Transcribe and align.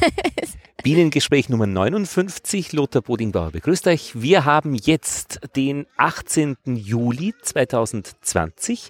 Bienengespräch 0.82 1.48
Nummer 1.48 1.66
59. 1.66 2.72
Lothar 2.72 3.02
Bodingbauer 3.02 3.50
begrüßt 3.50 3.86
euch. 3.88 4.20
Wir 4.20 4.44
haben 4.44 4.74
jetzt 4.74 5.40
den 5.56 5.86
18. 5.96 6.56
Juli 6.66 7.34
2020 7.42 8.88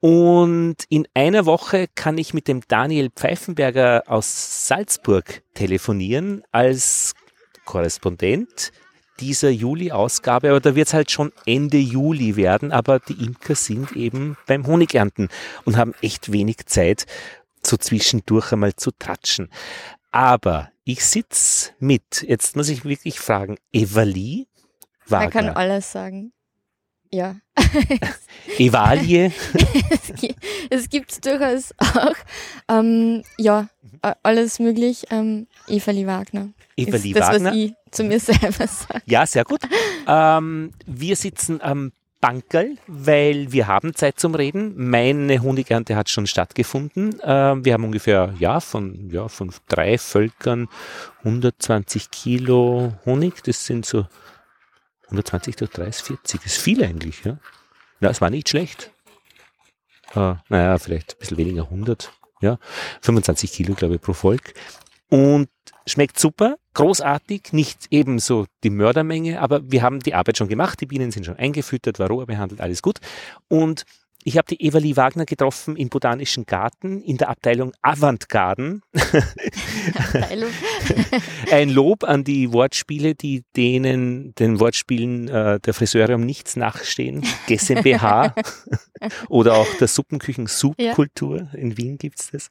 und 0.00 0.76
in 0.88 1.08
einer 1.14 1.46
Woche 1.46 1.86
kann 1.94 2.18
ich 2.18 2.34
mit 2.34 2.48
dem 2.48 2.60
Daniel 2.68 3.10
Pfeifenberger 3.10 4.04
aus 4.06 4.68
Salzburg 4.68 5.42
telefonieren 5.54 6.42
als 6.52 7.14
Korrespondent 7.64 8.72
dieser 9.18 9.48
Juli-Ausgabe, 9.48 10.50
aber 10.50 10.60
da 10.60 10.74
wird 10.74 10.88
es 10.88 10.94
halt 10.94 11.10
schon 11.10 11.32
Ende 11.46 11.78
Juli 11.78 12.36
werden, 12.36 12.70
aber 12.70 13.00
die 13.00 13.24
Imker 13.24 13.54
sind 13.54 13.92
eben 13.92 14.36
beim 14.46 14.66
Honigernten 14.66 15.28
und 15.64 15.78
haben 15.78 15.94
echt 16.02 16.30
wenig 16.30 16.66
Zeit, 16.66 17.06
so 17.66 17.76
zwischendurch 17.76 18.52
einmal 18.52 18.76
zu 18.76 18.90
tratschen. 18.90 19.48
Aber 20.10 20.70
ich 20.84 21.04
sitze 21.04 21.72
mit, 21.78 22.24
jetzt 22.26 22.56
muss 22.56 22.68
ich 22.68 22.84
wirklich 22.84 23.20
fragen, 23.20 23.56
Evalie 23.72 24.46
Wagner. 25.06 25.24
Man 25.24 25.30
kann 25.30 25.48
alles 25.56 25.92
sagen. 25.92 26.32
Ja. 27.12 27.36
Evalie. 28.58 29.32
es 30.70 30.88
gibt 30.88 31.24
durchaus 31.24 31.72
auch, 31.78 32.14
ähm, 32.68 33.22
ja, 33.38 33.68
alles 34.22 34.58
möglich. 34.58 35.06
Ähm, 35.10 35.46
Evali 35.68 36.06
Wagner. 36.06 36.50
Evali 36.76 37.10
ist 37.10 37.18
das, 37.18 37.28
Wagner. 37.28 37.50
was 37.50 37.56
ich 37.56 37.74
zu 37.90 38.04
mir 38.04 38.20
selber 38.20 38.66
sage. 38.66 39.02
Ja, 39.06 39.26
sehr 39.26 39.44
gut. 39.44 39.60
Ähm, 40.06 40.72
wir 40.86 41.16
sitzen 41.16 41.60
am 41.60 41.92
Bankerl, 42.26 42.76
weil 42.88 43.52
wir 43.52 43.68
haben 43.68 43.94
Zeit 43.94 44.18
zum 44.18 44.34
Reden. 44.34 44.74
Meine 44.90 45.42
Honigernte 45.42 45.94
hat 45.94 46.10
schon 46.10 46.26
stattgefunden. 46.26 47.20
Ähm, 47.22 47.64
wir 47.64 47.72
haben 47.72 47.84
ungefähr 47.84 48.34
ja 48.40 48.58
von, 48.58 49.10
ja, 49.10 49.28
von 49.28 49.52
drei 49.68 49.96
Völkern 49.96 50.66
120 51.18 52.10
Kilo 52.10 52.94
Honig. 53.04 53.44
Das 53.44 53.64
sind 53.64 53.86
so 53.86 54.06
120 55.04 55.54
durch 55.54 55.70
30, 55.70 56.02
40. 56.02 56.40
Das 56.42 56.52
ist 56.56 56.60
viel 56.60 56.82
eigentlich. 56.82 57.22
Ja, 57.22 57.38
ja 58.00 58.10
es 58.10 58.20
war 58.20 58.30
nicht 58.30 58.48
schlecht. 58.48 58.90
Äh, 60.16 60.34
naja, 60.48 60.78
vielleicht 60.78 61.14
ein 61.14 61.18
bisschen 61.20 61.36
weniger, 61.36 61.62
100. 61.62 62.12
Ja, 62.40 62.58
25 63.02 63.52
Kilo, 63.52 63.74
glaube 63.74 63.94
ich, 63.94 64.00
pro 64.00 64.14
Volk. 64.14 64.52
Und 65.08 65.48
schmeckt 65.86 66.18
super, 66.18 66.56
großartig, 66.74 67.52
nicht 67.52 67.86
ebenso 67.90 68.46
die 68.64 68.70
Mördermenge, 68.70 69.40
aber 69.40 69.70
wir 69.70 69.82
haben 69.82 70.00
die 70.00 70.14
Arbeit 70.14 70.36
schon 70.36 70.48
gemacht, 70.48 70.80
die 70.80 70.86
Bienen 70.86 71.12
sind 71.12 71.26
schon 71.26 71.36
eingefüttert, 71.36 71.98
Varroa 71.98 72.24
behandelt, 72.24 72.60
alles 72.60 72.82
gut. 72.82 72.98
Und 73.48 73.84
ich 74.26 74.36
habe 74.36 74.48
die 74.48 74.60
Evalie 74.60 74.96
Wagner 74.96 75.24
getroffen 75.24 75.76
im 75.76 75.88
Botanischen 75.88 76.46
Garten 76.46 77.00
in 77.00 77.16
der 77.16 77.28
Abteilung 77.28 77.72
Avantgarden. 77.80 78.82
Ein 81.52 81.70
Lob 81.70 82.02
an 82.02 82.24
die 82.24 82.52
Wortspiele, 82.52 83.14
die 83.14 83.44
denen 83.54 84.34
den 84.34 84.58
Wortspielen 84.58 85.28
äh, 85.28 85.60
der 85.60 85.74
Friseure 85.74 86.16
um 86.16 86.26
nichts 86.26 86.56
nachstehen. 86.56 87.24
GmbH 87.46 88.34
oder 89.28 89.54
auch 89.54 89.72
der 89.78 89.86
Suppenküchen 89.86 90.48
Subkultur. 90.48 91.48
Ja. 91.52 91.58
In 91.58 91.78
Wien 91.78 91.96
gibt's 91.96 92.32
das. 92.32 92.48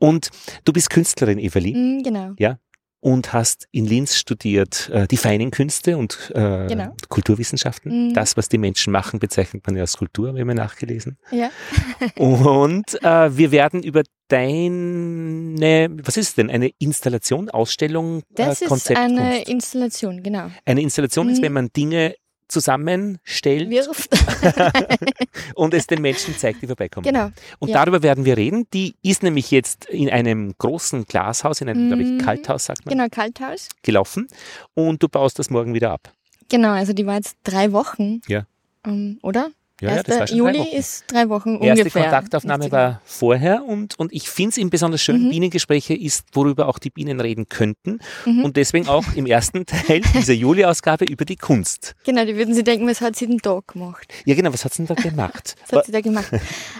Und 0.00 0.30
du 0.64 0.72
bist 0.72 0.90
Künstlerin, 0.90 1.38
Evalie. 1.38 1.76
Mm, 1.76 2.02
genau. 2.02 2.32
Ja 2.36 2.58
und 3.02 3.32
hast 3.32 3.66
in 3.72 3.84
Linz 3.84 4.16
studiert 4.16 4.88
äh, 4.90 5.08
die 5.08 5.16
feinen 5.16 5.50
Künste 5.50 5.98
und 5.98 6.30
äh, 6.36 6.68
genau. 6.68 6.94
Kulturwissenschaften. 7.08 8.10
Mhm. 8.10 8.14
Das, 8.14 8.36
was 8.36 8.48
die 8.48 8.58
Menschen 8.58 8.92
machen, 8.92 9.18
bezeichnet 9.18 9.66
man 9.66 9.74
ja 9.74 9.82
als 9.82 9.96
Kultur, 9.96 10.28
haben 10.28 10.36
wir 10.36 10.44
nachgelesen. 10.54 11.18
Ja. 11.32 11.50
und 12.16 13.02
äh, 13.02 13.36
wir 13.36 13.50
werden 13.50 13.82
über 13.82 14.04
deine, 14.28 15.88
was 16.00 16.16
ist 16.16 16.38
denn, 16.38 16.48
eine 16.48 16.70
Installation, 16.78 17.50
Ausstellung, 17.50 18.22
das 18.30 18.62
äh, 18.62 18.66
Konzept? 18.66 18.96
Das 18.96 19.10
ist 19.10 19.18
eine 19.18 19.42
Installation, 19.42 20.22
genau. 20.22 20.50
Eine 20.64 20.80
Installation 20.80 21.26
mhm. 21.26 21.32
ist, 21.32 21.42
wenn 21.42 21.52
man 21.52 21.72
Dinge 21.72 22.14
zusammenstellt 22.52 23.70
Wirft. 23.70 24.10
und 25.54 25.74
es 25.74 25.86
den 25.86 26.02
Menschen 26.02 26.36
zeigt, 26.36 26.62
die 26.62 26.66
vorbeikommen. 26.66 27.04
Genau. 27.04 27.30
Und 27.58 27.70
ja. 27.70 27.78
darüber 27.78 28.02
werden 28.02 28.24
wir 28.24 28.36
reden. 28.36 28.66
Die 28.72 28.94
ist 29.02 29.22
nämlich 29.22 29.50
jetzt 29.50 29.86
in 29.86 30.10
einem 30.10 30.54
großen 30.58 31.06
Glashaus, 31.06 31.60
in 31.60 31.68
einem, 31.68 31.84
mhm. 31.84 31.88
glaube 31.88 32.02
ich, 32.02 32.24
Kalthaus, 32.24 32.66
sagt 32.66 32.84
man. 32.84 32.96
Genau, 32.96 33.08
Kalthaus. 33.10 33.68
Gelaufen. 33.82 34.28
Und 34.74 35.02
du 35.02 35.08
baust 35.08 35.38
das 35.38 35.50
morgen 35.50 35.74
wieder 35.74 35.90
ab. 35.90 36.12
Genau, 36.48 36.70
also 36.70 36.92
die 36.92 37.06
war 37.06 37.16
jetzt 37.16 37.36
drei 37.44 37.72
Wochen. 37.72 38.20
Ja. 38.28 38.46
Ähm, 38.86 39.18
oder? 39.22 39.50
Ja, 39.82 39.90
1. 39.90 40.06
Ja, 40.06 40.24
Juli 40.36 40.62
ist 40.76 41.04
drei 41.08 41.28
Wochen 41.28 41.56
ungefähr. 41.56 41.76
Erste 41.76 41.90
Kontaktaufnahme 41.90 42.70
war 42.70 43.00
vorher 43.04 43.64
und, 43.64 43.98
und 43.98 44.12
ich 44.12 44.30
finde 44.30 44.50
es 44.50 44.58
eben 44.58 44.70
besonders 44.70 45.02
schön, 45.02 45.24
mhm. 45.24 45.30
Bienengespräche 45.30 45.94
ist, 45.94 46.24
worüber 46.34 46.68
auch 46.68 46.78
die 46.78 46.90
Bienen 46.90 47.20
reden 47.20 47.48
könnten 47.48 47.98
mhm. 48.24 48.44
und 48.44 48.56
deswegen 48.56 48.86
auch 48.88 49.04
im 49.16 49.26
ersten 49.26 49.66
Teil 49.66 50.02
dieser 50.14 50.34
Juli-Ausgabe 50.34 51.04
über 51.04 51.24
die 51.24 51.34
Kunst. 51.34 51.96
Genau, 52.04 52.24
die 52.24 52.36
würden 52.36 52.54
sie 52.54 52.62
denken, 52.62 52.86
was 52.86 53.00
hat 53.00 53.16
sie 53.16 53.26
denn 53.26 53.38
da 53.38 53.60
gemacht? 53.66 54.12
Ja 54.24 54.36
genau, 54.36 54.52
was 54.52 54.64
hat 54.64 54.72
sie 54.72 54.84
denn 54.84 54.94
da 54.94 55.02
gemacht? 55.08 55.56
was 55.68 55.78
hat 55.78 55.86
sie 55.86 55.92
da 55.92 56.00
gemacht? 56.00 56.30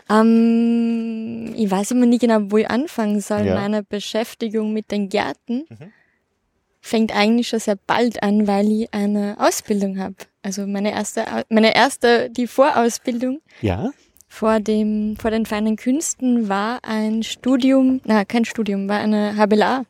ähm, 0.08 1.52
ich 1.56 1.68
weiß 1.68 1.90
immer 1.90 2.06
nicht 2.06 2.20
genau, 2.20 2.38
wo 2.50 2.58
ich 2.58 2.70
anfangen 2.70 3.20
soll, 3.20 3.46
ja. 3.46 3.56
meiner 3.56 3.82
Beschäftigung 3.82 4.72
mit 4.72 4.92
den 4.92 5.08
Gärten. 5.08 5.64
Mhm 5.68 5.92
fängt 6.82 7.14
eigentlich 7.14 7.48
schon 7.48 7.60
sehr 7.60 7.76
bald 7.86 8.22
an, 8.22 8.46
weil 8.46 8.70
ich 8.70 8.92
eine 8.92 9.36
Ausbildung 9.38 9.98
habe. 9.98 10.16
Also 10.42 10.66
meine 10.66 10.92
erste, 10.92 11.24
meine 11.48 11.74
erste, 11.74 12.28
die 12.28 12.46
Vorausbildung. 12.46 13.40
Ja. 13.62 13.90
Vor 14.28 14.60
dem, 14.60 15.16
vor 15.18 15.30
den 15.30 15.46
feinen 15.46 15.76
Künsten 15.76 16.48
war 16.48 16.80
ein 16.82 17.22
Studium, 17.22 18.00
na, 18.04 18.24
kein 18.24 18.44
Studium, 18.44 18.88
war 18.88 18.98
eine 18.98 19.36
HBLA. 19.36 19.84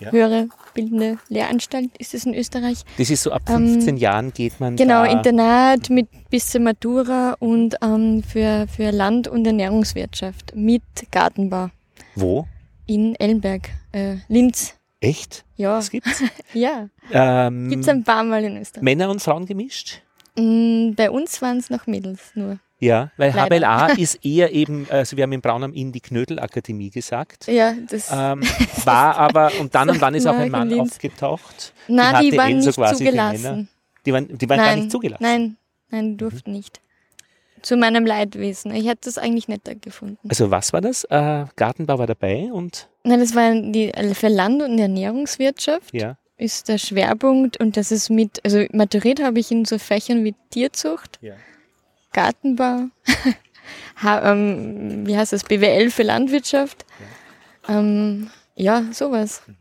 Ja. 0.00 0.10
Höhere 0.10 0.48
bildende 0.74 1.18
Lehranstalt 1.28 1.90
ist 1.98 2.14
es 2.14 2.24
in 2.24 2.34
Österreich. 2.34 2.82
Das 2.98 3.10
ist 3.10 3.22
so 3.22 3.32
ab 3.32 3.42
15 3.46 3.88
ähm, 3.88 3.96
Jahren 3.96 4.32
geht 4.32 4.58
man. 4.58 4.76
Genau, 4.76 5.04
Internat 5.04 5.90
mit 5.90 6.08
bis 6.30 6.50
zur 6.50 6.60
Matura 6.60 7.36
und 7.40 7.76
ähm, 7.82 8.22
für, 8.22 8.66
für 8.74 8.90
Land- 8.90 9.28
und 9.28 9.46
Ernährungswirtschaft 9.46 10.54
mit 10.54 10.82
Gartenbau. 11.10 11.70
Wo? 12.14 12.46
In 12.86 13.14
Ellenberg, 13.16 13.68
äh, 13.92 14.16
Linz. 14.28 14.74
Echt? 15.02 15.44
Ja. 15.56 15.76
Das 15.76 15.90
gibt's? 15.90 16.22
ja. 16.54 16.88
Ähm, 17.10 17.68
gibt's 17.68 17.88
ein 17.88 18.04
paar 18.04 18.22
Mal 18.22 18.44
in 18.44 18.56
Österreich. 18.56 18.82
Männer 18.82 19.10
und 19.10 19.20
Frauen 19.20 19.46
gemischt? 19.46 20.00
Mm, 20.36 20.92
bei 20.94 21.10
uns 21.10 21.42
waren 21.42 21.58
es 21.58 21.70
noch 21.70 21.86
Mädels 21.86 22.30
nur. 22.34 22.58
Ja, 22.78 23.10
weil 23.16 23.32
Leider. 23.32 23.46
HBLA 23.46 23.86
ist 23.98 24.24
eher 24.24 24.52
eben, 24.52 24.86
also 24.90 25.16
wir 25.16 25.24
haben 25.24 25.32
in 25.32 25.40
Braun 25.40 25.62
am 25.62 25.72
Inn 25.72 25.92
die 25.92 26.00
Knödelakademie 26.00 26.90
gesagt. 26.90 27.46
Ja, 27.48 27.74
das 27.88 28.10
ähm, 28.12 28.42
war 28.84 29.16
aber, 29.16 29.52
und 29.60 29.74
dann 29.74 29.90
und 29.90 30.00
wann 30.00 30.14
ist 30.14 30.26
auch 30.26 30.36
ein 30.36 30.50
Mann 30.50 30.72
aufgetaucht. 30.80 31.74
Nein, 31.88 32.24
die, 32.24 32.30
die 32.30 32.36
waren 32.36 32.58
nicht 32.58 32.72
zugelassen. 32.72 33.68
Die 34.06 34.12
waren, 34.12 34.38
die 34.38 34.48
waren 34.48 34.56
nein, 34.56 34.66
gar 34.66 34.76
nicht 34.76 34.90
zugelassen? 34.90 35.22
Nein, 35.22 35.56
nein, 35.90 36.16
durften 36.16 36.50
mhm. 36.50 36.56
nicht. 36.56 36.80
Zu 37.62 37.76
meinem 37.76 38.04
Leidwesen. 38.04 38.74
Ich 38.74 38.86
hätte 38.86 39.02
das 39.04 39.18
eigentlich 39.18 39.46
netter 39.46 39.76
gefunden. 39.76 40.28
Also 40.28 40.50
was 40.50 40.72
war 40.72 40.80
das? 40.80 41.04
Äh, 41.04 41.46
Gartenbau 41.54 41.98
war 41.98 42.08
dabei 42.08 42.50
und? 42.52 42.88
Nein, 43.04 43.20
das 43.20 43.34
war 43.34 43.52
die, 43.54 43.92
für 44.14 44.28
Land- 44.28 44.62
und 44.62 44.78
Ernährungswirtschaft. 44.78 45.92
Ja. 45.92 46.16
Ist 46.36 46.68
der 46.68 46.78
Schwerpunkt 46.78 47.58
und 47.58 47.76
das 47.76 47.92
ist 47.92 48.10
mit, 48.10 48.40
also 48.44 48.64
maturiert 48.72 49.22
habe 49.22 49.38
ich 49.38 49.50
in 49.50 49.64
so 49.64 49.78
Fächern 49.78 50.24
wie 50.24 50.34
Tierzucht, 50.50 51.18
ja. 51.20 51.34
Gartenbau, 52.12 52.88
ha, 54.02 54.32
ähm, 54.32 55.06
wie 55.06 55.16
heißt 55.16 55.32
das, 55.32 55.44
BWL 55.44 55.90
für 55.90 56.02
Landwirtschaft. 56.02 56.84
Ja, 57.68 57.78
ähm, 57.78 58.30
ja 58.56 58.84
sowas. 58.92 59.42
Mhm. 59.46 59.56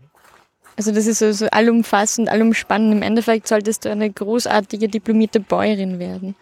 Also 0.78 0.92
das 0.92 1.06
ist 1.06 1.20
so, 1.20 1.32
so 1.32 1.48
allumfassend, 1.48 2.30
allumspannend. 2.30 2.94
Im 2.94 3.02
Endeffekt 3.04 3.48
solltest 3.48 3.86
du 3.86 3.92
eine 3.92 4.10
großartige 4.10 4.88
diplomierte 4.88 5.40
Bäuerin 5.40 6.00
werden. 6.00 6.36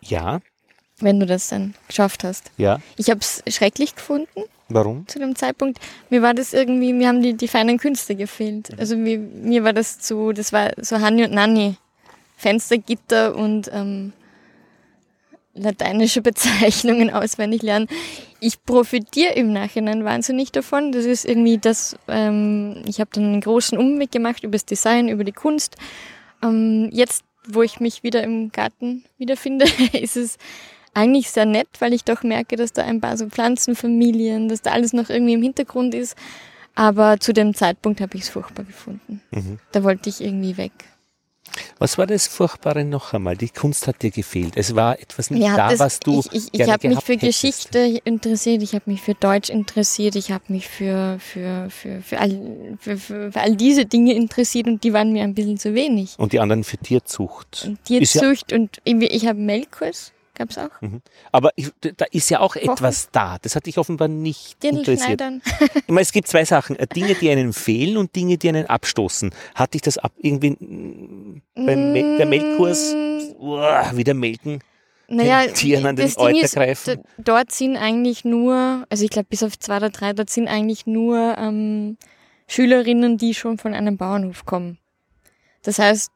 Ja. 0.00 0.40
Wenn 1.00 1.20
du 1.20 1.26
das 1.26 1.48
dann 1.48 1.74
geschafft 1.88 2.24
hast. 2.24 2.50
Ja. 2.56 2.80
Ich 2.96 3.10
habe 3.10 3.20
es 3.20 3.42
schrecklich 3.48 3.94
gefunden. 3.94 4.44
Warum? 4.70 5.06
Zu 5.08 5.18
dem 5.18 5.34
Zeitpunkt. 5.36 5.78
Mir 6.08 6.22
war 6.22 6.32
das 6.32 6.52
irgendwie, 6.52 6.92
mir 6.92 7.08
haben 7.08 7.22
die, 7.22 7.34
die 7.34 7.48
feinen 7.48 7.78
Künste 7.78 8.14
gefehlt. 8.14 8.70
Mhm. 8.70 8.78
Also 8.78 8.96
mir, 8.96 9.18
mir 9.18 9.64
war 9.64 9.72
das 9.72 9.98
zu, 9.98 10.32
das 10.32 10.52
war 10.52 10.70
so 10.78 11.00
Hanni 11.00 11.24
und 11.24 11.32
Nanni. 11.32 11.76
Fenstergitter 12.36 13.36
und 13.36 13.70
ähm, 13.72 14.14
lateinische 15.54 16.22
Bezeichnungen 16.22 17.10
auswendig 17.10 17.62
lernen. 17.62 17.86
Ich 18.40 18.64
profitiere 18.64 19.34
im 19.34 19.52
Nachhinein 19.52 20.04
wahnsinnig 20.04 20.50
davon. 20.50 20.92
Das 20.92 21.04
ist 21.04 21.26
irgendwie 21.26 21.58
das, 21.58 21.96
ähm, 22.08 22.82
ich 22.86 23.00
habe 23.00 23.10
dann 23.12 23.24
einen 23.24 23.40
großen 23.42 23.76
Umweg 23.76 24.10
gemacht 24.10 24.42
über 24.42 24.52
das 24.52 24.64
Design, 24.64 25.08
über 25.08 25.24
die 25.24 25.32
Kunst. 25.32 25.76
Ähm, 26.42 26.88
jetzt 26.92 27.24
wo 27.46 27.62
ich 27.62 27.80
mich 27.80 28.02
wieder 28.02 28.22
im 28.22 28.52
Garten 28.52 29.04
wiederfinde, 29.18 29.66
ist 29.92 30.16
es 30.16 30.38
eigentlich 30.94 31.30
sehr 31.30 31.46
nett, 31.46 31.68
weil 31.78 31.92
ich 31.92 32.04
doch 32.04 32.22
merke, 32.22 32.56
dass 32.56 32.72
da 32.72 32.82
ein 32.84 33.00
paar 33.00 33.16
so 33.16 33.26
Pflanzenfamilien, 33.28 34.48
dass 34.48 34.62
da 34.62 34.72
alles 34.72 34.92
noch 34.92 35.08
irgendwie 35.10 35.34
im 35.34 35.42
Hintergrund 35.42 35.94
ist. 35.94 36.16
Aber 36.74 37.18
zu 37.20 37.32
dem 37.32 37.54
Zeitpunkt 37.54 38.00
habe 38.00 38.16
ich 38.16 38.22
es 38.22 38.28
furchtbar 38.30 38.64
gefunden. 38.64 39.20
Mhm. 39.30 39.58
Da 39.72 39.82
wollte 39.84 40.08
ich 40.08 40.20
irgendwie 40.20 40.56
weg. 40.56 40.72
Was 41.80 41.98
war 41.98 42.06
das 42.06 42.28
Furchtbare 42.28 42.84
noch 42.84 43.12
einmal? 43.12 43.36
Die 43.36 43.48
Kunst 43.48 43.88
hat 43.88 44.02
dir 44.02 44.12
gefehlt. 44.12 44.52
Es 44.56 44.76
war 44.76 45.00
etwas 45.00 45.30
nicht 45.30 45.42
Ja, 45.42 45.56
da, 45.56 45.70
das- 45.70 45.80
was 45.80 45.98
du. 45.98 46.20
Ich, 46.30 46.32
ich, 46.52 46.60
ich 46.60 46.70
habe 46.70 46.86
mich 46.88 47.00
für 47.00 47.14
hättest. 47.14 47.42
Geschichte 47.42 48.00
interessiert, 48.04 48.62
ich 48.62 48.72
habe 48.74 48.88
mich 48.88 49.00
für 49.02 49.14
Deutsch 49.14 49.50
interessiert, 49.50 50.14
ich 50.14 50.30
habe 50.30 50.44
mich 50.48 50.68
für, 50.68 51.18
für, 51.18 51.68
für, 51.70 52.02
für, 52.02 52.20
all, 52.20 52.76
für, 52.78 52.96
für, 52.98 53.32
für 53.32 53.40
all 53.40 53.56
diese 53.56 53.84
Dinge 53.84 54.14
interessiert 54.14 54.68
und 54.68 54.84
die 54.84 54.92
waren 54.92 55.12
mir 55.12 55.24
ein 55.24 55.34
bisschen 55.34 55.58
zu 55.58 55.74
wenig. 55.74 56.14
Und 56.18 56.32
die 56.32 56.38
anderen 56.38 56.62
für 56.62 56.78
Tierzucht. 56.78 57.64
Und 57.66 57.90
Ist 57.90 58.14
ja- 58.14 58.20
Tierzucht 58.20 58.52
und 58.52 58.80
irgendwie- 58.84 59.08
ich 59.08 59.26
habe 59.26 59.40
Melkkurs, 59.40 60.12
gab's 60.40 60.58
auch. 60.58 60.70
Aber 61.32 61.50
ich, 61.54 61.70
da 61.80 62.06
ist 62.10 62.30
ja 62.30 62.40
auch 62.40 62.56
etwas 62.56 63.10
da. 63.12 63.36
Das 63.42 63.54
hat 63.54 63.66
dich 63.66 63.78
offenbar 63.78 64.08
nicht 64.08 64.64
interessiert. 64.64 65.20
Dirndlschneidern. 65.20 65.42
Ich 65.74 65.88
meine, 65.88 66.00
es 66.00 66.12
gibt 66.12 66.28
zwei 66.28 66.44
Sachen. 66.44 66.76
Äh, 66.76 66.86
Dinge, 66.86 67.14
die 67.14 67.30
einem 67.30 67.52
fehlen 67.52 67.96
und 67.96 68.14
Dinge, 68.16 68.38
die 68.38 68.48
einen 68.48 68.66
abstoßen. 68.66 69.32
Hat 69.54 69.74
dich 69.74 69.82
das 69.82 69.98
ab 69.98 70.12
irgendwie 70.18 70.50
mm, 70.50 71.42
beim 71.54 71.92
Mel 71.92 72.16
der 72.16 72.26
Melkkurs 72.26 72.94
uah, 73.38 73.94
wieder 73.94 74.14
melken? 74.14 74.60
Naja, 75.08 75.44
den 75.44 75.54
Tieren 75.54 75.86
an 75.86 75.96
den 75.96 76.10
Euter 76.16 76.44
ist, 76.44 76.54
greifen. 76.54 77.02
dort 77.18 77.50
sind 77.50 77.76
eigentlich 77.76 78.24
nur, 78.24 78.86
also 78.88 79.04
ich 79.04 79.10
glaube 79.10 79.26
bis 79.28 79.42
auf 79.42 79.58
zwei 79.58 79.78
oder 79.78 79.90
drei, 79.90 80.12
dort 80.12 80.30
sind 80.30 80.46
eigentlich 80.46 80.86
nur 80.86 81.36
ähm, 81.36 81.96
Schülerinnen, 82.46 83.18
die 83.18 83.34
schon 83.34 83.58
von 83.58 83.74
einem 83.74 83.96
Bauernhof 83.96 84.44
kommen. 84.44 84.78
Das 85.62 85.80
heißt, 85.80 86.12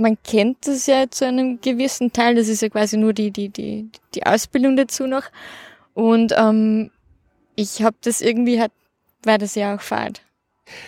man 0.00 0.16
kennt 0.24 0.66
das 0.66 0.86
ja 0.86 1.08
zu 1.10 1.26
einem 1.26 1.60
gewissen 1.60 2.12
Teil, 2.12 2.34
das 2.34 2.48
ist 2.48 2.62
ja 2.62 2.68
quasi 2.68 2.96
nur 2.96 3.12
die, 3.12 3.30
die, 3.30 3.48
die, 3.50 3.88
die 4.14 4.24
Ausbildung 4.26 4.76
dazu 4.76 5.06
noch. 5.06 5.24
Und 5.94 6.32
ähm, 6.36 6.90
ich 7.56 7.82
habe 7.82 7.96
das 8.02 8.20
irgendwie, 8.20 8.60
hat, 8.60 8.72
war 9.24 9.38
das 9.38 9.54
ja 9.54 9.74
auch 9.74 9.80
Fahrt. 9.80 10.22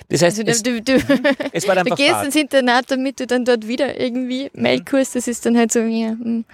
Das 0.09 0.23
heißt, 0.23 0.39
Also 0.39 0.51
es, 0.51 0.63
du, 0.63 0.81
du, 0.81 0.99
du, 0.99 1.03
es 1.53 1.67
war 1.67 1.75
du 1.75 1.81
einfach 1.83 1.97
gehst 1.97 2.11
Fahrt. 2.11 2.27
ins 2.27 2.37
Internat, 2.37 2.91
damit 2.91 3.21
du 3.21 3.27
dann 3.27 3.45
dort 3.45 3.67
wieder 3.69 3.99
irgendwie 4.01 4.51
Melkkurs, 4.55 5.13
das 5.13 5.29
ist 5.29 5.45
dann 5.45 5.57
halt 5.59 5.73
so, 5.73 5.81
ja, 5.81 6.11
hm, 6.11 6.45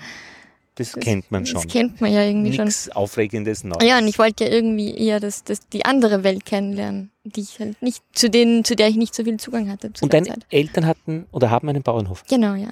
Das 0.75 0.95
kennt 0.95 1.31
man 1.31 1.43
das 1.45 1.51
schon. 1.51 1.69
kennt 1.69 2.01
man 2.01 2.13
ja 2.13 2.23
irgendwie 2.25 2.55
schon. 2.55 2.65
Nichts 2.65 2.89
Aufregendes 2.91 3.65
Neues. 3.65 3.85
Ja, 3.85 3.99
und 3.99 4.09
ich 4.09 4.19
wollte 4.19 4.45
ja 4.45 4.51
irgendwie 4.51 4.97
eher 4.97 5.21
das, 5.21 5.45
das, 5.45 5.61
die 5.69 5.85
andere 5.85 6.25
Welt 6.25 6.47
kennenlernen, 6.47 7.11
die 7.31 7.41
ich 7.43 7.59
halt 7.61 7.81
nicht, 7.83 8.03
zu 8.13 8.29
denen, 8.31 8.65
zu 8.65 8.77
der 8.77 8.89
ich 8.89 8.97
nicht 8.97 9.15
so 9.15 9.25
viel 9.25 9.37
Zugang 9.39 9.71
hatte 9.71 9.93
zu 9.93 10.05
Und 10.05 10.13
deine 10.13 10.27
Zeit. 10.27 10.47
Eltern 10.51 10.87
hatten 10.87 11.27
oder 11.33 11.51
haben 11.51 11.69
einen 11.69 11.83
Bauernhof. 11.83 12.25
Genau, 12.29 12.55
ja. 12.55 12.71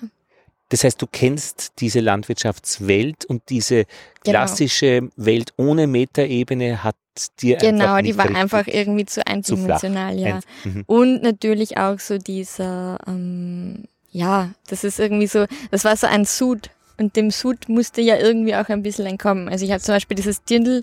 Das 0.68 0.82
heißt, 0.82 1.00
du 1.00 1.06
kennst 1.06 1.74
diese 1.78 2.00
Landwirtschaftswelt 2.00 3.24
und 3.24 3.42
diese 3.50 3.84
Genau. 4.24 4.38
klassische 4.38 5.10
Welt 5.16 5.52
ohne 5.56 5.86
Metaebene 5.86 6.82
hat 6.82 6.96
dir 7.40 7.56
Genau, 7.58 7.94
einfach 7.94 8.02
die 8.04 8.18
war 8.18 8.34
einfach 8.34 8.66
irgendwie 8.66 9.06
zu 9.06 9.20
zu 9.20 9.26
eindimensional, 9.26 10.18
ja. 10.18 10.36
Ein- 10.36 10.42
mhm. 10.64 10.82
Und 10.86 11.22
natürlich 11.22 11.78
auch 11.78 11.98
so 12.00 12.18
dieser, 12.18 12.98
ähm, 13.06 13.84
ja, 14.10 14.50
das 14.68 14.82
ist 14.84 14.98
irgendwie 14.98 15.26
so, 15.28 15.46
das 15.70 15.84
war 15.84 15.96
so 15.96 16.06
ein 16.08 16.24
Sud. 16.24 16.70
Und 16.98 17.14
dem 17.16 17.30
Sud 17.30 17.68
musste 17.68 18.00
ja 18.00 18.16
irgendwie 18.18 18.54
auch 18.56 18.68
ein 18.68 18.82
bisschen 18.82 19.06
entkommen. 19.06 19.48
Also 19.48 19.64
ich 19.64 19.70
habe 19.70 19.82
zum 19.82 19.94
Beispiel 19.94 20.16
dieses 20.16 20.42
Dirndl, 20.44 20.82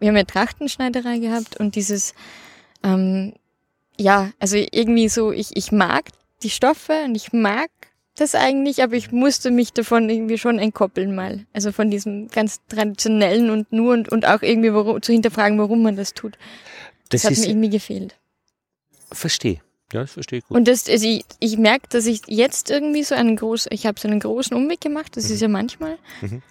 wir 0.00 0.08
haben 0.08 0.16
ja 0.16 0.24
Trachtenschneiderei 0.24 1.18
gehabt 1.18 1.58
und 1.60 1.76
dieses, 1.76 2.14
ähm, 2.82 3.34
ja, 3.98 4.32
also 4.38 4.56
irgendwie 4.56 5.08
so, 5.08 5.32
ich, 5.32 5.56
ich 5.56 5.72
mag 5.72 6.06
die 6.42 6.50
Stoffe 6.50 7.02
und 7.04 7.14
ich 7.14 7.32
mag 7.32 7.68
das 8.16 8.34
eigentlich, 8.34 8.82
aber 8.82 8.94
ich 8.94 9.12
musste 9.12 9.50
mich 9.50 9.72
davon 9.72 10.08
irgendwie 10.08 10.38
schon 10.38 10.58
entkoppeln 10.58 11.14
mal. 11.14 11.46
Also 11.52 11.72
von 11.72 11.90
diesem 11.90 12.28
ganz 12.28 12.60
traditionellen 12.68 13.50
und 13.50 13.72
nur 13.72 13.92
und, 13.92 14.08
und 14.10 14.26
auch 14.26 14.42
irgendwie 14.42 14.72
warum, 14.72 15.02
zu 15.02 15.12
hinterfragen, 15.12 15.58
warum 15.58 15.82
man 15.82 15.96
das 15.96 16.14
tut. 16.14 16.36
Das, 17.08 17.22
Das 17.22 17.30
hat 17.32 17.38
mir 17.38 17.48
irgendwie 17.48 17.70
gefehlt. 17.70 18.16
verstehe. 19.12 19.60
Ja, 19.92 20.02
das 20.02 20.12
verstehe 20.12 20.38
ich 20.38 20.44
gut. 20.44 20.56
Und 20.56 20.68
das, 20.68 20.88
also 20.88 21.04
ich, 21.06 21.24
ich 21.40 21.58
merke, 21.58 21.88
dass 21.88 22.06
ich 22.06 22.22
jetzt 22.28 22.70
irgendwie 22.70 23.02
so 23.02 23.14
einen 23.16 23.36
großen, 23.36 23.72
ich 23.72 23.86
habe 23.86 23.98
so 23.98 24.06
einen 24.06 24.20
großen 24.20 24.56
Umweg 24.56 24.80
gemacht, 24.80 25.16
das 25.16 25.30
ist 25.30 25.40
ja 25.40 25.48
manchmal. 25.48 25.98
Mhm. 26.20 26.42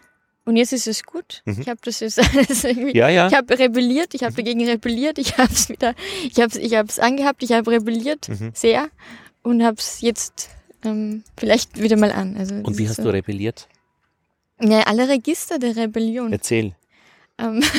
Und 0.50 0.57
jetzt 0.57 0.74
ist 0.74 0.88
es 0.88 1.04
gut. 1.04 1.44
Mhm. 1.46 1.62
Ich 1.62 1.69
habe 1.69 1.80
das 1.84 2.00
jetzt 2.00 2.18
alles 2.36 2.63
irgendwie. 2.63 2.98
ja, 2.98 3.07
ja. 3.07 3.28
Ich 3.28 3.36
habe 3.36 3.60
rebelliert, 3.60 4.16
ich 4.16 4.24
habe 4.24 4.34
dagegen 4.34 4.68
rebelliert, 4.68 5.19
ich 5.19 5.38
habe 5.38 5.54
es 5.54 5.69
wieder, 5.69 5.94
ich 6.24 6.38
habe 6.40 6.48
es 6.48 6.56
ich 6.56 6.74
hab's 6.74 6.98
angehabt, 6.98 7.44
ich 7.44 7.51
habe 7.51 7.69
rebelliert 7.69 8.28
Mhm. 8.30 8.50
sehr 8.56 8.90
und 9.44 9.63
habe 9.63 9.78
es 9.78 10.01
jetzt 10.01 10.50
ähm, 10.84 11.24
vielleicht 11.38 11.80
wieder 11.80 11.98
mal 11.98 12.12
an. 12.12 12.36
Also 12.36 12.56
Und 12.56 12.80
wie 12.80 12.90
hast 12.90 12.98
du 12.98 13.13
rebelliert? 13.13 13.68
Ja, 14.60 14.80
alle 14.88 15.07
Register 15.07 15.60
der 15.60 15.75
Rebellion. 15.75 16.34
Erzähl. 16.34 16.74
Ähm, 17.38 17.63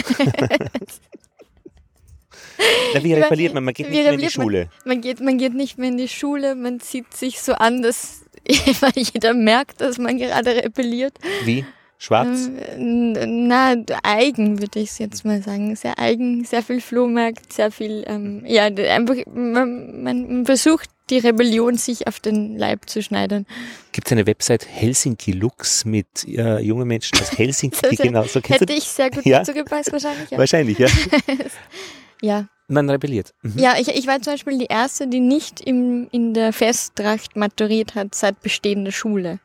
Na, 2.95 3.03
wie 3.03 3.15
rebelliert 3.15 3.53
man? 3.55 3.65
Man 3.65 3.75
geht 3.75 3.91
nicht 3.91 4.01
mehr 4.01 4.13
in 4.13 4.19
die 4.21 4.27
rebelliert 4.27 4.37
man? 4.39 4.45
Schule. 4.45 4.69
man, 4.85 5.01
geht, 5.01 5.19
man 5.21 5.39
geht 5.39 5.55
nicht 5.55 5.77
mehr 5.77 5.89
in 5.89 5.99
die 5.99 6.07
Schule, 6.07 6.55
man 6.55 6.79
zieht 6.79 7.13
sich 7.15 7.41
so 7.41 7.55
an, 7.55 7.83
dass 7.83 8.21
jeder 8.47 9.35
merkt, 9.35 9.81
dass 9.81 9.99
man 9.99 10.19
gerade 10.19 10.55
rebelliert. 10.63 11.19
Wie? 11.45 11.65
Schwarz? 12.03 12.49
Ähm, 12.79 13.13
Na, 13.47 13.75
eigen 14.03 14.59
würde 14.61 14.81
ich 14.81 14.89
es 14.91 14.99
jetzt 14.99 15.25
mal 15.27 15.43
sagen. 15.43 15.77
Sehr 15.77 15.99
eigen, 15.99 16.45
sehr 16.45 16.63
viel 16.63 16.81
Flohmarkt, 16.81 17.53
sehr 17.53 17.71
viel, 17.71 18.05
ähm, 18.07 18.43
ja, 18.47 18.65
einfach, 18.65 19.17
man, 19.33 20.03
man 20.03 20.47
versucht 20.47 20.89
die 21.11 21.19
Rebellion 21.19 21.77
sich 21.77 22.07
auf 22.07 22.19
den 22.19 22.57
Leib 22.57 22.89
zu 22.89 23.03
schneidern. 23.03 23.45
Gibt 23.93 24.07
es 24.07 24.13
eine 24.13 24.27
Website 24.27 24.67
Helsinki 24.67 25.33
Lux 25.33 25.85
mit 25.85 26.07
äh, 26.27 26.61
jungen 26.61 26.89
Menschen 26.89 27.19
aus 27.21 27.37
Helsinki? 27.37 27.77
Das 27.83 27.93
ist- 27.93 28.01
genau, 28.03 28.23
so 28.25 28.41
kennst 28.41 28.63
du 28.63 28.65
Hätte 28.65 28.73
ich 28.73 28.85
sehr 28.85 29.11
gut 29.11 29.27
Ja. 29.27 29.41
dazu 29.41 29.53
gepasst 29.53 29.93
wahrscheinlich, 29.93 30.31
ja. 30.31 30.39
Wahrscheinlich, 30.39 30.79
ja. 30.79 30.89
Ja, 32.23 32.49
Man 32.69 32.89
rebelliert. 32.91 33.33
Mhm. 33.43 33.59
ja 33.59 33.75
ich, 33.79 33.89
ich 33.89 34.07
war 34.07 34.21
zum 34.23 34.35
Beispiel 34.35 34.59
die 34.59 34.67
Erste, 34.67 35.07
die 35.09 35.21
nicht 35.21 35.61
im, 35.61 36.09
in 36.13 36.35
der 36.35 36.53
Festtracht 36.53 37.35
maturiert 37.37 37.95
hat 37.95 38.15
seit 38.15 38.41
Bestehen 38.41 38.85
der 38.85 38.93
Schule. 38.93 39.39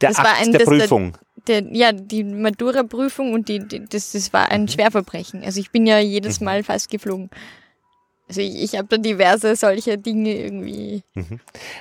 Der 0.00 0.10
Das 0.10 0.18
war 0.18 0.26
Akt 0.32 0.40
ein- 0.42 0.52
der 0.52 0.60
das- 0.60 0.68
Prüfung. 0.68 1.16
Der, 1.48 1.62
ja, 1.72 1.92
die 1.92 2.24
Matura-Prüfung 2.24 3.32
und 3.32 3.48
die, 3.48 3.60
die, 3.60 3.84
das, 3.84 4.12
das 4.12 4.32
war 4.32 4.50
ein 4.50 4.68
Schwerverbrechen. 4.68 5.44
Also 5.44 5.60
ich 5.60 5.70
bin 5.70 5.86
ja 5.86 5.98
jedes 5.98 6.40
Mal 6.40 6.62
fast 6.64 6.90
geflogen. 6.90 7.30
Also 8.28 8.40
ich, 8.40 8.56
ich 8.62 8.76
habe 8.76 8.88
da 8.88 8.96
diverse 8.96 9.54
solche 9.54 9.96
Dinge 9.98 10.34
irgendwie. 10.34 11.02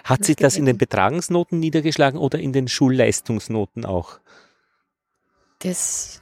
Hat 0.04 0.24
sich 0.24 0.36
das 0.36 0.58
in 0.58 0.66
den 0.66 0.78
Betragensnoten 0.78 1.60
niedergeschlagen 1.60 2.20
oder 2.20 2.38
in 2.38 2.54
den 2.54 2.68
Schulleistungsnoten 2.68 3.86
auch? 3.86 4.20
Das. 5.60 6.22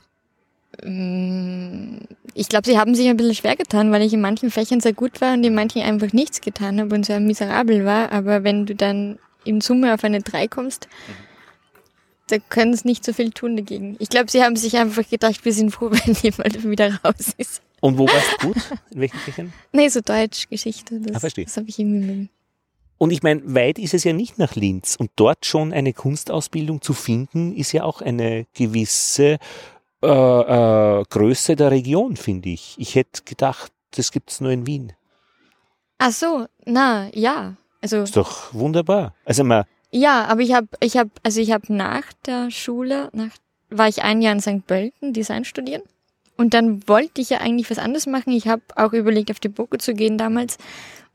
mm, 0.81 1.97
Ich 2.33 2.47
glaube, 2.47 2.65
sie 2.65 2.77
haben 2.79 2.95
sich 2.95 3.07
ein 3.09 3.17
bisschen 3.17 3.35
schwer 3.35 3.55
getan, 3.57 3.91
weil 3.91 4.01
ich 4.01 4.13
in 4.13 4.21
manchen 4.21 4.49
Fächern 4.51 4.79
sehr 4.79 4.93
gut 4.93 5.19
war 5.19 5.33
und 5.33 5.43
in 5.43 5.53
manchen 5.55 5.81
einfach 5.81 6.13
nichts 6.13 6.39
getan 6.41 6.79
habe 6.79 6.95
und 6.95 7.05
sehr 7.05 7.19
miserabel 7.19 7.83
war. 7.85 8.11
Aber 8.13 8.43
wenn 8.45 8.65
du 8.65 8.75
dann 8.75 9.19
in 9.43 9.59
Summe 9.59 9.93
auf 9.93 10.05
eine 10.05 10.21
3 10.21 10.47
kommst, 10.47 10.87
da 12.27 12.37
können 12.49 12.73
sie 12.75 12.87
nicht 12.87 13.03
so 13.05 13.13
viel 13.13 13.31
tun 13.31 13.55
dagegen. 13.57 13.95
Ich 13.99 14.09
glaube, 14.09 14.31
sie 14.31 14.43
haben 14.43 14.55
sich 14.55 14.77
einfach 14.77 15.07
gedacht, 15.07 15.43
wir 15.45 15.53
sind 15.53 15.71
froh, 15.71 15.91
wenn 15.91 16.13
jemand 16.15 16.63
wieder 16.63 16.99
raus 17.03 17.33
ist. 17.37 17.61
Und 17.81 17.97
wo 17.97 18.07
warst 18.07 18.37
du 18.41 18.47
gut? 18.47 18.57
In 18.91 19.01
welchen 19.01 19.17
Fächern? 19.19 19.53
Nee, 19.73 19.89
so 19.89 19.99
Deutsch, 20.01 20.47
Geschichte. 20.49 20.99
Das, 21.01 21.15
Ah, 21.17 21.19
verstehe. 21.19 21.45
das 21.45 21.57
habe 21.57 21.67
ich 21.69 21.77
irgendwie 21.79 22.05
mit. 22.13 22.29
Und 22.97 23.11
ich 23.11 23.21
meine, 23.23 23.41
weit 23.53 23.77
ist 23.79 23.93
es 23.93 24.05
ja 24.05 24.13
nicht 24.13 24.37
nach 24.37 24.55
Linz. 24.55 24.95
Und 24.95 25.11
dort 25.17 25.45
schon 25.45 25.73
eine 25.73 25.91
Kunstausbildung 25.91 26.81
zu 26.81 26.93
finden, 26.93 27.53
ist 27.53 27.73
ja 27.73 27.83
auch 27.83 28.01
eine 28.01 28.45
gewisse 28.53 29.37
äh, 30.01 30.07
äh, 30.07 31.03
Größe 31.09 31.57
der 31.57 31.71
Region, 31.71 32.15
finde 32.15 32.49
ich. 32.49 32.75
Ich 32.77 32.95
hätte 32.95 33.23
gedacht, 33.25 33.73
das 33.91 34.11
gibt 34.13 34.31
es 34.31 34.39
nur 34.39 34.51
in 34.51 34.65
Wien. 34.65 34.93
Ach 35.97 36.11
so, 36.11 36.45
na, 36.65 37.09
ja. 37.13 37.55
Also 37.81 38.03
Ist 38.03 38.15
doch 38.15 38.53
wunderbar. 38.53 39.13
Also 39.25 39.43
man, 39.43 39.65
Ja, 39.95 40.25
aber 40.25 40.41
ich 40.41 40.53
habe, 40.53 40.67
ich 40.79 40.97
habe, 40.97 41.11
also 41.21 41.39
ich 41.39 41.51
habe 41.51 41.71
nach 41.71 42.11
der 42.25 42.49
Schule, 42.49 43.09
nach, 43.13 43.29
war 43.69 43.87
ich 43.87 44.01
ein 44.01 44.23
Jahr 44.23 44.33
in 44.33 44.41
St. 44.41 44.65
Pölten 44.65 45.13
Design 45.13 45.45
studieren. 45.45 45.83
Und 46.35 46.55
dann 46.55 46.87
wollte 46.87 47.21
ich 47.21 47.29
ja 47.29 47.37
eigentlich 47.41 47.69
was 47.69 47.77
anderes 47.77 48.07
machen. 48.07 48.33
Ich 48.33 48.47
habe 48.47 48.63
auch 48.75 48.93
überlegt, 48.93 49.29
auf 49.29 49.39
die 49.39 49.49
BOKU 49.49 49.77
zu 49.77 49.93
gehen 49.93 50.17
damals. 50.17 50.57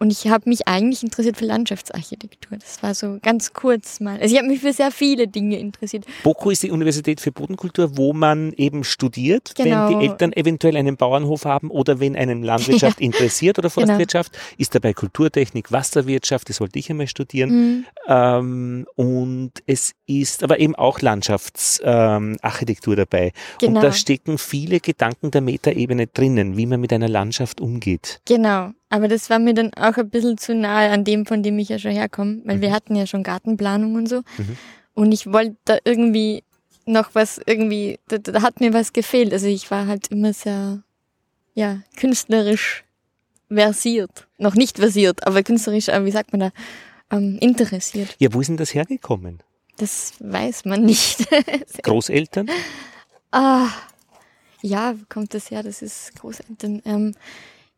Und 0.00 0.12
ich 0.12 0.28
habe 0.28 0.48
mich 0.48 0.68
eigentlich 0.68 1.02
interessiert 1.02 1.36
für 1.36 1.44
Landschaftsarchitektur. 1.44 2.56
Das 2.56 2.80
war 2.84 2.94
so 2.94 3.18
ganz 3.20 3.52
kurz 3.52 3.98
mal. 3.98 4.20
Also 4.20 4.32
ich 4.32 4.38
habe 4.38 4.48
mich 4.48 4.60
für 4.60 4.72
sehr 4.72 4.92
viele 4.92 5.26
Dinge 5.26 5.58
interessiert. 5.58 6.04
BOKU 6.22 6.50
ist 6.50 6.62
die 6.62 6.70
Universität 6.70 7.20
für 7.20 7.32
Bodenkultur, 7.32 7.96
wo 7.96 8.12
man 8.12 8.52
eben 8.52 8.84
studiert, 8.84 9.54
Genau. 9.56 9.90
wenn 9.90 9.98
die 9.98 10.06
Eltern 10.06 10.32
eventuell 10.32 10.76
einen 10.76 10.96
Bauernhof 10.96 11.44
haben 11.46 11.70
oder 11.70 11.98
wenn 11.98 12.14
einen 12.14 12.44
Landwirtschaft 12.44 13.00
interessiert 13.00 13.58
oder 13.58 13.70
Genau. 13.70 13.86
Forstwirtschaft, 13.86 14.38
ist 14.56 14.74
dabei 14.76 14.92
Kulturtechnik, 14.92 15.72
Wasserwirtschaft, 15.72 16.48
das 16.48 16.60
wollte 16.60 16.78
ich 16.78 16.88
einmal 16.90 17.08
studieren. 17.08 17.50
Mhm. 17.50 17.84
Ähm, 18.06 18.86
und 18.94 19.52
es 19.66 19.94
ist 20.06 20.44
aber 20.44 20.60
eben 20.60 20.76
auch 20.76 21.00
Landschaftsarchitektur 21.00 22.92
ähm, 22.94 22.98
dabei. 22.98 23.32
Genau. 23.58 23.76
Und 23.78 23.82
da 23.84 23.92
stecken 23.92 24.38
viele 24.38 24.78
Gedanken 24.78 25.32
der 25.32 25.40
Metaebene 25.40 26.06
drinnen, 26.06 26.56
wie 26.56 26.66
man 26.66 26.80
mit 26.80 26.92
einer 26.92 27.08
Landschaft 27.08 27.60
umgeht. 27.60 28.20
Genau. 28.26 28.70
Aber 28.90 29.08
das 29.08 29.28
war 29.30 29.38
mir 29.38 29.54
dann 29.54 29.72
auch 29.74 29.96
ein 29.96 30.08
bisschen 30.08 30.38
zu 30.38 30.54
nahe 30.54 30.90
an 30.90 31.04
dem, 31.04 31.26
von 31.26 31.42
dem 31.42 31.58
ich 31.58 31.68
ja 31.68 31.78
schon 31.78 31.90
herkomme, 31.92 32.40
weil 32.44 32.60
wir 32.60 32.70
Mhm. 32.70 32.72
hatten 32.74 32.94
ja 32.96 33.06
schon 33.06 33.22
Gartenplanung 33.22 33.94
und 33.96 34.08
so. 34.08 34.22
Mhm. 34.38 34.56
Und 34.94 35.12
ich 35.12 35.30
wollte 35.32 35.56
da 35.64 35.78
irgendwie 35.84 36.42
noch 36.86 37.10
was 37.14 37.38
irgendwie, 37.46 37.98
da, 38.08 38.16
da 38.18 38.40
hat 38.42 38.60
mir 38.60 38.72
was 38.72 38.92
gefehlt. 38.94 39.32
Also 39.32 39.46
ich 39.46 39.70
war 39.70 39.86
halt 39.86 40.08
immer 40.08 40.32
sehr, 40.32 40.82
ja, 41.54 41.80
künstlerisch 41.96 42.84
versiert. 43.50 44.26
Noch 44.38 44.54
nicht 44.54 44.78
versiert, 44.78 45.26
aber 45.26 45.42
künstlerisch, 45.42 45.88
äh, 45.88 46.04
wie 46.04 46.10
sagt 46.10 46.32
man 46.32 46.40
da, 46.40 46.50
ähm, 47.10 47.38
interessiert. 47.40 48.16
Ja, 48.18 48.32
wo 48.32 48.40
ist 48.40 48.48
denn 48.48 48.56
das 48.56 48.72
hergekommen? 48.74 49.40
Das 49.76 50.14
weiß 50.20 50.64
man 50.64 50.82
nicht. 50.84 51.26
Großeltern? 51.82 52.48
Ah, 53.30 53.68
ja, 54.62 54.94
wo 54.98 55.04
kommt 55.08 55.34
das 55.34 55.50
her? 55.50 55.62
Das 55.62 55.82
ist 55.82 56.14
Großeltern. 56.16 56.82
Ähm, 56.84 57.14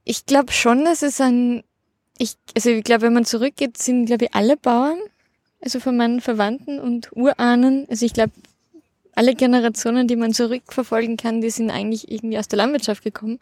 ich 0.05 0.27
glaube 0.27 0.53
schon, 0.53 0.85
dass 0.85 1.03
es 1.03 1.21
ein, 1.21 1.63
ich, 2.19 2.37
also 2.55 2.71
ich 2.71 2.85
glaube, 2.85 3.03
wenn 3.03 3.13
man 3.13 3.25
zurückgeht, 3.25 3.79
sind, 3.79 4.07
glaube 4.07 4.27
ich, 4.27 4.35
alle 4.35 4.57
Bauern, 4.57 4.99
also 5.61 5.81
von 5.81 5.97
meinen 5.97 6.21
Verwandten 6.21 6.79
und 6.79 7.11
Urahnen. 7.13 7.87
Also 7.91 8.07
ich 8.07 8.13
glaube, 8.13 8.33
alle 9.15 9.35
Generationen, 9.35 10.09
die 10.09 10.17
man 10.17 10.33
zurückverfolgen 10.33 11.17
kann, 11.17 11.41
die 11.41 11.51
sind 11.51 11.71
eigentlich 11.71 12.11
irgendwie 12.11 12.39
aus 12.39 12.49
der 12.49 12.59
Landwirtschaft 12.59 13.05
gekommen. 13.05 13.39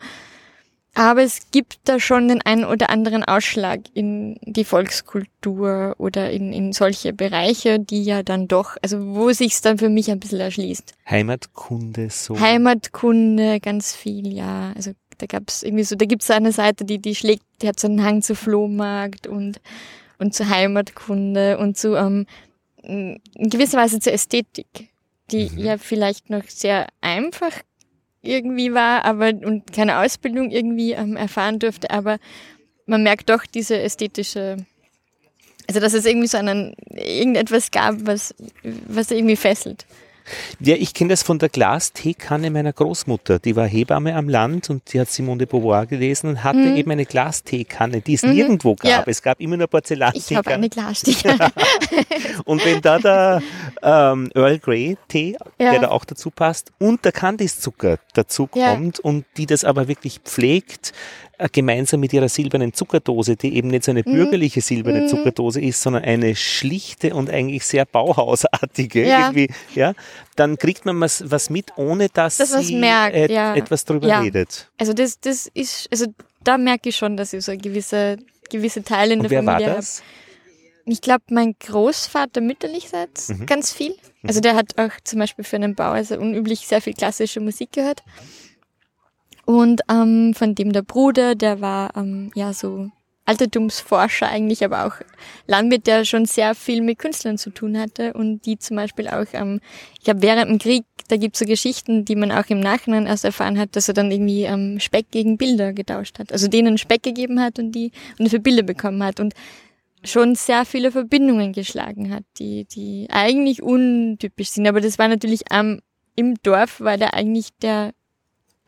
Aber 0.94 1.22
es 1.22 1.52
gibt 1.52 1.78
da 1.84 2.00
schon 2.00 2.26
den 2.26 2.42
einen 2.42 2.64
oder 2.64 2.90
anderen 2.90 3.22
Ausschlag 3.22 3.82
in 3.94 4.36
die 4.42 4.64
Volkskultur 4.64 5.94
oder 5.98 6.30
in, 6.30 6.52
in 6.52 6.72
solche 6.72 7.12
Bereiche, 7.12 7.78
die 7.78 8.02
ja 8.02 8.24
dann 8.24 8.48
doch, 8.48 8.76
also 8.82 9.14
wo 9.14 9.30
sich's 9.30 9.60
dann 9.60 9.78
für 9.78 9.90
mich 9.90 10.10
ein 10.10 10.18
bisschen 10.18 10.40
erschließt. 10.40 10.94
Heimatkunde 11.08 12.10
so. 12.10 12.40
Heimatkunde, 12.40 13.60
ganz 13.60 13.94
viel, 13.94 14.32
ja. 14.32 14.72
Also 14.74 14.90
da 15.18 15.26
gab's 15.26 15.62
irgendwie 15.62 15.84
so, 15.84 15.96
da 15.96 16.06
gibt's 16.06 16.30
eine 16.30 16.52
Seite, 16.52 16.84
die, 16.84 16.98
die 16.98 17.14
schlägt, 17.14 17.42
die 17.62 17.68
hat 17.68 17.78
so 17.78 17.88
einen 17.88 18.02
Hang 18.04 18.22
zu 18.22 18.34
Flohmarkt 18.34 19.26
und, 19.26 19.60
und 20.18 20.34
zu 20.34 20.48
Heimatkunde 20.48 21.58
und 21.58 21.76
zu, 21.76 21.96
ähm, 21.96 22.26
in 22.82 23.20
gewisser 23.37 23.78
Weise 23.78 24.00
zur 24.00 24.12
Ästhetik, 24.12 24.88
die 25.30 25.50
Mhm. 25.50 25.58
ja 25.58 25.78
vielleicht 25.78 26.30
noch 26.30 26.44
sehr 26.48 26.87
einfach 27.00 27.52
irgendwie 28.22 28.72
war, 28.72 29.04
aber 29.04 29.28
und 29.28 29.72
keine 29.72 29.98
Ausbildung 29.98 30.50
irgendwie 30.50 30.92
ähm, 30.92 31.16
erfahren 31.16 31.58
durfte, 31.58 31.90
aber 31.90 32.18
man 32.87 33.02
merkt 33.02 33.28
doch 33.28 33.44
diese 33.46 33.78
ästhetische, 33.78 34.56
also 35.68 35.80
dass 35.80 35.92
es 35.92 36.06
irgendwie 36.06 36.26
so 36.26 36.38
einen 36.38 36.75
irgendetwas 36.90 37.70
gab, 37.70 37.94
was 38.06 38.34
was 38.62 39.10
irgendwie 39.10 39.37
fesselt. 39.37 39.87
Ja, 40.61 40.75
ich 40.76 40.94
kenne 40.94 41.11
das 41.11 41.23
von 41.23 41.38
der 41.38 41.49
Glasteekanne 41.49 42.50
meiner 42.50 42.73
Großmutter. 42.73 43.38
Die 43.38 43.56
war 43.56 43.66
Hebamme 43.66 44.14
am 44.14 44.28
Land 44.28 44.70
und 44.70 44.92
die 44.92 45.00
hat 45.00 45.11
Simone 45.11 45.38
de 45.38 45.47
Beauvoir 45.47 45.87
gelesen 45.87 46.28
und 46.30 46.44
hatte 46.44 46.58
eben 46.61 46.90
eine 46.90 47.04
Glasteekanne, 47.06 48.00
die 48.00 48.14
es 48.14 48.23
nirgendwo 48.23 48.75
gab. 48.75 48.85
Mhm. 48.85 48.88
Ja. 48.90 49.04
Es 49.06 49.23
gab 49.23 49.40
immer 49.40 49.56
nur 49.56 49.64
Ich 49.64 49.73
habe 49.73 49.80
Porzellanteekanne. 49.82 50.54
eine 50.54 50.68
Glasstiche. 50.68 51.37
Und 52.44 52.64
wenn 52.64 52.80
da 52.80 52.99
der 52.99 53.42
ähm, 53.82 54.30
Earl 54.35 54.58
Grey 54.58 54.97
Tee, 55.08 55.37
Ja. 55.58 55.73
der 55.73 55.80
da 55.80 55.88
auch 55.88 56.04
dazu 56.04 56.30
passt, 56.30 56.73
und 56.78 57.04
der 57.04 57.12
Kandiszucker 57.12 57.99
dazu 58.14 58.49
Ja. 58.54 58.73
kommt 58.75 58.99
und 59.00 59.25
die 59.37 59.47
das 59.47 59.64
aber 59.64 59.88
wirklich 59.88 60.20
pflegt, 60.25 60.92
gemeinsam 61.52 62.00
mit 62.00 62.12
ihrer 62.12 62.28
silbernen 62.28 62.73
Zuckerdose, 62.73 63.37
die 63.37 63.54
eben 63.57 63.68
nicht 63.68 63.85
so 63.85 63.92
Mhm. 63.92 63.99
eine 63.99 64.04
bürgerliche 64.04 64.61
silberne 64.61 65.07
Zuckerdose 65.07 65.61
ist, 65.61 65.80
sondern 65.80 66.02
eine 66.04 66.35
schlichte 66.35 67.14
und 67.14 67.30
eigentlich 67.30 67.64
sehr 67.64 67.85
bauhausartige 67.85 69.07
Ja. 69.07 69.21
irgendwie, 69.30 69.49
ja, 69.75 69.95
dann 70.37 70.57
kriegt 70.59 70.85
man 70.85 71.00
was, 71.00 71.30
was 71.30 71.50
mit, 71.50 71.73
ohne 71.76 72.09
dass 72.09 72.38
Dass 72.38 72.52
sie 72.66 72.76
merkt, 72.76 73.14
et- 73.16 73.30
ja. 73.30 73.54
etwas 73.54 73.85
drüber 73.85 74.09
Ja. 74.09 74.21
redet. 74.21 74.68
Also 74.78 74.92
das 74.92 75.21
das 75.21 75.47
ist 75.54 75.88
also 75.92 76.07
da 76.42 76.59
merke 76.59 76.88
ich 76.88 76.97
schon, 76.97 77.16
dass 77.16 77.33
ich 77.33 77.45
so 77.45 77.57
gewisse 77.57 78.16
gewisse 78.50 78.83
Teile 78.83 79.12
in 79.14 79.21
Und 79.21 79.25
der 79.25 79.30
wer 79.30 79.42
Familie 79.45 79.71
habe. 79.73 79.87
Ich 80.87 81.02
glaube, 81.02 81.25
mein 81.30 81.54
Großvater 81.61 82.40
mütterlichseits 82.40 83.28
Mhm. 83.28 83.45
ganz 83.47 83.73
viel. 83.73 83.95
Also 84.23 84.40
der 84.40 84.54
hat 84.54 84.78
auch 84.78 84.90
zum 85.04 85.18
Beispiel 85.18 85.45
für 85.45 85.57
einen 85.57 85.75
Bauer 85.75 85.92
also 85.92 86.16
unüblich 86.18 86.61
sehr 86.66 86.80
viel 86.80 86.95
klassische 86.95 87.40
Musik 87.40 87.73
gehört. 87.73 88.02
Und 89.49 89.81
ähm, 89.90 90.35
von 90.35 90.55
dem 90.55 90.75
der 90.75 90.83
Bruder, 90.83 91.35
der 91.35 91.62
war 91.62 91.97
ähm, 91.97 92.31
ja 92.35 92.52
so 92.52 92.90
Altertumsforscher 93.25 94.28
eigentlich, 94.28 94.62
aber 94.62 94.85
auch 94.85 94.97
Landwirt, 95.47 95.87
der 95.87 96.05
schon 96.05 96.26
sehr 96.26 96.55
viel 96.55 96.83
mit 96.83 96.99
Künstlern 96.99 97.38
zu 97.38 97.49
tun 97.49 97.78
hatte 97.78 98.12
und 98.12 98.45
die 98.45 98.59
zum 98.59 98.76
Beispiel 98.76 99.09
auch, 99.09 99.25
ähm, 99.33 99.61
ich 99.99 100.05
glaube, 100.05 100.21
während 100.21 100.50
dem 100.50 100.59
Krieg, 100.59 100.85
da 101.09 101.17
gibt's 101.17 101.38
so 101.38 101.47
Geschichten, 101.47 102.05
die 102.05 102.14
man 102.14 102.31
auch 102.31 102.45
im 102.49 102.61
Nachhinein 102.61 103.07
erst 103.07 103.25
erfahren 103.25 103.59
hat, 103.59 103.75
dass 103.75 103.88
er 103.88 103.95
dann 103.95 104.11
irgendwie 104.11 104.43
ähm, 104.43 104.81
Speck 104.81 105.11
gegen 105.11 105.38
Bilder 105.38 105.73
getauscht 105.73 106.19
hat. 106.19 106.31
Also 106.31 106.49
denen 106.49 106.76
Speck 106.76 107.02
gegeben 107.02 107.40
hat 107.40 107.59
und 107.59 107.73
die 107.73 107.93
und 108.19 108.26
dafür 108.26 108.40
Bilder 108.40 108.64
bekommen 108.64 109.02
hat 109.02 109.19
und 109.19 109.33
schon 110.05 110.35
sehr 110.35 110.67
viele 110.67 110.93
Verbindungen 110.93 111.55
geschlagen 111.55 112.14
hat, 112.14 112.25
die, 112.38 112.67
die 112.67 113.07
eigentlich 113.09 113.62
untypisch 113.62 114.50
sind. 114.50 114.69
Aber 114.69 114.83
das 114.83 114.99
war 114.99 115.09
natürlich 115.09 115.50
am, 115.50 115.81
im 116.17 116.35
Dorf 116.43 116.83
war 116.83 116.99
der 116.99 117.14
eigentlich 117.14 117.49
der, 117.62 117.93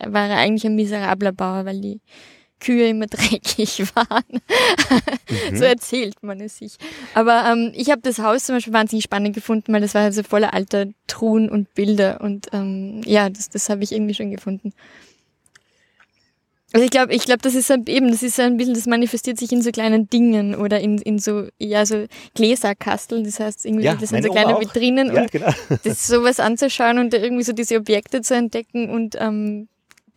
war 0.06 0.28
er 0.28 0.36
eigentlich 0.38 0.64
ein 0.66 0.74
miserabler 0.76 1.32
Bauer, 1.32 1.64
weil 1.64 1.80
die 1.80 2.00
Kühe 2.60 2.88
immer 2.88 3.06
dreckig 3.08 3.82
waren. 3.94 4.24
Mhm. 5.50 5.56
so 5.56 5.64
erzählt 5.64 6.22
man 6.22 6.40
es 6.40 6.58
sich. 6.58 6.76
Aber 7.14 7.44
ähm, 7.50 7.72
ich 7.74 7.90
habe 7.90 8.02
das 8.02 8.18
Haus 8.18 8.44
zum 8.44 8.56
Beispiel 8.56 8.72
wahnsinnig 8.74 9.04
spannend 9.04 9.34
gefunden, 9.34 9.72
weil 9.72 9.80
das 9.80 9.94
war 9.94 10.02
also 10.02 10.22
voller 10.22 10.52
alter 10.52 10.86
Truhen 11.06 11.48
und 11.48 11.72
Bilder 11.74 12.20
und 12.20 12.48
ähm, 12.52 13.00
ja, 13.06 13.30
das, 13.30 13.48
das 13.48 13.68
habe 13.70 13.82
ich 13.82 13.92
irgendwie 13.92 14.14
schon 14.14 14.30
gefunden. 14.30 14.72
Also 16.72 16.84
ich 16.84 16.90
glaube, 16.92 17.12
ich 17.12 17.24
glaube, 17.24 17.40
das 17.42 17.56
ist 17.56 17.68
ein- 17.72 17.86
eben, 17.88 18.12
das 18.12 18.22
ist 18.22 18.38
ein 18.38 18.56
bisschen, 18.56 18.74
das 18.74 18.86
manifestiert 18.86 19.38
sich 19.38 19.50
in 19.50 19.60
so 19.60 19.72
kleinen 19.72 20.08
Dingen 20.08 20.54
oder 20.54 20.78
in, 20.78 20.98
in 20.98 21.18
so, 21.18 21.48
ja, 21.58 21.84
so 21.84 22.06
Gläserkasteln. 22.34 23.24
Das 23.24 23.40
heißt, 23.40 23.66
irgendwie, 23.66 23.86
Ja, 23.86 23.96
das 23.96 24.10
sind 24.10 24.22
so 24.22 24.30
kleine. 24.30 24.60
Vitrinen 24.60 25.12
Ja, 25.12 25.22
und 25.22 25.32
genau. 25.32 25.50
das 25.82 26.06
sowas 26.06 26.38
anzuschauen 26.38 26.98
und 26.98 27.12
irgendwie 27.12 27.42
so 27.42 27.52
diese 27.52 27.76
Objekte 27.76 28.20
zu 28.22 28.34
entdecken 28.36 28.88
und 28.88 29.16
ähm, 29.18 29.66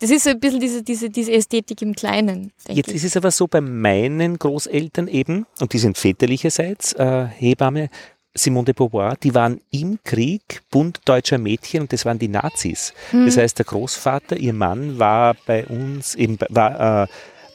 das 0.04 0.10
ist 0.10 0.24
so 0.24 0.30
ein 0.30 0.38
bisschen 0.38 0.60
diese, 0.60 0.82
diese, 0.82 1.08
diese 1.08 1.32
Ästhetik 1.32 1.80
im 1.80 1.94
Kleinen, 1.94 2.52
denke 2.68 2.74
Jetzt 2.74 2.88
ich. 2.90 2.96
ist 2.96 3.04
es 3.04 3.16
aber 3.16 3.30
so 3.30 3.46
bei 3.46 3.62
meinen 3.62 4.38
Großeltern 4.38 5.08
eben, 5.08 5.46
und 5.60 5.72
die 5.72 5.78
sind 5.78 5.96
väterlicherseits 5.96 6.92
äh, 6.92 7.24
Hebamme, 7.24 7.88
Simone 8.34 8.66
de 8.66 8.74
Beauvoir, 8.74 9.16
die 9.16 9.34
waren 9.34 9.62
im 9.70 9.98
Krieg 10.04 10.60
Bund 10.70 11.00
deutscher 11.06 11.38
Mädchen 11.38 11.80
und 11.80 11.92
das 11.94 12.04
waren 12.04 12.18
die 12.18 12.28
Nazis. 12.28 12.92
Hm. 13.12 13.24
Das 13.24 13.38
heißt, 13.38 13.56
der 13.56 13.64
Großvater, 13.64 14.36
ihr 14.36 14.52
Mann, 14.52 14.98
war 14.98 15.36
bei 15.46 15.64
uns 15.64 16.14
eben, 16.16 16.36
war 16.50 17.04
äh, 17.04 17.06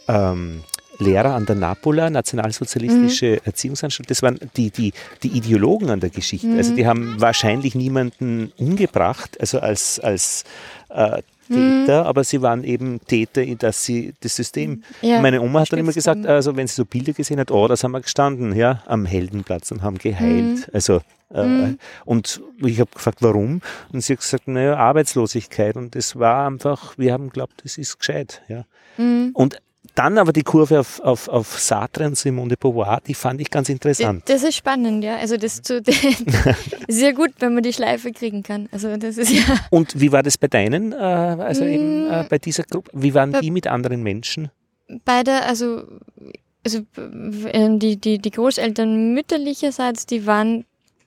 ähm, 0.08 0.64
Lehrer 0.98 1.36
an 1.36 1.46
der 1.46 1.56
Napola, 1.56 2.10
Nationalsozialistische 2.10 3.34
Mhm. 3.34 3.40
Erziehungsanstalt. 3.46 4.10
Das 4.10 4.24
waren 4.24 4.40
die, 4.58 4.72
die, 4.72 4.92
die 5.22 5.30
Ideologen 5.30 5.92
an 5.92 6.00
der 6.00 6.10
Geschichte. 6.10 6.48
Mhm. 6.48 6.58
Also 6.58 6.76
die 6.76 6.88
haben 6.88 7.22
wahrscheinlich 7.22 7.76
niemanden 7.76 8.52
umgebracht, 8.58 9.40
also 9.40 9.60
als, 9.60 10.00
als 10.00 10.44
äh, 10.90 11.22
Mhm. 11.50 11.86
Täter, 11.86 12.06
aber 12.06 12.24
sie 12.24 12.42
waren 12.42 12.64
eben 12.64 13.00
Täter, 13.06 13.44
in 13.44 13.58
das 13.58 13.84
sie 13.84 14.14
das 14.22 14.36
System. 14.36 14.84
Ja, 15.02 15.22
Meine 15.22 15.42
Oma 15.42 15.62
hat 15.62 15.74
dann 15.74 15.80
immer 15.80 15.94
gesagt, 15.94 16.26
also 16.26 16.56
wenn 16.56 16.68
sie 16.68 16.76
so 16.76 16.86
Bilder 16.86 17.14
gesehen 17.14 17.40
hat, 17.40 17.52
oh, 17.52 17.68
da 17.68 17.76
sind 17.76 17.92
wir 17.92 18.02
gestanden, 18.02 18.56
ja, 18.56 18.84
am 18.86 19.06
Heldenplatz 19.06 19.72
und 19.72 19.82
haben 19.82 19.98
geheilt. 19.98 20.58
Mhm. 20.58 20.64
Also 20.74 21.02
äh, 21.34 21.76
und 22.06 22.42
ich 22.64 22.80
habe 22.80 22.92
gefragt, 22.92 23.20
warum? 23.22 23.62
Und 23.92 24.02
sie 24.02 24.14
hat 24.14 24.22
gesagt, 24.22 24.48
naja, 24.48 24.78
Arbeitslosigkeit. 24.78 25.76
Und 25.76 25.96
das 25.96 26.18
war 26.18 26.48
einfach, 26.48 26.98
wir 26.98 27.14
haben 27.14 27.28
geglaubt, 27.28 27.62
das 27.64 27.78
ist 27.78 28.00
gescheit. 28.00 28.42
Ja. 28.48 28.66
Mhm. 28.98 29.32
Und 29.34 29.62
dann 29.96 30.18
aber 30.18 30.34
die 30.34 30.44
Kurve 30.44 30.80
auf, 30.80 31.00
auf, 31.00 31.28
auf 31.28 31.60
Sartre 31.60 32.06
und 32.06 32.18
Simone 32.18 32.50
de 32.50 32.58
Beauvoir, 32.60 33.02
die 33.06 33.14
fand 33.14 33.42
ich 33.42 33.50
ganz 33.50 33.70
interessant. 33.70 34.24
Das 34.28 34.44
ist 34.44 34.56
spannend, 34.56 35.04
ja. 35.04 35.18
Also 35.18 35.38
das 35.38 35.62
zu, 35.62 35.82
ja 36.88 37.12
gut, 37.14 37.32
wenn 37.40 37.54
man 37.54 37.64
die 37.64 37.74
Schleife 37.74 38.12
kriegen 38.12 38.44
kann. 38.44 38.70
Also 38.72 38.96
das 38.98 39.18
ist 39.18 39.32
ja. 39.32 39.44
Und 39.70 40.00
wie 40.00 40.12
war 40.12 40.24
das 40.24 40.38
bei 40.38 40.48
deinen, 40.48 40.94
äh, 40.94 40.96
also 40.96 41.66
eben 41.66 42.08
Mm. 42.08 42.12
äh, 42.12 42.26
bei 42.30 42.38
dieser 42.38 42.64
Gruppe? 42.64 42.92
Wie 42.94 43.14
waren 43.14 43.34
die 43.42 43.52
mit 43.52 43.68
anderen 43.68 44.04
Menschen? 44.04 44.50
beide, 45.06 45.44
also, 45.44 45.84
also 46.66 46.82
ähm, 46.98 47.80
die, 47.80 47.98
die, 47.98 48.20
die 48.20 48.32
Großeltern 48.32 49.14
mütterlicherseits, 49.14 50.06
die 50.06 50.26
waren 50.26 50.66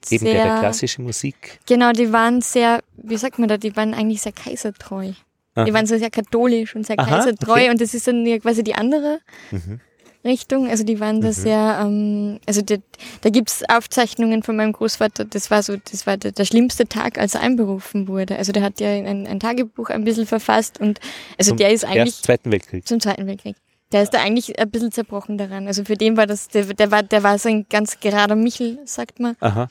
Eben 0.09 0.25
sehr, 0.25 0.33
bei 0.33 0.43
der 0.49 0.59
klassischen 0.59 1.05
Musik. 1.05 1.59
genau, 1.65 1.91
die 1.93 2.11
waren 2.11 2.41
sehr, 2.41 2.81
wie 2.97 3.17
sagt 3.17 3.39
man 3.39 3.47
da, 3.47 3.57
die 3.57 3.75
waren 3.75 3.93
eigentlich 3.93 4.21
sehr 4.21 4.33
kaisertreu. 4.33 5.13
Aha. 5.55 5.65
Die 5.65 5.73
waren 5.73 5.85
so 5.85 5.97
sehr 5.97 6.09
katholisch 6.09 6.75
und 6.75 6.85
sehr 6.85 6.95
kaisertreu 6.97 7.53
okay. 7.53 7.69
und 7.69 7.79
das 7.81 7.93
ist 7.93 8.07
dann 8.07 8.25
ja 8.25 8.37
quasi 8.39 8.63
die 8.63 8.75
andere 8.75 9.19
Mhm. 9.51 9.79
Richtung. 10.25 10.69
Also 10.69 10.83
die 10.85 10.99
waren 11.01 11.19
da 11.19 11.33
sehr, 11.33 11.79
ähm, 11.81 12.39
also 12.45 12.61
da, 12.61 12.75
da 13.21 13.29
gibt's 13.29 13.61
Aufzeichnungen 13.67 14.41
von 14.41 14.55
meinem 14.55 14.71
Großvater, 14.71 15.25
das 15.25 15.51
war 15.51 15.61
so, 15.63 15.75
das 15.75 16.07
war 16.07 16.15
der, 16.17 16.31
der 16.31 16.45
schlimmste 16.45 16.87
Tag, 16.87 17.17
als 17.17 17.35
er 17.35 17.41
einberufen 17.41 18.07
wurde. 18.07 18.37
Also 18.37 18.51
der 18.53 18.63
hat 18.63 18.79
ja 18.79 18.87
ein, 18.89 19.27
ein 19.27 19.39
Tagebuch 19.41 19.89
ein 19.89 20.05
bisschen 20.05 20.25
verfasst 20.25 20.79
und 20.79 20.99
also 21.37 21.51
Zum 21.51 21.57
der 21.57 21.71
ist 21.71 21.83
eigentlich 21.83 21.99
Ersten, 22.15 22.23
Zweiten 22.23 22.51
Weltkrieg. 22.51 22.87
zum 22.87 22.99
Zweiten 23.01 23.27
Weltkrieg. 23.27 23.57
Der 23.91 24.01
ist 24.01 24.13
da 24.13 24.21
eigentlich 24.21 24.57
ein 24.57 24.71
bisschen 24.71 24.91
zerbrochen 24.91 25.37
daran. 25.37 25.67
Also 25.67 25.83
für 25.83 25.95
den 25.95 26.17
war 26.17 26.25
das, 26.25 26.47
der, 26.47 26.63
der 26.65 26.89
war, 26.89 27.03
der 27.03 27.21
war 27.21 27.37
so 27.37 27.49
ein 27.49 27.65
ganz 27.69 27.99
gerader 27.99 28.35
Michel, 28.35 28.79
sagt 28.85 29.19
man. 29.19 29.35
Aha. 29.39 29.67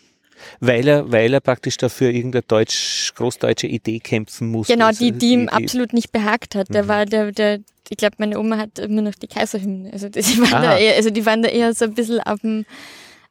Weil 0.60 0.86
er, 0.88 1.10
weil 1.12 1.32
er 1.32 1.40
praktisch 1.40 1.76
dafür 1.76 2.10
irgendeine 2.10 2.42
deutsch, 2.42 3.12
großdeutsche 3.14 3.66
Idee 3.66 3.98
kämpfen 4.00 4.48
musste. 4.48 4.72
Genau, 4.74 4.90
die, 4.90 5.12
die 5.12 5.32
ihm 5.32 5.48
absolut 5.48 5.92
nicht 5.92 6.12
behagt 6.12 6.54
hat. 6.54 6.72
Der 6.72 6.88
war 6.88 7.06
der, 7.06 7.32
der, 7.32 7.60
ich 7.88 7.96
glaube, 7.96 8.16
meine 8.18 8.38
Oma 8.38 8.56
hat 8.58 8.78
immer 8.78 9.02
noch 9.02 9.14
die 9.14 9.26
Kaiserhymne. 9.28 9.92
Also 9.92 10.08
die 10.08 10.20
waren, 10.38 10.54
Ah. 10.54 10.62
da 10.62 10.78
eher, 10.78 10.94
also 10.96 11.10
die 11.10 11.24
waren 11.26 11.42
da 11.42 11.48
eher 11.48 11.74
so 11.74 11.84
ein 11.86 11.94
bisschen 11.94 12.20
auf 12.20 12.40
dem, 12.40 12.64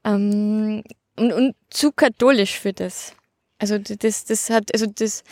ähm, 0.06 0.84
und, 1.18 1.34
und 1.34 1.56
zu 1.70 1.92
katholisch 1.92 2.60
für 2.60 2.74
das. 2.74 3.14
Also 3.60 3.78
das, 3.78 4.26
das 4.26 4.50
hat, 4.50 4.74
also 4.74 4.88
das, 4.88 5.24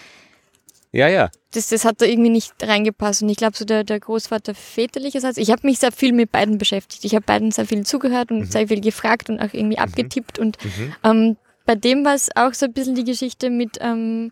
Ja, 0.91 1.07
ja. 1.07 1.29
das, 1.51 1.67
das 1.69 1.85
hat 1.85 2.01
da 2.01 2.05
irgendwie 2.05 2.29
nicht 2.29 2.53
reingepasst. 2.61 3.23
Und 3.23 3.29
ich 3.29 3.37
glaube, 3.37 3.57
so 3.57 3.65
der, 3.65 3.83
der 3.83 3.99
Großvater 3.99 4.53
väterlicherseits, 4.53 5.37
ich 5.37 5.49
habe 5.51 5.65
mich 5.65 5.79
sehr 5.79 5.91
viel 5.91 6.13
mit 6.13 6.31
beiden 6.31 6.57
beschäftigt. 6.57 7.05
Ich 7.05 7.15
habe 7.15 7.25
beiden 7.25 7.51
sehr 7.51 7.65
viel 7.65 7.85
zugehört 7.85 8.31
und 8.31 8.51
sehr 8.51 8.67
viel 8.67 8.81
gefragt 8.81 9.29
und 9.29 9.39
auch 9.39 9.53
irgendwie 9.53 9.77
abgetippt. 9.79 10.37
Und 10.37 10.57
ähm, 11.03 11.37
bei 11.69 11.75
dem 11.75 12.03
war 12.03 12.15
es 12.15 12.29
auch 12.35 12.55
so 12.55 12.65
ein 12.65 12.73
bisschen 12.73 12.95
die 12.95 13.03
Geschichte 13.03 13.51
mit, 13.51 13.77
ähm, 13.79 14.31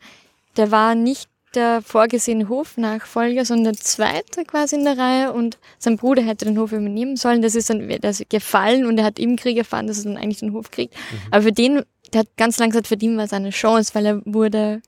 der 0.55 0.71
war 0.71 0.95
nicht 0.95 1.29
der 1.53 1.83
vorgesehene 1.83 2.49
Hofnachfolger, 2.49 3.45
sondern 3.45 3.75
der 3.75 3.83
zweite 3.83 4.43
quasi 4.43 4.75
in 4.75 4.83
der 4.83 4.97
Reihe 4.97 5.33
und 5.33 5.59
sein 5.77 5.97
Bruder 5.97 6.23
hätte 6.23 6.45
den 6.45 6.57
Hof 6.57 6.71
übernehmen 6.71 7.15
sollen. 7.15 7.43
Das 7.43 7.53
ist 7.53 7.69
dann 7.69 7.87
das 8.01 8.21
ist 8.21 8.31
gefallen 8.31 8.87
und 8.87 8.97
er 8.97 9.05
hat 9.05 9.19
im 9.19 9.35
Krieg 9.35 9.55
erfahren, 9.55 9.85
dass 9.85 9.99
er 9.99 10.05
dann 10.05 10.17
eigentlich 10.17 10.39
den 10.39 10.53
Hof 10.53 10.71
kriegt. 10.71 10.95
Mhm. 10.95 11.17
Aber 11.29 11.43
für 11.43 11.51
den, 11.51 11.83
der 12.11 12.21
hat 12.21 12.27
ganz 12.37 12.57
lang 12.57 12.71
gesagt, 12.71 12.87
für 12.87 12.97
den 12.97 13.15
war 13.17 13.25
es 13.25 13.33
eine 13.33 13.51
Chance, 13.51 13.93
weil 13.93 14.07
er 14.07 14.21
wurde 14.25 14.81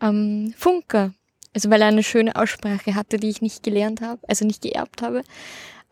ähm, 0.00 0.54
Funker. 0.58 1.14
Also 1.54 1.70
weil 1.70 1.82
er 1.82 1.86
eine 1.86 2.02
schöne 2.02 2.34
Aussprache 2.34 2.96
hatte, 2.96 3.18
die 3.18 3.28
ich 3.28 3.42
nicht 3.42 3.62
gelernt 3.62 4.00
habe, 4.00 4.20
also 4.26 4.44
nicht 4.44 4.62
geerbt 4.62 5.02
habe. 5.02 5.22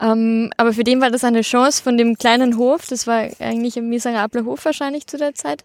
Ähm, 0.01 0.51
aber 0.57 0.73
für 0.73 0.85
den 0.85 1.01
war 1.01 1.11
das 1.11 1.25
eine 1.25 1.43
Chance 1.43 1.83
von 1.83 1.99
dem 1.99 2.17
kleinen 2.17 2.57
Hof, 2.57 2.87
das 2.89 3.07
war 3.07 3.29
eigentlich 3.39 3.77
ein 3.77 3.89
miserabler 3.89 4.45
Hof 4.45 4.65
wahrscheinlich 4.65 5.07
zu 5.07 5.19
der 5.19 5.35
Zeit, 5.35 5.65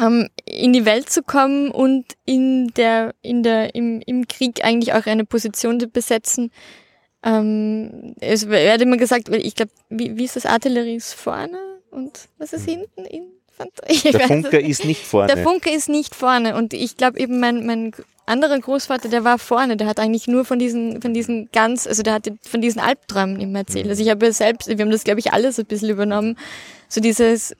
ähm, 0.00 0.28
in 0.44 0.72
die 0.72 0.84
Welt 0.84 1.10
zu 1.10 1.22
kommen 1.22 1.70
und 1.70 2.06
in 2.24 2.68
der, 2.74 3.14
in 3.22 3.42
der, 3.42 3.74
im, 3.74 4.00
im 4.06 4.26
Krieg 4.28 4.64
eigentlich 4.64 4.94
auch 4.94 5.06
eine 5.06 5.24
Position 5.24 5.78
zu 5.78 5.88
besetzen. 5.88 6.50
Ähm, 7.22 8.14
es 8.20 8.48
wird 8.48 8.80
immer 8.80 8.96
gesagt, 8.96 9.28
ich 9.28 9.54
glaube, 9.54 9.72
wie, 9.90 10.16
wie 10.16 10.24
ist 10.24 10.36
das? 10.36 10.46
Artillerie 10.46 10.96
ist 10.96 11.12
vorne 11.12 11.58
und 11.90 12.28
was 12.38 12.52
ist 12.52 12.64
hinten? 12.64 13.04
In 13.04 13.40
ich 13.88 14.02
der 14.02 14.20
Funke 14.20 14.58
ist 14.58 14.84
nicht 14.84 15.04
vorne. 15.04 15.34
Der 15.34 15.42
Funke 15.42 15.70
ist 15.70 15.88
nicht 15.88 16.14
vorne 16.14 16.56
und 16.56 16.72
ich 16.72 16.96
glaube 16.96 17.18
eben 17.18 17.40
mein, 17.40 17.66
mein 17.66 17.92
anderer 18.26 18.58
Großvater, 18.58 19.08
der 19.08 19.24
war 19.24 19.38
vorne, 19.38 19.76
der 19.76 19.86
hat 19.86 19.98
eigentlich 19.98 20.28
nur 20.28 20.46
von 20.46 20.58
diesen, 20.58 21.02
von 21.02 21.12
diesen 21.12 21.50
ganz, 21.52 21.86
also 21.86 22.02
der 22.02 22.14
hat 22.14 22.30
von 22.42 22.62
diesen 22.62 22.80
Albträumen 22.80 23.40
immer 23.40 23.60
erzählt. 23.60 23.88
Also 23.88 24.02
ich 24.02 24.08
habe 24.08 24.26
ja 24.26 24.32
selbst, 24.32 24.68
wir 24.68 24.78
haben 24.78 24.90
das 24.90 25.04
glaube 25.04 25.20
ich 25.20 25.32
alles 25.32 25.58
ein 25.58 25.66
bisschen 25.66 25.90
übernommen, 25.90 26.38
so 26.88 27.00
dieses, 27.00 27.54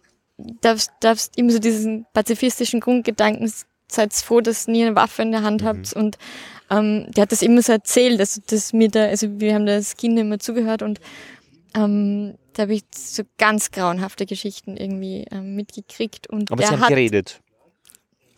darfst, 0.61 0.91
darfst 1.01 1.37
immer 1.39 1.53
so 1.53 1.59
diesen 1.59 2.07
pazifistischen 2.13 2.81
Grundgedanken, 2.81 3.53
seid 3.89 4.13
froh, 4.15 4.41
dass 4.41 4.67
ihr 4.67 4.73
nie 4.73 4.85
eine 4.85 4.97
Waffe 4.97 5.23
in 5.23 5.33
der 5.33 5.43
Hand 5.43 5.63
habt. 5.63 5.95
Mhm. 5.95 6.03
Und 6.03 6.19
ähm, 6.71 7.07
der 7.11 7.23
hat 7.23 7.33
das 7.33 7.43
immer 7.43 7.63
so 7.63 7.73
erzählt, 7.73 8.21
dass, 8.21 8.41
dass 8.47 8.73
mir 8.73 8.89
da, 8.89 9.07
also 9.07 9.41
wir 9.41 9.55
haben 9.55 9.67
da 9.67 9.73
als 9.73 9.97
Kind 9.97 10.19
immer 10.19 10.39
zugehört 10.39 10.83
und 10.83 11.01
ähm, 11.75 12.35
da 12.53 12.63
habe 12.63 12.75
ich 12.75 12.85
so 12.95 13.23
ganz 13.39 13.71
grauenhafte 13.71 14.27
Geschichten 14.27 14.77
irgendwie 14.77 15.25
ähm, 15.31 15.55
mitgekriegt. 15.55 16.29
Und 16.29 16.51
aber 16.51 16.63
sie 16.63 16.69
haben 16.69 16.81
hat, 16.81 16.89
geredet. 16.89 17.41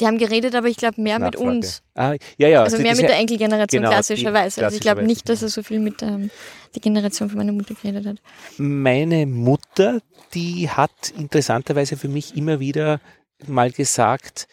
Die 0.02 0.06
haben 0.08 0.18
geredet, 0.18 0.56
aber 0.56 0.66
ich 0.66 0.76
glaube 0.76 1.00
mehr 1.00 1.20
mit 1.20 1.36
uns. 1.36 1.84
Ah, 1.94 2.14
ja, 2.36 2.48
ja. 2.48 2.64
Also 2.64 2.76
mehr 2.78 2.96
mit 2.96 3.04
der 3.04 3.16
Enkelgeneration 3.18 3.82
genau, 3.82 3.92
klassischerweise. 3.92 4.64
Also 4.64 4.74
ich 4.74 4.82
glaube 4.82 5.04
nicht, 5.04 5.28
dass 5.28 5.42
er 5.42 5.48
so 5.48 5.62
viel 5.62 5.78
mit 5.78 6.02
ähm, 6.02 6.28
der 6.74 6.82
Generation 6.82 7.28
von 7.28 7.38
meiner 7.38 7.52
Mutter 7.52 7.74
geredet 7.80 8.06
hat. 8.06 8.16
Meine 8.58 9.26
Mutter, 9.26 10.00
die 10.34 10.68
hat 10.68 10.90
interessanterweise 11.16 11.96
für 11.96 12.08
mich 12.08 12.36
immer 12.36 12.58
wieder 12.58 13.00
mal 13.46 13.70
gesagt, 13.70 14.48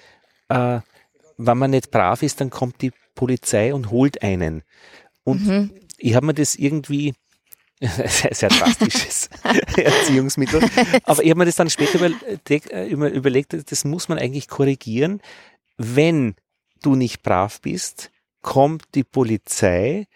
äh, 0.49 0.81
wenn 1.37 1.57
man 1.57 1.71
nicht 1.71 1.89
brav 1.89 2.21
ist, 2.21 2.41
dann 2.41 2.51
kommt 2.51 2.83
die 2.83 2.91
Polizei 3.15 3.73
und 3.73 3.89
holt 3.89 4.21
einen. 4.21 4.61
Und 5.23 5.47
mhm. 5.47 5.71
ich 5.97 6.13
habe 6.13 6.27
mir 6.27 6.35
das 6.35 6.53
irgendwie 6.57 7.15
sehr, 8.07 8.49
drastisches 8.49 9.29
Erziehungsmittel. 9.77 10.61
Aber 11.03 11.23
ich 11.23 11.29
habe 11.29 11.39
mir 11.39 11.45
das 11.45 11.55
dann 11.55 11.69
später 11.69 12.11
äh, 12.49 12.87
überlegt, 12.87 13.71
das 13.71 13.85
muss 13.85 14.09
man 14.09 14.19
eigentlich 14.19 14.49
korrigieren. 14.49 15.21
Wenn 15.77 16.35
du 16.81 16.95
nicht 16.95 17.23
brav 17.23 17.61
bist, 17.61 18.11
kommt 18.41 18.83
die 18.95 19.03
Polizei 19.03 20.07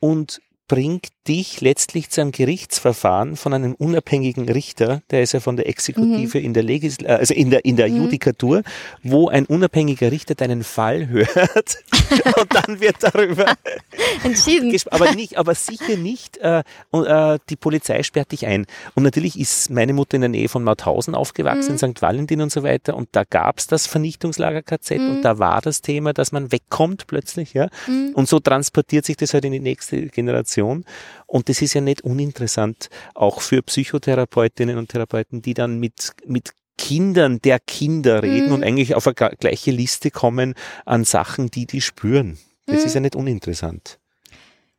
und 0.00 0.40
bringt 0.68 1.08
dich 1.26 1.60
letztlich 1.60 2.10
zu 2.10 2.20
einem 2.20 2.32
Gerichtsverfahren 2.32 3.36
von 3.36 3.52
einem 3.52 3.74
unabhängigen 3.74 4.48
Richter, 4.48 5.02
der 5.10 5.22
ist 5.22 5.32
ja 5.32 5.40
von 5.40 5.56
der 5.56 5.68
Exekutive 5.68 6.38
mhm. 6.38 6.44
in 6.44 6.54
der 6.54 6.62
Legisl 6.62 7.04
äh, 7.04 7.12
also 7.12 7.34
in 7.34 7.50
der 7.50 7.64
in 7.64 7.76
der 7.76 7.88
mhm. 7.88 7.96
Judikatur, 7.96 8.62
wo 9.02 9.28
ein 9.28 9.46
unabhängiger 9.46 10.12
Richter 10.12 10.34
deinen 10.34 10.62
Fall 10.62 11.08
hört 11.08 11.36
und 12.38 12.54
dann 12.54 12.80
wird 12.80 12.96
darüber 13.00 13.46
entschieden. 14.24 14.74
Aber 14.90 15.12
nicht, 15.14 15.36
aber 15.38 15.54
sicher 15.54 15.96
nicht. 15.96 16.38
Äh, 16.38 16.62
äh, 16.92 17.38
die 17.48 17.56
Polizei 17.56 18.02
sperrt 18.02 18.32
dich 18.32 18.46
ein. 18.46 18.66
Und 18.94 19.02
natürlich 19.02 19.38
ist 19.38 19.70
meine 19.70 19.92
Mutter 19.92 20.14
in 20.14 20.20
der 20.22 20.30
Nähe 20.30 20.48
von 20.48 20.64
Mauthausen 20.64 21.14
aufgewachsen, 21.14 21.74
mhm. 21.74 21.78
in 21.78 21.94
St. 21.94 22.02
Valentin 22.02 22.40
und 22.40 22.52
so 22.52 22.62
weiter. 22.62 22.96
Und 22.96 23.08
da 23.12 23.24
gab's 23.24 23.66
das 23.66 23.86
Vernichtungslager 23.86 24.62
KZ 24.62 24.98
und 24.98 25.18
mhm. 25.18 25.22
da 25.22 25.38
war 25.38 25.60
das 25.60 25.82
Thema, 25.82 26.12
dass 26.12 26.32
man 26.32 26.52
wegkommt 26.52 27.06
plötzlich, 27.06 27.54
ja. 27.54 27.68
Mhm. 27.86 28.12
Und 28.14 28.28
so 28.28 28.38
transportiert 28.40 29.04
sich 29.04 29.16
das 29.16 29.34
halt 29.34 29.44
in 29.44 29.52
die 29.52 29.60
nächste 29.60 30.06
Generation 30.06 30.57
Situation. 30.58 30.84
Und 31.26 31.48
das 31.48 31.62
ist 31.62 31.74
ja 31.74 31.80
nicht 31.80 32.02
uninteressant, 32.02 32.88
auch 33.14 33.40
für 33.40 33.62
Psychotherapeutinnen 33.62 34.78
und 34.78 34.88
Therapeuten, 34.88 35.42
die 35.42 35.54
dann 35.54 35.78
mit, 35.78 36.12
mit 36.26 36.52
Kindern 36.76 37.40
der 37.40 37.58
Kinder 37.60 38.22
reden 38.22 38.48
mhm. 38.48 38.54
und 38.54 38.64
eigentlich 38.64 38.94
auf 38.94 39.06
eine 39.06 39.14
gleiche 39.14 39.70
Liste 39.70 40.10
kommen 40.10 40.54
an 40.84 41.04
Sachen, 41.04 41.50
die 41.50 41.66
die 41.66 41.80
spüren. 41.80 42.38
Das 42.66 42.80
mhm. 42.80 42.86
ist 42.86 42.94
ja 42.94 43.00
nicht 43.00 43.16
uninteressant. 43.16 43.98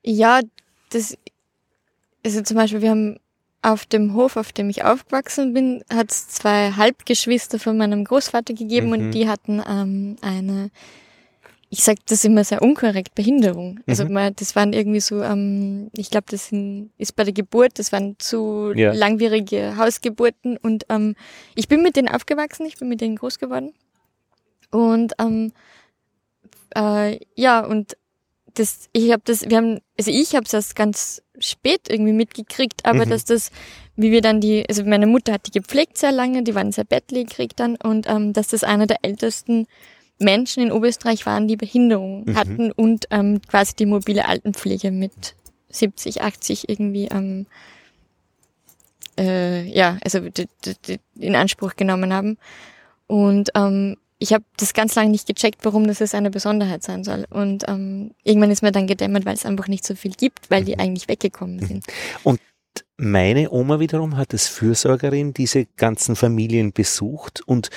Ja, 0.04 0.42
das, 0.92 1.18
also 2.26 2.42
zum 2.42 2.58
Beispiel, 2.58 2.82
wir 2.82 2.90
haben 2.90 3.20
auf 3.62 3.86
dem 3.86 4.14
Hof, 4.14 4.38
auf 4.38 4.54
dem 4.54 4.70
ich 4.70 4.86
aufgewachsen 4.86 5.54
bin, 5.54 5.84
hat 5.94 6.12
es 6.12 6.30
zwei 6.30 6.72
Halbgeschwister 6.72 7.60
von 7.60 7.78
meinem 7.78 8.06
Großvater 8.06 8.54
gegeben 8.54 8.88
mhm. 8.88 8.94
und 8.94 9.12
die 9.12 9.28
hatten 9.28 9.62
ähm, 9.68 10.16
eine 10.22 10.72
ich 11.72 11.84
sage 11.84 12.00
das 12.08 12.26
immer 12.26 12.44
sehr 12.44 12.62
unkorrekt, 12.64 13.14
Behinderung. 13.14 13.80
Also 13.86 14.06
mhm. 14.06 14.14
man, 14.14 14.36
das 14.36 14.56
waren 14.56 14.74
irgendwie 14.74 15.00
so, 15.00 15.22
ähm, 15.22 15.92
ich 15.96 16.10
glaube, 16.10 16.26
das 16.30 16.48
sind, 16.48 16.92
ist 16.98 17.16
bei 17.16 17.24
der 17.24 17.34
Geburt, 17.34 17.78
das 17.78 17.92
waren 17.92 18.16
zu 18.18 18.74
ja. 18.76 18.92
langwierige 18.92 19.78
Hausgeburten 19.78 20.58
und 20.58 20.86
ähm, 20.90 21.16
ich 21.54 21.68
bin 21.68 21.84
mit 21.84 21.96
denen 21.96 22.08
aufgewachsen, 22.08 22.66
ich 22.66 22.78
bin 22.78 22.90
mit 22.90 23.02
denen 23.02 23.18
groß 23.18 23.38
geworden. 23.38 23.74
Und 24.72 25.14
ähm, 25.20 25.52
äh, 26.76 27.20
ja, 27.36 27.64
und 27.64 27.96
das, 28.56 28.90
ich 28.94 29.12
habe 29.12 29.22
das, 29.26 29.48
wir 29.48 29.58
haben, 29.58 29.80
also 29.98 30.10
ich 30.10 30.36
habe 30.36 30.46
es 30.46 30.54
erst 30.54 30.76
ganz 30.76 31.22
spät 31.38 31.82
irgendwie 31.88 32.14
mitgekriegt, 32.14 32.86
aber 32.86 33.06
mhm. 33.06 33.12
dass 33.12 33.26
das, 33.26 33.52
wie 33.96 34.12
wir 34.12 34.22
dann 34.22 34.42
die, 34.42 34.66
also 34.68 34.84
meine 34.86 35.06
Mutter 35.06 35.34
hat 35.34 35.46
die 35.46 35.52
gepflegt 35.52 36.00
sehr 36.00 36.12
lange, 36.12 36.42
die 36.42 36.56
waren 36.56 36.72
sehr 36.72 36.84
bettlägerig 36.84 37.52
dann 37.56 37.76
und 37.76 38.10
ähm, 38.10 38.34
dass 38.34 38.48
das 38.48 38.64
einer 38.64 38.88
der 38.88 38.98
ältesten 39.04 39.68
Menschen 40.20 40.64
in 40.64 40.72
Oberösterreich 40.72 41.26
waren, 41.26 41.48
die 41.48 41.58
Behinderung 41.58 42.26
mhm. 42.26 42.36
hatten 42.36 42.72
und 42.72 43.06
ähm, 43.10 43.42
quasi 43.48 43.76
die 43.76 43.86
mobile 43.86 44.28
Altenpflege 44.28 44.92
mit 44.92 45.36
70, 45.70 46.22
80 46.22 46.70
irgendwie 46.70 47.06
ähm, 47.06 47.46
äh, 49.18 49.64
ja, 49.64 49.98
also 50.04 50.20
in 51.18 51.36
Anspruch 51.36 51.76
genommen 51.76 52.14
haben. 52.14 52.38
Und 53.08 53.50
ähm, 53.56 53.98
ich 54.20 54.34
habe 54.34 54.44
das 54.58 54.74
ganz 54.74 54.96
lange 54.96 55.10
nicht 55.10 55.28
gecheckt, 55.28 55.64
warum 55.64 55.88
das 55.88 56.00
jetzt 56.00 56.14
eine 56.14 56.30
Besonderheit 56.30 56.84
sein 56.84 57.04
soll. 57.04 57.26
Und 57.30 57.64
ähm, 57.68 58.12
irgendwann 58.24 58.52
ist 58.52 58.62
mir 58.62 58.72
dann 58.72 58.88
gedämmert, 58.88 59.26
weil 59.26 59.36
es 59.36 59.46
einfach 59.46 59.68
nicht 59.68 59.86
so 59.86 59.96
viel 59.96 60.12
gibt, 60.12 60.52
weil 60.52 60.66
die 60.66 60.74
mhm. 60.74 60.82
eigentlich 60.82 61.08
weggekommen 61.08 61.58
mhm. 61.58 61.66
sind. 61.66 61.86
Und 62.24 62.40
meine 63.00 63.50
Oma 63.52 63.80
wiederum 63.80 64.18
hat 64.18 64.34
als 64.34 64.48
Fürsorgerin 64.48 65.34
diese 65.34 65.66
ganzen 65.78 66.16
Familien 66.16 66.74
besucht 66.74 67.42
und 67.46 67.70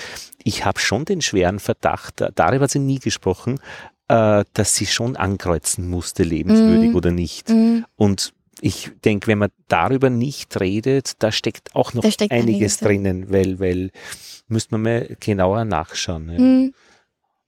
ich 0.43 0.65
habe 0.65 0.81
schon 0.81 1.05
den 1.05 1.23
schweren 1.23 1.61
Verdacht, 1.61 2.25
darüber 2.35 2.65
hat 2.65 2.73
sie 2.73 2.81
nie 2.81 2.99
gesprochen, 2.99 3.61
äh, 4.09 4.45
dass 4.53 4.75
sie 4.75 4.87
schon 4.87 5.17
ankreuzen 5.17 5.89
musste, 5.89 6.25
lebenswürdig 6.25 6.93
mm. 6.93 6.97
oder 6.97 7.13
nicht. 7.13 7.51
Mm. 7.51 7.85
Und 7.95 8.33
ich 8.61 8.91
denke, 9.05 9.29
wenn 9.29 9.39
man 9.39 9.51
darüber 9.69 10.11
nicht 10.11 10.59
redet, 10.61 11.13
da 11.21 11.31
steckt 11.31 11.75
auch 11.75 11.95
noch 11.95 12.05
steckt 12.11 12.33
einiges, 12.33 12.79
drinnen, 12.79 13.31
weil, 13.31 13.61
weil 13.61 13.91
müsste 14.49 14.75
man 14.75 14.83
mal 14.83 15.17
genauer 15.21 15.65
nachschauen. 15.65 16.31
Ja. 16.31 16.39
Mm. 16.41 16.75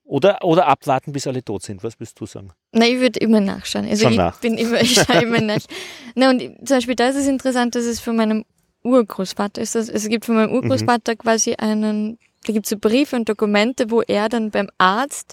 Oder, 0.07 0.45
oder 0.45 0.67
abwarten, 0.67 1.13
bis 1.13 1.27
alle 1.27 1.43
tot 1.43 1.63
sind. 1.63 1.83
Was 1.83 1.99
willst 1.99 2.21
du 2.21 2.27
sagen? 2.27 2.53
Nein, 2.73 2.93
ich 2.93 3.01
würde 3.01 3.19
immer 3.21 3.41
nachschauen. 3.41 3.89
Also 3.89 4.03
Schon 4.03 4.13
ich 4.13 4.19
nach. 4.19 4.39
bin 4.39 4.59
immer, 4.59 4.81
ich 4.81 4.95
schaue 4.95 5.23
immer 5.23 5.41
nach. 5.41 5.61
Na, 6.15 6.31
und 6.31 6.41
zum 6.41 6.77
Beispiel 6.77 6.95
da 6.95 7.09
ist 7.09 7.17
es 7.17 7.27
interessant, 7.27 7.75
dass 7.75 7.85
es 7.85 8.01
von 8.01 8.15
meinem 8.15 8.45
Urgroßvater 8.83 9.63
ist. 9.63 9.75
Das, 9.75 9.89
es 9.89 10.07
gibt 10.09 10.27
von 10.27 10.35
meinem 10.35 10.53
Urgroßvater 10.53 11.13
mhm. 11.13 11.19
quasi 11.19 11.55
einen, 11.55 12.19
da 12.47 12.53
gibt 12.53 12.67
es 12.67 12.71
so 12.71 12.77
Briefe 12.77 13.17
und 13.17 13.29
Dokumente, 13.29 13.91
wo 13.91 14.03
er 14.03 14.29
dann 14.29 14.51
beim 14.51 14.69
Arzt, 14.77 15.33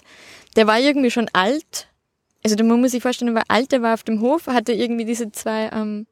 der 0.56 0.66
war 0.66 0.80
irgendwie 0.80 1.10
schon 1.10 1.28
alt, 1.34 1.88
also 2.42 2.56
man 2.64 2.80
muss 2.80 2.92
sich 2.92 3.02
vorstellen, 3.02 3.32
er 3.32 3.36
war 3.36 3.44
alt, 3.48 3.72
der 3.72 3.82
war 3.82 3.94
auf 3.94 4.02
dem 4.04 4.20
Hof, 4.22 4.46
hatte 4.46 4.72
irgendwie 4.72 5.04
diese 5.04 5.30
zwei 5.32 5.70
ähm, 5.72 6.06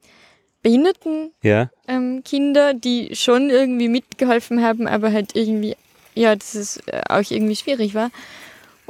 behinderten 0.63 1.33
ja. 1.43 1.71
ähm, 1.89 2.23
Kinder, 2.25 2.75
die 2.75 3.17
schon 3.17 3.49
irgendwie 3.49 3.89
mitgeholfen 3.89 4.63
haben, 4.63 4.87
aber 4.87 5.13
halt 5.13 5.35
irgendwie, 5.35 5.77
ja, 6.15 6.37
das 6.37 6.55
ist 6.55 6.87
äh, 6.89 7.01
auch 7.09 7.29
irgendwie 7.31 7.57
schwierig 7.57 7.95
war 7.95 8.11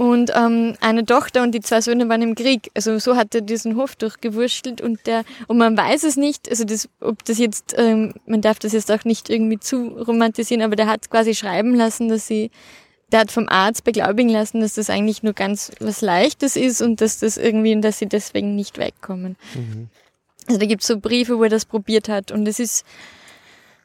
und 0.00 0.32
ähm, 0.34 0.76
eine 0.80 1.04
Tochter 1.04 1.42
und 1.42 1.52
die 1.52 1.60
zwei 1.60 1.82
Söhne 1.82 2.08
waren 2.08 2.22
im 2.22 2.34
Krieg. 2.34 2.70
Also 2.74 2.98
so 2.98 3.16
hat 3.16 3.34
er 3.34 3.42
diesen 3.42 3.76
Hof 3.76 3.96
durchgewurschtelt 3.96 4.80
und 4.80 5.06
der 5.06 5.24
und 5.46 5.58
man 5.58 5.76
weiß 5.76 6.04
es 6.04 6.16
nicht, 6.16 6.48
also 6.48 6.64
das, 6.64 6.88
ob 7.00 7.22
das 7.26 7.36
jetzt, 7.36 7.74
ähm, 7.76 8.14
man 8.24 8.40
darf 8.40 8.58
das 8.58 8.72
jetzt 8.72 8.90
auch 8.90 9.04
nicht 9.04 9.28
irgendwie 9.28 9.58
zu 9.58 9.88
romantisieren, 9.88 10.62
aber 10.62 10.74
der 10.74 10.86
hat 10.86 11.10
quasi 11.10 11.34
schreiben 11.34 11.74
lassen, 11.74 12.08
dass 12.08 12.26
sie, 12.26 12.50
der 13.12 13.20
hat 13.20 13.30
vom 13.30 13.46
Arzt 13.50 13.84
beglaubigen 13.84 14.30
lassen, 14.30 14.62
dass 14.62 14.72
das 14.72 14.88
eigentlich 14.88 15.22
nur 15.22 15.34
ganz 15.34 15.70
was 15.80 16.00
Leichtes 16.00 16.56
ist 16.56 16.80
und 16.80 17.02
dass 17.02 17.18
das 17.18 17.36
irgendwie, 17.36 17.78
dass 17.78 17.98
sie 17.98 18.06
deswegen 18.06 18.56
nicht 18.56 18.78
wegkommen. 18.78 19.36
Mhm. 19.54 19.90
Also 20.46 20.58
da 20.58 20.64
gibt's 20.64 20.86
so 20.86 20.98
Briefe, 20.98 21.36
wo 21.36 21.42
er 21.42 21.50
das 21.50 21.66
probiert 21.66 22.08
hat 22.08 22.32
und 22.32 22.48
es 22.48 22.58
ist 22.58 22.86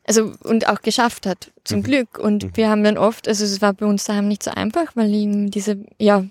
also 0.08 0.34
und 0.44 0.68
auch 0.70 0.82
geschafft 0.82 1.26
hat, 1.26 1.52
zum 1.64 1.80
Mhm. 1.80 1.84
Glück. 1.84 2.20
Und 2.20 2.44
Mhm. 2.44 2.52
wir 2.58 2.70
haben 2.70 2.84
dann 2.84 2.98
oft, 2.98 3.28
also 3.28 3.44
es 3.44 3.62
war 3.62 3.74
bei 3.74 3.86
uns 3.86 4.04
daheim 4.06 4.28
nicht 4.28 4.44
so 4.44 4.52
einfach, 4.52 4.96
weil 4.96 5.14
ihm 5.14 5.50
diese, 5.52 5.84
ja, 6.00 6.26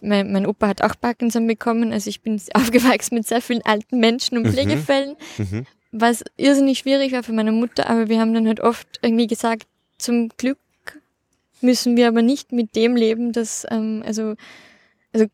mein, 0.00 0.30
mein 0.32 0.46
Opa 0.46 0.68
hat 0.68 0.82
auch 0.82 0.94
Parkinson 1.00 1.46
bekommen, 1.48 1.92
also 1.92 2.08
ich 2.08 2.20
bin 2.22 2.40
aufgewachsen 2.54 3.16
mit 3.16 3.26
sehr 3.26 3.42
vielen 3.42 3.62
alten 3.62 3.98
Menschen 3.98 4.38
und 4.38 4.44
Mhm. 4.46 4.52
Pflegefällen, 4.52 5.16
Mhm. 5.38 5.66
was 5.90 6.22
irrsinnig 6.36 6.78
schwierig 6.78 7.12
war 7.12 7.22
für 7.24 7.32
meine 7.32 7.50
Mutter, 7.52 7.88
aber 7.90 8.08
wir 8.08 8.20
haben 8.20 8.32
dann 8.34 8.46
halt 8.46 8.60
oft 8.60 8.86
irgendwie 9.02 9.26
gesagt, 9.26 9.66
zum 9.98 10.28
Glück 10.36 10.58
müssen 11.60 11.96
wir 11.96 12.06
aber 12.06 12.22
nicht 12.22 12.52
mit 12.52 12.76
dem 12.76 12.94
leben, 12.94 13.32
dass, 13.32 13.66
ähm, 13.70 14.04
also, 14.06 14.34
also, 15.12 15.26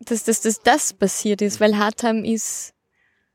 dass, 0.00 0.24
dass, 0.24 0.40
dass 0.40 0.58
das 0.60 0.92
passiert 0.94 1.42
ist, 1.42 1.60
weil 1.60 1.78
Hartheim 1.78 2.24
ist, 2.24 2.72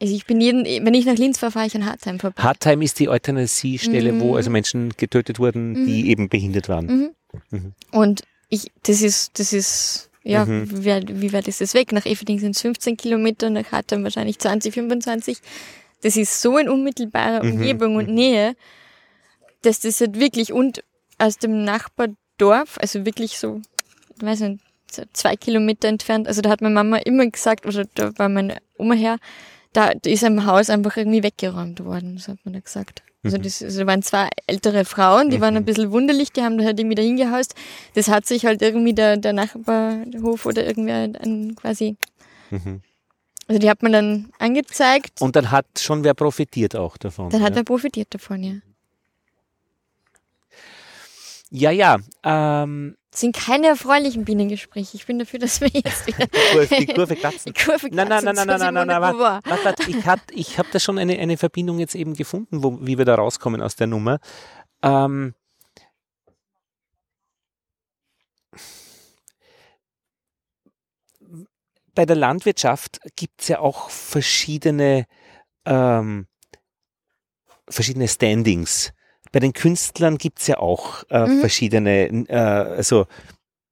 also 0.01 0.13
ich 0.13 0.25
bin 0.25 0.41
jeden, 0.41 0.65
wenn 0.65 0.93
ich 0.93 1.05
nach 1.05 1.15
Linz 1.17 1.37
fahre, 1.39 1.51
fahre 1.51 1.67
ich 1.67 1.75
an 1.75 1.85
Hartheim 1.85 2.19
vorbei. 2.19 2.41
Hartheim 2.43 2.81
ist 2.81 2.99
die 2.99 3.09
Euthanasiestelle, 3.09 4.11
Mhm. 4.11 4.19
wo 4.21 4.35
also 4.35 4.49
Menschen 4.49 4.89
getötet 4.97 5.39
wurden, 5.39 5.85
die 5.85 6.09
eben 6.09 6.29
behindert 6.29 6.67
waren. 6.69 6.85
Mhm. 6.85 7.09
Mhm. 7.51 7.73
Und 7.91 8.21
ich, 8.49 8.71
das 8.83 9.01
ist, 9.01 9.39
das 9.39 9.53
ist, 9.53 10.09
ja, 10.23 10.45
Mhm. 10.45 10.83
wie, 10.83 10.85
weit- 10.85 11.21
wie 11.21 11.33
weit 11.33 11.47
ist 11.47 11.61
das 11.61 11.73
weg? 11.73 11.91
Nach 11.91 12.05
Eferding 12.05 12.39
sind 12.39 12.55
es 12.55 12.61
15 12.61 12.97
Kilometer, 12.97 13.49
nach 13.49 13.71
Hartheim 13.71 14.03
wahrscheinlich 14.03 14.37
20, 14.39 14.73
25. 14.73 15.37
Das 16.01 16.17
ist 16.17 16.41
so 16.41 16.57
in 16.57 16.69
unmittelbarer 16.69 17.43
Mhm. 17.43 17.51
Umgebung 17.53 17.95
und 17.95 18.09
Nähe, 18.09 18.55
dass 19.61 19.79
das 19.79 19.99
halt 20.01 20.19
wirklich, 20.19 20.51
und 20.53 20.83
aus 21.17 21.37
dem 21.37 21.63
Nachbardorf, 21.63 22.77
also 22.79 23.05
wirklich 23.05 23.39
so, 23.39 23.61
ich 24.17 24.21
weiß 24.23 24.41
nicht, 24.41 24.59
zwei 25.13 25.35
Kilometer 25.35 25.87
entfernt, 25.87 26.27
also 26.27 26.41
da 26.41 26.49
hat 26.49 26.61
meine 26.61 26.75
Mama 26.75 26.97
immer 26.97 27.25
gesagt, 27.27 27.65
oder 27.65 27.85
da 27.95 28.11
war 28.17 28.29
meine 28.29 28.57
Oma 28.77 28.93
her, 28.93 29.17
da 29.75 29.89
ist 30.05 30.23
ein 30.23 30.45
Haus 30.45 30.69
einfach 30.69 30.95
irgendwie 30.97 31.21
weggeräumt 31.23 31.83
worden, 31.83 32.17
so 32.17 32.31
hat 32.31 32.39
man 32.45 32.53
da 32.53 32.59
gesagt. 32.61 33.03
Also 33.23 33.37
Mhm. 33.37 33.41
das 33.43 33.61
also 33.63 33.79
da 33.81 33.87
waren 33.87 34.01
zwei 34.03 34.29
ältere 34.47 34.85
Frauen, 34.85 35.29
die 35.31 35.41
waren 35.41 35.55
ein 35.57 35.65
bisschen 35.65 35.91
wunderlich, 35.91 36.31
die 36.31 36.41
haben 36.43 36.57
da 36.59 36.63
halt 36.63 36.79
irgendwie 36.79 36.95
da 36.95 37.01
hingehaust. 37.01 37.55
Das 37.95 38.07
hat 38.07 38.25
sich 38.27 38.45
halt 38.45 38.61
irgendwie 38.61 38.93
der, 38.93 39.17
der 39.17 39.33
Nachbarhof 39.33 40.45
oder 40.45 40.65
irgendwer 40.65 41.07
dann 41.07 41.55
quasi, 41.55 41.97
Mhm. 42.51 42.81
also 43.47 43.59
die 43.59 43.69
hat 43.69 43.81
man 43.81 43.91
dann 43.93 44.31
angezeigt, 44.37 45.21
Und 45.21 45.35
dann 45.35 45.49
hat 45.51 45.65
schon 45.79 46.03
wer 46.03 46.13
profitiert 46.13 46.75
auch 46.75 46.97
davon. 46.97 47.29
dann 47.31 47.41
hat 47.41 47.53
ja. 47.53 47.61
er 47.61 47.63
profitiert 47.63 48.13
davon, 48.13 48.43
ja. 48.43 48.53
ja, 51.49 51.71
ja. 51.71 51.97
Ähm, 52.23 52.95
sind 53.17 53.35
keine 53.35 53.67
erfreulichen 53.67 54.25
Bienengespräche. 54.25 54.97
Ich 54.97 55.05
bin 55.05 55.19
dafür, 55.19 55.39
dass 55.39 55.61
wir 55.61 55.69
jetzt 55.69 56.07
wieder 56.07 56.27
die 56.27 56.37
Kurve, 56.51 56.75
die 56.75 56.85
Kurve 56.87 57.15
die. 57.45 57.53
Kurve 57.53 57.89
Nein, 57.91 58.07
nein, 58.07 58.23
nein, 58.23 58.35
nein, 58.35 58.47
nein, 58.47 58.73
nein, 58.73 58.87
nein, 58.87 59.01
Beauvoir. 59.01 59.41
warte, 59.45 59.65
warte, 59.65 59.89
ich 59.89 60.05
hab, 60.05 60.19
ich 60.31 60.57
habe 60.57 60.69
da 60.71 60.79
schon 60.79 60.97
eine, 60.97 61.17
eine 61.17 61.37
Verbindung 61.37 61.79
jetzt 61.79 61.95
eben 61.95 62.13
gefunden, 62.13 62.63
wo, 62.63 62.79
wie 62.81 62.97
wir 62.97 63.05
da 63.05 63.15
rauskommen 63.15 63.61
aus 63.61 63.75
der 63.75 63.87
Nummer. 63.87 64.19
Ähm, 64.81 65.33
bei 71.95 72.05
der 72.05 72.17
Landwirtschaft 72.17 72.99
gibt 73.15 73.41
es 73.41 73.47
ja 73.47 73.59
auch 73.59 73.89
verschiedene, 73.89 75.05
ähm, 75.65 76.27
verschiedene 77.69 78.07
Standings. 78.07 78.91
Bei 79.35 79.41
den 79.41 79.51
Künstlern 79.51 80.17
gibt 80.17 80.39
es 80.39 80.47
ja 80.47 80.59
auch 80.59 81.03
äh, 81.09 81.27
Mhm. 81.27 81.39
verschiedene, 81.41 82.07
äh, 82.29 82.33
also 82.37 83.05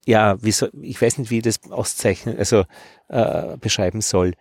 ja, 0.06 0.36
wie 0.44 0.52
soll, 0.52 0.70
ich 0.82 1.02
weiß 1.02 1.20
nicht, 1.20 1.32
wie 1.32 1.38
ich 1.38 1.44
das 1.44 1.62
auszeichnen, 1.72 2.38
also 2.38 2.66
äh, 3.08 3.56
beschreiben 3.56 4.02
soll. 4.02 4.34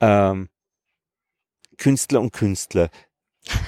Ähm, 0.00 0.50
Künstler 1.78 2.20
und 2.20 2.34
Künstler. 2.34 2.90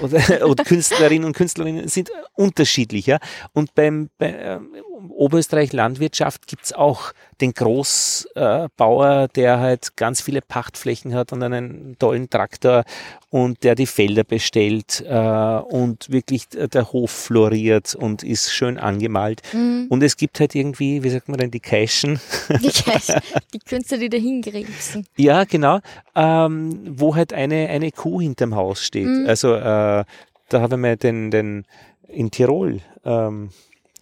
Oder, 0.01 0.19
oder 0.47 0.63
Künstlerinnen 0.63 1.25
und 1.25 1.35
Künstlerinnen 1.35 1.87
sind 1.87 2.11
unterschiedlich. 2.33 3.07
Ja? 3.07 3.17
Und 3.53 3.73
beim 3.73 4.11
bei, 4.19 4.31
ähm, 4.31 4.75
Oberösterreich 5.09 5.71
Landwirtschaft 5.73 6.47
gibt's 6.47 6.73
auch 6.73 7.13
den 7.41 7.53
Großbauer, 7.53 9.27
der 9.29 9.59
halt 9.59 9.95
ganz 9.95 10.21
viele 10.21 10.41
Pachtflächen 10.41 11.13
hat 11.13 11.31
und 11.31 11.41
einen 11.43 11.95
tollen 11.99 12.29
Traktor 12.29 12.83
und 13.29 13.63
der 13.63 13.75
die 13.75 13.85
Felder 13.85 14.23
bestellt 14.23 15.03
äh, 15.07 15.13
und 15.13 16.09
wirklich 16.11 16.47
der 16.49 16.91
Hof 16.91 17.11
floriert 17.11 17.95
und 17.95 18.23
ist 18.23 18.51
schön 18.51 18.77
angemalt. 18.77 19.41
Mhm. 19.53 19.87
Und 19.89 20.03
es 20.03 20.17
gibt 20.17 20.39
halt 20.39 20.55
irgendwie, 20.55 21.03
wie 21.03 21.09
sagt 21.09 21.29
man 21.29 21.37
denn, 21.37 21.51
die 21.51 21.59
Cachen. 21.59 22.19
Die, 22.49 22.69
Käse- 22.69 23.21
die 23.53 23.59
Künstler, 23.59 23.97
die 23.99 24.09
dahin 24.09 24.41
gräbsen. 24.41 25.05
Ja, 25.15 25.43
genau. 25.43 25.79
Ähm, 26.15 26.79
wo 26.89 27.15
halt 27.15 27.33
eine, 27.33 27.67
eine 27.69 27.91
Kuh 27.91 28.21
hinterm 28.21 28.55
Haus 28.55 28.83
steht. 28.83 29.05
Mhm. 29.07 29.25
Also 29.27 29.53
äh, 29.55 30.03
da 30.49 30.61
habe 30.61 30.75
ich 30.75 30.81
mal 30.81 30.97
den, 30.97 31.29
den 31.31 31.65
in 32.07 32.31
Tirol, 32.31 32.79
ähm, 33.05 33.49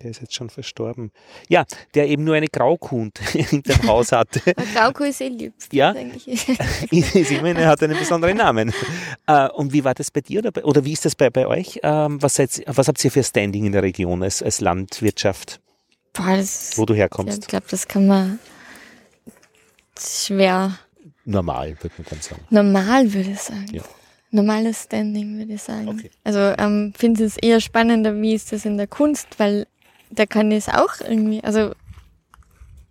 der 0.02 0.12
ist 0.12 0.22
jetzt 0.22 0.34
schon 0.34 0.50
verstorben. 0.50 1.12
Ja, 1.50 1.66
der 1.96 2.08
eben 2.08 2.24
nur 2.24 2.36
eine 2.36 2.48
Graukuh 2.48 3.10
hinterm 3.32 3.84
Haus 3.88 4.12
hatte. 4.12 4.42
Graukuh 4.74 5.06
ist 5.06 5.22
eh 5.22 5.30
lieb. 5.30 5.54
Ja. 5.72 5.96
Ich 6.26 7.42
meine, 7.42 7.62
er 7.62 7.70
hat 7.70 7.82
einen 7.84 7.98
besonderen 7.98 8.38
Namen. 8.38 8.74
Äh, 9.26 9.50
und 9.50 9.74
wie 9.74 9.84
war 9.84 9.94
das 9.94 10.12
bei 10.12 10.22
dir 10.22 10.40
oder, 10.40 10.66
oder 10.66 10.86
wie 10.86 10.94
ist 10.94 11.06
das 11.06 11.16
bei, 11.16 11.30
bei 11.30 11.48
euch? 11.48 11.80
Ähm, 11.84 12.22
was, 12.22 12.36
seid, 12.36 12.64
was 12.68 12.88
habt 12.88 13.04
ihr 13.04 13.12
für 13.12 13.24
Standing 13.24 13.66
in 13.66 13.72
der 13.72 13.84
Region 13.84 14.22
als, 14.24 14.44
als 14.44 14.62
Landwirtschaft, 14.62 15.60
Boah, 16.14 16.44
wo 16.76 16.86
du 16.86 16.94
herkommst? 16.94 17.44
ich 17.44 17.48
glaube, 17.48 17.66
das 17.70 17.88
kann 17.88 18.08
man 18.08 18.40
schwer 20.00 20.78
Normal, 21.26 21.76
würde 21.82 21.96
man 21.98 22.08
dann 22.10 22.22
sagen. 22.22 22.42
normal, 22.50 23.14
würde 23.14 23.32
ich 23.32 23.40
sagen. 23.40 23.68
Ja. 23.72 23.84
Normales 24.32 24.84
Standing, 24.84 25.38
würde 25.38 25.54
ich 25.54 25.62
sagen. 25.62 25.90
Okay. 25.90 26.12
Also 26.24 26.40
ähm, 26.40 26.94
finde 26.98 27.24
es 27.24 27.38
eher 27.38 27.60
spannender, 27.60 28.22
wie 28.22 28.34
ist 28.34 28.52
das 28.52 28.66
in 28.66 28.78
der 28.78 28.88
Kunst, 28.88 29.28
weil 29.38 29.68
da 30.10 30.26
kann 30.26 30.52
es 30.52 30.68
auch 30.70 31.00
irgendwie, 31.02 31.44
also 31.44 31.72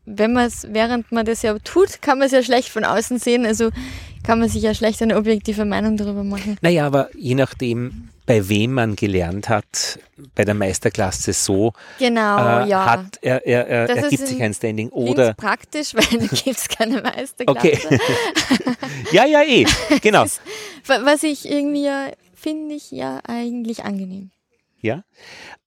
wenn 0.05 0.33
man 0.33 0.47
es, 0.47 0.67
während 0.71 1.11
man 1.11 1.27
das 1.27 1.43
ja 1.43 1.59
tut, 1.59 2.01
kann 2.01 2.19
man 2.19 2.27
es 2.27 2.33
ja 2.33 2.43
schlecht 2.43 2.69
von 2.69 2.85
außen 2.85 3.19
sehen, 3.19 3.45
also 3.45 3.71
kann 4.23 4.39
man 4.39 4.49
sich 4.49 4.63
ja 4.63 4.73
schlecht 4.75 5.03
eine 5.03 5.17
objektive 5.17 5.65
Meinung 5.65 5.97
darüber 5.97 6.23
machen. 6.25 6.57
Naja, 6.61 6.87
aber 6.87 7.09
je 7.17 7.35
nachdem, 7.35 8.09
bei 8.25 8.49
wem 8.49 8.73
man 8.73 8.95
gelernt 8.97 9.49
hat, 9.49 9.99
bei 10.35 10.45
der 10.45 10.55
Meisterklasse 10.55 11.33
so, 11.33 11.73
Genau, 11.99 12.61
äh, 12.61 12.69
ja. 12.69 12.87
hat 12.87 13.19
er, 13.23 13.45
er, 13.47 13.67
er, 13.69 13.87
Das 13.89 13.97
er 13.99 14.05
ist 14.05 14.11
gibt 14.11 14.29
sich 14.29 14.43
ein 14.43 14.55
Standing 14.55 14.89
oder 14.91 15.35
praktisch, 15.35 15.95
weil 15.95 16.05
da 16.21 16.27
gibt 16.27 16.47
es 16.59 16.69
keine 16.69 17.03
Meisterklasse. 17.03 17.59
okay, 17.87 17.99
ja 19.13 19.25
ja 19.27 19.43
eh 19.43 19.67
genau 20.03 20.25
Wa- 20.87 21.01
Was 21.05 21.23
ich 21.25 21.49
irgendwie 21.49 21.89
finde 22.35 22.75
ich 22.77 22.91
ja 22.93 23.21
eigentlich 23.27 23.85
angenehm. 23.85 24.31
ja 24.81 25.03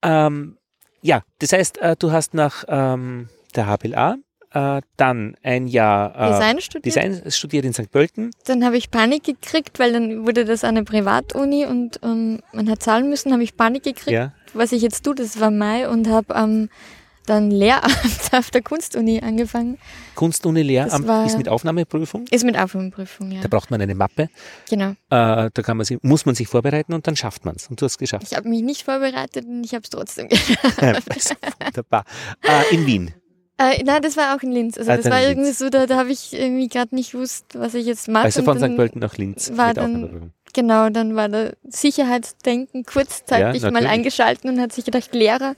ähm, 0.01 0.57
ja 1.01 1.23
das 1.39 1.53
heißt 1.53 1.77
äh, 1.79 1.95
du 1.97 2.11
hast 2.11 2.33
nach 2.33 2.63
ähm, 2.67 3.29
der 3.55 3.65
HPLA 3.65 4.17
äh, 4.51 4.81
dann 4.97 5.35
ein 5.43 5.67
Jahr 5.67 6.15
äh, 6.15 6.31
Design 6.31 6.61
studiert. 6.61 6.85
Design 6.85 7.31
studiert 7.31 7.65
in 7.65 7.73
St. 7.73 7.91
Pölten 7.91 8.31
Dann 8.45 8.65
habe 8.65 8.77
ich 8.77 8.89
Panik 8.89 9.23
gekriegt, 9.23 9.79
weil 9.79 9.93
dann 9.93 10.25
wurde 10.25 10.45
das 10.45 10.63
eine 10.63 10.83
Privatuni 10.83 11.65
und 11.65 11.99
ähm, 12.03 12.39
man 12.51 12.69
hat 12.69 12.81
zahlen 12.81 13.09
müssen, 13.09 13.31
habe 13.31 13.43
ich 13.43 13.55
Panik 13.55 13.83
gekriegt. 13.83 14.11
ja 14.11 14.33
Was 14.53 14.71
ich 14.71 14.81
jetzt 14.81 15.03
tue, 15.03 15.15
das 15.15 15.39
war 15.39 15.51
Mai 15.51 15.87
und 15.87 16.09
habe 16.09 16.33
ähm, 16.33 16.69
dann 17.29 17.51
Lehramt 17.51 17.93
auf 18.33 18.51
der 18.51 18.61
Kunstuni 18.61 19.21
angefangen. 19.21 19.77
Kunstuni 20.15 20.61
Lehramt 20.63 21.07
war- 21.07 21.25
ist 21.25 21.37
mit 21.37 21.47
Aufnahmeprüfung 21.47 22.25
Ist 22.31 22.43
mit 22.43 22.57
Aufnahmeprüfung, 22.57 23.31
ja. 23.31 23.41
da 23.41 23.47
braucht 23.47 23.71
man 23.71 23.81
eine 23.81 23.95
Mappe 23.95 24.29
Genau. 24.69 24.89
äh, 25.09 25.49
da 25.53 25.61
kann 25.63 25.77
man 25.77 25.85
sich, 25.85 25.97
muss 26.01 26.25
man 26.25 26.35
sich 26.35 26.47
vorbereiten 26.47 26.93
und 26.93 27.07
dann 27.07 27.15
schafft 27.15 27.45
man 27.45 27.55
es 27.55 27.67
und 27.67 27.79
du 27.81 27.85
hast 27.85 27.93
es 27.93 27.97
geschafft 27.97 28.25
Ich 28.29 28.35
habe 28.35 28.49
mich 28.49 28.61
nicht 28.63 28.83
vorbereitet 28.83 29.45
und 29.45 29.63
ich 29.63 29.73
habe 29.73 29.83
es 29.83 29.89
trotzdem 29.89 30.27
geschafft. 30.29 31.35
Wunderbar 31.65 32.03
äh, 32.43 32.73
in 32.75 32.85
Wien 32.85 33.13
Äh, 33.57 33.83
nein, 33.83 34.01
das 34.01 34.15
war 34.17 34.35
auch 34.35 34.41
in 34.41 34.51
Linz. 34.53 34.77
Also 34.77 34.91
Ah, 34.91 34.97
das 34.97 35.05
war 35.09 35.21
irgendwie 35.21 35.45
Linz. 35.47 35.57
so, 35.59 35.69
da, 35.69 35.85
da 35.85 35.97
habe 35.97 36.11
ich 36.11 36.33
irgendwie 36.33 36.67
gerade 36.69 36.95
nicht 36.95 37.11
gewusst, 37.11 37.45
was 37.55 37.73
ich 37.73 37.85
jetzt 37.85 38.07
mache. 38.07 38.23
also 38.25 38.41
von 38.43 38.57
St. 38.57 38.75
Pölten 38.77 38.99
nach 39.01 39.17
Linz 39.17 39.51
war 39.55 39.67
mit 39.69 39.77
dann- 39.77 40.33
Genau, 40.53 40.89
dann 40.89 41.15
war 41.15 41.29
der 41.29 41.53
Sicherheitsdenken 41.67 42.83
kurzzeitig 42.83 43.61
Ja, 43.61 43.67
mal 43.69 43.81
natürlich. 43.81 43.89
eingeschalten 43.89 44.49
und 44.49 44.59
hat 44.59 44.71
sich 44.73 44.83
gedacht, 44.85 45.13
Lehrer, 45.13 45.53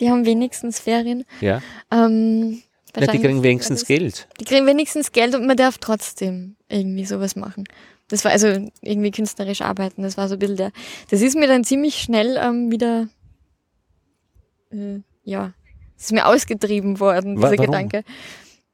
die 0.00 0.10
haben 0.10 0.24
wenigstens 0.26 0.80
Ferien. 0.80 1.24
ja 1.40 1.62
Ähm, 1.90 2.62
Ja, 2.96 3.06
die 3.06 3.18
kriegen 3.18 3.42
wenigstens 3.42 3.86
Geld. 3.86 4.26
Die 4.40 4.44
kriegen 4.44 4.66
wenigstens 4.66 5.12
Geld 5.12 5.34
und 5.34 5.46
man 5.46 5.56
darf 5.56 5.78
trotzdem 5.78 6.56
irgendwie 6.68 7.04
sowas 7.04 7.36
machen. 7.36 7.64
Das 8.08 8.24
war 8.24 8.32
also 8.32 8.68
irgendwie 8.80 9.12
künstlerisch 9.12 9.60
arbeiten. 9.60 10.02
Das 10.02 10.16
war 10.16 10.28
so 10.28 10.34
ein 10.34 10.38
bisschen 10.40 10.56
der. 10.56 10.72
Das 11.10 11.20
ist 11.20 11.36
mir 11.36 11.46
dann 11.46 11.62
ziemlich 11.62 11.96
schnell 11.96 12.36
ähm, 12.42 12.72
wieder, 12.72 13.08
äh, 14.72 14.98
ja, 15.22 15.52
das 15.96 16.06
ist 16.06 16.12
mir 16.12 16.26
ausgetrieben 16.26 16.98
worden, 16.98 17.36
dieser 17.36 17.52
warum? 17.52 17.66
Gedanke. 17.66 18.02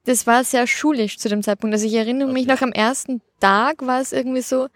Das 0.05 0.25
war 0.25 0.43
sehr 0.43 0.65
schulisch 0.65 1.19
zu 1.19 1.29
dem 1.29 1.43
Zeitpunkt. 1.43 1.73
Also 1.73 1.85
ich 1.85 1.93
erinnere 1.93 2.31
mich 2.31 2.47
noch 2.47 2.61
am 2.61 2.71
ersten 2.71 3.21
Tag 3.39 3.85
war 3.85 4.01
es 4.01 4.11
irgendwie 4.11 4.41
so, 4.41 4.67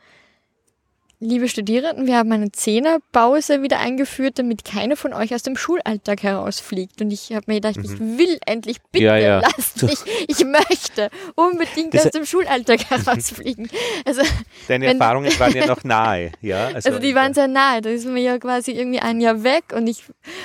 liebe 1.21 1.47
Studierenden, 1.47 2.07
wir 2.07 2.17
haben 2.17 2.31
eine 2.31 2.51
Zehnerpause 2.51 3.61
wieder 3.61 3.79
eingeführt, 3.79 4.39
damit 4.39 4.65
keiner 4.65 4.97
von 4.97 5.13
euch 5.13 5.33
aus 5.35 5.43
dem 5.43 5.55
Schulalltag 5.55 6.23
herausfliegt. 6.23 6.99
Und 7.01 7.11
ich 7.11 7.31
habe 7.31 7.43
mir 7.47 7.61
gedacht, 7.61 7.77
ich 7.77 7.99
will 7.99 8.39
endlich, 8.47 8.81
bitte 8.91 9.05
Ja, 9.05 9.17
ja. 9.17 9.39
lasst 9.39 9.83
mich, 9.83 9.99
ich 10.27 10.43
möchte 10.43 11.09
unbedingt 11.35 11.93
Das- 11.93 12.07
aus 12.07 12.11
dem 12.11 12.25
Schulalltag 12.25 12.89
herausfliegen. 12.89 13.69
Also, 14.05 14.23
Deine 14.67 14.87
Wenn- 14.87 14.99
Erfahrungen 14.99 15.31
waren 15.39 15.53
ja 15.55 15.67
noch 15.67 15.83
nahe. 15.83 16.31
Ja, 16.41 16.69
also 16.73 16.97
die 16.97 17.13
waren 17.13 17.33
sehr 17.35 17.47
nahe, 17.47 17.81
da 17.81 17.89
ist 17.91 18.05
man 18.05 18.17
ja 18.17 18.39
quasi 18.39 18.71
irgendwie 18.71 18.99
ein 18.99 19.21
Jahr 19.21 19.43
weg 19.43 19.65
und 19.75 19.85
ich 19.87 20.03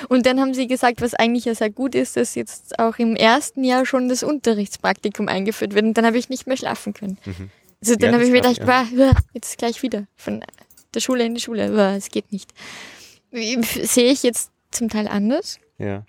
und 0.09 0.25
dann 0.27 0.39
haben 0.39 0.53
sie 0.53 0.67
gesagt, 0.67 1.01
was 1.01 1.15
eigentlich 1.15 1.45
ja 1.45 1.55
sehr 1.55 1.71
gut 1.71 1.95
ist, 1.95 2.15
dass 2.17 2.35
jetzt 2.35 2.77
auch 2.77 2.99
im 2.99 3.15
ersten 3.15 3.63
Jahr 3.63 3.85
schon 3.87 4.09
das 4.09 4.21
Unterrichtspraktikum 4.21 5.27
eingeführt 5.27 5.73
wird 5.73 5.85
und 5.85 5.95
dann 5.95 6.05
habe 6.05 6.19
ich 6.19 6.29
nicht 6.29 6.45
mehr 6.45 6.55
schlafen 6.55 6.93
können. 6.93 7.17
Also 7.81 7.95
dann 7.95 7.97
Mhm. 7.97 8.03
Ja, 8.05 8.11
habe 8.13 8.23
ich 8.25 8.31
mir 8.31 8.41
gedacht, 8.41 8.65
"Bah, 8.65 8.85
jetzt 9.33 9.57
gleich 9.57 9.81
wieder 9.81 10.05
von 10.15 10.43
der 10.97 11.01
Schule 11.01 11.23
in 11.25 11.35
die 11.35 11.41
Schule, 11.41 11.69
Bah, 11.71 11.95
es 11.95 12.09
geht 12.09 12.31
nicht. 12.31 12.51
Sehe 13.31 14.11
ich 14.11 14.23
jetzt 14.23 14.51
zum 14.71 14.89
Teil 14.89 15.07
anders. 15.07 15.59
ja. 15.77 16.03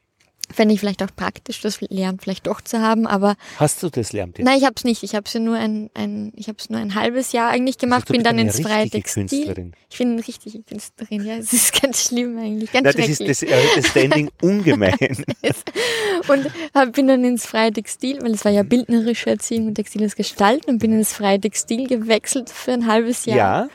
Fände 0.51 0.72
ich 0.72 0.81
vielleicht 0.81 1.03
auch 1.03 1.14
praktisch, 1.14 1.61
das 1.61 1.79
Lernen 1.90 2.18
vielleicht 2.20 2.46
doch 2.46 2.62
zu 2.62 2.81
haben, 2.81 3.07
aber 3.07 3.37
Hast 3.59 3.83
du 3.83 3.90
das 3.90 4.14
Lehramt 4.14 4.38
jetzt? 4.38 4.46
nein, 4.46 4.57
ich 4.57 4.64
habe 4.64 4.72
es 4.79 4.85
nicht. 4.85 5.03
Ich 5.03 5.14
habe 5.14 5.24
es 5.27 5.35
ja 5.35 5.40
nur 5.40 5.57
ein, 5.59 5.90
ein 5.92 6.33
ich 6.37 6.48
habe 6.48 6.57
es 6.59 6.70
nur 6.70 6.81
ein 6.81 6.94
halbes 6.94 7.33
Jahr 7.33 7.51
eigentlich 7.51 7.77
gemacht, 7.77 8.05
Also 8.05 8.14
bin 8.14 8.22
dann 8.24 8.38
ins 8.38 8.59
freie 8.59 8.85
richtige 8.85 9.03
Textil. 9.03 9.24
Künstlerin. 9.44 9.72
Ich 9.90 9.98
bin 9.98 10.12
eine 10.12 10.27
richtige 10.27 10.62
Künstlerin, 10.62 11.27
ja. 11.27 11.37
Es 11.37 11.53
ist 11.53 11.83
ganz 11.83 12.03
schlimm 12.07 12.38
eigentlich, 12.38 12.72
ganz 12.72 12.85
Nein, 12.85 12.94
das 12.96 13.09
ist 13.20 13.29
das, 13.29 13.42
äh, 13.42 13.62
das 13.77 13.88
Standing 13.88 14.31
ungemein. 14.40 14.96
Und 16.29 16.46
hab, 16.74 16.92
bin 16.94 17.09
dann 17.09 17.24
ins 17.24 17.44
freie 17.44 17.70
Textil, 17.70 18.22
weil 18.22 18.33
es 18.33 18.42
war 18.46 18.53
ja 18.53 18.62
bildnerische 18.62 19.29
Erziehung 19.29 19.66
und 19.66 19.74
textiles 19.74 20.16
Gestalten 20.16 20.70
und 20.70 20.79
bin 20.79 20.94
ins 20.94 21.12
freie 21.12 21.38
Textil 21.38 21.87
gewechselt 21.87 22.48
für 22.48 22.72
ein 22.72 22.87
halbes 22.87 23.27
Jahr. 23.27 23.37
ja. 23.37 23.68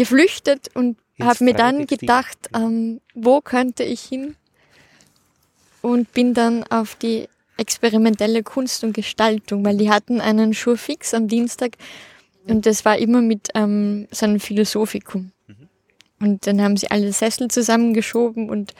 Geflüchtet 0.00 0.68
und 0.74 0.96
habe 1.20 1.44
mir 1.44 1.52
dann 1.54 1.86
gedacht, 1.86 2.38
ähm, 2.54 3.00
wo 3.14 3.40
könnte 3.42 3.84
ich 3.84 4.00
hin? 4.00 4.34
Und 5.82 6.12
bin 6.12 6.34
dann 6.34 6.64
auf 6.64 6.94
die 6.94 7.28
experimentelle 7.56 8.42
Kunst 8.42 8.84
und 8.84 8.92
Gestaltung, 8.94 9.64
weil 9.64 9.76
die 9.76 9.90
hatten 9.90 10.20
einen 10.20 10.54
Schurfix 10.54 11.12
am 11.14 11.28
Dienstag 11.28 11.76
und 12.46 12.64
das 12.66 12.84
war 12.86 12.96
immer 12.98 13.20
mit 13.20 13.48
ähm, 13.54 14.08
so 14.10 14.24
einem 14.26 14.40
Philosophikum. 14.40 15.32
Mhm. 15.46 15.68
Und 16.20 16.46
dann 16.46 16.60
haben 16.62 16.76
sie 16.76 16.90
alle 16.90 17.12
Sessel 17.12 17.48
zusammengeschoben 17.48 18.48
und 18.50 18.74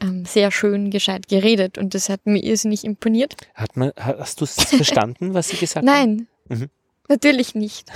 ähm, 0.00 0.26
sehr 0.26 0.50
schön 0.50 0.90
gescheit 0.90 1.28
geredet 1.28 1.78
und 1.78 1.94
das 1.94 2.08
hat 2.10 2.26
mir 2.26 2.42
irrsinnig 2.42 2.84
imponiert. 2.84 3.34
Hat 3.54 3.76
man, 3.76 3.92
ha- 3.96 4.16
hast 4.18 4.40
du 4.40 4.44
es 4.44 4.54
verstanden, 4.54 5.32
was 5.34 5.48
sie 5.48 5.56
gesagt 5.56 5.86
haben? 5.88 6.16
Nein, 6.16 6.26
Mhm. 6.48 6.68
Natürlich 7.08 7.54
nicht. 7.54 7.90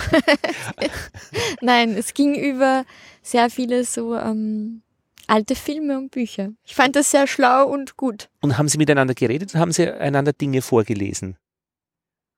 Nein, 1.61 1.95
es 1.97 2.13
ging 2.13 2.35
über 2.35 2.85
sehr 3.21 3.49
viele 3.49 3.83
so 3.83 4.15
ähm, 4.15 4.81
alte 5.27 5.55
Filme 5.55 5.97
und 5.97 6.11
Bücher. 6.11 6.49
Ich 6.65 6.75
fand 6.75 6.95
das 6.95 7.11
sehr 7.11 7.27
schlau 7.27 7.67
und 7.67 7.97
gut. 7.97 8.29
Und 8.41 8.57
haben 8.57 8.67
sie 8.67 8.77
miteinander 8.77 9.13
geredet 9.13 9.51
oder 9.51 9.61
haben 9.61 9.71
sie 9.71 9.89
einander 9.89 10.33
Dinge 10.33 10.61
vorgelesen? 10.61 11.37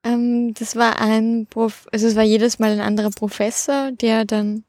Ähm, 0.04 0.54
das 0.54 0.76
war 0.76 1.00
ein 1.00 1.48
Prof 1.50 1.88
also 1.92 2.08
es 2.08 2.16
war 2.16 2.24
jedes 2.24 2.60
Mal 2.60 2.72
ein 2.72 2.82
anderer 2.82 3.12
Professor, 3.12 3.92
der 3.92 4.26
dann 4.26 4.64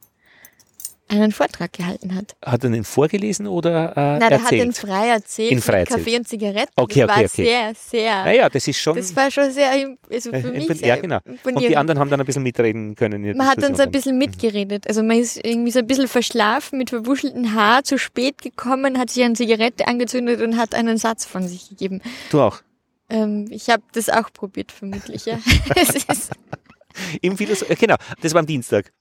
einen 1.08 1.32
Vortrag 1.32 1.72
gehalten 1.72 2.14
hat. 2.14 2.34
Hat 2.44 2.64
er 2.64 2.70
den 2.70 2.82
vorgelesen 2.84 3.46
oder 3.46 3.90
äh, 3.96 4.18
Na, 4.20 4.28
der 4.30 4.42
hat 4.42 4.50
den 4.50 4.68
erzählt? 4.68 4.76
frei 4.78 5.08
erzählt, 5.08 5.52
In 5.52 5.60
frei 5.60 5.80
mit 5.80 5.88
Kaffee 5.88 6.00
erzählt. 6.00 6.18
und 6.20 6.28
Zigaretten. 6.28 6.72
Okay, 6.76 7.00
das 7.00 7.10
okay, 7.10 7.18
war 7.18 7.24
okay. 7.24 7.44
sehr, 7.44 7.72
sehr, 7.74 8.24
naja, 8.24 8.48
das 8.48 8.66
ist 8.68 8.78
schon. 8.78 8.96
das 8.96 9.14
war 9.14 9.30
schon 9.30 9.50
sehr, 9.50 9.70
also 10.10 10.30
Äh, 10.32 10.40
für 10.40 10.50
mich 10.50 10.64
impon- 10.68 10.74
sehr 10.76 10.88
ja, 10.88 10.96
genau. 10.96 11.18
Und 11.44 11.60
die 11.60 11.76
anderen 11.76 11.98
haben 12.00 12.10
dann 12.10 12.20
ein 12.20 12.26
bisschen 12.26 12.42
mitreden 12.42 12.94
können. 12.94 13.36
Man 13.36 13.46
hat 13.46 13.62
dann 13.62 13.74
so 13.74 13.82
ein 13.82 13.90
bisschen 13.90 14.16
mitgeredet. 14.18 14.86
Also 14.88 15.02
man 15.02 15.18
ist 15.18 15.44
irgendwie 15.44 15.70
so 15.72 15.80
ein 15.80 15.86
bisschen 15.86 16.08
verschlafen, 16.08 16.78
mit 16.78 16.90
verwuscheltem 16.90 17.54
Haar 17.54 17.84
zu 17.84 17.98
spät 17.98 18.40
gekommen, 18.42 18.98
hat 18.98 19.10
sich 19.10 19.22
eine 19.24 19.34
Zigarette 19.34 19.86
angezündet 19.86 20.40
und 20.40 20.56
hat 20.56 20.74
einen 20.74 20.96
Satz 20.98 21.24
von 21.26 21.46
sich 21.46 21.68
gegeben. 21.68 22.00
Du 22.30 22.40
auch. 22.40 22.60
Ähm, 23.10 23.46
ich 23.50 23.68
habe 23.68 23.82
das 23.92 24.08
auch 24.08 24.32
probiert, 24.32 24.72
vermutlich, 24.72 25.26
ja. 25.26 25.38
Im 27.22 27.36
Philosoph 27.36 27.68
äh, 27.70 27.74
genau, 27.74 27.96
das 28.22 28.32
war 28.34 28.40
am 28.40 28.46
Dienstag. 28.46 28.92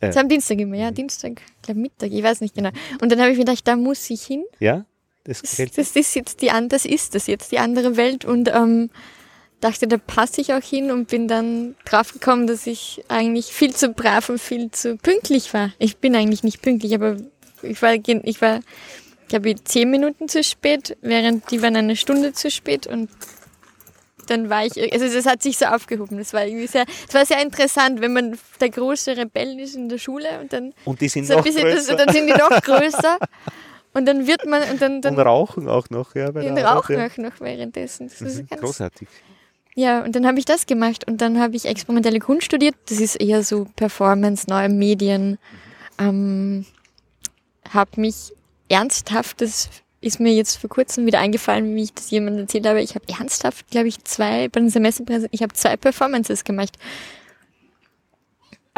Es 0.00 0.14
war 0.14 0.22
am 0.22 0.28
Dienstag 0.28 0.58
immer, 0.58 0.76
ja, 0.76 0.90
Dienstag, 0.90 1.40
ich 1.56 1.62
glaube 1.62 1.80
Mittag, 1.80 2.12
ich 2.12 2.22
weiß 2.22 2.40
nicht 2.40 2.54
genau. 2.54 2.70
Und 3.00 3.10
dann 3.10 3.20
habe 3.20 3.30
ich 3.30 3.38
mir 3.38 3.44
gedacht, 3.44 3.66
da 3.66 3.76
muss 3.76 4.08
ich 4.10 4.22
hin. 4.22 4.44
Ja? 4.58 4.84
Das 5.24 5.40
Das, 5.40 5.50
gefällt 5.50 5.76
dir? 5.76 5.82
das 5.82 5.96
ist 5.96 6.14
jetzt 6.14 6.42
die 6.42 6.50
das 6.68 6.84
ist 6.84 7.14
das 7.14 7.26
jetzt 7.26 7.50
die 7.52 7.58
andere 7.58 7.96
Welt 7.96 8.24
und 8.24 8.48
ähm, 8.54 8.90
dachte, 9.60 9.86
da 9.88 9.96
passe 9.98 10.40
ich 10.40 10.52
auch 10.52 10.62
hin 10.62 10.90
und 10.90 11.08
bin 11.08 11.28
dann 11.28 11.74
draufgekommen, 11.84 12.46
dass 12.46 12.66
ich 12.66 13.04
eigentlich 13.08 13.46
viel 13.46 13.74
zu 13.74 13.88
brav 13.90 14.28
und 14.28 14.38
viel 14.40 14.70
zu 14.70 14.96
pünktlich 14.96 15.52
war. 15.54 15.72
Ich 15.78 15.96
bin 15.96 16.14
eigentlich 16.14 16.44
nicht 16.44 16.62
pünktlich, 16.62 16.94
aber 16.94 17.16
ich 17.62 17.80
war, 17.82 17.94
ich 17.94 18.42
war, 18.42 18.60
glaube 19.28 19.50
ich, 19.50 19.64
zehn 19.64 19.90
Minuten 19.90 20.28
zu 20.28 20.44
spät, 20.44 20.96
während 21.00 21.50
die 21.50 21.62
waren 21.62 21.74
eine 21.74 21.96
Stunde 21.96 22.32
zu 22.32 22.50
spät 22.50 22.86
und 22.86 23.08
dann 24.26 24.50
war 24.50 24.64
ich, 24.66 24.92
also 24.92 25.06
das 25.12 25.26
hat 25.26 25.42
sich 25.42 25.56
so 25.58 25.66
aufgehoben. 25.66 26.18
Das 26.18 26.32
war 26.32 26.44
irgendwie 26.46 26.66
sehr, 26.66 26.84
das 27.06 27.14
war 27.14 27.24
sehr 27.26 27.42
interessant, 27.42 28.00
wenn 28.00 28.12
man 28.12 28.38
der 28.60 28.70
große 28.70 29.16
Rebell 29.16 29.58
ist 29.60 29.74
in 29.76 29.88
der 29.88 29.98
Schule 29.98 30.40
und 30.40 30.52
dann 30.52 30.72
Und 30.84 31.00
die 31.00 31.08
sind 31.08 31.26
so 31.26 31.34
noch 31.36 31.44
bisschen, 31.44 31.62
das, 31.64 31.86
größer. 31.86 31.96
dann 31.96 32.08
sind 32.14 32.26
die 32.26 32.32
noch 32.32 32.60
größer 32.62 33.18
und 33.94 34.06
dann 34.06 34.26
wird 34.26 34.44
man 34.46 34.62
und 34.70 34.82
dann, 34.82 35.00
dann 35.00 35.14
und 35.16 35.20
rauchen 35.20 35.68
auch 35.68 35.88
noch. 35.90 36.14
Ja, 36.14 36.30
bei 36.30 36.48
Arbeit, 36.50 36.64
rauchen 36.66 37.00
auch 37.00 37.16
noch 37.16 37.40
währenddessen. 37.40 38.08
Das 38.08 38.20
ist 38.20 38.36
Mhm, 38.42 38.46
ganz, 38.48 38.60
Großartig. 38.62 39.08
ja, 39.74 40.02
und 40.04 40.14
dann 40.16 40.26
habe 40.26 40.38
ich 40.38 40.44
das 40.44 40.66
gemacht 40.66 41.06
und 41.08 41.20
dann 41.20 41.40
habe 41.40 41.56
ich 41.56 41.64
experimentelle 41.66 42.18
Kunst 42.18 42.44
studiert. 42.46 42.74
Das 42.88 43.00
ist 43.00 43.16
eher 43.16 43.42
so 43.42 43.66
Performance, 43.76 44.48
neue 44.50 44.68
Medien. 44.68 45.38
Ähm, 45.98 46.66
habe 47.72 48.00
mich 48.00 48.32
ernsthaft, 48.68 49.40
das 49.40 49.68
ist 50.06 50.20
mir 50.20 50.32
jetzt 50.32 50.56
vor 50.56 50.70
kurzem 50.70 51.04
wieder 51.06 51.18
eingefallen, 51.18 51.74
wie 51.74 51.82
ich 51.82 51.92
das 51.92 52.10
jemandem 52.10 52.42
erzählt 52.42 52.66
habe. 52.66 52.80
Ich 52.80 52.94
habe 52.94 53.04
ernsthaft, 53.08 53.68
glaube 53.70 53.88
ich, 53.88 54.02
zwei, 54.04 54.48
bei 54.48 54.60
den 54.60 54.70
Semesterpräsentationen, 54.70 55.34
ich 55.34 55.42
habe 55.42 55.52
zwei 55.54 55.76
Performances 55.76 56.44
gemacht, 56.44 56.78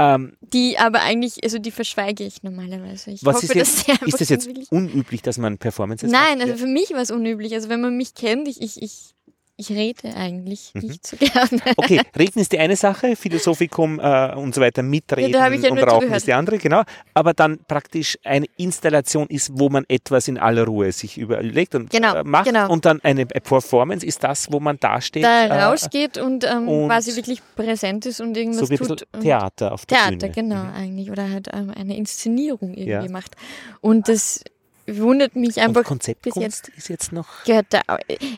Ähm, 0.00 0.36
die 0.40 0.78
aber 0.78 1.00
eigentlich, 1.00 1.42
also 1.42 1.58
die 1.58 1.72
verschweige 1.72 2.22
ich 2.22 2.44
normalerweise. 2.44 3.10
Ich 3.10 3.24
was 3.24 3.42
hoffe, 3.42 3.46
ist 3.46 3.54
jetzt, 3.54 3.88
ist 4.06 4.20
das 4.20 4.28
jetzt 4.28 4.48
unüblich, 4.70 5.22
dass 5.22 5.38
man 5.38 5.58
Performances 5.58 6.10
Nein, 6.10 6.38
macht? 6.38 6.48
also 6.48 6.64
für 6.64 6.70
mich 6.70 6.90
war 6.90 7.00
es 7.00 7.10
unüblich. 7.10 7.52
Also 7.52 7.68
wenn 7.68 7.80
man 7.80 7.96
mich 7.96 8.14
kennt, 8.14 8.46
ich, 8.46 8.62
ich, 8.62 8.80
ich, 8.80 9.14
ich 9.60 9.70
rede 9.70 10.14
eigentlich 10.14 10.70
Mhm. 10.72 10.82
nicht 10.86 11.06
so 11.06 11.16
gerne. 11.18 11.60
Okay, 11.76 12.00
reden 12.16 12.38
ist 12.38 12.52
die 12.52 12.58
eine 12.60 12.76
Sache, 12.76 13.16
Philosophikum 13.16 13.98
äh, 14.00 14.34
und 14.36 14.54
so 14.54 14.60
weiter, 14.60 14.82
mitreden 14.82 15.32
Ja, 15.32 15.48
ja 15.52 15.70
und 15.70 15.78
rauchen 15.82 16.12
ist 16.12 16.26
die 16.28 16.32
andere, 16.32 16.58
genau. 16.58 16.82
Aber 17.12 17.34
dann 17.34 17.58
praktisch 17.66 18.16
eine 18.24 18.46
Installation 18.56 19.26
ist, 19.28 19.50
wo 19.58 19.68
man 19.68 19.84
etwas 19.88 20.28
in 20.28 20.38
aller 20.38 20.64
Ruhe 20.64 20.92
sich 20.92 21.18
überlegt 21.18 21.74
und 21.74 21.90
Genau, 21.90 22.14
äh, 22.14 22.24
macht. 22.24 22.44
genau. 22.46 22.70
Und 22.70 22.84
dann 22.84 23.00
eine 23.02 23.26
Performance 23.26 24.06
ist 24.06 24.22
das, 24.22 24.50
wo 24.52 24.60
man 24.60 24.78
dasteht. 24.78 25.24
da 25.24 25.46
äh, 25.46 25.64
rausgeht 25.64 26.18
und, 26.18 26.44
ähm, 26.44 26.68
und 26.68 26.86
quasi 26.88 27.16
wirklich 27.16 27.42
präsent 27.56 28.06
ist 28.06 28.20
und 28.20 28.36
irgendwas 28.36 28.60
so 28.68 28.70
wie 28.70 28.76
tut. 28.76 29.04
Theater 29.20 29.72
auf 29.72 29.84
der 29.86 29.98
Theater, 29.98 30.16
Bühne. 30.18 30.30
genau, 30.30 30.62
Mhm. 30.64 30.74
eigentlich. 30.74 31.10
Oder 31.10 31.28
halt 31.30 31.48
ähm, 31.52 31.72
eine 31.76 31.96
Inszenierung 31.96 32.74
irgendwie 32.74 32.90
Ja. 32.90 33.08
macht. 33.10 33.34
Und 33.80 34.08
das 34.08 34.44
wundert 34.96 35.36
mich 35.36 35.56
Und 35.56 35.62
einfach. 35.62 35.84
Konzeptkunst 35.84 36.36
jetzt- 36.38 36.68
ist 36.76 36.88
jetzt 36.88 37.12
noch. 37.12 37.44
Gehört 37.44 37.66
da, 37.70 37.80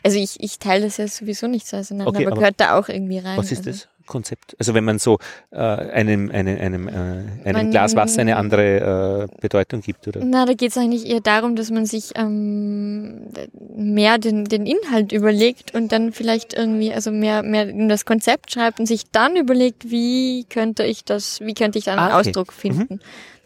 also 0.03 0.17
ich, 0.17 0.37
ich 0.39 0.59
teile 0.59 0.85
das 0.85 0.97
ja 0.97 1.07
sowieso 1.07 1.47
nicht 1.47 1.67
so 1.67 1.77
auseinander, 1.77 2.09
Okay, 2.09 2.23
aber, 2.25 2.31
aber 2.33 2.39
gehört 2.41 2.55
da 2.59 2.77
auch 2.77 2.89
irgendwie 2.89 3.19
rein. 3.19 3.37
Was 3.37 3.51
ist 3.51 3.59
also. 3.59 3.71
das 3.71 3.87
Konzept? 4.07 4.55
Also 4.59 4.73
wenn 4.73 4.83
man 4.83 4.99
so 4.99 5.19
äh, 5.51 5.57
einem, 5.57 6.31
einem, 6.31 6.57
einem, 6.59 6.87
äh, 6.87 6.91
einem 6.91 7.27
Man- 7.53 7.71
Glas 7.71 7.95
Wasser 7.95 8.21
eine 8.21 8.35
andere 8.35 9.27
äh, 9.31 9.39
Bedeutung 9.41 9.79
gibt, 9.81 10.07
oder? 10.07 10.19
Na, 10.25 10.45
da 10.45 10.53
geht 10.53 10.71
es 10.71 10.77
eigentlich 10.77 11.05
eher 11.05 11.21
darum, 11.21 11.55
dass 11.55 11.69
man 11.69 11.85
sich 11.85 12.11
ähm, 12.15 13.27
mehr 13.75 14.17
den, 14.17 14.45
den 14.45 14.65
Inhalt 14.65 15.11
überlegt 15.13 15.73
und 15.75 15.91
dann 15.91 16.11
vielleicht 16.11 16.53
irgendwie, 16.53 16.91
also 16.93 17.11
mehr, 17.11 17.41
mehr 17.43 17.69
in 17.69 17.87
das 17.87 18.03
Konzept 18.05 18.51
schreibt 18.51 18.79
und 18.79 18.85
sich 18.85 19.03
dann 19.11 19.37
überlegt, 19.37 19.89
wie 19.91 20.45
könnte 20.49 20.83
ich 20.83 21.05
das, 21.05 21.39
wie 21.39 21.53
könnte 21.53 21.77
ich 21.79 21.85
da 21.85 21.91
einen 21.93 21.99
Ah, 22.01 22.19
okay. 22.19 22.29
Ausdruck 22.29 22.51
finden. 22.51 22.99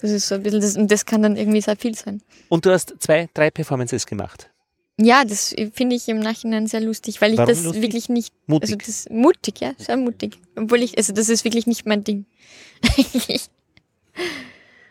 Das 0.06 0.13
ist 0.13 0.28
so 0.28 0.36
ein 0.36 0.44
bisschen 0.44 0.62
das, 0.62 0.78
und 0.78 0.91
das 0.91 1.08
kann 1.08 1.24
dann 1.24 1.36
irgendwie 1.36 1.62
sehr 1.62 1.76
viel 1.76 1.96
sein. 1.96 2.22
Und 2.48 2.63
du 2.63 2.72
hast 2.72 2.94
zwei, 3.00 3.28
drei 3.34 3.50
Performances 3.50 4.06
gemacht. 4.06 4.52
Ja, 5.00 5.26
das 5.26 5.56
finde 5.74 5.96
ich 5.96 6.08
im 6.08 6.20
Nachhinein 6.20 6.68
sehr 6.68 6.80
lustig, 6.80 7.22
weil 7.22 7.32
ich 7.32 7.39
Warum 7.39 7.50
das 7.50 7.63
lustig? 7.63 7.82
wirklich 7.82 8.08
nicht, 8.08 8.32
Mutig. 8.46 8.70
also 8.70 8.76
das 8.86 9.10
mutig, 9.10 9.62
ja, 9.62 9.74
sehr 9.80 9.98
mutig. 9.98 10.38
Obwohl 10.56 10.84
ich, 10.84 10.96
also 10.96 11.12
das 11.12 11.28
ist 11.30 11.44
wirklich 11.44 11.65
nicht 11.65 11.88
mein 11.88 12.04
Ding. 12.04 12.26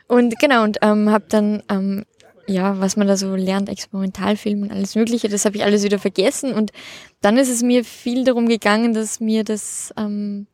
und 0.09 0.37
genau, 0.41 0.65
und 0.65 0.79
ähm, 0.83 1.11
habe 1.11 1.27
dann, 1.29 1.63
ähm, 1.71 2.05
ja, 2.49 2.81
was 2.81 2.97
man 2.97 3.07
da 3.07 3.17
so 3.17 3.37
lernt, 3.37 3.69
Experimentalfilm 3.69 4.63
und 4.63 4.73
alles 4.73 4.97
Mögliche, 4.97 5.29
das 5.29 5.45
habe 5.45 5.59
ich 5.59 5.63
alles 5.63 5.85
wieder 5.85 6.01
vergessen. 6.01 6.53
Und 6.55 6.73
dann 7.21 7.39
ist 7.39 7.51
es 7.51 7.63
mir 7.63 7.85
viel 7.85 8.25
darum 8.25 8.49
gegangen, 8.49 8.95
dass 8.95 9.21
mir 9.21 9.45
das, 9.45 9.95
ähm, 9.97 10.49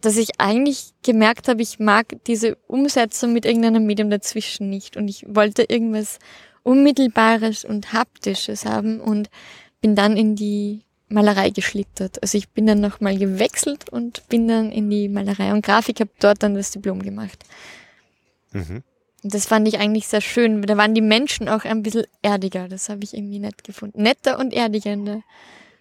dass 0.00 0.16
ich 0.16 0.40
eigentlich 0.40 0.92
gemerkt 1.02 1.48
habe, 1.48 1.62
ich 1.62 1.78
mag 1.78 2.16
diese 2.26 2.56
Umsetzung 2.66 3.32
mit 3.32 3.44
irgendeinem 3.44 3.84
Medium 3.84 4.10
dazwischen 4.10 4.70
nicht. 4.70 4.96
Und 4.96 5.08
ich 5.08 5.24
wollte 5.28 5.64
irgendwas 5.64 6.18
Unmittelbares 6.62 7.64
und 7.64 7.92
Haptisches 7.92 8.64
haben 8.64 9.00
und 9.00 9.28
bin 9.80 9.96
dann 9.96 10.16
in 10.16 10.36
die 10.36 10.84
Malerei 11.08 11.50
geschlittert. 11.50 12.22
Also 12.22 12.38
ich 12.38 12.50
bin 12.50 12.66
dann 12.66 12.80
nochmal 12.80 13.16
gewechselt 13.16 13.88
und 13.90 14.28
bin 14.28 14.46
dann 14.46 14.70
in 14.70 14.90
die 14.90 15.08
Malerei 15.08 15.52
und 15.52 15.64
Grafik, 15.64 16.00
habe 16.00 16.10
dort 16.20 16.42
dann 16.42 16.54
das 16.54 16.70
Diplom 16.70 17.02
gemacht. 17.02 17.44
Mhm. 18.52 18.82
Und 19.24 19.34
das 19.34 19.46
fand 19.46 19.66
ich 19.66 19.78
eigentlich 19.78 20.06
sehr 20.06 20.20
schön. 20.20 20.62
Da 20.62 20.76
waren 20.76 20.94
die 20.94 21.00
Menschen 21.00 21.48
auch 21.48 21.64
ein 21.64 21.82
bisschen 21.82 22.04
erdiger. 22.22 22.68
Das 22.68 22.88
habe 22.88 23.02
ich 23.02 23.14
irgendwie 23.14 23.40
nett 23.40 23.64
gefunden. 23.64 24.02
Netter 24.02 24.38
und 24.38 24.52
erdiger. 24.52 24.96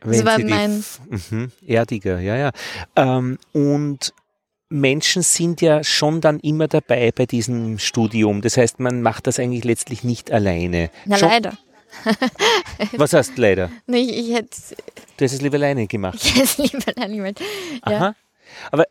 Ne? 0.03 0.11
Das 0.11 0.25
war 0.25 0.39
mein. 0.39 0.83
Mhm, 1.09 1.51
erdiger, 1.65 2.19
ja, 2.19 2.35
ja. 2.35 2.51
Ähm, 2.95 3.37
und 3.53 4.13
Menschen 4.69 5.21
sind 5.21 5.61
ja 5.61 5.83
schon 5.83 6.21
dann 6.21 6.39
immer 6.39 6.67
dabei 6.67 7.11
bei 7.11 7.25
diesem 7.25 7.79
Studium. 7.79 8.41
Das 8.41 8.57
heißt, 8.57 8.79
man 8.79 9.01
macht 9.01 9.27
das 9.27 9.39
eigentlich 9.39 9.63
letztlich 9.63 10.03
nicht 10.03 10.31
alleine. 10.31 10.89
Na, 11.05 11.17
schon, 11.17 11.29
leider. 11.29 11.57
Was 12.97 13.13
heißt 13.13 13.37
leider? 13.37 13.71
Nee, 13.87 13.99
ich, 13.99 14.29
ich 14.29 14.35
hätte. 14.35 14.49
Du 15.17 15.25
hast 15.25 15.33
es 15.33 15.41
lieber 15.41 15.55
alleine 15.55 15.87
gemacht. 15.87 16.19
Ich 16.21 16.35
hätte 16.35 16.43
es 16.43 16.57
lieber 16.57 16.83
alleine 16.95 17.15
gemacht. 17.15 17.41
Ja. 17.87 17.97
Aha. 17.97 18.15
Aber. 18.71 18.85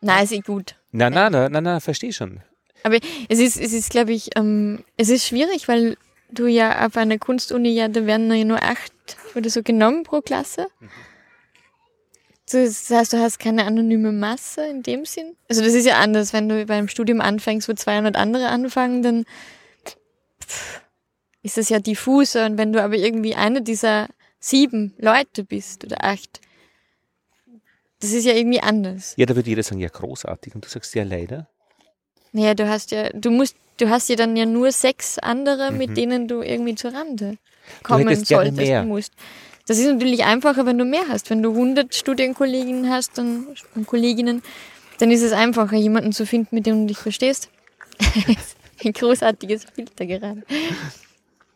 Nein, 0.00 0.24
ist 0.24 0.32
eh 0.32 0.40
gut. 0.40 0.76
Nein, 0.90 1.12
nein, 1.12 1.32
nein, 1.32 1.52
nein, 1.52 1.64
nein, 1.64 1.80
verstehe 1.80 2.12
schon. 2.12 2.40
Aber 2.82 2.98
es 3.28 3.38
ist, 3.38 3.58
es 3.58 3.72
ist, 3.72 3.90
glaube 3.90 4.12
ich, 4.12 4.36
ähm, 4.36 4.84
es 4.96 5.08
ist 5.08 5.26
schwierig, 5.26 5.68
weil 5.68 5.96
du 6.30 6.46
ja 6.46 6.86
auf 6.86 6.96
einer 6.96 7.18
Kunstuni 7.18 7.70
ja, 7.70 7.88
da 7.88 8.06
werden 8.06 8.32
ja 8.32 8.44
nur 8.44 8.62
acht 8.62 8.92
oder 9.36 9.50
so 9.50 9.62
genommen 9.62 10.02
pro 10.02 10.20
Klasse. 10.20 10.68
Mhm. 10.80 10.90
Das 12.50 12.90
heißt, 12.90 13.12
du 13.12 13.18
hast 13.18 13.38
keine 13.38 13.64
anonyme 13.64 14.12
Masse 14.12 14.66
in 14.66 14.82
dem 14.82 15.06
Sinn. 15.06 15.34
Also 15.48 15.62
das 15.62 15.72
ist 15.72 15.86
ja 15.86 15.98
anders, 15.98 16.32
wenn 16.32 16.48
du 16.48 16.66
beim 16.66 16.88
Studium 16.88 17.20
anfängst, 17.20 17.68
wo 17.68 17.72
200 17.72 18.16
andere 18.16 18.48
anfangen, 18.48 19.02
dann 19.02 19.24
ist 21.42 21.56
das 21.56 21.70
ja 21.70 21.78
diffuser. 21.78 22.46
Und 22.46 22.58
wenn 22.58 22.72
du 22.72 22.82
aber 22.82 22.96
irgendwie 22.96 23.34
eine 23.34 23.62
dieser 23.62 24.08
sieben 24.40 24.94
Leute 24.98 25.42
bist 25.42 25.84
oder 25.84 26.04
acht, 26.04 26.40
das 28.00 28.12
ist 28.12 28.26
ja 28.26 28.34
irgendwie 28.34 28.60
anders. 28.60 29.14
Ja, 29.16 29.24
da 29.24 29.34
würde 29.34 29.48
jeder 29.48 29.62
sagen, 29.62 29.80
ja, 29.80 29.88
großartig. 29.88 30.54
Und 30.54 30.66
du 30.66 30.68
sagst 30.68 30.94
ja 30.94 31.02
leider. 31.02 31.48
Naja, 32.32 32.52
du 32.54 32.68
hast 32.68 32.90
ja, 32.90 33.08
du 33.10 33.30
musst, 33.30 33.56
du 33.78 33.88
hast 33.88 34.08
ja 34.08 34.16
dann 34.16 34.36
ja 34.36 34.46
nur 34.46 34.72
sechs 34.72 35.18
andere, 35.18 35.70
Mhm. 35.72 35.78
mit 35.78 35.96
denen 35.96 36.28
du 36.28 36.42
irgendwie 36.42 36.74
zur 36.74 36.92
Rande 36.94 37.38
kommen 37.82 38.04
gerne 38.06 38.24
solltest, 38.24 38.84
musst. 38.86 39.12
Das 39.66 39.78
ist 39.78 39.86
natürlich 39.86 40.24
einfacher, 40.24 40.66
wenn 40.66 40.76
du 40.76 40.84
mehr 40.84 41.04
hast. 41.08 41.30
Wenn 41.30 41.42
du 41.42 41.52
100 41.52 41.94
Studienkolleginnen 41.94 42.90
hast 42.90 43.16
dann, 43.16 43.46
und 43.74 43.86
Kolleginnen, 43.86 44.42
dann 44.98 45.10
ist 45.10 45.22
es 45.22 45.32
einfacher, 45.32 45.76
jemanden 45.76 46.12
zu 46.12 46.26
finden, 46.26 46.54
mit 46.54 46.66
dem 46.66 46.80
du 46.82 46.86
dich 46.88 46.98
verstehst. 46.98 47.48
Ein 48.84 48.92
großartiges 48.92 49.64
Filter 49.74 50.04
gerade. 50.04 50.42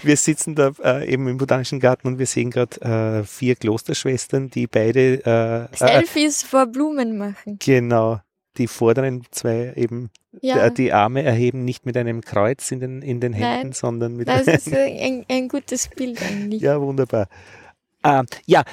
Wir 0.04 0.16
sitzen 0.18 0.54
da 0.56 0.72
äh, 0.84 1.12
eben 1.12 1.28
im 1.28 1.38
Botanischen 1.38 1.80
Garten 1.80 2.08
und 2.08 2.20
wir 2.20 2.28
sehen 2.28 2.52
gerade 2.52 2.80
äh, 2.82 3.24
vier 3.26 3.56
Klosterschwestern, 3.56 4.52
die 4.52 4.68
beide 4.68 5.26
äh, 5.26 5.64
äh, 5.64 5.68
Selfies 5.76 6.44
vor 6.44 6.68
Blumen 6.68 7.18
machen. 7.18 7.58
genau 7.60 8.20
die 8.58 8.68
vorderen 8.68 9.24
zwei 9.32 9.74
eben 9.76 10.10
Ja, 10.42 10.66
äh, 10.66 10.72
die 10.72 10.94
Arme 10.94 11.24
erheben, 11.24 11.64
nicht 11.64 11.86
mit 11.86 11.98
einem 11.98 12.22
Kreuz 12.22 12.72
in 12.72 12.80
den, 12.80 13.02
in 13.02 13.20
den 13.20 13.32
Nein. 13.32 13.42
Händen, 13.42 13.74
sondern 13.74 14.16
mit 14.16 14.28
das 14.28 14.48
ist 14.48 14.74
ein, 14.74 15.26
ein 15.30 15.48
gutes 15.48 15.90
Bild 15.90 16.22
eigentlich. 16.22 16.62
Ja, 16.62 16.82
wunderbar. 16.82 17.28
Ähm, 18.04 18.26
ja, 18.46 18.64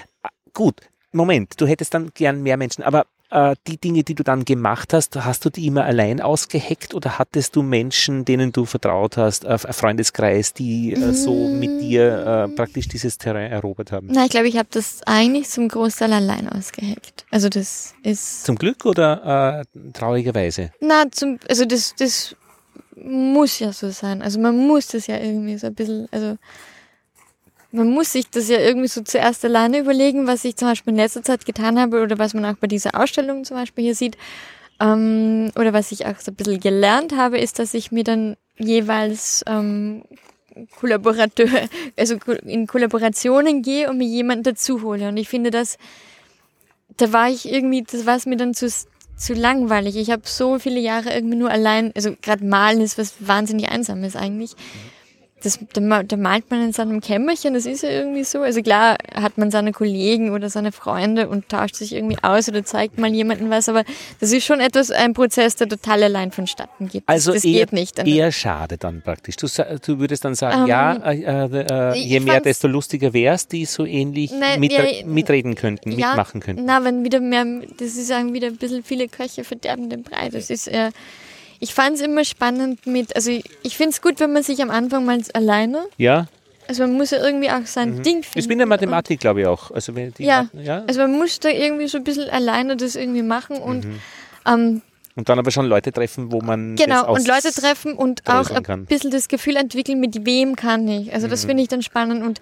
gut. 0.52 0.80
Moment, 1.12 1.60
du 1.60 1.66
hättest 1.66 1.94
dann 1.94 2.10
gern 2.14 2.42
mehr 2.42 2.56
Menschen, 2.56 2.82
aber 2.82 3.06
äh, 3.34 3.56
die 3.66 3.78
Dinge, 3.78 4.04
die 4.04 4.14
du 4.14 4.22
dann 4.22 4.44
gemacht 4.44 4.92
hast, 4.92 5.16
hast 5.16 5.44
du 5.44 5.50
die 5.50 5.66
immer 5.66 5.84
allein 5.84 6.20
ausgeheckt 6.20 6.94
oder 6.94 7.18
hattest 7.18 7.56
du 7.56 7.62
Menschen, 7.62 8.24
denen 8.24 8.52
du 8.52 8.64
vertraut 8.64 9.16
hast, 9.16 9.44
äh, 9.44 9.58
ein 9.62 9.72
Freundeskreis, 9.72 10.52
die 10.52 10.92
äh, 10.92 11.12
so 11.12 11.48
mit 11.48 11.80
dir 11.80 12.48
äh, 12.48 12.54
praktisch 12.54 12.88
dieses 12.88 13.18
Terrain 13.18 13.50
erobert 13.50 13.90
haben? 13.90 14.08
Na, 14.10 14.24
ich 14.24 14.30
glaube, 14.30 14.48
ich 14.48 14.56
habe 14.56 14.68
das 14.70 15.00
eigentlich 15.04 15.48
zum 15.48 15.68
Großteil 15.68 16.12
allein 16.12 16.48
ausgeheckt. 16.48 17.26
Also 17.30 17.48
das 17.48 17.94
ist 18.02 18.44
Zum 18.44 18.56
Glück 18.56 18.86
oder 18.86 19.64
äh, 19.74 19.80
traurigerweise? 19.92 20.70
Na, 20.80 21.04
zum, 21.10 21.38
also 21.48 21.64
das, 21.64 21.94
das 21.98 22.36
muss 22.96 23.58
ja 23.58 23.72
so 23.72 23.90
sein. 23.90 24.22
Also 24.22 24.38
man 24.38 24.56
muss 24.56 24.86
das 24.86 25.08
ja 25.08 25.18
irgendwie 25.18 25.58
so 25.58 25.66
ein 25.66 25.74
bisschen, 25.74 26.08
also 26.12 26.38
man 27.74 27.90
muss 27.90 28.12
sich 28.12 28.30
das 28.30 28.48
ja 28.48 28.58
irgendwie 28.60 28.86
so 28.86 29.02
zuerst 29.02 29.44
alleine 29.44 29.80
überlegen, 29.80 30.28
was 30.28 30.44
ich 30.44 30.56
zum 30.56 30.68
Beispiel 30.68 30.92
in 30.92 30.98
letzter 30.98 31.24
Zeit 31.24 31.44
getan 31.44 31.78
habe 31.78 32.02
oder 32.02 32.18
was 32.18 32.32
man 32.32 32.44
auch 32.44 32.56
bei 32.56 32.68
dieser 32.68 33.00
Ausstellung 33.00 33.44
zum 33.44 33.56
Beispiel 33.56 33.84
hier 33.84 33.94
sieht. 33.96 34.16
Ähm, 34.80 35.50
oder 35.56 35.72
was 35.72 35.90
ich 35.90 36.06
auch 36.06 36.18
so 36.20 36.30
ein 36.30 36.36
bisschen 36.36 36.60
gelernt 36.60 37.16
habe, 37.16 37.38
ist, 37.38 37.58
dass 37.58 37.74
ich 37.74 37.90
mir 37.90 38.04
dann 38.04 38.36
jeweils 38.58 39.44
ähm, 39.48 40.04
Kollaborateur, 40.78 41.48
also 41.96 42.16
in 42.44 42.68
Kollaborationen 42.68 43.62
gehe 43.62 43.90
und 43.90 43.98
mir 43.98 44.06
jemanden 44.06 44.44
dazu 44.44 44.82
hole. 44.82 45.08
Und 45.08 45.16
ich 45.16 45.28
finde 45.28 45.50
das, 45.50 45.76
da 46.96 47.12
war 47.12 47.28
ich 47.28 47.50
irgendwie, 47.50 47.82
das 47.82 48.06
war 48.06 48.16
es 48.16 48.26
mir 48.26 48.36
dann 48.36 48.54
zu, 48.54 48.68
zu 49.16 49.34
langweilig. 49.34 49.96
Ich 49.96 50.10
habe 50.10 50.22
so 50.24 50.60
viele 50.60 50.78
Jahre 50.78 51.12
irgendwie 51.12 51.36
nur 51.36 51.50
allein, 51.50 51.92
also 51.96 52.14
gerade 52.22 52.44
malen 52.44 52.80
ist 52.80 52.98
was 52.98 53.14
wahnsinnig 53.18 53.68
Einsames 53.68 54.14
eigentlich. 54.14 54.54
Das, 55.44 55.58
da, 55.74 55.80
ma- 55.80 56.02
da 56.02 56.16
malt 56.16 56.50
man 56.50 56.64
in 56.64 56.72
seinem 56.72 57.00
Kämmerchen, 57.00 57.54
das 57.54 57.66
ist 57.66 57.82
ja 57.82 57.90
irgendwie 57.90 58.24
so. 58.24 58.40
Also 58.40 58.62
klar 58.62 58.96
hat 59.14 59.36
man 59.38 59.50
seine 59.50 59.72
Kollegen 59.72 60.30
oder 60.32 60.48
seine 60.48 60.72
Freunde 60.72 61.28
und 61.28 61.48
tauscht 61.50 61.74
sich 61.76 61.92
irgendwie 61.92 62.16
aus 62.22 62.48
oder 62.48 62.64
zeigt 62.64 62.98
mal 62.98 63.12
jemandem 63.12 63.50
was, 63.50 63.68
aber 63.68 63.84
das 64.20 64.32
ist 64.32 64.44
schon 64.44 64.60
etwas, 64.60 64.90
ein 64.90 65.12
Prozess, 65.12 65.56
der 65.56 65.68
total 65.68 66.02
allein 66.02 66.32
vonstatten 66.32 66.88
geht. 66.88 67.02
Also 67.06 67.32
das, 67.32 67.42
das 67.42 67.50
eher, 67.50 67.66
geht 67.66 67.72
nicht. 67.74 67.98
eher 67.98 68.32
schade 68.32 68.78
dann 68.78 69.02
praktisch. 69.02 69.36
Du, 69.36 69.46
du 69.46 69.98
würdest 69.98 70.24
dann 70.24 70.34
sagen, 70.34 70.62
Ähm, 70.62 70.66
ja, 70.66 70.94
äh, 70.94 71.92
äh, 71.92 71.98
ich 71.98 72.06
je 72.06 72.20
mehr, 72.20 72.40
desto 72.40 72.66
lustiger 72.66 73.12
wär's, 73.12 73.46
die 73.46 73.66
so 73.66 73.84
ähnlich 73.84 74.32
Nein, 74.32 74.60
mit, 74.60 74.72
ja, 74.72 74.82
mitreden 75.04 75.54
könnten, 75.54 75.92
ja, 75.92 76.08
mitmachen 76.08 76.40
könnten. 76.40 76.64
Na, 76.64 76.82
wenn 76.84 77.04
wieder 77.04 77.20
mehr, 77.20 77.44
das 77.78 77.88
ist 77.96 78.08
sagen 78.08 78.32
wieder 78.32 78.46
ein 78.46 78.56
bisschen 78.56 78.82
viele 78.82 79.08
Köche 79.08 79.44
verderben 79.44 79.90
den 79.90 80.02
Brei. 80.02 80.30
Das 80.30 80.48
ist 80.48 80.66
eher, 80.68 80.90
ich 81.60 81.74
fand 81.74 81.96
es 81.96 82.02
immer 82.02 82.24
spannend 82.24 82.86
mit, 82.86 83.14
also 83.16 83.30
ich, 83.30 83.44
ich 83.62 83.76
finde 83.76 83.90
es 83.90 84.02
gut, 84.02 84.20
wenn 84.20 84.32
man 84.32 84.42
sich 84.42 84.60
am 84.62 84.70
Anfang 84.70 85.04
mal 85.04 85.20
alleine, 85.34 85.84
Ja, 85.96 86.26
also 86.68 86.82
man 86.82 86.94
muss 86.94 87.10
ja 87.10 87.22
irgendwie 87.22 87.50
auch 87.50 87.66
sein 87.66 88.02
Ding 88.02 88.22
finden. 88.22 88.38
ich 88.38 88.44
bin 88.48 88.52
in 88.52 88.58
der 88.60 88.66
Mathematik, 88.66 89.20
glaube 89.20 89.42
ich 89.42 89.46
auch. 89.46 89.70
Also 89.70 89.94
wenn 89.94 90.12
die 90.14 90.24
Ja. 90.24 90.48
Ma- 90.52 90.60
ja. 90.62 90.84
Also 90.86 91.00
man 91.02 91.12
muss 91.12 91.38
da 91.40 91.50
irgendwie 91.50 91.88
so 91.88 91.98
ein 91.98 92.04
bisschen 92.04 92.28
alleine 92.30 92.76
das 92.76 92.96
irgendwie 92.96 93.22
machen 93.22 93.58
und 93.58 93.84
Mhm. 93.84 94.00
ähm, 94.46 94.82
Und 95.16 95.28
dann 95.28 95.38
aber 95.38 95.50
schon 95.50 95.66
Leute 95.66 95.92
treffen, 95.92 96.32
wo 96.32 96.40
man 96.40 96.74
genau, 96.76 97.12
und 97.12 97.28
Leute 97.28 97.52
treffen 97.52 97.92
und 97.94 98.22
auch 98.26 98.50
ein 98.50 98.62
kann. 98.62 98.86
bisschen 98.86 99.10
das 99.10 99.28
Gefühl 99.28 99.56
entwickeln, 99.56 100.00
mit 100.00 100.24
wem 100.26 100.56
kann 100.56 100.88
ich. 100.88 101.12
Also 101.12 101.26
Mhm. 101.26 101.30
das 101.30 101.44
finde 101.44 101.62
ich 101.62 101.68
dann 101.68 101.82
spannend 101.82 102.24
und 102.24 102.40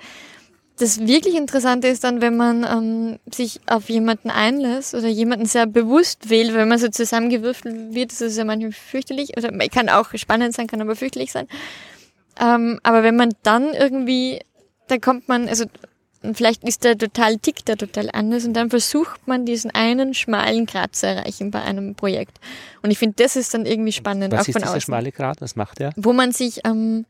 das 0.79 1.07
wirklich 1.07 1.37
Interessante 1.37 1.89
ist 1.89 2.03
dann, 2.03 2.21
wenn 2.21 2.37
man 2.37 2.65
ähm, 2.65 3.19
sich 3.33 3.61
auf 3.67 3.89
jemanden 3.89 4.31
einlässt 4.31 4.95
oder 4.95 5.09
jemanden 5.09 5.47
sehr 5.47 5.67
bewusst 5.67 6.31
wählt, 6.31 6.55
wenn 6.55 6.69
man 6.69 6.79
so 6.79 6.89
zusammengewürfelt 6.89 7.95
wird, 7.95 8.11
das 8.11 8.21
ist 8.21 8.39
ja 8.39 8.45
manchmal 8.45 8.73
fürchterlich 8.73 9.37
oder 9.37 9.51
kann 9.69 9.89
auch 9.89 10.09
spannend 10.15 10.55
sein, 10.55 10.67
kann 10.67 10.81
aber 10.81 10.97
fürchterlich 10.97 11.31
sein. 11.33 11.47
Ähm, 12.41 12.81
aber 12.83 13.03
wenn 13.03 13.17
man 13.17 13.35
dann 13.43 13.75
irgendwie, 13.75 14.41
da 14.89 14.99
kommt 14.99 15.29
man, 15.29 15.49
also 15.49 15.67
vielleicht 16.35 16.65
ist 16.65 16.85
der 16.85 16.97
total 16.97 17.37
tickt 17.39 17.69
der 17.69 17.77
total 17.77 18.09
anders 18.13 18.45
und 18.45 18.55
dann 18.55 18.71
versucht 18.71 19.27
man 19.27 19.45
diesen 19.45 19.71
einen 19.73 20.15
schmalen 20.15 20.67
Grad 20.67 20.95
zu 20.97 21.07
erreichen 21.07 21.51
bei 21.51 21.61
einem 21.63 21.95
Projekt. 21.95 22.39
Und 22.83 22.91
ich 22.91 22.99
finde, 22.99 23.17
das 23.23 23.37
ist 23.37 23.53
dann 23.55 23.67
irgendwie 23.67 23.93
spannend, 23.93 24.33
Was 24.33 24.43
auch 24.43 24.49
ist 24.49 24.53
von 24.53 24.63
dieser 24.63 24.71
außen 24.71 24.81
schmale 24.83 25.13
Grat? 25.13 25.41
Was 25.41 25.57
macht 25.57 25.81
er? 25.81 25.93
wo 25.97 26.13
man 26.13 26.33
sich, 26.33 26.61
ähm, 26.65 27.05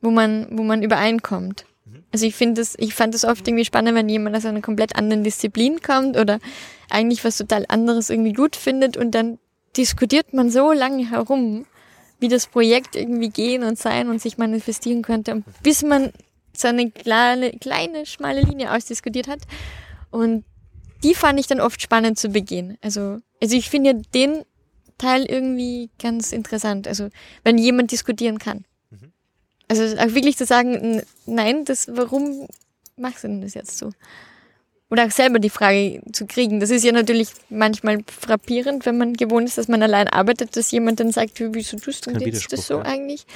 wo 0.00 0.10
man, 0.10 0.48
wo 0.50 0.62
man 0.62 0.82
übereinkommt. 0.82 1.66
Also 2.12 2.26
ich 2.26 2.34
finde 2.34 2.60
das, 2.60 2.74
ich 2.78 2.94
fand 2.94 3.14
das 3.14 3.24
oft 3.24 3.46
irgendwie 3.46 3.64
spannend, 3.64 3.94
wenn 3.94 4.08
jemand 4.08 4.36
aus 4.36 4.46
einer 4.46 4.62
komplett 4.62 4.96
anderen 4.96 5.24
Disziplin 5.24 5.80
kommt 5.80 6.16
oder 6.16 6.38
eigentlich 6.90 7.24
was 7.24 7.36
total 7.36 7.64
anderes 7.68 8.10
irgendwie 8.10 8.32
gut 8.32 8.56
findet 8.56 8.96
und 8.96 9.12
dann 9.12 9.38
diskutiert 9.76 10.32
man 10.32 10.50
so 10.50 10.72
lange 10.72 11.10
herum, 11.10 11.66
wie 12.18 12.28
das 12.28 12.46
Projekt 12.46 12.96
irgendwie 12.96 13.28
gehen 13.28 13.62
und 13.62 13.78
sein 13.78 14.08
und 14.08 14.20
sich 14.20 14.38
manifestieren 14.38 15.02
könnte, 15.02 15.42
bis 15.62 15.82
man 15.82 16.12
so 16.56 16.68
eine 16.68 16.90
kleine, 16.90 17.52
kleine, 17.52 18.06
schmale 18.06 18.40
Linie 18.40 18.72
ausdiskutiert 18.72 19.28
hat. 19.28 19.40
Und 20.10 20.44
die 21.04 21.14
fand 21.14 21.38
ich 21.38 21.46
dann 21.46 21.60
oft 21.60 21.80
spannend 21.82 22.18
zu 22.18 22.30
begehen. 22.30 22.78
Also, 22.80 23.18
also 23.42 23.56
ich 23.56 23.68
finde 23.68 24.00
den 24.14 24.44
Teil 24.98 25.26
irgendwie 25.26 25.90
ganz 26.00 26.32
interessant. 26.32 26.88
Also, 26.88 27.10
wenn 27.44 27.58
jemand 27.58 27.92
diskutieren 27.92 28.38
kann. 28.38 28.64
Also 29.68 29.82
auch 29.98 30.14
wirklich 30.14 30.36
zu 30.36 30.46
sagen, 30.46 31.02
nein, 31.26 31.64
das, 31.64 31.88
warum 31.90 32.46
machst 32.96 33.24
du 33.24 33.28
denn 33.28 33.40
das 33.40 33.54
jetzt 33.54 33.78
so? 33.78 33.90
Oder 34.88 35.06
auch 35.06 35.10
selber 35.10 35.40
die 35.40 35.50
Frage 35.50 36.00
zu 36.12 36.26
kriegen. 36.26 36.60
Das 36.60 36.70
ist 36.70 36.84
ja 36.84 36.92
natürlich 36.92 37.30
manchmal 37.48 37.98
frappierend, 38.06 38.86
wenn 38.86 38.96
man 38.98 39.14
gewohnt 39.14 39.48
ist, 39.48 39.58
dass 39.58 39.66
man 39.66 39.82
allein 39.82 40.06
arbeitet, 40.08 40.56
dass 40.56 40.70
jemand 40.70 41.00
dann 41.00 41.10
sagt, 41.10 41.40
"Wie- 41.40 41.52
wieso 41.52 41.76
tust 41.78 42.06
du 42.06 42.12
jetzt 42.12 42.52
das 42.52 42.68
so 42.68 42.74
ja. 42.74 42.82
eigentlich? 42.82 43.26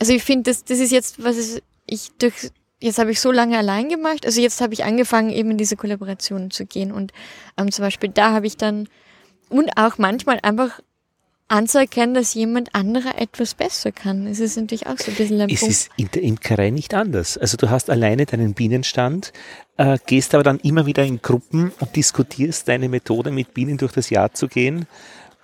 Also 0.00 0.12
ich 0.12 0.24
finde, 0.24 0.50
das, 0.50 0.64
das 0.64 0.80
ist 0.80 0.90
jetzt, 0.90 1.22
was 1.22 1.60
ich 1.86 2.10
durch, 2.18 2.50
jetzt 2.80 2.98
habe 2.98 3.12
ich 3.12 3.20
so 3.20 3.30
lange 3.30 3.56
allein 3.56 3.88
gemacht, 3.88 4.26
also 4.26 4.40
jetzt 4.40 4.60
habe 4.60 4.74
ich 4.74 4.82
angefangen, 4.84 5.30
eben 5.30 5.52
in 5.52 5.58
diese 5.58 5.76
Kollaborationen 5.76 6.50
zu 6.50 6.66
gehen 6.66 6.90
und 6.92 7.12
ähm, 7.56 7.70
zum 7.70 7.84
Beispiel 7.84 8.10
da 8.10 8.32
habe 8.32 8.46
ich 8.48 8.56
dann 8.56 8.88
und 9.48 9.70
auch 9.76 9.98
manchmal 9.98 10.40
einfach 10.42 10.80
anzuerkennen, 11.48 12.14
dass 12.14 12.34
jemand 12.34 12.74
anderer 12.74 13.18
etwas 13.18 13.54
besser 13.54 13.90
kann. 13.92 14.26
Es 14.26 14.38
ist 14.40 14.56
natürlich 14.56 14.86
auch 14.86 14.98
so 14.98 15.10
ein 15.10 15.16
bisschen 15.16 15.40
ein 15.40 15.50
Es 15.50 15.60
Punkt. 15.60 15.74
ist 15.74 15.90
in 15.96 16.10
der 16.12 16.22
Imkerei 16.22 16.70
nicht 16.70 16.94
anders. 16.94 17.36
Also 17.38 17.56
du 17.56 17.70
hast 17.70 17.90
alleine 17.90 18.26
deinen 18.26 18.54
Bienenstand, 18.54 19.32
äh, 19.78 19.98
gehst 20.06 20.34
aber 20.34 20.44
dann 20.44 20.60
immer 20.60 20.86
wieder 20.86 21.04
in 21.04 21.22
Gruppen 21.22 21.72
und 21.80 21.96
diskutierst 21.96 22.68
deine 22.68 22.88
Methode, 22.88 23.30
mit 23.30 23.54
Bienen 23.54 23.78
durch 23.78 23.92
das 23.92 24.10
Jahr 24.10 24.32
zu 24.32 24.48
gehen. 24.48 24.86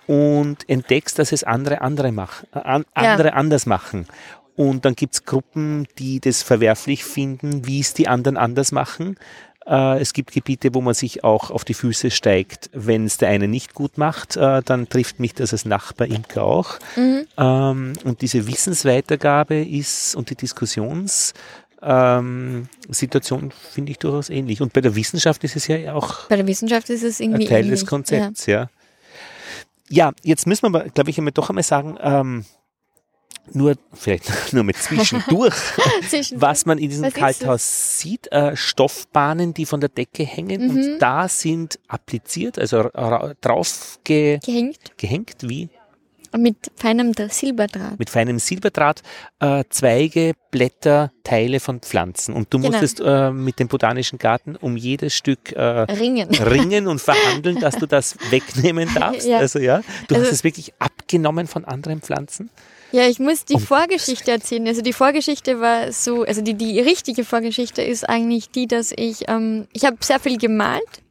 und 0.07 0.69
entdeckst, 0.69 1.17
dass 1.17 1.31
es 1.31 1.43
andere 1.43 1.81
andere, 1.81 2.11
mach, 2.11 2.43
äh, 2.53 2.59
an, 2.59 2.85
andere 2.93 3.29
ja. 3.29 3.33
anders 3.33 3.65
machen. 3.65 4.05
Und 4.55 4.85
dann 4.85 4.95
gibt's 4.95 5.25
Gruppen, 5.25 5.87
die 5.97 6.19
das 6.19 6.43
verwerflich 6.43 7.03
finden, 7.03 7.65
wie 7.67 7.79
es 7.79 7.93
die 7.93 8.07
anderen 8.07 8.37
anders 8.37 8.71
machen. 8.71 9.17
Äh, 9.67 9.99
es 9.99 10.13
gibt 10.13 10.31
Gebiete, 10.31 10.73
wo 10.73 10.81
man 10.81 10.93
sich 10.93 11.23
auch 11.23 11.51
auf 11.51 11.63
die 11.63 11.73
Füße 11.73 12.11
steigt, 12.11 12.69
wenn 12.73 13.05
es 13.05 13.17
der 13.17 13.29
eine 13.29 13.47
nicht 13.47 13.73
gut 13.73 13.97
macht, 13.97 14.35
äh, 14.35 14.61
dann 14.63 14.87
trifft 14.89 15.19
mich 15.19 15.33
das 15.33 15.53
als 15.53 15.65
Nachbarimker 15.65 16.43
auch. 16.43 16.77
Mhm. 16.95 17.27
Ähm, 17.37 17.93
und 18.03 18.21
diese 18.21 18.47
Wissensweitergabe 18.47 19.63
ist 19.63 20.15
und 20.15 20.29
die 20.29 20.35
Diskussions 20.35 21.33
ähm, 21.81 22.67
Situation 22.89 23.51
finde 23.51 23.91
ich 23.91 23.99
durchaus 23.99 24.29
ähnlich. 24.29 24.61
Und 24.61 24.73
bei 24.73 24.81
der 24.81 24.95
Wissenschaft 24.95 25.43
ist 25.43 25.55
es 25.55 25.67
ja 25.67 25.93
auch. 25.93 26.27
Bei 26.27 26.35
der 26.35 26.47
Wissenschaft 26.47 26.89
ist 26.89 27.03
es 27.03 27.19
irgendwie 27.19 27.45
ein 27.45 27.49
Teil 27.49 27.63
ähnlich, 27.63 27.81
des 27.81 27.89
Konzepts, 27.89 28.45
ja. 28.45 28.61
ja. 28.61 28.69
Ja, 29.87 30.11
jetzt 30.23 30.47
müssen 30.47 30.71
wir, 30.71 30.89
glaube 30.89 31.11
ich, 31.11 31.17
einmal 31.19 31.31
doch 31.31 31.49
einmal 31.49 31.63
sagen, 31.63 31.97
ähm, 32.01 32.45
nur 33.53 33.75
vielleicht 33.93 34.31
nur 34.53 34.63
mit 34.63 34.77
zwischendurch, 34.81 35.53
was 36.35 36.65
man 36.65 36.77
in 36.77 36.89
diesem 36.89 37.05
was 37.05 37.13
Kalthaus 37.13 37.99
sieht, 37.99 38.31
äh, 38.31 38.55
Stoffbahnen, 38.55 39.53
die 39.53 39.65
von 39.65 39.79
der 39.79 39.89
Decke 39.89 40.23
hängen 40.23 40.67
mhm. 40.67 40.69
und 40.69 40.99
da 40.99 41.27
sind 41.27 41.79
appliziert, 41.87 42.59
also 42.59 42.89
drauf 43.41 43.99
ge 44.03 44.39
gehängt. 44.43 44.97
gehängt, 44.97 45.35
wie? 45.41 45.69
Mit 46.37 46.71
feinem 46.75 47.13
Silberdraht. 47.29 47.97
Mit 47.97 48.09
feinem 48.09 48.39
Silberdraht 48.39 49.01
äh, 49.39 49.63
Zweige, 49.69 50.33
Blätter, 50.51 51.11
Teile 51.23 51.59
von 51.59 51.79
Pflanzen. 51.79 52.33
Und 52.33 52.53
du 52.53 52.57
genau. 52.57 52.71
musstest 52.71 52.99
äh, 52.99 53.31
mit 53.31 53.59
dem 53.59 53.67
Botanischen 53.67 54.19
Garten 54.19 54.55
um 54.55 54.75
jedes 54.75 55.13
Stück 55.13 55.53
äh, 55.53 55.61
ringen. 55.61 56.29
ringen 56.35 56.87
und 56.87 56.99
verhandeln, 56.99 57.59
dass 57.59 57.77
du 57.77 57.85
das 57.85 58.17
wegnehmen 58.31 58.89
darfst. 58.93 59.27
Ja. 59.27 59.37
Also 59.37 59.59
ja, 59.59 59.81
du 60.07 60.15
also, 60.15 60.25
hast 60.25 60.33
es 60.33 60.43
wirklich 60.43 60.73
abgenommen 60.79 61.47
von 61.47 61.63
anderen 61.65 62.01
Pflanzen. 62.01 62.49
Ja, 62.95 63.09
ich 63.09 63.19
muss 63.19 63.43
die 63.43 63.59
Vorgeschichte 63.59 64.31
erzählen. 64.31 64.65
Also 64.67 64.81
die 64.81 64.93
Vorgeschichte 64.93 65.59
war 65.59 65.91
so, 65.91 66.23
also 66.23 66.41
die, 66.41 66.53
die 66.53 66.79
richtige 66.79 67.25
Vorgeschichte 67.25 67.81
ist 67.81 68.07
eigentlich 68.07 68.51
die, 68.51 68.67
dass 68.67 68.93
ich, 68.95 69.27
ähm, 69.27 69.67
ich 69.73 69.83
habe 69.83 69.97
sehr 69.99 70.17
viel 70.17 70.37
gemalt 70.37 71.03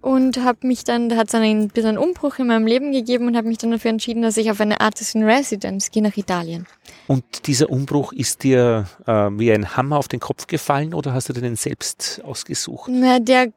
und 0.00 0.42
habe 0.42 0.66
mich 0.66 0.84
dann, 0.84 1.10
da 1.10 1.16
hat 1.16 1.28
es 1.28 1.34
einen 1.34 1.68
bisschen 1.68 1.98
Umbruch 1.98 2.38
in 2.38 2.46
meinem 2.46 2.66
Leben 2.66 2.92
gegeben 2.92 3.26
und 3.26 3.36
habe 3.36 3.46
mich 3.46 3.58
dann 3.58 3.72
dafür 3.72 3.90
entschieden, 3.90 4.22
dass 4.22 4.38
ich 4.38 4.50
auf 4.50 4.58
eine 4.58 4.80
Artist 4.80 5.14
in 5.14 5.24
Residence 5.24 5.90
gehe 5.90 6.02
nach 6.02 6.16
Italien. 6.16 6.66
Und 7.08 7.46
dieser 7.46 7.68
Umbruch 7.68 8.14
ist 8.14 8.42
dir 8.42 8.86
äh, 9.06 9.12
wie 9.12 9.52
ein 9.52 9.76
Hammer 9.76 9.98
auf 9.98 10.08
den 10.08 10.20
Kopf 10.20 10.46
gefallen 10.46 10.94
oder 10.94 11.12
hast 11.12 11.28
du 11.28 11.34
den 11.34 11.56
selbst 11.56 12.22
ausgesucht? 12.24 12.90
Na, 12.90 13.18
der 13.18 13.52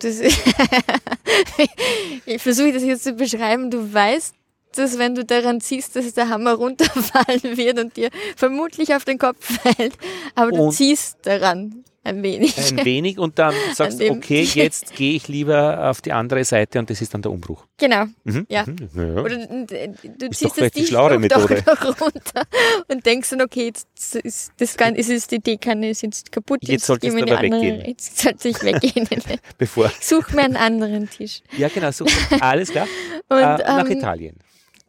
das 0.00 0.18
ich 2.26 2.42
versuche 2.42 2.72
das 2.72 2.82
jetzt 2.82 3.04
zu 3.04 3.12
beschreiben. 3.12 3.70
Du 3.70 3.94
weißt, 3.94 4.34
dass 4.76 4.98
wenn 4.98 5.14
du 5.14 5.24
daran 5.24 5.60
ziehst, 5.60 5.96
dass 5.96 6.12
der 6.14 6.28
Hammer 6.28 6.54
runterfallen 6.54 7.42
wird 7.56 7.78
und 7.78 7.96
dir 7.96 8.10
vermutlich 8.36 8.94
auf 8.94 9.04
den 9.04 9.18
Kopf 9.18 9.58
fällt, 9.62 9.94
aber 10.34 10.52
du 10.52 10.64
und 10.64 10.72
ziehst 10.72 11.18
daran 11.22 11.84
ein 12.02 12.22
wenig. 12.22 12.56
Ein 12.56 12.84
wenig 12.84 13.18
und 13.18 13.38
dann 13.38 13.54
sagst 13.74 14.00
du, 14.00 14.10
okay, 14.10 14.42
jetzt 14.42 14.94
gehe 14.96 15.14
ich 15.14 15.28
lieber 15.28 15.90
auf 15.90 16.00
die 16.00 16.12
andere 16.12 16.44
Seite 16.44 16.78
und 16.78 16.88
das 16.88 17.02
ist 17.02 17.12
dann 17.12 17.20
der 17.20 17.30
Umbruch. 17.30 17.66
Genau, 17.76 18.06
mhm. 18.24 18.46
ja. 18.48 18.64
Mhm. 18.64 18.88
ja. 18.94 19.22
Oder 19.22 19.36
du 19.36 20.26
ist 20.26 20.38
ziehst 20.38 20.58
es 20.58 20.72
dich 20.72 20.90
doch, 20.90 21.18
Methode. 21.18 21.62
doch 21.62 22.00
runter 22.00 22.44
und 22.88 23.04
denkst 23.04 23.30
dann, 23.30 23.42
okay, 23.42 23.66
jetzt 23.66 24.16
ist, 24.16 24.52
das 24.56 24.76
Gan 24.78 24.94
ist 24.94 25.10
es, 25.10 25.26
die 25.26 25.40
Teekanne 25.40 25.90
ist 25.90 26.02
jetzt 26.02 26.32
kaputt. 26.32 26.60
Jetzt, 26.62 26.70
jetzt 26.70 26.86
sollte 26.86 27.08
es 27.08 27.14
aber 27.14 27.38
andere, 27.38 27.60
weggehen. 27.60 27.84
Jetzt 27.84 28.18
sollte 28.18 28.48
ich 28.48 28.62
weggehen. 28.62 29.06
Bevor. 29.58 29.92
Such 30.00 30.30
mir 30.30 30.44
einen 30.44 30.56
anderen 30.56 31.08
Tisch. 31.10 31.42
Ja, 31.58 31.68
genau, 31.68 31.90
such. 31.90 32.08
Alles 32.40 32.70
klar. 32.70 32.86
und, 33.28 33.38
äh, 33.38 33.42
nach 33.42 33.84
ähm, 33.84 33.98
Italien. 33.98 34.36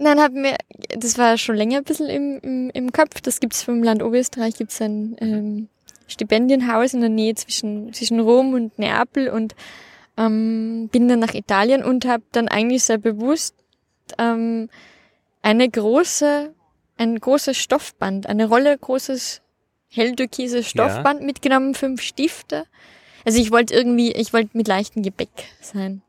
Nein, 0.01 0.19
hab 0.19 0.31
mir, 0.33 0.55
das 0.97 1.19
war 1.19 1.37
schon 1.37 1.55
länger 1.55 1.77
ein 1.77 1.83
bisschen 1.83 2.07
im, 2.07 2.39
im, 2.39 2.69
im 2.71 2.91
Kopf. 2.91 3.21
Das 3.21 3.39
gibt's 3.39 3.61
vom 3.61 3.83
Land 3.83 4.01
Oberösterreich, 4.01 4.55
gibt's 4.55 4.81
ein 4.81 5.15
ähm, 5.21 5.67
Stipendienhaus 6.07 6.95
in 6.95 7.01
der 7.01 7.09
Nähe 7.09 7.35
zwischen, 7.35 7.93
zwischen 7.93 8.19
Rom 8.19 8.55
und 8.55 8.79
Neapel 8.79 9.29
und 9.29 9.53
ähm, 10.17 10.89
bin 10.91 11.07
dann 11.07 11.19
nach 11.19 11.35
Italien 11.35 11.83
und 11.83 12.05
habe 12.05 12.23
dann 12.31 12.47
eigentlich 12.47 12.83
sehr 12.83 12.97
bewusst 12.97 13.53
ähm, 14.17 14.69
eine 15.43 15.69
große, 15.69 16.51
ein 16.97 17.19
großes 17.19 17.55
Stoffband, 17.55 18.25
eine 18.25 18.47
Rolle 18.47 18.75
großes 18.75 19.43
helltürkises 19.89 20.67
Stoffband 20.67 21.19
ja. 21.19 21.25
mitgenommen, 21.27 21.75
fünf 21.75 22.01
Stifte. 22.01 22.65
Also 23.23 23.39
ich 23.39 23.51
wollte 23.51 23.75
irgendwie, 23.75 24.11
ich 24.13 24.33
wollte 24.33 24.57
mit 24.57 24.67
leichtem 24.67 25.03
Gebäck 25.03 25.29
sein. 25.61 26.01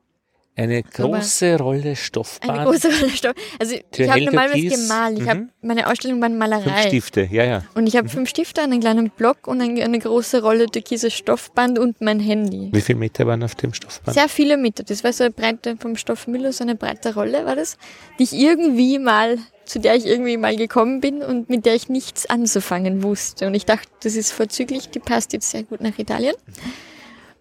Eine 0.55 0.82
große 0.82 1.55
Aber 1.55 1.64
Rolle 1.64 1.96
Stoffbahn. 1.96 2.50
Eine 2.50 2.64
große 2.64 2.88
Rolle 2.88 3.11
Stoff. 3.11 3.34
Also 3.59 3.74
ich 3.74 4.11
habe 4.11 4.24
normal 4.24 4.50
was 4.50 4.80
gemalt. 4.80 5.18
Ich 5.18 5.24
mhm. 5.24 5.28
habe 5.28 5.48
meine 5.62 5.86
Ausstellung 5.90 6.20
war 6.20 6.28
Malerei. 6.28 6.62
Fünf 6.62 6.86
Stifte, 6.88 7.28
ja, 7.30 7.44
ja. 7.44 7.64
Und 7.74 7.86
ich 7.86 7.96
habe 7.96 8.07
mhm. 8.07 8.12
fünf 8.12 8.28
Stifte, 8.28 8.61
einen 8.61 8.80
kleinen 8.80 9.11
Block 9.11 9.46
und 9.46 9.62
eine, 9.62 9.82
eine 9.82 9.98
große 9.98 10.42
Rolle 10.42 10.66
türkises 10.66 11.14
Stoffband 11.14 11.78
und 11.78 12.00
mein 12.03 12.20
Handy. 12.20 12.68
Wie 12.70 12.80
viele 12.82 12.98
Meter 12.98 13.26
waren 13.26 13.42
auf 13.42 13.55
dem 13.55 13.72
Stoffband? 13.72 14.14
Sehr 14.14 14.28
viele 14.28 14.59
Meter. 14.59 14.82
Das 14.84 15.03
war 15.03 15.12
so 15.12 15.24
eine 15.24 15.32
breite 15.32 15.76
vom 15.78 15.96
Stoff 15.96 16.26
Müller, 16.26 16.53
so 16.53 16.64
eine 16.64 16.74
breite 16.74 17.14
Rolle 17.14 17.46
war 17.46 17.57
das, 17.57 17.78
die 18.18 18.24
ich 18.24 18.34
irgendwie 18.34 18.98
mal 18.98 19.38
zu 19.64 19.78
der 19.78 19.94
ich 19.94 20.07
irgendwie 20.07 20.36
mal 20.36 20.57
gekommen 20.57 21.00
bin 21.00 21.22
und 21.22 21.48
mit 21.48 21.64
der 21.64 21.74
ich 21.74 21.88
nichts 21.88 22.26
anzufangen 22.26 23.03
wusste. 23.03 23.46
Und 23.46 23.55
ich 23.55 23.64
dachte, 23.64 23.88
das 24.03 24.16
ist 24.16 24.32
vorzüglich, 24.32 24.90
die 24.90 24.98
passt 24.98 25.32
jetzt 25.32 25.50
sehr 25.50 25.62
gut 25.62 25.80
nach 25.80 25.98
Italien. 25.98 26.34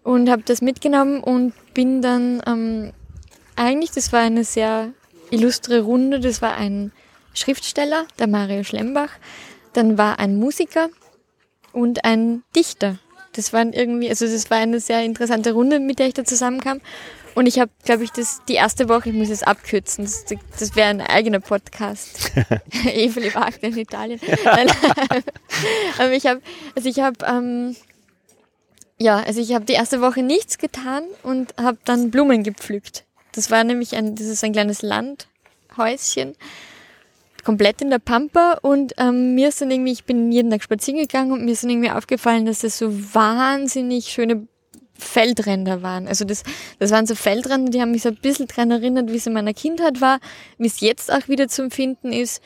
Und 0.02 0.30
habe 0.30 0.42
das 0.44 0.62
mitgenommen 0.62 1.20
und 1.20 1.52
bin 1.74 2.00
dann 2.00 2.42
ähm, 2.46 2.92
eigentlich, 3.62 3.92
das 3.92 4.12
war 4.12 4.20
eine 4.20 4.44
sehr 4.44 4.92
illustre 5.30 5.80
Runde. 5.80 6.20
Das 6.20 6.42
war 6.42 6.56
ein 6.56 6.92
Schriftsteller, 7.34 8.06
der 8.18 8.26
Mario 8.26 8.64
Schlembach. 8.64 9.10
Dann 9.72 9.96
war 9.98 10.18
ein 10.18 10.36
Musiker 10.36 10.88
und 11.72 12.04
ein 12.04 12.42
Dichter. 12.54 12.98
Das 13.32 13.52
waren 13.52 13.72
irgendwie, 13.72 14.10
also 14.10 14.26
das 14.26 14.50
war 14.50 14.58
eine 14.58 14.80
sehr 14.80 15.02
interessante 15.02 15.52
Runde, 15.52 15.80
mit 15.80 15.98
der 15.98 16.08
ich 16.08 16.14
da 16.14 16.24
zusammenkam. 16.24 16.80
Und 17.34 17.46
ich 17.46 17.58
habe, 17.58 17.70
glaube 17.84 18.04
ich, 18.04 18.10
das 18.10 18.42
die 18.46 18.54
erste 18.54 18.90
Woche, 18.90 19.08
ich 19.08 19.14
muss 19.14 19.30
es 19.30 19.42
abkürzen, 19.42 20.04
das, 20.04 20.26
das 20.58 20.76
wäre 20.76 20.90
ein 20.90 21.00
eigener 21.00 21.40
Podcast. 21.40 22.30
Eveli 22.84 23.34
Wagner 23.34 23.70
in 23.70 23.78
Italien. 23.78 24.20
Aber 25.98 26.12
ich 26.12 26.26
habe, 26.26 26.42
also 26.76 26.88
ich 26.90 27.00
habe, 27.00 27.24
ähm, 27.24 27.74
ja, 28.98 29.20
also 29.20 29.40
ich 29.40 29.54
habe 29.54 29.64
die 29.64 29.72
erste 29.72 30.02
Woche 30.02 30.22
nichts 30.22 30.58
getan 30.58 31.04
und 31.22 31.54
habe 31.56 31.78
dann 31.86 32.10
Blumen 32.10 32.42
gepflückt. 32.42 33.04
Das 33.32 33.50
war 33.50 33.64
nämlich 33.64 33.96
ein, 33.96 34.14
das 34.14 34.26
ist 34.26 34.44
ein 34.44 34.52
kleines 34.52 34.82
Landhäuschen, 34.82 36.36
komplett 37.44 37.82
in 37.82 37.90
der 37.90 37.98
Pampa 37.98 38.58
und 38.62 38.94
ähm, 38.98 39.34
mir 39.34 39.48
ist 39.48 39.60
dann 39.60 39.70
irgendwie, 39.70 39.92
ich 39.92 40.04
bin 40.04 40.30
jeden 40.30 40.50
Tag 40.50 40.62
spazieren 40.62 41.00
gegangen 41.00 41.32
und 41.32 41.44
mir 41.44 41.52
ist 41.52 41.64
dann 41.64 41.70
irgendwie 41.70 41.90
aufgefallen, 41.90 42.46
dass 42.46 42.62
es 42.62 42.78
so 42.78 42.92
wahnsinnig 43.14 44.06
schöne 44.06 44.46
Feldränder 44.94 45.82
waren. 45.82 46.06
Also 46.06 46.24
das, 46.24 46.44
das 46.78 46.92
waren 46.92 47.06
so 47.06 47.14
Feldränder, 47.14 47.70
die 47.70 47.80
haben 47.80 47.90
mich 47.90 48.02
so 48.02 48.10
ein 48.10 48.16
bisschen 48.16 48.46
dran 48.46 48.70
erinnert, 48.70 49.10
wie 49.10 49.16
es 49.16 49.26
in 49.26 49.32
meiner 49.32 49.54
Kindheit 49.54 50.00
war, 50.00 50.20
wie 50.58 50.68
es 50.68 50.80
jetzt 50.80 51.12
auch 51.12 51.26
wieder 51.28 51.48
zu 51.48 51.62
empfinden 51.62 52.12
ist 52.12 52.42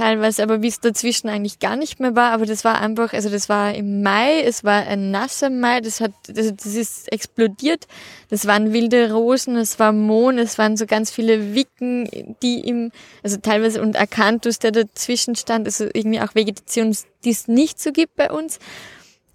teilweise, 0.00 0.42
aber 0.42 0.62
wie 0.62 0.68
es 0.68 0.80
dazwischen 0.80 1.28
eigentlich 1.28 1.58
gar 1.58 1.76
nicht 1.76 2.00
mehr 2.00 2.16
war. 2.16 2.32
Aber 2.32 2.46
das 2.46 2.64
war 2.64 2.80
einfach, 2.80 3.12
also 3.12 3.28
das 3.28 3.50
war 3.50 3.74
im 3.74 4.02
Mai, 4.02 4.40
es 4.40 4.64
war 4.64 4.86
ein 4.86 5.10
nasser 5.10 5.50
Mai, 5.50 5.80
das 5.82 6.00
hat, 6.00 6.12
das, 6.26 6.54
das 6.56 6.74
ist 6.74 7.12
explodiert. 7.12 7.86
Das 8.30 8.46
waren 8.46 8.72
wilde 8.72 9.12
Rosen, 9.12 9.56
es 9.56 9.78
war 9.78 9.92
Mohn, 9.92 10.38
es 10.38 10.56
waren 10.56 10.78
so 10.78 10.86
ganz 10.86 11.10
viele 11.10 11.54
Wicken, 11.54 12.08
die 12.42 12.60
im, 12.60 12.92
also 13.22 13.36
teilweise 13.36 13.82
und 13.82 14.00
Akanthus, 14.00 14.58
der 14.58 14.70
dazwischen 14.70 15.36
stand, 15.36 15.66
also 15.66 15.84
irgendwie 15.92 16.20
auch 16.20 16.34
Vegetation, 16.34 16.96
die 17.24 17.30
es 17.30 17.46
nicht 17.46 17.78
so 17.78 17.92
gibt 17.92 18.16
bei 18.16 18.30
uns 18.30 18.58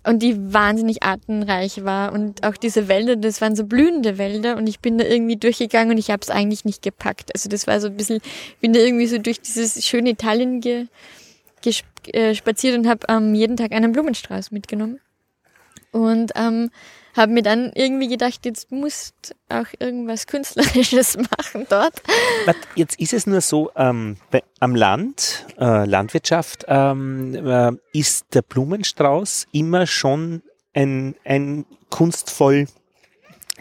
und 0.05 0.19
die 0.21 0.53
wahnsinnig 0.53 1.03
artenreich 1.03 1.83
war 1.83 2.13
und 2.13 2.45
auch 2.45 2.57
diese 2.57 2.87
Wälder, 2.87 3.15
das 3.15 3.41
waren 3.41 3.55
so 3.55 3.65
blühende 3.65 4.17
Wälder 4.17 4.57
und 4.57 4.67
ich 4.67 4.79
bin 4.79 4.97
da 4.97 5.05
irgendwie 5.05 5.35
durchgegangen 5.35 5.91
und 5.91 5.97
ich 5.97 6.11
habe 6.11 6.21
es 6.21 6.29
eigentlich 6.29 6.65
nicht 6.65 6.81
gepackt. 6.81 7.31
Also 7.33 7.49
das 7.49 7.67
war 7.67 7.79
so 7.79 7.87
ein 7.87 7.97
bisschen, 7.97 8.21
bin 8.61 8.73
da 8.73 8.79
irgendwie 8.79 9.07
so 9.07 9.17
durch 9.17 9.41
dieses 9.41 9.85
schöne 9.85 10.11
Italien 10.11 10.61
ge, 10.61 10.85
äh, 12.13 12.35
spaziert 12.35 12.77
und 12.77 12.87
habe 12.87 13.07
ähm, 13.09 13.33
jeden 13.33 13.57
Tag 13.57 13.71
einen 13.71 13.91
Blumenstrauß 13.91 14.51
mitgenommen 14.51 14.99
und 15.91 16.31
ähm, 16.35 16.69
habe 17.15 17.31
mir 17.31 17.43
dann 17.43 17.71
irgendwie 17.73 18.07
gedacht, 18.07 18.45
jetzt 18.45 18.71
musst 18.71 19.35
auch 19.49 19.67
irgendwas 19.79 20.27
Künstlerisches 20.27 21.17
machen 21.37 21.65
dort. 21.69 22.01
Jetzt 22.75 22.99
ist 22.99 23.13
es 23.13 23.27
nur 23.27 23.41
so, 23.41 23.71
ähm, 23.75 24.17
am 24.59 24.75
Land, 24.75 25.45
äh, 25.59 25.85
Landwirtschaft, 25.85 26.65
ähm, 26.67 27.35
äh, 27.35 27.71
ist 27.93 28.33
der 28.33 28.41
Blumenstrauß 28.41 29.47
immer 29.51 29.87
schon 29.87 30.41
ein, 30.73 31.15
ein 31.23 31.65
kunstvoll 31.89 32.67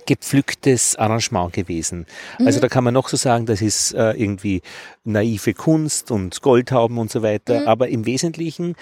gepflücktes 0.07 0.97
Arrangement 0.97 1.53
gewesen. 1.53 2.07
Mhm. 2.39 2.47
Also 2.47 2.61
da 2.61 2.69
kann 2.69 2.85
man 2.85 2.95
noch 2.95 3.09
so 3.09 3.17
sagen, 3.17 3.47
das 3.47 3.63
ist 3.63 3.93
äh, 3.95 4.13
irgendwie 4.13 4.63
naive 5.05 5.55
Kunst 5.55 6.11
und 6.11 6.43
Goldhauben 6.43 6.99
und 6.99 7.11
so 7.11 7.23
weiter, 7.23 7.61
mhm. 7.61 7.69
aber 7.69 7.89
im 7.89 8.07
Wesentlichen 8.07 8.77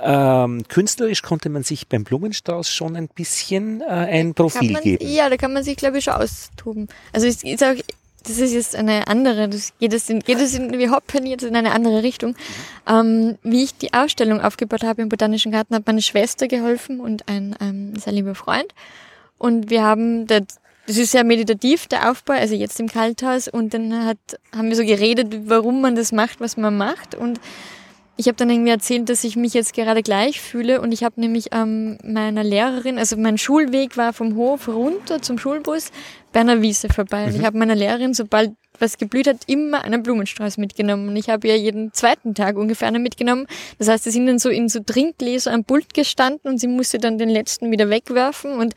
ähm, 0.00 0.64
künstlerisch 0.68 1.22
konnte 1.22 1.48
man 1.48 1.62
sich 1.62 1.88
beim 1.88 2.04
Blumenstrauß 2.04 2.68
schon 2.68 2.96
ein 2.96 3.08
bisschen 3.08 3.80
äh, 3.80 3.84
ein 3.84 4.34
Profil 4.34 4.72
man, 4.72 4.82
geben. 4.82 5.06
Ja, 5.08 5.30
da 5.30 5.36
kann 5.36 5.52
man 5.52 5.64
sich, 5.64 5.76
glaube 5.76 5.98
ich, 5.98 6.04
schon 6.04 6.14
austoben. 6.14 6.88
Also 7.12 7.26
es 7.26 7.42
ist 7.42 7.64
auch 7.64 7.74
das 8.26 8.38
ist 8.38 8.52
jetzt 8.52 8.74
eine 8.74 9.06
andere, 9.06 9.48
das 9.48 9.72
geht 9.78 9.92
es 9.92 10.10
in, 10.10 10.20
geht 10.20 10.40
es 10.40 10.54
in, 10.54 10.76
wir 10.76 10.90
hoppen 10.90 11.26
jetzt 11.26 11.44
in 11.44 11.54
eine 11.54 11.72
andere 11.72 12.02
Richtung. 12.02 12.34
Ähm, 12.88 13.38
wie 13.42 13.62
ich 13.62 13.76
die 13.76 13.94
Ausstellung 13.94 14.40
aufgebaut 14.40 14.82
habe 14.82 15.02
im 15.02 15.08
Botanischen 15.08 15.52
Garten, 15.52 15.74
hat 15.74 15.86
meine 15.86 16.02
Schwester 16.02 16.48
geholfen 16.48 17.00
und 17.00 17.28
ein 17.28 17.54
ähm, 17.60 17.94
sehr 17.96 18.12
lieber 18.12 18.34
Freund. 18.34 18.74
Und 19.38 19.70
wir 19.70 19.82
haben, 19.82 20.26
das, 20.26 20.42
das 20.86 20.96
ist 20.96 21.12
sehr 21.12 21.24
meditativ, 21.24 21.86
der 21.86 22.10
Aufbau, 22.10 22.34
also 22.34 22.54
jetzt 22.54 22.80
im 22.80 22.88
Kalthaus. 22.88 23.48
Und 23.48 23.74
dann 23.74 24.04
hat, 24.04 24.18
haben 24.54 24.68
wir 24.68 24.76
so 24.76 24.84
geredet, 24.84 25.48
warum 25.48 25.80
man 25.80 25.94
das 25.94 26.10
macht, 26.10 26.40
was 26.40 26.56
man 26.56 26.76
macht. 26.76 27.14
Und 27.14 27.40
ich 28.18 28.28
habe 28.28 28.36
dann 28.36 28.48
irgendwie 28.48 28.70
erzählt, 28.70 29.08
dass 29.10 29.24
ich 29.24 29.36
mich 29.36 29.52
jetzt 29.52 29.74
gerade 29.74 30.02
gleich 30.02 30.40
fühle 30.40 30.80
und 30.80 30.92
ich 30.92 31.04
habe 31.04 31.20
nämlich 31.20 31.48
ähm, 31.52 31.98
meiner 32.02 32.42
Lehrerin, 32.42 32.98
also 32.98 33.16
mein 33.16 33.36
Schulweg 33.36 33.96
war 33.98 34.14
vom 34.14 34.36
Hof 34.36 34.68
runter 34.68 35.20
zum 35.20 35.38
Schulbus 35.38 35.90
bei 36.32 36.40
einer 36.40 36.62
Wiese 36.62 36.88
vorbei 36.88 37.22
mhm. 37.22 37.28
und 37.28 37.40
ich 37.40 37.46
habe 37.46 37.58
meiner 37.58 37.74
Lehrerin, 37.74 38.14
sobald 38.14 38.52
was 38.78 38.96
geblüht 38.96 39.26
hat, 39.26 39.38
immer 39.46 39.84
einen 39.84 40.02
Blumenstrauß 40.02 40.56
mitgenommen 40.56 41.08
und 41.08 41.16
ich 41.16 41.28
habe 41.28 41.46
ja 41.48 41.54
jeden 41.54 41.92
zweiten 41.92 42.34
Tag 42.34 42.56
ungefähr 42.56 42.88
einen 42.88 43.02
mitgenommen. 43.02 43.46
Das 43.78 43.88
heißt, 43.88 44.04
sie 44.04 44.10
sind 44.10 44.26
dann 44.26 44.38
so 44.38 44.48
in 44.48 44.68
so 44.68 44.80
Trinkgläser 44.80 45.52
am 45.52 45.64
Pult 45.64 45.92
gestanden 45.94 46.50
und 46.50 46.58
sie 46.58 46.68
musste 46.68 46.98
dann 46.98 47.18
den 47.18 47.30
letzten 47.30 47.70
wieder 47.70 47.90
wegwerfen 47.90 48.52
und 48.52 48.74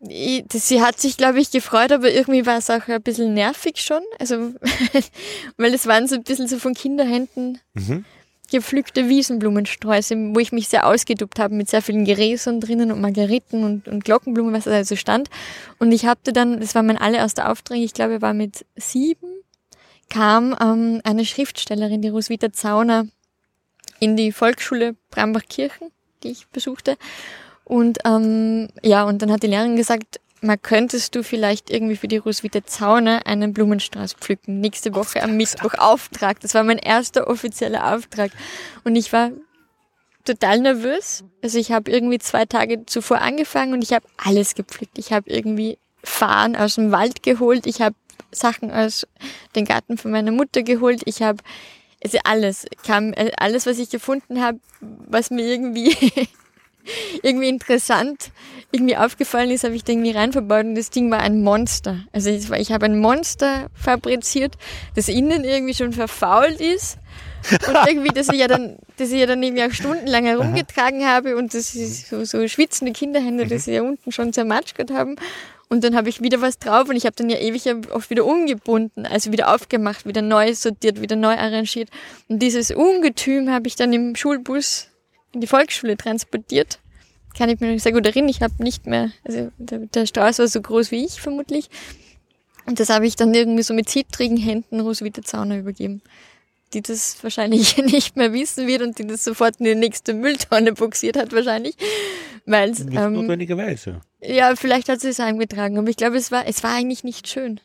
ich, 0.00 0.44
das, 0.46 0.68
sie 0.68 0.80
hat 0.80 1.00
sich, 1.00 1.16
glaube 1.16 1.40
ich, 1.40 1.50
gefreut, 1.50 1.90
aber 1.90 2.12
irgendwie 2.12 2.46
war 2.46 2.58
es 2.58 2.70
auch 2.70 2.86
ein 2.86 3.02
bisschen 3.02 3.34
nervig 3.34 3.78
schon. 3.78 4.02
Also, 4.20 4.54
weil 5.56 5.74
es 5.74 5.88
waren 5.88 6.06
so 6.06 6.14
ein 6.14 6.22
bisschen 6.22 6.46
so 6.46 6.58
von 6.58 6.74
Kinderhänden 6.74 7.58
mhm 7.74 8.04
gepflückte 8.50 9.08
Wiesenblumensträuße, 9.08 10.16
wo 10.34 10.38
ich 10.38 10.52
mich 10.52 10.68
sehr 10.68 10.86
ausgedubt 10.86 11.38
habe 11.38 11.54
mit 11.54 11.68
sehr 11.68 11.82
vielen 11.82 12.04
Gräsern 12.04 12.60
drinnen 12.60 12.90
und 12.90 13.00
Margeriten 13.00 13.64
und, 13.64 13.88
und 13.88 14.04
Glockenblumen, 14.04 14.54
was 14.54 14.64
da 14.64 14.72
also 14.72 14.96
stand. 14.96 15.28
Und 15.78 15.92
ich 15.92 16.06
hatte 16.06 16.32
dann, 16.32 16.60
das 16.60 16.74
war 16.74 16.82
mein 16.82 16.98
allererster 16.98 17.50
Auftrag, 17.50 17.78
ich 17.78 17.94
glaube, 17.94 18.14
er 18.14 18.22
war 18.22 18.34
mit 18.34 18.64
sieben, 18.76 19.28
kam 20.08 20.56
ähm, 20.60 21.00
eine 21.04 21.24
Schriftstellerin, 21.24 22.02
die 22.02 22.08
Roswitha 22.08 22.52
Zauner, 22.52 23.06
in 24.00 24.16
die 24.16 24.32
Volksschule 24.32 24.96
Brambachkirchen, 25.10 25.90
die 26.22 26.30
ich 26.30 26.46
besuchte. 26.48 26.96
Und 27.64 27.98
ähm, 28.04 28.68
ja, 28.82 29.04
und 29.04 29.20
dann 29.20 29.30
hat 29.30 29.42
die 29.42 29.48
Lehrerin 29.48 29.76
gesagt, 29.76 30.20
mal 30.40 30.58
könntest 30.58 31.14
du 31.14 31.22
vielleicht 31.22 31.70
irgendwie 31.70 31.96
für 31.96 32.08
die 32.08 32.18
Roswitha 32.18 32.64
Zauner 32.64 33.26
einen 33.26 33.52
Blumenstrauß 33.52 34.14
pflücken. 34.14 34.60
Nächste 34.60 34.94
Woche 34.94 35.22
am 35.22 35.36
Mittwoch 35.36 35.74
Auftrag. 35.74 36.40
Das 36.40 36.54
war 36.54 36.64
mein 36.64 36.78
erster 36.78 37.28
offizieller 37.28 37.94
Auftrag. 37.94 38.30
Und 38.84 38.96
ich 38.96 39.12
war 39.12 39.30
total 40.24 40.60
nervös. 40.60 41.24
Also 41.42 41.58
ich 41.58 41.72
habe 41.72 41.90
irgendwie 41.90 42.18
zwei 42.18 42.44
Tage 42.44 42.86
zuvor 42.86 43.20
angefangen 43.20 43.72
und 43.72 43.82
ich 43.82 43.92
habe 43.92 44.06
alles 44.16 44.54
gepflückt. 44.54 44.98
Ich 44.98 45.12
habe 45.12 45.30
irgendwie 45.30 45.78
Farn 46.04 46.56
aus 46.56 46.76
dem 46.76 46.92
Wald 46.92 47.22
geholt. 47.22 47.66
Ich 47.66 47.80
habe 47.80 47.96
Sachen 48.30 48.70
aus 48.70 49.06
dem 49.56 49.64
Garten 49.64 49.96
von 49.96 50.10
meiner 50.10 50.32
Mutter 50.32 50.62
geholt. 50.62 51.02
Ich 51.06 51.22
habe 51.22 51.42
also 52.02 52.18
alles 52.24 52.66
kam 52.86 53.12
alles, 53.38 53.66
was 53.66 53.78
ich 53.78 53.90
gefunden 53.90 54.40
habe, 54.40 54.60
was 54.80 55.30
mir 55.30 55.44
irgendwie 55.44 55.96
irgendwie 57.22 57.48
interessant 57.48 58.30
irgendwie 58.70 58.96
aufgefallen 58.96 59.50
ist, 59.50 59.64
habe 59.64 59.74
ich 59.74 59.84
da 59.84 59.92
irgendwie 59.92 60.10
reinverbaut 60.10 60.64
und 60.64 60.74
das 60.74 60.90
Ding 60.90 61.10
war 61.10 61.20
ein 61.20 61.42
Monster. 61.42 62.04
Also 62.12 62.30
ich, 62.30 62.50
ich 62.50 62.72
habe 62.72 62.84
ein 62.84 62.98
Monster 62.98 63.68
fabriziert, 63.72 64.56
das 64.94 65.08
innen 65.08 65.44
irgendwie 65.44 65.74
schon 65.74 65.92
verfault 65.92 66.60
ist 66.60 66.98
und 67.50 67.76
irgendwie, 67.88 68.10
dass 68.10 68.28
ich 68.28 68.38
ja 68.38 68.46
dann, 68.46 68.76
dass 68.98 69.10
ich 69.10 69.20
ja 69.20 69.26
dann 69.26 69.42
irgendwie 69.42 69.64
auch 69.64 69.72
stundenlang 69.72 70.26
herumgetragen 70.26 71.06
habe 71.06 71.36
und 71.36 71.54
das 71.54 71.74
ist 71.74 72.08
so, 72.08 72.24
so 72.24 72.46
schwitzende 72.46 72.92
Kinderhände, 72.92 73.44
mhm. 73.44 73.48
die 73.48 73.58
sie 73.58 73.72
ja 73.72 73.82
unten 73.82 74.12
schon 74.12 74.32
zermatschert 74.32 74.90
haben. 74.90 75.16
Und 75.70 75.84
dann 75.84 75.94
habe 75.94 76.08
ich 76.08 76.22
wieder 76.22 76.40
was 76.40 76.58
drauf 76.58 76.88
und 76.88 76.96
ich 76.96 77.04
habe 77.04 77.14
dann 77.16 77.28
ja 77.28 77.38
ewig 77.38 77.66
oft 77.92 78.08
wieder 78.08 78.24
umgebunden, 78.24 79.04
also 79.04 79.32
wieder 79.32 79.54
aufgemacht, 79.54 80.06
wieder 80.06 80.22
neu 80.22 80.54
sortiert, 80.54 81.02
wieder 81.02 81.16
neu 81.16 81.36
arrangiert. 81.36 81.90
Und 82.28 82.40
dieses 82.40 82.70
Ungetüm 82.70 83.50
habe 83.50 83.68
ich 83.68 83.76
dann 83.76 83.92
im 83.92 84.16
Schulbus 84.16 84.87
in 85.32 85.40
die 85.40 85.46
Volksschule 85.46 85.96
transportiert. 85.96 86.78
Kann 87.36 87.50
ich 87.50 87.60
mir 87.60 87.72
noch 87.72 87.80
sehr 87.80 87.92
gut 87.92 88.06
erinnern. 88.06 88.30
Ich 88.30 88.42
habe 88.42 88.54
nicht 88.62 88.86
mehr, 88.86 89.12
also 89.24 89.50
der, 89.58 89.80
der 89.80 90.06
Strauß 90.06 90.38
war 90.38 90.48
so 90.48 90.60
groß 90.60 90.90
wie 90.90 91.04
ich 91.04 91.20
vermutlich. 91.20 91.68
Und 92.66 92.80
das 92.80 92.90
habe 92.90 93.06
ich 93.06 93.16
dann 93.16 93.32
irgendwie 93.32 93.62
so 93.62 93.74
mit 93.74 93.88
zittrigen 93.88 94.36
Händen 94.36 94.80
Roswitha 94.80 95.22
Zauner 95.22 95.58
übergeben, 95.58 96.02
die 96.74 96.82
das 96.82 97.16
wahrscheinlich 97.22 97.76
nicht 97.78 98.16
mehr 98.16 98.32
wissen 98.32 98.66
wird 98.66 98.82
und 98.82 98.98
die 98.98 99.06
das 99.06 99.24
sofort 99.24 99.56
in 99.58 99.64
die 99.66 99.74
nächste 99.74 100.14
Mülltonne 100.14 100.72
boxiert 100.72 101.16
hat 101.16 101.32
wahrscheinlich. 101.32 101.76
Weil 102.44 102.70
Nicht 102.70 102.94
ähm, 102.94 103.12
notwendigerweise. 103.12 104.00
Ja, 104.20 104.56
vielleicht 104.56 104.88
hat 104.88 105.00
sie 105.00 105.08
es 105.08 105.18
heimgetragen, 105.18 105.78
aber 105.78 105.88
ich 105.88 105.96
glaube, 105.96 106.16
es 106.16 106.30
war, 106.30 106.46
es 106.46 106.62
war 106.62 106.74
eigentlich 106.74 107.04
nicht 107.04 107.28
schön. 107.28 107.60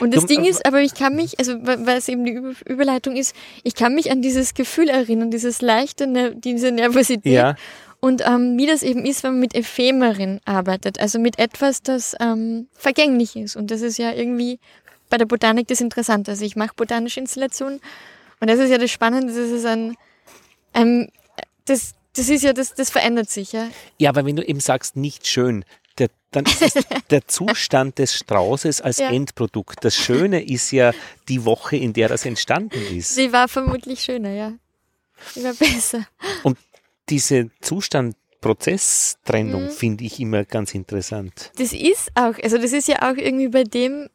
Und 0.00 0.14
das 0.14 0.26
Ding 0.26 0.44
ist, 0.44 0.66
aber 0.66 0.80
ich 0.80 0.94
kann 0.94 1.14
mich, 1.14 1.38
also 1.38 1.54
weil 1.62 1.98
es 1.98 2.08
eben 2.08 2.24
die 2.24 2.40
Überleitung 2.66 3.16
ist, 3.16 3.34
ich 3.62 3.74
kann 3.74 3.94
mich 3.94 4.10
an 4.10 4.22
dieses 4.22 4.54
Gefühl 4.54 4.88
erinnern, 4.88 5.30
dieses 5.30 5.62
leichte, 5.62 6.06
ne, 6.06 6.34
diese 6.34 6.70
Nervosität. 6.72 7.32
Ja. 7.32 7.54
Und 8.00 8.22
ähm, 8.26 8.56
wie 8.58 8.66
das 8.66 8.82
eben 8.82 9.04
ist, 9.04 9.22
wenn 9.22 9.32
man 9.32 9.40
mit 9.40 9.54
Ephemerin 9.54 10.40
arbeitet, 10.44 11.00
also 11.00 11.18
mit 11.18 11.38
etwas, 11.38 11.82
das 11.82 12.14
ähm, 12.20 12.68
vergänglich 12.72 13.36
ist. 13.36 13.56
Und 13.56 13.70
das 13.70 13.80
ist 13.80 13.98
ja 13.98 14.12
irgendwie 14.12 14.58
bei 15.08 15.16
der 15.16 15.24
Botanik 15.24 15.68
das 15.68 15.80
Interessante. 15.80 16.32
Also 16.32 16.44
ich 16.44 16.56
mache 16.56 16.74
botanische 16.76 17.20
Installationen 17.20 17.80
und 18.40 18.50
das 18.50 18.58
ist 18.58 18.70
ja 18.70 18.78
das 18.78 18.90
Spannende, 18.90 19.32
das 19.32 19.50
ist 19.50 19.64
ein, 19.64 19.96
ein 20.72 21.10
das, 21.64 21.94
das 22.16 22.28
ist 22.28 22.42
ja, 22.42 22.52
das, 22.52 22.74
das 22.74 22.90
verändert 22.90 23.30
sich, 23.30 23.52
ja. 23.52 23.68
Ja, 23.98 24.10
aber 24.10 24.24
wenn 24.24 24.36
du 24.36 24.44
eben 24.44 24.60
sagst, 24.60 24.96
nicht 24.96 25.26
schön, 25.26 25.64
der, 25.98 26.08
dann 26.30 26.44
ist 26.44 26.62
es 26.62 26.74
der 27.10 27.26
Zustand 27.26 27.98
des 27.98 28.14
Straußes 28.14 28.80
als 28.80 28.98
ja. 28.98 29.10
Endprodukt. 29.10 29.84
Das 29.84 29.94
Schöne 29.94 30.44
ist 30.44 30.70
ja 30.70 30.92
die 31.28 31.44
Woche, 31.44 31.76
in 31.76 31.92
der 31.92 32.08
das 32.08 32.24
entstanden 32.24 32.80
ist. 32.94 33.14
Sie 33.14 33.32
war 33.32 33.48
vermutlich 33.48 34.02
schöner, 34.02 34.30
ja. 34.30 34.52
Sie 35.34 35.42
war 35.42 35.54
besser. 35.54 36.06
Und 36.42 36.58
diese 37.08 37.50
Zustand 37.60 38.16
Prozesstrennung 38.40 39.64
mhm. 39.64 39.70
finde 39.70 40.04
ich 40.04 40.20
immer 40.20 40.44
ganz 40.44 40.74
interessant. 40.74 41.50
Das 41.58 41.72
ist 41.72 42.10
auch, 42.14 42.34
also 42.42 42.58
das 42.58 42.72
ist 42.72 42.86
ja 42.86 43.02
auch 43.02 43.16
irgendwie 43.16 43.48
bei 43.48 43.64
dem, 43.64 44.08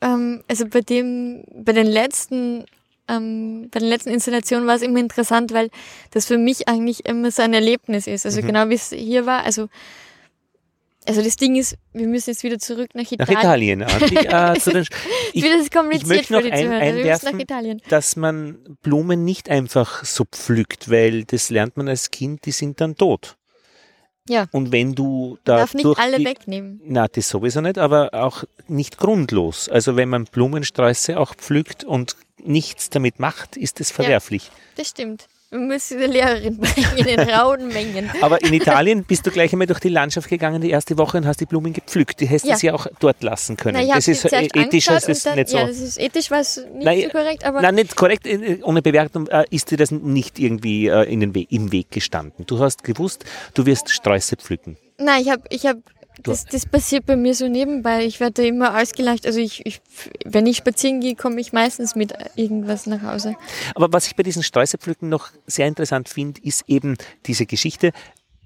ähm, 0.00 0.44
also 0.48 0.66
bei 0.66 0.82
dem, 0.82 1.44
bei 1.52 1.72
den 1.72 1.86
letzten, 1.86 2.64
ähm, 3.08 3.68
bei 3.72 3.80
den 3.80 3.88
letzten 3.88 4.10
Installationen 4.10 4.68
war 4.68 4.76
es 4.76 4.82
immer 4.82 5.00
interessant, 5.00 5.52
weil 5.52 5.70
das 6.12 6.26
für 6.26 6.38
mich 6.38 6.68
eigentlich 6.68 7.06
immer 7.06 7.30
so 7.30 7.42
ein 7.42 7.54
Erlebnis 7.54 8.06
ist. 8.06 8.24
Also 8.24 8.40
mhm. 8.40 8.46
genau 8.46 8.68
wie 8.68 8.74
es 8.74 8.90
hier 8.90 9.26
war, 9.26 9.42
also 9.42 9.68
also 11.06 11.22
das 11.22 11.36
Ding 11.36 11.56
ist, 11.56 11.76
wir 11.92 12.06
müssen 12.06 12.30
jetzt 12.30 12.42
wieder 12.42 12.58
zurück 12.58 12.90
nach 12.94 13.10
Italien. 13.10 13.80
Nach 13.80 14.00
Italien. 14.00 14.56
äh, 14.56 14.58
zu 14.60 14.70
den, 14.70 14.86
ich, 15.32 15.42
das 15.42 15.70
kompliziert 15.70 16.02
ich 16.02 16.06
möchte 16.06 16.32
noch 16.34 16.44
ein, 16.44 16.70
einwerfen, 16.72 17.80
dass 17.88 18.16
man 18.16 18.76
Blumen 18.82 19.24
nicht 19.24 19.48
einfach 19.48 20.04
so 20.04 20.24
pflückt, 20.24 20.90
weil 20.90 21.24
das 21.24 21.50
lernt 21.50 21.76
man 21.76 21.88
als 21.88 22.10
Kind, 22.10 22.44
die 22.44 22.52
sind 22.52 22.80
dann 22.80 22.96
tot. 22.96 23.36
Ja. 24.28 24.46
Und 24.52 24.70
wenn 24.70 24.94
du 24.94 25.38
da. 25.44 25.58
Darf 25.58 25.74
nicht 25.74 25.98
alle 25.98 26.18
die, 26.18 26.24
wegnehmen. 26.24 26.80
Na, 26.84 27.08
das 27.08 27.28
sowieso 27.28 27.60
nicht, 27.60 27.78
aber 27.78 28.10
auch 28.12 28.44
nicht 28.68 28.98
grundlos. 28.98 29.68
Also 29.68 29.96
wenn 29.96 30.08
man 30.08 30.24
Blumensträuße 30.24 31.18
auch 31.18 31.34
pflückt 31.34 31.82
und 31.82 32.16
nichts 32.38 32.90
damit 32.90 33.18
macht, 33.18 33.56
ist 33.56 33.80
es 33.80 33.90
verwerflich. 33.90 34.44
Ja, 34.44 34.52
das 34.76 34.88
stimmt. 34.88 35.26
Wir 35.52 35.58
müssen 35.58 35.98
die 35.98 36.06
Lehrerin 36.06 36.58
bringen 36.58 36.96
in 36.96 37.04
den 37.06 37.28
rauen 37.28 37.66
Mengen. 37.68 38.08
Aber 38.20 38.40
in 38.40 38.52
Italien 38.52 39.02
bist 39.02 39.26
du 39.26 39.32
gleich 39.32 39.52
einmal 39.52 39.66
durch 39.66 39.80
die 39.80 39.88
Landschaft 39.88 40.28
gegangen 40.28 40.60
die 40.60 40.70
erste 40.70 40.96
Woche 40.96 41.16
und 41.16 41.26
hast 41.26 41.40
die 41.40 41.46
Blumen 41.46 41.72
gepflückt. 41.72 42.20
Die 42.20 42.26
hättest 42.26 42.62
ja. 42.62 42.70
ja 42.70 42.74
auch 42.74 42.86
dort 43.00 43.20
lassen 43.24 43.56
können. 43.56 43.84
Na, 43.84 43.96
das 43.96 44.06
ist 44.06 44.32
ethisch, 44.32 44.84
das 44.84 45.08
ist 45.08 45.26
dann, 45.26 45.34
nicht 45.34 45.48
so. 45.48 45.56
Ja, 45.56 45.66
das 45.66 45.80
ist 45.80 45.98
ethisch 45.98 46.30
was 46.30 46.58
nicht 46.58 46.84
nein, 46.84 47.02
so 47.02 47.08
korrekt, 47.08 47.44
aber. 47.44 47.62
Nein, 47.62 47.74
nicht 47.74 47.96
korrekt. 47.96 48.28
Äh, 48.28 48.60
ohne 48.62 48.80
Bewertung 48.80 49.26
äh, 49.26 49.44
ist 49.50 49.72
dir 49.72 49.76
das 49.76 49.90
nicht 49.90 50.38
irgendwie 50.38 50.86
äh, 50.86 51.12
in 51.12 51.18
den 51.18 51.34
We 51.34 51.46
im 51.50 51.72
Weg 51.72 51.90
gestanden. 51.90 52.46
Du 52.46 52.60
hast 52.60 52.84
gewusst, 52.84 53.24
du 53.54 53.66
wirst 53.66 53.90
Sträuße 53.90 54.36
pflücken. 54.36 54.76
Nein, 54.98 55.22
ich 55.22 55.30
habe 55.30 55.42
ich 55.50 55.66
hab 55.66 55.78
das, 56.22 56.44
das 56.44 56.66
passiert 56.66 57.06
bei 57.06 57.16
mir 57.16 57.34
so 57.34 57.48
nebenbei. 57.48 58.04
Ich 58.04 58.20
werde 58.20 58.46
immer 58.46 58.80
ausgelacht. 58.80 59.26
Also 59.26 59.40
ich, 59.40 59.64
ich, 59.66 59.80
wenn 60.24 60.46
ich 60.46 60.58
spazieren 60.58 61.00
gehe, 61.00 61.14
komme 61.14 61.40
ich 61.40 61.52
meistens 61.52 61.94
mit 61.94 62.12
irgendwas 62.36 62.86
nach 62.86 63.02
Hause. 63.02 63.36
Aber 63.74 63.92
was 63.92 64.06
ich 64.06 64.16
bei 64.16 64.22
diesen 64.22 64.42
Streusepflücken 64.42 65.08
noch 65.08 65.30
sehr 65.46 65.66
interessant 65.66 66.08
finde, 66.08 66.40
ist 66.42 66.64
eben 66.66 66.96
diese 67.26 67.46
Geschichte. 67.46 67.92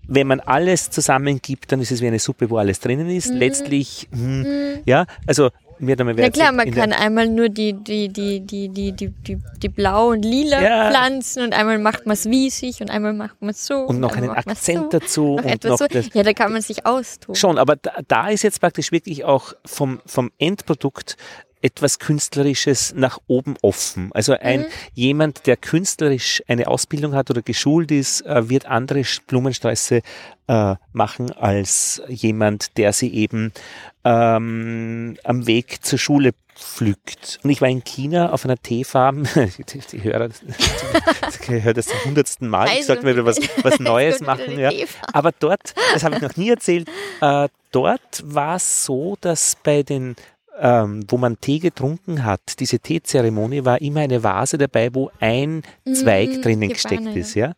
Wenn 0.07 0.27
man 0.27 0.41
alles 0.41 0.91
zusammengibt, 0.91 1.73
dann 1.73 1.81
ist 1.81 1.91
es 1.91 2.03
wie 2.03 2.07
eine 2.07 2.19
Suppe, 2.19 2.51
wo 2.51 2.59
alles 2.59 2.81
drinnen 2.81 3.09
ist. 3.09 3.31
Mhm. 3.31 3.39
Letztlich, 3.39 4.09
mh, 4.11 4.21
mhm. 4.21 4.79
ja, 4.85 5.07
also 5.27 5.51
mir 5.79 5.97
dann 5.97 6.15
Na 6.17 6.31
klar, 6.31 6.53
man 6.53 6.71
kann 6.71 6.93
einmal 6.93 7.29
nur 7.29 7.49
die, 7.49 7.73
die, 7.73 8.09
die, 8.09 8.41
die, 8.41 8.69
die, 8.69 8.93
die, 8.93 9.09
die, 9.09 9.39
die 9.63 9.69
blau 9.69 10.09
und 10.09 10.25
lila 10.25 10.63
ja. 10.63 10.91
pflanzen 10.91 11.43
und 11.43 11.55
einmal 11.55 11.79
macht 11.79 12.07
man 12.07 12.15
es 12.15 12.27
wiesig 12.27 12.81
und 12.81 12.91
einmal 12.91 13.13
macht 13.13 13.41
man 13.41 13.51
es 13.51 13.67
so. 13.67 13.75
Und 13.81 14.01
noch 14.01 14.17
einen 14.17 14.31
Akzent 14.31 14.93
so, 14.93 14.99
dazu. 14.99 15.37
Noch 15.37 15.45
und 15.45 15.65
noch 15.65 15.79
so. 15.79 15.87
Ja, 16.15 16.23
da 16.23 16.33
kann 16.33 16.53
man 16.53 16.63
sich 16.63 16.87
austoben. 16.87 17.35
Schon, 17.35 17.59
aber 17.59 17.77
da, 17.77 17.93
da 18.07 18.29
ist 18.29 18.43
jetzt 18.43 18.61
praktisch 18.61 18.93
wirklich 18.93 19.25
auch 19.25 19.53
vom, 19.65 20.01
vom 20.07 20.31
Endprodukt 20.39 21.17
etwas 21.65 21.99
Künstlerisches 21.99 22.93
nach 22.95 23.19
oben 23.27 23.55
offen. 23.63 24.11
Also 24.13 24.35
ein 24.35 24.61
Mhm. 24.61 24.67
jemand, 24.93 25.47
der 25.47 25.57
künstlerisch 25.57 26.43
eine 26.47 26.69
Ausbildung 26.69 27.15
hat 27.15 27.31
oder 27.31 27.41
geschult 27.41 27.91
ist, 27.91 28.21
äh, 28.27 28.51
wird 28.51 28.67
andere 28.67 29.03
Blumensträuße 29.27 30.03
äh, 30.47 30.75
machen 30.93 31.33
als 31.33 32.03
jemand, 32.07 32.77
der 32.77 32.93
sie 32.93 33.13
eben 33.15 33.53
ähm, 34.05 35.17
am 35.25 35.47
Weg 35.47 35.83
zur 35.85 35.99
Schule 35.99 36.33
pflückt. 36.55 37.41
Und 37.43 37.49
ich 37.51 37.61
war 37.63 37.69
in 37.69 37.83
China 37.83 38.31
auf 38.31 38.45
einer 38.45 38.59
Teefarm. 38.59 39.25
Die, 39.35 39.79
die 39.79 40.05
Hörer, 40.05 40.29
ich 40.29 41.49
höre 41.49 41.73
das 41.75 41.87
zum 41.87 41.99
hundertsten 42.05 42.49
Mal. 42.49 42.69
Ich 42.79 42.85
sollte 42.87 43.05
mir 43.05 43.25
was, 43.25 43.41
was 43.63 43.79
Neues 43.81 44.21
machen. 44.21 44.59
Ja. 44.59 44.71
Aber 45.13 45.33
dort, 45.33 45.75
das 45.95 46.05
habe 46.05 46.17
ich 46.17 46.21
noch 46.23 46.37
nie 46.37 46.51
erzählt, 46.51 46.89
äh, 47.23 47.49
dort 47.73 48.23
war 48.23 48.57
es 48.57 48.85
so, 48.85 49.17
dass 49.21 49.57
bei 49.63 49.83
den 49.83 50.15
ähm, 50.59 51.05
wo 51.09 51.17
man 51.17 51.41
Tee 51.41 51.59
getrunken 51.59 52.25
hat, 52.25 52.61
diese 52.61 52.79
Teezeremonie 52.79 53.65
war 53.65 53.81
immer 53.81 54.01
eine 54.01 54.23
Vase 54.23 54.59
dabei, 54.59 54.95
wo 54.95 55.11
ein 55.21 55.63
Zweig 55.93 56.31
Mhm, 56.31 56.43
drinnen 56.43 56.61
Gebane, 56.61 56.73
gesteckt 56.73 57.05
ja. 57.05 57.13
ist, 57.13 57.35
ja. 57.35 57.53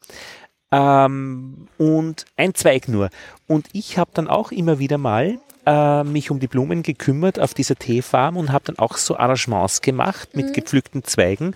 Ähm, 0.72 1.68
und 1.78 2.24
ein 2.36 2.54
Zweig 2.54 2.88
nur. 2.88 3.10
Und 3.46 3.68
ich 3.72 3.98
habe 3.98 4.10
dann 4.14 4.28
auch 4.28 4.50
immer 4.50 4.78
wieder 4.78 4.98
mal 4.98 5.38
äh, 5.66 6.04
mich 6.04 6.30
um 6.30 6.40
die 6.40 6.48
Blumen 6.48 6.82
gekümmert 6.82 7.38
auf 7.38 7.54
dieser 7.54 7.76
Teefarm 7.76 8.36
und 8.36 8.52
habe 8.52 8.66
dann 8.66 8.78
auch 8.78 8.96
so 8.96 9.16
Arrangements 9.16 9.82
gemacht 9.82 10.34
mit 10.34 10.54
gepflückten 10.54 11.04
Zweigen. 11.04 11.54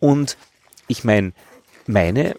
Und 0.00 0.36
ich 0.88 1.04
meine, 1.04 1.32
meine 1.86 2.36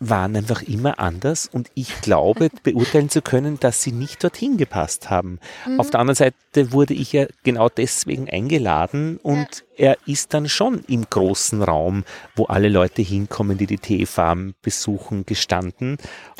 waren 0.00 0.36
einfach 0.36 0.62
immer 0.62 0.98
anders 0.98 1.48
und 1.50 1.70
ich 1.74 2.00
glaube, 2.00 2.48
beurteilen 2.62 3.08
zu 3.08 3.22
können, 3.22 3.58
dass 3.60 3.82
sie 3.82 3.92
nicht 3.92 4.22
dorthin 4.22 4.56
gepasst 4.56 5.10
haben. 5.10 5.38
Auf 5.78 5.90
der 5.90 6.00
anderen 6.00 6.16
Seite 6.16 6.72
wurde 6.72 6.94
ich 6.94 7.12
ja 7.12 7.26
genau 7.42 7.68
deswegen 7.68 8.28
eingeladen 8.28 9.18
und 9.22 9.64
er 9.76 9.96
ist 10.06 10.34
dann 10.34 10.48
schon 10.48 10.84
im 10.88 11.04
großen 11.08 11.62
Raum, 11.62 12.04
wo 12.36 12.44
alle 12.44 12.68
Leute 12.68 13.02
hinkommen, 13.02 13.58
die 13.58 13.66
die 13.66 13.78
Teefarm 13.78 14.54
besuchen, 14.62 15.26
gestanden 15.26 15.98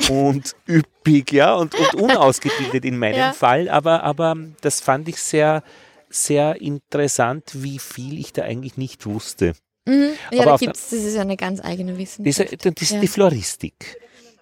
und 0.09 0.55
üppig, 0.67 1.31
ja, 1.31 1.55
und, 1.55 1.75
und 1.75 1.95
unausgebildet 2.01 2.85
in 2.85 2.97
meinem 2.97 3.17
Ja. 3.17 3.33
Fall, 3.33 3.69
aber, 3.69 4.03
aber 4.03 4.35
das 4.61 4.79
fand 4.79 5.07
ich 5.09 5.17
sehr, 5.17 5.63
sehr 6.09 6.61
interessant, 6.61 7.51
wie 7.53 7.79
viel 7.79 8.19
ich 8.19 8.33
da 8.33 8.43
eigentlich 8.43 8.77
nicht 8.77 9.05
wusste. 9.05 9.53
Mhm. 9.87 10.09
Ja, 10.31 10.41
Aber 10.41 10.51
da 10.51 10.57
gibt's, 10.57 10.89
das 10.89 10.99
ist 10.99 11.15
ja 11.15 11.21
eine 11.21 11.37
ganz 11.37 11.61
eigene 11.63 11.93
Diese, 11.93 12.23
Wissenschaft. 12.23 12.65
das 12.65 12.81
ist 12.81 12.91
Ja. 12.91 12.99
die 12.99 13.07
Floristik. 13.07 13.97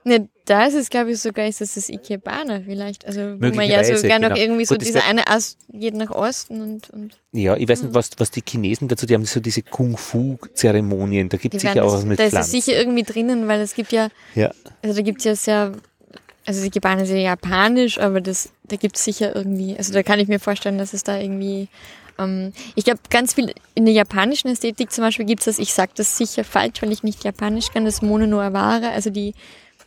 Ne, 0.05 0.27
da 0.43 0.65
ist 0.65 0.73
es, 0.73 0.89
glaube 0.89 1.11
ich, 1.11 1.19
sogar 1.21 1.47
ist 1.47 1.61
es 1.61 1.75
das 1.75 1.87
Ikebana 1.87 2.61
vielleicht. 2.65 3.05
Also, 3.07 3.35
wo 3.39 3.55
man 3.55 3.69
ja 3.69 3.81
sogar 3.85 4.19
noch 4.19 4.29
genau. 4.29 4.35
irgendwie 4.41 4.65
so 4.65 4.75
Gut, 4.75 4.81
das 4.81 4.87
diese 4.87 5.03
eine 5.05 5.27
Ast 5.27 5.59
geht 5.71 5.93
nach 5.93 6.11
Osten 6.11 6.59
und, 6.61 6.89
und 6.89 7.17
Ja, 7.31 7.55
ich 7.55 7.69
weiß 7.69 7.79
Mhm. 7.83 7.87
nicht, 7.87 7.95
was, 7.95 8.09
was 8.17 8.29
die 8.31 8.41
Chinesen 8.45 8.89
dazu, 8.89 9.05
die 9.05 9.13
haben 9.13 9.23
so 9.23 9.39
diese 9.39 9.61
Kung-Fu-Zeremonien, 9.61 11.29
da 11.29 11.37
gibt 11.37 11.55
es 11.55 11.61
sicher 11.61 11.83
auch 11.85 11.91
das, 11.91 11.99
was 12.01 12.05
mit 12.05 12.19
da 12.19 12.23
ist 12.23 12.27
es 12.27 12.31
Pflanzen. 12.33 12.51
sicher 12.61 12.77
irgendwie 12.77 13.03
drinnen, 13.03 13.47
weil 13.47 13.61
es 13.61 13.75
gibt 13.75 13.91
ja, 13.91 14.09
Ja. 14.35 14.51
also 14.81 14.95
da 14.95 15.01
gibt's 15.01 15.23
ja 15.23 15.35
sehr, 15.35 15.71
also 16.45 16.61
die 16.61 16.67
Ikebana 16.67 17.03
ist 17.03 17.09
ja 17.09 17.15
japanisch, 17.17 17.97
aber 17.99 18.19
das, 18.21 18.49
da 18.65 18.75
gibt's 18.75 19.03
sicher 19.05 19.33
irgendwie, 19.35 19.77
also 19.77 19.93
da 19.93 20.03
kann 20.03 20.19
ich 20.19 20.27
mir 20.27 20.39
vorstellen, 20.39 20.77
dass 20.77 20.93
es 20.93 21.03
da 21.03 21.17
irgendwie, 21.17 21.69
ich 22.75 22.83
glaube 22.83 22.99
ganz 23.09 23.33
viel, 23.33 23.53
in 23.75 23.85
der 23.85 23.93
japanischen 23.93 24.49
Ästhetik 24.49 24.91
zum 24.91 25.03
Beispiel 25.03 25.25
gibt's 25.25 25.45
das, 25.45 25.59
ich 25.59 25.73
sag 25.73 25.95
das 25.95 26.17
sicher 26.17 26.43
falsch, 26.43 26.81
weil 26.81 26.91
ich 26.91 27.03
nicht 27.03 27.23
japanisch 27.23 27.71
kann, 27.71 27.85
das 27.85 28.01
Mono 28.01 28.27
no 28.27 28.39
Aware, 28.39 28.89
also 28.91 29.09
die, 29.09 29.33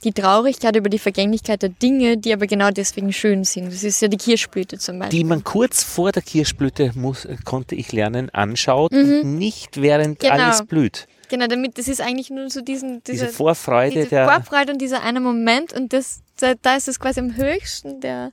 die 0.05 0.13
Traurigkeit 0.13 0.77
über 0.77 0.89
die 0.89 0.99
Vergänglichkeit 0.99 1.63
der 1.63 1.71
Dinge, 1.71 2.19
die 2.19 2.33
aber 2.33 2.47
genau 2.47 2.71
deswegen 2.71 3.13
schön 3.13 3.45
sind. 3.45 3.73
Das 3.73 3.85
ist 3.85 4.03
ja 4.03 4.09
die 4.09 4.17
Kirschblüte 4.17 4.79
zum 4.79 4.99
Beispiel. 4.99 5.19
Die 5.21 5.25
man 5.25 5.45
kurz 5.45 5.83
vor 5.83 6.13
der 6.13 6.23
Kirschblüte, 6.23 6.93
muss, 6.95 7.27
konnte 7.45 7.75
ich 7.75 7.93
lernen, 7.93 8.29
anschaut 8.31 8.93
und 8.93 9.39
nicht 9.39 9.81
während 9.81 10.19
Genau. 10.19 10.35
alles 10.35 10.65
blüht. 10.67 11.07
Genau, 11.29 11.47
damit, 11.47 11.77
das 11.79 11.89
ist 11.89 12.01
eigentlich 12.01 12.31
nur 12.31 12.51
so 12.51 12.61
diesen, 12.61 13.03
Diese 13.05 13.27
diese, 13.27 13.29
Vorfreude 13.29 13.95
diese 13.95 14.09
der... 14.09 14.29
Vorfreude 14.29 14.73
und 14.73 14.81
dieser 14.81 15.03
eine 15.03 15.21
Moment 15.21 15.73
und 15.73 15.93
das, 15.93 16.21
da, 16.39 16.55
da 16.61 16.77
ist 16.77 16.87
es 16.89 17.01
quasi 17.01 17.19
am 17.21 17.37
höchsten 17.37 18.01
der, 18.01 18.31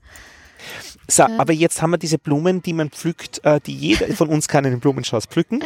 So, 1.07 1.23
aber 1.23 1.53
jetzt 1.53 1.81
haben 1.81 1.91
wir 1.91 1.97
diese 1.97 2.17
Blumen, 2.17 2.61
die 2.61 2.73
man 2.73 2.89
pflückt, 2.89 3.41
äh, 3.43 3.59
die 3.59 3.75
jeder 3.75 4.07
von 4.15 4.29
uns 4.29 4.47
kann 4.47 4.65
einen 4.65 4.79
Blumenstrauß 4.79 5.25
pflücken. 5.25 5.63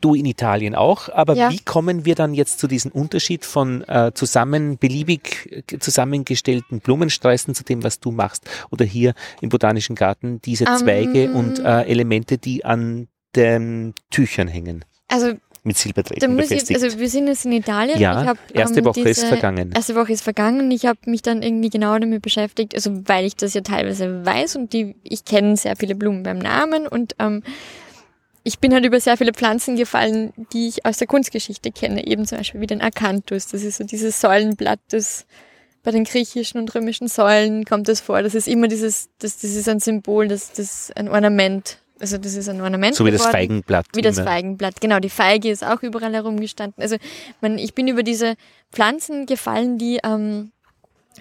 Du 0.00 0.14
in 0.14 0.26
Italien 0.26 0.76
auch, 0.76 1.08
aber 1.08 1.34
Ja. 1.34 1.50
wie 1.50 1.58
kommen 1.58 2.04
wir 2.04 2.14
dann 2.14 2.32
jetzt 2.32 2.60
zu 2.60 2.68
diesem 2.68 2.92
Unterschied 2.92 3.44
von 3.44 3.82
äh, 3.88 4.12
zusammen 4.14 4.78
beliebig 4.78 5.64
äh, 5.72 5.78
zusammengestellten 5.78 6.78
Blumensträußen 6.80 7.54
zu 7.54 7.64
dem, 7.64 7.82
was 7.82 7.98
du 7.98 8.12
machst? 8.12 8.48
Oder 8.70 8.84
hier 8.84 9.14
im 9.40 9.48
Botanischen 9.48 9.96
Garten 9.96 10.40
diese 10.42 10.64
Ähm, 10.66 10.76
Zweige 10.76 11.32
und 11.32 11.58
äh, 11.58 11.82
Elemente, 11.82 12.38
die 12.38 12.64
an 12.64 13.08
den 13.34 13.92
Tüchern 14.10 14.46
hängen, 14.48 14.84
also 15.08 15.32
mit 15.68 15.78
Silberträgern 15.78 16.34
muss 16.34 16.46
ich, 16.46 16.48
befestigt. 16.50 16.82
also 16.82 16.98
wir 16.98 17.08
sind 17.08 17.28
jetzt 17.28 17.44
in 17.44 17.52
Italien. 17.52 17.98
Ja, 18.00 18.24
hab, 18.24 18.38
erste 18.52 18.80
ähm, 18.80 18.86
Woche 18.86 19.00
ist 19.00 19.18
diese- 19.18 19.28
vergangen. 19.28 19.70
Erste 19.72 19.94
Woche 19.94 20.12
ist 20.12 20.22
vergangen. 20.22 20.70
Ich 20.72 20.86
habe 20.86 20.98
mich 21.06 21.22
dann 21.22 21.42
irgendwie 21.42 21.70
genau 21.70 21.96
damit 21.98 22.22
beschäftigt, 22.22 22.74
also 22.74 23.06
weil 23.06 23.24
ich 23.24 23.36
das 23.36 23.54
ja 23.54 23.60
teilweise 23.60 24.24
weiß 24.26 24.56
und 24.56 24.72
die, 24.72 24.96
ich 25.04 25.24
kenne 25.24 25.56
sehr 25.56 25.76
viele 25.76 25.94
Blumen 25.94 26.24
beim 26.24 26.38
Namen 26.38 26.88
und 26.88 27.14
ähm, 27.20 27.44
ich 28.42 28.58
bin 28.58 28.72
halt 28.72 28.84
über 28.84 28.98
sehr 28.98 29.16
viele 29.16 29.32
Pflanzen 29.34 29.76
gefallen, 29.76 30.32
die 30.52 30.68
ich 30.68 30.86
aus 30.86 30.96
der 30.96 31.06
Kunstgeschichte 31.06 31.70
kenne, 31.70 32.06
eben 32.06 32.26
zum 32.26 32.38
Beispiel 32.38 32.60
wie 32.60 32.66
den 32.66 32.80
Akanthus. 32.80 33.46
Das 33.48 33.62
ist 33.62 33.76
so 33.76 33.84
dieses 33.84 34.20
Säulenblatt, 34.20 34.80
das 34.90 35.26
bei 35.82 35.90
den 35.90 36.04
griechischen 36.04 36.60
und 36.60 36.74
römischen 36.74 37.08
Säulen 37.08 37.64
kommt 37.64 37.88
das 37.88 38.00
vor. 38.00 38.22
Das 38.22 38.34
ist 38.34 38.48
immer 38.48 38.68
dieses, 38.68 39.10
das, 39.18 39.38
das 39.38 39.54
ist 39.54 39.68
ein 39.68 39.80
Symbol, 39.80 40.28
das, 40.28 40.52
das 40.52 40.90
ein 40.96 41.08
Ornament. 41.08 41.78
Also 42.00 42.18
das 42.18 42.34
ist 42.34 42.48
ein 42.48 42.60
Ornament. 42.60 42.94
so 42.94 43.04
wie 43.04 43.10
das 43.10 43.20
geworden. 43.20 43.32
Feigenblatt. 43.32 43.86
Wie 43.94 44.02
das 44.02 44.18
immer. 44.18 44.26
Feigenblatt, 44.26 44.80
genau. 44.80 45.00
Die 45.00 45.10
Feige 45.10 45.50
ist 45.50 45.64
auch 45.64 45.82
überall 45.82 46.12
herumgestanden. 46.14 46.82
Also 46.82 46.96
man, 47.40 47.58
ich 47.58 47.74
bin 47.74 47.88
über 47.88 48.02
diese 48.02 48.34
Pflanzen 48.72 49.26
gefallen, 49.26 49.78
die 49.78 49.98
ähm, 50.04 50.52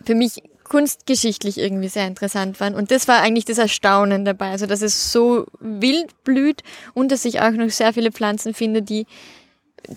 für 0.06 0.16
mich 0.16 0.42
kunstgeschichtlich 0.64 1.58
irgendwie 1.58 1.88
sehr 1.88 2.08
interessant 2.08 2.60
waren. 2.60 2.76
Und 2.76 2.92
das 2.92 3.08
war 3.08 3.22
eigentlich 3.22 3.46
das 3.46 3.58
Erstaunen 3.58 4.26
dabei. 4.26 4.52
Also 4.52 4.66
dass 4.66 4.82
es 4.82 5.12
so 5.12 5.46
wild 5.60 6.24
blüht 6.24 6.62
und 6.94 7.12
dass 7.12 7.26
ich 7.26 7.42
auch 7.42 7.52
noch 7.52 7.70
sehr 7.70 7.94
viele 7.94 8.12
Pflanzen 8.12 8.54
finde, 8.54 8.82
die 8.82 9.06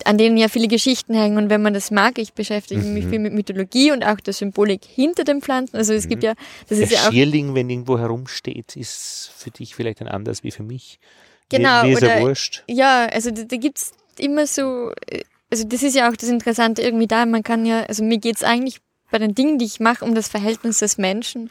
an 0.05 0.19
denen 0.19 0.37
ja 0.37 0.49
viele 0.49 0.69
Geschichten 0.69 1.15
hängen. 1.15 1.37
Und 1.37 1.51
wenn 1.51 1.63
man 1.63 1.75
das 1.75 1.91
mag, 1.91 2.19
ich 2.19 2.33
beschäftige 2.33 2.81
mich 2.83 3.05
Mhm. 3.07 3.11
viel 3.11 3.19
mit 3.19 3.33
Mythologie 3.33 3.91
und 3.93 4.05
auch 4.05 4.21
der 4.21 4.33
Symbolik 4.33 4.85
hinter 4.85 5.25
den 5.25 5.41
Pflanzen. 5.43 5.77
Also 5.77 5.93
es 5.93 6.09
gibt 6.09 6.23
ja, 6.23 6.35
das 6.69 6.79
Der 6.79 6.87
ist 6.87 6.93
ja 6.93 7.01
auch 7.09 7.13
Schierling, 7.13 7.55
wenn 7.55 7.69
irgendwo 7.71 7.99
herumsteht, 7.99 8.77
ist 8.77 9.31
für 9.37 9.51
dich 9.51 9.75
vielleicht 9.75 10.01
ein 10.01 10.09
anders 10.09 10.45
wie 10.45 10.51
für 10.51 10.63
mich. 10.63 10.99
Genau, 11.49 11.83
Mir, 11.85 11.95
ist 11.95 12.03
ja 12.03 12.15
oder- 12.17 12.21
wurscht. 12.21 12.63
Ja, 12.69 13.07
also 13.07 13.31
da, 13.33 13.43
da 13.43 13.57
gibt's 13.57 13.93
immer 14.19 14.47
so, 14.47 14.93
äh, 15.11 15.23
also 15.51 15.65
das 15.65 15.83
ist 15.83 15.97
ja 15.97 16.09
auch 16.09 16.17
das 16.17 16.29
Interessante 16.29 16.83
irgendwie 16.83 17.09
da, 17.09 17.27
man 17.27 17.43
kann 17.43 17.67
ja, 17.67 17.83
also 17.83 18.05
mir 18.05 18.19
geht's 18.19 18.45
eigentlich 18.45 18.79
bei 19.11 19.19
den 19.19 19.35
Dingen, 19.35 19.59
die 19.59 19.65
ich 19.65 19.81
mache, 19.81 20.05
um 20.05 20.15
das 20.15 20.29
Verhältnis 20.29 20.79
des 20.79 20.97
Menschen 20.99 21.51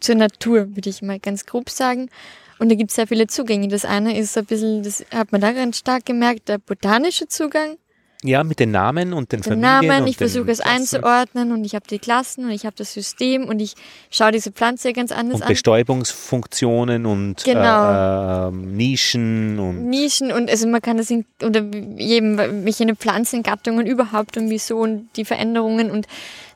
zur 0.00 0.14
Natur, 0.14 0.74
würde 0.74 0.88
ich 0.88 1.02
mal 1.02 1.18
ganz 1.20 1.44
grob 1.44 1.68
sagen. 1.68 2.08
Und 2.58 2.70
da 2.70 2.74
gibt's 2.74 2.94
sehr 2.94 3.06
viele 3.06 3.26
Zugänge. 3.26 3.68
Das 3.68 3.84
eine 3.84 4.18
ist 4.18 4.34
so 4.34 4.40
ein 4.40 4.46
bisschen, 4.46 4.82
das 4.82 5.04
hat 5.12 5.32
man 5.32 5.40
da 5.40 5.52
ganz 5.52 5.78
stark 5.78 6.04
gemerkt, 6.06 6.48
der 6.48 6.58
botanische 6.58 7.26
Zugang. 7.28 7.76
Ja, 8.26 8.42
mit 8.42 8.58
den 8.58 8.70
Namen 8.70 9.12
und 9.12 9.32
den 9.32 9.42
Den 9.42 9.60
Familien. 9.60 9.86
Namen, 9.86 10.06
ich 10.06 10.16
versuche 10.16 10.50
es 10.50 10.60
Klassen 10.60 10.76
einzuordnen 10.96 11.52
und 11.52 11.62
ich 11.66 11.74
habe 11.74 11.84
die 11.90 11.98
Klassen 11.98 12.46
und 12.46 12.52
ich 12.52 12.64
habe 12.64 12.74
das 12.74 12.94
System 12.94 13.44
und 13.44 13.60
ich 13.60 13.74
schaue 14.10 14.32
diese 14.32 14.50
Pflanze 14.50 14.94
ganz 14.94 15.12
anders 15.12 15.36
Und 15.36 15.42
an. 15.42 15.48
Bestäubungsfunktionen 15.48 17.04
und 17.04 17.44
Genau. 17.44 18.46
äh, 18.46 18.48
ähm, 18.48 18.76
Nischen 18.76 19.58
und 19.58 19.90
Nischen 19.90 20.32
und 20.32 20.48
also 20.50 20.66
man 20.68 20.80
kann 20.80 20.96
das 20.96 21.10
in, 21.10 21.26
oder 21.42 21.62
jedem 21.98 22.38
welche 22.64 22.96
Pflanzengattungen 22.96 23.86
überhaupt 23.86 24.38
und 24.38 24.48
wieso 24.48 24.78
und 24.78 25.10
die 25.16 25.26
Veränderungen 25.26 25.90
und 25.90 26.06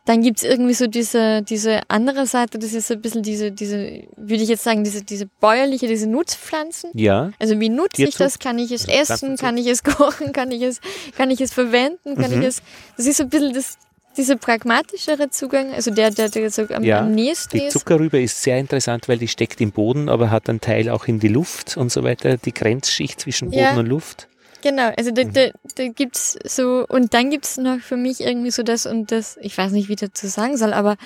dann 0.08 0.22
gibt's 0.22 0.42
irgendwie 0.42 0.72
so 0.72 0.86
diese, 0.86 1.42
diese 1.42 1.80
andere 1.88 2.26
Seite, 2.26 2.58
das 2.58 2.72
ist 2.72 2.88
so 2.88 2.94
ein 2.94 3.02
bisschen 3.02 3.22
diese, 3.22 3.52
diese, 3.52 4.04
würde 4.16 4.42
ich 4.42 4.48
jetzt 4.48 4.64
sagen, 4.64 4.82
diese, 4.82 5.02
diese 5.02 5.26
bäuerliche, 5.26 5.86
diese 5.86 6.06
Nutzpflanzen. 6.08 6.90
ja, 6.94 7.30
Also 7.38 7.60
wie 7.60 7.68
nutze 7.68 8.04
ich 8.04 8.16
das? 8.16 8.38
Kann 8.38 8.58
ich 8.58 8.72
es 8.72 8.88
Also 8.88 9.14
essen? 9.14 9.36
Kann 9.36 9.58
ich 9.58 9.66
es 9.66 9.82
kochen? 9.84 10.32
Kann 10.32 10.50
ich 10.50 10.62
es, 10.62 10.80
kann 11.16 11.30
ich 11.30 11.40
es 11.42 11.52
verwenden? 11.52 12.14
Kann 12.14 12.30
Mhm. 12.34 12.40
ich 12.40 12.48
es, 12.48 12.62
das 12.96 13.04
ist 13.06 13.18
so 13.18 13.24
ein 13.24 13.28
bisschen 13.28 13.52
das, 13.52 13.76
dieser 14.16 14.36
pragmatischere 14.36 15.28
Zugang, 15.30 15.72
also 15.74 15.90
der, 15.90 16.10
der, 16.10 16.30
der 16.30 16.50
so 16.50 16.62
am, 16.70 16.82
Ja, 16.82 17.00
am 17.00 17.12
nächsten 17.14 17.58
die 17.58 17.64
ist. 17.64 17.72
Zuckerrübe 17.74 18.20
ist 18.20 18.42
sehr 18.42 18.58
interessant, 18.58 19.08
weil 19.08 19.18
die 19.18 19.28
steckt 19.28 19.60
im 19.60 19.72
Boden, 19.72 20.08
aber 20.08 20.30
hat 20.30 20.48
einen 20.48 20.60
Teil 20.62 20.88
auch 20.88 21.06
in 21.06 21.20
die 21.20 21.28
Luft 21.28 21.76
und 21.76 21.92
so 21.92 22.02
weiter, 22.02 22.36
die 22.38 22.54
Grenzschicht 22.54 23.20
zwischen 23.20 23.50
Boden 23.50 23.60
Ja. 23.60 23.76
und 23.76 23.86
Luft. 23.86 24.26
Genau, 24.62 24.90
also 24.96 25.10
da, 25.12 25.24
Mhm. 25.24 25.32
da, 25.32 25.48
da 25.76 25.88
gibt's 25.88 26.36
so, 26.44 26.84
und 26.88 27.14
dann 27.14 27.30
gibt's 27.30 27.56
noch 27.58 27.78
für 27.80 27.96
mich 27.96 28.20
irgendwie 28.20 28.50
so 28.50 28.62
das 28.62 28.86
und 28.86 29.12
das, 29.12 29.36
ich 29.40 29.56
weiß 29.56 29.72
nicht, 29.72 29.88
wie 29.88 29.92
ich 29.94 30.00
dazu 30.00 30.26
sagen 30.26 30.56
soll, 30.56 30.72
aber 30.72 30.96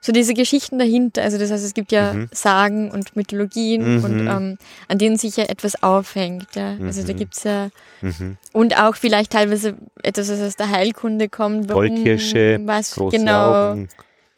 so 0.00 0.12
diese 0.12 0.32
Geschichten 0.34 0.78
dahinter. 0.78 1.22
Also 1.22 1.38
das 1.38 1.50
heißt, 1.50 1.64
es 1.64 1.74
gibt 1.74 1.90
ja 1.90 2.12
Mhm. 2.12 2.28
Sagen 2.32 2.90
und 2.92 3.16
Mythologien 3.16 3.96
Mhm. 3.98 4.04
und 4.04 4.20
ähm, 4.28 4.58
an 4.86 4.98
denen 4.98 5.16
sich 5.16 5.36
ja 5.36 5.44
etwas 5.44 5.82
aufhängt. 5.82 6.54
Ja. 6.54 6.76
Also 6.80 7.02
da 7.02 7.12
Mhm. 7.12 7.16
gibt's 7.16 7.42
ja 7.44 7.70
Mhm. 8.00 8.36
und 8.52 8.78
auch 8.80 8.94
vielleicht 8.94 9.32
teilweise 9.32 9.74
etwas, 10.02 10.30
was 10.30 10.40
aus 10.40 10.54
der 10.56 10.70
Heilkunde 10.70 11.28
kommt. 11.28 11.68
warum, 11.68 11.88
Goldkirsche, 11.88 12.60
was 12.64 12.92
große 12.94 13.16
genau, 13.16 13.70
Augen. 13.72 13.88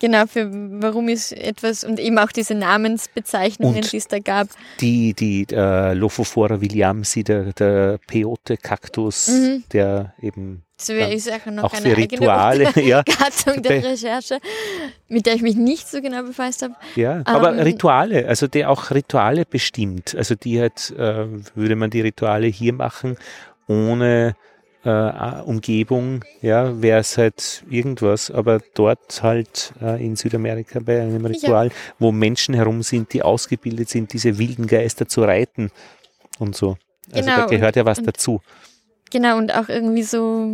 Genau, 0.00 0.26
für 0.26 0.48
warum 0.82 1.08
ist 1.08 1.32
etwas 1.32 1.84
und 1.84 2.00
eben 2.00 2.18
auch 2.18 2.32
diese 2.32 2.54
Namensbezeichnungen, 2.54 3.82
die 3.82 3.96
es 3.98 4.08
da 4.08 4.18
gab. 4.18 4.48
Die, 4.80 5.12
die 5.14 5.46
äh, 5.52 5.92
Lophophora 5.92 6.60
williamsi, 6.60 7.22
der, 7.22 7.52
der 7.52 7.98
Peote-Kaktus, 8.06 9.28
Mhm. 9.28 9.64
der 9.72 10.14
eben 10.22 10.62
Das 10.78 10.88
wäre 10.88 11.00
Dann 11.08 11.12
ich 11.12 11.24
sage 11.24 11.52
noch 11.52 11.64
auch 11.64 11.72
eine 11.74 11.82
für 11.82 11.96
eigene 11.96 12.20
Rituale, 12.22 12.72
ja, 12.82 13.02
Gattung 13.02 13.62
der 13.62 13.80
Be- 13.80 13.84
Recherche, 13.88 14.38
mit 15.08 15.26
der 15.26 15.34
ich 15.34 15.42
mich 15.42 15.56
nicht 15.56 15.86
so 15.88 16.00
genau 16.00 16.22
befasst 16.22 16.62
habe. 16.62 16.74
Ja, 16.96 17.20
aber 17.26 17.52
Ähm, 17.52 17.58
Rituale, 17.60 18.26
also 18.26 18.46
der 18.46 18.70
auch 18.70 18.90
Rituale 18.90 19.44
bestimmt. 19.44 20.14
Also 20.16 20.34
die 20.34 20.58
halt, 20.60 20.94
äh, 20.96 21.26
würde 21.54 21.76
man 21.76 21.90
die 21.90 22.00
Rituale 22.00 22.46
hier 22.46 22.72
machen, 22.72 23.16
ohne 23.66 24.34
äh, 24.84 25.42
Umgebung, 25.42 26.24
ja, 26.40 26.80
wäre 26.80 27.00
es 27.00 27.18
halt 27.18 27.64
irgendwas, 27.68 28.30
aber 28.30 28.60
dort 28.74 29.22
halt 29.22 29.72
äh, 29.82 30.02
in 30.04 30.16
Südamerika 30.16 30.80
bei 30.80 31.00
einem 31.02 31.24
Ritual, 31.26 31.70
wo 31.98 32.12
Menschen 32.12 32.54
herum 32.54 32.82
sind, 32.82 33.12
die 33.12 33.22
ausgebildet 33.22 33.88
sind, 33.90 34.12
diese 34.12 34.38
wilden 34.38 34.66
Geister 34.66 35.06
zu 35.06 35.22
reiten 35.22 35.70
und 36.38 36.56
so. 36.56 36.76
Also 37.12 37.28
Genau, 37.30 37.40
da 37.42 37.46
gehört 37.46 37.76
ja 37.76 37.84
was 37.84 37.98
und- 37.98 38.06
dazu. 38.08 38.40
Genau, 39.10 39.36
und 39.38 39.52
auch 39.54 39.68
irgendwie 39.68 40.04
so, 40.04 40.48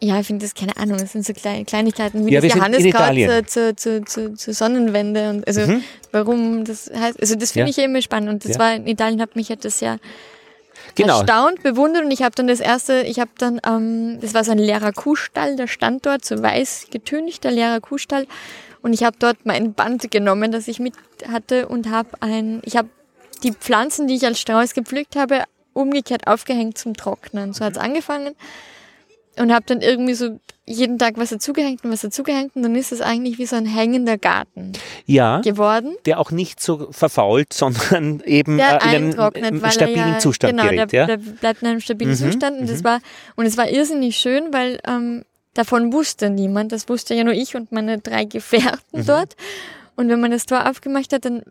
ja, 0.00 0.18
ich 0.18 0.26
finde 0.26 0.44
das, 0.46 0.54
keine 0.54 0.76
Ahnung, 0.78 0.96
das 0.98 1.12
sind 1.12 1.24
so 1.24 1.32
kleine 1.34 1.64
Kleinigkeiten 1.64 2.26
wie 2.26 2.32
Ja, 2.32 2.40
das 2.40 2.54
Johanniskraut 2.54 3.50
zur, 3.50 3.76
zur, 3.76 4.06
zur, 4.06 4.34
zur 4.34 4.54
Sonnenwende 4.54 5.30
und 5.30 5.46
also 5.46 5.60
Mhm. 5.60 5.84
warum 6.10 6.64
das 6.64 6.90
heißt, 6.92 7.20
also 7.20 7.34
das 7.36 7.52
finde 7.52 7.66
Ja. 7.66 7.70
ich 7.70 7.76
ja 7.76 7.84
immer 7.84 8.02
spannend 8.02 8.30
und 8.30 8.44
das 8.44 8.54
Ja. 8.54 8.58
war 8.58 8.74
in 8.74 8.86
Italien, 8.86 9.20
hat 9.20 9.36
mich 9.36 9.48
halt 9.50 9.64
das 9.64 9.80
ja 9.80 9.98
Genau. 10.94 11.18
erstaunt, 11.18 11.62
bewundert 11.62 12.04
und 12.04 12.10
ich 12.10 12.22
habe 12.22 12.34
dann 12.34 12.46
das 12.46 12.60
erste, 12.60 13.02
ich 13.02 13.18
habe 13.18 13.30
dann, 13.38 13.60
ähm, 13.66 14.18
das 14.20 14.34
war 14.34 14.44
so 14.44 14.52
ein 14.52 14.58
leerer 14.58 14.92
Kuhstall, 14.92 15.56
der 15.56 15.66
stand 15.66 16.06
dort, 16.06 16.24
so 16.24 16.40
weiß 16.42 16.86
getünchter 16.90 17.50
leerer 17.50 17.80
Kuhstall 17.80 18.26
und 18.82 18.92
ich 18.92 19.04
habe 19.04 19.16
dort 19.18 19.44
mein 19.44 19.74
Band 19.74 20.10
genommen, 20.10 20.52
das 20.52 20.68
ich 20.68 20.80
mit 20.80 20.94
hatte 21.30 21.68
und 21.68 21.90
habe 21.90 22.10
ein, 22.20 22.60
ich 22.64 22.76
habe 22.76 22.88
die 23.42 23.52
Pflanzen, 23.52 24.06
die 24.06 24.16
ich 24.16 24.26
als 24.26 24.40
Strauß 24.40 24.74
gepflückt 24.74 25.16
habe, 25.16 25.44
umgekehrt 25.72 26.26
aufgehängt 26.26 26.78
zum 26.78 26.94
Trocknen. 26.94 27.52
So 27.52 27.64
hat's 27.64 27.78
angefangen 27.78 28.34
und 29.38 29.52
habe 29.52 29.64
dann 29.66 29.80
irgendwie 29.80 30.14
so 30.14 30.38
jeden 30.64 30.98
Tag 30.98 31.14
was 31.16 31.30
dazugehängt 31.30 31.84
und 31.84 31.90
was 31.90 32.02
dazugehängt 32.02 32.54
und 32.54 32.62
dann 32.62 32.76
ist 32.76 32.92
es 32.92 33.00
eigentlich 33.00 33.38
wie 33.38 33.46
so 33.46 33.56
ein 33.56 33.66
hängender 33.66 34.16
Garten 34.18 34.72
Ja, 35.06 35.40
geworden. 35.40 35.96
der 36.06 36.20
auch 36.20 36.30
nicht 36.30 36.60
so 36.60 36.88
verfault, 36.92 37.52
sondern 37.52 38.20
eben 38.24 38.58
äh, 38.58 38.76
in 38.76 39.44
einem 39.44 39.70
stabilen 39.70 40.12
ja, 40.14 40.18
Zustand 40.18 40.56
genau, 40.58 40.70
gerät. 40.70 40.92
der, 40.92 41.00
ja? 41.00 41.06
der 41.06 41.16
bleibt 41.16 41.62
in 41.62 41.68
einem 41.68 41.80
stabilen 41.80 42.12
Mhm, 42.12 42.16
Zustand 42.16 42.60
und 42.60 42.70
das 42.70 42.84
war 42.84 43.00
und 43.36 43.46
es 43.46 43.56
war 43.56 43.68
irrsinnig 43.68 44.16
schön, 44.16 44.52
weil 44.52 44.78
ähm, 44.86 45.24
davon 45.54 45.92
wusste 45.92 46.30
niemand, 46.30 46.70
das 46.72 46.88
wusste 46.88 47.14
ja 47.14 47.24
nur 47.24 47.34
ich 47.34 47.56
und 47.56 47.72
meine 47.72 47.98
drei 47.98 48.24
Gefährten 48.24 49.00
Mhm. 49.00 49.06
dort 49.06 49.34
und 49.96 50.08
wenn 50.08 50.20
man 50.20 50.30
das 50.30 50.46
Tor 50.46 50.68
aufgemacht 50.70 51.12
hat, 51.12 51.24
dann 51.24 51.42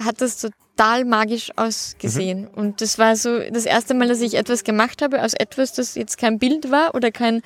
hat 0.00 0.20
das 0.20 0.40
total 0.40 1.04
magisch 1.04 1.50
ausgesehen 1.56 2.42
Mhm. 2.42 2.48
und 2.54 2.80
das 2.80 2.98
war 2.98 3.16
so 3.16 3.38
das 3.50 3.66
erste 3.66 3.94
Mal, 3.94 4.08
dass 4.08 4.20
ich 4.20 4.34
etwas 4.34 4.64
gemacht 4.64 5.02
habe 5.02 5.22
aus 5.22 5.34
etwas, 5.34 5.72
das 5.72 5.94
jetzt 5.94 6.18
kein 6.18 6.38
Bild 6.38 6.70
war 6.70 6.94
oder 6.94 7.10
kein 7.10 7.42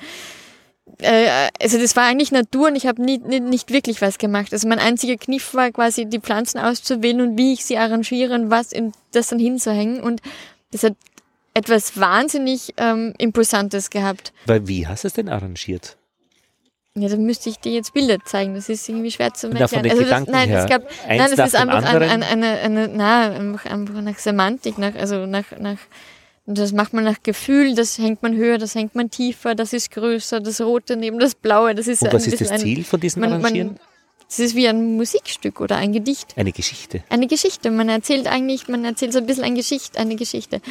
äh, 0.99 1.49
also 1.61 1.79
das 1.79 1.95
war 1.95 2.03
eigentlich 2.03 2.31
Natur 2.31 2.67
und 2.67 2.75
ich 2.75 2.85
habe 2.87 3.01
nie, 3.01 3.17
nie, 3.17 3.39
nicht 3.39 3.71
wirklich 3.71 4.01
was 4.01 4.17
gemacht. 4.17 4.51
Also 4.53 4.67
mein 4.67 4.79
einziger 4.79 5.15
Kniff 5.15 5.53
war 5.53 5.71
quasi 5.71 6.05
die 6.05 6.19
Pflanzen 6.19 6.59
auszuwählen 6.59 7.21
und 7.21 7.37
wie 7.37 7.53
ich 7.53 7.63
sie 7.65 7.77
arrangiere 7.77 8.35
und 8.35 8.49
was 8.49 8.71
in 8.73 8.91
das 9.13 9.27
dann 9.27 9.39
hinzuhängen. 9.39 10.01
Und 10.01 10.21
das 10.71 10.83
hat 10.83 10.95
etwas 11.53 11.97
wahnsinnig 11.99 12.73
ähm, 12.77 13.13
Imposantes 13.17 13.89
gehabt. 13.91 14.33
Weil 14.45 14.67
wie 14.67 14.85
hast 14.85 15.03
du 15.05 15.07
es 15.07 15.13
denn 15.13 15.29
arrangiert? 15.29 15.97
Ja, 16.95 17.09
dann 17.09 17.23
müsste 17.23 17.49
ich 17.49 17.57
dir 17.59 17.71
jetzt 17.71 17.93
Bilder 17.95 18.17
zeigen. 18.23 18.53
Das 18.53 18.69
ist 18.69 18.87
irgendwie 18.87 19.09
schwer 19.09 19.33
zu 19.33 19.47
erklären. 19.49 19.83
den 19.83 20.09
das, 20.09 20.27
nein, 20.27 20.49
her. 20.49 20.63
es 20.63 20.69
gab, 20.69 20.83
Eins 21.07 21.21
nein, 21.21 21.31
nach 21.37 21.45
ist 21.47 21.55
einfach 21.55 21.77
ein, 21.77 21.83
anderen? 21.85 22.09
ein, 22.09 22.23
eine, 22.23 22.59
eine, 22.59 22.87
na, 22.87 23.31
einfach, 23.31 23.65
einfach 23.65 24.01
nach 24.01 24.17
Semantik, 24.19 24.77
nach, 24.77 24.93
also 24.93 25.25
nach, 25.25 25.45
nach, 25.59 25.79
das 26.45 26.71
macht 26.71 26.93
man 26.93 27.03
nach 27.03 27.23
Gefühl, 27.23 27.73
das 27.73 27.97
hängt 27.97 28.21
man 28.21 28.35
höher, 28.35 28.59
das 28.59 28.75
hängt 28.75 28.93
man 28.93 29.09
tiefer, 29.09 29.55
das 29.55 29.73
ist 29.73 29.89
größer, 29.89 30.39
das 30.39 30.61
Rote 30.61 30.95
neben 30.95 31.17
das 31.17 31.33
Blaue, 31.33 31.73
das 31.73 31.87
ist 31.87 32.03
Und 32.03 32.09
ein 32.09 32.13
was 32.13 32.27
ist 32.27 32.39
das 32.41 32.51
ein- 32.51 32.59
Ziel 32.59 32.83
von 32.83 32.99
diesem 32.99 33.21
man, 33.21 33.33
Arrangieren? 33.33 33.67
man, 33.69 33.79
das 34.27 34.37
ist 34.39 34.55
wie 34.55 34.67
ein 34.67 34.95
Musikstück 34.95 35.61
oder 35.61 35.77
ein 35.77 35.93
Gedicht. 35.93 36.37
Eine 36.37 36.51
Geschichte. 36.51 37.03
Eine 37.09 37.25
Geschichte. 37.27 37.71
Man 37.71 37.89
erzählt 37.89 38.27
eigentlich, 38.27 38.67
man 38.67 38.85
erzählt 38.85 39.13
so 39.13 39.19
ein 39.19 39.25
bisschen 39.25 39.43
eine 39.43 39.55
Geschichte, 39.55 39.99
eine 39.99 40.15
Geschichte. 40.15 40.61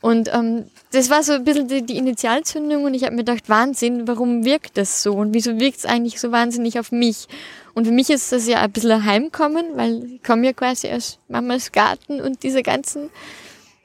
Und 0.00 0.32
ähm, 0.32 0.66
das 0.92 1.10
war 1.10 1.22
so 1.22 1.32
ein 1.32 1.44
bisschen 1.44 1.68
die, 1.68 1.82
die 1.82 1.96
Initialzündung 1.96 2.84
und 2.84 2.94
ich 2.94 3.04
habe 3.04 3.12
mir 3.12 3.24
gedacht, 3.24 3.48
Wahnsinn, 3.48 4.06
warum 4.06 4.44
wirkt 4.44 4.76
das 4.76 5.02
so 5.02 5.14
und 5.14 5.34
wieso 5.34 5.58
wirkt 5.58 5.78
es 5.78 5.86
eigentlich 5.86 6.20
so 6.20 6.32
wahnsinnig 6.32 6.78
auf 6.78 6.92
mich? 6.92 7.26
Und 7.74 7.86
für 7.86 7.92
mich 7.92 8.10
ist 8.10 8.32
das 8.32 8.46
ja 8.46 8.60
ein 8.60 8.72
bisschen 8.72 8.90
ein 8.90 9.04
Heimkommen, 9.04 9.76
weil 9.76 10.04
ich 10.04 10.22
komme 10.22 10.46
ja 10.46 10.52
quasi 10.52 10.88
aus 10.90 11.18
Mamas 11.28 11.72
Garten 11.72 12.20
und 12.20 12.42
diese 12.42 12.62
ganzen, 12.62 13.10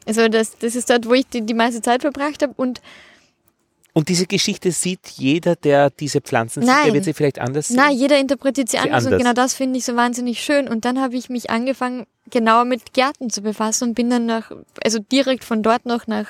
also 0.05 0.28
das, 0.28 0.57
das 0.57 0.76
ist 0.76 0.89
dort, 0.89 1.07
wo 1.07 1.14
ich 1.14 1.28
die, 1.28 1.41
die 1.41 1.53
meiste 1.53 1.82
Zeit 1.82 2.01
verbracht 2.01 2.41
habe 2.41 2.53
und 2.55 2.82
Und 3.93 4.07
diese 4.07 4.25
Geschichte 4.25 4.71
sieht 4.71 5.07
jeder, 5.07 5.55
der 5.55 5.89
diese 5.89 6.21
Pflanzen 6.21 6.61
sieht, 6.61 6.69
der 6.69 6.85
Nein. 6.85 6.93
wird 6.93 7.03
sie 7.03 7.13
vielleicht 7.13 7.39
anders 7.39 7.67
sehen. 7.67 7.77
Na, 7.77 7.91
jeder 7.91 8.19
interpretiert 8.19 8.69
sie 8.69 8.77
Sie 8.77 8.83
anders, 8.83 9.05
und 9.05 9.13
anders. 9.13 9.19
genau 9.19 9.33
das 9.33 9.53
finde 9.53 9.77
ich 9.79 9.85
so 9.85 9.95
wahnsinnig 9.97 10.41
schön. 10.41 10.69
Und 10.69 10.85
dann 10.85 11.01
habe 11.01 11.15
ich 11.15 11.29
mich 11.29 11.49
angefangen, 11.49 12.05
genauer 12.29 12.63
mit 12.65 12.93
Gärten 12.93 13.29
zu 13.29 13.41
befassen 13.41 13.89
und 13.89 13.95
bin 13.95 14.09
dann 14.09 14.25
nach, 14.25 14.51
also 14.83 14.99
direkt 14.99 15.43
von 15.43 15.61
dort 15.61 15.85
noch 15.85 16.07
nach 16.07 16.27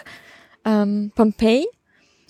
ähm, 0.66 1.12
Pompeji. 1.16 1.68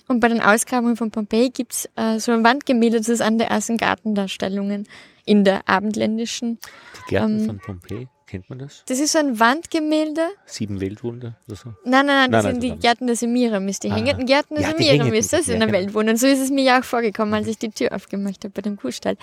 Und 0.08 0.20
bei 0.20 0.28
den 0.28 0.42
Ausgrabungen 0.42 0.96
von 0.96 1.10
Pompeji 1.10 1.48
gibt's 1.48 1.88
äh, 1.96 2.18
so 2.18 2.32
ein 2.32 2.44
Wandgemälde, 2.44 2.98
das 2.98 3.08
ist 3.08 3.22
an 3.22 3.38
der 3.38 3.48
ersten 3.48 3.78
Gartendarstellungen 3.78 4.86
in 5.24 5.44
der 5.44 5.68
abendländischen. 5.68 6.58
Die 6.96 7.10
Gärten 7.10 7.40
ähm, 7.40 7.46
von 7.46 7.58
Pompeji, 7.58 8.08
kennt 8.32 8.48
man 8.48 8.58
das? 8.58 8.82
Das 8.86 8.98
ist 8.98 9.12
so 9.12 9.18
ein 9.18 9.38
Wandgemälde. 9.38 10.22
Sieben 10.46 10.80
Weltwunder 10.80 11.34
oder 11.46 11.56
so. 11.56 11.68
Nein, 11.84 12.06
nein, 12.06 12.06
nein, 12.06 12.32
das 12.32 12.44
Nein, 12.44 12.54
sind 12.54 12.62
nein, 12.68 12.78
die. 12.80 12.82
Gärten 12.82 13.06
der 13.06 13.16
Semiramis, 13.16 13.78
die 13.78 13.90
Ah. 13.90 13.96
hängenden 13.96 14.24
Gärten 14.26 14.54
der 14.54 14.64
Ja, 14.64 14.70
Semiramis, 14.70 15.28
das 15.28 15.46
in 15.48 15.52
ja, 15.54 15.58
der 15.58 15.66
genau. 15.68 15.78
Welt 15.78 15.94
wohnen. 15.94 16.08
Und 16.10 16.16
so 16.16 16.26
ist 16.26 16.40
es 16.40 16.50
mir 16.50 16.64
ja 16.64 16.80
auch 16.80 16.84
vorgekommen, 16.84 17.34
als 17.34 17.46
ich 17.46 17.58
die 17.58 17.68
Tür 17.70 17.92
aufgemacht 17.94 18.42
habe 18.44 18.50
bei 18.54 18.62
dem 18.62 18.76
Kuhstall. 18.78 19.16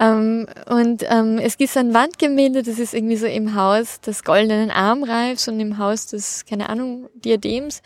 Ähm, 0.00 0.46
und 0.66 1.04
ähm, 1.08 1.38
es 1.38 1.56
gibt 1.56 1.70
so 1.70 1.78
ein 1.80 1.94
Wandgemälde, 1.94 2.62
das 2.64 2.78
ist 2.80 2.92
irgendwie 2.92 3.16
so 3.16 3.26
im 3.26 3.54
Haus 3.54 4.00
des 4.00 4.24
goldenen 4.24 4.70
Armreifs 4.72 5.46
und 5.46 5.60
im 5.60 5.78
Haus 5.78 6.08
des, 6.08 6.44
keine 6.44 6.68
Ahnung, 6.68 7.08
Diadems. 7.14 7.82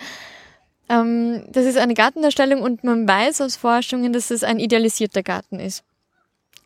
Ähm, 0.88 1.44
das 1.52 1.66
ist 1.66 1.76
eine 1.78 1.94
Gartendarstellung 1.94 2.62
und 2.62 2.84
man 2.84 3.06
weiß 3.06 3.40
aus 3.42 3.56
Forschungen, 3.56 4.12
dass 4.12 4.30
es 4.30 4.42
ein 4.42 4.58
idealisierter 4.58 5.22
Garten 5.22 5.60
ist. 5.60 5.82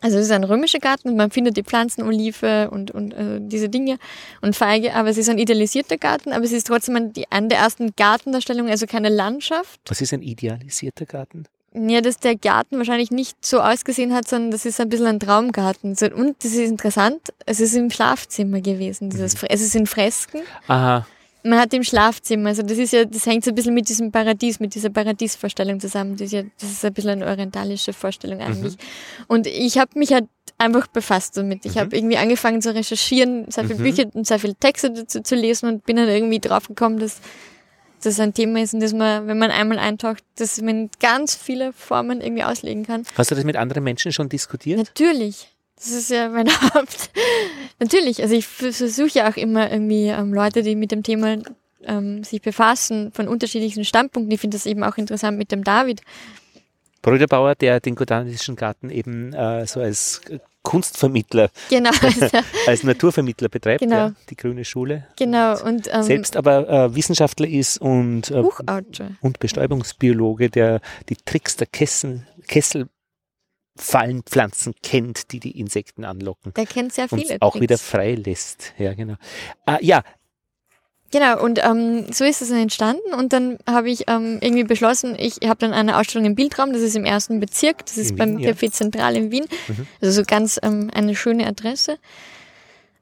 Also 0.00 0.18
es 0.18 0.26
ist 0.26 0.30
ein 0.32 0.44
römischer 0.44 0.78
Garten 0.78 1.08
und 1.08 1.16
man 1.16 1.30
findet 1.30 1.56
die 1.56 1.64
Pflanzen, 1.64 2.02
Olive 2.02 2.70
und, 2.70 2.92
und 2.92 3.12
äh, 3.12 3.40
diese 3.40 3.68
Dinge 3.68 3.98
und 4.42 4.54
Feige, 4.54 4.94
aber 4.94 5.08
es 5.08 5.18
ist 5.18 5.28
ein 5.28 5.38
idealisierter 5.38 5.96
Garten, 5.96 6.32
aber 6.32 6.44
es 6.44 6.52
ist 6.52 6.68
trotzdem 6.68 6.96
ein, 6.96 7.12
die, 7.12 7.30
eine 7.30 7.48
der 7.48 7.58
ersten 7.58 7.94
Gartendarstellungen, 7.96 8.70
also 8.70 8.86
keine 8.86 9.08
Landschaft. 9.08 9.80
Was 9.86 10.00
ist 10.00 10.12
ein 10.12 10.22
idealisierter 10.22 11.04
Garten? 11.04 11.44
Ja, 11.74 12.00
dass 12.00 12.18
der 12.18 12.34
Garten 12.34 12.78
wahrscheinlich 12.78 13.10
nicht 13.10 13.44
so 13.44 13.60
ausgesehen 13.60 14.14
hat, 14.14 14.26
sondern 14.26 14.50
das 14.52 14.64
ist 14.64 14.80
ein 14.80 14.88
bisschen 14.88 15.06
ein 15.06 15.20
Traumgarten. 15.20 15.90
Und 16.14 16.36
das 16.42 16.52
ist 16.52 16.58
interessant, 16.70 17.20
es 17.44 17.60
ist 17.60 17.74
im 17.74 17.90
Schlafzimmer 17.90 18.60
gewesen. 18.62 19.10
Dieses, 19.10 19.36
Fre- 19.36 19.48
es 19.50 19.60
ist 19.60 19.76
in 19.76 19.86
Fresken. 19.86 20.40
Aha, 20.66 21.06
Man 21.44 21.58
hat 21.58 21.72
im 21.72 21.84
Schlafzimmer, 21.84 22.48
also 22.50 22.62
das 22.62 22.78
ist 22.78 22.92
ja, 22.92 23.04
das 23.04 23.24
hängt 23.26 23.44
so 23.44 23.50
ein 23.50 23.54
bisschen 23.54 23.74
mit 23.74 23.88
diesem 23.88 24.10
Paradies, 24.10 24.58
mit 24.60 24.74
dieser 24.74 24.90
Paradiesvorstellung 24.90 25.78
zusammen. 25.80 26.12
Das 26.16 26.26
ist 26.26 26.32
ja, 26.32 26.42
das 26.60 26.70
ist 26.70 26.84
ein 26.84 26.92
bisschen 26.92 27.10
eine 27.10 27.26
orientalische 27.26 27.92
Vorstellung 27.92 28.40
eigentlich. 28.40 28.76
Und 29.28 29.46
ich 29.46 29.78
habe 29.78 29.98
mich 29.98 30.12
halt 30.12 30.26
einfach 30.58 30.88
befasst 30.88 31.36
damit. 31.36 31.64
Ich 31.64 31.78
habe 31.78 31.96
irgendwie 31.96 32.16
angefangen 32.16 32.60
zu 32.60 32.74
recherchieren, 32.74 33.48
sehr 33.50 33.64
viele 33.64 33.78
Mhm. 33.78 33.82
Bücher 33.84 34.04
und 34.14 34.26
sehr 34.26 34.40
viele 34.40 34.56
Texte 34.56 34.90
dazu 34.90 35.22
zu 35.22 35.36
lesen 35.36 35.68
und 35.68 35.84
bin 35.84 35.96
dann 35.96 36.08
irgendwie 36.08 36.40
draufgekommen, 36.40 36.98
dass 36.98 37.20
das 38.02 38.18
ein 38.20 38.34
Thema 38.34 38.60
ist, 38.62 38.74
in 38.74 38.80
das 38.80 38.92
man, 38.92 39.26
wenn 39.28 39.38
man 39.38 39.50
einmal 39.50 39.78
eintaucht, 39.78 40.24
dass 40.36 40.60
man 40.60 40.90
ganz 41.00 41.34
viele 41.34 41.72
Formen 41.72 42.20
irgendwie 42.20 42.44
auslegen 42.44 42.84
kann. 42.84 43.04
hast 43.16 43.30
du 43.30 43.34
das 43.34 43.44
mit 43.44 43.56
anderen 43.56 43.84
Menschen 43.84 44.12
schon 44.12 44.28
diskutiert? 44.28 44.78
Natürlich. 44.78 45.48
Das 45.78 45.90
ist 45.90 46.10
ja 46.10 46.28
mein 46.28 46.48
Haupt. 46.74 47.10
Natürlich. 47.78 48.20
Also 48.22 48.34
ich 48.34 48.46
versuche 48.46 49.10
ja 49.10 49.30
auch 49.30 49.36
immer 49.36 49.70
irgendwie 49.70 50.08
ähm, 50.08 50.34
Leute, 50.34 50.62
die 50.62 50.74
mit 50.74 50.90
dem 50.90 51.02
Thema 51.02 51.38
ähm, 51.84 52.24
sich 52.24 52.42
befassen, 52.42 53.12
von 53.12 53.28
unterschiedlichsten 53.28 53.84
Standpunkten. 53.84 54.32
Ich 54.32 54.40
finde 54.40 54.56
das 54.56 54.66
eben 54.66 54.82
auch 54.82 54.96
interessant 54.96 55.38
mit 55.38 55.52
dem 55.52 55.62
David. 55.64 56.00
Bröderbauer, 57.02 57.54
der 57.54 57.78
den 57.78 57.94
botanischen 57.94 58.56
Garten 58.56 58.90
eben 58.90 59.32
äh, 59.32 59.66
so 59.66 59.80
als 59.80 60.20
Kunstvermittler, 60.62 61.48
Genau. 61.70 61.90
Also, 62.02 62.26
als 62.66 62.82
Naturvermittler 62.82 63.48
betreibt, 63.48 63.80
Genau. 63.80 63.96
ja, 63.96 64.12
die 64.28 64.36
Grüne 64.36 64.64
Schule. 64.64 65.06
genau. 65.16 65.58
Und 65.62 65.88
ähm, 65.90 66.02
Selbst 66.02 66.36
aber 66.36 66.68
äh, 66.68 66.94
Wissenschaftler 66.94 67.48
ist 67.48 67.80
und, 67.80 68.30
äh, 68.30 68.42
und 69.20 69.38
Bestäubungsbiologe, 69.38 70.50
der 70.50 70.80
die 71.08 71.16
Tricks 71.16 71.56
der 71.56 71.68
Kessel, 71.68 72.26
Kesselfallenpflanzen 73.78 74.74
kennt, 74.82 75.32
die 75.32 75.40
die 75.40 75.58
Insekten 75.58 76.04
anlocken. 76.04 76.52
Der 76.54 76.66
kennt 76.66 76.92
sehr 76.92 77.10
und 77.10 77.20
viele 77.20 77.38
auch 77.40 77.52
Tricks. 77.52 77.62
wieder 77.62 77.78
freilässt. 77.78 78.74
Ja, 78.78 78.94
genau. 78.94 79.14
Ah, 79.66 79.78
ja, 79.80 80.02
Genau, 81.10 81.42
und 81.42 81.58
ähm, 81.64 82.12
so 82.12 82.24
ist 82.24 82.42
es 82.42 82.50
dann 82.50 82.58
entstanden 82.58 83.14
und 83.14 83.32
dann 83.32 83.56
habe 83.66 83.88
ich 83.88 84.04
ähm, 84.08 84.40
irgendwie 84.42 84.64
beschlossen, 84.64 85.16
ich 85.18 85.36
habe 85.46 85.56
dann 85.58 85.72
eine 85.72 85.96
Ausstellung 85.96 86.26
im 86.26 86.34
Bildraum, 86.34 86.74
das 86.74 86.82
ist 86.82 86.94
im 86.96 87.06
ersten 87.06 87.40
Bezirk, 87.40 87.86
das 87.86 87.96
ist 87.96 88.10
In 88.10 88.16
beim 88.16 88.36
Wien, 88.36 88.40
ja. 88.40 88.50
Café 88.50 88.70
Zentral 88.70 89.16
in 89.16 89.30
Wien, 89.30 89.46
Mhm. 89.68 89.86
also 90.02 90.20
so 90.20 90.22
ganz 90.26 90.60
ähm, 90.62 90.90
eine 90.92 91.16
schöne 91.16 91.46
Adresse. 91.46 91.96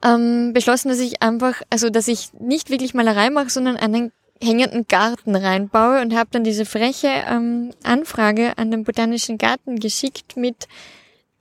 Ähm, 0.05 0.53
beschlossen, 0.53 0.89
dass 0.89 1.01
ich 1.01 1.21
einfach, 1.21 1.63
also 1.69 1.91
dass 1.91 2.07
ich 2.07 2.33
nicht 2.39 2.71
wirklich 2.71 2.95
Malerei 2.95 3.29
mache, 3.31 3.51
sondern 3.51 3.77
einen 3.77 4.13
hängenden 4.43 4.87
Garten 4.89 5.35
reinbaue 5.35 6.01
und 6.01 6.15
habe 6.15 6.29
dann 6.33 6.45
diese 6.45 6.65
freche 6.65 7.09
ähm, 7.29 7.71
Anfrage 7.83 8.59
an 8.59 8.71
den 8.71 8.85
Botanischen 8.85 9.39
Garten 9.39 9.79
geschickt 9.79 10.37
mit 10.37 10.69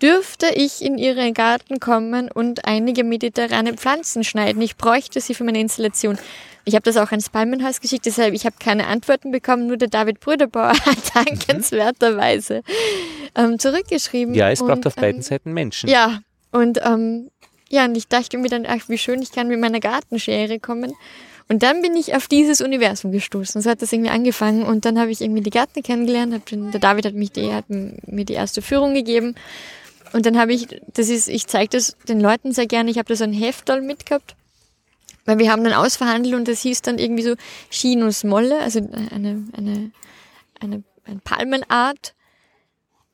dürfte 0.01 0.47
ich 0.53 0.81
in 0.81 0.97
Ihren 0.97 1.33
Garten 1.33 1.79
kommen 1.79 2.29
und 2.31 2.65
einige 2.65 3.03
mediterrane 3.03 3.73
Pflanzen 3.75 4.23
schneiden. 4.23 4.61
Ich 4.61 4.75
bräuchte 4.75 5.21
sie 5.21 5.33
für 5.33 5.43
meine 5.43 5.59
Installation. 5.59 6.17
Ich 6.65 6.75
habe 6.75 6.83
das 6.83 6.97
auch 6.97 7.11
ans 7.11 7.29
Palmenhaus 7.29 7.79
geschickt, 7.79 8.05
deshalb 8.05 8.33
ich 8.33 8.45
habe 8.45 8.55
keine 8.59 8.87
Antworten 8.87 9.31
bekommen. 9.31 9.67
Nur 9.67 9.77
der 9.77 9.87
David 9.87 10.19
Brüderbauer 10.19 10.73
hat 10.85 11.15
dankenswerterweise 11.15 12.63
ähm, 13.35 13.59
zurückgeschrieben. 13.59 14.33
Ja, 14.33 14.49
es 14.49 14.59
braucht 14.59 14.71
Und, 14.71 14.87
auf 14.87 14.95
beiden 14.95 15.17
ähm, 15.17 15.21
Seiten 15.21 15.53
Menschen. 15.53 15.89
Ja, 15.89 16.19
und 16.51 16.79
ähm, 16.83 17.29
ja, 17.69 17.85
und 17.85 17.95
ich 17.95 18.07
dachte 18.07 18.37
mir 18.37 18.49
dann, 18.49 18.65
ach, 18.67 18.89
wie 18.89 18.97
schön, 18.97 19.21
ich 19.21 19.31
kann 19.31 19.47
mit 19.47 19.59
meiner 19.59 19.79
Gartenschere 19.79 20.59
kommen. 20.59 20.93
Und 21.47 21.61
dann 21.61 21.81
bin 21.81 21.95
ich 21.95 22.15
auf 22.15 22.27
dieses 22.27 22.59
Universum 22.61 23.11
gestoßen. 23.11 23.61
So 23.61 23.69
hat 23.69 23.81
das 23.81 23.93
irgendwie 23.93 24.09
angefangen. 24.09 24.63
Und 24.63 24.85
dann 24.85 24.99
habe 24.99 25.11
ich 25.11 25.21
irgendwie 25.21 25.41
die 25.41 25.51
Gärtner 25.51 25.83
kennengelernt. 25.83 26.33
Hab 26.33 26.45
den, 26.47 26.71
der 26.71 26.79
David 26.79 27.05
hat, 27.05 27.13
mich 27.13 27.31
die, 27.31 27.53
hat 27.53 27.65
mir 27.69 28.25
die 28.25 28.33
erste 28.33 28.63
Führung 28.63 28.95
gegeben. 28.95 29.35
Und 30.11 30.25
dann 30.25 30.39
habe 30.39 30.53
ich, 30.53 30.67
das 30.93 31.09
ist, 31.09 31.27
ich 31.27 31.45
zeige 31.45 31.69
das 31.69 31.97
den 32.07 32.19
Leuten 32.19 32.51
sehr 32.51 32.65
gerne. 32.65 32.89
Ich 32.89 32.97
habe 32.97 33.07
da 33.07 33.15
so 33.15 33.23
ein 33.23 33.33
Heftal 33.33 33.81
mitgehabt. 33.81 34.35
Weil 35.25 35.37
wir 35.39 35.51
haben 35.51 35.63
dann 35.63 35.73
ausverhandelt 35.73 36.35
und 36.35 36.47
das 36.47 36.61
hieß 36.61 36.81
dann 36.83 36.99
irgendwie 36.99 37.23
so 37.23 37.35
Chinus 37.69 38.23
Molle, 38.23 38.59
also 38.59 38.79
eine, 38.79 39.43
eine, 39.53 39.91
eine, 40.59 40.83
eine 41.03 41.19
Palmenart. 41.23 42.14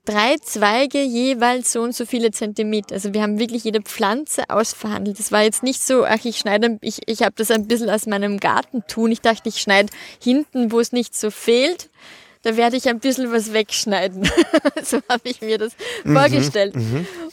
Drei 0.05 0.35
Zweige 0.37 1.03
jeweils 1.03 1.73
so 1.73 1.81
und 1.81 1.93
so 1.93 2.07
viele 2.07 2.31
Zentimeter. 2.31 2.95
Also 2.95 3.13
wir 3.13 3.21
haben 3.21 3.37
wirklich 3.37 3.63
jede 3.63 3.81
Pflanze 3.81 4.49
ausverhandelt. 4.49 5.19
Das 5.19 5.31
war 5.31 5.43
jetzt 5.43 5.61
nicht 5.61 5.81
so, 5.81 6.05
ach, 6.05 6.25
ich 6.25 6.39
schneide, 6.39 6.79
ich, 6.81 7.01
ich 7.05 7.21
habe 7.21 7.33
das 7.37 7.51
ein 7.51 7.67
bisschen 7.67 7.89
aus 7.89 8.07
meinem 8.07 8.39
Garten 8.39 8.83
tun. 8.87 9.11
Ich 9.11 9.21
dachte, 9.21 9.47
ich 9.47 9.61
schneide 9.61 9.93
hinten, 10.19 10.71
wo 10.71 10.79
es 10.79 10.91
nicht 10.91 11.15
so 11.15 11.29
fehlt. 11.29 11.89
Da 12.43 12.57
werde 12.57 12.75
ich 12.75 12.89
ein 12.89 12.99
bisschen 12.99 13.31
was 13.31 13.53
wegschneiden. 13.53 14.23
so 14.83 15.01
habe 15.07 15.21
ich 15.29 15.41
mir 15.41 15.59
das 15.59 15.73
vorgestellt. 16.03 16.73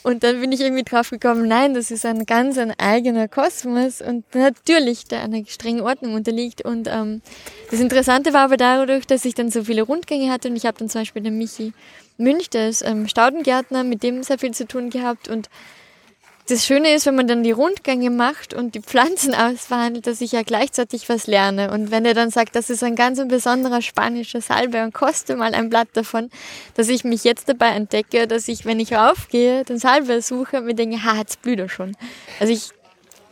Und 0.03 0.23
dann 0.23 0.39
bin 0.39 0.51
ich 0.51 0.61
irgendwie 0.61 0.83
drauf 0.83 1.09
gekommen, 1.09 1.47
nein, 1.47 1.73
das 1.73 1.89
ist 1.89 2.05
ein 2.05 2.27
ganz 2.27 2.59
ein 2.59 2.77
eigener 2.77 3.27
Kosmos 3.27 4.01
und 4.01 4.23
natürlich, 4.35 5.05
der 5.05 5.23
einer 5.23 5.43
strengen 5.47 5.81
Ordnung 5.81 6.13
unterliegt. 6.13 6.63
Und 6.63 6.87
ähm, 6.87 7.23
das 7.71 7.79
Interessante 7.79 8.33
war 8.33 8.41
aber 8.41 8.57
dadurch, 8.57 9.07
dass 9.07 9.25
ich 9.25 9.33
dann 9.33 9.49
so 9.49 9.63
viele 9.63 9.81
Rundgänge 9.81 10.31
hatte 10.31 10.49
und 10.49 10.55
ich 10.55 10.67
habe 10.67 10.77
dann 10.77 10.89
zum 10.89 11.01
Beispiel 11.01 11.23
den 11.23 11.39
Michi 11.39 11.73
Münch, 12.19 12.49
der 12.49 12.69
ist 12.69 12.83
ähm, 12.83 13.07
Staudengärtner, 13.07 13.83
mit 13.83 14.03
dem 14.03 14.23
sehr 14.23 14.37
viel 14.37 14.51
zu 14.53 14.67
tun 14.67 14.89
gehabt 14.89 15.27
und 15.29 15.49
das 16.49 16.65
Schöne 16.65 16.95
ist, 16.95 17.05
wenn 17.05 17.15
man 17.15 17.27
dann 17.27 17.43
die 17.43 17.51
Rundgänge 17.51 18.09
macht 18.09 18.55
und 18.55 18.73
die 18.73 18.81
Pflanzen 18.81 19.35
ausverhandelt, 19.35 20.07
dass 20.07 20.19
ich 20.19 20.31
ja 20.31 20.41
gleichzeitig 20.41 21.07
was 21.07 21.27
lerne. 21.27 21.71
Und 21.71 21.91
wenn 21.91 22.05
er 22.05 22.15
dann 22.15 22.31
sagt, 22.31 22.55
das 22.55 22.71
ist 22.71 22.83
ein 22.83 22.95
ganz 22.95 23.21
besonderer 23.27 23.81
spanischer 23.81 24.41
Salbe 24.41 24.83
und 24.83 24.93
koste 24.93 25.35
mal 25.35 25.53
ein 25.53 25.69
Blatt 25.69 25.89
davon, 25.93 26.31
dass 26.73 26.89
ich 26.89 27.03
mich 27.03 27.23
jetzt 27.23 27.49
dabei 27.49 27.69
entdecke, 27.69 28.27
dass 28.27 28.47
ich, 28.47 28.65
wenn 28.65 28.79
ich 28.79 28.93
raufgehe, 28.93 29.63
den 29.63 29.77
Salbe 29.77 30.21
suche 30.21 30.57
und 30.57 30.65
mir 30.65 30.73
denke, 30.73 31.03
ha, 31.03 31.17
jetzt 31.17 31.41
blüht 31.43 31.59
er 31.59 31.69
schon. 31.69 31.95
Also 32.39 32.51
ich, 32.51 32.69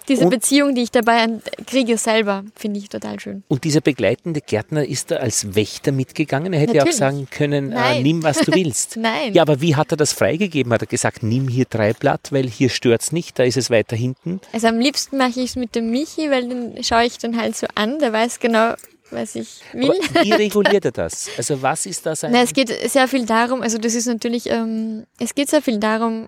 diese 0.08 0.24
Und- 0.26 0.30
Beziehung, 0.32 0.76
die 0.76 0.84
ich 0.84 0.91
dabei 0.91 1.28
kriege 1.66 1.97
selber, 1.97 2.43
finde 2.55 2.80
ich 2.80 2.89
total 2.89 3.20
schön. 3.20 3.43
Und 3.47 3.64
dieser 3.64 3.82
begleitende 3.82 4.41
Gärtner 4.41 4.86
ist 4.88 5.12
da 5.12 5.18
als 5.18 5.55
Wächter 5.55 5.91
mitgegangen. 5.91 6.53
Er 6.53 6.60
hätte 6.60 6.74
ja 6.76 6.82
auch 6.84 6.86
Natürlich. 6.86 6.97
sagen 6.97 7.28
können, 7.30 7.72
äh, 7.72 8.01
nimm, 8.01 8.24
was 8.24 8.39
du 8.39 8.51
willst. 8.55 8.97
Nein. 8.97 9.34
Ja, 9.34 9.41
aber 9.41 9.62
wie 9.62 9.76
hat 9.76 9.91
er 9.91 9.97
das 9.97 10.14
freigegeben? 10.14 10.72
Hat 10.74 10.82
er 10.82 10.88
gesagt, 10.88 11.24
nimm 11.24 11.47
hier 11.47 11.66
drei 11.70 11.93
Blatt, 11.93 12.32
weil 12.32 12.47
hier 12.47 12.70
stört's 12.70 13.12
nicht, 13.12 13.38
da 13.39 13.43
ist 13.43 13.58
es 13.58 13.70
weiter 13.70 13.95
hinten. 13.95 14.39
Also 14.53 14.68
am 14.68 14.80
liebsten 14.80 15.18
mache 15.18 15.32
ich 15.39 15.49
es 15.51 15.55
mit 15.55 15.76
dem 15.76 15.91
Michi, 15.91 16.30
weil 16.32 16.47
den 16.47 16.84
schaue 16.84 17.05
ich 17.05 17.18
dann 17.18 17.38
halt 17.38 17.55
so 17.55 17.68
an, 17.76 17.99
der 17.99 18.14
weiß 18.14 18.39
genau, 18.39 18.74
was 19.12 19.36
ich 19.36 19.62
will. 19.74 19.91
Aber 20.14 20.24
wie 20.24 20.32
reguliert 20.34 20.86
er 20.86 20.91
das? 20.91 21.30
Also 21.38 21.62
was 21.62 21.86
ist 21.86 22.05
da 22.05 22.16
sein... 22.16 22.32
Na, 22.32 22.41
es 22.41 22.53
geht 22.53 22.70
sehr 22.89 23.08
viel 23.08 23.26
darum, 23.26 23.62
also 23.62 23.78
das 23.78 23.95
ist 23.95 24.05
natürlich, 24.05 24.49
ähm, 24.49 25.05
es 25.20 25.34
geht 25.34 25.49
sehr 25.49 25.62
viel 25.62 25.80
darum, 25.80 26.28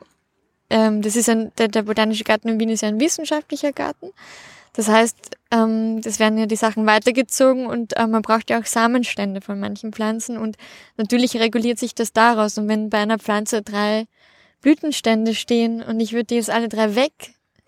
ähm, 0.69 1.01
das 1.01 1.15
ist 1.15 1.29
ein, 1.29 1.51
der, 1.57 1.67
der 1.67 1.83
Botanische 1.83 2.23
Garten 2.23 2.49
in 2.49 2.59
Wien 2.59 2.69
ist 2.69 2.81
ja 2.81 2.87
ein 2.87 2.99
wissenschaftlicher 2.99 3.71
Garten. 3.71 4.11
Das 4.73 4.87
heißt, 4.87 5.17
ähm, 5.51 6.01
das 6.01 6.19
werden 6.19 6.37
ja 6.37 6.45
die 6.45 6.55
Sachen 6.55 6.85
weitergezogen 6.85 7.65
und 7.65 7.97
äh, 7.97 8.07
man 8.07 8.21
braucht 8.21 8.49
ja 8.49 8.59
auch 8.59 8.65
Samenstände 8.65 9.41
von 9.41 9.59
manchen 9.59 9.91
Pflanzen 9.91 10.37
und 10.37 10.57
natürlich 10.97 11.35
reguliert 11.37 11.79
sich 11.79 11.95
das 11.95 12.13
daraus. 12.13 12.57
Und 12.57 12.67
wenn 12.67 12.89
bei 12.89 12.99
einer 12.99 13.19
Pflanze 13.19 13.61
drei 13.61 14.05
Blütenstände 14.61 15.33
stehen 15.33 15.81
und 15.81 15.99
ich 15.99 16.13
würde 16.13 16.25
die 16.25 16.35
jetzt 16.35 16.49
alle 16.49 16.69
drei 16.69 16.95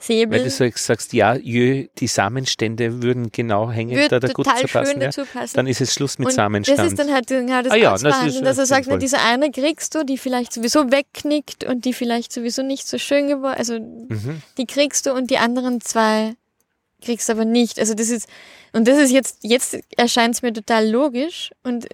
weil 0.02 0.18
wegsäbeln, 0.18 0.44
du 0.44 0.50
so 0.50 0.70
sagst, 0.76 1.14
ja, 1.14 1.36
jö, 1.36 1.88
die 1.98 2.08
Samenstände 2.08 3.02
würden 3.04 3.32
genau 3.32 3.70
hängen, 3.72 3.96
da 3.96 4.02
würde 4.02 4.20
da 4.20 4.34
gut 4.34 4.46
total 4.46 4.62
zu 4.62 4.68
passen. 4.68 5.02
Ja. 5.02 5.08
dazu 5.08 5.26
passen. 5.26 5.56
Dann 5.56 5.68
ist 5.68 5.82
es 5.82 5.94
Schluss 5.94 6.18
mit 6.18 6.28
und 6.28 6.34
Samenstand. 6.34 6.80
Das 6.80 6.88
ist 6.88 7.00
dann 7.00 7.14
halt 7.14 7.28
genau 7.28 7.62
das 7.62 7.72
Ah 7.72 7.76
ja, 7.76 7.98
das 7.98 8.26
ist 8.26 8.42
dass 8.42 8.58
er 8.58 8.66
sagt, 8.66 8.86
sinnvoll. 8.86 8.94
na, 8.94 9.00
diese 9.00 9.20
eine 9.20 9.52
kriegst 9.52 9.96
du, 9.96 10.04
die 10.04 10.18
vielleicht 10.18 10.54
sowieso 10.54 10.92
wegknickt 10.92 11.64
und 11.64 11.86
die 11.86 11.94
vielleicht 11.94 12.34
sowieso 12.34 12.64
nicht 12.64 12.88
so 12.88 12.98
schön 12.98 13.28
geworden, 13.28 13.56
also 13.58 13.80
mhm. 13.80 14.42
die 14.58 14.66
kriegst 14.66 15.06
du 15.06 15.14
und 15.14 15.30
die 15.30 15.38
anderen 15.38 15.82
zwei 15.82 16.34
kriegst 17.02 17.30
du 17.30 17.34
aber 17.34 17.46
nicht. 17.46 17.80
Also 17.80 17.94
das 17.94 18.10
ist, 18.10 18.28
und 18.74 18.88
das 18.88 18.98
ist 18.98 19.12
jetzt, 19.12 19.40
jetzt 19.42 19.78
erscheint 19.98 20.36
es 20.36 20.42
mir 20.42 20.54
total 20.54 20.88
logisch 20.88 21.52
und 21.64 21.88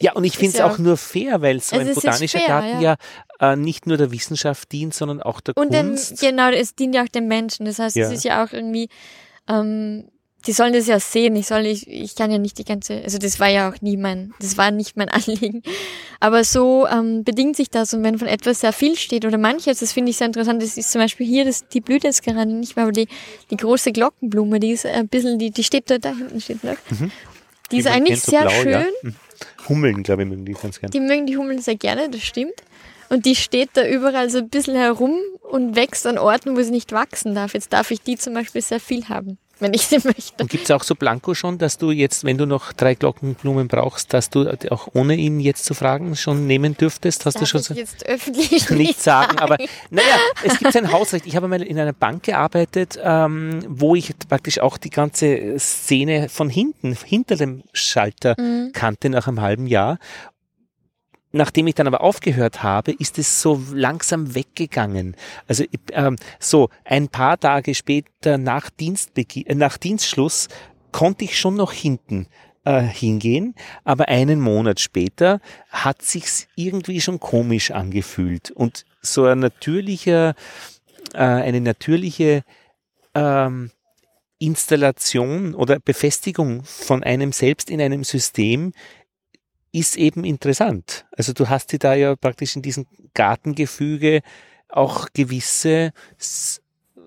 Ja, 0.00 0.12
und 0.12 0.24
ich 0.24 0.34
Ist 0.34 0.38
finde 0.40 0.52
es 0.54 0.58
ja 0.58 0.70
auch 0.70 0.78
nur 0.78 0.96
fair, 0.96 1.40
weil 1.42 1.60
so 1.60 1.76
ein 1.76 1.86
ist 1.88 1.94
botanischer 1.96 2.38
fair, 2.38 2.48
Garten 2.48 2.80
ja, 2.80 2.96
äh, 3.40 3.56
nicht 3.56 3.86
nur 3.86 3.96
der 3.96 4.10
Wissenschaft 4.12 4.70
dient, 4.72 4.94
sondern 4.94 5.22
auch 5.22 5.40
der 5.40 5.56
Und 5.56 5.72
Kunst. 5.72 6.20
genau, 6.20 6.50
es 6.50 6.74
dient 6.74 6.94
ja 6.94 7.02
auch 7.04 7.08
den 7.08 7.28
Menschen. 7.28 7.66
Das 7.66 7.78
heißt, 7.78 7.96
Ja. 7.96 8.06
es 8.06 8.12
ist 8.12 8.24
ja 8.24 8.44
auch 8.44 8.52
irgendwie, 8.52 8.88
ähm, 9.48 10.08
die 10.46 10.52
sollen 10.52 10.72
das 10.72 10.86
ja 10.86 11.00
sehen. 11.00 11.34
Ich 11.34 11.48
soll, 11.48 11.66
ich, 11.66 11.88
ich 11.88 12.14
kann 12.14 12.30
ja 12.30 12.38
nicht 12.38 12.56
die 12.58 12.64
ganze, 12.64 13.02
also 13.02 13.18
das 13.18 13.40
war 13.40 13.48
ja 13.48 13.68
auch 13.68 13.80
nie 13.80 13.96
mein, 13.96 14.32
das 14.38 14.56
war 14.56 14.70
nicht 14.70 14.96
mein 14.96 15.08
Anliegen. 15.10 15.62
Aber 16.20 16.44
so 16.44 16.86
ähm, 16.86 17.24
bedingt 17.24 17.56
sich 17.56 17.68
das 17.68 17.92
und 17.92 18.04
wenn 18.04 18.16
von 18.18 18.28
etwas 18.28 18.60
sehr 18.60 18.72
viel 18.72 18.96
steht 18.96 19.24
oder 19.24 19.38
manches, 19.38 19.80
das 19.80 19.92
finde 19.92 20.10
ich 20.10 20.18
sehr 20.18 20.28
interessant, 20.28 20.62
das 20.62 20.76
ist 20.76 20.92
zum 20.92 21.00
Beispiel 21.00 21.26
hier, 21.26 21.44
das, 21.44 21.66
die 21.68 21.80
blüht 21.80 22.04
jetzt 22.04 22.22
gerade 22.22 22.46
nicht 22.52 22.76
mehr, 22.76 22.84
aber 22.84 22.92
die, 22.92 23.08
die 23.50 23.56
große 23.56 23.90
Glockenblume, 23.90 24.60
die 24.60 24.70
ist 24.70 24.86
ein 24.86 25.08
bisschen, 25.08 25.38
die, 25.40 25.50
die 25.50 25.64
steht 25.64 25.90
da, 25.90 25.98
da 25.98 26.10
hinten 26.14 26.40
steht 26.40 26.62
noch. 26.62 26.76
Die 27.72 27.78
ist 27.78 27.84
man 27.86 27.94
eigentlich 27.94 28.22
sehr 28.22 28.42
blau, 28.42 28.50
schön. 28.50 28.70
Ja. 28.70 28.84
Mhm. 29.02 29.14
Hummeln, 29.68 30.02
glaube 30.02 30.22
ich, 30.22 30.28
mögen 30.28 30.44
die 30.44 30.52
ganz 30.52 30.80
gerne. 30.80 30.90
Die 30.90 31.00
mögen 31.00 31.26
die 31.26 31.36
Hummeln 31.36 31.60
sehr 31.60 31.76
gerne, 31.76 32.08
das 32.10 32.22
stimmt. 32.22 32.54
Und 33.08 33.24
die 33.24 33.36
steht 33.36 33.70
da 33.74 33.86
überall 33.86 34.30
so 34.30 34.38
ein 34.38 34.48
bisschen 34.48 34.76
herum 34.76 35.18
und 35.42 35.76
wächst 35.76 36.06
an 36.06 36.18
Orten, 36.18 36.56
wo 36.56 36.62
sie 36.62 36.70
nicht 36.70 36.92
wachsen 36.92 37.34
darf. 37.34 37.54
Jetzt 37.54 37.72
darf 37.72 37.90
ich 37.90 38.00
die 38.00 38.16
zum 38.16 38.34
Beispiel 38.34 38.62
sehr 38.62 38.80
viel 38.80 39.08
haben, 39.08 39.38
wenn 39.60 39.74
ich 39.74 39.86
sie 39.86 39.98
möchte. 40.04 40.42
Und 40.42 40.50
gibt 40.50 40.64
es 40.64 40.70
auch 40.70 40.82
so 40.82 40.94
Blanco 40.94 41.34
schon, 41.34 41.58
dass 41.58 41.78
du 41.78 41.90
jetzt, 41.90 42.24
wenn 42.24 42.38
du 42.38 42.46
noch 42.46 42.72
drei 42.72 42.94
Glockenblumen 42.94 43.68
brauchst, 43.68 44.12
dass 44.12 44.30
du 44.30 44.48
auch 44.70 44.88
ohne 44.94 45.14
ihn 45.14 45.40
jetzt 45.40 45.64
zu 45.64 45.74
fragen 45.74 46.14
schon 46.16 46.46
nehmen 46.46 46.76
dürftest? 46.76 47.24
Hast 47.26 47.34
Darf 47.34 47.40
du 47.42 47.46
schon 47.46 47.60
ich 47.60 47.66
so? 47.66 47.74
jetzt 47.74 48.06
öffentlich 48.06 48.70
nicht 48.70 49.00
sagen, 49.02 49.38
aber 49.38 49.56
naja, 49.90 50.16
es 50.44 50.58
gibt 50.58 50.76
ein 50.76 50.92
Hausrecht. 50.92 51.26
Ich 51.26 51.36
habe 51.36 51.48
mal 51.48 51.62
in 51.62 51.78
einer 51.78 51.92
Bank 51.92 52.24
gearbeitet, 52.24 52.98
ähm, 53.02 53.60
wo 53.68 53.94
ich 53.94 54.12
praktisch 54.28 54.58
auch 54.60 54.76
die 54.78 54.90
ganze 54.90 55.58
Szene 55.58 56.28
von 56.28 56.48
hinten, 56.50 56.96
hinter 57.04 57.36
dem 57.36 57.62
Schalter 57.72 58.34
Mhm. 58.38 58.72
kannte 58.72 59.08
nach 59.08 59.26
einem 59.28 59.40
halben 59.40 59.66
Jahr. 59.66 59.98
Nachdem 61.36 61.66
ich 61.66 61.74
dann 61.74 61.86
aber 61.86 62.00
aufgehört 62.00 62.62
habe, 62.62 62.92
ist 62.92 63.18
es 63.18 63.42
so 63.42 63.62
langsam 63.70 64.34
weggegangen. 64.34 65.16
Also 65.46 65.64
ähm, 65.92 66.16
so 66.38 66.70
ein 66.84 67.08
paar 67.08 67.38
Tage 67.38 67.74
später 67.74 68.38
nach, 68.38 68.70
Dienstbeginn, 68.70 69.46
äh, 69.46 69.54
nach 69.54 69.76
Dienstschluss 69.76 70.48
konnte 70.92 71.24
ich 71.24 71.38
schon 71.38 71.56
noch 71.56 71.72
hinten 71.72 72.26
äh, 72.64 72.80
hingehen, 72.80 73.54
aber 73.84 74.08
einen 74.08 74.40
Monat 74.40 74.80
später 74.80 75.40
hat 75.68 76.00
sich's 76.00 76.48
irgendwie 76.56 77.02
schon 77.02 77.20
komisch 77.20 77.70
angefühlt 77.70 78.50
und 78.50 78.86
so 79.02 79.26
ein 79.26 79.40
natürlicher, 79.40 80.34
äh, 81.12 81.18
eine 81.18 81.60
natürliche 81.60 82.44
ähm, 83.14 83.72
Installation 84.38 85.54
oder 85.54 85.80
Befestigung 85.80 86.62
von 86.64 87.02
einem 87.02 87.32
selbst 87.32 87.68
in 87.68 87.80
einem 87.80 88.04
System 88.04 88.72
ist 89.78 89.96
eben 89.96 90.24
interessant. 90.24 91.04
Also 91.12 91.32
du 91.32 91.48
hast 91.48 91.72
dir 91.72 91.78
da 91.78 91.94
ja 91.94 92.16
praktisch 92.16 92.56
in 92.56 92.62
diesem 92.62 92.86
Gartengefüge 93.14 94.22
auch 94.68 95.08
gewisse, 95.12 95.92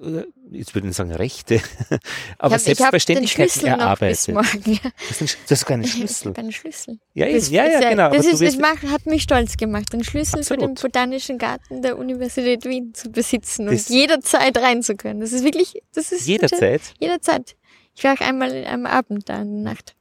äh, 0.01 0.23
jetzt 0.51 0.73
würde 0.73 0.79
ich 0.79 0.83
nicht 0.89 0.95
sagen 0.95 1.11
Rechte, 1.11 1.61
aber 2.37 2.55
ich 2.55 2.61
hab, 2.61 2.71
ich 2.71 2.77
Selbstverständlichkeiten 2.77 3.49
Schlüssel 3.51 3.77
noch 3.77 3.99
bis 3.99 4.27
erarbeitet. 4.27 4.35
morgen. 4.35 4.79
Das 5.09 5.21
ist, 5.21 5.37
das 5.47 5.65
Ich 5.83 5.91
Schlüssel. 5.91 6.33
einen 6.37 6.51
Schlüssel. 6.51 6.99
Ja. 7.13 7.25
Das 7.25 7.49
ja, 7.49 7.63
ist 7.63 7.83
ja, 7.83 7.89
genau. 7.89 8.11
Das, 8.11 8.25
ist, 8.25 8.41
das 8.41 8.57
macht, 8.57 8.83
hat 8.83 9.05
mich 9.07 9.23
stolz 9.23 9.57
gemacht, 9.57 9.91
den 9.91 10.03
Schlüssel 10.03 10.43
für 10.43 10.55
den 10.55 10.71
Absolut. 10.71 10.93
Botanischen 10.93 11.37
Garten 11.37 11.81
der 11.81 11.97
Universität 11.97 12.65
Wien 12.65 12.93
zu 12.93 13.09
besitzen 13.09 13.65
Das- 13.65 13.89
und 13.89 13.95
jederzeit 13.95 14.57
rein 14.57 14.83
zu 14.83 14.95
können. 14.95 15.21
Das 15.21 15.33
ist 15.33 15.43
wirklich, 15.43 15.81
das 15.93 16.11
ist 16.11 16.27
jederzeit. 16.27 16.81
Jederzeit. 16.99 17.55
Ich 17.95 18.03
war 18.03 18.13
auch 18.13 18.21
einmal 18.21 18.65
am 18.65 18.85
Abend 18.85 19.27
da 19.27 19.41
in 19.41 19.63
der 19.63 19.73
Nacht. 19.73 19.95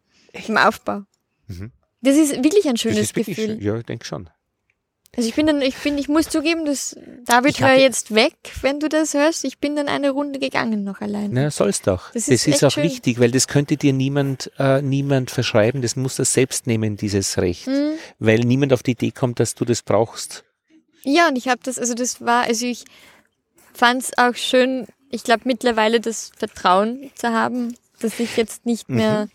Im 0.46 0.56
Aufbau. 0.56 1.02
Mhm. 1.48 1.72
Das 2.00 2.16
ist 2.16 2.42
wirklich 2.44 2.68
ein 2.68 2.76
schönes 2.76 2.98
ist 2.98 3.14
Gefühl. 3.14 3.34
Schön. 3.34 3.60
Ja, 3.60 3.76
ich 3.76 3.84
denke 3.84 4.04
schon. 4.04 4.30
Also 5.16 5.28
ich 5.28 5.34
bin 5.34 5.46
dann, 5.46 5.62
ich 5.62 5.76
bin, 5.76 5.98
ich 5.98 6.08
muss 6.08 6.28
zugeben, 6.28 6.64
dass 6.64 6.96
David 7.24 7.60
war 7.60 7.74
jetzt 7.74 8.14
weg, 8.14 8.34
wenn 8.60 8.78
du 8.78 8.88
das 8.88 9.14
hörst. 9.14 9.44
Ich 9.44 9.58
bin 9.58 9.74
dann 9.74 9.88
eine 9.88 10.10
Runde 10.10 10.38
gegangen 10.38 10.84
noch 10.84 11.00
allein. 11.00 11.30
Na, 11.32 11.50
sollst 11.50 11.86
doch. 11.86 12.12
Das 12.12 12.28
ist, 12.28 12.46
das 12.46 12.54
ist 12.54 12.64
auch 12.64 12.70
schön. 12.70 12.84
wichtig, 12.84 13.18
weil 13.18 13.30
das 13.30 13.48
könnte 13.48 13.76
dir 13.76 13.92
niemand, 13.92 14.52
äh, 14.58 14.80
niemand 14.80 15.30
verschreiben. 15.30 15.82
Das 15.82 15.96
muss 15.96 16.16
das 16.16 16.34
selbst 16.34 16.66
nehmen, 16.66 16.96
dieses 16.96 17.38
Recht. 17.38 17.66
Mhm. 17.66 17.94
Weil 18.18 18.40
niemand 18.40 18.72
auf 18.72 18.82
die 18.82 18.92
Idee 18.92 19.10
kommt, 19.10 19.40
dass 19.40 19.54
du 19.54 19.64
das 19.64 19.82
brauchst. 19.82 20.44
Ja, 21.02 21.28
und 21.28 21.36
ich 21.36 21.48
habe 21.48 21.60
das, 21.64 21.78
also 21.78 21.94
das 21.94 22.20
war, 22.20 22.44
also 22.44 22.66
ich 22.66 22.84
fand 23.72 24.02
es 24.02 24.18
auch 24.18 24.34
schön, 24.34 24.86
ich 25.10 25.24
glaube 25.24 25.42
mittlerweile 25.46 26.00
das 26.00 26.30
Vertrauen 26.36 27.10
zu 27.14 27.28
haben, 27.30 27.74
dass 28.00 28.20
ich 28.20 28.36
jetzt 28.36 28.66
nicht 28.66 28.88
mehr 28.88 29.24
mhm. 29.24 29.30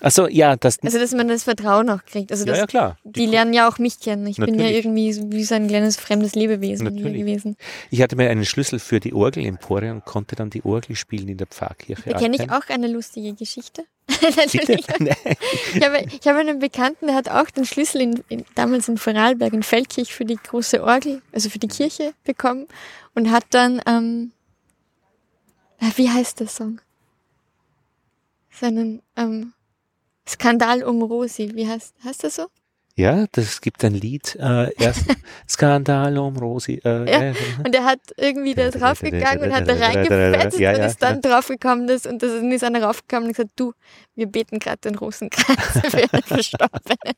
Also 0.00 0.28
ja, 0.28 0.56
das. 0.56 0.78
Also 0.82 0.98
dass 0.98 1.12
man 1.12 1.28
das 1.28 1.44
Vertrauen 1.44 1.88
auch 1.88 2.04
kriegt. 2.04 2.32
Also 2.32 2.44
ja, 2.46 2.56
ja, 2.56 2.66
klar. 2.66 2.98
Die, 3.04 3.12
die 3.12 3.26
lernen 3.26 3.52
ja 3.52 3.68
auch 3.68 3.78
mich 3.78 4.00
kennen. 4.00 4.26
Ich 4.26 4.38
Natürlich. 4.38 4.58
bin 4.58 4.68
ja 4.68 4.74
irgendwie 4.74 5.32
wie 5.32 5.44
so 5.44 5.54
ein 5.54 5.68
kleines 5.68 5.96
fremdes 5.96 6.34
Lebewesen 6.34 6.84
Natürlich. 6.84 7.20
gewesen. 7.20 7.56
Ich 7.90 8.02
hatte 8.02 8.16
mir 8.16 8.28
einen 8.28 8.44
Schlüssel 8.44 8.80
für 8.80 9.00
die 9.00 9.14
Orgelempore 9.14 9.92
und 9.92 10.04
konnte 10.04 10.36
dann 10.36 10.50
die 10.50 10.64
Orgel 10.64 10.96
spielen 10.96 11.28
in 11.28 11.38
der 11.38 11.46
Pfarrkirche. 11.46 12.10
Da 12.10 12.18
kenne 12.18 12.36
ich 12.36 12.50
auch 12.50 12.68
eine 12.68 12.88
lustige 12.88 13.32
Geschichte. 13.34 13.84
Natürlich. 14.36 14.84
ich, 15.74 15.82
habe, 15.82 16.06
ich 16.10 16.26
habe 16.26 16.38
einen 16.38 16.58
Bekannten, 16.58 17.06
der 17.06 17.16
hat 17.16 17.28
auch 17.30 17.48
den 17.50 17.64
Schlüssel 17.64 18.02
in, 18.02 18.24
in, 18.28 18.44
damals 18.54 18.88
in 18.88 18.98
Vorarlberg 18.98 19.54
in 19.54 19.62
Feldkirch 19.62 20.12
für 20.12 20.24
die 20.24 20.36
große 20.36 20.82
Orgel, 20.82 21.22
also 21.32 21.48
für 21.48 21.58
die 21.58 21.68
Kirche 21.68 22.12
bekommen 22.24 22.66
und 23.14 23.30
hat 23.30 23.44
dann, 23.50 23.80
ähm, 23.86 24.32
wie 25.96 26.10
heißt 26.10 26.40
der 26.40 26.48
Song? 26.48 26.80
Seinen, 28.50 29.02
ähm, 29.16 29.53
Skandal 30.28 30.82
um 30.84 31.02
Rosi, 31.02 31.54
wie 31.54 31.68
heißt, 31.68 31.94
heißt 32.04 32.24
das 32.24 32.36
so? 32.36 32.46
Ja, 32.96 33.24
das 33.32 33.60
gibt 33.60 33.84
ein 33.84 33.94
Lied, 33.94 34.36
äh, 34.40 34.72
erst 34.74 35.04
Skandal 35.50 36.16
um 36.16 36.36
Rosi. 36.36 36.80
Äh, 36.84 37.10
ja, 37.10 37.22
äh, 37.22 37.34
und 37.64 37.74
er 37.74 37.84
hat 37.84 37.98
irgendwie 38.16 38.54
da 38.54 38.70
draufgegangen 38.70 39.42
und 39.42 39.52
hat 39.52 39.66
da 39.66 39.74
reingefetzt 39.74 40.60
ja, 40.60 40.70
ja, 40.70 40.78
und 40.78 40.84
ist 40.84 41.02
dann 41.02 41.20
ja. 41.20 41.30
draufgekommen 41.30 41.88
ist 41.88 42.06
und 42.06 42.22
dann 42.22 42.52
ist 42.52 42.62
einer 42.62 42.84
raufgekommen 42.84 43.26
und 43.26 43.36
gesagt, 43.36 43.50
du, 43.56 43.72
wir 44.14 44.28
beten 44.28 44.60
gerade 44.60 44.78
den 44.78 44.94
Rosenkranz 44.94 45.60
für 45.90 46.12
einen 46.12 46.22
Verstorbenen. 46.22 47.14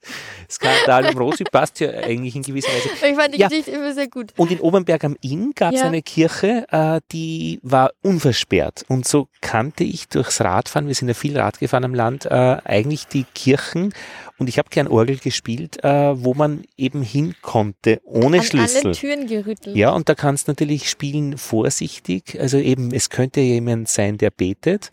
Skandal 0.50 1.10
um 1.10 1.18
Rosi 1.18 1.44
passt 1.44 1.78
ja 1.80 1.90
eigentlich 1.90 2.34
in 2.36 2.42
gewisser 2.42 2.68
Weise. 2.68 2.88
Ich 2.94 3.14
fand 3.14 3.34
die 3.34 3.38
Geschichte 3.38 3.70
immer 3.72 3.92
sehr 3.92 4.08
gut. 4.08 4.32
Und 4.38 4.50
in 4.50 4.60
Obernberg 4.60 5.04
am 5.04 5.16
Inn 5.20 5.52
gab 5.54 5.74
es 5.74 5.82
eine 5.82 6.00
Kirche, 6.00 6.66
äh, 6.70 7.02
die 7.12 7.60
war 7.62 7.90
unversperrt 8.02 8.86
und 8.88 9.06
so 9.06 9.28
kannte 9.42 9.84
ich 9.84 10.08
durchs 10.08 10.40
Radfahren, 10.40 10.88
wir 10.88 10.94
sind 10.94 11.08
ja 11.08 11.14
viel 11.14 11.38
Rad 11.38 11.58
gefahren 11.58 11.84
am 11.84 11.94
Land, 11.94 12.24
äh, 12.24 12.56
eigentlich 12.64 13.06
die 13.08 13.24
Kirchen 13.34 13.92
und 14.38 14.48
ich 14.48 14.58
habe 14.58 14.68
gern 14.68 14.86
Orgel 14.86 15.16
gespielt, 15.16 15.82
äh, 15.82 16.22
wo 16.22 16.34
man 16.34 16.64
eben 16.76 17.02
hin 17.02 17.34
konnte, 17.42 18.00
ohne 18.04 18.38
An 18.38 18.44
Schlüssel. 18.44 18.86
Alle 18.86 18.92
Türen 18.92 19.26
gerüttelt. 19.26 19.76
Ja, 19.76 19.90
und 19.90 20.08
da 20.08 20.14
kannst 20.14 20.48
du 20.48 20.52
natürlich 20.52 20.90
spielen 20.90 21.38
vorsichtig. 21.38 22.38
Also 22.38 22.58
eben, 22.58 22.92
es 22.92 23.08
könnte 23.08 23.40
jemand 23.40 23.88
sein, 23.88 24.18
der 24.18 24.30
betet. 24.30 24.90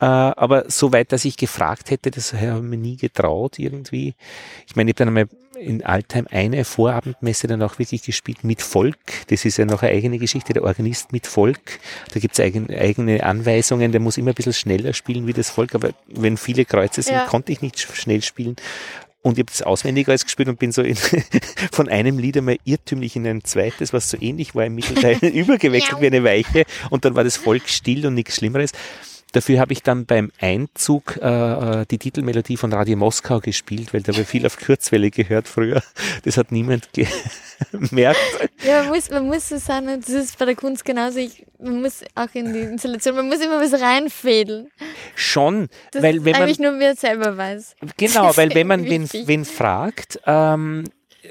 Äh, 0.00 0.04
aber 0.04 0.70
so 0.70 0.92
weit, 0.92 1.12
dass 1.12 1.24
ich 1.24 1.36
gefragt 1.36 1.90
hätte, 1.90 2.10
das 2.10 2.32
habe 2.32 2.58
ich 2.58 2.62
mir 2.62 2.76
nie 2.76 2.96
getraut 2.96 3.58
irgendwie. 3.58 4.14
Ich 4.66 4.76
meine, 4.76 4.90
ich 4.90 4.94
habe 4.94 4.98
dann 5.04 5.08
einmal 5.08 5.28
in 5.64 5.84
Altheim 5.84 6.26
eine 6.30 6.64
Vorabendmesse 6.64 7.46
dann 7.46 7.62
auch 7.62 7.78
wirklich 7.78 8.02
gespielt 8.02 8.44
mit 8.44 8.62
Volk. 8.62 8.96
Das 9.28 9.44
ist 9.44 9.56
ja 9.56 9.64
noch 9.64 9.82
eine 9.82 9.92
eigene 9.92 10.18
Geschichte, 10.18 10.52
der 10.52 10.64
Organist 10.64 11.12
mit 11.12 11.26
Volk. 11.26 11.78
Da 12.12 12.20
gibt 12.20 12.34
es 12.34 12.40
eigen, 12.40 12.68
eigene 12.70 13.24
Anweisungen, 13.24 13.92
der 13.92 14.00
muss 14.00 14.18
immer 14.18 14.30
ein 14.32 14.34
bisschen 14.34 14.52
schneller 14.52 14.92
spielen 14.92 15.26
wie 15.26 15.32
das 15.32 15.50
Volk, 15.50 15.74
aber 15.74 15.90
wenn 16.08 16.36
viele 16.36 16.64
Kreuze 16.64 17.02
sind, 17.02 17.14
ja. 17.14 17.26
konnte 17.26 17.52
ich 17.52 17.62
nicht 17.62 17.80
schnell 17.80 18.22
spielen. 18.22 18.56
Und 19.22 19.38
ich 19.38 19.38
habe 19.38 19.50
das 19.50 19.62
auswendig 19.62 20.06
alles 20.06 20.24
gespielt 20.24 20.50
und 20.50 20.58
bin 20.58 20.70
so 20.70 20.82
in, 20.82 20.96
von 21.72 21.88
einem 21.88 22.18
Lied 22.18 22.36
einmal 22.36 22.58
irrtümlich 22.64 23.16
in 23.16 23.26
ein 23.26 23.42
zweites, 23.42 23.94
was 23.94 24.10
so 24.10 24.18
ähnlich 24.20 24.54
war 24.54 24.66
im 24.66 24.74
Mittelteil, 24.74 25.16
übergewechselt 25.22 26.02
wie 26.02 26.08
eine 26.08 26.22
Weiche. 26.24 26.64
Und 26.90 27.06
dann 27.06 27.14
war 27.14 27.24
das 27.24 27.38
Volk 27.38 27.70
still 27.70 28.06
und 28.06 28.12
nichts 28.14 28.36
Schlimmeres. 28.36 28.72
Dafür 29.34 29.58
habe 29.58 29.72
ich 29.72 29.82
dann 29.82 30.06
beim 30.06 30.30
Einzug 30.38 31.18
äh, 31.20 31.80
äh, 31.82 31.86
die 31.90 31.98
Titelmelodie 31.98 32.56
von 32.56 32.72
Radio 32.72 32.96
Moskau 32.96 33.40
gespielt, 33.40 33.92
weil 33.92 34.00
da 34.00 34.12
habe 34.12 34.22
ich 34.22 34.28
viel 34.28 34.46
auf 34.46 34.56
Kurzwelle 34.56 35.10
gehört 35.10 35.48
früher. 35.48 35.82
Das 36.22 36.36
hat 36.36 36.52
niemand 36.52 36.88
gemerkt. 37.72 38.20
Ja, 38.64 38.84
man 38.84 38.90
muss, 38.90 39.10
man 39.10 39.26
muss 39.26 39.48
so 39.48 39.58
sagen, 39.58 39.88
das 40.00 40.08
ist 40.08 40.38
bei 40.38 40.44
der 40.44 40.54
Kunst 40.54 40.84
genauso. 40.84 41.18
Ich, 41.18 41.44
man 41.58 41.82
muss 41.82 42.04
auch 42.14 42.32
in 42.32 42.52
die 42.52 42.60
Installation, 42.60 43.16
man 43.16 43.26
muss 43.26 43.40
immer 43.40 43.60
was 43.60 43.80
reinfädeln. 43.80 44.70
Schon, 45.16 45.68
das 45.90 46.04
weil 46.04 46.24
wenn 46.24 46.36
eigentlich 46.36 46.60
nur 46.60 46.78
wer 46.78 46.94
selber 46.94 47.36
weiß. 47.36 47.74
Genau, 47.96 48.36
weil 48.36 48.54
wenn 48.54 48.68
man 48.68 48.84
wen, 48.84 49.08
wen 49.10 49.44
fragt, 49.44 50.20
ähm, 50.26 50.84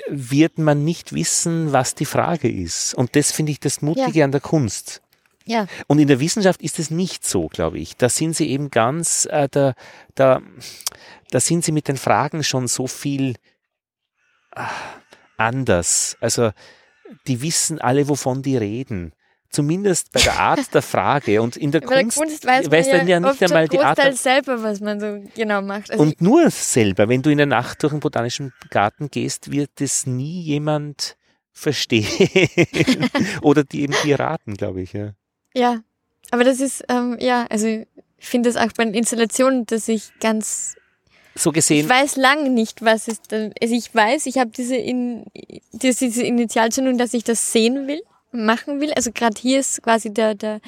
wird 0.09 0.57
man 0.57 0.83
nicht 0.83 1.13
wissen, 1.13 1.71
was 1.71 1.95
die 1.95 2.05
Frage 2.05 2.51
ist. 2.51 2.95
Und 2.95 3.15
das 3.15 3.31
finde 3.31 3.53
ich 3.53 3.61
das 3.61 3.81
Mutige 3.81 4.19
ja. 4.19 4.25
an 4.25 4.33
der 4.33 4.41
Kunst. 4.41 5.02
Ja. 5.45 5.67
Und 5.87 5.99
in 5.99 6.07
der 6.07 6.19
Wissenschaft 6.19 6.61
ist 6.61 6.79
es 6.79 6.89
nicht 6.89 7.25
so, 7.25 7.47
glaube 7.47 7.79
ich. 7.79 7.97
Da 7.97 8.09
sind 8.09 8.35
sie 8.35 8.49
eben 8.49 8.69
ganz, 8.69 9.27
äh, 9.29 9.47
da, 9.49 9.73
da, 10.15 10.41
da 11.31 11.39
sind 11.39 11.65
sie 11.65 11.71
mit 11.71 11.87
den 11.87 11.97
Fragen 11.97 12.43
schon 12.43 12.67
so 12.67 12.87
viel 12.87 13.35
äh, 14.55 14.61
anders. 15.37 16.17
Also 16.21 16.51
die 17.27 17.41
wissen 17.41 17.79
alle, 17.79 18.07
wovon 18.07 18.41
die 18.41 18.57
reden. 18.57 19.13
Zumindest 19.49 20.11
bei 20.11 20.21
der 20.21 20.39
Art 20.39 20.73
der 20.73 20.81
Frage 20.81 21.39
und 21.39 21.57
in 21.57 21.71
der, 21.71 21.81
bei 21.81 22.01
Kunst, 22.01 22.17
der 22.17 22.25
Kunst 22.25 22.45
weiß, 22.45 22.71
weiß 22.71 22.87
man 22.87 23.07
ja, 23.07 23.19
ja 23.19 23.19
nicht 23.19 23.43
einmal 23.43 23.67
die 23.67 23.79
Art 23.79 23.99
der, 23.99 24.13
selber, 24.13 24.63
was 24.63 24.79
man 24.79 24.99
so 24.99 25.23
genau 25.35 25.61
macht. 25.61 25.91
Also 25.91 26.01
und 26.01 26.19
nur 26.21 26.49
selber, 26.49 27.07
wenn 27.07 27.21
du 27.21 27.29
in 27.29 27.37
der 27.37 27.45
Nacht 27.45 27.83
durch 27.83 27.93
den 27.93 27.99
botanischen 27.99 28.51
Garten 28.71 29.11
gehst, 29.11 29.51
wird 29.51 29.79
es 29.79 30.07
nie 30.07 30.41
jemand 30.41 31.17
verstehen 31.51 32.07
oder 33.43 33.63
die 33.63 33.83
eben 33.83 33.93
dir 34.03 34.19
raten, 34.19 34.55
glaube 34.55 34.81
ich. 34.81 34.93
Ja. 34.93 35.13
Ja, 35.53 35.81
aber 36.31 36.43
das 36.43 36.59
ist, 36.59 36.83
ähm, 36.89 37.17
ja, 37.19 37.45
also 37.49 37.67
ich 37.67 37.85
finde 38.27 38.49
das 38.49 38.57
auch 38.57 38.73
bei 38.75 38.85
den 38.85 38.93
Installationen, 38.93 39.65
dass 39.65 39.87
ich 39.87 40.11
ganz 40.19 40.75
so 41.35 41.51
gesehen. 41.51 41.85
Ich 41.85 41.89
weiß 41.89 42.15
lange 42.15 42.49
nicht, 42.49 42.83
was 42.83 43.07
ist 43.07 43.31
denn. 43.31 43.53
Also 43.61 43.73
ich 43.73 43.93
weiß, 43.93 44.25
ich 44.27 44.37
habe 44.37 44.51
diese, 44.51 44.75
in, 44.75 45.25
diese, 45.71 46.05
diese 46.05 46.23
Initialzündung, 46.23 46.97
dass 46.97 47.13
ich 47.13 47.23
das 47.23 47.51
sehen 47.51 47.87
will, 47.87 48.01
machen 48.31 48.81
will. 48.81 48.93
Also 48.93 49.11
gerade 49.11 49.39
hier 49.39 49.59
ist 49.59 49.81
quasi 49.81 50.13
der, 50.13 50.35
der, 50.35 50.59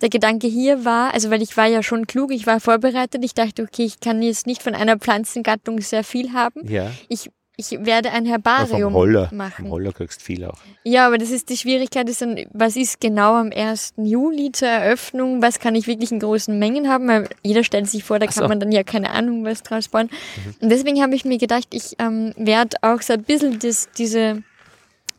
der 0.00 0.08
Gedanke 0.08 0.46
hier 0.46 0.84
war, 0.84 1.14
also 1.14 1.30
weil 1.30 1.42
ich 1.42 1.56
war 1.56 1.66
ja 1.66 1.82
schon 1.82 2.06
klug, 2.06 2.32
ich 2.32 2.46
war 2.46 2.60
vorbereitet, 2.60 3.24
ich 3.24 3.34
dachte, 3.34 3.62
okay, 3.62 3.84
ich 3.84 4.00
kann 4.00 4.22
jetzt 4.22 4.46
nicht 4.46 4.62
von 4.62 4.74
einer 4.74 4.98
Pflanzengattung 4.98 5.80
sehr 5.80 6.04
viel 6.04 6.32
haben. 6.32 6.66
Ja. 6.68 6.90
Ich 7.08 7.30
ich 7.58 7.70
werde 7.86 8.10
ein 8.12 8.26
Herbarium 8.26 8.78
ja, 8.78 8.84
vom 8.84 8.94
Holler. 8.94 9.30
machen. 9.32 9.64
Vom 9.64 9.70
Holler 9.70 9.92
kriegst 9.92 10.20
viel 10.20 10.44
auch. 10.44 10.58
Ja, 10.84 11.06
aber 11.06 11.16
das 11.16 11.30
ist 11.30 11.48
die 11.48 11.56
Schwierigkeit, 11.56 12.08
ist 12.08 12.20
dann, 12.20 12.38
was 12.52 12.76
ist 12.76 13.00
genau 13.00 13.34
am 13.34 13.50
1. 13.50 13.94
Juli 13.96 14.52
zur 14.52 14.68
Eröffnung? 14.68 15.40
Was 15.40 15.58
kann 15.58 15.74
ich 15.74 15.86
wirklich 15.86 16.12
in 16.12 16.20
großen 16.20 16.58
Mengen 16.58 16.88
haben? 16.88 17.08
Weil 17.08 17.28
jeder 17.42 17.64
stellt 17.64 17.88
sich 17.88 18.04
vor, 18.04 18.18
da 18.18 18.26
kann 18.26 18.34
so. 18.34 18.48
man 18.48 18.60
dann 18.60 18.72
ja 18.72 18.82
keine 18.82 19.10
Ahnung 19.10 19.44
was 19.44 19.62
draus 19.62 19.88
bauen. 19.88 20.10
Mhm. 20.44 20.54
Und 20.60 20.68
deswegen 20.68 21.02
habe 21.02 21.14
ich 21.14 21.24
mir 21.24 21.38
gedacht, 21.38 21.68
ich 21.72 21.96
ähm, 21.98 22.34
werde 22.36 22.76
auch 22.82 23.00
so 23.00 23.14
ein 23.14 23.22
bisschen 23.22 23.58
das, 23.58 23.88
diese 23.96 24.42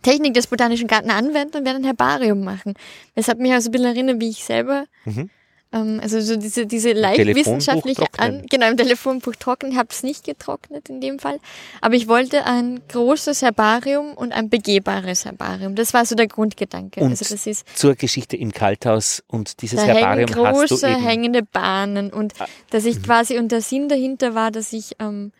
Technik 0.03 0.35
des 0.35 0.45
Botanischen 0.45 0.87
Garten 0.87 1.09
anwenden 1.09 1.57
und 1.57 1.65
werde 1.65 1.79
ein 1.79 1.85
Herbarium 1.85 2.43
machen. 2.43 2.75
Das 3.15 3.27
hat 3.27 3.39
mich 3.39 3.51
auch 3.53 3.61
so 3.61 3.69
ein 3.69 3.71
bisschen 3.71 3.87
erinnert, 3.87 4.21
wie 4.21 4.29
ich 4.29 4.43
selber 4.43 4.85
mhm. 5.05 5.31
Ähm, 5.71 5.99
also 6.01 6.21
so 6.21 6.37
diese, 6.37 6.65
diese 6.65 6.93
leicht 6.93 7.25
wissenschaftliche 7.35 8.05
An 8.17 8.45
genau 8.49 8.69
im 8.69 8.77
Telefonbuch 8.77 9.35
trocknen. 9.35 9.71
Ich 9.71 9.77
habe 9.77 9.89
es 9.91 10.03
nicht 10.03 10.23
getrocknet 10.23 10.89
in 10.89 11.01
dem 11.01 11.19
Fall, 11.19 11.39
aber 11.81 11.95
ich 11.95 12.07
wollte 12.07 12.45
ein 12.45 12.81
großes 12.87 13.41
Herbarium 13.41 14.13
und 14.13 14.31
ein 14.31 14.49
begehbares 14.49 15.25
Herbarium. 15.25 15.75
Das 15.75 15.93
war 15.93 16.05
so 16.05 16.15
der 16.15 16.27
Grundgedanke. 16.27 17.01
Und 17.01 17.11
also 17.11 17.25
das 17.29 17.45
ist 17.45 17.77
zur 17.77 17.95
Geschichte 17.95 18.37
im 18.37 18.51
Kalthaus 18.53 19.23
und 19.27 19.61
dieses 19.61 19.79
da 19.79 19.85
Herbarium 19.87 20.29
hängen 20.29 20.53
große 20.53 20.73
hast 20.73 20.83
du 20.83 20.87
eben 20.87 21.03
hängende 21.03 21.43
Bahnen 21.43 22.11
und 22.11 22.33
ah. 22.39 22.47
dass 22.69 22.85
ich 22.85 22.99
mhm. 22.99 23.03
quasi 23.03 23.37
und 23.37 23.51
der 23.51 23.61
Sinn 23.61 23.89
dahinter 23.89 24.35
war, 24.35 24.51
dass 24.51 24.71
ich 24.71 24.95
ähm, 24.99 25.31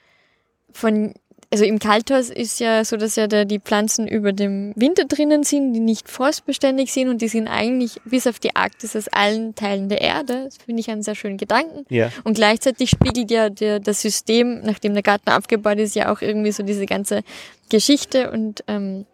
von 0.72 1.14
also 1.50 1.64
im 1.64 1.80
Kalthaus 1.80 2.30
ist 2.30 2.60
ja 2.60 2.84
so, 2.84 2.98
dass 2.98 3.16
ja 3.16 3.28
da 3.28 3.46
die 3.46 3.60
Pflanzen 3.60 4.08
über 4.08 4.34
dem 4.34 4.74
Winter 4.76 5.06
drinnen 5.06 5.44
sind, 5.44 5.74
die 5.74 5.80
nicht 5.80 6.10
frostbeständig 6.10 6.92
sind 6.92 7.08
und 7.10 7.22
die 7.22 7.30
sind 7.30 7.48
eigentlich 7.48 8.02
bis 8.04 8.28
auf 8.28 8.40
die 8.40 8.56
Arktis 8.56 8.96
aus 8.96 9.08
allen 9.08 9.56
Teilen 9.56 9.88
der 9.88 10.02
Erde. 10.02 10.46
Das 10.46 10.58
finde 10.58 10.82
ich 10.82 10.90
einen 10.90 11.04
sehr 11.04 11.16
schönen 11.16 11.38
Gedanken. 11.38 11.86
Ja. 11.90 12.12
Und 12.26 12.34
gleichzeitig 12.34 12.90
spiegelt 12.90 13.32
ja 13.32 13.50
der, 13.50 13.80
das 13.80 14.02
System, 14.02 14.62
nachdem 14.64 14.94
der 14.94 15.04
Garten 15.04 15.30
aufgebaut 15.30 15.78
ist, 15.78 15.96
ja 15.96 16.12
auch 16.12 16.22
irgendwie 16.22 16.52
so 16.52 16.64
diese 16.64 16.86
ganze 16.86 17.22
Geschichte 17.70 18.30
und 18.32 18.64
ähm, 18.68 19.06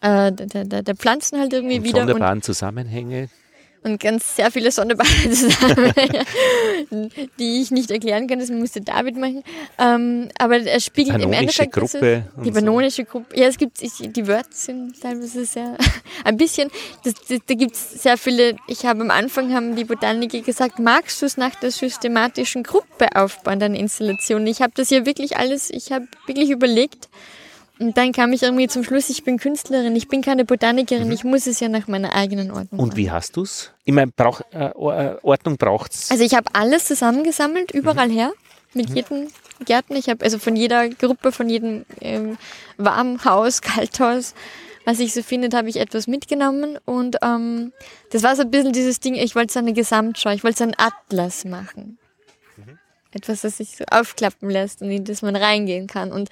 äh, 0.00 0.32
der, 0.32 0.64
der, 0.64 0.82
der 0.82 0.96
Pflanzen 0.96 1.38
halt 1.38 1.52
irgendwie 1.52 1.78
und 1.78 1.84
wieder. 1.84 2.00
Wunderbaren 2.00 2.40
Zusammenhänge. 2.40 3.28
Und 3.82 4.00
ganz 4.00 4.36
sehr 4.36 4.50
viele 4.50 4.70
Sonderbare 4.70 5.08
zusammen, 5.30 5.92
die 7.38 7.62
ich 7.62 7.70
nicht 7.70 7.90
erklären 7.90 8.26
kann, 8.26 8.38
das 8.38 8.50
musste 8.50 8.80
David 8.80 9.16
machen. 9.16 9.42
Ähm, 9.78 10.28
aber 10.38 10.58
er 10.58 10.80
spiegelt 10.80 11.22
im 11.22 11.32
Endeffekt 11.32 11.72
Gruppe 11.72 12.24
und 12.36 12.44
die 12.44 12.50
so. 12.50 12.54
panonische 12.56 13.04
Gruppe. 13.04 13.38
Ja, 13.38 13.46
es 13.46 13.58
gibt 13.58 13.80
ich, 13.82 13.92
die 13.98 14.26
Wörter 14.26 14.48
sind 14.50 15.00
teilweise 15.00 15.44
sehr 15.44 15.76
ein 16.24 16.36
bisschen. 16.36 16.70
Das, 17.04 17.14
das, 17.28 17.38
da 17.46 17.54
gibt 17.54 17.74
es 17.74 18.02
sehr 18.02 18.18
viele. 18.18 18.56
Ich 18.66 18.84
habe 18.84 19.00
am 19.00 19.10
Anfang 19.10 19.54
haben 19.54 19.76
die 19.76 19.84
Botaniker 19.84 20.40
gesagt, 20.40 20.78
magst 20.78 21.22
du 21.22 21.26
es 21.26 21.36
nach 21.36 21.54
der 21.54 21.70
systematischen 21.70 22.62
Gruppe 22.62 23.14
aufbauen, 23.14 23.60
deine 23.60 23.78
Installation? 23.78 24.46
Ich 24.46 24.60
habe 24.60 24.72
das 24.74 24.90
ja 24.90 25.06
wirklich 25.06 25.36
alles. 25.36 25.70
Ich 25.70 25.92
habe 25.92 26.06
wirklich 26.26 26.50
überlegt. 26.50 27.08
Und 27.80 27.96
dann 27.96 28.12
kam 28.12 28.32
ich 28.32 28.42
irgendwie 28.42 28.66
zum 28.68 28.82
Schluss, 28.82 29.08
ich 29.08 29.22
bin 29.24 29.38
Künstlerin, 29.38 29.94
ich 29.94 30.08
bin 30.08 30.20
keine 30.20 30.44
Botanikerin, 30.44 31.10
ich 31.12 31.22
muss 31.24 31.46
es 31.46 31.60
ja 31.60 31.68
nach 31.68 31.86
meiner 31.86 32.12
eigenen 32.14 32.50
Ordnung 32.50 32.68
Mhm. 32.72 32.80
Und 32.80 32.96
wie 32.96 33.10
hast 33.10 33.36
du 33.36 33.42
es? 33.42 33.70
Ich 33.84 33.92
meine, 33.94 34.10
brauch, 34.10 34.40
äh, 34.52 34.70
Or- 34.74 35.18
Ordnung 35.22 35.56
braucht's. 35.56 36.10
Also 36.10 36.24
ich 36.24 36.34
habe 36.34 36.46
alles 36.54 36.86
zusammengesammelt, 36.86 37.70
überall 37.72 38.10
her, 38.10 38.32
mit 38.74 38.90
jedem 38.90 39.28
Gärtner. 39.64 39.96
Ich 39.96 40.08
habe 40.08 40.24
also 40.24 40.38
von 40.38 40.56
jeder 40.56 40.88
Gruppe, 40.88 41.30
von 41.32 41.48
jedem 41.48 41.84
ähm, 42.00 42.36
Warmhaus, 42.78 43.60
Kalthaus, 43.62 44.34
was 44.84 45.00
ich 45.00 45.12
so 45.12 45.22
findet, 45.22 45.54
habe 45.54 45.68
ich 45.68 45.76
etwas 45.76 46.06
mitgenommen. 46.06 46.78
Und 46.84 47.16
ähm, 47.22 47.72
das 48.10 48.22
war 48.22 48.34
so 48.36 48.42
ein 48.42 48.50
bisschen 48.50 48.72
dieses 48.72 49.00
Ding, 49.00 49.14
ich 49.14 49.34
wollte 49.34 49.52
so 49.52 49.58
eine 49.58 49.72
Gesamtschau, 49.72 50.30
ich 50.30 50.42
wollte 50.44 50.58
so 50.58 50.64
einen 50.64 50.74
Atlas 50.78 51.44
machen. 51.44 51.97
Etwas, 53.12 53.40
das 53.40 53.56
sich 53.56 53.76
so 53.76 53.84
aufklappen 53.90 54.50
lässt 54.50 54.82
und 54.82 54.90
in 54.90 55.04
das 55.04 55.22
man 55.22 55.36
reingehen 55.36 55.86
kann. 55.86 56.12
Und 56.12 56.28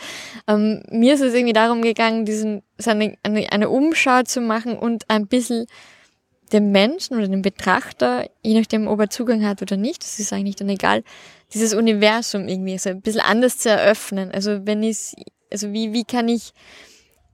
ähm, 0.47 0.83
mir 0.91 1.15
ist 1.15 1.23
es 1.23 1.35
irgendwie 1.35 1.55
darum 1.55 1.83
gegangen, 1.83 2.25
diesen, 2.25 2.63
so 2.79 2.91
eine, 2.91 3.17
eine, 3.23 3.51
eine 3.51 3.69
Umschau 3.71 4.23
zu 4.23 4.41
machen 4.41 4.77
und 4.77 5.09
ein 5.09 5.27
bisschen 5.27 5.67
dem 6.53 6.71
Menschen 6.71 7.17
oder 7.17 7.29
dem 7.29 7.43
Betrachter, 7.43 8.29
je 8.43 8.59
nachdem, 8.59 8.87
ob 8.87 9.01
er 9.01 9.11
Zugang 9.11 9.45
hat 9.45 9.63
oder 9.63 9.77
nicht, 9.77 10.03
das 10.03 10.19
ist 10.19 10.33
eigentlich 10.33 10.57
dann 10.57 10.69
egal, 10.69 11.03
dieses 11.53 11.75
Universum 11.75 12.49
irgendwie 12.49 12.79
so 12.79 12.91
ein 12.91 13.01
bisschen 13.01 13.21
anders 13.21 13.59
zu 13.59 13.71
eröffnen. 13.71 14.31
Also 14.33 14.67
wenn 14.67 14.83
ich, 14.83 15.15
also 15.51 15.73
wie, 15.73 15.93
wie 15.93 16.05
kann 16.05 16.29
ich, 16.29 16.53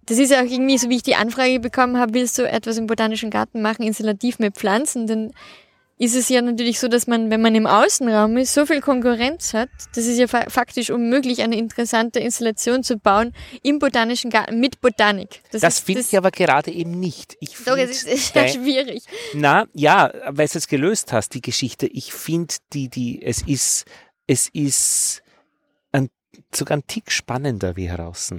das 0.07 0.19
ist 0.19 0.31
ja 0.31 0.41
auch 0.41 0.51
irgendwie 0.51 0.79
so, 0.79 0.89
wie 0.89 0.97
ich 0.97 1.03
die 1.03 1.15
Anfrage 1.15 1.61
bekommen 1.61 1.99
habe, 1.99 2.15
willst 2.15 2.39
du 2.39 2.49
etwas 2.49 2.79
im 2.79 2.87
Botanischen 2.87 3.31
Garten 3.31 3.63
machen, 3.63 3.85
installativ 3.85 4.39
mit 4.39 4.57
Pflanzen, 4.57 5.07
dann 5.07 5.33
ist 6.03 6.17
es 6.17 6.29
ja 6.29 6.43
natürlich 6.43 6.81
so, 6.81 6.89
dass 6.89 7.07
man, 7.07 7.31
wenn 7.31 7.41
man 7.41 7.55
im 7.55 7.67
Außenraum 7.67 8.37
ist, 8.37 8.53
so 8.55 8.67
viel 8.67 8.81
Konkurrenz 8.81 9.55
hat, 9.55 9.69
das 9.95 10.07
ist 10.07 10.19
ja 10.19 10.27
fa 10.27 10.51
faktisch 10.51 10.91
unmöglich, 10.91 11.43
eine 11.43 11.57
interessante 11.57 12.19
Installation 12.19 12.83
zu 12.83 12.97
bauen 12.99 13.33
im 13.63 13.79
Botanischen 13.79 14.29
Garten 14.31 14.59
mit 14.59 14.81
Botanik. 14.81 15.43
Das 15.53 15.63
ist- 15.63 15.79
finde 15.85 16.01
ich 16.01 16.17
aber 16.17 16.33
gerade 16.33 16.73
eben 16.73 16.91
nicht. 16.99 17.37
Ich 17.41 17.57
Doch, 17.65 17.77
es 17.77 18.03
ist 18.03 18.07
sehr 18.35 18.45
dein- 18.47 18.53
schwierig. 18.53 19.05
Na, 19.35 19.67
ja, 19.75 20.13
weil 20.29 20.49
du 20.49 20.59
es 20.59 20.67
gelöst 20.67 21.13
hast, 21.13 21.35
die 21.35 21.41
Geschichte. 21.41 21.87
Ich 21.87 22.13
finde, 22.13 22.55
die, 22.73 22.89
die, 22.89 23.23
es 23.23 23.43
ist, 23.43 23.85
es 24.27 24.49
ist 24.53 25.23
ein, 25.93 26.09
sogar 26.53 26.79
ein 26.79 26.87
Tick 26.89 27.13
spannender 27.13 27.77
wie 27.77 27.89
heraus. 27.89 28.35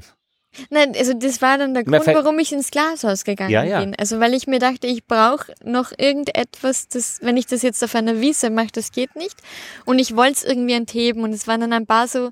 Nein, 0.69 0.93
also 0.97 1.13
das 1.13 1.41
war 1.41 1.57
dann 1.57 1.73
der 1.73 1.83
Grund, 1.83 2.05
warum 2.07 2.39
ich 2.39 2.51
ins 2.51 2.71
Glashaus 2.71 3.23
gegangen 3.23 3.51
Ja, 3.51 3.63
ja. 3.63 3.79
bin. 3.79 3.95
Also 3.95 4.19
weil 4.19 4.33
ich 4.33 4.47
mir 4.47 4.59
dachte, 4.59 4.87
ich 4.87 5.05
brauche 5.05 5.53
noch 5.63 5.91
irgendetwas, 5.97 6.87
das, 6.87 7.19
wenn 7.21 7.37
ich 7.37 7.47
das 7.47 7.61
jetzt 7.61 7.83
auf 7.83 7.95
einer 7.95 8.21
Wiese 8.21 8.49
mache, 8.49 8.69
das 8.73 8.91
geht 8.91 9.15
nicht. 9.15 9.37
Und 9.85 9.99
ich 9.99 10.15
wollte 10.15 10.33
es 10.33 10.43
irgendwie 10.43 10.73
entheben 10.73 11.23
und 11.23 11.33
es 11.33 11.47
waren 11.47 11.61
dann 11.61 11.73
ein 11.73 11.85
paar 11.85 12.07
so, 12.07 12.31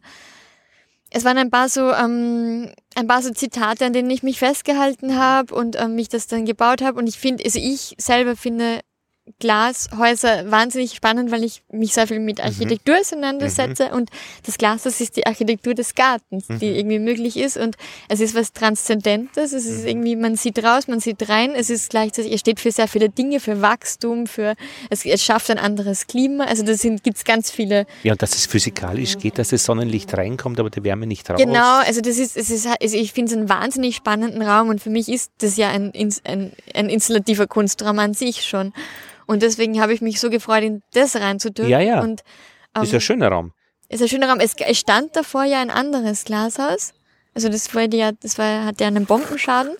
es 1.09 1.25
waren 1.25 1.37
ein 1.37 1.49
paar 1.51 1.67
so, 1.67 1.91
ähm, 1.91 2.71
ein 2.95 3.07
paar 3.07 3.21
so 3.21 3.31
Zitate, 3.31 3.85
an 3.85 3.93
denen 3.93 4.09
ich 4.09 4.23
mich 4.23 4.39
festgehalten 4.39 5.17
habe 5.17 5.53
und 5.53 5.79
ähm, 5.79 5.95
mich 5.95 6.09
das 6.09 6.27
dann 6.27 6.45
gebaut 6.45 6.81
habe. 6.81 6.99
Und 6.99 7.07
ich 7.07 7.17
finde, 7.19 7.43
also 7.43 7.59
ich 7.59 7.95
selber 7.97 8.35
finde 8.35 8.81
Glashäuser 9.39 10.49
wahnsinnig 10.51 10.93
spannend, 10.95 11.31
weil 11.31 11.43
ich 11.43 11.61
mich 11.71 11.93
sehr 11.93 12.07
viel 12.07 12.19
mit 12.19 12.39
Mhm. 12.39 12.45
Architektur 12.45 12.99
auseinandersetze 12.99 13.89
und 13.89 14.09
das 14.45 14.57
Glas, 14.57 14.83
das 14.83 14.99
ist 15.01 15.15
die 15.15 15.25
Architektur 15.25 15.73
des 15.73 15.95
Gartens, 15.95 16.49
Mhm. 16.49 16.59
die 16.59 16.67
irgendwie 16.77 16.99
möglich 16.99 17.37
ist 17.37 17.57
und 17.57 17.75
es 18.07 18.19
ist 18.19 18.35
was 18.35 18.53
Transzendentes, 18.53 19.53
es 19.53 19.65
Mhm. 19.65 19.71
ist 19.75 19.85
irgendwie, 19.85 20.15
man 20.15 20.35
sieht 20.35 20.63
raus, 20.63 20.87
man 20.87 20.99
sieht 20.99 21.27
rein, 21.29 21.53
es 21.55 21.69
ist 21.69 21.89
gleichzeitig, 21.91 22.33
es 22.33 22.39
steht 22.39 22.59
für 22.59 22.71
sehr 22.71 22.87
viele 22.87 23.09
Dinge, 23.09 23.39
für 23.39 23.61
Wachstum, 23.61 24.27
für, 24.27 24.55
es, 24.89 25.05
es 25.05 25.23
schafft 25.23 25.49
ein 25.51 25.59
anderes 25.59 26.07
Klima, 26.07 26.45
also 26.45 26.63
da 26.63 26.73
sind, 26.73 27.03
gibt's 27.03 27.23
ganz 27.23 27.51
viele 27.51 27.85
Ja, 28.03 28.13
und 28.13 28.21
dass 28.21 28.35
es 28.35 28.45
physikalisch 28.47 29.17
geht, 29.17 29.37
dass 29.37 29.49
das 29.49 29.63
Sonnenlicht 29.63 30.13
reinkommt, 30.15 30.59
aber 30.59 30.69
die 30.69 30.83
Wärme 30.83 31.05
nicht 31.07 31.29
raus. 31.29 31.37
Genau, 31.37 31.79
also 31.85 32.01
das 32.01 32.17
ist, 32.17 32.37
es 32.37 32.49
ist, 32.49 32.67
also 32.67 32.97
ich 32.97 33.13
finde 33.13 33.31
es 33.31 33.37
einen 33.37 33.49
wahnsinnig 33.49 33.95
spannenden 33.95 34.41
Raum 34.41 34.69
und 34.69 34.81
für 34.81 34.89
mich 34.89 35.09
ist 35.09 35.31
das 35.39 35.57
ja 35.57 35.69
ein, 35.69 35.91
ein, 36.25 36.51
ein 36.73 36.89
installativer 36.89 37.47
Kunstraum 37.47 37.99
an 37.99 38.13
sich 38.13 38.43
schon. 38.45 38.73
Und 39.31 39.41
deswegen 39.43 39.79
habe 39.79 39.93
ich 39.93 40.01
mich 40.01 40.19
so 40.19 40.29
gefreut, 40.29 40.61
in 40.61 40.81
das 40.91 41.15
reinzudürfen. 41.15 41.71
Ja, 41.71 41.79
ja. 41.79 42.01
Und 42.01 42.21
Das 42.73 42.89
ist 42.89 42.93
ein 42.93 42.99
schöner 42.99 43.29
Raum. 43.29 43.53
es 43.87 44.01
ist 44.01 44.01
ein 44.01 44.09
schöner 44.09 44.27
Raum. 44.27 44.41
Es, 44.41 44.55
es 44.57 44.77
stand 44.77 45.15
davor 45.15 45.45
ja 45.45 45.61
ein 45.61 45.69
anderes 45.69 46.25
Glashaus. 46.25 46.93
Also 47.33 47.47
das 47.47 47.73
war 47.73 47.83
ja, 47.93 48.11
das 48.11 48.37
war, 48.37 48.65
hat 48.65 48.81
ja 48.81 48.87
einen 48.87 49.05
Bombenschaden. 49.05 49.71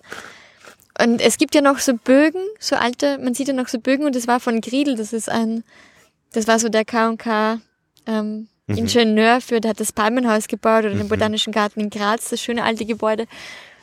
Und 1.04 1.20
es 1.20 1.38
gibt 1.38 1.54
ja 1.54 1.60
noch 1.60 1.80
so 1.80 1.96
Bögen, 1.96 2.42
so 2.60 2.78
alte, 2.78 3.18
man 3.18 3.34
sieht 3.34 3.50
ja 3.50 3.54
noch 3.54 3.68
so 3.68 3.78
Bögen 3.78 4.06
und 4.06 4.16
das 4.16 4.26
war 4.26 4.40
von 4.40 4.62
Griedel, 4.62 4.96
das 4.96 5.12
ist 5.12 5.28
ein, 5.28 5.66
das 6.32 6.48
war 6.48 6.58
so 6.58 6.70
der 6.70 6.86
K&K 6.86 7.60
ähm, 8.08 8.48
Ingenieur 8.68 9.42
für, 9.42 9.60
der 9.60 9.72
hat 9.72 9.82
das 9.82 9.92
Palmenhaus 9.92 10.48
gebaut 10.48 10.86
oder 10.86 10.94
den 10.94 11.10
Botanischen 11.10 11.52
Garten 11.52 11.82
in 11.82 11.90
Graz, 11.90 12.30
das 12.30 12.40
schöne 12.40 12.64
alte 12.64 12.86
Gebäude. 12.86 13.26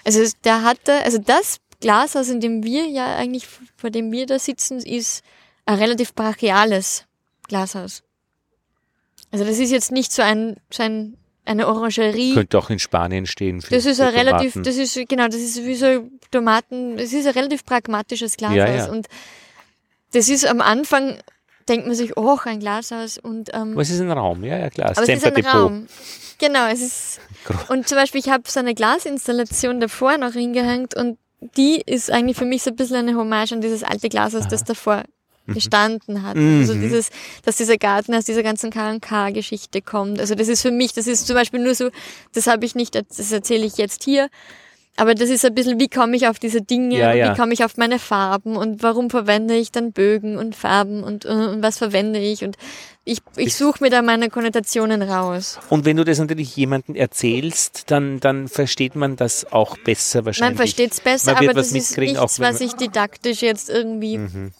Also 0.02 0.24
der 0.44 0.62
hatte, 0.62 1.04
also 1.04 1.18
das 1.18 1.58
Glashaus, 1.82 2.30
in 2.30 2.40
dem 2.40 2.62
wir 2.62 2.86
ja 2.86 3.16
eigentlich, 3.16 3.46
vor 3.76 3.90
dem 3.90 4.10
wir 4.10 4.24
da 4.24 4.38
sitzen, 4.38 4.78
ist 4.78 5.22
ein 5.68 5.78
relativ 5.78 6.14
brachiales 6.14 7.04
Glashaus. 7.46 8.02
Also 9.30 9.44
das 9.44 9.58
ist 9.58 9.70
jetzt 9.70 9.92
nicht 9.92 10.12
so 10.12 10.22
ein, 10.22 10.56
so 10.70 10.82
ein 10.82 11.18
eine 11.44 11.66
Orangerie. 11.66 12.34
Könnte 12.34 12.58
auch 12.58 12.68
in 12.68 12.78
Spanien 12.78 13.26
stehen. 13.26 13.62
Für, 13.62 13.74
Das 13.74 13.86
ist 13.86 14.00
ein 14.00 14.14
relativ, 14.14 14.52
das 14.62 14.76
ist, 14.76 14.94
genau, 15.08 15.26
das 15.26 15.36
ist 15.36 15.64
wie 15.64 15.74
so 15.76 16.08
Tomaten, 16.30 16.98
das 16.98 17.12
ist 17.12 17.26
ein 17.26 17.32
relativ 17.32 17.64
pragmatisches 17.64 18.36
Glashaus. 18.36 18.56
Ja, 18.56 18.68
ja. 18.68 18.90
Und 18.90 19.06
das 20.12 20.28
ist 20.28 20.46
am 20.46 20.60
Anfang, 20.60 21.18
denkt 21.68 21.86
man 21.86 21.96
sich, 21.96 22.18
oh, 22.18 22.38
ein 22.44 22.60
Glashaus 22.60 23.16
und, 23.16 23.48
ähm, 23.54 23.72
Aber 23.72 23.80
es 23.80 23.88
ist 23.88 24.00
ein 24.00 24.10
Raum, 24.10 24.44
ja, 24.44 24.58
ja 24.58 24.68
klar. 24.68 24.90
aber 24.90 25.02
es 25.02 25.08
ist 25.08 25.24
ein. 25.24 25.46
Raum. 25.46 25.86
Genau, 26.38 26.68
es 26.68 26.82
ist, 26.82 27.20
und 27.68 27.88
zum 27.88 27.96
Beispiel, 27.96 28.20
ich 28.20 28.28
habe 28.28 28.44
so 28.46 28.60
eine 28.60 28.74
Glasinstallation 28.74 29.80
davor 29.80 30.18
noch 30.18 30.32
hingehängt 30.32 30.94
und 30.94 31.18
die 31.56 31.80
ist 31.80 32.10
eigentlich 32.10 32.36
für 32.36 32.44
mich 32.44 32.62
so 32.62 32.70
ein 32.70 32.76
bisschen 32.76 32.96
eine 32.96 33.16
Hommage 33.16 33.52
an 33.52 33.62
dieses 33.62 33.84
alte 33.84 34.10
Glashaus, 34.10 34.48
das 34.48 34.64
davor 34.64 35.04
gestanden 35.55 36.22
hat. 36.22 36.36
Also 36.36 36.74
Mhm. 36.74 36.80
dieses, 36.82 37.11
dass 37.44 37.57
dieser 37.57 37.76
Garten 37.78 38.14
aus 38.14 38.24
dieser 38.24 38.42
ganzen 38.42 38.70
K&K-Geschichte 38.70 39.82
kommt. 39.82 40.20
Also 40.20 40.34
das 40.34 40.49
ist 40.49 40.62
für 40.62 40.70
mich, 40.70 40.92
das 40.92 41.07
ist 41.07 41.26
zum 41.26 41.34
Beispiel 41.34 41.61
nur 41.61 41.74
so, 41.74 41.90
das 42.34 42.46
habe 42.46 42.64
ich 42.64 42.74
nicht, 42.74 42.94
das 42.94 43.32
erzähle 43.32 43.66
ich 43.66 43.76
jetzt 43.76 44.05
hier, 44.05 44.28
aber 44.96 45.14
das 45.14 45.30
ist 45.30 45.44
ein 45.44 45.55
bisschen, 45.55 45.78
wie 45.78 45.88
komme 45.88 46.16
ich 46.16 46.26
auf 46.26 46.40
diese 46.40 46.61
Dinge 46.61 46.99
Ja, 46.99 47.12
ja. 47.12 47.32
wie 47.32 47.38
komme 47.38 47.53
ich 47.53 47.64
auf 47.64 47.76
meine 47.76 47.99
Farben 48.01 48.57
und 48.57 48.82
warum 48.82 49.11
verwende 49.11 49.55
ich 49.57 49.70
dann 49.70 49.92
Bögen 49.92 50.36
und 50.36 50.57
Farben 50.57 51.05
und, 51.05 51.24
und 51.24 51.62
was 51.62 51.78
verwende 51.78 52.18
ich 52.18 52.42
und 52.44 52.57
ich, 53.05 53.20
ich 53.36 53.55
suche 53.55 53.82
mir 53.82 53.88
da 53.90 54.03
meine 54.03 54.28
Konnotationen 54.28 55.01
raus. 55.01 55.59
Und 55.70 55.86
wenn 55.86 55.96
du 55.96 56.05
das 56.05 56.18
natürlich 56.18 56.55
jemandem 56.57 56.94
erzählst, 56.94 57.90
dann, 57.90 58.20
dann 58.20 58.49
versteht 58.49 58.96
man 58.96 59.16
das 59.16 59.51
auch 59.51 59.78
besser 59.78 60.26
wahrscheinlich. 60.26 60.59
Man 60.59 60.66
versteht 60.66 60.92
es 60.92 61.01
besser, 61.01 61.32
Man 61.32 61.44
aber 61.44 61.55
das 61.55 61.72
ist 61.72 61.96
nichts, 61.96 62.38
was 62.38 62.61
ich 62.61 62.74
didaktisch 62.74 63.40
jetzt 63.40 63.70
irgendwie, 63.70 64.18
Mhm. 64.18 64.53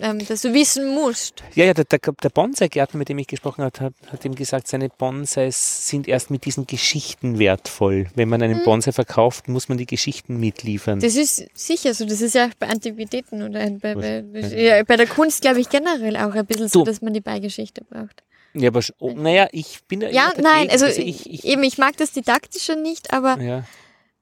Ähm, 0.00 0.24
dass 0.26 0.42
du 0.42 0.52
wissen 0.54 0.94
musst. 0.94 1.42
Ja, 1.54 1.64
ja, 1.64 1.74
der, 1.74 1.84
der, 1.84 1.98
der 1.98 2.28
Bonsai-Gärtner, 2.30 2.98
mit 2.98 3.08
dem 3.08 3.18
ich 3.18 3.26
gesprochen 3.26 3.64
habe, 3.64 3.78
hat, 3.80 3.94
hat 4.10 4.24
ihm 4.24 4.34
gesagt, 4.34 4.68
seine 4.68 4.88
Bonsais 4.88 5.88
sind 5.88 6.08
erst 6.08 6.30
mit 6.30 6.44
diesen 6.44 6.66
Geschichten 6.66 7.38
wertvoll. 7.38 8.06
Wenn 8.14 8.28
man 8.28 8.42
einen 8.42 8.62
Bonsai 8.64 8.92
verkauft, 8.92 9.48
muss 9.48 9.68
man 9.68 9.78
die 9.78 9.86
Geschichten 9.86 10.38
mitliefern. 10.38 10.98
Mhm. 10.98 11.02
Das 11.02 11.16
ist 11.16 11.44
sicher 11.54 11.94
so. 11.94 12.04
Das 12.04 12.20
ist 12.20 12.34
ja 12.34 12.46
auch 12.46 12.54
bei 12.58 12.68
Antiquitäten 12.68 13.42
oder 13.42 13.68
bei, 13.70 13.94
bei, 13.94 14.24
ja, 14.40 14.82
bei 14.84 14.96
der 14.96 15.06
Kunst, 15.06 15.42
glaube 15.42 15.60
ich, 15.60 15.68
generell 15.68 16.16
auch 16.16 16.34
ein 16.34 16.46
bisschen 16.46 16.68
so, 16.68 16.80
Du. 16.80 16.84
dass 16.86 17.02
man 17.02 17.12
die 17.14 17.20
Beigeschichte 17.20 17.82
braucht. 17.84 18.22
ja, 18.54 18.68
aber 18.68 18.80
oh, 18.98 19.12
naja, 19.12 19.48
ich 19.52 19.80
bin 19.88 20.00
da 20.00 20.08
Ja, 20.08 20.32
nein, 20.36 20.68
dagegen. 20.68 20.70
also, 20.72 20.86
ich, 20.86 21.30
ich, 21.30 21.44
eben, 21.44 21.62
ich 21.62 21.78
mag 21.78 21.96
das 21.96 22.12
Didaktische 22.12 22.76
nicht, 22.76 23.12
aber 23.12 23.40
ja, 23.40 23.64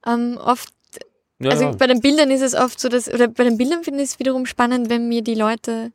ähm, 0.07 0.39
oft, 0.43 0.69
ja, 1.45 1.51
also 1.51 1.65
ja. 1.65 1.73
bei 1.73 1.87
den 1.87 2.01
Bildern 2.01 2.31
ist 2.31 2.43
es 2.43 2.55
oft 2.55 2.81
so, 2.81 2.89
dass, 2.89 3.13
oder 3.13 3.29
bei 3.29 3.45
den 3.45 3.57
Bildern 3.57 3.85
finde 3.85 4.03
ich 4.03 4.11
es 4.11 4.19
wiederum 4.19 4.47
spannend, 4.47 4.91
wenn 4.91 5.09
mir 5.09 5.23
die 5.23 5.35
Leute 5.35 5.93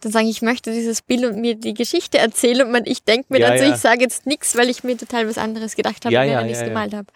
dann 0.00 0.12
sagen, 0.12 0.28
ich 0.28 0.42
möchte 0.42 0.72
dieses 0.72 1.02
Bild 1.02 1.24
und 1.24 1.40
mir 1.40 1.56
die 1.56 1.74
Geschichte 1.74 2.18
erzählen 2.18 2.66
und 2.66 2.72
man, 2.72 2.82
ich 2.86 3.02
denke 3.02 3.26
mir 3.30 3.40
Ja, 3.40 3.48
dann 3.48 3.58
so, 3.58 3.64
ja. 3.64 3.74
ich 3.74 3.80
sage 3.80 4.02
jetzt 4.02 4.26
nichts, 4.26 4.56
weil 4.56 4.68
ich 4.70 4.84
mir 4.84 4.96
total 4.96 5.28
was 5.28 5.38
anderes 5.38 5.74
gedacht 5.74 6.04
habe, 6.04 6.14
Ja, 6.14 6.22
während 6.22 6.46
ja, 6.48 6.52
ich 6.52 6.58
es 6.58 6.64
gemalt 6.64 6.94
habe. 6.94 7.08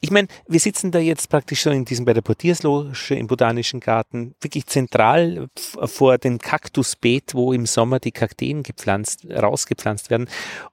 Ich 0.00 0.10
meine, 0.10 0.26
wir 0.48 0.58
sitzen 0.58 0.90
da 0.90 0.98
jetzt 0.98 1.28
praktisch 1.28 1.60
schon 1.60 1.72
in 1.72 1.84
diesem 1.84 2.04
bei 2.04 2.14
der 2.14 2.22
Portiersloge 2.22 2.92
im 3.10 3.28
Botanischen 3.28 3.78
Garten, 3.80 4.34
wirklich 4.40 4.66
zentral 4.66 5.48
vor 5.84 6.18
dem 6.18 6.38
Kaktusbeet, 6.38 7.34
wo 7.34 7.52
im 7.52 7.66
Sommer 7.66 8.00
die 8.00 8.12
Kakteen 8.12 8.64
gepflanzt, 8.64 9.26
rausgepflanzt 9.30 10.10
werden. 10.10 10.28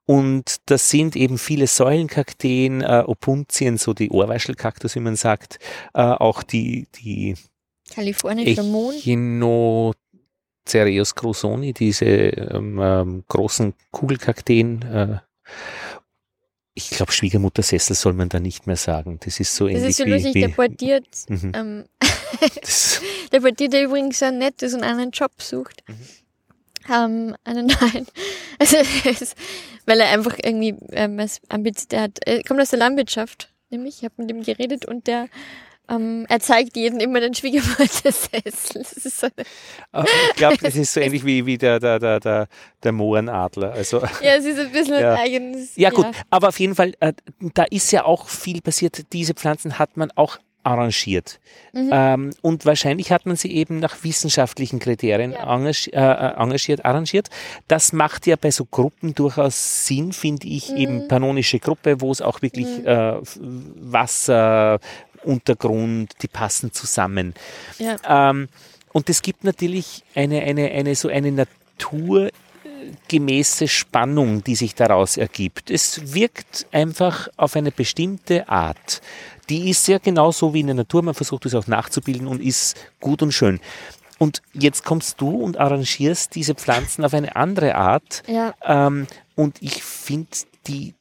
Und 0.05 0.57
das 0.65 0.89
sind 0.89 1.15
eben 1.15 1.37
viele 1.37 1.67
Säulenkakteen, 1.67 2.81
äh, 2.81 3.03
Opuntien, 3.05 3.77
so 3.77 3.93
die 3.93 4.09
Ohrwaschelkaktus, 4.09 4.95
wie 4.95 5.01
man 5.01 5.15
sagt, 5.15 5.59
äh, 5.93 6.01
auch 6.01 6.41
die, 6.41 6.87
die 7.03 7.35
Kalifornischer 7.93 8.63
Mond. 8.63 8.95
Cereus 10.65 11.15
grosoni, 11.15 11.73
diese 11.73 12.05
ähm, 12.05 12.79
ähm, 12.81 13.23
großen 13.27 13.73
Kugelkakteen. 13.91 14.81
Äh, 14.83 15.17
ich 16.75 16.89
glaube, 16.89 17.11
Schwiegermuttersessel 17.11 17.95
soll 17.95 18.13
man 18.13 18.29
da 18.29 18.39
nicht 18.39 18.65
mehr 18.65 18.77
sagen. 18.77 19.19
Das 19.23 19.39
ist 19.39 19.55
so 19.55 19.67
Das 19.67 19.75
ähnlich 19.75 19.89
ist 19.91 19.97
so 19.97 20.05
wie, 20.05 20.09
lustig, 20.11 20.33
wie 20.35 20.39
der 20.41 20.47
portiert, 20.49 21.07
Mhm. 21.27 21.51
ähm, 21.55 21.85
das, 22.61 23.01
der 23.31 23.41
portiert, 23.41 23.73
der 23.73 23.83
übrigens 23.83 24.19
sehr 24.19 24.31
nett 24.31 24.61
ist 24.63 24.73
und 24.73 24.83
einen 24.83 25.11
Job 25.11 25.31
sucht. 25.39 25.83
Mhm. 25.87 25.95
Ähm, 26.91 27.35
einen 27.43 27.67
neuen. 27.81 28.07
Also, 28.59 28.77
weil 29.85 29.99
er 29.99 30.09
einfach 30.09 30.37
irgendwie, 30.41 30.75
ähm, 30.91 31.17
der 31.91 32.01
hat, 32.01 32.19
er 32.25 32.43
kommt 32.43 32.59
aus 32.59 32.69
der 32.71 32.79
Landwirtschaft, 32.79 33.53
nämlich, 33.69 33.97
ich 33.99 34.03
habe 34.05 34.15
mit 34.17 34.31
ihm 34.31 34.43
geredet 34.43 34.85
und 34.85 35.07
der, 35.07 35.27
ähm, 35.89 36.25
er 36.29 36.39
zeigt 36.39 36.75
jeden 36.77 36.99
immer 36.99 37.19
den 37.19 37.33
ist 39.05 39.19
so, 39.19 39.27
ich 39.27 40.35
glaube, 40.35 40.57
das 40.61 40.75
ist 40.75 40.93
so 40.93 40.99
ähnlich 41.01 41.25
wie, 41.25 41.45
wie 41.45 41.57
der, 41.57 41.79
der, 41.79 41.99
der, 41.99 42.19
der, 42.19 42.47
der 42.83 42.91
Mohrenadler. 42.91 43.73
Also, 43.73 43.99
ja, 44.21 44.35
es 44.37 44.45
ist 44.45 44.59
ein 44.59 44.71
bisschen 44.71 44.99
Ja. 44.99 45.13
ein 45.13 45.19
eigenes. 45.19 45.75
ja 45.75 45.89
gut, 45.89 46.07
aber 46.29 46.47
auf 46.49 46.59
jeden 46.59 46.75
Fall, 46.75 46.93
äh, 46.99 47.13
da 47.53 47.63
ist 47.63 47.91
ja 47.91 48.05
auch 48.05 48.27
viel 48.29 48.61
passiert. 48.61 49.11
Diese 49.13 49.33
Pflanzen 49.33 49.77
hat 49.79 49.97
man 49.97 50.11
auch 50.15 50.37
arrangiert. 50.65 51.41
Mhm. 51.73 51.89
Ähm, 51.91 52.29
und 52.41 52.65
wahrscheinlich 52.65 53.11
hat 53.11 53.25
man 53.25 53.35
sie 53.35 53.51
eben 53.51 53.79
nach 53.79 53.97
wissenschaftlichen 54.05 54.79
Kriterien 54.79 55.33
Ja. 55.33 55.53
engagiert, 55.53 55.93
äh, 55.93 56.41
engagiert, 56.41 56.85
arrangiert. 56.85 57.27
Das 57.67 57.91
macht 57.91 58.25
ja 58.27 58.37
bei 58.37 58.49
so 58.49 58.63
Gruppen 58.63 59.13
durchaus 59.13 59.85
Sinn, 59.85 60.13
finde 60.13 60.47
ich, 60.47 60.69
Mhm. 60.69 60.77
eben 60.77 61.07
panonische 61.09 61.59
Gruppe, 61.59 61.99
wo 61.99 62.11
es 62.13 62.21
auch 62.21 62.41
wirklich 62.41 62.67
äh, 62.85 63.17
F- 63.17 63.39
Wasser, 63.41 64.79
Untergrund, 65.23 66.13
die 66.21 66.27
passen 66.27 66.71
zusammen. 66.71 67.33
Ja. 67.79 68.29
Ähm, 68.29 68.49
und 68.91 69.09
es 69.09 69.21
gibt 69.21 69.43
natürlich 69.43 70.03
eine, 70.15 70.41
eine, 70.41 70.71
eine 70.71 70.95
so 70.95 71.09
eine 71.09 71.31
naturgemäße 71.31 73.67
Spannung, 73.67 74.43
die 74.43 74.55
sich 74.55 74.75
daraus 74.75 75.17
ergibt. 75.17 75.71
Es 75.71 76.13
wirkt 76.13 76.67
einfach 76.71 77.27
auf 77.37 77.55
eine 77.55 77.71
bestimmte 77.71 78.47
Art. 78.47 79.01
Die 79.49 79.69
ist 79.69 79.87
ja 79.87 79.97
genauso 79.97 80.53
wie 80.53 80.61
in 80.61 80.67
der 80.67 80.75
Natur, 80.75 81.01
man 81.01 81.15
versucht 81.15 81.47
es 81.47 81.55
auch 81.55 81.67
nachzubilden 81.67 82.27
und 82.27 82.41
ist 82.41 82.77
gut 82.99 83.21
und 83.21 83.31
schön. 83.31 83.59
Und 84.19 84.41
jetzt 84.53 84.85
kommst 84.85 85.19
du 85.19 85.31
und 85.31 85.57
arrangierst 85.57 86.35
diese 86.35 86.55
Pflanzen 86.55 87.03
auf 87.03 87.13
eine 87.13 87.35
andere 87.35 87.75
Art. 87.75 88.23
Ja. 88.27 88.53
Ähm, 88.63 89.07
und 89.35 89.61
ich 89.61 89.83
finde 89.83 90.29
die 90.67 90.93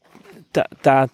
da, 0.53 0.65
da 0.83 1.07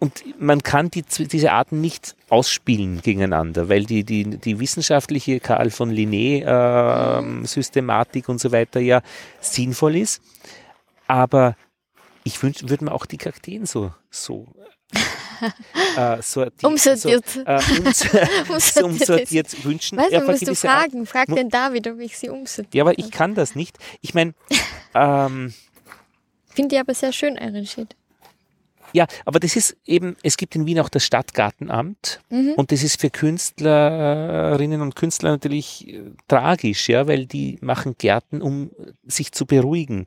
und 0.00 0.40
man 0.40 0.62
kann 0.62 0.90
die, 0.90 1.02
diese 1.02 1.52
Arten 1.52 1.80
nicht 1.80 2.14
ausspielen 2.28 3.02
gegeneinander, 3.02 3.68
weil 3.68 3.84
die, 3.84 4.04
die, 4.04 4.24
die 4.24 4.60
wissenschaftliche 4.60 5.40
Karl 5.40 5.70
von 5.70 5.90
Linné 5.90 6.44
ähm, 6.46 7.44
Systematik 7.46 8.28
und 8.28 8.40
so 8.40 8.52
weiter 8.52 8.80
ja 8.80 9.02
sinnvoll 9.40 9.96
ist. 9.96 10.22
Aber 11.06 11.56
ich 12.22 12.42
würde 12.42 12.84
mir 12.84 12.92
auch 12.92 13.06
die 13.06 13.16
Kakteen 13.16 13.66
so, 13.66 13.92
so 14.10 14.46
äh, 15.96 16.22
sortiert, 16.22 16.64
Umsortiert. 16.64 17.28
So, 17.28 17.40
äh, 17.44 17.60
ums, 18.48 18.74
so 18.74 18.84
umsortiert 18.84 19.64
wünschen. 19.64 19.98
Weißt 19.98 20.12
Ja, 20.12 20.20
du, 20.20 20.26
musst 20.26 20.42
du 20.42 20.46
gewisse 20.46 20.68
Art. 20.70 20.90
fragen. 20.90 21.06
Frag 21.06 21.26
den 21.26 21.48
David, 21.48 21.88
ob 21.88 21.98
ich 22.00 22.18
sie 22.18 22.28
umsortiere. 22.28 22.76
Ja, 22.76 22.84
aber 22.84 22.98
ich 22.98 23.10
kann 23.10 23.34
das 23.34 23.54
nicht. 23.54 23.78
Ich 24.00 24.14
meine, 24.14 24.34
ähm, 24.94 25.54
Finde 26.54 26.74
ich 26.74 26.80
aber 26.80 26.94
sehr 26.94 27.12
schön 27.12 27.38
arrangiert. 27.38 27.94
Ja, 28.92 29.06
aber 29.24 29.38
das 29.40 29.56
ist 29.56 29.76
eben, 29.86 30.16
es 30.22 30.36
gibt 30.36 30.54
in 30.56 30.66
Wien 30.66 30.80
auch 30.80 30.88
das 30.88 31.04
Stadtgartenamt 31.04 32.20
Mhm. 32.30 32.52
und 32.56 32.72
das 32.72 32.82
ist 32.82 33.00
für 33.00 33.10
Künstlerinnen 33.10 34.80
und 34.80 34.96
Künstler 34.96 35.30
natürlich 35.30 35.88
äh, 35.88 36.02
tragisch, 36.26 36.88
ja, 36.88 37.06
weil 37.06 37.26
die 37.26 37.58
machen 37.60 37.94
Gärten, 37.98 38.42
um 38.42 38.70
sich 39.06 39.32
zu 39.32 39.46
beruhigen. 39.46 40.06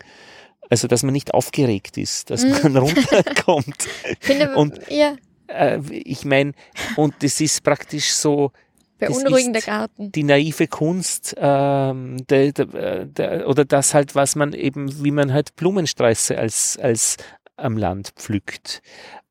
Also, 0.69 0.87
dass 0.87 1.03
man 1.03 1.13
nicht 1.13 1.33
aufgeregt 1.33 1.97
ist, 1.97 2.29
dass 2.29 2.43
Mhm. 2.45 2.57
man 2.63 2.77
runterkommt. 2.77 3.87
Finde 4.19 4.55
Und- 4.55 4.79
ja, 4.89 5.15
Äh, 5.47 5.79
ich 5.91 6.23
meine, 6.23 6.53
und 6.95 7.13
das 7.19 7.41
ist 7.41 7.61
praktisch 7.63 8.13
so 8.13 8.51
beunruhigender 8.99 9.59
Garten. 9.59 10.09
die 10.13 10.23
naive 10.23 10.67
Kunst 10.67 11.35
ähm, 11.37 12.25
der, 12.29 12.53
der, 12.53 13.05
der, 13.05 13.49
oder 13.49 13.65
das 13.65 13.93
halt, 13.93 14.15
was 14.15 14.35
man 14.37 14.53
eben, 14.53 15.03
wie 15.03 15.11
man 15.11 15.33
halt 15.33 15.55
Blumensträuße 15.57 16.37
als, 16.37 16.77
als 16.81 17.17
am 17.61 17.77
Land 17.77 18.11
pflückt. 18.15 18.81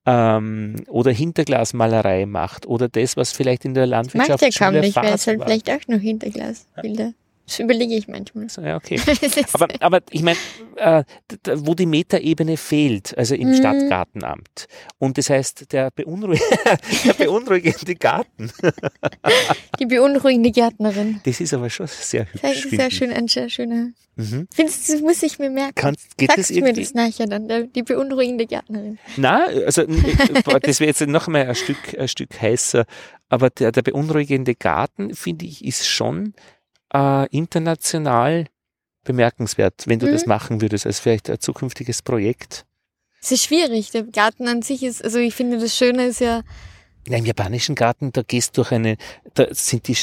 Ähm, 0.06 0.76
oder 0.88 1.12
Hinterglasmalerei 1.12 2.24
macht 2.26 2.66
oder 2.66 2.88
das, 2.88 3.16
was 3.16 3.32
vielleicht 3.32 3.64
in 3.64 3.74
der 3.74 3.86
Mag 3.86 3.90
Landwirtschaft 3.90 4.42
der 4.42 4.52
schon 4.52 4.72
kaum 4.72 4.80
nicht, 4.80 4.96
weil 4.96 5.12
es 5.12 5.26
halt 5.26 5.42
vielleicht 5.42 5.70
auch 5.70 5.86
noch 5.88 6.00
Hinterglasbilder. 6.00 7.12
Das 7.50 7.58
überlege 7.58 7.96
ich 7.96 8.06
manchmal. 8.06 8.48
So, 8.48 8.62
ja, 8.62 8.76
okay. 8.76 9.00
Das 9.06 9.22
ist- 9.22 9.52
Aber, 9.56 9.66
aber 9.80 10.00
ich 10.10 10.22
meine, 10.22 10.38
äh, 10.76 11.02
wo 11.56 11.74
die 11.74 11.84
Metaebene 11.86 12.56
fehlt, 12.56 13.18
also 13.18 13.34
im 13.34 13.48
Mhm. 13.48 13.54
Stadtgartenamt. 13.56 14.66
Und 14.98 15.18
das 15.18 15.30
heißt, 15.30 15.72
der, 15.72 15.90
beunruhig 15.90 16.40
der 17.04 17.14
beunruhigende 17.14 17.96
Garten, 17.96 18.52
die 19.80 19.86
beunruhigende 19.86 20.52
Gärtnerin. 20.52 21.20
das 21.24 21.40
ist 21.40 21.52
aber 21.52 21.70
schon 21.70 21.88
sehr 21.88 22.26
hübsch. 22.32 22.40
Sehr, 22.40 22.54
finde 22.54 22.76
sehr 22.76 22.90
schön, 22.92 23.10
ein 23.12 23.26
sehr 23.26 23.48
schöner. 23.48 23.90
Mhm. 24.14 24.46
Findest 24.52 24.88
du, 24.88 24.92
das 24.92 25.02
muss 25.02 25.22
ich 25.24 25.38
mir 25.40 25.50
merken. 25.50 25.74
Kannst, 25.74 26.16
geht 26.16 26.28
das 26.28 26.36
Sagst 26.36 26.50
mir 26.52 26.58
irgendwie? 26.68 26.82
das 26.82 26.94
nachher 26.94 27.26
dann, 27.26 27.48
der, 27.48 27.64
die 27.64 27.82
beunruhigende 27.82 28.46
Gärtnerin. 28.46 28.98
Na, 29.16 29.46
also 29.66 29.82
das 30.62 30.78
wäre 30.78 30.88
jetzt 30.88 31.00
noch 31.06 31.26
mal 31.26 31.46
ein 31.48 31.54
Stück, 31.56 31.98
ein 31.98 32.06
Stück 32.06 32.40
heißer. 32.40 32.84
Aber 33.28 33.50
der, 33.50 33.72
der 33.72 33.82
beunruhigende 33.82 34.54
Garten, 34.54 35.14
finde 35.14 35.46
ich, 35.46 35.64
ist 35.64 35.88
schon 35.88 36.34
äh, 36.94 37.26
international 37.28 38.46
bemerkenswert, 39.04 39.84
wenn 39.86 39.98
du 39.98 40.06
Mhm. 40.06 40.12
das 40.12 40.26
machen 40.26 40.60
würdest, 40.60 40.86
als 40.86 41.00
vielleicht 41.00 41.30
ein 41.30 41.40
zukünftiges 41.40 42.02
Projekt. 42.02 42.64
Es 43.22 43.32
ist 43.32 43.44
schwierig. 43.44 43.90
Der 43.90 44.04
Garten 44.04 44.48
an 44.48 44.62
sich 44.62 44.82
ist, 44.82 45.02
also 45.04 45.18
ich 45.18 45.34
finde, 45.34 45.58
das 45.58 45.76
Schöne 45.76 46.06
ist 46.06 46.20
ja, 46.20 46.42
Ja, 47.08 47.16
Im 47.16 47.24
japanischen 47.24 47.74
Garten, 47.74 48.12
da 48.12 48.20
gehst 48.22 48.50
du 48.56 48.60
durch 48.60 48.72
eine, 48.72 48.96
da 49.32 49.46
sind 49.52 49.88
die, 49.88 49.96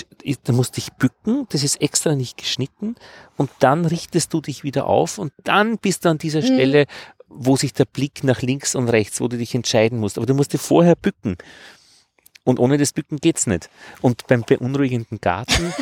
da 0.43 0.51
musst 0.51 0.71
du 0.75 0.81
dich 0.81 0.91
bücken, 0.93 1.45
das 1.49 1.63
ist 1.63 1.79
extra 1.79 2.15
nicht 2.15 2.37
geschnitten 2.37 2.95
und 3.37 3.51
dann 3.59 3.85
richtest 3.85 4.33
du 4.33 4.41
dich 4.41 4.63
wieder 4.63 4.87
auf 4.87 5.19
und 5.19 5.31
dann 5.43 5.77
bist 5.77 6.05
du 6.05 6.09
an 6.09 6.17
dieser 6.17 6.39
Mhm. 6.41 6.45
Stelle, 6.45 6.85
wo 7.27 7.55
sich 7.55 7.73
der 7.73 7.85
Blick 7.85 8.23
nach 8.23 8.41
links 8.41 8.73
und 8.73 8.89
rechts, 8.89 9.21
wo 9.21 9.27
du 9.27 9.37
dich 9.37 9.53
entscheiden 9.53 9.99
musst. 9.99 10.17
Aber 10.17 10.25
du 10.25 10.33
musst 10.33 10.53
dir 10.53 10.57
vorher 10.59 10.95
bücken. 10.95 11.37
Und 12.47 12.61
ohne 12.61 12.77
das 12.77 12.93
Bücken 12.93 13.17
geht's 13.17 13.45
nicht. 13.45 13.69
Und 14.01 14.25
beim 14.27 14.41
beunruhigenden 14.41 15.19
Garten. 15.19 15.73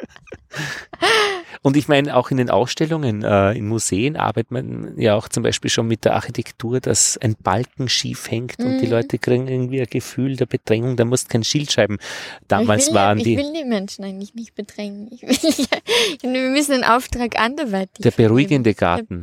und 1.62 1.76
ich 1.76 1.88
meine, 1.88 2.14
auch 2.14 2.30
in 2.30 2.36
den 2.36 2.50
Ausstellungen, 2.50 3.24
äh, 3.24 3.54
in 3.54 3.66
Museen 3.66 4.16
arbeitet 4.16 4.52
man 4.52 4.96
ja 4.96 5.16
auch 5.16 5.28
zum 5.28 5.42
Beispiel 5.42 5.68
schon 5.68 5.88
mit 5.88 6.04
der 6.04 6.14
Architektur, 6.14 6.78
dass 6.78 7.18
ein 7.18 7.34
Balken 7.34 7.88
schief 7.88 8.30
hängt 8.30 8.60
und 8.60 8.78
die 8.78 8.86
Mhm. 8.86 8.92
Leute 8.92 9.18
kriegen 9.18 9.48
irgendwie 9.48 9.80
ein 9.80 9.88
Gefühl 9.90 10.36
der 10.36 10.46
Bedrängung, 10.46 10.96
da 10.96 11.04
musst 11.04 11.28
kein 11.28 11.42
Schildscheiben. 11.42 11.98
Damals 12.46 12.84
ich 12.84 12.90
will, 12.90 12.94
waren 12.94 13.18
die. 13.18 13.32
ich 13.32 13.38
will 13.38 13.52
die 13.52 13.64
Menschen 13.64 14.04
eigentlich 14.04 14.34
nicht 14.34 14.54
bedrängen. 14.54 15.08
Ich 15.10 15.22
will 15.22 15.30
wir 16.32 16.50
müssen 16.50 16.72
den 16.74 16.84
Auftrag 16.84 17.40
anderweitig 17.40 18.04
der 18.04 18.12
beruhigende 18.12 18.74
Garten. 18.74 19.22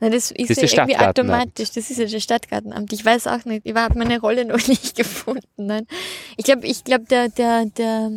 Na, 0.00 0.08
das 0.08 0.30
ist, 0.30 0.50
Das 0.50 0.58
ist 0.58 0.72
ja 0.72 0.82
irgendwie 0.84 0.96
automatisch. 0.98 1.70
Das 1.72 1.90
ist 1.90 1.98
ja 1.98 2.06
der 2.06 2.20
Stadtgartenamt. 2.20 2.92
Ich 2.92 3.04
weiß 3.04 3.26
auch 3.26 3.44
nicht. 3.44 3.66
Ich 3.66 3.74
habe 3.74 3.98
meine 3.98 4.18
Rolle 4.20 4.44
noch 4.46 4.56
nicht 4.66 4.96
gefunden. 4.96 5.46
Nein. 5.56 5.86
Ich 6.36 6.44
glaube, 6.44 6.66
ich 6.66 6.84
glaube, 6.84 7.04
der, 7.04 7.28
der, 7.28 7.66
der, 7.66 8.10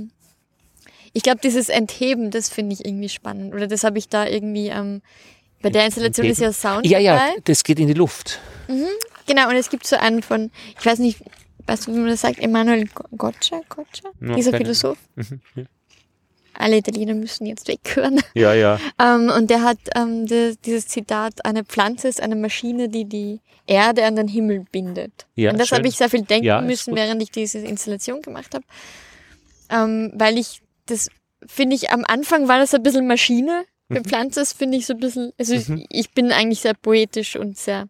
ich 1.11 1.23
glaube, 1.23 1.41
dieses 1.43 1.69
Entheben, 1.69 2.31
das 2.31 2.49
finde 2.49 2.73
ich 2.73 2.85
irgendwie 2.85 3.09
spannend. 3.09 3.53
Oder 3.53 3.67
das 3.67 3.83
habe 3.83 3.97
ich 3.97 4.07
da 4.07 4.25
irgendwie, 4.25 4.69
ähm, 4.69 5.01
bei 5.61 5.69
der 5.69 5.85
Installation 5.85 6.25
ist 6.27 6.39
ja 6.39 6.51
Sound 6.53 6.85
Ja, 6.85 6.99
ja, 6.99 7.17
dabei. 7.17 7.39
das 7.43 7.63
geht 7.63 7.79
in 7.79 7.87
die 7.87 7.93
Luft. 7.93 8.39
Genau, 9.25 9.49
und 9.49 9.55
es 9.55 9.69
gibt 9.69 9.85
so 9.85 9.95
einen 9.97 10.21
von, 10.23 10.51
ich 10.79 10.85
weiß 10.85 10.99
nicht, 10.99 11.19
weißt 11.67 11.87
du, 11.87 11.93
wie 11.93 11.99
man 11.99 12.09
das 12.09 12.21
sagt, 12.21 12.39
Emanuel 12.39 12.87
Goccia, 13.17 13.61
Goccia? 13.69 14.09
Ja, 14.21 14.35
Dieser 14.35 14.51
Philosoph. 14.57 14.97
Mhm, 15.15 15.39
ja. 15.55 15.63
Alle 16.57 16.77
Italiener 16.77 17.13
müssen 17.13 17.45
jetzt 17.45 17.67
weghören. 17.67 18.21
Ja, 18.35 18.53
ja. 18.53 18.79
Ähm, 18.99 19.29
und 19.35 19.49
der 19.49 19.61
hat 19.63 19.77
ähm, 19.95 20.25
die, 20.25 20.55
dieses 20.65 20.87
Zitat, 20.87 21.45
eine 21.45 21.63
Pflanze 21.63 22.07
ist 22.07 22.21
eine 22.21 22.35
Maschine, 22.35 22.89
die 22.89 23.05
die 23.05 23.39
Erde 23.67 24.05
an 24.05 24.15
den 24.15 24.27
Himmel 24.27 24.65
bindet. 24.71 25.25
Ja, 25.35 25.51
an 25.51 25.57
das 25.57 25.71
habe 25.71 25.87
ich 25.87 25.95
sehr 25.95 26.09
viel 26.09 26.23
denken 26.23 26.45
Ja, 26.45 26.61
müssen, 26.61 26.95
während 26.95 27.21
ich 27.21 27.31
diese 27.31 27.59
Installation 27.59 28.21
gemacht 28.21 28.53
habe. 28.53 28.65
Ähm, 29.69 30.11
weil 30.15 30.37
ich, 30.37 30.61
das 30.85 31.09
finde 31.45 31.75
ich, 31.75 31.89
am 31.91 32.03
Anfang 32.07 32.47
war 32.47 32.59
das 32.59 32.73
ein 32.73 32.83
bisschen 32.83 33.07
Maschine. 33.07 33.65
Für 33.91 33.99
Mhm. 33.99 34.05
Pflanze 34.05 34.45
finde 34.45 34.77
ich 34.77 34.85
so 34.85 34.93
ein 34.93 34.99
bisschen, 34.99 35.31
also 35.37 35.53
Mhm. 35.55 35.85
ich, 35.89 35.99
ich 35.99 36.11
bin 36.11 36.31
eigentlich 36.31 36.61
sehr 36.61 36.73
poetisch 36.73 37.35
und 37.35 37.57
sehr 37.57 37.87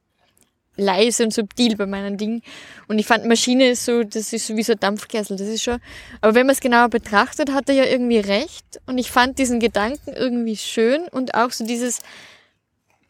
leise 0.75 1.23
und 1.23 1.33
subtil 1.33 1.75
bei 1.75 1.85
meinen 1.85 2.17
Dingen. 2.17 2.41
Und 2.87 2.99
ich 2.99 3.05
fand 3.05 3.25
Maschine 3.25 3.69
ist 3.69 3.85
so, 3.85 4.03
das 4.03 4.33
ist 4.33 4.47
so 4.47 4.55
wie 4.55 4.63
so 4.63 4.73
ein 4.73 4.79
Dampfkessel, 4.79 5.37
das 5.37 5.47
ist 5.47 5.63
schon. 5.63 5.79
Aber 6.21 6.35
wenn 6.35 6.45
man 6.45 6.53
es 6.53 6.61
genauer 6.61 6.89
betrachtet, 6.89 7.51
hat 7.51 7.69
er 7.69 7.75
ja 7.75 7.85
irgendwie 7.85 8.19
recht. 8.19 8.81
Und 8.85 8.97
ich 8.97 9.11
fand 9.11 9.37
diesen 9.37 9.59
Gedanken 9.59 10.13
irgendwie 10.13 10.57
schön 10.57 11.03
und 11.11 11.35
auch 11.35 11.51
so 11.51 11.65
dieses, 11.65 11.99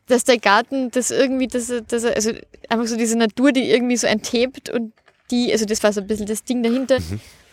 dass 0.07 0.23
der 0.25 0.37
Garten 0.37 0.91
das 0.91 1.11
irgendwie, 1.11 1.47
dass 1.47 1.69
er, 1.69 1.81
dass 1.81 2.03
er, 2.03 2.15
also 2.15 2.31
einfach 2.69 2.87
so 2.87 2.97
diese 2.97 3.17
Natur, 3.17 3.51
die 3.51 3.69
irgendwie 3.69 3.97
so 3.97 4.07
enthebt 4.07 4.69
und 4.69 4.93
die, 5.31 5.51
also 5.51 5.65
das 5.65 5.81
war 5.83 5.93
so 5.93 6.01
ein 6.01 6.07
bisschen 6.07 6.27
das 6.27 6.43
Ding 6.43 6.63
dahinter. 6.63 6.97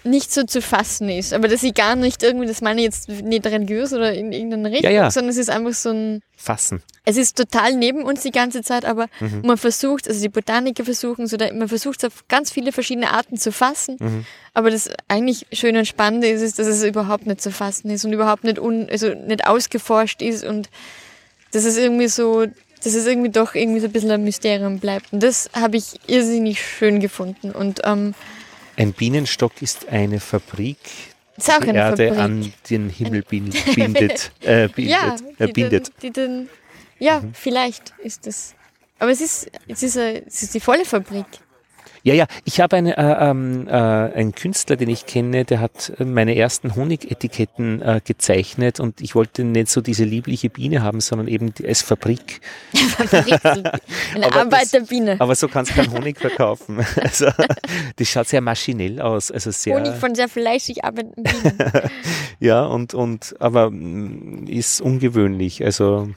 Nicht 0.04 0.32
so 0.32 0.44
zu 0.44 0.62
fassen 0.62 1.08
ist. 1.08 1.32
Aber 1.34 1.46
dass 1.48 1.62
ich 1.62 1.74
gar 1.74 1.94
nicht 1.96 2.22
irgendwie, 2.22 2.46
das 2.46 2.60
meine 2.62 2.80
ich 2.80 2.86
jetzt 2.86 3.08
nicht 3.08 3.46
religiös 3.46 3.92
oder 3.92 4.12
in 4.14 4.32
irgendeiner 4.32 4.70
Richtung, 4.70 4.90
Ja, 4.90 5.02
ja. 5.04 5.10
sondern 5.10 5.30
es 5.30 5.36
ist 5.36 5.50
einfach 5.50 5.74
so 5.74 5.90
ein, 5.90 6.22
Fassen. 6.36 6.82
es 7.04 7.18
ist 7.18 7.36
total 7.36 7.74
neben 7.76 8.02
uns 8.04 8.22
die 8.22 8.30
ganze 8.30 8.62
Zeit, 8.62 8.86
aber 8.86 9.08
Mhm. 9.20 9.42
man 9.44 9.56
versucht, 9.58 10.08
also 10.08 10.20
die 10.22 10.28
Botaniker 10.30 10.84
versuchen 10.84 11.26
so, 11.26 11.36
man 11.54 11.68
versucht 11.68 12.02
es 12.02 12.06
auf 12.06 12.24
ganz 12.28 12.50
viele 12.50 12.72
verschiedene 12.72 13.10
Arten 13.10 13.36
zu 13.36 13.52
fassen. 13.52 13.96
Mhm. 13.98 14.24
Aber 14.54 14.70
das 14.70 14.88
eigentlich 15.08 15.46
Schöne 15.52 15.80
und 15.80 15.84
Spannende 15.86 16.28
ist, 16.28 16.40
ist, 16.40 16.58
dass 16.58 16.66
es 16.66 16.82
überhaupt 16.82 17.26
nicht 17.26 17.40
zu 17.42 17.50
fassen 17.52 17.90
ist 17.90 18.04
und 18.06 18.12
überhaupt 18.12 18.44
nicht, 18.44 18.58
un, 18.58 18.88
also 18.90 19.08
nicht 19.14 19.46
ausgeforscht 19.46 20.22
ist 20.22 20.44
und 20.44 20.70
dass 21.52 21.64
es 21.64 21.76
irgendwie 21.76 22.08
so, 22.08 22.46
dass 22.82 22.94
es 22.94 23.06
irgendwie 23.06 23.28
doch 23.30 23.54
irgendwie 23.54 23.80
so 23.80 23.86
ein 23.86 23.92
bisschen 23.92 24.10
ein 24.12 24.24
Mysterium 24.24 24.78
bleibt. 24.78 25.12
Und 25.12 25.22
das 25.22 25.50
habe 25.52 25.76
ich 25.76 26.00
irrsinnig 26.06 26.62
schön 26.64 27.00
gefunden. 27.00 27.50
Und 27.50 27.82
ähm, 27.84 28.14
Ein 28.80 28.94
Bienenstock 28.94 29.60
ist 29.60 29.88
eine 29.90 30.20
Fabrik, 30.20 30.78
die 31.36 31.50
eine 31.50 31.74
Erde 31.76 32.08
Fabrik. 32.08 32.18
an 32.18 32.52
den 32.70 32.88
Himmel 32.88 33.20
bin- 33.20 33.50
bindet. 33.74 34.32
Äh, 34.40 34.68
bindet, 34.68 34.90
ja, 34.90 35.16
äh, 35.38 35.46
die 35.48 35.52
bindet. 35.52 35.88
Den, 35.88 35.92
die 36.02 36.10
den, 36.12 36.48
ja, 36.98 37.20
Mhm. 37.20 37.34
vielleicht 37.34 37.92
ist 38.02 38.26
das. 38.26 38.54
Aber 38.98 39.10
es 39.10 39.20
ist, 39.20 39.50
es 39.68 39.82
ist, 39.82 39.98
eine, 39.98 40.24
es 40.26 40.42
ist 40.44 40.54
die 40.54 40.60
volle 40.60 40.86
Fabrik. 40.86 41.26
Ja, 42.02 42.14
ja, 42.14 42.26
ich 42.44 42.60
habe 42.60 42.76
eine, 42.76 42.96
äh, 42.96 43.30
ähm, 43.30 43.66
äh, 43.68 43.72
einen 43.72 44.34
Künstler, 44.34 44.76
den 44.76 44.88
ich 44.88 45.06
kenne, 45.06 45.44
der 45.44 45.60
hat 45.60 45.92
meine 45.98 46.34
ersten 46.34 46.74
Honigetiketten 46.74 47.82
äh, 47.82 48.00
gezeichnet 48.04 48.80
und 48.80 49.00
ich 49.00 49.14
wollte 49.14 49.44
nicht 49.44 49.68
so 49.68 49.80
diese 49.80 50.04
liebliche 50.04 50.48
Biene 50.50 50.82
haben, 50.82 51.00
sondern 51.00 51.28
eben 51.28 51.52
die, 51.54 51.66
als 51.66 51.82
Fabrik. 51.82 52.40
Fabrik 52.74 53.44
eine 53.44 53.72
Aber 54.26 54.30
das- 54.30 54.34
Arbeiterbiene. 54.36 55.16
Aber 55.20 55.34
so 55.34 55.48
kannst 55.48 55.72
du 55.72 55.76
keinen 55.76 55.92
Honig 55.92 56.18
verkaufen. 56.18 56.78
Also, 57.00 57.26
das 57.96 58.08
schaut 58.08 58.28
sehr 58.28 58.40
maschinell 58.40 59.00
aus, 59.00 59.30
also 59.30 59.50
sehr. 59.50 59.76
Honig 59.76 59.94
von 59.96 60.14
sehr 60.14 60.28
fleischig 60.28 60.84
arbeitenden 60.84 61.24
Bienen. 61.24 61.90
Ja, 62.38 62.64
und, 62.64 62.94
und, 62.94 63.34
aber 63.40 63.70
mm, 63.70 64.46
ist 64.48 64.80
ungewöhnlich, 64.80 65.64
also 65.64 66.08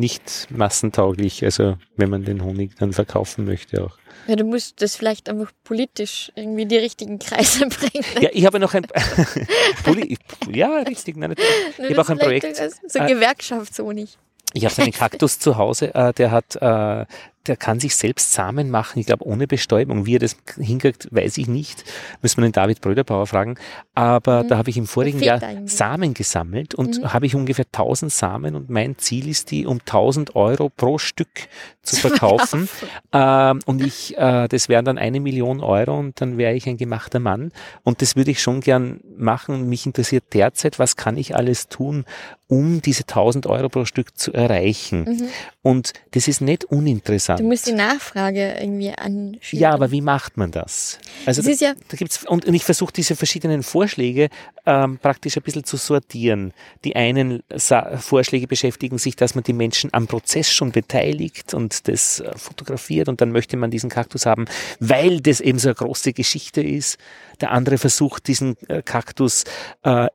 nicht 0.00 0.48
massentauglich, 0.50 1.44
also 1.44 1.76
wenn 1.96 2.10
man 2.10 2.24
den 2.24 2.42
Honig 2.42 2.72
dann 2.78 2.92
verkaufen 2.92 3.44
möchte 3.44 3.84
auch. 3.84 3.96
Ja, 4.26 4.36
du 4.36 4.44
musst 4.44 4.82
das 4.82 4.96
vielleicht 4.96 5.28
einfach 5.28 5.50
politisch 5.64 6.32
irgendwie 6.34 6.66
die 6.66 6.76
richtigen 6.76 7.18
Kreise 7.18 7.66
bringen. 7.68 8.04
Ja, 8.20 8.30
ich 8.32 8.44
habe 8.46 8.58
noch 8.58 8.74
ein, 8.74 8.86
Poli 9.84 10.18
ja, 10.50 10.78
richtig, 10.78 11.16
nein, 11.16 11.34
ich 11.78 11.90
habe 11.90 12.00
auch 12.00 12.08
ein 12.08 12.18
Projekt, 12.18 12.56
So 12.88 12.98
äh, 12.98 13.06
Gewerkschaftshonig. 13.06 14.18
ich 14.52 14.64
habe 14.64 14.74
so 14.74 14.82
einen 14.82 14.92
Kaktus 14.92 15.38
zu 15.38 15.56
Hause, 15.56 15.94
äh, 15.94 16.12
der 16.12 16.30
hat, 16.30 16.56
äh, 16.56 17.06
der 17.46 17.56
kann 17.56 17.80
sich 17.80 17.96
selbst 17.96 18.32
Samen 18.32 18.70
machen, 18.70 18.98
ich 18.98 19.06
glaube 19.06 19.26
ohne 19.26 19.46
Bestäubung. 19.46 20.04
Wie 20.04 20.16
er 20.16 20.18
das 20.18 20.36
hinkriegt, 20.58 21.08
weiß 21.10 21.38
ich 21.38 21.48
nicht. 21.48 21.84
Müssen 22.20 22.42
wir 22.42 22.48
den 22.48 22.52
David 22.52 22.80
Bröderbauer 22.82 23.26
fragen. 23.26 23.56
Aber 23.94 24.44
da 24.44 24.58
habe 24.58 24.68
ich 24.68 24.76
im 24.76 24.86
vorigen 24.86 25.20
Jahr 25.20 25.42
eigentlich. 25.42 25.72
Samen 25.72 26.12
gesammelt 26.12 26.74
und 26.74 27.12
habe 27.12 27.26
ich 27.26 27.34
ungefähr 27.34 27.64
1000 27.64 28.12
Samen 28.12 28.54
und 28.54 28.68
mein 28.68 28.98
Ziel 28.98 29.28
ist, 29.28 29.50
die 29.50 29.66
um 29.66 29.80
1000 29.80 30.36
Euro 30.36 30.68
pro 30.68 30.98
Stück 30.98 31.48
zu 31.82 31.96
verkaufen. 32.08 32.68
ähm, 33.12 33.60
und 33.64 33.82
ich, 33.82 34.16
äh, 34.18 34.46
das 34.48 34.68
wären 34.68 34.84
dann 34.84 34.98
eine 34.98 35.20
Million 35.20 35.60
Euro 35.60 35.98
und 35.98 36.20
dann 36.20 36.36
wäre 36.36 36.54
ich 36.54 36.68
ein 36.68 36.76
gemachter 36.76 37.20
Mann. 37.20 37.52
Und 37.84 38.02
das 38.02 38.16
würde 38.16 38.32
ich 38.32 38.42
schon 38.42 38.60
gern 38.60 39.00
machen. 39.16 39.54
Und 39.54 39.68
mich 39.68 39.86
interessiert 39.86 40.24
derzeit, 40.34 40.78
was 40.78 40.96
kann 40.96 41.16
ich 41.16 41.34
alles 41.36 41.68
tun, 41.68 42.04
um 42.48 42.82
diese 42.82 43.04
1000 43.04 43.46
Euro 43.46 43.68
pro 43.68 43.84
Stück 43.84 44.18
zu 44.18 44.32
erreichen. 44.32 45.30
Und 45.62 45.92
das 46.10 46.28
ist 46.28 46.40
nicht 46.40 46.64
uninteressant. 46.64 47.29
Du 47.36 47.44
musst 47.44 47.66
die 47.66 47.72
Nachfrage 47.72 48.56
irgendwie 48.60 48.90
anschieben. 48.90 49.40
Ja, 49.62 49.72
aber 49.72 49.90
wie 49.90 50.00
macht 50.00 50.36
man 50.36 50.50
das? 50.50 50.98
Also 51.26 51.42
Das 51.42 51.58
da, 51.58 51.66
ja- 51.66 51.74
da 51.88 51.96
gibt's 51.96 52.24
und 52.26 52.44
und 52.44 52.54
ich 52.54 52.64
versuche 52.64 52.92
diese 52.92 53.16
verschiedenen 53.16 53.62
Vorschläge 53.62 54.28
ähm, 54.66 54.98
praktisch 54.98 55.36
ein 55.36 55.42
bisschen 55.42 55.64
zu 55.64 55.76
sortieren. 55.76 56.52
Die 56.84 56.96
einen 56.96 57.42
Sa 57.54 57.96
Vorschläge 57.98 58.46
beschäftigen 58.46 58.98
sich, 58.98 59.16
dass 59.16 59.34
man 59.34 59.44
die 59.44 59.52
Menschen 59.52 59.90
am 59.92 60.06
Prozess 60.06 60.50
schon 60.50 60.72
beteiligt 60.72 61.54
und 61.54 61.88
das 61.88 62.20
äh, 62.20 62.36
fotografiert 62.36 63.08
und 63.08 63.20
dann 63.20 63.32
möchte 63.32 63.56
man 63.56 63.70
diesen 63.70 63.90
Kaktus 63.90 64.26
haben, 64.26 64.44
weil 64.78 65.20
das 65.20 65.40
eben 65.40 65.58
so 65.58 65.68
eine 65.68 65.74
große 65.74 66.12
Geschichte 66.12 66.62
ist. 66.62 66.98
Der 67.40 67.52
andere 67.52 67.78
versucht 67.78 68.26
diesen 68.28 68.56
äh, 68.68 68.82
Kaktus 68.82 69.44
äh, 69.82 70.08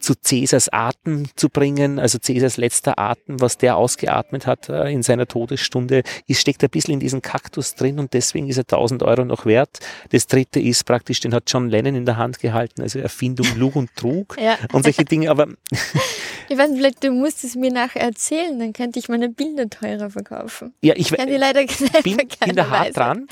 zu 0.00 0.14
Cäsars 0.14 0.68
Atem 0.70 1.24
zu 1.36 1.48
bringen, 1.48 1.98
also 1.98 2.18
Cäsars 2.18 2.56
letzter 2.56 2.98
Atem, 2.98 3.40
was 3.40 3.58
der 3.58 3.76
ausgeatmet 3.76 4.46
hat 4.46 4.68
äh, 4.68 4.90
in 4.90 5.02
seiner 5.02 5.26
Todesstunde, 5.26 6.02
ist, 6.26 6.40
steckt 6.40 6.62
ein 6.62 6.70
bisschen 6.70 6.94
in 6.94 7.00
diesem 7.00 7.22
Kaktus 7.22 7.74
drin 7.74 7.98
und 7.98 8.12
deswegen 8.12 8.48
ist 8.48 8.56
er 8.58 8.62
1000 8.64 9.02
Euro 9.02 9.24
noch 9.24 9.46
wert. 9.46 9.80
Das 10.10 10.26
dritte 10.26 10.60
ist 10.60 10.84
praktisch, 10.84 11.20
den 11.20 11.34
hat 11.34 11.44
John 11.46 11.68
Lennon 11.68 11.94
in 11.94 12.06
der 12.06 12.16
Hand 12.16 12.38
gehalten, 12.40 12.82
also 12.82 12.98
Erfindung 12.98 13.46
Lug 13.56 13.76
und 13.76 13.94
Trug 13.96 14.36
Ja. 14.40 14.58
und 14.72 14.82
solche 14.84 15.04
Dinge, 15.04 15.30
aber 15.30 15.46
Ich 16.48 16.58
weiß 16.58 16.70
nicht, 16.70 16.78
vielleicht 16.80 17.04
du 17.04 17.12
musst 17.12 17.44
es 17.44 17.54
mir 17.54 17.72
nachher 17.72 18.02
erzählen, 18.02 18.58
dann 18.58 18.72
könnte 18.72 18.98
ich 18.98 19.08
meine 19.08 19.28
Bilder 19.30 19.70
teurer 19.70 20.10
verkaufen. 20.10 20.74
ja, 20.82 20.94
ich 20.96 21.10
Ich 21.10 21.16
kann 21.16 21.28
dir 21.28 21.38
leider 21.38 21.60
bin, 22.02 22.16
keine 22.16 22.28
bin 22.46 22.56
da 22.56 22.68
hart 22.68 22.96
dran. 22.96 23.26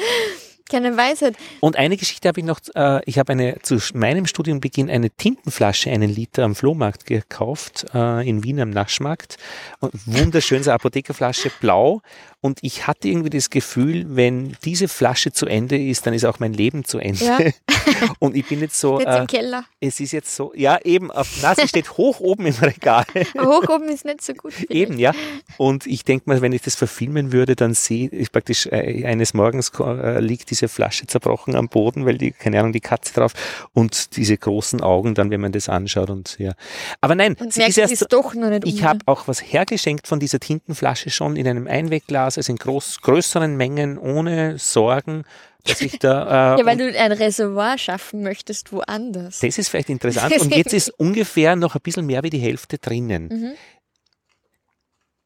Keine 0.71 0.97
Weisheit. 0.97 1.35
Und 1.61 1.77
eine 1.77 1.97
Geschichte 1.97 2.29
habe 2.29 2.41
ich 2.41 2.47
noch, 2.47 2.61
äh, 2.75 3.01
ich 3.05 3.19
habe 3.19 3.33
eine 3.33 3.59
zu 3.63 3.79
meinem 3.95 4.27
Studienbeginn 4.27 4.89
eine 4.89 5.11
Tintenflasche, 5.11 5.91
einen 5.91 6.09
Liter 6.09 6.45
am 6.45 6.55
Flohmarkt 6.55 7.07
gekauft, 7.07 7.87
äh, 7.95 8.29
in 8.29 8.45
Wien 8.45 8.61
am 8.61 8.71
Naschmarkt. 8.71 9.37
Und 9.81 9.93
so 9.95 10.71
Apothekerflasche, 10.71 11.51
blau. 11.61 12.03
Und 12.43 12.61
ich 12.63 12.87
hatte 12.87 13.09
irgendwie 13.09 13.31
das 13.31 13.51
Gefühl, 13.51 14.07
wenn 14.17 14.57
diese 14.65 14.89
Flasche 14.89 15.33
zu 15.33 15.47
Ende 15.47 15.77
ist, 15.79 16.07
dann 16.07 16.15
ist 16.15 16.25
auch 16.25 16.39
mein 16.39 16.53
Leben 16.55 16.85
zu 16.85 16.99
Ende. 16.99 17.25
Ja. 17.25 17.39
Und 18.19 18.35
ich 18.35 18.47
bin 18.47 18.61
jetzt 18.61 18.79
so, 18.81 18.99
Jetzt 18.99 19.09
äh, 19.09 19.19
im 19.21 19.27
Keller. 19.27 19.65
es 19.81 20.01
ist 20.01 20.13
jetzt 20.13 20.35
so, 20.35 20.53
ja 20.55 20.79
eben, 20.85 21.11
auf, 21.11 21.29
na, 21.43 21.55
sie 21.55 21.69
steht 21.69 21.97
hoch 21.99 22.21
oben 22.21 22.47
im 22.47 22.55
Regal. 22.55 23.05
Hoch 23.39 23.69
oben 23.69 23.89
ist 23.89 24.05
nicht 24.05 24.23
so 24.23 24.33
gut. 24.35 24.53
vielleicht. 24.53 24.71
Eben, 24.71 24.99
ja. 24.99 25.13
Und 25.59 25.87
ich 25.87 26.05
denke 26.05 26.29
mal, 26.29 26.41
wenn 26.41 26.53
ich 26.53 26.63
das 26.63 26.75
verfilmen 26.77 27.33
würde, 27.33 27.57
dann 27.57 27.75
sehe 27.75 28.09
ich 28.09 28.33
praktisch 28.33 28.67
äh, 28.67 29.05
eines 29.05 29.35
Morgens 29.35 29.71
äh, 29.79 30.21
liegt 30.21 30.51
diese 30.51 30.69
Flasche 30.69 31.07
zerbrochen 31.07 31.55
am 31.57 31.69
Boden, 31.69 32.07
weil 32.07 32.17
die, 32.19 32.33
keine 32.33 32.59
Ahnung, 32.61 32.73
die 32.73 32.81
Katze 32.81 33.13
drauf 33.15 33.33
und 33.75 34.17
diese 34.17 34.37
großen 34.37 34.81
Augen 34.81 35.15
dann, 35.15 35.31
wenn 35.31 35.41
man 35.41 35.53
das 35.53 35.69
anschaut 35.69 36.11
und 36.11 36.39
ja. 36.39 36.53
Aber 37.01 37.15
nein, 37.15 37.37
Und 37.39 37.53
sie 37.53 37.61
merkt, 37.61 37.71
ist 37.71 37.79
erst, 37.79 37.93
ist 37.93 38.13
doch 38.13 38.35
noch 38.35 38.49
nicht 38.49 38.67
ich 38.67 38.81
um. 38.81 38.89
habe 38.89 39.01
auch 39.07 39.29
was 39.29 39.41
hergeschenkt 39.41 40.07
von 40.07 40.21
dieser 40.21 40.41
Tintenflasche 40.41 41.11
schon 41.11 41.37
in 41.37 41.47
einem 41.47 41.67
Einwegglas, 41.67 42.30
also 42.39 42.53
in 42.53 42.59
groß, 42.59 43.01
größeren 43.03 43.57
Mengen, 43.57 43.99
ohne 43.99 44.59
Sorgen, 44.59 45.25
dass 45.65 45.81
ich 45.81 45.99
da, 45.99 46.55
äh, 46.57 46.61
Ja, 46.61 46.67
weil 46.67 46.77
du 46.77 46.99
ein 46.99 47.13
Reservoir 47.13 47.77
schaffen 47.79 48.23
möchtest 48.23 48.73
woanders. 48.73 49.41
das 49.41 49.59
ist 49.59 49.69
vielleicht 49.69 49.91
interessant. 49.91 50.37
Und 50.41 50.55
jetzt 50.55 50.73
ist 50.73 50.89
ungefähr 50.91 51.57
noch 51.57 51.75
ein 51.75 51.81
bisschen 51.83 52.07
mehr 52.07 52.23
wie 52.23 52.31
die 52.31 52.39
Hälfte 52.39 52.79
drinnen. 52.79 53.29
Mhm. 53.31 53.53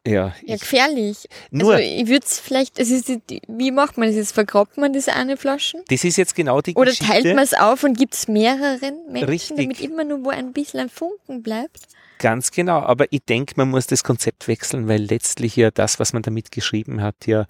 Ja, 0.06 0.34
Ja, 0.44 0.54
ich, 0.54 0.60
gefährlich. 0.60 1.28
nur, 1.50 1.74
Also 1.76 1.82
ich 1.84 2.06
würde 2.08 2.26
es 2.26 2.38
vielleicht, 2.38 2.78
es 2.78 2.90
ist, 2.90 3.08
die- 3.08 3.40
wie 3.48 3.70
macht 3.70 3.96
man 3.96 4.06
das 4.08 4.16
jetzt? 4.16 4.32
Vergrabt 4.32 4.76
man 4.76 4.92
diese 4.92 5.14
eine 5.14 5.38
Flaschen? 5.38 5.80
das 5.88 6.04
ist 6.04 6.18
jetzt 6.18 6.34
genau 6.34 6.60
die 6.60 6.74
Oder 6.74 6.90
Geschichte. 6.90 7.10
teilt 7.10 7.24
man 7.34 7.42
es 7.42 7.54
auf 7.54 7.84
und 7.84 7.96
gibt 7.96 8.12
es 8.12 8.28
mehreren 8.28 8.98
Menschen, 9.10 9.28
Richtig. 9.30 9.56
damit 9.56 9.80
immer 9.80 10.04
nur 10.04 10.22
wo 10.24 10.28
ein 10.28 10.52
bisschen 10.52 10.80
ein 10.80 10.88
Funken 10.90 11.42
bleibt? 11.42 11.80
Ganz 12.18 12.50
genau, 12.50 12.80
aber 12.80 13.06
ich 13.10 13.24
denke, 13.24 13.54
man 13.56 13.70
muss 13.70 13.86
das 13.86 14.04
Konzept 14.04 14.46
wechseln, 14.48 14.88
weil 14.88 15.02
letztlich 15.02 15.56
ja 15.56 15.70
das, 15.70 15.98
was 15.98 16.12
man 16.12 16.22
damit 16.22 16.50
geschrieben 16.52 17.02
hat, 17.02 17.26
ja 17.26 17.46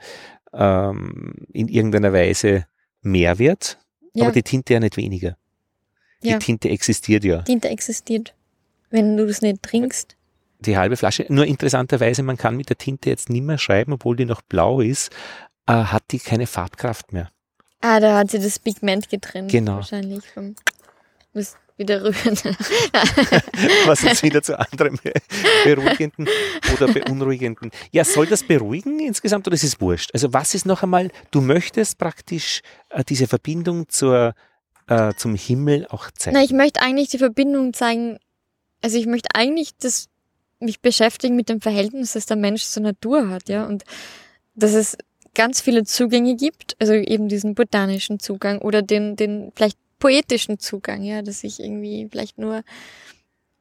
ähm, 0.53 1.35
in 1.53 1.69
irgendeiner 1.69 2.13
Weise 2.13 2.67
mehr 3.03 3.39
wird, 3.39 3.79
Ja, 4.15 4.25
aber 4.25 4.33
die 4.33 4.43
Tinte 4.43 4.73
ja 4.75 4.81
nicht 4.81 4.97
weniger. 4.97 5.37
Die 6.23 6.29
Ja. 6.31 6.39
Tinte 6.39 6.69
existiert 6.71 7.25
ja, 7.25 7.43
Tinte 7.43 7.69
existiert. 7.69 8.35
Wenn 8.91 9.17
du 9.17 9.25
es 9.25 9.43
nicht 9.43 9.63
trinkst. 9.63 10.17
die 10.61 10.77
halbe 10.79 10.97
Flasche. 10.97 11.27
Nur 11.29 11.45
interessanterweise, 11.45 12.23
man 12.23 12.37
kann 12.39 12.57
mit 12.57 12.69
der 12.71 12.79
Tinte 12.79 13.11
jetzt 13.11 13.29
nicht 13.29 13.43
mehr 13.43 13.59
schreiben, 13.59 13.93
obwohl 13.93 14.17
die 14.17 14.25
noch 14.25 14.41
blau 14.43 14.81
ist, 14.81 15.11
äh, 15.67 15.73
hat 15.73 16.05
die 16.13 16.19
keine 16.21 16.47
Farbkraft 16.47 17.13
mehr. 17.13 17.31
Ah, 17.83 18.01
da 18.01 18.17
hat 18.17 18.31
sie 18.31 18.39
das 18.39 18.59
Pigment 18.59 19.11
getrennt. 19.11 19.51
Genau. 19.51 19.75
Wahrscheinlich 19.77 20.25
vom, 20.33 20.55
wieder 21.77 22.03
rühren. 22.03 22.37
Was 23.87 24.05
uns 24.05 24.23
wieder 24.23 24.43
zu 24.43 24.59
anderem 24.59 24.99
beruhigenden 25.65 26.29
oder 26.73 26.93
beunruhigenden. 26.93 27.71
Ja, 27.91 28.05
soll 28.05 28.27
das 28.27 28.43
beruhigen 28.43 29.01
insgesamt 29.01 29.47
oder 29.47 29.55
ist 29.55 29.65
es 29.65 29.81
wurscht? 29.81 30.11
Also 30.15 30.33
was 30.33 30.55
ist 30.55 30.67
noch 30.67 30.83
einmal, 30.83 31.11
du 31.31 31.41
möchtest 31.41 31.99
praktisch 31.99 32.61
äh, 32.91 33.05
diese 33.05 33.27
Verbindung 33.27 33.89
zur, 33.89 34.35
äh, 34.87 35.13
zum 35.17 35.35
Himmel 35.35 35.87
auch 35.89 36.11
zeigen. 36.13 36.37
Na, 36.37 36.45
ich 36.45 36.53
möchte 36.53 36.81
eigentlich 36.81 37.09
die 37.09 37.19
Verbindung 37.19 37.73
zeigen, 37.73 38.19
also 38.81 38.99
ich 38.99 39.07
möchte 39.07 39.31
eigentlich 39.35 39.77
das, 39.79 40.09
mich 40.61 40.81
beschäftigen 40.81 41.37
mit 41.37 41.49
dem 41.49 41.61
Verhältnis, 41.61 42.13
das 42.13 42.27
der 42.27 42.37
Mensch 42.37 42.65
zur 42.65 42.85
Natur 42.85 43.29
hat, 43.29 43.49
ja, 43.49 43.67
und 43.67 43.85
dass 44.55 44.73
es 44.73 44.97
ganz 45.35 45.61
viele 45.61 45.85
Zugänge 45.85 46.37
gibt, 46.37 46.77
also 46.79 46.93
eben 46.93 47.29
diesen 47.29 47.55
botanischen 47.55 48.21
Zugang 48.21 48.61
oder 48.61 48.83
den, 48.83 49.17
den 49.17 49.53
vielleicht 49.55 49.79
poetischen 50.05 50.59
Zugang, 50.59 51.03
ja, 51.03 51.23
dass 51.23 51.43
ich 51.45 51.61
irgendwie 51.61 52.07
vielleicht 52.11 52.37
nur 52.37 52.63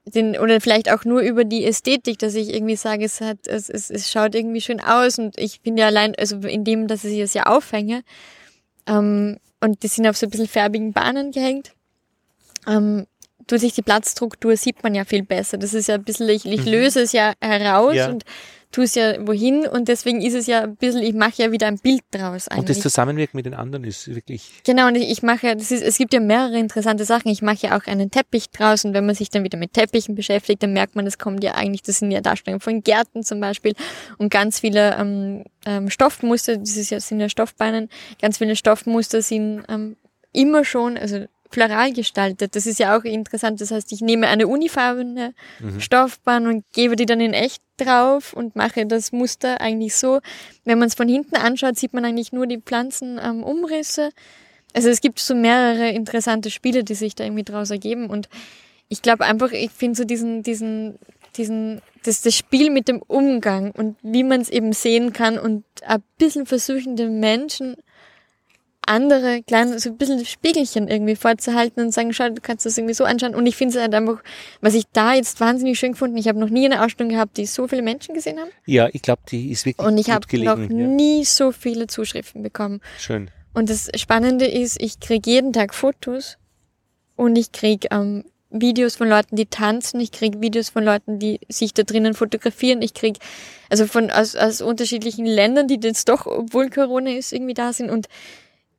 den, 0.04 0.38
oder 0.38 0.60
vielleicht 0.60 0.92
auch 0.92 1.06
nur 1.06 1.22
über 1.22 1.46
die 1.46 1.64
Ästhetik, 1.64 2.20
dass 2.20 2.36
ich 2.36 2.54
irgendwie 2.54 2.76
sage, 2.76 3.06
es 3.06 3.22
hat, 3.22 3.48
es, 3.48 3.70
es, 3.70 3.90
es 3.90 4.12
schaut 4.12 4.36
irgendwie 4.36 4.60
schön 4.60 4.82
aus 4.82 5.20
und 5.20 5.38
ich 5.38 5.62
finde 5.64 5.84
ja 5.84 5.88
allein, 5.88 6.14
also 6.18 6.36
in 6.40 6.66
dem, 6.66 6.90
dass 6.90 7.06
ich 7.06 7.18
es 7.20 7.34
ja 7.34 7.44
aufhänge, 7.44 8.04
ähm, 8.88 9.38
und 9.62 9.84
die 9.84 9.88
sind 9.88 10.06
auf 10.06 10.18
so 10.18 10.28
ein 10.28 10.32
bisschen 10.32 10.50
färbigen 10.50 10.92
Bahnen 10.92 11.32
gehängt, 11.32 11.72
ähm, 12.68 13.08
durch 13.48 13.62
sich 13.62 13.72
die 13.72 13.82
Blattstruktur 13.82 14.58
sieht 14.58 14.84
man 14.84 14.96
ja 14.96 15.06
viel 15.06 15.24
besser. 15.24 15.58
Das 15.58 15.74
ist 15.74 15.88
ja 15.88 15.96
ein 15.96 16.04
bisschen, 16.04 16.28
ich, 16.28 16.46
ich 16.46 16.66
mhm. 16.66 16.72
löse 16.72 17.04
es 17.04 17.14
ja 17.14 17.36
heraus 17.40 17.96
ja. 17.96 18.10
und 18.10 18.26
tue 18.74 18.86
es 18.86 18.96
ja 18.96 19.16
wohin 19.26 19.66
und 19.68 19.88
deswegen 19.88 20.22
ist 20.22 20.34
es 20.34 20.48
ja 20.48 20.64
ein 20.64 20.76
bisschen, 20.76 21.04
ich 21.04 21.14
mache 21.14 21.34
ja 21.38 21.52
wieder 21.52 21.68
ein 21.68 21.78
Bild 21.78 22.02
draus. 22.12 22.48
Eigentlich. 22.48 22.60
Und 22.60 22.70
das 22.70 22.80
Zusammenwirken 22.82 23.38
mit 23.38 23.46
den 23.46 23.54
anderen 23.54 23.86
ist 23.86 24.14
wirklich. 24.14 24.52
Genau, 24.66 24.88
und 24.88 24.96
ich, 24.96 25.10
ich 25.10 25.24
mache 25.24 25.48
ja, 25.48 25.56
das 25.56 25.72
ist, 25.72 25.84
es 25.84 25.98
gibt 25.98 26.14
ja 26.14 26.20
mehrere 26.20 26.58
interessante 26.58 27.06
Sachen. 27.06 27.30
Ich 27.30 27.42
mache 27.42 27.68
ja 27.68 27.78
auch 27.78 27.86
einen 27.86 28.12
Teppich 28.12 28.50
draus 28.50 28.84
und 28.84 28.94
wenn 28.94 29.06
man 29.06 29.16
sich 29.16 29.30
dann 29.30 29.44
wieder 29.44 29.58
mit 29.58 29.74
Teppichen 29.74 30.16
beschäftigt, 30.16 30.64
dann 30.64 30.74
merkt 30.74 30.96
man, 30.96 31.06
das 31.06 31.18
kommt 31.20 31.44
ja 31.44 31.54
eigentlich, 31.54 31.84
das 31.84 32.00
sind 32.00 32.12
ja 32.12 32.20
Darstellungen 32.20 32.60
von 32.60 32.82
Gärten 32.82 33.24
zum 33.24 33.40
Beispiel 33.40 33.74
und 34.18 34.30
ganz 34.30 34.60
viele 34.60 34.98
ähm, 34.98 35.44
ähm, 35.66 35.90
Stoffmuster, 35.90 36.58
das 36.58 36.76
ist 36.76 36.90
ja, 36.90 37.00
sind 37.00 37.20
ja 37.20 37.30
Stoffbeinen, 37.30 37.90
ganz 38.20 38.40
viele 38.40 38.56
Stoffmuster 38.56 39.22
sind 39.22 39.64
ähm, 39.70 39.96
immer 40.32 40.66
schon, 40.66 40.98
also 40.98 41.26
floral 41.54 41.94
gestaltet. 41.94 42.56
Das 42.56 42.66
ist 42.66 42.80
ja 42.80 42.98
auch 42.98 43.04
interessant. 43.04 43.62
Das 43.62 43.72
heißt, 43.72 43.92
ich 43.92 44.02
nehme 44.02 44.28
eine 44.28 44.48
unifarbene 44.48 45.34
mhm. 45.60 45.80
Stoffbahn 45.80 46.48
und 46.48 46.66
gebe 46.74 46.96
die 46.96 47.06
dann 47.06 47.22
in 47.22 47.34
echt 47.34 47.62
drauf 47.78 48.34
und 48.34 48.56
mache 48.56 48.86
das 48.86 49.12
Muster 49.12 49.62
eigentlich 49.62 49.96
so. 49.96 50.20
Wenn 50.66 50.80
man 50.80 50.88
es 50.88 50.96
von 50.96 51.08
hinten 51.08 51.36
anschaut, 51.36 51.78
sieht 51.78 51.94
man 51.94 52.06
eigentlich 52.06 52.34
nur 52.34 52.48
die 52.48 52.58
Pflanzenumrisse. 52.58 54.02
Ähm, 54.02 54.12
also 54.74 54.90
es 54.90 55.02
gibt 55.02 55.20
so 55.20 55.36
mehrere 55.36 55.90
interessante 55.90 56.50
Spiele, 56.50 56.84
die 56.84 56.96
sich 56.96 57.14
da 57.14 57.24
irgendwie 57.24 57.44
draus 57.44 57.70
ergeben. 57.70 58.10
Und 58.10 58.28
ich 58.90 59.02
glaube 59.02 59.26
einfach, 59.26 59.52
ich 59.52 59.72
finde 59.72 59.96
so 59.96 60.04
diesen, 60.04 60.42
diesen, 60.42 60.98
diesen, 61.38 61.82
das, 62.04 62.22
das 62.22 62.36
Spiel 62.36 62.72
mit 62.72 62.88
dem 62.88 63.02
Umgang 63.02 63.72
und 63.72 63.98
wie 64.02 64.24
man 64.24 64.42
es 64.42 64.50
eben 64.50 64.74
sehen 64.74 65.14
kann 65.14 65.38
und 65.38 65.64
ein 65.86 66.04
bisschen 66.18 66.48
versuchen, 66.48 66.96
den 66.96 67.20
Menschen 67.20 67.76
andere 68.88 69.44
kleine, 69.44 69.80
so 69.80 69.90
ein 69.90 69.98
bisschen 69.98 70.26
Spiegelchen 70.26 70.88
irgendwie 70.88 71.16
vorzuhalten 71.16 71.84
und 71.84 71.92
sagen, 71.92 72.14
schau, 72.14 72.30
du 72.30 72.42
kannst 72.42 72.66
das 72.66 72.78
irgendwie 72.78 72.94
so 72.94 73.04
anschauen. 73.04 73.36
Und 73.36 73.46
ich 73.46 73.56
finde 73.56 73.76
es 73.76 73.82
halt 73.82 73.94
einfach, 73.94 74.24
was 74.62 74.74
ich 74.74 74.86
da 74.94 75.14
jetzt 75.14 75.40
wahnsinnig 75.40 75.80
schön 75.80 75.94
gefunden, 75.94 76.18
ich 76.18 76.28
habe 76.28 76.40
noch 76.40 76.50
nie 76.50 76.66
eine 76.66 76.84
Ausstellung 76.84 77.12
gehabt, 77.12 77.38
die 77.38 77.46
so 77.46 77.68
viele 77.68 77.82
Menschen 77.82 78.14
gesehen 78.14 78.40
haben. 78.40 78.50
Ja, 78.66 78.90
ich 78.92 79.02
glaube, 79.02 79.22
die 79.30 79.52
ist 79.52 79.66
wirklich 79.66 79.86
Und 79.88 79.98
ich 79.98 80.10
habe 80.10 80.26
noch 80.44 80.58
ja. 80.58 80.68
nie 80.68 81.26
so 81.26 81.52
viele 81.52 81.88
Zuschriften 81.88 82.44
bekommen. 82.44 82.82
Schön. 82.98 83.30
Und 83.54 83.70
das 83.70 83.90
Spannende 83.96 84.46
ist, 84.46 84.82
ich 84.82 85.00
kriege 85.00 85.30
jeden 85.30 85.54
Tag 85.54 85.74
Fotos 85.74 86.38
und 87.16 87.36
ich 87.36 87.52
kriege 87.52 87.88
ähm, 87.92 88.24
Videos 88.50 88.96
von 88.96 89.10
Leuten, 89.10 89.36
die 89.36 89.48
tanzen, 89.48 90.00
ich 90.00 90.12
kriege 90.12 90.42
Videos 90.42 90.70
von 90.70 90.84
Leuten, 90.84 91.20
die 91.20 91.40
sich 91.50 91.74
da 91.74 91.84
drinnen 91.84 92.14
fotografieren, 92.14 92.82
ich 92.82 92.94
kriege 92.94 93.20
also 93.70 93.88
von 93.88 94.12
aus, 94.12 94.36
aus 94.36 94.62
unterschiedlichen 94.62 95.26
Ländern, 95.26 95.68
die 95.68 95.80
jetzt 95.82 96.08
doch, 96.08 96.28
obwohl 96.28 96.70
Corona 96.70 97.12
ist, 97.12 97.34
irgendwie 97.34 97.56
da 97.56 97.74
sind 97.74 97.90
und 97.90 98.08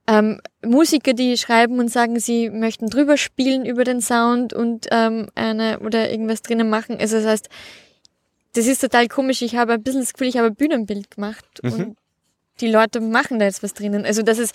ähm, 0.07 0.41
Musiker, 0.65 1.15
die 1.15 1.37
schreiben 1.37 1.79
und 1.79 1.91
sagen, 1.91 2.19
sie 2.21 2.51
möchten 2.51 2.91
drüber 2.91 3.17
spielen 3.17 3.65
über 3.65 3.85
den 3.85 4.01
Sound 4.01 4.53
und 4.53 4.87
ähm, 4.91 5.29
eine 5.35 5.81
oder 5.81 6.11
irgendwas 6.11 6.43
drinnen 6.43 6.69
machen. 6.69 6.99
Also 6.99 7.17
das 7.17 7.27
heißt, 7.27 7.49
das 8.55 8.67
ist 8.67 8.81
total 8.81 9.09
komisch. 9.09 9.43
Ich 9.43 9.57
habe 9.57 9.73
ein 9.73 9.83
bisschen 9.83 10.03
das 10.03 10.13
Gefühl, 10.13 10.29
ich 10.29 10.37
habe 10.37 10.49
ein 10.49 10.55
Bühnenbild 10.55 11.11
gemacht 11.11 11.45
mhm. 11.63 11.73
und 11.73 11.97
die 12.61 12.69
Leute 12.69 13.01
machen 13.01 13.39
da 13.39 13.47
jetzt 13.47 13.63
was 13.63 13.75
drinnen. 13.75 14.05
Also 14.05 14.23
das 14.23 14.39
ist, 14.39 14.55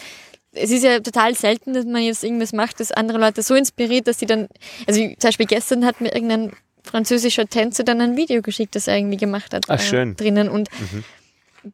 es 0.51 0.71
ist 0.71 0.83
ja 0.83 0.99
total 0.99 1.35
selten, 1.35 1.73
dass 1.73 1.85
man 1.85 2.03
jetzt 2.03 2.23
irgendwas 2.23 2.53
macht, 2.53 2.79
das 2.79 2.91
andere 2.91 3.17
Leute 3.17 3.41
so 3.41 3.55
inspiriert, 3.55 4.07
dass 4.07 4.19
sie 4.19 4.25
dann, 4.25 4.47
also 4.87 5.01
zum 5.01 5.17
Beispiel 5.21 5.47
gestern 5.47 5.85
hat 5.85 5.99
mir 5.99 6.13
irgendein 6.13 6.51
französischer 6.83 7.47
Tänzer 7.47 7.83
dann 7.83 8.01
ein 8.01 8.15
Video 8.15 8.41
geschickt, 8.41 8.75
das 8.75 8.87
er 8.87 8.97
irgendwie 8.97 9.17
gemacht 9.17 9.53
hat. 9.53 9.65
Ach, 9.67 9.81
schön. 9.81 10.11
Äh, 10.11 10.15
drinnen 10.15 10.47
und 10.47 10.69
mhm 10.79 11.03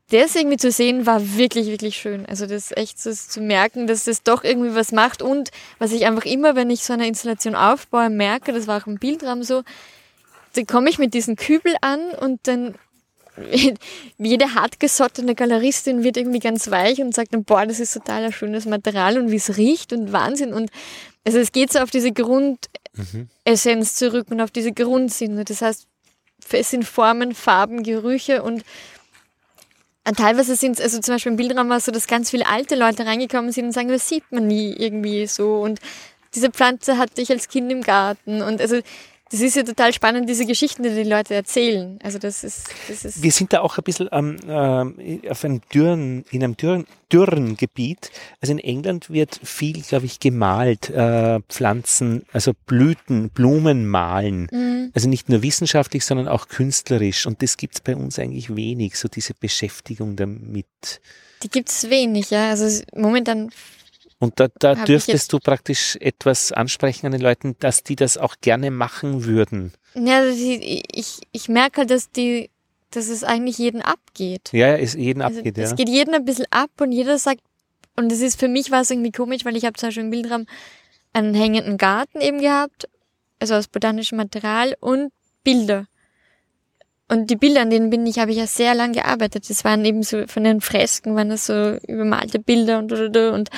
das 0.09 0.35
irgendwie 0.35 0.57
zu 0.57 0.71
sehen, 0.71 1.05
war 1.05 1.37
wirklich, 1.37 1.67
wirklich 1.67 1.97
schön. 1.97 2.25
Also 2.25 2.45
das 2.47 2.71
echt 2.71 3.01
so 3.01 3.11
zu 3.11 3.41
merken, 3.41 3.87
dass 3.87 4.05
das 4.05 4.23
doch 4.23 4.43
irgendwie 4.43 4.75
was 4.75 4.91
macht 4.91 5.21
und 5.21 5.51
was 5.79 5.91
ich 5.91 6.05
einfach 6.05 6.25
immer, 6.25 6.55
wenn 6.55 6.69
ich 6.69 6.83
so 6.83 6.93
eine 6.93 7.07
Installation 7.07 7.55
aufbaue, 7.55 8.09
merke, 8.09 8.51
das 8.51 8.67
war 8.67 8.81
auch 8.81 8.87
im 8.87 8.97
Bildraum 8.97 9.43
so, 9.43 9.63
dann 10.53 10.65
komme 10.65 10.89
ich 10.89 10.97
mit 10.97 11.13
diesem 11.13 11.35
Kübel 11.35 11.75
an 11.81 12.11
und 12.11 12.39
dann 12.43 12.75
jede 14.17 14.55
hartgesottene 14.55 15.35
Galeristin 15.35 16.03
wird 16.03 16.17
irgendwie 16.17 16.39
ganz 16.39 16.71
weich 16.71 17.01
und 17.01 17.13
sagt 17.13 17.33
dann, 17.33 17.43
boah, 17.43 17.65
das 17.65 17.79
ist 17.79 17.93
total 17.93 18.23
ein 18.23 18.31
schönes 18.31 18.65
Material 18.65 19.17
und 19.19 19.31
wie 19.31 19.35
es 19.35 19.57
riecht 19.57 19.93
und 19.93 20.13
Wahnsinn 20.13 20.53
und 20.53 20.71
also 21.25 21.39
es 21.39 21.51
geht 21.51 21.73
so 21.73 21.79
auf 21.79 21.89
diese 21.89 22.11
Grundessenz 22.11 22.67
mhm. 23.45 23.83
zurück 23.83 24.27
und 24.29 24.41
auf 24.41 24.51
diese 24.51 24.71
Grundsinne. 24.71 25.43
Das 25.43 25.63
heißt, 25.63 25.87
es 26.51 26.69
sind 26.69 26.85
Formen, 26.85 27.33
Farben, 27.33 27.81
Gerüche 27.81 28.43
und 28.43 28.63
und 30.07 30.17
teilweise 30.17 30.55
sind 30.55 30.77
es, 30.77 30.81
also 30.81 30.99
zum 30.99 31.15
Beispiel 31.15 31.31
im 31.31 31.37
Bildraum 31.37 31.69
war 31.69 31.77
es 31.77 31.85
so, 31.85 31.91
dass 31.91 32.05
ganz 32.07 32.29
viele 32.29 32.47
alte 32.47 32.75
Leute 32.75 33.05
reingekommen 33.05 33.51
sind 33.51 33.65
und 33.65 33.71
sagen, 33.71 33.89
das 33.89 34.07
sieht 34.07 34.31
man 34.31 34.47
nie 34.47 34.71
irgendwie 34.73 35.25
so. 35.25 35.61
Und 35.61 35.79
diese 36.35 36.51
Pflanze 36.51 36.97
hatte 36.97 37.21
ich 37.21 37.31
als 37.31 37.47
Kind 37.47 37.71
im 37.71 37.81
Garten. 37.81 38.43
Und 38.43 38.61
also 38.61 38.81
das 39.31 39.41
ist 39.41 39.55
ja 39.55 39.63
total 39.63 39.91
spannend, 39.91 40.29
diese 40.29 40.45
Geschichten, 40.45 40.83
die 40.83 40.89
die 40.89 41.03
Leute 41.03 41.33
erzählen. 41.33 41.97
Also 42.03 42.19
das 42.19 42.43
ist, 42.43 42.67
das 42.87 43.05
ist 43.05 43.23
Wir 43.23 43.31
sind 43.31 43.53
da 43.53 43.61
auch 43.61 43.77
ein 43.77 43.83
bisschen 43.83 44.07
ähm, 44.11 44.37
äh, 44.47 45.29
auf 45.29 45.43
einem 45.43 45.61
dürren, 45.73 46.25
in 46.29 46.43
einem 46.43 46.55
dürren, 46.55 46.85
dürren 47.11 47.57
Gebiet. 47.57 48.11
Also 48.39 48.51
in 48.51 48.59
England 48.59 49.09
wird 49.09 49.39
viel, 49.43 49.81
glaube 49.81 50.05
ich, 50.05 50.19
gemalt, 50.19 50.91
äh, 50.91 51.39
Pflanzen, 51.49 52.25
also 52.33 52.51
Blüten, 52.67 53.29
Blumen 53.29 53.87
malen. 53.87 54.47
Mhm. 54.51 54.91
Also 54.93 55.09
nicht 55.09 55.27
nur 55.27 55.41
wissenschaftlich, 55.41 56.05
sondern 56.05 56.27
auch 56.27 56.47
künstlerisch. 56.47 57.25
Und 57.25 57.41
das 57.41 57.57
gibt 57.57 57.75
es 57.75 57.81
bei 57.81 57.95
uns 57.95 58.19
eigentlich 58.19 58.55
wenig, 58.55 58.95
so 58.95 59.07
diese 59.07 59.33
Beschäftigung 59.33 60.15
damit. 60.15 61.01
Die 61.41 61.49
gibt 61.49 61.69
es 61.69 61.89
wenig, 61.89 62.29
ja. 62.29 62.51
Also 62.51 62.83
momentan 62.95 63.49
und 64.19 64.39
da, 64.39 64.47
da 64.59 64.75
dürftest 64.75 65.31
du 65.33 65.39
praktisch 65.39 65.97
etwas 65.99 66.51
ansprechen 66.51 67.05
an 67.05 67.11
den 67.11 67.21
Leuten, 67.21 67.55
dass 67.59 67.83
die 67.83 67.95
das 67.95 68.17
auch 68.17 68.35
gerne 68.41 68.71
machen 68.71 69.25
würden. 69.25 69.73
Ja, 69.93 70.19
also 70.19 70.35
ich, 70.37 71.19
ich 71.31 71.49
merke 71.49 71.81
halt, 71.81 71.89
dass 71.89 72.11
die, 72.11 72.49
dass 72.91 73.09
es 73.09 73.23
eigentlich 73.23 73.57
jeden 73.57 73.81
abgeht. 73.81 74.51
Ja, 74.53 74.75
es 74.77 74.93
jeden 74.93 75.21
also 75.21 75.39
abgeht, 75.39 75.57
ja. 75.57 75.63
Es 75.63 75.75
geht 75.75 75.89
jeden 75.89 76.13
ein 76.13 76.25
bisschen 76.25 76.45
ab 76.49 76.71
und 76.79 76.91
jeder 76.91 77.17
sagt, 77.17 77.41
und 77.97 78.11
das 78.11 78.19
ist 78.19 78.39
für 78.39 78.47
mich 78.47 78.71
war 78.71 78.81
es 78.81 78.89
irgendwie 78.89 79.11
komisch, 79.11 79.45
weil 79.45 79.55
ich 79.55 79.65
habe 79.65 79.73
zum 79.73 79.87
Beispiel 79.87 80.03
im 80.03 80.09
Bildraum 80.11 80.45
einen 81.13 81.33
hängenden 81.33 81.77
Garten 81.77 82.19
eben 82.19 82.39
gehabt, 82.39 82.89
also 83.39 83.55
aus 83.55 83.67
botanischem 83.67 84.17
Material 84.17 84.75
und 84.79 85.11
Bilder. 85.43 85.87
Und 87.07 87.29
die 87.29 87.35
Bilder, 87.35 87.61
an 87.61 87.69
denen 87.69 87.91
bin 87.91 88.07
ich, 88.07 88.17
habe 88.17 88.31
ich 88.31 88.37
ja 88.37 88.47
sehr 88.47 88.73
lang 88.73 88.91
gearbeitet. 88.91 89.47
Das 89.47 89.63
waren 89.63 89.85
eben 89.85 90.01
so 90.01 90.25
von 90.25 90.43
den 90.43 90.59
Fresken, 90.59 91.15
waren 91.15 91.29
das 91.29 91.45
so 91.45 91.77
übermalte 91.87 92.39
Bilder 92.39 92.79
und 92.79 92.91
und. 92.91 93.49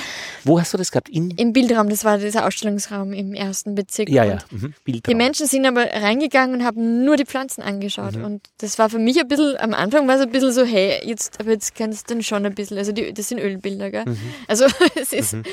Wo 0.44 0.60
hast 0.60 0.74
du 0.74 0.78
das 0.78 0.92
gehabt? 0.92 1.08
In 1.08 1.32
Im 1.32 1.54
Bildraum, 1.54 1.88
das 1.88 2.04
war 2.04 2.18
dieser 2.18 2.46
Ausstellungsraum 2.46 3.14
im 3.14 3.34
ersten 3.34 3.74
Bezirk. 3.74 4.10
Ja, 4.10 4.26
ja. 4.26 4.40
Mhm. 4.52 4.74
Die 4.86 5.16
Menschen 5.16 5.48
sind 5.48 5.66
aber 5.66 5.86
reingegangen 5.86 6.60
und 6.60 6.66
haben 6.66 7.06
nur 7.06 7.16
die 7.16 7.26
Pflanzen 7.26 7.62
angeschaut. 7.62 8.18
Mhm. 8.18 8.26
Und 8.26 8.48
das 8.58 8.78
war 8.80 8.90
für 8.90 9.00
mich 9.00 9.18
ein 9.18 9.30
bisschen, 9.30 9.56
am 9.58 9.74
Anfang 9.74 10.10
war 10.10 10.16
es 10.16 10.22
ein 10.22 10.32
bisschen 10.32 10.52
so, 10.52 10.66
hey, 10.66 11.00
jetzt, 11.06 11.40
aber 11.40 11.52
jetzt 11.52 11.74
kannst 11.74 12.10
du 12.10 12.16
dann 12.16 12.24
schon 12.24 12.46
ein 12.46 12.54
bisschen, 12.54 12.78
also 12.78 12.92
die, 12.92 13.14
das 13.14 13.30
sind 13.30 13.40
Ölbilder, 13.40 13.92
gell? 13.92 14.06
Mhm. 14.08 14.18
Also 14.50 14.66
es 14.96 15.14
ist, 15.14 15.34
mhm. 15.34 15.44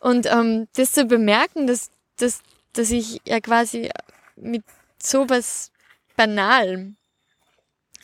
und 0.00 0.26
ähm, 0.26 0.66
das 0.74 0.90
zu 0.90 1.04
bemerken, 1.04 1.68
dass, 1.68 1.90
dass, 2.18 2.40
dass 2.72 2.90
ich 2.90 3.20
ja 3.24 3.38
quasi 3.38 3.90
mit 4.34 4.64
sowas 5.00 5.70
Banalem 6.16 6.97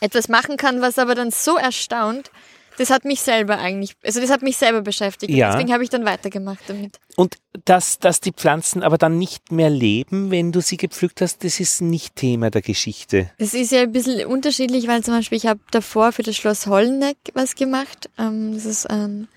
etwas 0.04 0.28
machen 0.28 0.56
kann, 0.56 0.80
was 0.80 0.98
aber 0.98 1.14
dann 1.14 1.30
so 1.30 1.56
erstaunt, 1.56 2.30
das 2.76 2.90
hat 2.90 3.04
mich 3.04 3.20
selber 3.20 3.58
eigentlich, 3.58 3.94
also 4.04 4.20
das 4.20 4.30
hat 4.30 4.42
mich 4.42 4.56
selber 4.56 4.82
beschäftigt. 4.82 5.32
Ja. 5.32 5.52
Deswegen 5.52 5.72
habe 5.72 5.84
ich 5.84 5.90
dann 5.90 6.04
weitergemacht 6.04 6.58
damit. 6.66 6.98
Und 7.16 7.36
dass, 7.64 7.98
dass 7.98 8.20
die 8.20 8.32
Pflanzen 8.32 8.82
aber 8.82 8.98
dann 8.98 9.16
nicht 9.16 9.52
mehr 9.52 9.70
leben, 9.70 10.30
wenn 10.30 10.50
du 10.50 10.60
sie 10.60 10.76
gepflückt 10.76 11.20
hast, 11.20 11.44
das 11.44 11.60
ist 11.60 11.80
nicht 11.80 12.16
Thema 12.16 12.50
der 12.50 12.62
Geschichte. 12.62 13.30
Das 13.38 13.54
ist 13.54 13.70
ja 13.70 13.82
ein 13.82 13.92
bisschen 13.92 14.26
unterschiedlich, 14.26 14.88
weil 14.88 15.02
zum 15.04 15.14
Beispiel 15.14 15.38
ich 15.38 15.46
habe 15.46 15.60
davor 15.70 16.12
für 16.12 16.22
das 16.22 16.36
Schloss 16.36 16.66
Holleneck 16.66 17.16
was 17.34 17.54
gemacht. 17.54 18.10
Ähm, 18.18 18.54
das 18.54 18.64
ist 18.64 18.90
ein 18.90 19.28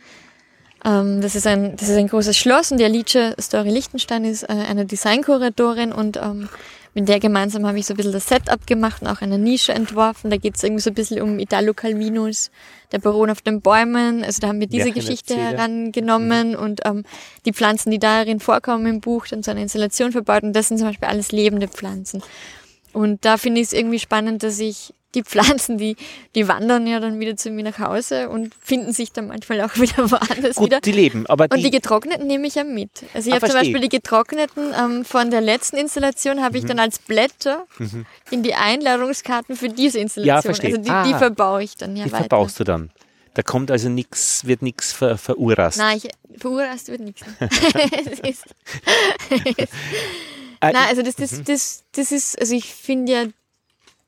ähm, 0.86 1.22
das, 1.22 1.36
ist 1.36 1.48
ein, 1.48 1.76
das 1.76 1.90
ist 1.90 1.98
ein 1.98 2.08
großes 2.08 2.38
Schloss 2.38 2.72
und 2.72 2.78
die 2.78 2.86
Alice 2.86 3.36
Story 3.40 3.70
Lichtenstein 3.70 4.26
ist 4.26 4.44
äh, 4.44 4.48
eine 4.48 4.86
Designkuratorin 4.86 5.92
und 5.92 6.18
ähm, 6.18 6.50
mit 6.98 7.08
der 7.08 7.20
gemeinsam 7.20 7.68
habe 7.68 7.78
ich 7.78 7.86
so 7.86 7.94
ein 7.94 7.98
bisschen 7.98 8.12
das 8.12 8.28
Setup 8.28 8.66
gemacht 8.66 9.04
und 9.04 9.08
auch 9.08 9.22
eine 9.22 9.38
Nische 9.38 9.72
entworfen. 9.72 10.32
Da 10.32 10.38
geht 10.38 10.56
es 10.56 10.64
irgendwie 10.64 10.82
so 10.82 10.90
ein 10.90 10.96
bisschen 10.96 11.22
um 11.22 11.38
Italo 11.38 11.76
Calvinus, 11.76 12.50
der 12.92 12.98
Baron 12.98 13.30
auf 13.30 13.44
den 13.44 13.62
Bäumen. 13.62 14.24
Also 14.24 14.42
da 14.42 14.48
haben 14.48 14.60
wir 14.60 14.66
diese 14.66 14.92
Geschichte 14.92 15.38
herangenommen 15.38 16.54
mhm. 16.54 16.56
und 16.56 16.82
ähm, 16.86 17.04
die 17.46 17.54
Pflanzen, 17.54 17.92
die 17.92 18.00
darin 18.00 18.40
vorkommen 18.40 18.88
im 18.88 19.00
Buch, 19.00 19.28
dann 19.28 19.44
so 19.44 19.52
eine 19.52 19.62
Installation 19.62 20.12
verbaut. 20.12 20.42
Und 20.42 20.54
das 20.54 20.70
sind 20.70 20.80
zum 20.80 20.88
Beispiel 20.88 21.08
alles 21.08 21.32
lebende 21.32 21.68
Pflanzen. 21.68 22.24
Und 22.94 23.26
da 23.26 23.38
finde 23.38 23.62
ich 23.62 23.68
es 23.68 23.74
irgendwie 23.74 24.00
spannend, 24.00 24.42
dass 24.42 24.58
ich 24.58 24.96
die 25.16 25.24
Pflanzen, 25.24 25.78
die, 25.78 25.96
die 26.36 26.48
wandern 26.48 26.86
ja 26.86 27.00
dann 27.00 27.20
wieder 27.20 27.38
zu 27.38 27.50
mir 27.50 27.64
nach 27.64 27.80
Hause 27.80 28.30
und 28.30 28.54
finden 28.62 28.92
sich 28.92 29.12
dann 29.12 29.28
manchmal 29.28 29.62
auch 29.62 29.76
wieder 29.78 30.12
woanders 30.12 30.56
Gut, 30.56 30.68
wieder. 30.68 30.82
die 30.82 30.92
leben, 30.92 31.26
aber 31.28 31.48
die 31.48 31.56
Und 31.56 31.64
die 31.64 31.72
getrockneten 31.72 32.28
nehme 32.28 32.48
ich 32.48 32.56
ja 32.56 32.64
mit. 32.64 32.90
Also 33.14 33.30
ich 33.30 33.34
ah, 33.34 33.38
habe 33.38 33.48
zum 33.48 33.60
Beispiel 33.60 33.80
die 33.80 33.90
getrockneten 33.90 34.74
ähm, 34.78 35.06
von 35.06 35.32
der 35.32 35.42
letzten 35.42 35.78
Installation 35.78 36.44
habe 36.44 36.58
ich 36.58 36.64
mhm. 36.64 36.70
dann 36.70 36.80
als 36.80 37.00
Blätter 37.00 37.66
mhm. 37.80 38.06
in 38.32 38.44
die 38.44 38.54
Einladungskarten 38.54 39.56
für 39.56 39.70
diese 39.70 40.00
Installation. 40.00 40.36
Ja, 40.36 40.42
verstehe. 40.42 40.72
Also 40.72 40.82
die, 40.82 40.90
ah, 40.90 41.04
die 41.04 41.14
verbaue 41.14 41.64
ich 41.64 41.78
dann 41.78 41.96
ja 41.96 42.04
Die 42.04 42.12
weiter. 42.12 42.24
verbaust 42.24 42.60
du 42.60 42.64
dann. 42.64 42.92
Da 43.34 43.44
kommt 43.44 43.70
also 43.70 43.88
nichts, 43.88 44.46
wird 44.46 44.64
nichts 44.64 44.94
ver, 44.94 45.18
verurrast. 45.18 45.78
Nein, 45.78 46.02
ich, 46.04 46.40
verurrast 46.40 46.90
wird 46.90 47.02
nichts. 47.02 47.22
Äh, 50.60 50.74
Nein, 50.74 50.88
also 50.90 51.04
das, 51.04 51.16
das, 51.16 51.44
das, 51.44 51.84
das 51.92 52.12
ist, 52.12 52.40
also 52.40 52.56
ich 52.56 52.74
finde 52.74 53.12
ja, 53.12 53.26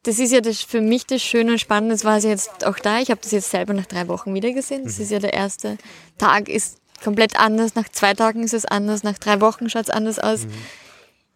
das 0.03 0.19
ist 0.19 0.31
ja 0.31 0.41
das 0.41 0.61
für 0.61 0.81
mich 0.81 1.05
das 1.05 1.21
Schöne 1.21 1.53
und 1.53 1.59
Spannende. 1.59 1.93
Das 1.93 2.05
war 2.05 2.17
es 2.17 2.23
jetzt 2.23 2.65
auch 2.65 2.79
da. 2.79 2.99
Ich 2.99 3.11
habe 3.11 3.19
das 3.21 3.31
jetzt 3.31 3.51
selber 3.51 3.73
nach 3.73 3.85
drei 3.85 4.07
Wochen 4.07 4.33
wieder 4.33 4.51
gesehen. 4.51 4.83
Das 4.85 4.99
ist 4.99 5.11
ja 5.11 5.19
der 5.19 5.33
erste 5.33 5.77
Tag, 6.17 6.47
ist 6.47 6.77
komplett 7.03 7.37
anders. 7.39 7.75
Nach 7.75 7.87
zwei 7.89 8.13
Tagen 8.13 8.43
ist 8.43 8.53
es 8.53 8.65
anders. 8.65 9.03
Nach 9.03 9.17
drei 9.17 9.41
Wochen 9.41 9.69
schaut 9.69 9.83
es 9.83 9.89
anders 9.89 10.19
aus. 10.19 10.47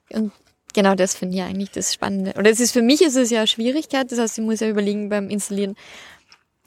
Und 0.10 0.31
genau 0.73 0.95
das 0.95 1.15
finde 1.15 1.35
ich 1.38 1.44
eigentlich 1.44 1.72
das 1.72 1.94
Spannende. 1.94 2.34
Oder 2.38 2.52
es 2.52 2.60
ist 2.61 2.72
für 2.72 2.81
mich 2.81 3.02
ist 3.02 3.15
es 3.15 3.30
ja 3.30 3.40
eine 3.40 3.48
Schwierigkeit. 3.48 4.11
Das 4.11 4.19
heißt, 4.19 4.38
ich 4.38 4.44
muss 4.44 4.61
ja 4.61 4.69
überlegen 4.69 5.10
beim 5.10 5.30
Installieren, 5.30 5.76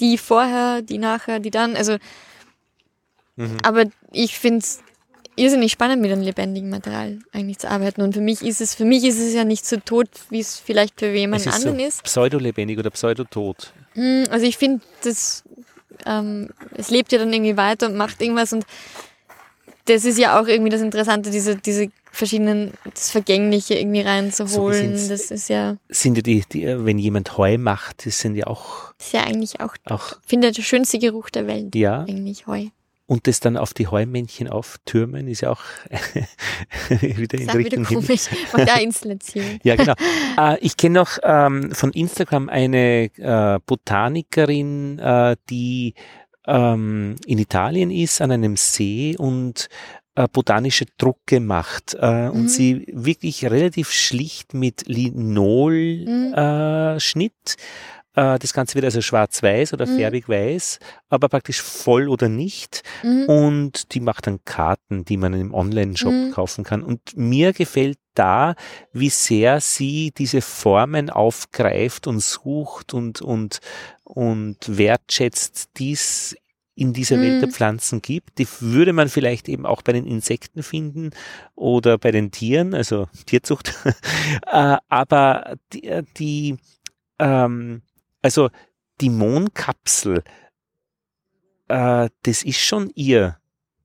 die 0.01 0.19
vorher, 0.19 0.83
die 0.83 0.99
nachher, 0.99 1.41
die 1.41 1.51
dann. 1.51 1.77
Also, 1.77 1.97
aber 3.63 3.85
ich 4.13 4.39
finde 4.39 4.59
es 4.59 4.81
irrsinnig 5.37 5.73
spannend, 5.73 6.03
mit 6.03 6.11
einem 6.11 6.23
lebendigen 6.23 6.71
Material 6.71 7.19
eigentlich 7.33 7.59
zu 7.59 7.71
arbeiten. 7.71 8.03
Und 8.03 8.15
für 8.15 8.21
mich 8.21 8.43
ist 8.43 8.61
es, 8.61 8.75
für 8.75 8.85
mich 8.85 9.05
ist 9.05 9.19
es 9.21 9.35
ja 9.35 9.45
nicht 9.45 9.65
so 9.67 9.77
tot, 9.77 10.09
wie 10.31 10.41
es 10.41 10.59
vielleicht 10.59 10.99
für 11.01 11.13
jemand 11.15 11.45
ist 11.47 11.53
so 11.53 11.57
anderen 11.69 11.79
ist. 11.87 12.03
pseudolebendig 12.03 12.79
oder 12.79 12.91
pseudotot. 12.91 13.73
Mm, 13.95 14.25
Also 14.31 14.47
ich 14.47 14.57
finde, 14.57 14.81
das, 15.03 15.45
ähm, 16.07 16.49
es 16.75 16.91
lebt 16.91 17.13
ja 17.13 17.19
dann 17.19 17.33
irgendwie 17.33 17.57
weiter 17.57 17.87
und 17.87 17.97
macht 17.97 18.21
irgendwas 18.21 18.53
und 18.53 18.65
das 19.85 20.05
ist 20.05 20.19
ja 20.19 20.41
auch 20.41 20.49
irgendwie 20.49 20.71
das 20.71 20.81
Interessante, 20.81 21.31
diese, 21.31 21.55
diese 21.57 21.89
verschiedenen, 22.11 22.73
das 22.93 23.11
Vergängliche 23.11 23.75
irgendwie 23.75 24.01
reinzuholen. 24.01 24.97
sind's. 24.97 25.09
das 25.09 25.31
ist 25.31 25.49
ja, 25.49 25.77
Sind 25.89 26.17
ja 26.17 26.23
die, 26.23 26.43
die, 26.51 26.65
wenn 26.85 26.99
jemand 26.99 27.37
Heu 27.39 27.57
macht, 27.59 28.05
das 28.07 28.19
sind 28.19 28.35
ja 28.35 28.47
auch, 28.49 28.95
ist 28.99 29.13
ja 29.13 29.23
eigentlich 29.25 29.61
auch, 29.61 29.75
auch 29.85 30.13
ich 30.23 30.29
finde 30.29 30.51
der 30.51 30.63
schönste 30.63 30.99
Geruch 30.99 31.31
der 31.31 31.47
Welt. 31.47 31.75
ja, 31.77 32.01
Eigentlich 32.01 32.47
Heu. 32.47 32.67
Und 33.07 33.27
das 33.29 33.41
dann 33.41 33.57
auf 33.57 33.73
die 33.73 33.87
Heumännchen 33.87 34.49
auftürmen, 34.49 35.29
ist 35.29 35.43
ja 35.43 35.51
auch 35.51 35.63
wieder 36.89 37.39
in 37.39 37.47
wieder 37.47 37.55
Richtung 37.55 37.87
Himmel. 37.87 38.07
komisch. 38.07 38.23
Macht 38.53 38.71
auch 38.71 38.81
Installation. 38.81 39.59
Ja, 39.63 39.77
genau. 39.77 39.95
äh, 40.39 40.59
ich 40.61 40.77
kenne 40.77 41.01
noch 41.01 41.19
ähm, 41.23 41.71
von 41.73 41.93
Instagram 41.93 42.49
eine 42.49 43.11
äh, 43.17 43.59
Botanikerin, 43.65 44.99
äh, 44.99 45.37
die 45.51 45.95
ähm, 46.47 47.17
in 47.27 47.39
Italien 47.39 47.91
ist, 47.91 48.21
an 48.21 48.31
einem 48.33 48.57
See 48.57 49.17
und 49.19 49.69
äh, 50.15 50.27
botanische 50.33 50.87
Drucke 50.97 51.41
macht 51.41 51.95
äh, 51.95 52.29
und 52.29 52.45
Mhm. 52.45 52.49
sie 52.49 52.87
wirklich 52.93 53.45
relativ 53.45 53.91
schlicht 53.91 54.55
mit 54.55 54.85
Linol 54.87 56.05
Mhm. 56.07 57.01
Schnitt 57.01 57.33
äh, 57.57 57.63
das 58.17 58.53
Ganze 58.55 58.75
wird 58.77 58.85
also 58.87 59.03
schwarz-weiß 59.03 59.75
oder 59.75 59.87
Mhm. 59.87 59.97
färbig-weiß, 59.97 60.79
aber 61.11 61.29
praktisch 61.29 61.61
voll 61.61 62.09
oder 62.09 62.29
nicht. 62.29 62.83
Mhm. 63.03 63.25
Und 63.27 63.95
die 63.95 64.01
macht 64.01 64.27
dann 64.27 64.43
Karten, 64.45 65.05
die 65.05 65.19
man 65.19 65.35
im 65.35 65.53
Online-Shop 65.53 66.13
Mhm. 66.13 66.31
kaufen 66.33 66.65
kann. 66.65 66.83
Und 66.83 67.01
mir 67.17 67.53
gefällt 67.53 67.99
da, 68.15 68.55
wie 68.93 69.11
sehr 69.11 69.61
sie 69.61 70.13
diese 70.17 70.41
Formen 70.41 71.11
aufgreift 71.11 72.07
und 72.07 72.21
sucht 72.21 72.95
und, 72.95 73.21
und, 73.21 73.61
und 74.05 74.57
wertschätzt, 74.67 75.69
die 75.77 75.93
es 75.93 76.35
in 76.75 76.93
dieser 76.95 77.21
Welt 77.21 77.41
der 77.43 77.49
Mhm. 77.49 77.53
Pflanzen 77.53 78.03
gibt. 78.03 78.39
Die 78.39 78.47
würde 78.61 78.93
man 78.95 79.09
vielleicht 79.09 79.49
eben 79.49 79.65
auch 79.67 79.83
bei 79.83 79.93
den 79.93 80.07
Insekten 80.07 80.63
finden 80.63 81.11
oder 81.55 81.97
bei 81.99 82.11
den 82.13 82.31
Tieren, 82.31 82.75
also 82.75 83.09
Tierzucht. 83.27 83.75
Äh, 84.47 84.77
Aber 84.89 85.57
die, 85.73 86.01
die 86.19 86.57
ähm, 87.19 87.83
also 88.23 88.51
die 89.01 89.11
Mondkapsel, 89.11 90.23
äh, 91.69 92.09
das 92.23 92.43
ist 92.43 92.61
schon 92.61 92.91
ihr 92.95 93.39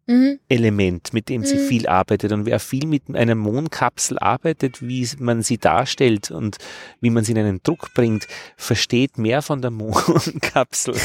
Mhm. 0.07 0.39
Element, 0.49 1.13
mit 1.13 1.29
dem 1.29 1.43
sie 1.45 1.55
Mhm. 1.55 1.67
viel 1.67 1.87
arbeitet. 1.87 2.31
Und 2.31 2.45
wer 2.45 2.59
viel 2.59 2.87
mit 2.87 3.03
einer 3.15 3.35
Mondkapsel 3.35 4.17
arbeitet, 4.19 4.81
wie 4.81 5.07
man 5.19 5.41
sie 5.43 5.57
darstellt 5.57 6.31
und 6.31 6.57
wie 6.99 7.09
man 7.11 7.23
sie 7.23 7.33
in 7.33 7.37
einen 7.37 7.63
Druck 7.63 7.93
bringt, 7.93 8.27
versteht 8.57 9.17
mehr 9.17 9.41
von 9.41 9.61
der 9.61 9.71
Mondkapsel, 9.71 10.95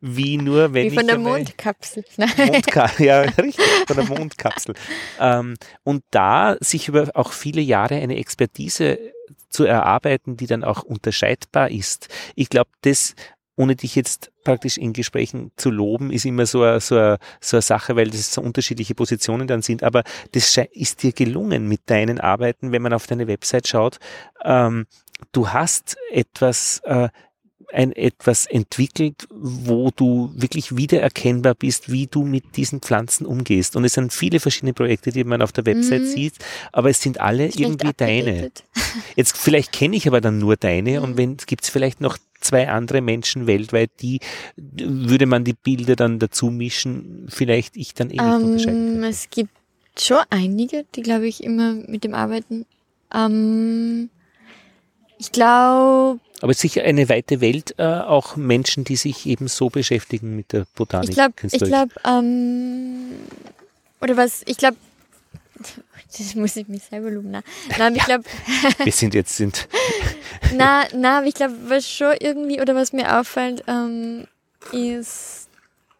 wie 0.00 0.36
nur 0.38 0.72
wenn 0.72 0.92
Wie 0.92 0.94
von 0.94 1.04
ich 1.04 1.10
der 1.10 1.18
Mondkapsel. 1.18 2.04
Mondka 2.36 2.90
ja, 2.98 3.20
richtig, 3.22 3.56
von 3.86 3.96
der 3.96 4.06
Mondkapsel. 4.06 4.74
Ähm, 5.20 5.56
und 5.82 6.04
da 6.10 6.56
sich 6.60 6.88
über 6.88 7.10
auch 7.14 7.32
viele 7.32 7.60
Jahre 7.60 7.96
eine 7.96 8.16
Expertise 8.16 8.98
zu 9.48 9.64
erarbeiten, 9.64 10.36
die 10.36 10.46
dann 10.46 10.64
auch 10.64 10.82
unterscheidbar 10.82 11.70
ist. 11.70 12.08
Ich 12.34 12.48
glaube, 12.48 12.70
das, 12.82 13.14
ohne 13.56 13.76
dich 13.76 13.94
jetzt 13.94 14.32
praktisch 14.44 14.78
in 14.78 14.92
Gesprächen 14.92 15.52
zu 15.56 15.70
loben, 15.70 16.10
ist 16.10 16.24
immer 16.24 16.46
so 16.46 16.62
eine, 16.62 16.80
so 16.80 16.96
eine, 16.96 17.18
so 17.40 17.56
eine 17.56 17.62
Sache, 17.62 17.96
weil 17.96 18.10
das 18.10 18.32
so 18.32 18.40
unterschiedliche 18.40 18.94
Positionen 18.94 19.46
dann 19.46 19.62
sind. 19.62 19.82
Aber 19.82 20.02
das 20.32 20.58
ist 20.72 21.02
dir 21.02 21.12
gelungen 21.12 21.68
mit 21.68 21.82
deinen 21.86 22.20
Arbeiten, 22.20 22.72
wenn 22.72 22.82
man 22.82 22.92
auf 22.92 23.06
deine 23.06 23.26
Website 23.26 23.68
schaut. 23.68 23.98
Ähm, 24.44 24.86
du 25.32 25.48
hast 25.48 25.96
etwas, 26.10 26.80
äh, 26.84 27.08
ein 27.72 27.92
etwas 27.92 28.46
entwickelt, 28.46 29.26
wo 29.30 29.90
du 29.94 30.32
wirklich 30.34 30.76
wiedererkennbar 30.76 31.54
bist, 31.54 31.90
wie 31.90 32.06
du 32.06 32.24
mit 32.24 32.56
diesen 32.56 32.80
Pflanzen 32.80 33.26
umgehst. 33.26 33.76
Und 33.76 33.84
es 33.84 33.94
sind 33.94 34.12
viele 34.12 34.40
verschiedene 34.40 34.72
Projekte, 34.74 35.10
die 35.12 35.24
man 35.24 35.42
auf 35.42 35.52
der 35.52 35.66
Website 35.66 36.02
Mhm. 36.02 36.06
sieht, 36.06 36.34
aber 36.72 36.90
es 36.90 37.00
sind 37.00 37.20
alle 37.20 37.50
Schlecht 37.50 37.60
irgendwie 37.60 37.92
deine. 37.96 38.50
Jetzt 39.16 39.36
vielleicht 39.36 39.72
kenne 39.72 39.96
ich 39.96 40.06
aber 40.08 40.20
dann 40.20 40.38
nur 40.38 40.56
deine 40.56 40.98
Mhm. 40.98 41.04
und 41.04 41.16
wenn 41.16 41.36
gibt 41.36 41.64
es 41.64 41.70
vielleicht 41.70 42.00
noch 42.00 42.18
zwei 42.40 42.68
andere 42.68 43.00
Menschen 43.00 43.46
weltweit, 43.46 43.90
die 44.00 44.18
würde 44.56 45.26
man 45.26 45.44
die 45.44 45.52
Bilder 45.54 45.94
dann 45.96 46.18
dazu 46.18 46.46
mischen, 46.46 47.26
vielleicht 47.28 47.76
ich 47.76 47.94
dann 47.94 48.10
eh 48.10 48.20
nicht 48.20 48.42
unterscheiden 48.42 48.86
Ähm, 48.86 48.92
könnte. 48.94 49.08
es 49.08 49.30
gibt 49.30 49.50
schon 49.98 50.18
einige, 50.30 50.84
die, 50.94 51.02
glaube 51.02 51.26
ich, 51.28 51.42
immer 51.44 51.74
mit 51.74 52.02
dem 52.04 52.14
arbeiten. 52.14 52.66
Ähm, 53.14 54.10
ich 55.18 55.30
glaube, 55.30 56.18
Aber 56.42 56.52
sicher 56.54 56.82
eine 56.82 57.08
weite 57.08 57.40
Welt, 57.40 57.74
äh, 57.78 57.84
auch 57.84 58.36
Menschen, 58.36 58.84
die 58.84 58.96
sich 58.96 59.26
eben 59.26 59.48
so 59.48 59.70
beschäftigen 59.70 60.36
mit 60.36 60.52
der 60.52 60.66
Botanik. 60.74 61.08
ich 61.10 61.14
glaube, 61.14 61.34
ich 61.42 61.58
glaube, 61.62 61.94
ähm, 62.04 63.12
oder 64.00 64.16
was, 64.16 64.42
ich 64.46 64.56
glaube, 64.58 64.76
das 66.18 66.34
muss 66.34 66.56
ich 66.56 66.66
mich 66.68 66.82
selber 66.82 67.10
loben, 67.10 67.30
nein. 67.30 67.42
Nein, 67.70 67.80
aber 67.80 67.96
ich 67.96 68.04
glaube, 68.04 68.24
Wir 68.84 68.92
sind 68.92 69.14
jetzt 69.14 69.36
sind 69.36 69.68
na, 70.54 70.84
na, 70.94 71.18
aber 71.18 71.26
ich 71.28 71.34
glaube, 71.34 71.54
was 71.68 71.88
schon 71.88 72.14
irgendwie, 72.20 72.60
oder 72.60 72.74
was 72.74 72.92
mir 72.92 73.18
auffällt, 73.20 73.62
ähm, 73.68 74.26
ist, 74.72 75.48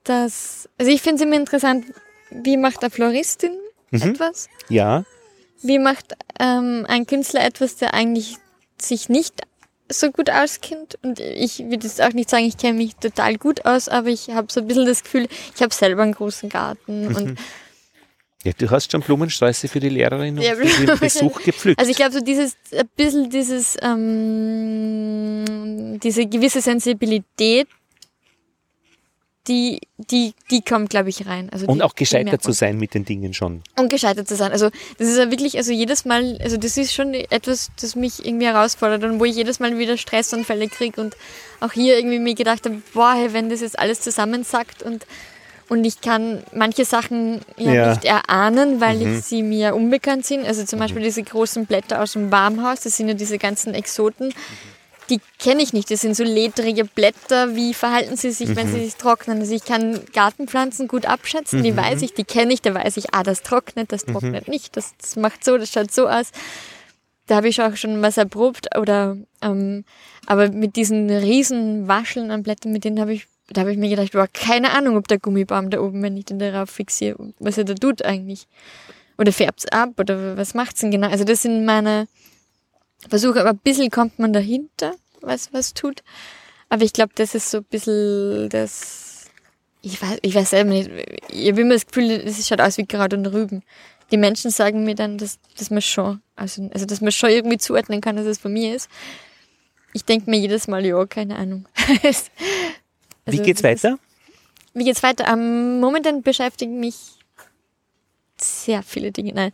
dass, 0.04 0.68
also 0.78 0.90
ich 0.90 1.00
finde 1.02 1.22
es 1.22 1.28
immer 1.28 1.36
interessant, 1.36 1.86
wie 2.30 2.56
macht 2.56 2.82
eine 2.82 2.90
Floristin 2.90 3.52
Mhm. 3.92 4.02
etwas? 4.14 4.48
ja, 4.70 5.04
Wie 5.62 5.78
macht 5.78 6.14
ähm, 6.40 6.84
ein 6.88 7.06
Künstler 7.06 7.44
etwas, 7.44 7.76
der 7.76 7.94
eigentlich 7.94 8.36
sich 8.80 9.08
nicht 9.10 9.42
so 9.92 10.10
gut 10.10 10.30
auskennt? 10.30 10.98
Und 11.02 11.20
ich 11.20 11.58
würde 11.60 11.86
jetzt 11.86 12.00
auch 12.02 12.12
nicht 12.12 12.30
sagen, 12.30 12.44
ich 12.44 12.56
kenne 12.56 12.74
mich 12.78 12.96
total 12.96 13.36
gut 13.36 13.64
aus, 13.64 13.88
aber 13.88 14.08
ich 14.08 14.30
habe 14.30 14.52
so 14.52 14.60
ein 14.60 14.66
bisschen 14.66 14.86
das 14.86 15.02
Gefühl, 15.02 15.28
ich 15.54 15.62
habe 15.62 15.72
selber 15.74 16.02
einen 16.02 16.12
großen 16.12 16.48
Garten. 16.48 17.14
Und 17.14 17.38
ja, 18.44 18.52
du 18.58 18.68
hast 18.70 18.90
schon 18.90 19.02
Blumensträuße 19.02 19.68
für 19.68 19.78
die 19.78 19.88
Lehrerin 19.88 20.36
und 20.36 20.42
Ja, 20.42 20.56
für 20.56 20.86
den 20.86 20.98
Besuch 20.98 21.40
gepflückt. 21.42 21.78
also 21.78 21.90
ich 21.90 21.96
glaube, 21.96 22.12
so 22.12 22.20
dieses, 22.20 22.56
ein 22.72 22.88
bisschen 22.96 23.30
dieses, 23.30 23.76
ähm, 23.82 25.44
diese 26.02 26.26
gewisse 26.26 26.60
Sensibilität, 26.60 27.68
die, 29.48 29.80
die, 29.98 30.34
die 30.50 30.62
kommt, 30.62 30.90
glaube 30.90 31.08
ich, 31.08 31.26
rein. 31.26 31.48
Also 31.50 31.66
und 31.66 31.78
die, 31.78 31.82
auch 31.82 31.94
gescheitert 31.94 32.42
zu 32.42 32.52
sein 32.52 32.78
mit 32.78 32.94
den 32.94 33.04
Dingen 33.04 33.34
schon. 33.34 33.62
Und 33.76 33.90
gescheitert 33.90 34.28
zu 34.28 34.36
sein. 34.36 34.52
Also 34.52 34.70
das 34.98 35.08
ist 35.08 35.18
ja 35.18 35.30
wirklich, 35.30 35.56
also 35.56 35.72
jedes 35.72 36.04
Mal, 36.04 36.38
also 36.42 36.56
das 36.56 36.76
ist 36.76 36.92
schon 36.94 37.12
etwas, 37.14 37.70
das 37.80 37.96
mich 37.96 38.24
irgendwie 38.24 38.46
herausfordert 38.46 39.02
und 39.04 39.18
wo 39.18 39.24
ich 39.24 39.34
jedes 39.34 39.58
Mal 39.58 39.76
wieder 39.78 39.96
Stressanfälle 39.96 40.68
kriege 40.68 41.00
und 41.00 41.16
auch 41.60 41.72
hier 41.72 41.96
irgendwie 41.96 42.18
mir 42.20 42.34
gedacht 42.34 42.64
habe, 42.66 42.82
boah, 42.94 43.14
hey, 43.14 43.32
wenn 43.32 43.48
das 43.50 43.60
jetzt 43.62 43.78
alles 43.78 44.00
zusammensackt 44.00 44.82
und 44.82 45.06
und 45.68 45.84
ich 45.86 46.02
kann 46.02 46.42
manche 46.52 46.84
Sachen 46.84 47.40
ja, 47.56 47.72
Ja. 47.72 47.88
nicht 47.90 48.04
erahnen, 48.04 48.80
weil 48.82 48.98
Mhm. 48.98 49.16
ich 49.18 49.24
sie 49.24 49.42
mir 49.42 49.74
unbekannt 49.74 50.26
sind. 50.26 50.44
Also 50.44 50.64
zum 50.64 50.78
Beispiel 50.78 51.00
diese 51.02 51.22
großen 51.22 51.64
Blätter 51.64 52.02
aus 52.02 52.12
dem 52.12 52.30
Warmhaus, 52.30 52.80
das 52.80 52.96
sind 52.98 53.08
ja 53.08 53.14
diese 53.14 53.38
ganzen 53.38 53.72
Exoten. 53.72 54.34
Die 55.12 55.20
kenne 55.38 55.62
ich 55.62 55.74
nicht. 55.74 55.90
Das 55.90 56.00
sind 56.00 56.16
so 56.16 56.24
ledrige 56.24 56.86
Blätter. 56.86 57.54
Wie 57.54 57.74
verhalten 57.74 58.16
sie 58.16 58.30
sich, 58.30 58.56
wenn 58.56 58.66
Mhm. 58.66 58.72
sie 58.72 58.84
sich 58.86 58.94
trocknen? 58.96 59.40
Also 59.40 59.54
ich 59.54 59.62
kann 59.64 60.00
Gartenpflanzen 60.14 60.88
gut 60.88 61.04
abschätzen, 61.04 61.62
die 61.62 61.72
Mhm. 61.72 61.76
weiß 61.76 62.00
ich, 62.00 62.14
die 62.14 62.24
kenne 62.24 62.54
ich, 62.54 62.62
da 62.62 62.72
weiß 62.74 62.96
ich, 62.96 63.12
ah, 63.12 63.22
das 63.22 63.42
trocknet, 63.42 63.92
das 63.92 64.06
trocknet 64.06 64.48
nicht, 64.48 64.74
das, 64.74 64.94
das 64.98 65.16
macht 65.16 65.44
so, 65.44 65.58
das 65.58 65.70
schaut 65.70 65.92
so 65.92 66.08
aus. 66.08 66.30
Da 67.26 67.36
habe 67.36 67.48
ich 67.48 67.60
auch 67.60 67.76
schon 67.76 68.00
was 68.00 68.16
erprobt. 68.16 68.74
Oder 68.76 69.18
ähm, 69.42 69.84
aber 70.24 70.50
mit 70.50 70.76
diesen 70.76 71.10
riesen 71.10 71.86
Wascheln 71.88 72.30
an 72.30 72.42
Blättern, 72.42 72.72
mit 72.72 72.84
denen 72.84 72.98
habe 72.98 73.12
ich, 73.12 73.26
da 73.50 73.60
habe 73.60 73.72
ich 73.72 73.76
mir 73.78 73.90
gedacht, 73.90 74.12
boah, 74.12 74.28
keine 74.32 74.70
Ahnung, 74.72 74.96
ob 74.96 75.08
der 75.08 75.18
Gummibaum 75.18 75.68
da 75.68 75.78
oben, 75.80 76.02
wenn 76.02 76.16
ich 76.16 76.24
den 76.24 76.38
darauf 76.38 76.70
fixiere, 76.70 77.34
was 77.38 77.58
er 77.58 77.64
da 77.64 77.74
tut 77.74 78.02
eigentlich. 78.02 78.46
Oder 79.18 79.30
färbt's 79.30 79.66
ab 79.66 79.90
oder 80.00 80.38
was 80.38 80.54
macht's 80.54 80.80
denn 80.80 80.90
genau? 80.90 81.08
Also 81.10 81.24
das 81.24 81.42
sind 81.42 81.66
meine 81.66 82.08
Versuche, 83.08 83.40
aber 83.40 83.50
ein 83.50 83.58
bisschen 83.58 83.90
kommt 83.90 84.18
man 84.18 84.32
dahinter, 84.32 84.94
was 85.22 85.52
was 85.52 85.74
tut. 85.74 86.02
Aber 86.68 86.84
ich 86.84 86.92
glaube, 86.92 87.12
das 87.14 87.34
ist 87.34 87.50
so 87.50 87.58
ein 87.58 87.64
bisschen 87.64 88.48
das. 88.48 89.26
Ich 89.82 90.00
weiß, 90.00 90.18
ich 90.22 90.34
weiß 90.34 90.50
selber 90.50 90.70
nicht. 90.70 90.90
Ich 91.28 91.50
habe 91.50 91.60
immer 91.60 91.74
das 91.74 91.86
Gefühl, 91.86 92.10
es 92.10 92.46
schaut 92.46 92.60
aus 92.60 92.78
wie 92.78 92.86
Kraut 92.86 93.12
und 93.14 93.26
Rüben. 93.26 93.62
die 94.10 94.16
Menschen 94.16 94.50
sagen 94.50 94.84
mir 94.84 94.94
dann, 94.94 95.18
dass, 95.18 95.38
dass 95.58 95.70
man 95.70 95.82
schon, 95.82 96.22
also, 96.36 96.70
also 96.72 96.86
dass 96.86 97.00
man 97.00 97.12
schon 97.12 97.30
irgendwie 97.30 97.58
zuordnen 97.58 98.00
kann, 98.00 98.16
dass 98.16 98.26
es 98.26 98.38
von 98.38 98.52
mir 98.52 98.76
ist. 98.76 98.88
Ich 99.92 100.04
denke 100.04 100.30
mir 100.30 100.38
jedes 100.38 100.68
Mal, 100.68 100.86
ja, 100.86 101.04
keine 101.06 101.36
Ahnung. 101.36 101.66
also, 102.02 102.30
wie 103.26 103.38
geht's 103.38 103.62
weiter? 103.62 103.98
Wie 104.74 104.84
geht's 104.84 105.02
weiter? 105.02 105.32
Um, 105.32 105.80
momentan 105.80 106.22
beschäftigen 106.22 106.80
mich 106.80 107.18
sehr 108.44 108.82
viele 108.82 109.12
Dinge. 109.12 109.32
Nein. 109.34 109.52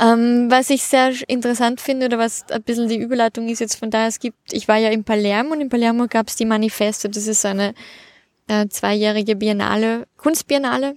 Ähm, 0.00 0.50
was 0.50 0.70
ich 0.70 0.82
sehr 0.82 1.12
interessant 1.28 1.80
finde 1.80 2.06
oder 2.06 2.18
was 2.18 2.44
ein 2.50 2.62
bisschen 2.62 2.88
die 2.88 2.98
Überleitung 2.98 3.48
ist 3.48 3.60
jetzt 3.60 3.76
von 3.76 3.90
da, 3.90 4.06
es 4.06 4.18
gibt, 4.18 4.52
ich 4.52 4.68
war 4.68 4.76
ja 4.76 4.90
in 4.90 5.04
Palermo 5.04 5.52
und 5.52 5.60
in 5.60 5.68
Palermo 5.68 6.06
gab 6.08 6.28
es 6.28 6.36
die 6.36 6.44
Manifesto, 6.44 7.08
das 7.08 7.26
ist 7.26 7.44
eine 7.44 7.74
äh, 8.48 8.68
zweijährige 8.68 9.36
Biennale, 9.36 10.06
Kunstbiennale, 10.16 10.96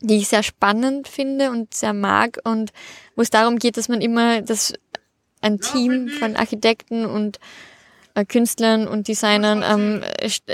die 0.00 0.16
ich 0.16 0.28
sehr 0.28 0.42
spannend 0.42 1.08
finde 1.08 1.50
und 1.50 1.74
sehr 1.74 1.92
mag 1.92 2.38
und 2.44 2.72
wo 3.16 3.22
es 3.22 3.30
darum 3.30 3.58
geht, 3.58 3.76
dass 3.76 3.88
man 3.88 4.00
immer 4.00 4.42
das 4.42 4.74
ein 5.40 5.60
Team 5.60 6.08
von 6.08 6.36
Architekten 6.36 7.04
und 7.04 7.38
Künstlern 8.22 8.86
und 8.86 9.08
Designern 9.08 9.64
ähm, 9.68 10.02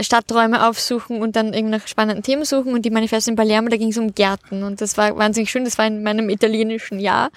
Stadträume 0.00 0.66
aufsuchen 0.66 1.20
und 1.20 1.36
dann 1.36 1.52
irgendwie 1.52 1.76
nach 1.76 1.86
spannenden 1.86 2.22
Themen 2.22 2.46
suchen. 2.46 2.72
Und 2.72 2.86
die 2.86 2.90
Manifesto 2.90 3.30
in 3.30 3.36
Palermo, 3.36 3.68
da 3.68 3.76
ging 3.76 3.90
es 3.90 3.98
um 3.98 4.14
Gärten. 4.14 4.62
Und 4.62 4.80
das 4.80 4.96
war 4.96 5.14
wahnsinnig 5.18 5.50
schön. 5.50 5.64
Das 5.64 5.76
war 5.76 5.86
in 5.86 6.02
meinem 6.02 6.30
italienischen 6.30 6.98
Jahr. 6.98 7.30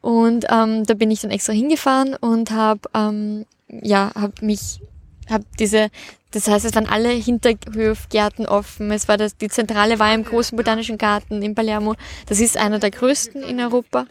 Und 0.00 0.46
ähm, 0.50 0.84
da 0.84 0.94
bin 0.94 1.10
ich 1.10 1.20
dann 1.20 1.30
extra 1.30 1.52
hingefahren 1.52 2.14
und 2.14 2.50
habe 2.50 2.80
ähm, 2.94 3.46
ja, 3.68 4.12
habe 4.14 4.32
mich, 4.40 4.80
habe 5.28 5.44
diese, 5.58 5.88
das 6.30 6.48
heißt, 6.48 6.64
es 6.64 6.74
waren 6.74 6.86
alle 6.86 7.10
Hinterhofgärten 7.10 8.46
offen. 8.46 8.90
Es 8.90 9.08
war 9.08 9.16
das, 9.16 9.36
die 9.36 9.48
Zentrale 9.48 9.98
war 9.98 10.14
im 10.14 10.24
großen 10.24 10.56
botanischen 10.56 10.98
Garten 10.98 11.42
in 11.42 11.54
Palermo. 11.54 11.94
Das 12.26 12.40
ist 12.40 12.56
einer 12.56 12.78
der 12.78 12.90
größten 12.90 13.42
in 13.42 13.60
Europa. 13.60 14.06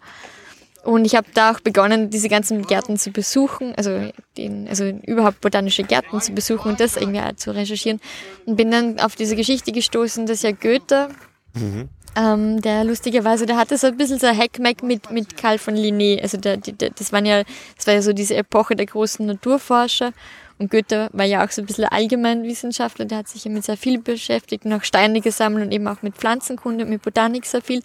Und 0.85 1.03
ich 1.03 1.15
habe 1.15 1.25
da 1.33 1.51
auch 1.51 1.59
begonnen, 1.61 2.11
diese 2.11 2.29
ganzen 2.29 2.61
Gärten 2.61 2.97
zu 2.97 3.09
besuchen, 3.09 3.73
also, 3.75 4.11
den, 4.37 4.67
also 4.67 4.85
überhaupt 4.85 5.41
botanische 5.41 5.81
Gärten 5.81 6.21
zu 6.21 6.31
besuchen 6.31 6.69
und 6.69 6.79
das 6.79 6.95
irgendwie 6.95 7.21
auch 7.21 7.35
zu 7.35 7.55
recherchieren. 7.55 7.99
Und 8.45 8.55
bin 8.55 8.69
dann 8.69 8.99
auf 8.99 9.15
diese 9.15 9.35
Geschichte 9.35 9.71
gestoßen, 9.71 10.27
dass 10.27 10.43
ja 10.43 10.51
Goethe, 10.51 11.09
mhm. 11.55 11.89
ähm, 12.15 12.61
der 12.61 12.83
lustigerweise, 12.83 13.47
der 13.47 13.57
hatte 13.57 13.79
so 13.79 13.87
ein 13.87 13.97
bisschen 13.97 14.19
so 14.19 14.27
ein 14.27 14.37
Hackmack 14.37 14.83
mit, 14.83 15.09
mit 15.09 15.35
Karl 15.35 15.57
von 15.57 15.75
Linné. 15.75 16.21
Also 16.21 16.37
der, 16.37 16.57
der, 16.57 16.91
das, 16.91 17.11
waren 17.11 17.25
ja, 17.25 17.41
das 17.75 17.87
war 17.87 17.95
ja 17.95 18.03
so 18.03 18.13
diese 18.13 18.35
Epoche 18.35 18.75
der 18.75 18.85
großen 18.85 19.25
Naturforscher. 19.25 20.13
Und 20.59 20.69
Goethe 20.69 21.09
war 21.13 21.25
ja 21.25 21.43
auch 21.43 21.49
so 21.49 21.63
ein 21.63 21.65
bisschen 21.65 21.85
Allgemeinwissenschaftler, 21.85 23.05
der 23.05 23.17
hat 23.17 23.27
sich 23.27 23.43
ja 23.43 23.51
mit 23.51 23.65
sehr 23.65 23.75
viel 23.75 23.99
beschäftigt, 23.99 24.65
noch 24.65 24.83
Steine 24.83 25.19
gesammelt 25.19 25.65
und 25.65 25.71
eben 25.71 25.87
auch 25.87 26.01
mit 26.03 26.15
Pflanzenkunde, 26.15 26.85
mit 26.85 27.01
Botanik 27.01 27.45
sehr 27.45 27.61
viel. 27.61 27.81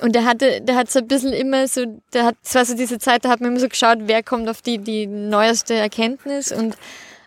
Und 0.00 0.14
der 0.14 0.24
hatte, 0.24 0.60
der 0.60 0.76
hat 0.76 0.90
so 0.90 1.00
ein 1.00 1.08
bisschen 1.08 1.32
immer 1.32 1.68
so, 1.68 1.84
der 2.12 2.24
hat, 2.24 2.36
es 2.42 2.54
war 2.54 2.64
so 2.64 2.74
diese 2.74 2.98
Zeit, 2.98 3.24
da 3.24 3.28
hat 3.28 3.40
man 3.40 3.50
immer 3.50 3.60
so 3.60 3.68
geschaut, 3.68 3.98
wer 4.02 4.22
kommt 4.22 4.48
auf 4.48 4.62
die, 4.62 4.78
die 4.78 5.06
neueste 5.06 5.74
Erkenntnis 5.74 6.52
und 6.52 6.76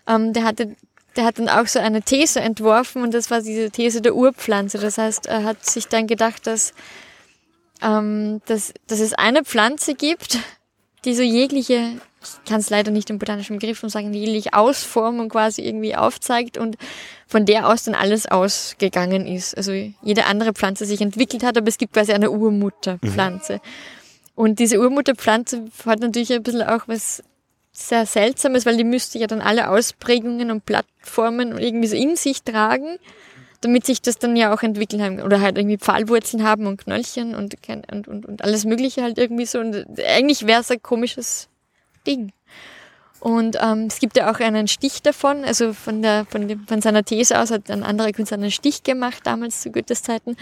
ähm, 0.08 0.32
der 0.32 0.44
hatte, 0.44 0.74
der 1.16 1.24
hat 1.24 1.38
dann 1.38 1.48
auch 1.48 1.66
so 1.66 1.78
eine 1.78 2.02
These 2.02 2.40
entworfen 2.40 3.02
und 3.02 3.14
das 3.14 3.30
war 3.30 3.40
diese 3.40 3.70
These 3.70 4.02
der 4.02 4.16
Urpflanze. 4.16 4.78
Das 4.78 4.98
heißt, 4.98 5.26
er 5.26 5.44
hat 5.44 5.64
sich 5.64 5.86
dann 5.86 6.06
gedacht, 6.06 6.46
dass, 6.46 6.72
ähm, 7.82 8.40
dass, 8.46 8.72
dass 8.86 9.00
es 9.00 9.14
eine 9.14 9.44
Pflanze 9.44 9.94
gibt, 9.94 10.38
die 11.04 11.14
so 11.14 11.22
jegliche 11.22 12.00
ich 12.24 12.48
kann 12.48 12.60
es 12.60 12.70
leider 12.70 12.90
nicht 12.90 13.10
im 13.10 13.18
botanischen 13.18 13.58
Begriff 13.58 13.80
sagen, 13.86 14.12
jegliche 14.12 14.54
Ausformung 14.54 15.28
quasi 15.28 15.62
irgendwie 15.62 15.94
aufzeigt 15.94 16.56
und 16.58 16.76
von 17.26 17.44
der 17.46 17.68
aus 17.68 17.84
dann 17.84 17.94
alles 17.94 18.26
ausgegangen 18.26 19.26
ist. 19.26 19.56
Also 19.56 19.72
jede 20.02 20.26
andere 20.26 20.52
Pflanze 20.52 20.86
sich 20.86 21.00
entwickelt 21.00 21.42
hat, 21.42 21.58
aber 21.58 21.68
es 21.68 21.78
gibt 21.78 21.92
quasi 21.92 22.12
eine 22.12 22.30
Urmutterpflanze. 22.30 23.54
Mhm. 23.54 23.60
Und 24.36 24.58
diese 24.58 24.80
Urmutterpflanze 24.80 25.64
hat 25.86 26.00
natürlich 26.00 26.32
ein 26.32 26.42
bisschen 26.42 26.62
auch 26.62 26.88
was 26.88 27.22
sehr 27.72 28.06
Seltsames, 28.06 28.66
weil 28.66 28.76
die 28.76 28.84
müsste 28.84 29.18
ja 29.18 29.26
dann 29.26 29.40
alle 29.40 29.68
Ausprägungen 29.68 30.50
und 30.50 30.64
Plattformen 30.64 31.58
irgendwie 31.58 31.88
so 31.88 31.96
in 31.96 32.16
sich 32.16 32.42
tragen, 32.42 32.98
damit 33.64 33.86
sich 33.86 34.02
das 34.02 34.18
dann 34.18 34.36
ja 34.36 34.54
auch 34.54 34.62
entwickeln 34.62 35.02
haben 35.02 35.20
oder 35.20 35.40
halt 35.40 35.56
irgendwie 35.56 35.78
Pfahlwurzeln 35.78 36.44
haben 36.44 36.66
und 36.66 36.78
Knöllchen 36.82 37.34
und, 37.34 37.56
und, 37.90 38.08
und, 38.08 38.26
und 38.26 38.44
alles 38.44 38.64
Mögliche 38.64 39.02
halt 39.02 39.18
irgendwie 39.18 39.46
so. 39.46 39.58
Und 39.58 39.86
eigentlich 40.00 40.46
wäre 40.46 40.60
es 40.60 40.70
ein 40.70 40.82
komisches 40.82 41.48
Ding. 42.06 42.32
Und 43.24 43.56
ähm, 43.58 43.86
es 43.86 44.00
gibt 44.00 44.18
ja 44.18 44.30
auch 44.30 44.38
einen 44.38 44.68
Stich 44.68 45.00
davon, 45.00 45.44
also 45.44 45.72
von, 45.72 46.02
der, 46.02 46.26
von, 46.28 46.46
dem, 46.46 46.66
von 46.66 46.82
seiner 46.82 47.02
These 47.02 47.40
aus 47.40 47.50
hat 47.50 47.70
ein 47.70 47.82
anderer 47.82 48.12
Künstler 48.12 48.36
einen 48.36 48.50
Stich 48.50 48.82
gemacht, 48.82 49.20
damals 49.24 49.62
zu 49.62 49.70
Goethes 49.70 50.02
Zeiten. 50.02 50.36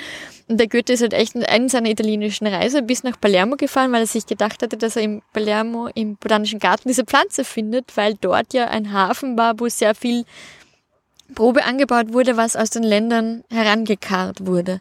Und 0.49 0.59
der 0.59 0.66
Goethe 0.66 0.94
ist 0.94 1.01
halt 1.01 1.12
echt 1.12 1.36
in 1.36 1.69
seiner 1.69 1.90
italienischen 1.90 2.49
Reise 2.49 2.82
bis 2.82 3.05
nach 3.05 3.20
Palermo 3.20 3.55
gefahren, 3.55 3.93
weil 3.93 4.01
er 4.01 4.09
sich 4.09 4.27
gedacht 4.27 4.65
hatte, 4.65 4.77
dass 4.77 4.97
er 4.97 5.03
im 5.03 5.23
Palermo 5.32 5.90
im 5.94 6.16
Botanischen 6.16 6.59
Garten 6.59 6.89
diese 6.89 7.05
Pflanze 7.05 7.44
findet, 7.44 7.97
weil 7.97 8.16
dort 8.20 8.53
ja 8.53 8.66
ein 8.66 8.93
Hafen 8.93 9.39
war, 9.39 9.61
wo 9.61 9.69
sehr 9.69 9.94
viel 9.94 10.24
Probe 11.32 11.64
angebaut 11.64 12.12
wurde, 12.12 12.36
was 12.36 12.56
aus 12.56 12.70
den 12.70 12.82
Ländern 12.82 13.44
herangekarrt 13.50 14.46
wurde. 14.46 14.80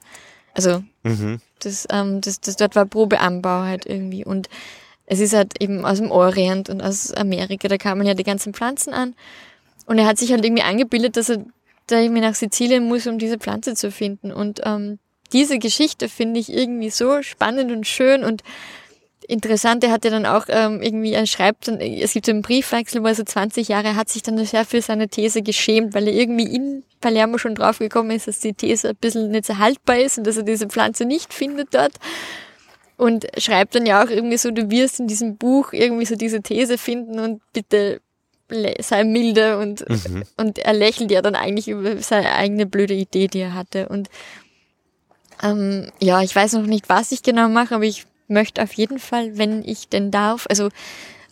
Also 0.53 0.83
mhm. 1.03 1.39
das, 1.59 1.87
ähm, 1.91 2.21
das, 2.21 2.41
das 2.41 2.55
dort 2.55 2.75
war 2.75 2.85
Probeanbau 2.85 3.63
halt 3.63 3.85
irgendwie. 3.85 4.25
Und 4.25 4.49
es 5.05 5.19
ist 5.19 5.33
halt 5.33 5.61
eben 5.61 5.85
aus 5.85 5.97
dem 5.97 6.11
Orient 6.11 6.69
und 6.69 6.81
aus 6.81 7.11
Amerika, 7.13 7.67
da 7.67 7.77
kamen 7.77 8.05
ja 8.05 8.13
die 8.13 8.23
ganzen 8.23 8.53
Pflanzen 8.53 8.93
an. 8.93 9.15
Und 9.85 9.97
er 9.97 10.05
hat 10.05 10.17
sich 10.17 10.31
halt 10.31 10.45
irgendwie 10.45 10.63
eingebildet, 10.63 11.17
dass 11.17 11.29
er 11.29 11.43
da 11.87 11.99
irgendwie 11.99 12.21
nach 12.21 12.35
Sizilien 12.35 12.87
muss, 12.87 13.07
um 13.07 13.19
diese 13.19 13.37
Pflanze 13.37 13.75
zu 13.75 13.91
finden. 13.91 14.31
Und 14.31 14.61
ähm, 14.63 14.99
diese 15.33 15.59
Geschichte 15.59 16.09
finde 16.09 16.39
ich 16.39 16.51
irgendwie 16.51 16.89
so 16.89 17.21
spannend 17.21 17.71
und 17.71 17.87
schön 17.87 18.23
und 18.23 18.43
interessant. 19.31 19.83
Er 19.83 19.91
hat 19.91 20.03
ja 20.03 20.11
dann 20.11 20.25
auch 20.25 20.45
ähm, 20.49 20.81
irgendwie, 20.81 21.13
er 21.13 21.25
schreibt, 21.25 21.67
dann, 21.67 21.79
es 21.79 22.13
gibt 22.13 22.25
so 22.25 22.31
einen 22.31 22.41
Briefwechsel, 22.41 23.01
wo 23.01 23.07
er 23.07 23.15
so 23.15 23.23
20 23.23 23.69
Jahre, 23.69 23.87
er 23.87 23.95
hat 23.95 24.09
sich 24.09 24.23
dann 24.23 24.43
sehr 24.45 24.65
für 24.65 24.81
seine 24.81 25.07
These 25.07 25.41
geschämt, 25.41 25.93
weil 25.93 26.07
er 26.07 26.13
irgendwie 26.13 26.53
in 26.53 26.83
Palermo 26.99 27.37
schon 27.37 27.55
draufgekommen 27.55 28.15
ist, 28.15 28.27
dass 28.27 28.39
die 28.39 28.53
These 28.53 28.89
ein 28.89 28.95
bisschen 28.97 29.31
nicht 29.31 29.45
so 29.45 29.57
haltbar 29.57 29.99
ist 29.99 30.17
und 30.17 30.27
dass 30.27 30.37
er 30.37 30.43
diese 30.43 30.67
Pflanze 30.67 31.05
nicht 31.05 31.33
findet 31.33 31.73
dort 31.73 31.93
und 32.97 33.25
schreibt 33.37 33.73
dann 33.73 33.85
ja 33.85 34.03
auch 34.03 34.09
irgendwie 34.09 34.37
so, 34.37 34.51
du 34.51 34.69
wirst 34.69 34.99
in 34.99 35.07
diesem 35.07 35.37
Buch 35.37 35.73
irgendwie 35.73 36.05
so 36.05 36.15
diese 36.15 36.41
These 36.41 36.77
finden 36.77 37.19
und 37.19 37.41
bitte 37.53 38.01
sei 38.79 39.05
milde 39.05 39.57
und, 39.59 39.89
mhm. 39.89 40.23
und 40.35 40.59
er 40.59 40.73
lächelt 40.73 41.09
ja 41.09 41.21
dann 41.21 41.35
eigentlich 41.35 41.69
über 41.69 41.97
seine 42.01 42.33
eigene 42.33 42.65
blöde 42.65 42.93
Idee, 42.93 43.27
die 43.27 43.39
er 43.39 43.53
hatte. 43.53 43.87
Und 43.87 44.09
ähm, 45.41 45.89
ja, 45.99 46.21
ich 46.21 46.35
weiß 46.35 46.53
noch 46.53 46.67
nicht, 46.67 46.89
was 46.89 47.13
ich 47.13 47.23
genau 47.23 47.47
mache, 47.47 47.73
aber 47.73 47.85
ich 47.85 48.05
möchte 48.31 48.63
auf 48.63 48.73
jeden 48.73 48.99
Fall, 48.99 49.37
wenn 49.37 49.63
ich 49.63 49.89
denn 49.89 50.09
darf, 50.09 50.47
also 50.49 50.69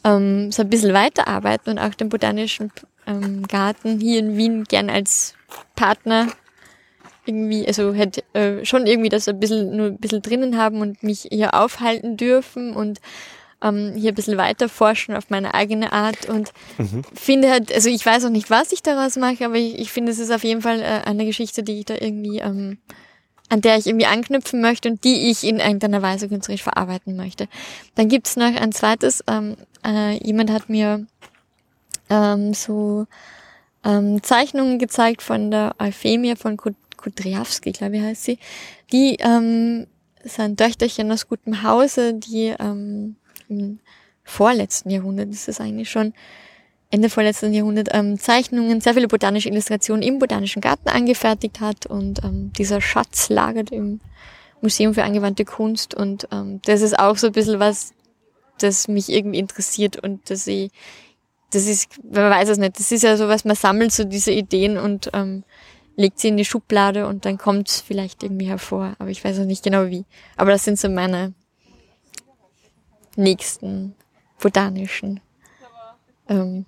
ähm, 0.03 0.51
so 0.51 0.61
ein 0.61 0.69
bisschen 0.69 0.93
weiterarbeiten 0.93 1.71
und 1.71 1.80
auch 1.80 1.93
den 1.93 2.09
Botanischen 2.09 2.71
ähm, 3.07 3.47
Garten 3.47 3.99
hier 3.99 4.19
in 4.19 4.38
Wien 4.38 4.63
gern 4.65 4.89
als 4.89 5.34
Partner 5.76 6.27
irgendwie, 7.26 7.67
also 7.67 7.93
hätte 7.93 8.23
äh, 8.34 8.65
schon 8.65 8.88
irgendwie 8.88 9.09
das 9.09 9.27
ein 9.27 9.39
bisschen 9.39 9.76
nur 9.76 9.88
ein 9.88 9.97
bisschen 9.97 10.21
drinnen 10.21 10.57
haben 10.57 10.81
und 10.81 11.03
mich 11.03 11.27
hier 11.31 11.53
aufhalten 11.53 12.17
dürfen 12.17 12.76
und 12.76 12.99
ähm, 13.61 13.93
hier 13.95 14.11
ein 14.11 14.15
bisschen 14.15 14.38
weiter 14.38 14.69
forschen 14.69 15.15
auf 15.15 15.30
meine 15.30 15.53
eigene 15.53 15.91
Art 15.91 16.27
und 16.27 16.51
mhm. 16.77 17.03
finde 17.13 17.51
halt, 17.51 17.73
also 17.73 17.89
ich 17.89 18.05
weiß 18.05 18.26
auch 18.26 18.30
nicht, 18.30 18.49
was 18.49 18.71
ich 18.71 18.81
daraus 18.81 19.15
mache, 19.17 19.45
aber 19.45 19.55
ich, 19.55 19.77
ich 19.80 19.91
finde, 19.91 20.11
es 20.11 20.19
ist 20.19 20.31
auf 20.31 20.43
jeden 20.43 20.61
Fall 20.61 20.81
äh, 20.81 21.01
eine 21.05 21.26
Geschichte, 21.26 21.61
die 21.61 21.80
ich 21.80 21.85
da 21.85 21.95
irgendwie, 21.95 22.39
ähm, 22.39 22.77
an 23.49 23.61
der 23.61 23.77
ich 23.77 23.88
irgendwie 23.88 24.05
anknüpfen 24.05 24.61
möchte 24.61 24.89
und 24.89 25.03
die 25.03 25.30
ich 25.30 25.43
in 25.43 25.59
irgendeiner 25.59 26.01
Weise 26.01 26.30
künstlerisch 26.30 26.63
verarbeiten 26.63 27.15
möchte. 27.15 27.47
Dann 27.95 28.07
gibt's 28.07 28.35
noch 28.35 28.55
ein 28.55 28.71
zweites, 28.71 29.23
ähm, 29.27 29.57
äh, 29.85 30.23
jemand 30.23 30.51
hat 30.51 30.69
mir 30.69 31.05
ähm, 32.09 32.53
so 32.53 33.07
ähm, 33.84 34.21
Zeichnungen 34.23 34.80
gezeigt 34.80 35.21
von 35.21 35.51
der 35.51 35.76
Euphemia 35.80 36.35
von 36.35 36.57
Kudryawski, 36.57 37.71
glaube 37.71 37.97
ich 37.97 38.03
heißt 38.03 38.23
sie, 38.23 38.39
die 38.91 39.17
ähm, 39.19 39.88
sind 40.23 40.57
Töchterchen 40.57 41.11
aus 41.11 41.27
gutem 41.27 41.63
Hause, 41.63 42.13
die 42.13 42.53
ähm, 42.59 43.15
im 43.47 43.80
vorletzten 44.23 44.89
Jahrhundert, 44.89 45.30
ist 45.30 45.61
eigentlich 45.61 45.89
schon 45.89 46.13
Ende 46.91 47.09
vorletzten 47.09 47.53
Jahrhundert, 47.53 47.89
ähm, 47.91 48.17
Zeichnungen, 48.17 48.81
sehr 48.81 48.95
viele 48.95 49.07
botanische 49.07 49.49
Illustrationen 49.49 50.01
im 50.01 50.17
Botanischen 50.17 50.61
Garten 50.61 50.89
angefertigt 50.89 51.59
hat 51.59 51.85
und 51.85 52.23
ähm, 52.23 52.51
dieser 52.53 52.81
Schatz 52.81 53.29
lagert 53.29 53.71
im 53.71 53.99
Museum 54.61 54.93
für 54.95 55.03
angewandte 55.03 55.45
Kunst 55.45 55.93
und 55.93 56.27
ähm, 56.31 56.61
das 56.65 56.81
ist 56.81 56.97
auch 56.97 57.17
so 57.17 57.27
ein 57.27 57.33
bisschen 57.33 57.59
was, 57.59 57.93
das 58.57 58.87
mich 58.87 59.09
irgendwie 59.09 59.37
interessiert 59.37 59.97
und 59.97 60.29
dass 60.31 60.47
ich, 60.47 60.71
das 61.51 61.67
ist, 61.67 61.89
man 62.03 62.31
weiß 62.31 62.49
es 62.49 62.57
nicht, 62.57 62.79
das 62.79 62.91
ist 62.91 63.03
ja 63.03 63.15
so 63.17 63.27
was, 63.27 63.45
man 63.45 63.55
sammelt 63.55 63.91
so 63.91 64.03
diese 64.03 64.31
Ideen 64.31 64.77
und 64.77 65.11
ähm, 65.13 65.43
legt 65.95 66.19
sie 66.19 66.29
in 66.29 66.37
die 66.37 66.45
Schublade 66.45 67.07
und 67.07 67.25
dann 67.25 67.37
kommt 67.37 67.67
es 67.67 67.81
vielleicht 67.81 68.23
irgendwie 68.23 68.47
hervor. 68.47 68.95
Aber 68.99 69.09
ich 69.09 69.23
weiß 69.23 69.39
auch 69.39 69.45
nicht 69.45 69.63
genau 69.63 69.87
wie. 69.87 70.05
Aber 70.37 70.51
das 70.51 70.63
sind 70.63 70.79
so 70.79 70.89
meine 70.89 71.33
nächsten 73.17 73.95
botanischen 74.39 75.19
ähm, 76.29 76.65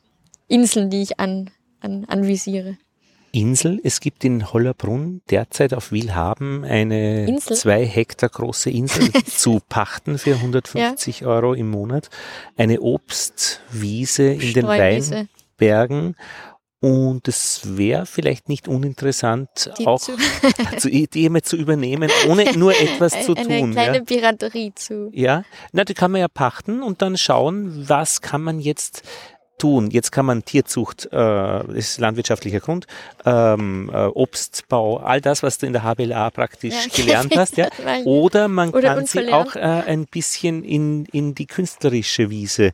Inseln, 0.52 0.90
die 0.90 1.02
ich 1.02 1.20
an, 1.20 1.50
an, 1.80 2.06
anvisiere. 2.06 2.78
Insel. 3.34 3.80
Es 3.84 4.02
gibt 4.02 4.26
in 4.26 4.52
Hollerbrunn 4.52 5.22
derzeit 5.30 5.74
auf 5.74 5.94
Wilhaben 5.94 6.66
eine 6.66 7.26
Insel? 7.28 7.56
zwei 7.56 7.86
Hektar 7.86 8.28
große 8.30 8.70
Insel 8.70 9.10
zu 9.26 9.62
pachten 9.70 10.18
für 10.18 10.36
150 10.36 11.26
Euro 11.26 11.54
im 11.54 11.70
Monat. 11.70 12.10
Eine 12.58 12.82
Obstwiese 12.82 14.24
in 14.34 14.54
den. 14.54 14.68
Weinbergen. 14.68 16.16
Und 16.84 17.28
es 17.28 17.78
wäre 17.78 18.08
vielleicht 18.08 18.50
nicht 18.50 18.68
uninteressant, 18.68 19.72
Die 19.78 19.86
auch 19.86 20.02
zu- 20.80 20.90
die 20.90 21.30
mal 21.30 21.44
zu 21.44 21.56
übernehmen, 21.56 22.10
ohne 22.28 22.52
nur 22.58 22.72
etwas 22.74 23.24
zu 23.24 23.36
Eine 23.36 23.60
tun. 23.60 23.72
kleine 23.72 23.98
Ja. 23.98 24.04
Piraterie 24.04 24.74
zu. 24.74 25.10
Ja, 25.14 25.44
na, 25.74 25.84
die 25.86 25.94
kann 25.94 26.12
man 26.12 26.22
ja 26.22 26.28
pachten 26.28 26.82
und 26.82 27.04
dann 27.04 27.18
schauen, 27.18 27.88
was 27.88 28.22
kann 28.22 28.42
man 28.42 28.60
jetzt 28.60 29.04
tun. 29.62 29.92
Jetzt 29.92 30.12
kann 30.12 30.26
man 30.26 30.44
Tierzucht, 30.44 31.06
äh, 31.06 31.10
das 31.12 31.66
ist 31.76 32.00
landwirtschaftlicher 32.00 32.60
Grund, 32.60 32.88
ähm, 33.26 33.90
äh, 33.94 34.06
Obstbau, 34.08 34.98
all 34.98 35.22
das, 35.22 35.44
was 35.44 35.58
du 35.60 35.66
in 35.68 35.74
der 35.74 35.84
HBLA 35.84 36.30
praktisch 36.32 36.74
Ja, 36.74 36.94
gelernt 36.96 37.36
hast, 37.36 37.58
ja. 37.58 37.68
Oder 38.06 38.48
man 38.48 38.70
Oder 38.72 38.96
kann 38.96 39.06
sie 39.06 39.32
auch 39.32 39.56
äh, 39.56 39.60
ein 39.60 40.06
bisschen 40.08 40.64
in, 40.64 41.06
in 41.06 41.36
die 41.36 41.46
künstlerische 41.46 42.30
Wiese 42.30 42.72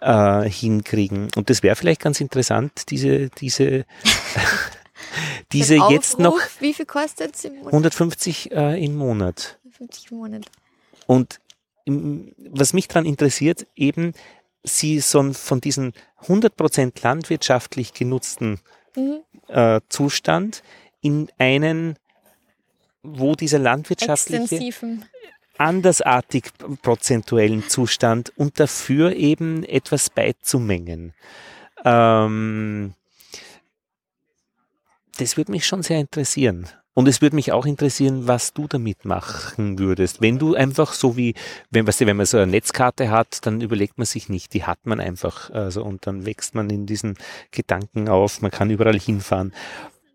äh, 0.00 0.42
hinkriegen. 0.48 1.28
Und 1.36 1.48
das 1.50 1.62
wäre 1.62 1.76
vielleicht 1.76 2.00
ganz 2.00 2.20
interessant, 2.20 2.90
diese, 2.90 3.28
diese, 3.30 3.84
diese 5.52 5.74
Den 5.76 5.90
jetzt 5.90 6.18
noch 6.18 6.34
Aufruf, 6.34 6.56
Wie 6.60 6.74
viel 6.74 6.86
kostet 6.86 7.34
es 7.36 7.44
im 7.44 7.54
Monat? 7.56 7.66
150 7.72 8.52
äh, 8.52 8.84
im 8.84 8.96
Monat. 8.96 9.58
50 9.78 10.10
im 10.10 10.18
Monat. 10.18 10.42
Und 11.06 11.40
im- 11.84 12.32
was 12.50 12.72
mich 12.72 12.88
daran 12.88 13.04
interessiert, 13.06 13.66
eben 13.76 14.12
sie 14.64 15.00
so 15.00 15.32
von 15.32 15.60
diesem 15.60 15.92
100% 16.26 17.02
landwirtschaftlich 17.02 17.92
genutzten 17.92 18.60
Mhm. 18.96 19.20
äh, 19.48 19.80
Zustand 19.88 20.62
in 21.00 21.28
einen, 21.38 21.96
wo 23.02 23.34
dieser 23.34 23.58
landwirtschaftliche 23.58 24.42
Extensiven. 24.42 25.04
andersartig 25.58 26.44
prozentuellen 26.82 27.68
Zustand 27.68 28.32
und 28.36 28.58
dafür 28.60 29.14
eben 29.14 29.64
etwas 29.64 30.10
beizumengen. 30.10 31.12
Ähm, 31.84 32.94
das 35.18 35.36
würde 35.36 35.52
mich 35.52 35.66
schon 35.66 35.82
sehr 35.82 36.00
interessieren. 36.00 36.68
Und 36.94 37.08
es 37.08 37.20
würde 37.20 37.34
mich 37.34 37.50
auch 37.50 37.66
interessieren, 37.66 38.28
was 38.28 38.52
du 38.52 38.68
damit 38.68 39.04
machen 39.04 39.78
würdest. 39.80 40.20
Wenn 40.20 40.38
du 40.38 40.54
einfach 40.54 40.92
so 40.92 41.16
wie, 41.16 41.34
wenn, 41.70 41.86
weißt 41.86 42.02
du, 42.02 42.06
wenn 42.06 42.16
man 42.16 42.26
so 42.26 42.36
eine 42.38 42.46
Netzkarte 42.46 43.10
hat, 43.10 43.44
dann 43.46 43.60
überlegt 43.60 43.98
man 43.98 44.06
sich 44.06 44.28
nicht, 44.28 44.54
die 44.54 44.62
hat 44.64 44.78
man 44.86 45.00
einfach. 45.00 45.50
Also, 45.50 45.82
und 45.84 46.06
dann 46.06 46.24
wächst 46.24 46.54
man 46.54 46.70
in 46.70 46.86
diesen 46.86 47.16
Gedanken 47.50 48.08
auf, 48.08 48.40
man 48.42 48.52
kann 48.52 48.70
überall 48.70 48.98
hinfahren. 48.98 49.52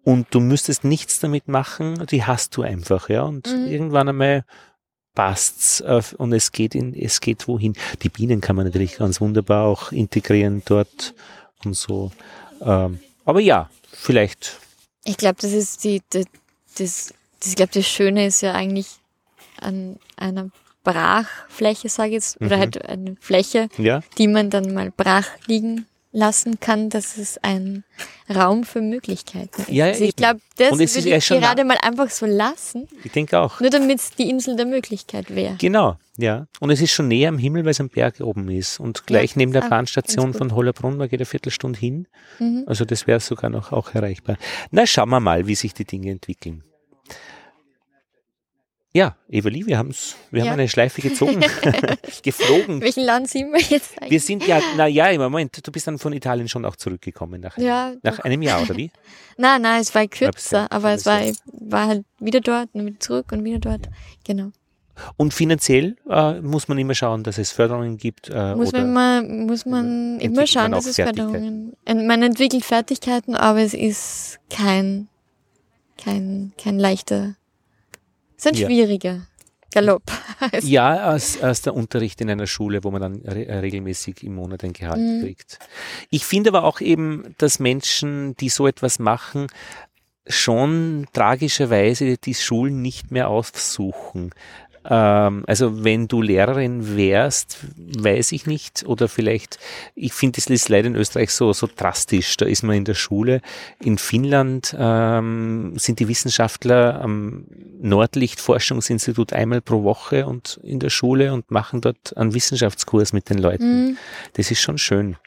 Und 0.06 0.28
du 0.32 0.40
müsstest 0.40 0.86
nichts 0.86 1.20
damit 1.20 1.50
machen, 1.50 2.06
die 2.10 2.24
hast 2.24 2.56
du 2.56 2.62
einfach, 2.62 3.10
ja. 3.10 3.24
Und 3.24 3.48
Mhm. 3.48 3.68
irgendwann 3.68 4.08
einmal 4.10 4.46
passt's 5.16 5.82
und 6.18 6.32
es 6.32 6.54
geht 6.54 6.76
in, 6.76 6.94
es 6.94 7.20
geht 7.20 7.48
wohin. 7.50 7.74
Die 8.04 8.10
Bienen 8.10 8.40
kann 8.40 8.56
man 8.56 8.66
natürlich 8.66 8.98
ganz 8.98 9.20
wunderbar 9.20 9.66
auch 9.66 9.92
integrieren 9.92 10.62
dort 10.66 11.14
und 11.66 11.76
so. 11.76 12.12
Ähm, 12.62 13.00
aber 13.26 13.42
ja, 13.42 13.70
vielleicht. 13.92 14.58
Ich 15.04 15.18
glaube, 15.18 15.38
das 15.42 15.52
ist 15.52 15.84
die, 15.84 16.02
das, 16.10 16.26
das, 16.78 17.14
das, 17.40 17.50
ich 17.50 17.56
glaube, 17.56 17.72
das 17.74 17.88
Schöne 17.88 18.26
ist 18.26 18.42
ja 18.42 18.54
eigentlich 18.54 18.88
an 19.60 19.98
einer 20.18 20.50
Brachfläche, 20.84 21.90
sage 21.90 22.10
ich 22.10 22.14
jetzt, 22.16 22.42
oder 22.42 22.58
Mhm. 22.58 22.62
halt 22.62 22.86
eine 22.86 23.16
Fläche, 23.20 23.70
Ja, 23.78 24.02
die 24.18 24.28
man 24.28 24.50
dann 24.50 24.74
mal 24.74 24.92
brach 24.96 25.28
liegen 25.48 25.86
lassen 26.12 26.60
kann, 26.60 26.90
dass 26.90 27.18
es 27.18 27.38
ein 27.44 27.84
Raum 28.34 28.64
für 28.64 28.82
Möglichkeiten 28.82 29.62
ist. 29.62 29.70
Ja, 29.70 29.86
ja, 29.86 29.94
also 29.94 30.04
ich 30.04 30.16
glaube, 30.16 30.40
das 30.58 30.72
würde 30.72 31.18
ich 31.18 31.28
gerade 31.28 31.64
mal 31.64 31.78
einfach 31.82 32.10
so 32.10 32.26
lassen, 32.26 32.88
ich 33.04 33.12
denke 33.12 33.40
auch. 33.40 33.60
nur 33.60 33.70
damit 33.70 34.00
es 34.00 34.12
die 34.12 34.30
Insel 34.30 34.56
der 34.56 34.66
Möglichkeit 34.66 35.34
wäre. 35.34 35.56
Genau, 35.60 35.98
ja. 36.18 36.48
Und 36.60 36.72
es 36.72 36.82
ist 36.82 36.92
schon 36.92 37.08
näher 37.08 37.30
am 37.30 37.38
Himmel, 37.38 37.64
weil 37.64 37.72
es 37.72 37.80
am 37.80 37.90
Berg 37.90 38.20
oben 38.22 38.50
ist. 38.50 38.80
Und 38.80 39.06
gleich 39.06 39.32
Ja, 39.32 39.38
neben 39.38 39.54
der 39.54 39.64
ah, 39.64 39.70
Bahnstation 39.70 40.34
von 40.34 40.54
Hollerbrunn, 40.54 40.98
man 40.98 41.10
geht 41.10 41.20
eine 41.20 41.26
Viertelstunde 41.26 41.80
hin. 41.80 42.08
Mhm. 42.40 42.64
Also 42.66 42.86
das 42.86 43.08
wäre 43.08 43.20
sogar 43.20 43.50
noch 43.50 43.72
auch 43.72 43.94
erreichbar. 43.94 44.38
Na, 44.72 44.86
schauen 44.86 45.10
wir 45.10 45.20
mal, 45.20 45.48
wie 45.48 45.56
sich 45.56 45.74
die 45.74 45.86
Dinge 45.86 46.12
entwickeln. 46.12 46.64
Ja, 48.92 49.16
Eveli, 49.30 49.68
wir, 49.68 49.78
haben's, 49.78 50.16
wir 50.32 50.44
Ja. 50.44 50.50
haben 50.52 50.60
eine 50.60 50.68
Schleife 50.68 51.00
gezogen, 51.02 51.40
geflogen. 52.24 52.82
Welchen 52.82 53.04
Land 53.04 53.30
sind 53.30 53.52
wir 53.54 53.60
jetzt 53.62 53.96
eigentlich? 53.98 54.10
Wir 54.12 54.20
sind 54.20 54.48
ja, 54.48 54.60
na 54.78 54.88
ja, 54.88 55.10
im 55.10 55.22
Moment, 55.22 55.66
du 55.66 55.72
bist 55.72 55.86
dann 55.86 56.00
von 56.00 56.12
Italien 56.12 56.48
schon 56.50 56.66
auch 56.66 56.76
zurückgekommen 56.76 57.40
nach, 57.40 57.56
einem- 57.58 57.68
Ja, 57.68 57.94
nach 58.02 58.18
doch. 58.18 58.24
einem 58.26 58.42
Jahr, 58.42 58.62
oder 58.64 58.76
wie? 58.76 58.90
Nein, 59.38 59.62
nein, 59.62 59.80
es 59.82 59.94
war 59.96 60.06
kürzer, 60.08 60.70
aber 60.72 60.92
es 60.94 61.06
war, 61.06 61.22
war 61.46 61.88
halt 61.88 62.04
wieder 62.20 62.42
dort 62.42 62.70
und 62.74 62.86
wieder 62.86 63.00
zurück 63.00 63.32
und 63.32 63.44
wieder 63.46 63.60
dort. 63.60 63.88
Genau. 64.26 64.52
Und 65.16 65.34
finanziell 65.34 65.96
äh, 66.10 66.42
muss 66.42 66.68
man 66.68 66.78
immer 66.78 66.94
schauen, 66.94 67.24
dass 67.24 67.38
es 67.38 67.52
Förderungen 67.54 67.96
gibt. 67.96 68.30
Äh, 68.30 68.56
Muss 68.56 68.74
man 68.74 68.82
immer, 68.82 69.22
muss 69.22 69.66
man 69.66 70.20
immer 70.20 70.46
schauen, 70.46 70.72
man 70.72 70.80
dass 70.80 70.88
es? 70.88 70.98
Förderungen. 70.98 71.74
Und 71.88 72.06
Man 72.08 72.22
entwickelt 72.22 72.66
Fertigkeiten, 72.66 73.34
aber 73.36 73.60
es 73.62 73.74
ist 73.74 74.40
kein, 74.50 75.08
kein, 75.98 76.52
kein 76.62 76.78
leichter, 76.80 77.36
ist 78.40 78.48
ein 78.48 78.56
Ja. 78.56 78.68
schwieriger 78.68 79.22
Galopp. 79.74 80.04
Ja, 80.64 80.96
als, 80.98 81.42
als 81.42 81.62
der 81.62 81.76
Unterricht 81.76 82.22
in 82.22 82.30
einer 82.30 82.48
Schule, 82.48 82.84
wo 82.84 82.92
man 82.92 83.02
dann 83.02 83.16
re 83.26 83.62
regelmäßig 83.62 84.24
im 84.24 84.36
Monat 84.36 84.64
ein 84.64 84.74
Gehalt 84.74 85.00
Mhm. 85.00 85.22
kriegt. 85.22 85.60
Ich 86.10 86.26
finde 86.26 86.50
aber 86.50 86.64
auch 86.64 86.82
eben, 86.82 87.36
dass 87.38 87.60
Menschen, 87.60 88.36
die 88.38 88.50
so 88.50 88.66
etwas 88.68 88.98
machen, 89.00 89.48
schon 90.28 91.08
tragischerweise 91.14 92.18
die 92.18 92.36
Schulen 92.36 92.82
nicht 92.82 93.12
mehr 93.12 93.30
aufsuchen. 93.30 94.32
Ähm, 94.90 95.44
also 95.48 95.84
wenn 95.84 96.08
du 96.08 96.22
Lehrerin 96.22 96.98
wärst, 96.98 97.58
weiß 97.78 98.32
ich 98.32 98.48
nicht, 98.48 98.84
oder 98.88 99.08
vielleicht, 99.08 99.60
ich 99.96 100.14
finde, 100.14 100.38
das 100.38 100.48
ist 100.48 100.70
leider 100.70 100.88
in 100.88 100.96
Österreich 100.96 101.32
so, 101.32 101.54
so 101.54 101.68
drastisch. 101.74 102.38
Da 102.38 102.46
ist 102.46 102.64
man 102.64 102.76
in 102.76 102.86
der 102.86 102.96
Schule. 102.96 103.42
In 103.80 103.98
Finnland 103.98 104.76
ähm, 104.78 105.74
sind 105.78 106.00
die 106.00 106.08
Wissenschaftler 106.08 107.02
am 107.02 107.46
Nordlicht-Forschungsinstitut 107.82 109.34
einmal 109.34 109.62
pro 109.62 109.84
Woche 109.84 110.26
und 110.26 110.60
in 110.64 110.80
der 110.80 110.90
Schule 110.90 111.34
und 111.34 111.52
machen 111.52 111.82
dort 111.82 112.18
einen 112.18 112.34
Wissenschaftskurs 112.34 113.14
mit 113.14 113.30
den 113.30 113.38
Leuten. 113.38 113.90
Mhm. 113.90 113.98
Das 114.34 114.50
ist 114.50 114.62
schon 114.62 114.78
schön. 114.78 115.18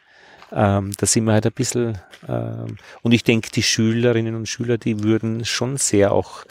Ähm, 0.54 0.92
da 0.98 1.06
sind 1.06 1.24
wir 1.24 1.32
halt 1.32 1.46
ein 1.46 1.52
bisschen, 1.52 1.98
ähm, 2.28 2.76
und 3.00 3.12
ich 3.12 3.24
denke, 3.24 3.50
die 3.50 3.62
Schülerinnen 3.62 4.34
und 4.34 4.48
Schüler, 4.48 4.76
die 4.76 5.02
würden 5.02 5.46
schon 5.46 5.78
sehr 5.78 6.12
auch 6.12 6.44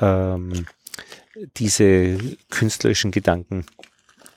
ähm, 0.00 0.66
diese 1.56 2.18
künstlerischen 2.50 3.10
Gedanken 3.10 3.66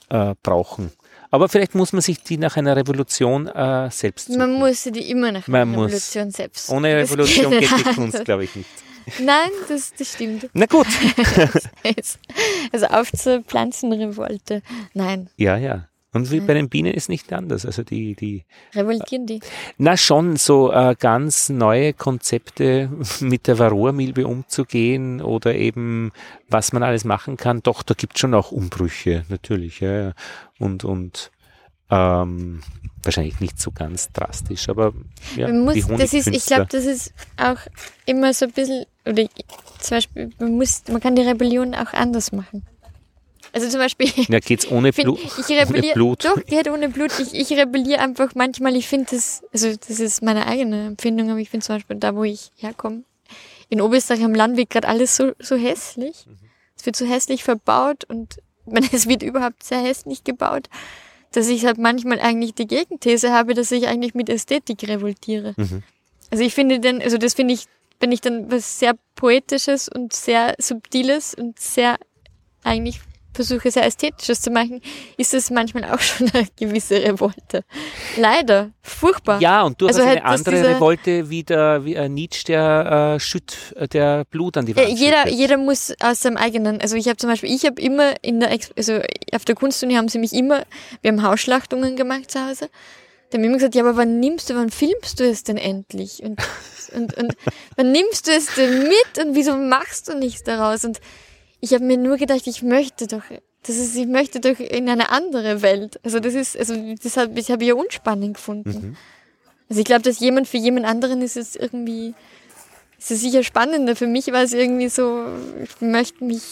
äh, 0.10 0.36
brauchen. 0.44 0.92
Aber 1.30 1.50
vielleicht 1.50 1.76
muss 1.76 1.92
man 1.92 2.02
sich 2.02 2.24
die 2.24 2.38
nach 2.38 2.56
einer 2.56 2.76
Revolution 2.76 3.48
äh, 3.48 3.90
selbst 3.92 4.28
suchen. 4.28 4.38
Man 4.40 4.54
muss 4.54 4.84
sie 4.84 4.92
die 4.92 5.10
immer 5.10 5.32
nach 5.32 5.48
Man 5.48 5.62
einer 5.64 5.78
muss. 5.78 5.88
Revolution 5.88 6.32
selbst. 6.32 6.70
Ohne 6.70 6.96
Revolution 6.96 7.52
geht 7.52 7.70
geht 7.70 7.80
die 7.80 7.84
Kunst, 7.96 8.26
glaube 8.26 8.46
ich, 8.46 8.56
nicht. 8.56 8.70
Nein, 9.20 9.50
das, 9.68 9.94
das 9.94 10.14
stimmt. 10.14 10.50
Na 10.54 10.66
gut. 10.66 10.88
Also 12.72 12.88
auf 12.88 13.12
zur 13.14 13.42
Pflanzenrevolte. 13.42 14.62
Nein, 14.94 15.30
Ja, 15.38 15.58
ja. 15.58 15.88
Und 16.18 16.32
wie 16.32 16.40
bei 16.40 16.56
den 16.56 16.68
Bienen 16.68 16.94
ist 16.94 17.10
nicht 17.10 17.32
anders. 17.32 17.64
Also 17.66 17.84
die, 17.84 18.16
die, 18.16 18.44
revoltieren 18.74 19.28
die. 19.28 19.40
Na 19.78 19.96
schon, 19.96 20.36
so 20.36 20.72
äh, 20.72 20.96
ganz 21.00 21.50
neue 21.50 21.94
Konzepte 21.94 22.90
mit 23.20 23.46
der 23.48 23.60
Varroa-Milbe 23.60 24.26
umzugehen 24.26 25.22
oder 25.22 25.54
eben, 25.54 26.12
was 26.50 26.74
man 26.74 26.82
alles 26.82 27.06
machen 27.06 27.38
kann. 27.38 27.62
Doch, 27.62 27.84
da 27.84 27.94
gibt 27.94 28.18
schon 28.18 28.34
auch 28.34 28.52
Umbrüche, 28.52 29.26
natürlich. 29.30 29.80
Ja. 29.80 30.14
Und, 30.58 30.84
und 30.84 31.32
ähm, 31.92 32.62
wahrscheinlich 33.04 33.40
nicht 33.40 33.62
so 33.62 33.72
ganz 33.72 34.12
drastisch, 34.12 34.68
aber 34.68 34.94
ja, 35.36 35.48
man 35.48 35.64
muss, 35.64 35.88
das 35.88 36.14
ist, 36.14 36.28
ich 36.28 36.46
glaube, 36.46 36.68
das 36.70 36.86
ist 36.86 37.14
auch 37.38 37.60
immer 38.06 38.34
so 38.34 38.46
ein 38.46 38.52
bisschen, 38.52 38.86
oder 39.06 39.24
zum 39.80 39.98
Beispiel, 39.98 40.32
man 40.40 40.56
muss, 40.56 40.84
man 40.90 41.00
kann 41.00 41.16
die 41.16 41.22
Rebellion 41.22 41.76
auch 41.76 41.94
anders 41.94 42.32
machen. 42.32 42.66
Also 43.54 43.70
zum 43.70 43.80
Beispiel, 43.80 44.10
ja, 44.28 44.40
geht's 44.40 44.70
ohne, 44.70 44.94
find, 44.94 45.06
Blu 45.06 45.18
ich 45.18 45.70
ohne 45.70 45.94
Blut. 45.94 46.26
doch, 46.26 46.44
geht 46.46 46.70
ohne 46.70 46.90
Blut. 46.90 47.12
Ich, 47.20 47.34
ich 47.34 47.58
rebelliere 47.58 48.00
einfach 48.00 48.36
manchmal, 48.36 48.76
ich 48.76 48.88
finde 48.88 49.08
das, 49.12 49.44
also 49.54 49.74
das 49.76 50.00
ist 50.00 50.22
meine 50.22 50.48
eigene 50.48 50.88
Empfindung, 50.88 51.30
aber 51.32 51.40
ich 51.40 51.50
finde 51.50 51.66
zum 51.66 51.76
Beispiel 51.76 51.98
da, 51.98 52.16
wo 52.16 52.24
ich 52.24 52.52
herkomme, 52.58 53.04
in 53.70 53.82
Oberösterreich 53.82 54.24
am 54.24 54.34
Land 54.34 54.58
wird 54.58 54.70
gerade 54.70 54.88
alles 54.88 55.16
so, 55.16 55.32
so 55.40 55.56
hässlich. 55.56 56.26
Mhm. 56.26 56.38
Es 56.78 56.86
wird 56.86 56.96
so 56.96 57.06
hässlich 57.06 57.44
verbaut 57.44 58.04
und 58.06 58.38
meine, 58.66 58.88
es 58.92 59.08
wird 59.08 59.24
überhaupt 59.24 59.64
sehr 59.64 59.80
hässlich 59.80 60.24
gebaut, 60.24 60.70
dass 61.32 61.48
ich 61.48 61.66
halt 61.66 61.78
manchmal 61.78 62.20
eigentlich 62.20 62.54
die 62.54 62.68
Gegenthese 62.68 63.32
habe, 63.32 63.54
dass 63.54 63.72
ich 63.72 63.88
eigentlich 63.88 64.14
mit 64.14 64.30
Ästhetik 64.30 64.88
revoltiere. 64.88 65.54
Mhm. 65.58 65.84
Also 66.30 66.44
ich 66.44 66.54
finde 66.54 66.80
dann, 66.80 67.02
also 67.02 67.18
das 67.18 67.34
finde 67.34 67.54
ich, 67.54 67.66
wenn 68.00 68.12
ich 68.12 68.22
dann 68.22 68.52
was 68.52 68.80
sehr 68.80 68.96
Poetisches 69.16 69.90
und 69.90 70.14
sehr 70.14 70.56
Subtiles 70.60 71.34
und 71.34 71.60
sehr 71.60 71.98
eigentlich 72.64 73.00
versuche 73.38 73.72
sehr 73.72 73.86
ästhetisches 73.86 74.42
zu 74.42 74.50
machen, 74.50 74.82
ist 75.16 75.34
es 75.34 75.50
manchmal 75.50 75.86
auch 75.86 76.00
schon 76.02 76.30
eine 76.34 76.48
gewisse 76.58 76.96
Revolte. 76.96 77.64
Leider, 78.18 78.72
furchtbar. 78.82 79.40
Ja, 79.40 79.62
und 79.64 79.80
du 79.80 79.88
also 79.88 80.02
hast 80.02 80.08
eine 80.08 80.26
andere 80.26 80.70
Revolte 80.70 81.30
wie 81.30 81.44
der 81.44 81.86
wie 81.86 81.98
ein 81.98 82.14
Nietzsche, 82.14 82.44
der 82.46 83.16
äh, 83.16 83.20
schütt, 83.20 83.74
äh, 83.76 83.88
der 83.88 84.26
Blut 84.26 84.58
an 84.58 84.66
die 84.66 84.76
Wand 84.76 84.90
jeder, 84.90 85.30
jeder 85.30 85.58
muss 85.58 85.94
aus 86.02 86.22
seinem 86.22 86.38
eigenen, 86.38 86.82
also 86.82 86.96
ich 86.96 87.08
habe 87.08 87.18
zum 87.18 87.30
Beispiel, 87.30 87.54
ich 87.54 87.66
habe 87.66 87.80
immer 87.80 88.14
in 88.24 88.40
der, 88.40 88.58
also 88.76 89.00
auf 89.34 89.46
der 89.46 89.56
Kunstuni 89.56 89.94
haben 89.94 90.10
sie 90.10 90.20
mich 90.20 90.34
immer, 90.34 90.64
wir 91.02 91.12
haben 91.12 91.24
Hausschlachtungen 91.24 91.96
gemacht 91.96 92.32
zu 92.32 92.46
Hause, 92.46 92.70
da 93.30 93.38
haben 93.38 93.44
immer 93.44 93.56
gesagt, 93.56 93.76
ja, 93.76 93.84
aber 93.84 93.98
wann 93.98 94.20
nimmst 94.20 94.50
du, 94.50 94.56
wann 94.56 94.70
filmst 94.70 95.20
du 95.20 95.26
es 95.26 95.44
denn 95.44 95.58
endlich? 95.58 96.24
Und, 96.24 96.40
und, 96.96 97.18
und 97.18 97.36
wann 97.76 97.92
nimmst 97.92 98.28
du 98.28 98.32
es 98.32 98.48
denn 98.56 98.84
mit 98.84 99.26
und 99.26 99.36
wieso 99.36 99.56
machst 99.58 100.08
du 100.08 100.18
nichts 100.18 100.44
daraus? 100.44 100.86
Und 100.86 101.00
ich 101.60 101.74
habe 101.74 101.84
mir 101.84 101.98
nur 101.98 102.18
gedacht, 102.18 102.46
ich 102.46 102.62
möchte 102.62 103.08
doch, 103.08 103.24
das 103.64 103.76
ist, 103.78 103.96
ich 103.96 104.08
möchte 104.08 104.40
doch 104.40 104.60
in 104.60 104.90
eine 104.90 105.10
andere 105.10 105.62
Welt. 105.62 106.00
Also 106.04 106.20
das 106.20 106.34
ist, 106.34 106.58
also 106.58 106.76
das 107.02 107.18
habe 107.18 107.40
ich 107.40 107.52
habe 107.52 107.66
ja 107.66 107.74
unspannend 107.74 108.36
gefunden. 108.36 108.70
Mhm. 108.70 108.98
Also 109.70 109.80
ich 109.80 109.86
glaube, 109.86 110.04
dass 110.04 110.20
jemand 110.20 110.48
für 110.48 110.58
jemand 110.58 110.86
anderen 110.86 111.22
ist 111.22 111.36
es 111.36 111.56
irgendwie, 111.56 112.14
ist 112.98 113.12
es 113.12 113.22
sicher 113.22 113.44
spannender. 113.44 113.96
Für 113.96 114.08
mich 114.08 114.28
war 114.28 114.44
es 114.44 114.54
irgendwie 114.54 114.90
so, 114.90 115.26
ich 115.62 115.82
möchte 115.82 116.24
mich 116.24 116.44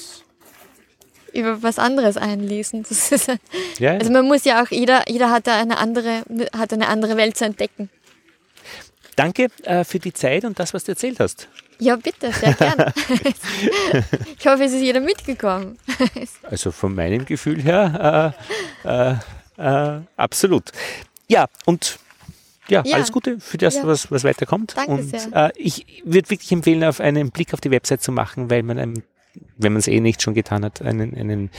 über 1.33 1.61
was 1.61 1.79
anderes 1.79 2.17
einlesen. 2.17 2.85
ja, 3.27 3.37
ja. 3.79 3.91
Also 3.93 4.11
man 4.11 4.25
muss 4.25 4.43
ja 4.45 4.63
auch, 4.63 4.71
jeder, 4.71 5.09
jeder 5.09 5.29
hat 5.31 5.47
da 5.47 5.59
eine 5.59 5.77
andere, 5.77 6.23
hat 6.55 6.73
eine 6.73 6.87
andere 6.87 7.17
Welt 7.17 7.37
zu 7.37 7.45
entdecken. 7.45 7.89
Danke 9.15 9.47
äh, 9.63 9.83
für 9.83 9.99
die 9.99 10.13
Zeit 10.13 10.43
und 10.43 10.59
das, 10.59 10.73
was 10.73 10.83
du 10.83 10.91
erzählt 10.91 11.19
hast. 11.19 11.47
Ja, 11.79 11.95
bitte, 11.95 12.31
sehr 12.31 12.53
gerne. 12.53 12.93
ich 14.39 14.47
hoffe, 14.47 14.63
es 14.63 14.73
ist 14.73 14.81
jeder 14.81 14.99
mitgekommen. 14.99 15.77
also 16.43 16.71
von 16.71 16.95
meinem 16.95 17.25
Gefühl 17.25 17.61
her 17.61 18.35
äh, 18.85 18.89
äh, 18.89 19.15
äh 19.57 20.01
absolut. 20.15 20.71
Ja, 21.27 21.47
und 21.65 21.99
ja, 22.67 22.83
ja, 22.85 22.95
alles 22.95 23.11
Gute 23.11 23.39
für 23.39 23.57
das, 23.57 23.75
ja. 23.75 23.85
was, 23.85 24.09
was 24.11 24.23
weiterkommt. 24.23 24.75
Danke 24.75 24.91
und 24.91 25.03
sehr. 25.03 25.49
Äh, 25.49 25.51
ich 25.55 26.03
würde 26.03 26.29
wirklich 26.29 26.51
empfehlen, 26.51 26.83
auf 26.83 26.99
einen 26.99 27.31
Blick 27.31 27.53
auf 27.53 27.61
die 27.61 27.71
Website 27.71 28.01
zu 28.01 28.11
machen, 28.11 28.49
weil 28.49 28.63
man 28.63 28.79
einem 28.79 29.03
wenn 29.57 29.73
man 29.73 29.79
es 29.79 29.87
eh 29.87 29.99
nicht 29.99 30.21
schon 30.21 30.33
getan 30.33 30.63
hat, 30.63 30.81
einen, 30.81 31.15
einen 31.15 31.49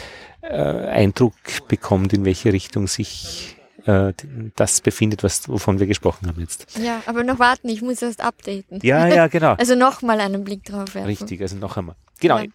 äh, 0.42 0.48
Eindruck 0.48 1.34
bekommt, 1.68 2.12
in 2.12 2.24
welche 2.24 2.52
Richtung 2.52 2.86
sich 2.86 3.55
äh, 3.86 4.12
das 4.56 4.80
befindet, 4.80 5.22
was, 5.22 5.48
wovon 5.48 5.78
wir 5.78 5.86
gesprochen 5.86 6.28
haben 6.28 6.40
jetzt. 6.40 6.78
Ja, 6.78 7.02
aber 7.06 7.22
noch 7.24 7.38
warten, 7.38 7.68
ich 7.68 7.82
muss 7.82 8.02
erst 8.02 8.20
updaten. 8.20 8.80
Ja, 8.82 9.06
ja, 9.06 9.28
genau. 9.28 9.52
also 9.58 9.74
nochmal 9.74 10.20
einen 10.20 10.44
Blick 10.44 10.64
drauf 10.64 10.94
werfen. 10.94 11.06
Richtig, 11.06 11.40
also 11.40 11.56
noch 11.56 11.76
einmal. 11.76 11.96
Genau. 12.20 12.38
Ja. 12.38 12.46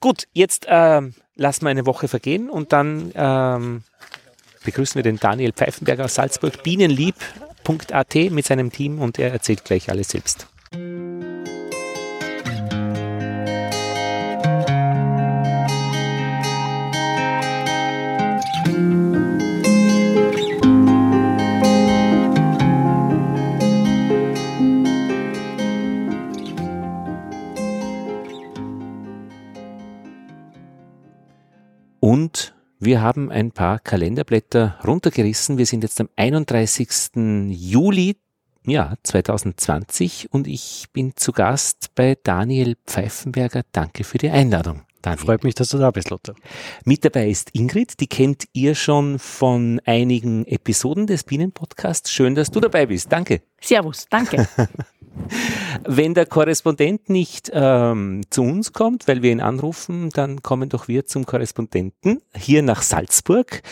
Gut, 0.00 0.26
jetzt 0.32 0.66
ähm, 0.68 1.14
lassen 1.36 1.64
wir 1.64 1.70
eine 1.70 1.86
Woche 1.86 2.08
vergehen 2.08 2.50
und 2.50 2.72
dann 2.72 3.12
ähm, 3.14 3.82
begrüßen 4.64 4.96
wir 4.96 5.02
den 5.02 5.18
Daniel 5.18 5.52
Pfeifenberger 5.52 6.04
aus 6.04 6.16
Salzburg, 6.16 6.62
bienenlieb.at 6.62 8.14
mit 8.30 8.44
seinem 8.44 8.70
Team 8.70 9.00
und 9.00 9.18
er 9.18 9.32
erzählt 9.32 9.64
gleich 9.64 9.88
alles 9.88 10.10
selbst. 10.10 10.46
Und 32.04 32.52
wir 32.80 33.00
haben 33.00 33.30
ein 33.30 33.52
paar 33.52 33.78
Kalenderblätter 33.78 34.76
runtergerissen. 34.84 35.56
Wir 35.56 35.66
sind 35.66 35.84
jetzt 35.84 36.00
am 36.00 36.08
31. 36.16 36.88
Juli 37.48 38.16
ja, 38.66 38.94
2020 39.04 40.32
und 40.32 40.48
ich 40.48 40.86
bin 40.92 41.12
zu 41.14 41.30
Gast 41.30 41.94
bei 41.94 42.18
Daniel 42.20 42.74
Pfeifenberger. 42.88 43.62
Danke 43.70 44.02
für 44.02 44.18
die 44.18 44.30
Einladung. 44.30 44.82
Daniel. 45.00 45.24
Freut 45.24 45.44
mich, 45.44 45.54
dass 45.54 45.68
du 45.68 45.78
da 45.78 45.92
bist, 45.92 46.10
Lotte. 46.10 46.34
Mit 46.84 47.04
dabei 47.04 47.28
ist 47.28 47.54
Ingrid, 47.54 48.00
die 48.00 48.08
kennt 48.08 48.46
ihr 48.52 48.74
schon 48.74 49.20
von 49.20 49.80
einigen 49.84 50.44
Episoden 50.46 51.06
des 51.06 51.22
Bienenpodcasts. 51.22 52.10
Schön, 52.10 52.34
dass 52.34 52.50
du 52.50 52.58
dabei 52.58 52.86
bist. 52.86 53.12
Danke. 53.12 53.42
Servus, 53.60 54.08
danke. 54.10 54.48
Wenn 55.84 56.14
der 56.14 56.26
Korrespondent 56.26 57.08
nicht 57.08 57.50
ähm, 57.52 58.22
zu 58.30 58.42
uns 58.42 58.72
kommt, 58.72 59.08
weil 59.08 59.22
wir 59.22 59.32
ihn 59.32 59.40
anrufen, 59.40 60.10
dann 60.10 60.42
kommen 60.42 60.68
doch 60.68 60.88
wir 60.88 61.06
zum 61.06 61.26
Korrespondenten 61.26 62.20
hier 62.34 62.62
nach 62.62 62.82
Salzburg. 62.82 63.62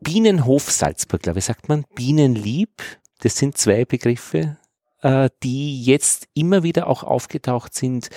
Bienenhof 0.00 0.70
Salzburg, 0.70 1.22
glaube 1.22 1.40
ich, 1.40 1.44
sagt 1.44 1.68
man. 1.68 1.84
Bienenlieb, 1.94 2.82
das 3.20 3.36
sind 3.36 3.56
zwei 3.58 3.84
Begriffe, 3.84 4.58
äh, 5.02 5.28
die 5.42 5.82
jetzt 5.82 6.28
immer 6.34 6.62
wieder 6.62 6.86
auch 6.86 7.04
aufgetaucht 7.04 7.74
sind 7.74 8.08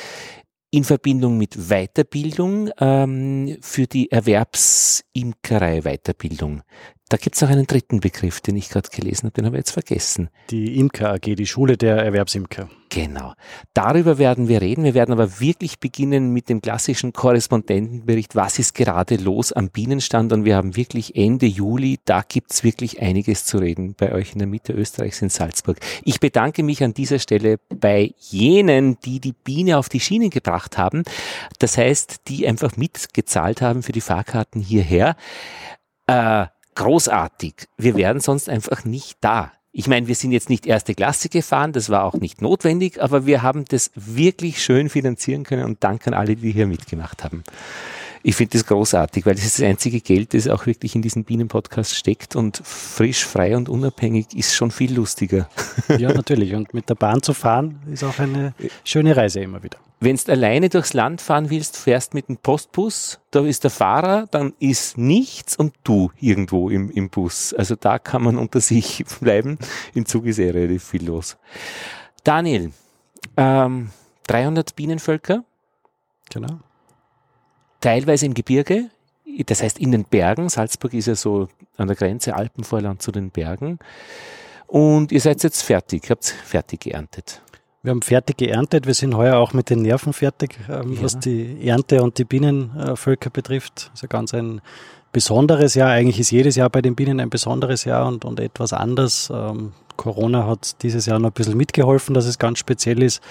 in 0.69 0.83
Verbindung 0.83 1.37
mit 1.37 1.69
Weiterbildung 1.69 2.69
ähm, 2.79 3.57
für 3.61 3.87
die 3.87 4.11
Erwerbsimkerei 4.11 5.81
Weiterbildung. 5.81 6.61
Da 7.09 7.15
gibt 7.15 7.37
es 7.37 7.41
noch 7.41 7.49
einen 7.49 7.67
dritten 7.67 8.01
Begriff, 8.01 8.41
den 8.41 8.57
ich 8.57 8.69
gerade 8.69 8.89
gelesen 8.89 9.27
habe, 9.27 9.31
den 9.31 9.45
habe 9.45 9.55
ich 9.55 9.61
jetzt 9.61 9.71
vergessen. 9.71 10.29
Die 10.49 10.77
Imker 10.77 11.13
AG, 11.13 11.21
die 11.21 11.47
Schule 11.47 11.77
der 11.77 11.97
Erwerbsimker. 11.99 12.69
Genau. 12.89 13.33
Darüber 13.73 14.17
werden 14.17 14.49
wir 14.49 14.61
reden. 14.61 14.83
Wir 14.83 14.93
werden 14.93 15.13
aber 15.13 15.39
wirklich 15.39 15.79
beginnen 15.79 16.33
mit 16.33 16.49
dem 16.49 16.61
klassischen 16.61 17.13
Korrespondentenbericht. 17.13 18.35
Was 18.35 18.59
ist 18.59 18.75
gerade 18.75 19.15
los 19.15 19.53
am 19.53 19.69
Bienenstand? 19.69 20.33
Und 20.33 20.43
wir 20.43 20.57
haben 20.57 20.75
wirklich 20.75 21.15
Ende 21.15 21.45
Juli, 21.45 21.97
da 22.03 22.23
gibt 22.27 22.51
es 22.51 22.65
wirklich 22.65 23.01
einiges 23.01 23.45
zu 23.45 23.59
reden 23.59 23.95
bei 23.97 24.11
euch 24.11 24.33
in 24.33 24.39
der 24.39 24.47
Mitte 24.47 24.73
Österreichs 24.73 25.21
in 25.21 25.29
Salzburg. 25.29 25.79
Ich 26.03 26.19
bedanke 26.19 26.61
mich 26.61 26.83
an 26.83 26.93
dieser 26.93 27.19
Stelle 27.19 27.57
bei 27.69 28.13
jenen, 28.19 28.99
die 28.99 29.21
die 29.21 29.33
Biene 29.33 29.77
auf 29.77 29.87
die 29.87 30.01
Schienen 30.01 30.29
gebracht 30.29 30.77
haben. 30.77 31.03
Das 31.59 31.77
heißt, 31.77 32.27
die 32.27 32.45
einfach 32.45 32.75
mitgezahlt 32.75 33.61
haben 33.61 33.81
für 33.81 33.93
die 33.93 34.01
Fahrkarten 34.01 34.61
hierher. 34.61 35.15
Äh, 36.07 36.47
großartig. 36.77 37.67
Wir 37.77 37.95
wären 37.95 38.19
sonst 38.21 38.49
einfach 38.49 38.85
nicht 38.85 39.17
da. 39.21 39.51
Ich 39.71 39.87
meine, 39.87 40.07
wir 40.07 40.15
sind 40.15 40.31
jetzt 40.31 40.49
nicht 40.49 40.65
erste 40.65 40.95
Klasse 40.95 41.29
gefahren, 41.29 41.73
das 41.73 41.89
war 41.89 42.03
auch 42.03 42.15
nicht 42.15 42.41
notwendig, 42.41 43.01
aber 43.01 43.25
wir 43.25 43.41
haben 43.43 43.65
das 43.65 43.91
wirklich 43.95 44.63
schön 44.63 44.89
finanzieren 44.89 45.43
können 45.43 45.65
und 45.65 45.83
danke 45.83 46.07
an 46.07 46.13
alle, 46.13 46.35
die 46.35 46.51
hier 46.51 46.65
mitgemacht 46.65 47.23
haben. 47.23 47.43
Ich 48.23 48.35
finde 48.35 48.57
das 48.57 48.65
großartig, 48.65 49.25
weil 49.25 49.35
das 49.35 49.45
ist 49.45 49.59
das 49.59 49.65
einzige 49.65 50.01
Geld, 50.01 50.33
das 50.33 50.47
auch 50.47 50.65
wirklich 50.65 50.95
in 50.95 51.01
diesen 51.01 51.23
Bienenpodcast 51.23 51.95
steckt 51.95 52.35
und 52.35 52.61
frisch, 52.63 53.25
frei 53.25 53.55
und 53.55 53.69
unabhängig 53.69 54.27
ist 54.35 54.55
schon 54.55 54.71
viel 54.71 54.93
lustiger. 54.93 55.49
Ja, 55.97 56.11
natürlich. 56.11 56.53
Und 56.53 56.73
mit 56.73 56.89
der 56.89 56.95
Bahn 56.95 57.21
zu 57.21 57.33
fahren 57.33 57.79
ist 57.91 58.03
auch 58.03 58.19
eine 58.19 58.53
schöne 58.83 59.15
Reise 59.15 59.39
immer 59.39 59.63
wieder. 59.63 59.77
Wenn 59.99 60.15
du 60.15 60.31
alleine 60.31 60.69
durchs 60.69 60.93
Land 60.93 61.21
fahren 61.21 61.49
willst, 61.49 61.77
fährst 61.77 62.13
mit 62.13 62.27
dem 62.27 62.37
Postbus, 62.37 63.19
da 63.31 63.45
ist 63.45 63.63
der 63.63 63.71
Fahrer, 63.71 64.27
dann 64.29 64.53
ist 64.59 64.97
nichts 64.97 65.55
und 65.55 65.73
du 65.83 66.11
irgendwo 66.19 66.69
im, 66.69 66.91
im 66.91 67.09
Bus. 67.09 67.53
Also 67.53 67.75
da 67.75 67.97
kann 67.97 68.21
man 68.21 68.37
unter 68.37 68.59
sich 68.59 69.05
bleiben. 69.21 69.57
Im 69.93 70.05
Zug 70.05 70.25
ist 70.25 70.39
eh 70.39 70.51
relativ 70.51 70.83
viel 70.83 71.05
los. 71.05 71.37
Daniel, 72.23 72.71
ähm, 73.37 73.89
300 74.27 74.75
Bienenvölker. 74.75 75.43
Genau. 76.29 76.59
Teilweise 77.81 78.25
im 78.25 78.33
Gebirge, 78.33 78.89
das 79.45 79.61
heißt 79.61 79.79
in 79.79 79.91
den 79.91 80.03
Bergen. 80.03 80.49
Salzburg 80.49 80.93
ist 80.93 81.07
ja 81.07 81.15
so 81.15 81.47
an 81.77 81.87
der 81.87 81.95
Grenze 81.95 82.35
Alpenvorland 82.35 83.01
zu 83.01 83.11
den 83.11 83.29
Bergen. 83.29 83.79
Und 84.67 85.11
ihr 85.11 85.21
seid 85.21 85.43
jetzt 85.43 85.61
fertig, 85.61 86.05
ihr 86.05 86.09
habt 86.11 86.25
fertig 86.25 86.81
geerntet. 86.81 87.41
Wir 87.83 87.91
haben 87.91 88.01
fertig 88.01 88.37
geerntet. 88.37 88.85
Wir 88.85 88.93
sind 88.93 89.15
heuer 89.15 89.37
auch 89.37 89.53
mit 89.53 89.69
den 89.69 89.81
Nerven 89.81 90.11
fertig, 90.11 90.57
ähm, 90.69 90.93
ja. 90.93 91.03
was 91.03 91.19
die 91.19 91.65
Ernte 91.65 92.03
und 92.03 92.17
die 92.17 92.25
Bienenvölker 92.25 93.29
betrifft. 93.29 93.91
Also 93.93 94.07
ganz 94.07 94.33
ein 94.33 94.61
besonderes 95.13 95.75
Jahr. 95.75 95.91
Eigentlich 95.91 96.19
ist 96.19 96.31
jedes 96.31 96.55
Jahr 96.55 96.69
bei 96.69 96.81
den 96.81 96.95
Bienen 96.95 97.21
ein 97.21 97.29
besonderes 97.29 97.85
Jahr 97.85 98.07
und, 98.07 98.25
und 98.25 98.39
etwas 98.39 98.73
anders. 98.73 99.31
Ähm, 99.33 99.71
Corona 99.95 100.45
hat 100.47 100.83
dieses 100.83 101.05
Jahr 101.05 101.19
noch 101.19 101.29
ein 101.29 101.33
bisschen 101.33 101.55
mitgeholfen, 101.55 102.13
dass 102.13 102.25
es 102.25 102.39
ganz 102.39 102.59
speziell 102.59 103.01
ist. 103.01 103.21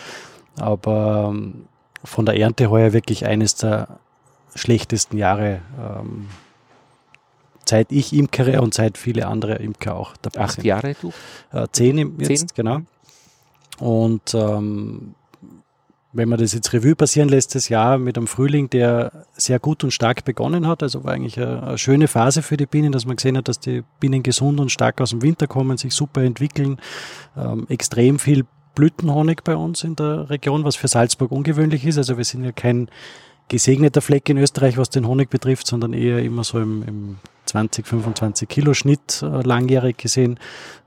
Aber 0.59 1.33
ähm, 1.35 1.67
von 2.03 2.25
der 2.25 2.39
Ernte 2.39 2.71
heuer 2.71 2.93
wirklich 2.93 3.27
eines 3.27 3.57
der 3.57 3.99
schlechtesten 4.57 5.17
Jahre. 5.19 5.61
Ähm, 5.79 6.27
seit 7.69 7.91
ich 7.91 8.13
imkere 8.13 8.63
und 8.63 8.75
seit 8.75 8.97
viele 8.97 9.27
andere 9.27 9.57
Imker 9.57 9.97
auch 9.97 10.17
dabei 10.23 10.43
Acht 10.43 10.53
sind. 10.53 10.65
Jahre, 10.65 10.95
du? 11.01 11.13
Äh, 11.53 11.67
zehn 11.73 12.19
jetzt, 12.19 12.39
Zehn? 12.39 12.49
genau. 12.55 12.81
Und 13.79 14.35
ähm, 14.35 15.15
wenn 16.13 16.29
man 16.29 16.39
das 16.39 16.55
jetzt 16.55 16.73
Revue 16.73 16.95
passieren 16.95 17.29
lässt, 17.29 17.55
das 17.55 17.69
Jahr 17.69 17.99
mit 17.99 18.17
einem 18.17 18.27
Frühling, 18.27 18.71
der 18.71 19.27
sehr 19.35 19.59
gut 19.59 19.85
und 19.85 19.91
stark 19.91 20.25
begonnen 20.25 20.67
hat, 20.67 20.83
also 20.83 21.05
war 21.05 21.13
eigentlich 21.13 21.39
eine, 21.39 21.63
eine, 21.63 21.79
schöne 21.79 22.09
Phase 22.09 22.43
für 22.43 22.57
die 22.57 22.67
Bienen, 22.67 22.93
dass 22.93 23.05
man 23.05 23.17
gesehen 23.17 23.37
hat, 23.37 23.49
dass 23.49 23.61
die 23.61 23.83
Bienen 24.01 24.23
gesund 24.23 24.59
und 24.59 24.73
stark 24.73 25.01
aus 25.01 25.11
dem 25.11 25.21
Winter 25.21 25.47
kommen, 25.47 25.77
sich 25.77 25.93
super 25.93 26.23
entwickeln, 26.23 26.79
ähm, 27.37 27.67
extrem 27.69 28.19
viel 28.19 28.47
Blütenhonig 28.75 29.43
bei 29.45 29.57
uns 29.57 29.85
in 29.85 29.97
der 29.97 30.31
Region, 30.31 30.65
was 30.65 30.77
für 30.77 30.89
Salzburg 30.89 31.33
ungewöhnlich 31.33 31.85
ist. 31.85 31.99
Also 31.99 32.17
wir 32.17 32.25
sind 32.25 32.45
ja 32.45 32.53
kein 32.53 32.89
gesegneter 33.49 34.01
Fleck 34.01 34.29
in 34.29 34.39
Österreich, 34.39 34.77
was 34.77 34.91
den 34.91 35.07
Honig 35.07 35.31
betrifft, 35.31 35.67
sondern 35.67 35.93
eher 35.93 36.19
immer 36.19 36.45
so 36.45 36.59
im, 36.59 36.83
im 36.83 37.17
20, 37.47 37.87
25 37.87 38.49
Kilo 38.49 38.75
Schnitt 38.75 39.23
äh, 39.23 39.43
langjährig 39.43 39.97
gesehen. 39.97 40.39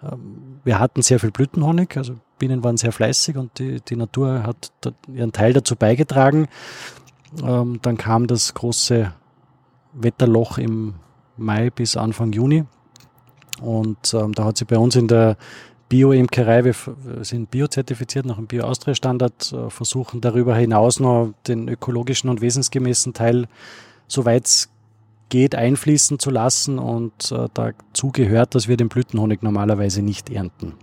Ähm, 0.03 0.59
wir 0.63 0.79
hatten 0.79 1.01
sehr 1.01 1.19
viel 1.19 1.31
Blütenhonig, 1.31 1.95
also 1.97 2.15
Bienen 2.37 2.63
waren 2.63 2.77
sehr 2.77 2.91
fleißig 2.91 3.37
und 3.37 3.59
die, 3.59 3.81
die 3.81 3.95
Natur 3.95 4.43
hat 4.43 4.71
ihren 5.13 5.31
Teil 5.31 5.53
dazu 5.53 5.75
beigetragen. 5.75 6.47
Ähm, 7.43 7.79
dann 7.81 7.97
kam 7.97 8.27
das 8.27 8.53
große 8.53 9.13
Wetterloch 9.93 10.57
im 10.57 10.95
Mai 11.37 11.69
bis 11.69 11.95
Anfang 11.95 12.33
Juni 12.33 12.65
und 13.61 14.13
ähm, 14.13 14.33
da 14.33 14.45
hat 14.45 14.57
sie 14.57 14.65
bei 14.65 14.77
uns 14.77 14.95
in 14.95 15.07
der 15.07 15.37
Bio-Imkerei, 15.89 16.65
wir 16.65 16.75
sind 17.21 17.49
biozertifiziert 17.49 18.25
nach 18.25 18.35
dem 18.35 18.45
Bio-Austria-Standard, 18.45 19.51
äh, 19.51 19.69
versuchen 19.71 20.21
darüber 20.21 20.55
hinaus 20.55 20.99
noch 20.99 21.33
den 21.47 21.67
ökologischen 21.67 22.29
und 22.29 22.41
wesensgemäßen 22.41 23.13
Teil, 23.13 23.47
soweit 24.07 24.45
es 24.45 24.69
geht, 25.29 25.55
einfließen 25.55 26.19
zu 26.19 26.29
lassen. 26.29 26.77
Und 26.77 27.31
äh, 27.31 27.47
dazu 27.55 28.11
gehört, 28.11 28.53
dass 28.53 28.67
wir 28.67 28.77
den 28.77 28.87
Blütenhonig 28.87 29.41
normalerweise 29.41 30.03
nicht 30.03 30.29
ernten. 30.29 30.73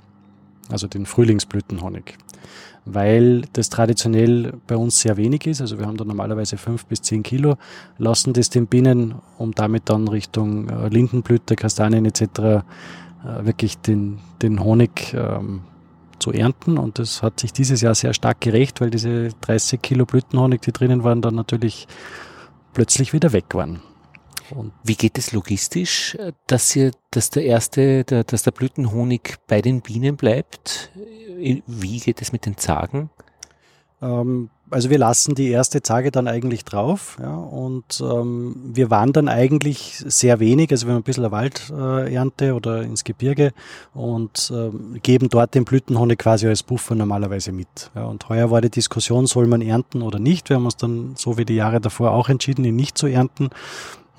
Also 0.69 0.89
den 0.89 1.07
Frühlingsblütenhonig. 1.07 2.19
Weil 2.85 3.43
das 3.53 3.69
traditionell 3.69 4.55
bei 4.67 4.77
uns 4.77 5.01
sehr 5.01 5.17
wenig 5.17 5.47
ist. 5.47 5.61
Also 5.61 5.79
wir 5.79 5.87
haben 5.87 5.97
da 5.97 6.05
normalerweise 6.05 6.57
fünf 6.57 6.85
bis 6.87 7.03
zehn 7.03 7.23
Kilo, 7.23 7.57
lassen 7.99 8.33
das 8.33 8.51
den 8.51 8.67
Bienen, 8.67 9.17
um 9.39 9.53
damit 9.53 9.89
dann 9.89 10.09
Richtung 10.09 10.69
äh, 10.69 10.89
Lindenblüte, 10.89 11.55
Kastanien 11.55 12.07
etc 12.07 12.65
wirklich 13.23 13.79
den, 13.79 14.19
den 14.43 14.63
Honig 14.63 15.15
ähm, 15.15 15.63
zu 16.19 16.33
ernten. 16.33 16.79
Und 16.79 16.99
das 16.99 17.23
hat 17.23 17.41
sich 17.41 17.53
dieses 17.53 17.81
Jahr 17.81 17.95
sehr 17.95 18.15
stark 18.15 18.41
gerecht, 18.41 18.81
weil 18.81 18.91
diese 18.91 19.31
30 19.41 19.81
Kilo 19.83 20.07
Blütenhonig, 20.07 20.61
die 20.63 20.73
drinnen 20.73 21.05
waren, 21.05 21.23
dann 21.23 21.35
natürlich 21.35 21.87
plötzlich 22.73 23.13
wieder 23.13 23.33
weg 23.33 23.55
waren. 23.55 23.81
Und 24.51 24.73
Wie 24.85 24.95
geht 24.95 25.19
es 25.19 25.33
logistisch, 25.33 26.17
dass 26.47 26.75
ihr, 26.77 26.93
dass 27.11 27.31
der 27.31 27.45
erste, 27.45 28.05
der, 28.05 28.23
dass 28.23 28.45
der 28.45 28.53
Blütenhonig 28.53 29.37
bei 29.49 29.61
den 29.61 29.81
Bienen 29.81 30.17
bleibt? 30.17 30.93
Wie 30.95 31.99
geht 31.99 32.23
es 32.23 32.33
mit 32.33 32.47
den 32.47 32.57
Zagen? 32.57 33.11
Ähm, 34.01 34.51
also 34.71 34.91
wir 34.91 34.99
lassen 34.99 35.35
die 35.35 35.51
erste 35.51 35.81
Tage 35.81 36.11
dann 36.11 36.27
eigentlich 36.29 36.65
drauf 36.65 37.17
ja, 37.21 37.35
und 37.35 38.01
ähm, 38.01 38.57
wir 38.73 38.91
wandern 38.91 39.29
eigentlich 39.29 40.03
sehr 40.07 40.41
wenig, 40.41 40.71
also 40.71 40.87
wir 40.87 40.95
haben 40.95 41.01
ein 41.01 41.05
bisschen 41.05 41.25
eine 41.25 41.33
Waldernte 41.33 42.47
äh, 42.47 42.51
oder 42.51 42.83
ins 42.83 43.05
Gebirge 43.05 43.53
und 43.95 44.53
ähm, 44.55 44.99
geben 45.03 45.29
dort 45.29 45.55
den 45.55 45.65
Blütenhonig 45.65 46.19
quasi 46.19 46.49
als 46.49 46.63
Puffer 46.63 46.95
normalerweise 46.95 47.53
mit. 47.53 47.91
Ja, 47.95 48.05
und 48.07 48.29
heuer 48.29 48.51
war 48.51 48.61
die 48.61 48.71
Diskussion, 48.71 49.27
soll 49.27 49.47
man 49.47 49.63
ernten 49.63 50.03
oder 50.03 50.19
nicht. 50.19 50.49
Wir 50.49 50.57
haben 50.57 50.65
uns 50.65 50.77
dann 50.77 51.15
so 51.17 51.39
wie 51.39 51.45
die 51.45 51.57
Jahre 51.57 51.81
davor 51.81 52.13
auch 52.13 52.29
entschieden, 52.29 52.65
ihn 52.65 52.77
nicht 52.77 52.99
zu 52.99 53.07
ernten 53.07 53.51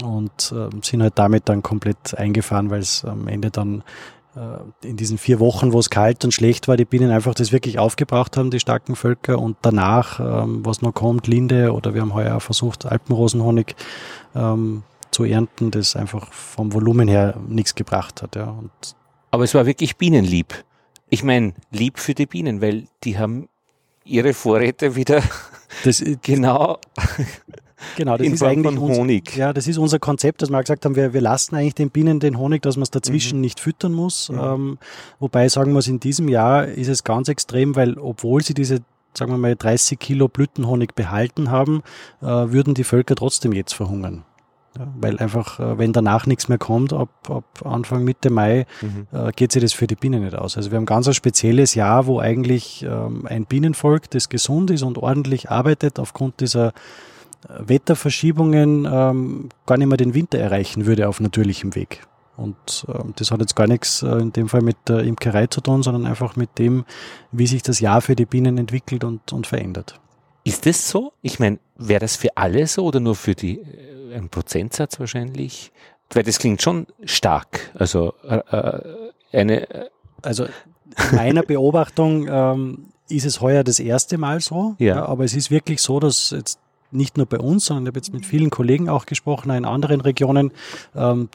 und 0.03 0.53
äh, 0.55 0.69
sind 0.81 1.01
halt 1.01 1.13
damit 1.17 1.49
dann 1.49 1.63
komplett 1.63 2.17
eingefahren, 2.17 2.69
weil 2.69 2.79
es 2.79 3.03
am 3.03 3.27
Ende 3.27 3.51
dann 3.51 3.83
in 4.83 4.97
diesen 4.97 5.17
vier 5.17 5.39
Wochen, 5.39 5.73
wo 5.73 5.79
es 5.79 5.89
kalt 5.89 6.23
und 6.23 6.33
schlecht 6.33 6.67
war, 6.67 6.77
die 6.77 6.85
Bienen 6.85 7.11
einfach 7.11 7.33
das 7.33 7.51
wirklich 7.51 7.79
aufgebraucht 7.79 8.37
haben, 8.37 8.51
die 8.51 8.59
starken 8.59 8.95
Völker. 8.95 9.39
Und 9.39 9.57
danach, 9.61 10.19
ähm, 10.19 10.65
was 10.65 10.81
noch 10.81 10.93
kommt, 10.93 11.27
Linde 11.27 11.73
oder 11.73 11.93
wir 11.93 12.01
haben 12.01 12.13
heuer 12.13 12.35
auch 12.35 12.41
versucht, 12.41 12.85
Alpenrosenhonig 12.85 13.75
ähm, 14.35 14.83
zu 15.11 15.23
ernten, 15.23 15.71
das 15.71 15.95
einfach 15.95 16.31
vom 16.31 16.73
Volumen 16.73 17.07
her 17.07 17.39
nichts 17.47 17.75
gebracht 17.75 18.21
hat. 18.21 18.35
Ja. 18.35 18.45
Und 18.45 18.71
Aber 19.31 19.43
es 19.43 19.53
war 19.53 19.65
wirklich 19.65 19.97
bienenlieb. 19.97 20.63
Ich 21.09 21.23
meine, 21.23 21.53
lieb 21.71 21.99
für 21.99 22.13
die 22.13 22.25
Bienen, 22.25 22.61
weil 22.61 22.87
die 23.03 23.17
haben 23.17 23.47
ihre 24.03 24.33
Vorräte 24.33 24.95
wieder 24.95 25.21
das, 25.83 26.03
genau 26.21 26.79
Genau, 27.95 28.17
das 28.17 28.25
in 28.25 28.33
ist 28.33 28.39
Form 28.39 28.51
eigentlich 28.51 28.79
unser, 28.79 29.01
Honig. 29.01 29.35
Ja, 29.35 29.53
das 29.53 29.67
ist 29.67 29.77
unser 29.77 29.99
Konzept, 29.99 30.41
dass 30.41 30.49
wir 30.49 30.59
gesagt 30.59 30.85
haben, 30.85 30.95
wir, 30.95 31.13
wir 31.13 31.21
lassen 31.21 31.55
eigentlich 31.55 31.75
den 31.75 31.89
Bienen 31.89 32.19
den 32.19 32.37
Honig, 32.37 32.61
dass 32.61 32.75
man 32.75 32.83
es 32.83 32.91
dazwischen 32.91 33.37
mhm. 33.37 33.41
nicht 33.41 33.59
füttern 33.59 33.93
muss. 33.93 34.29
Mhm. 34.29 34.39
Ähm, 34.39 34.77
wobei 35.19 35.47
sagen 35.49 35.73
wir 35.73 35.79
es 35.79 35.87
in 35.87 35.99
diesem 35.99 36.27
Jahr 36.29 36.65
ist 36.65 36.87
es 36.87 37.03
ganz 37.03 37.27
extrem, 37.27 37.75
weil 37.75 37.97
obwohl 37.97 38.43
sie 38.43 38.53
diese 38.53 38.79
sagen 39.13 39.31
wir 39.31 39.37
mal 39.37 39.55
30 39.55 39.97
Kilo 39.97 40.27
Blütenhonig 40.27 40.93
behalten 40.93 41.49
haben, 41.49 41.81
äh, 42.21 42.25
würden 42.25 42.75
die 42.75 42.83
Völker 42.83 43.15
trotzdem 43.15 43.51
jetzt 43.51 43.73
verhungern. 43.73 44.23
Ja, 44.77 44.87
weil 44.99 45.17
einfach, 45.17 45.59
äh, 45.59 45.77
wenn 45.79 45.91
danach 45.91 46.27
nichts 46.27 46.49
mehr 46.49 46.59
kommt, 46.59 46.93
ab, 46.93 47.09
ab 47.29 47.45
Anfang 47.65 48.03
Mitte 48.03 48.29
Mai, 48.29 48.65
mhm. 48.81 49.07
äh, 49.11 49.31
geht 49.31 49.51
sich 49.51 49.61
das 49.63 49.73
für 49.73 49.87
die 49.87 49.95
Bienen 49.95 50.23
nicht 50.23 50.35
aus. 50.35 50.55
Also 50.55 50.71
wir 50.71 50.77
haben 50.77 50.85
ganz 50.85 51.07
ein 51.07 51.15
spezielles 51.15 51.73
Jahr, 51.73 52.05
wo 52.05 52.19
eigentlich 52.19 52.83
ähm, 52.83 53.25
ein 53.25 53.45
Bienenvolk, 53.45 54.09
das 54.11 54.29
gesund 54.29 54.69
ist 54.69 54.83
und 54.83 54.99
ordentlich 54.99 55.49
arbeitet, 55.49 55.99
aufgrund 55.99 56.41
dieser 56.41 56.73
Wetterverschiebungen 57.47 58.85
ähm, 58.91 59.49
gar 59.65 59.77
nicht 59.77 59.87
mehr 59.87 59.97
den 59.97 60.13
Winter 60.13 60.37
erreichen 60.37 60.85
würde 60.85 61.07
auf 61.07 61.19
natürlichem 61.19 61.75
Weg. 61.75 62.05
Und 62.35 62.85
ähm, 62.87 63.13
das 63.15 63.31
hat 63.31 63.39
jetzt 63.39 63.55
gar 63.55 63.67
nichts 63.67 64.03
äh, 64.03 64.17
in 64.17 64.31
dem 64.31 64.47
Fall 64.47 64.61
mit 64.61 64.77
der 64.87 64.99
Imkerei 64.99 65.47
zu 65.47 65.59
tun, 65.59 65.81
sondern 65.81 66.05
einfach 66.05 66.35
mit 66.35 66.59
dem, 66.59 66.85
wie 67.31 67.47
sich 67.47 67.63
das 67.63 67.79
Jahr 67.79 68.01
für 68.01 68.15
die 68.15 68.25
Bienen 68.25 68.57
entwickelt 68.57 69.03
und, 69.03 69.33
und 69.33 69.47
verändert. 69.47 69.99
Ist 70.43 70.65
das 70.65 70.89
so? 70.89 71.13
Ich 71.21 71.39
meine, 71.39 71.59
wäre 71.75 71.99
das 71.99 72.15
für 72.15 72.29
alle 72.35 72.67
so 72.67 72.85
oder 72.85 72.99
nur 72.99 73.15
für 73.15 73.33
die, 73.33 73.59
äh, 73.59 74.15
ein 74.15 74.29
Prozentsatz 74.29 74.99
wahrscheinlich? 74.99 75.71
Weil 76.13 76.23
das 76.23 76.39
klingt 76.39 76.61
schon 76.61 76.87
stark. 77.03 77.71
Also 77.73 78.13
äh, 78.23 78.37
äh 78.37 79.11
eine. 79.33 79.69
Äh, 79.69 79.89
also 80.21 80.47
meiner 81.11 81.43
Beobachtung 81.43 82.27
ähm, 82.29 82.85
ist 83.09 83.25
es 83.25 83.41
heuer 83.41 83.63
das 83.63 83.79
erste 83.79 84.17
Mal 84.17 84.39
so. 84.39 84.75
Ja. 84.79 84.95
ja. 84.95 85.05
aber 85.05 85.25
es 85.25 85.35
ist 85.35 85.51
wirklich 85.51 85.81
so, 85.81 85.99
dass 85.99 86.31
jetzt 86.31 86.59
nicht 86.91 87.17
nur 87.17 87.25
bei 87.25 87.39
uns, 87.39 87.65
sondern 87.65 87.85
ich 87.85 87.87
habe 87.89 87.99
jetzt 87.99 88.13
mit 88.13 88.25
vielen 88.25 88.49
Kollegen 88.49 88.89
auch 88.89 89.05
gesprochen, 89.05 89.51
in 89.51 89.65
anderen 89.65 90.01
Regionen, 90.01 90.51
ähm, 90.95 91.29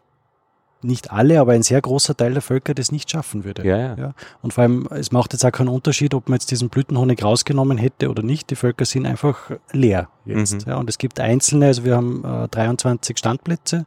nicht 0.85 1.12
alle, 1.12 1.41
aber 1.41 1.53
ein 1.53 1.62
sehr 1.62 1.81
großer 1.81 2.16
Teil 2.16 2.33
der 2.33 2.43
Völker 2.43 2.74
das 2.74 2.91
nicht 2.91 3.11
schaffen 3.11 3.45
würde. 3.45 3.65
Ja, 3.66 3.79
ja. 3.79 3.95
ja, 3.97 4.15
Und 4.43 4.53
vor 4.53 4.62
allem, 4.62 4.89
es 4.91 5.12
macht 5.12 5.33
jetzt 5.33 5.45
auch 5.45 5.53
keinen 5.53 5.69
Unterschied, 5.69 6.15
ob 6.15 6.29
man 6.29 6.37
jetzt 6.37 6.51
diesen 6.51 6.69
Blütenhonig 6.69 7.23
rausgenommen 7.23 7.79
hätte 7.79 8.11
oder 8.11 8.23
nicht. 8.23 8.51
Die 8.51 8.57
Völker 8.57 8.85
sind 8.85 9.07
einfach 9.07 9.53
leer 9.73 10.09
jetzt. 10.24 10.66
Mhm. 10.66 10.73
Ja, 10.73 10.77
und 10.79 10.89
es 10.89 10.99
gibt 10.99 11.20
einzelne, 11.20 11.66
also 11.66 11.85
wir 11.85 11.97
haben 11.97 12.24
äh, 12.24 12.49
23 12.49 13.16
Standplätze 13.16 13.87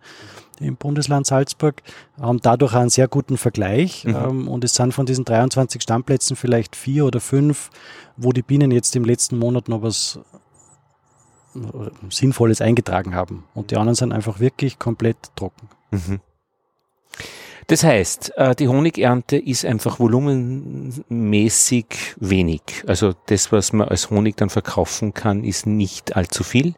im 0.59 0.77
Bundesland 0.77 1.27
Salzburg, 1.27 1.81
haben 2.19 2.39
dadurch 2.41 2.73
einen 2.73 2.89
sehr 2.89 3.09
guten 3.09 3.37
Vergleich. 3.37 4.05
Mhm. 4.05 4.15
Ähm, 4.15 4.47
und 4.47 4.63
es 4.63 4.75
sind 4.75 4.93
von 4.93 5.05
diesen 5.05 5.25
23 5.25 5.81
Standplätzen 5.81 6.35
vielleicht 6.35 6.75
vier 6.75 7.05
oder 7.05 7.19
fünf, 7.19 7.71
wo 8.15 8.31
die 8.31 8.41
Bienen 8.41 8.71
jetzt 8.71 8.95
im 8.95 9.03
letzten 9.03 9.37
Monat 9.37 9.67
noch 9.67 9.81
was 9.81 10.19
Sinnvolles 12.09 12.61
eingetragen 12.61 13.15
haben. 13.15 13.45
Und 13.53 13.71
die 13.71 13.77
anderen 13.77 13.95
sind 13.95 14.11
einfach 14.11 14.39
wirklich 14.39 14.79
komplett 14.79 15.17
trocken. 15.35 15.69
Mhm. 15.91 16.19
Das 17.67 17.83
heißt, 17.83 18.37
äh, 18.37 18.55
die 18.55 18.67
Honigernte 18.67 19.37
ist 19.37 19.65
einfach 19.65 19.99
volumenmäßig 19.99 21.85
wenig. 22.17 22.61
Also 22.85 23.15
das, 23.25 23.51
was 23.51 23.73
man 23.73 23.87
als 23.87 24.11
Honig 24.11 24.37
dann 24.37 24.51
verkaufen 24.51 25.15
kann, 25.15 25.43
ist 25.43 25.65
nicht 25.65 26.15
allzu 26.15 26.43
viel 26.43 26.75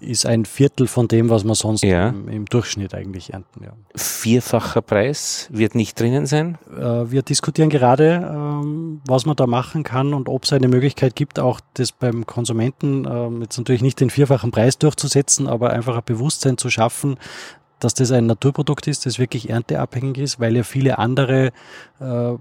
ist 0.00 0.26
ein 0.26 0.44
Viertel 0.44 0.86
von 0.86 1.08
dem, 1.08 1.30
was 1.30 1.44
wir 1.44 1.54
sonst 1.54 1.82
ja. 1.82 2.08
im, 2.08 2.28
im, 2.28 2.44
Durchschnitt 2.46 2.94
eigentlich 2.94 3.32
ernten. 3.32 3.64
Ja. 3.64 3.72
Vierfacher 3.94 4.82
Preis 4.82 5.48
wird 5.50 5.74
nicht 5.74 5.98
drinnen 5.98 6.26
sein? 6.26 6.58
Äh, 6.76 7.10
wir 7.10 7.22
diskutieren 7.22 7.70
gerade, 7.70 8.28
ähm, 8.32 9.00
was 9.06 9.26
man 9.26 9.36
da 9.36 9.46
machen 9.46 9.82
kann 9.82 10.14
und 10.14 10.28
ob 10.28 10.44
es 10.44 10.52
eine 10.52 10.68
Möglichkeit 10.68 11.16
gibt, 11.16 11.38
auch 11.38 11.60
das 11.74 11.92
beim 11.92 12.26
Konsumenten 12.26 13.06
ähm, 13.10 13.42
jetzt 13.42 13.58
natürlich 13.58 13.82
nicht 13.82 14.00
den 14.00 14.10
vierfachen 14.10 14.50
Preis 14.50 14.78
durchzusetzen, 14.78 15.46
aber 15.46 15.70
einfach 15.70 15.96
ein 15.96 16.04
Bewusstsein 16.04 16.58
zu 16.58 16.70
schaffen, 16.70 17.16
dass 17.80 17.94
das 17.94 18.12
ein 18.12 18.26
Naturprodukt 18.26 18.86
ist, 18.86 19.06
das 19.06 19.18
wirklich 19.18 19.50
ernteabhängig 19.50 20.18
ist, 20.18 20.40
weil 20.40 20.56
ja 20.56 20.62
viele 20.62 20.98
andere 20.98 21.52
äh, 21.98 22.34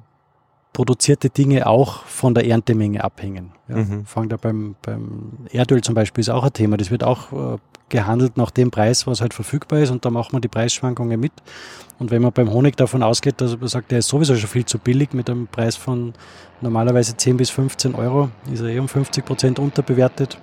produzierte 0.73 1.29
Dinge 1.29 1.67
auch 1.67 2.03
von 2.05 2.33
der 2.33 2.45
Erntemenge 2.45 3.03
abhängen. 3.03 3.51
Ja, 3.67 3.77
mhm. 3.77 4.05
Fangen 4.05 4.29
da 4.29 4.37
beim, 4.37 4.75
beim 4.81 5.47
Erdöl 5.51 5.81
zum 5.81 5.95
Beispiel 5.95 6.21
ist 6.21 6.29
auch 6.29 6.43
ein 6.43 6.53
Thema. 6.53 6.77
Das 6.77 6.91
wird 6.91 7.03
auch 7.03 7.31
äh, 7.31 7.57
gehandelt 7.89 8.37
nach 8.37 8.51
dem 8.51 8.71
Preis, 8.71 9.07
was 9.07 9.21
halt 9.21 9.33
verfügbar 9.33 9.79
ist 9.79 9.89
und 9.89 10.05
da 10.05 10.09
macht 10.09 10.31
man 10.31 10.41
die 10.41 10.47
Preisschwankungen 10.47 11.19
mit. 11.19 11.33
Und 11.97 12.11
wenn 12.11 12.21
man 12.21 12.31
beim 12.31 12.51
Honig 12.51 12.77
davon 12.77 13.03
ausgeht, 13.03 13.41
dass 13.41 13.59
man 13.59 13.67
sagt, 13.67 13.91
der 13.91 13.99
ist 13.99 14.07
sowieso 14.07 14.35
schon 14.35 14.49
viel 14.49 14.65
zu 14.65 14.77
billig 14.79 15.13
mit 15.13 15.29
einem 15.29 15.47
Preis 15.47 15.75
von 15.75 16.13
normalerweise 16.61 17.17
10 17.17 17.37
bis 17.37 17.49
15 17.49 17.95
Euro, 17.95 18.29
ist 18.51 18.61
er 18.61 18.67
eh 18.67 18.79
um 18.79 18.87
50 18.87 19.25
Prozent 19.25 19.59
unterbewertet. 19.59 20.37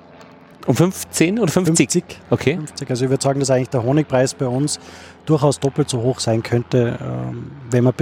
Um 0.67 0.75
15 0.75 1.39
oder 1.39 1.51
50? 1.51 1.77
50. 1.77 2.05
Okay. 2.31 2.57
50. 2.57 2.91
Also 2.91 3.05
ich 3.05 3.11
würde 3.11 3.23
sagen, 3.23 3.39
dass 3.39 3.51
eigentlich 3.51 3.71
der 3.71 3.85
Honigpreis 3.85 4.35
bei 4.35 4.49
uns 4.49 4.81
durchaus 5.25 5.61
doppelt 5.61 5.89
so 5.89 6.03
hoch 6.03 6.19
sein 6.19 6.43
könnte, 6.43 6.99
ähm, 7.01 7.53
wenn 7.71 7.85
man 7.85 7.95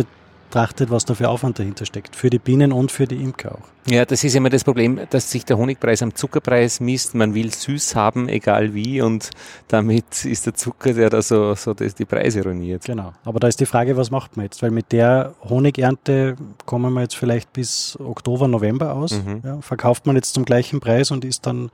betrachtet, 0.55 0.91
was 0.91 1.05
da 1.05 1.15
für 1.15 1.29
Aufwand 1.29 1.59
dahinter 1.59 1.85
steckt, 1.85 2.15
für 2.15 2.31
die 2.31 2.39
Bienen 2.39 2.71
und 2.73 2.93
für 2.93 3.07
die 3.09 3.17
Imker 3.17 3.57
auch. 3.57 3.91
Ja, 3.91 4.05
das 4.05 4.23
ist 4.23 4.37
immer 4.37 4.51
das 4.51 4.63
Problem, 4.63 5.01
dass 5.11 5.31
sich 5.31 5.45
der 5.45 5.59
Honigpreis 5.59 6.01
am 6.01 6.15
Zuckerpreis 6.15 6.79
misst. 6.79 7.15
Man 7.15 7.35
will 7.35 7.53
süß 7.53 7.97
haben, 7.97 8.29
egal 8.29 8.73
wie, 8.73 9.03
und 9.03 9.31
damit 9.67 10.25
ist 10.25 10.47
der 10.47 10.55
Zucker, 10.55 10.95
der 10.95 11.11
da 11.11 11.23
so, 11.23 11.55
so 11.55 11.75
die 11.75 12.05
Preise 12.05 12.45
ruiniert. 12.45 12.85
Genau. 12.85 13.13
Aber 13.25 13.41
da 13.41 13.49
ist 13.49 13.59
die 13.59 13.67
Frage, 13.67 13.97
was 13.97 14.13
macht 14.13 14.37
man 14.37 14.45
jetzt? 14.45 14.63
Weil 14.63 14.71
mit 14.71 14.93
der 14.93 15.35
Honigernte 15.43 16.37
kommen 16.67 16.95
wir 16.95 17.03
jetzt 17.03 17.17
vielleicht 17.17 17.53
bis 17.53 17.99
Oktober, 17.99 18.47
November 18.47 18.95
aus. 18.95 19.11
Mhm. 19.11 19.41
Ja, 19.45 19.61
verkauft 19.61 20.07
man 20.07 20.15
jetzt 20.15 20.35
zum 20.35 20.45
gleichen 20.45 20.79
Preis 20.79 21.11
und 21.11 21.25
ist 21.25 21.47
dann 21.47 21.71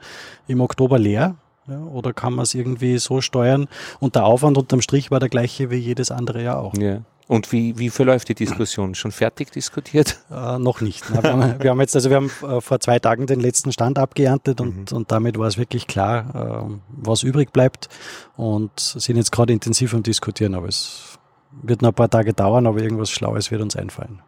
im 0.48 0.62
Oktober 0.62 0.98
leer 0.98 1.36
Ja, 1.69 1.81
oder 1.81 2.15
kann 2.15 2.32
man 2.32 2.44
es 2.44 2.55
irgendwie 2.55 2.97
so 2.97 3.20
steuern? 3.20 3.69
Und 4.01 4.15
der 4.15 4.24
Aufwand 4.24 4.57
unterm 4.57 4.81
Strich 4.81 5.11
war 5.11 5.20
der 5.20 5.28
gleiche 5.28 5.70
wie 5.70 5.77
jedes 5.77 6.11
andere 6.11 6.43
Jahr 6.43 6.61
auch. 6.61 6.74
Ja. 6.77 7.02
Und 7.31 7.52
wie, 7.52 7.78
wie 7.78 7.90
verläuft 7.90 8.28
die 8.28 8.35
Diskussion? 8.35 8.97
Schon 8.97 9.12
fertig 9.12 9.52
diskutiert? 9.52 10.19
Äh, 10.31 10.59
noch 10.59 10.81
nicht. 10.81 11.05
Na, 11.12 11.23
wir, 11.23 11.32
haben, 11.32 11.62
wir, 11.62 11.70
haben, 11.70 11.81
jetzt, 11.81 11.94
also 11.97 12.09
wir 12.09 12.16
haben 12.16 12.31
äh, 12.43 12.61
vor 12.61 12.78
zwei 12.78 12.98
Tagen 13.01 13.27
den 13.27 13.40
letzten 13.40 13.73
Stand 13.73 13.98
abgeerntet 13.98 14.61
und, 14.61 14.90
mhm. 14.90 14.97
und 14.97 15.11
damit 15.11 15.39
war 15.39 15.48
es 15.48 15.59
wirklich 15.59 15.89
klar, 15.89 16.69
äh, 16.69 16.78
was 16.89 17.24
übrig 17.24 17.52
bleibt 17.52 17.89
und 18.36 18.70
sind 18.78 19.16
jetzt 19.16 19.32
gerade 19.32 19.52
intensiv 19.52 19.93
am 19.93 20.05
Diskutieren, 20.05 20.55
aber 20.55 20.69
es 20.69 21.19
wird 21.62 21.82
noch 21.82 21.90
ein 21.90 21.94
paar 21.94 22.11
Tage 22.11 22.32
dauern, 22.32 22.66
aber 22.66 22.81
irgendwas 22.81 23.11
Schlaues 23.11 23.51
wird 23.51 23.61
uns 23.61 23.74
einfallen. 23.74 24.23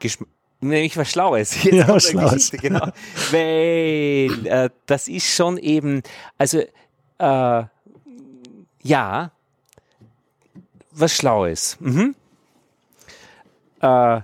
Geschm 0.00 0.24
Nämlich 0.60 0.96
was 0.96 1.10
Schlaues. 1.10 1.62
Jetzt 1.64 1.74
ja, 1.74 2.00
Schlaues. 2.00 2.50
Genau. 2.50 2.88
Weil 3.30 4.46
äh, 4.46 4.70
das 4.86 5.06
ist 5.06 5.32
schon 5.32 5.56
eben, 5.56 6.02
also 6.36 6.58
äh, 7.18 7.64
ja, 8.82 9.30
was 10.90 11.14
Schlaues. 11.14 11.76
Mhm. 11.80 12.16
Äh, 13.80 14.20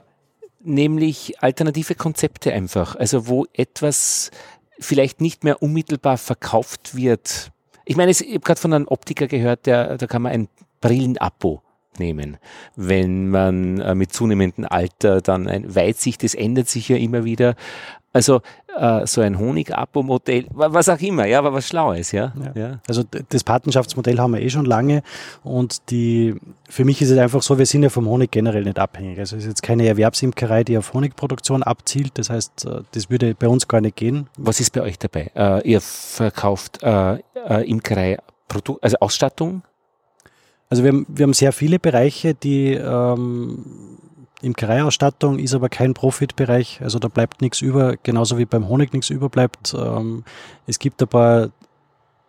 nämlich 0.61 1.43
alternative 1.43 1.95
Konzepte 1.95 2.53
einfach. 2.53 2.97
Also 2.97 3.29
wo 3.29 3.47
etwas 3.53 4.31
vielleicht 4.79 5.21
nicht 5.21 5.45
mehr 5.45 5.63
unmittelbar 5.63 6.19
verkauft 6.19 6.97
wird. 6.97 7.53
Ich 7.85 7.97
meine, 7.97 8.11
ich 8.11 8.21
habe 8.21 8.41
gerade 8.41 8.61
von 8.61 8.73
einem 8.73 8.89
Optiker 8.89 9.27
gehört, 9.27 9.67
der, 9.67 9.99
da 9.99 10.07
kann 10.07 10.23
man 10.23 10.33
ein 10.33 10.49
Brillenabo 10.81 11.63
nehmen. 11.99 12.39
Wenn 12.77 13.29
man 13.29 13.81
äh, 13.81 13.95
mit 13.95 14.13
zunehmendem 14.13 14.67
Alter 14.69 15.21
dann 15.21 15.49
ein 15.49 15.75
Weitsicht, 15.75 16.23
das 16.23 16.35
ändert 16.35 16.69
sich 16.69 16.89
ja 16.89 16.97
immer 16.97 17.25
wieder. 17.25 17.55
Also 18.15 18.43
äh, 18.79 19.07
so 19.09 19.23
ein 19.23 19.41
Honig-Abo-Modell, 19.41 20.47
was 20.53 20.89
auch 20.89 21.01
immer, 21.01 21.27
ja, 21.27 21.41
aber 21.41 21.53
was 21.53 21.67
Schlaues, 21.67 22.13
ja? 22.13 22.33
ja. 22.55 22.61
ja. 22.61 22.79
Also 22.87 23.03
das 23.03 23.43
Patenschaftsmodell 23.43 24.19
haben 24.19 24.35
wir 24.35 24.41
eh 24.41 24.51
schon 24.51 24.67
lange 24.67 25.03
und 25.43 25.91
die, 25.91 26.37
für 26.71 26.85
mich 26.85 27.03
ist 27.03 27.11
es 27.11 27.19
einfach 27.19 27.43
so, 27.43 27.59
wir 27.59 27.67
sind 27.67 27.83
ja 27.83 27.89
vom 27.89 28.07
Honig 28.07 28.31
generell 28.31 28.63
nicht 28.63 28.79
abhängig. 28.79 29.19
Also 29.19 29.35
es 29.35 29.43
ist 29.43 29.49
jetzt 29.49 29.63
keine 29.65 29.89
Erwerbsimkerei, 29.89 30.63
die 30.63 30.79
auf 30.79 30.95
Honigproduktion 30.95 31.65
abzielt, 31.65 32.13
das 32.15 32.31
heißt, 32.31 32.67
äh, 32.67 32.83
das 32.93 33.11
würde 33.11 33.35
bei 33.35 33.49
uns 33.49 33.67
gar 33.67 33.81
nicht 33.81 33.97
gehen. 33.97 34.29
Was 34.39 34.61
ist 34.61 34.73
bei 34.73 34.83
euch 34.83 34.97
dabei? 34.97 35.33
Äh, 35.35 35.69
ihr 35.69 35.81
verkauft 35.81 36.85
äh, 36.85 37.15
äh 37.49 37.69
Imkerei, 37.69 38.19
Produ 38.47 38.79
also 38.81 38.97
Ausstattung? 39.01 39.63
Also 40.71 40.85
wir 40.85 40.93
haben, 40.93 41.05
wir 41.09 41.25
haben 41.25 41.35
sehr 41.35 41.53
viele 41.53 41.81
Bereiche, 41.81 42.35
die 42.35 42.75
ähm, 42.75 43.99
Imkereiausstattung 44.45 45.39
ist 45.39 45.55
aber 45.55 45.69
kein 45.69 45.95
Profitbereich, 45.95 46.81
also 46.83 46.99
da 46.99 47.09
bleibt 47.09 47.41
nichts 47.43 47.61
über, 47.61 47.97
genauso 48.03 48.39
wie 48.39 48.45
beim 48.45 48.69
Honig 48.69 48.93
nichts 48.93 49.11
überbleibt. 49.11 49.75
Ähm, 49.77 50.25
es 50.67 50.79
gibt 50.79 51.03
ein 51.03 51.09
paar 51.09 51.51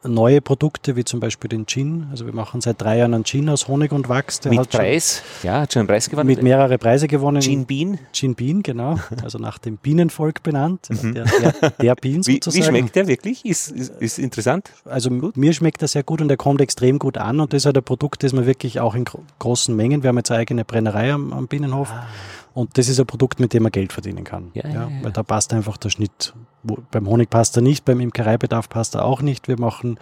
neue 0.07 0.41
Produkte, 0.41 0.95
wie 0.95 1.03
zum 1.03 1.19
Beispiel 1.19 1.49
den 1.49 1.65
Gin. 1.65 2.07
Also 2.11 2.25
wir 2.25 2.33
machen 2.33 2.61
seit 2.61 2.81
drei 2.81 2.97
Jahren 2.97 3.13
einen 3.13 3.23
Gin 3.23 3.49
aus 3.49 3.67
Honig 3.67 3.91
und 3.91 4.09
Wachs. 4.09 4.39
Der 4.39 4.51
mit 4.51 4.69
Preis, 4.69 5.21
schon, 5.41 5.49
ja, 5.49 5.61
hat 5.61 5.73
schon 5.73 5.81
einen 5.81 5.87
Preis 5.87 6.09
gewonnen. 6.09 6.27
Mit 6.27 6.41
mehrere 6.41 6.77
Preise 6.77 7.07
gewonnen. 7.07 7.41
Gin 7.41 7.65
Bean. 7.65 7.99
Gin 8.11 8.35
Bean, 8.35 8.63
genau. 8.63 8.99
Also 9.23 9.37
nach 9.37 9.57
dem 9.57 9.77
Bienenvolk 9.77 10.43
benannt. 10.43 10.87
Mhm. 10.89 11.13
Der, 11.13 11.25
der, 11.25 11.69
der 11.71 11.95
Bean 11.95 12.25
wie, 12.25 12.33
sozusagen. 12.33 12.63
Wie 12.63 12.79
schmeckt 12.79 12.95
der 12.95 13.07
wirklich? 13.07 13.45
Ist, 13.45 13.71
ist, 13.71 13.93
ist 13.99 14.19
interessant. 14.19 14.71
Also 14.85 15.09
gut. 15.09 15.37
mir 15.37 15.53
schmeckt 15.53 15.81
er 15.81 15.87
sehr 15.87 16.03
gut 16.03 16.21
und 16.21 16.29
er 16.29 16.37
kommt 16.37 16.61
extrem 16.61 16.99
gut 16.99 17.17
an 17.17 17.39
und 17.39 17.53
das 17.53 17.63
ist 17.63 17.65
halt 17.65 17.77
ein 17.77 17.83
Produkt, 17.83 18.23
das 18.23 18.33
man 18.33 18.45
wirklich 18.45 18.79
auch 18.79 18.95
in 18.95 19.05
großen 19.39 19.75
Mengen, 19.75 20.03
wir 20.03 20.09
haben 20.09 20.17
jetzt 20.17 20.31
eine 20.31 20.41
eigene 20.41 20.65
Brennerei 20.65 21.11
am, 21.11 21.33
am 21.33 21.47
Bienenhof. 21.47 21.91
Ah. 21.91 22.07
Und 22.55 22.77
das 22.77 22.87
ist 22.87 23.01
ein 23.01 23.05
Produkt, 23.05 23.41
mit 23.41 23.53
dem 23.53 23.63
man 23.63 23.71
Geld 23.73 23.91
verdienen 23.91 24.23
kann. 24.23 24.51
Ja, 24.53 24.65
ja, 24.65 24.73
ja, 24.73 24.91
Weil 25.01 25.11
da 25.11 25.23
passt 25.23 25.51
einfach 25.51 25.75
der 25.75 25.89
Schnitt. 25.89 26.33
Beim 26.63 27.05
Honig 27.05 27.29
passt 27.29 27.57
er 27.57 27.61
nicht, 27.61 27.83
beim 27.83 27.99
Imkereibedarf 27.99 28.69
passt 28.69 28.95
er 28.95 29.03
auch 29.03 29.21
nicht. 29.21 29.49
Wir 29.49 29.59
machen 29.59 29.99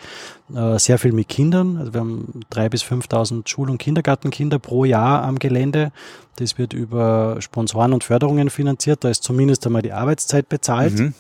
äh, 0.54 0.78
sehr 0.78 1.00
viel 1.00 1.14
mit 1.14 1.30
Kindern. 1.30 1.78
Also 1.78 1.96
wir 1.96 2.02
haben 2.02 2.42
drei 2.52 2.70
bis 2.70 2.84
5.000 2.84 3.50
Schul- 3.50 3.72
und 3.72 3.80
Kindergartenkinder 3.80 4.60
pro 4.60 4.86
Jahr 4.86 5.24
am 5.24 5.40
Gelände. 5.40 5.92
Das 6.36 6.60
wird 6.60 6.74
über 6.74 7.38
Sponsoren 7.40 7.92
und 7.92 8.04
Förderungen 8.04 8.52
finanziert. 8.52 9.04
Da 9.04 9.10
ist 9.10 9.24
zumindest 9.24 9.66
einmal 9.66 9.82
die 9.82 9.92
Arbeitszeit 9.92 10.48
bezahlt. 10.48 11.00
Mhm. 11.00 11.16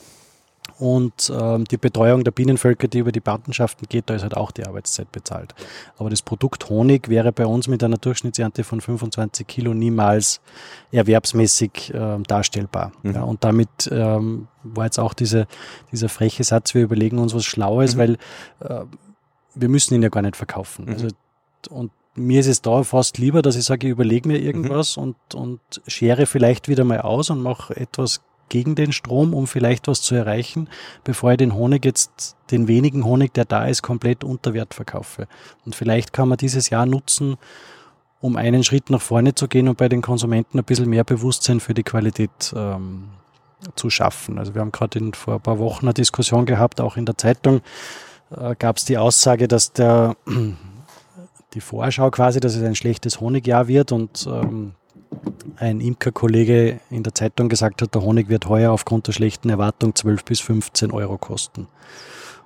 Und 0.84 1.32
ähm, 1.34 1.64
die 1.64 1.78
Betreuung 1.78 2.26
der 2.26 2.32
Bienenvölker, 2.32 2.90
die 2.90 2.98
über 2.98 3.14
die 3.14 3.22
Patenschaften 3.22 3.88
geht, 3.88 4.10
da 4.10 4.16
ist 4.16 4.24
halt 4.24 4.36
auch 4.36 4.52
die 4.52 4.66
Arbeitszeit 4.66 5.10
bezahlt. 5.14 5.56
Aber 5.98 6.10
das 6.10 6.22
Produkt 6.22 6.70
Honig 6.70 7.08
wäre 7.08 7.32
bei 7.32 7.46
uns 7.46 7.70
mit 7.70 7.82
einer 7.86 7.96
Durchschnittsernte 7.96 8.66
von 8.66 8.82
25 8.82 9.48
Kilo 9.48 9.74
niemals 9.74 10.42
erwerbsmäßig 10.92 11.94
äh, 11.94 12.20
darstellbar. 12.28 12.92
Mhm. 13.02 13.14
Ja, 13.14 13.24
und 13.24 13.46
damit 13.46 13.70
ähm, 13.94 14.50
war 14.64 14.84
jetzt 14.84 15.00
auch 15.00 15.14
diese, 15.14 15.48
dieser 15.94 16.10
freche 16.10 16.44
Satz, 16.44 16.74
wir 16.74 16.84
überlegen 16.84 17.18
uns 17.18 17.34
was 17.34 17.46
Schlaues, 17.46 17.96
mhm. 17.96 18.00
weil 18.00 18.18
äh, 18.60 18.84
wir 19.56 19.70
müssen 19.70 19.94
ihn 19.94 20.04
ja 20.04 20.10
gar 20.10 20.22
nicht 20.22 20.36
verkaufen. 20.36 20.84
Mhm. 20.84 20.92
Also, 20.92 21.08
und 21.70 21.92
mir 22.16 22.42
ist 22.42 22.48
es 22.48 22.62
da 22.62 22.84
fast 22.84 23.18
lieber, 23.20 23.42
dass 23.42 23.56
ich 23.56 23.64
sage, 23.64 23.88
ich 23.88 23.92
überlege 23.92 24.28
mir 24.28 24.38
irgendwas 24.38 24.98
mhm. 24.98 25.04
und, 25.04 25.36
und 25.36 25.62
schere 25.88 26.26
vielleicht 26.26 26.68
wieder 26.68 26.84
mal 26.84 27.00
aus 27.00 27.30
und 27.30 27.42
mache 27.42 27.74
etwas 27.78 28.20
gegen 28.54 28.76
den 28.76 28.92
Strom, 28.92 29.34
um 29.34 29.48
vielleicht 29.48 29.88
was 29.88 30.04
zu 30.04 30.14
erreichen, 30.14 30.70
bevor 31.04 31.32
ich 31.32 31.38
den 31.38 31.56
Honig 31.56 31.84
jetzt, 31.86 32.36
den 32.52 32.68
wenigen 32.68 33.04
Honig, 33.04 33.34
der 33.34 33.46
da 33.46 33.66
ist, 33.66 33.82
komplett 33.82 34.24
unter 34.24 34.54
Wert 34.54 34.76
verkaufe. 34.76 35.28
Und 35.66 35.76
vielleicht 35.76 36.14
kann 36.14 36.30
man 36.30 36.38
dieses 36.38 36.70
Jahr 36.70 36.86
nutzen, 36.86 37.38
um 38.22 38.36
einen 38.36 38.64
Schritt 38.64 38.92
nach 38.92 39.02
vorne 39.02 39.34
zu 39.34 39.48
gehen 39.48 39.68
und 39.68 39.80
bei 39.80 39.90
den 39.90 40.04
Konsumenten 40.04 40.60
ein 40.60 40.66
bisschen 40.66 40.88
mehr 40.88 41.04
Bewusstsein 41.04 41.62
für 41.62 41.74
die 41.74 41.82
Qualität 41.82 42.54
ähm, 42.56 43.06
zu 43.76 43.90
schaffen. 43.90 44.38
Also 44.38 44.54
wir 44.54 44.62
haben 44.62 44.72
gerade 44.72 45.00
vor 45.14 45.34
ein 45.34 45.42
paar 45.42 45.58
Wochen 45.58 45.88
eine 45.88 45.96
Diskussion 45.96 46.46
gehabt, 46.46 46.80
auch 46.80 46.96
in 46.96 47.08
der 47.08 47.18
Zeitung 47.18 47.62
äh, 48.38 48.54
gab 48.54 48.78
es 48.78 48.86
die 48.86 49.00
Aussage, 49.00 49.48
dass 49.48 49.74
der 49.74 50.16
die 51.56 51.62
Vorschau 51.62 52.12
quasi, 52.12 52.40
dass 52.40 52.54
es 52.54 52.62
ein 52.62 52.76
schlechtes 52.76 53.20
Honigjahr 53.20 53.68
wird 53.68 53.92
und 53.92 54.28
ähm, 54.28 54.76
ein 55.58 55.80
Imkerkollege 55.80 56.80
in 56.90 57.04
der 57.04 57.14
Zeitung 57.14 57.50
gesagt 57.50 57.82
hat, 57.82 57.94
der 57.94 58.02
Honig 58.02 58.30
wird 58.30 58.48
heuer 58.48 58.72
aufgrund 58.72 59.08
der 59.08 59.14
schlechten 59.14 59.50
Erwartung 59.50 59.96
12 59.96 60.26
bis 60.26 60.40
15 60.40 60.92
Euro 60.92 61.18
kosten. 61.18 61.68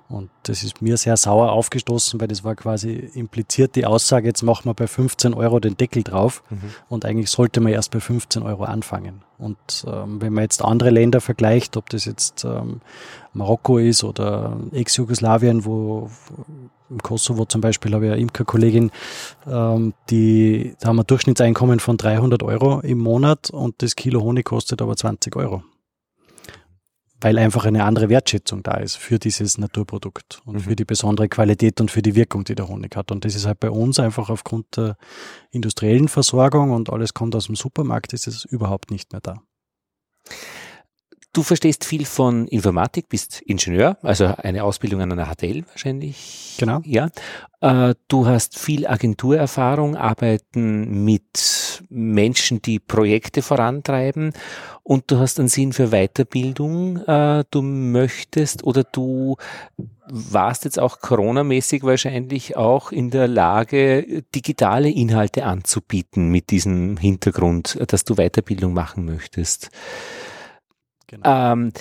Und 0.08 0.30
das 0.44 0.62
ist 0.62 0.80
mir 0.80 0.96
sehr 0.96 1.18
sauer 1.18 1.52
aufgestoßen, 1.52 2.18
weil 2.18 2.28
das 2.28 2.42
war 2.42 2.54
quasi 2.54 2.92
impliziert 2.92 3.76
die 3.76 3.84
Aussage, 3.84 4.26
jetzt 4.26 4.42
machen 4.42 4.64
wir 4.64 4.72
bei 4.72 4.86
15 4.86 5.34
Euro 5.34 5.60
den 5.60 5.76
Deckel 5.76 6.02
drauf 6.02 6.42
mhm. 6.48 6.70
und 6.88 7.04
eigentlich 7.04 7.28
sollte 7.28 7.60
man 7.60 7.72
erst 7.72 7.90
bei 7.90 8.00
15 8.00 8.42
Euro 8.42 8.64
anfangen. 8.64 9.22
Und 9.36 9.58
ähm, 9.86 10.22
wenn 10.22 10.32
man 10.32 10.44
jetzt 10.44 10.64
andere 10.64 10.90
Länder 10.90 11.20
vergleicht, 11.20 11.76
ob 11.76 11.90
das 11.90 12.06
jetzt 12.06 12.44
ähm, 12.44 12.80
Marokko 13.34 13.76
ist 13.76 14.02
oder 14.02 14.58
Ex-Jugoslawien, 14.72 15.66
wo 15.66 16.10
im 16.90 16.98
Kosovo 16.98 17.44
zum 17.44 17.60
Beispiel 17.60 17.94
habe 17.94 18.06
ich 18.06 18.12
eine 18.12 18.20
Imkerkollegin, 18.20 18.90
ähm, 19.46 19.94
die, 20.10 20.74
da 20.80 20.88
haben 20.88 20.96
wir 20.96 21.02
ein 21.02 21.06
Durchschnittseinkommen 21.06 21.80
von 21.80 21.96
300 21.96 22.42
Euro 22.42 22.80
im 22.80 22.98
Monat 22.98 23.50
und 23.50 23.82
das 23.82 23.96
Kilo 23.96 24.22
Honig 24.22 24.44
kostet 24.44 24.82
aber 24.82 24.96
20 24.96 25.36
Euro 25.36 25.62
weil 27.20 27.38
einfach 27.38 27.64
eine 27.64 27.84
andere 27.84 28.08
Wertschätzung 28.08 28.62
da 28.62 28.76
ist 28.76 28.96
für 28.96 29.18
dieses 29.18 29.58
Naturprodukt 29.58 30.40
und 30.44 30.54
mhm. 30.54 30.60
für 30.60 30.76
die 30.76 30.84
besondere 30.84 31.28
Qualität 31.28 31.80
und 31.80 31.90
für 31.90 32.02
die 32.02 32.14
Wirkung, 32.14 32.44
die 32.44 32.54
der 32.54 32.68
Honig 32.68 32.94
hat. 32.96 33.10
Und 33.10 33.24
das 33.24 33.34
ist 33.34 33.46
halt 33.46 33.60
bei 33.60 33.70
uns 33.70 33.98
einfach 33.98 34.30
aufgrund 34.30 34.76
der 34.76 34.96
industriellen 35.50 36.08
Versorgung 36.08 36.70
und 36.70 36.90
alles 36.90 37.14
kommt 37.14 37.34
aus 37.34 37.46
dem 37.46 37.56
Supermarkt, 37.56 38.12
ist 38.12 38.28
es 38.28 38.44
überhaupt 38.44 38.90
nicht 38.90 39.12
mehr 39.12 39.20
da. 39.20 39.42
Du 41.38 41.44
verstehst 41.44 41.84
viel 41.84 42.04
von 42.04 42.48
Informatik, 42.48 43.08
bist 43.08 43.42
Ingenieur, 43.42 43.96
also 44.02 44.24
eine 44.24 44.64
Ausbildung 44.64 45.02
an 45.02 45.12
einer 45.12 45.32
HTL 45.32 45.62
wahrscheinlich. 45.68 46.56
Genau. 46.58 46.80
Ja. 46.84 47.10
Äh, 47.60 47.94
du 48.08 48.26
hast 48.26 48.58
viel 48.58 48.88
Agenturerfahrung, 48.88 49.94
arbeiten 49.94 51.04
mit 51.04 51.84
Menschen, 51.90 52.60
die 52.60 52.80
Projekte 52.80 53.42
vorantreiben 53.42 54.32
und 54.82 55.12
du 55.12 55.18
hast 55.18 55.38
einen 55.38 55.48
Sinn 55.48 55.72
für 55.72 55.90
Weiterbildung. 55.90 57.06
Äh, 57.06 57.44
du 57.52 57.62
möchtest 57.62 58.64
oder 58.64 58.82
du 58.82 59.36
warst 60.08 60.64
jetzt 60.64 60.80
auch 60.80 60.98
coronamäßig 60.98 61.84
wahrscheinlich 61.84 62.56
auch 62.56 62.90
in 62.90 63.10
der 63.10 63.28
Lage, 63.28 64.24
digitale 64.34 64.90
Inhalte 64.90 65.44
anzubieten 65.44 66.30
mit 66.32 66.50
diesem 66.50 66.96
Hintergrund, 66.96 67.78
dass 67.86 68.02
du 68.02 68.16
Weiterbildung 68.16 68.74
machen 68.74 69.04
möchtest. 69.04 69.70
Genau. 71.08 71.52
Ähm, 71.52 71.72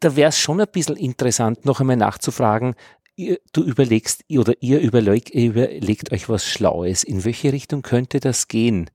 da 0.00 0.16
wäre 0.16 0.28
es 0.28 0.38
schon 0.38 0.60
ein 0.60 0.68
bisschen 0.70 0.96
interessant, 0.96 1.64
noch 1.64 1.80
einmal 1.80 1.96
nachzufragen, 1.96 2.74
du 3.16 3.62
überlegst 3.62 4.24
oder 4.30 4.54
ihr 4.60 4.80
überlegt, 4.80 5.30
überlegt 5.30 6.12
euch 6.12 6.28
was 6.28 6.46
Schlaues. 6.46 7.02
In 7.02 7.24
welche 7.24 7.52
Richtung 7.52 7.82
könnte 7.82 8.20
das 8.20 8.48
gehen? 8.48 8.90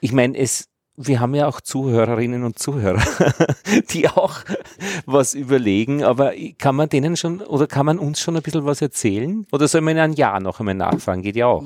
Ich 0.00 0.12
meine, 0.12 0.38
es 0.38 0.68
wir 0.96 1.20
haben 1.20 1.34
ja 1.34 1.46
auch 1.46 1.60
Zuhörerinnen 1.60 2.44
und 2.44 2.58
Zuhörer, 2.58 3.02
die 3.90 4.08
auch 4.08 4.40
was 5.04 5.34
überlegen, 5.34 6.02
aber 6.02 6.32
kann 6.58 6.74
man 6.74 6.88
denen 6.88 7.16
schon 7.16 7.40
oder 7.40 7.66
kann 7.66 7.86
man 7.86 7.98
uns 7.98 8.20
schon 8.20 8.36
ein 8.36 8.42
bisschen 8.42 8.64
was 8.64 8.80
erzählen? 8.80 9.46
Oder 9.52 9.68
soll 9.68 9.82
man 9.82 9.96
in 9.96 10.02
einem 10.02 10.14
Jahr 10.14 10.40
noch 10.40 10.60
einmal 10.60 10.74
nachfragen? 10.74 11.22
Geht 11.22 11.36
ja 11.36 11.46
auch. 11.46 11.64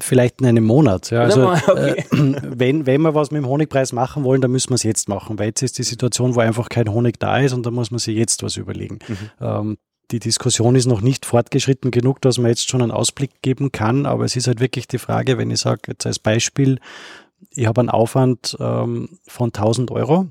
Vielleicht 0.00 0.40
in 0.40 0.46
einem 0.46 0.64
Monat. 0.64 1.10
Ja. 1.10 1.20
Also, 1.20 1.50
okay. 1.50 2.04
äh, 2.10 2.34
wenn, 2.42 2.86
wenn 2.86 3.02
wir 3.02 3.14
was 3.14 3.30
mit 3.30 3.42
dem 3.42 3.48
Honigpreis 3.48 3.92
machen 3.92 4.24
wollen, 4.24 4.40
dann 4.40 4.50
müssen 4.50 4.70
wir 4.70 4.76
es 4.76 4.82
jetzt 4.82 5.08
machen, 5.08 5.38
weil 5.38 5.46
jetzt 5.46 5.62
ist 5.62 5.78
die 5.78 5.84
Situation, 5.84 6.34
wo 6.34 6.40
einfach 6.40 6.68
kein 6.68 6.88
Honig 6.88 7.18
da 7.20 7.38
ist 7.38 7.52
und 7.52 7.64
da 7.64 7.70
muss 7.70 7.90
man 7.90 7.98
sich 7.98 8.16
jetzt 8.16 8.42
was 8.42 8.56
überlegen. 8.56 8.98
Mhm. 9.06 9.16
Ähm, 9.40 9.76
die 10.10 10.18
Diskussion 10.18 10.74
ist 10.74 10.86
noch 10.86 11.00
nicht 11.00 11.24
fortgeschritten 11.24 11.90
genug, 11.90 12.20
dass 12.20 12.38
man 12.38 12.48
jetzt 12.48 12.68
schon 12.68 12.82
einen 12.82 12.90
Ausblick 12.90 13.30
geben 13.40 13.72
kann, 13.72 14.04
aber 14.04 14.24
es 14.24 14.36
ist 14.36 14.46
halt 14.46 14.60
wirklich 14.60 14.86
die 14.86 14.98
Frage, 14.98 15.38
wenn 15.38 15.50
ich 15.50 15.60
sage, 15.60 15.80
jetzt 15.86 16.06
als 16.06 16.18
Beispiel, 16.18 16.78
ich 17.50 17.66
habe 17.66 17.80
einen 17.80 17.90
Aufwand 17.90 18.56
ähm, 18.60 19.18
von 19.26 19.48
1000 19.48 19.90
Euro 19.90 20.26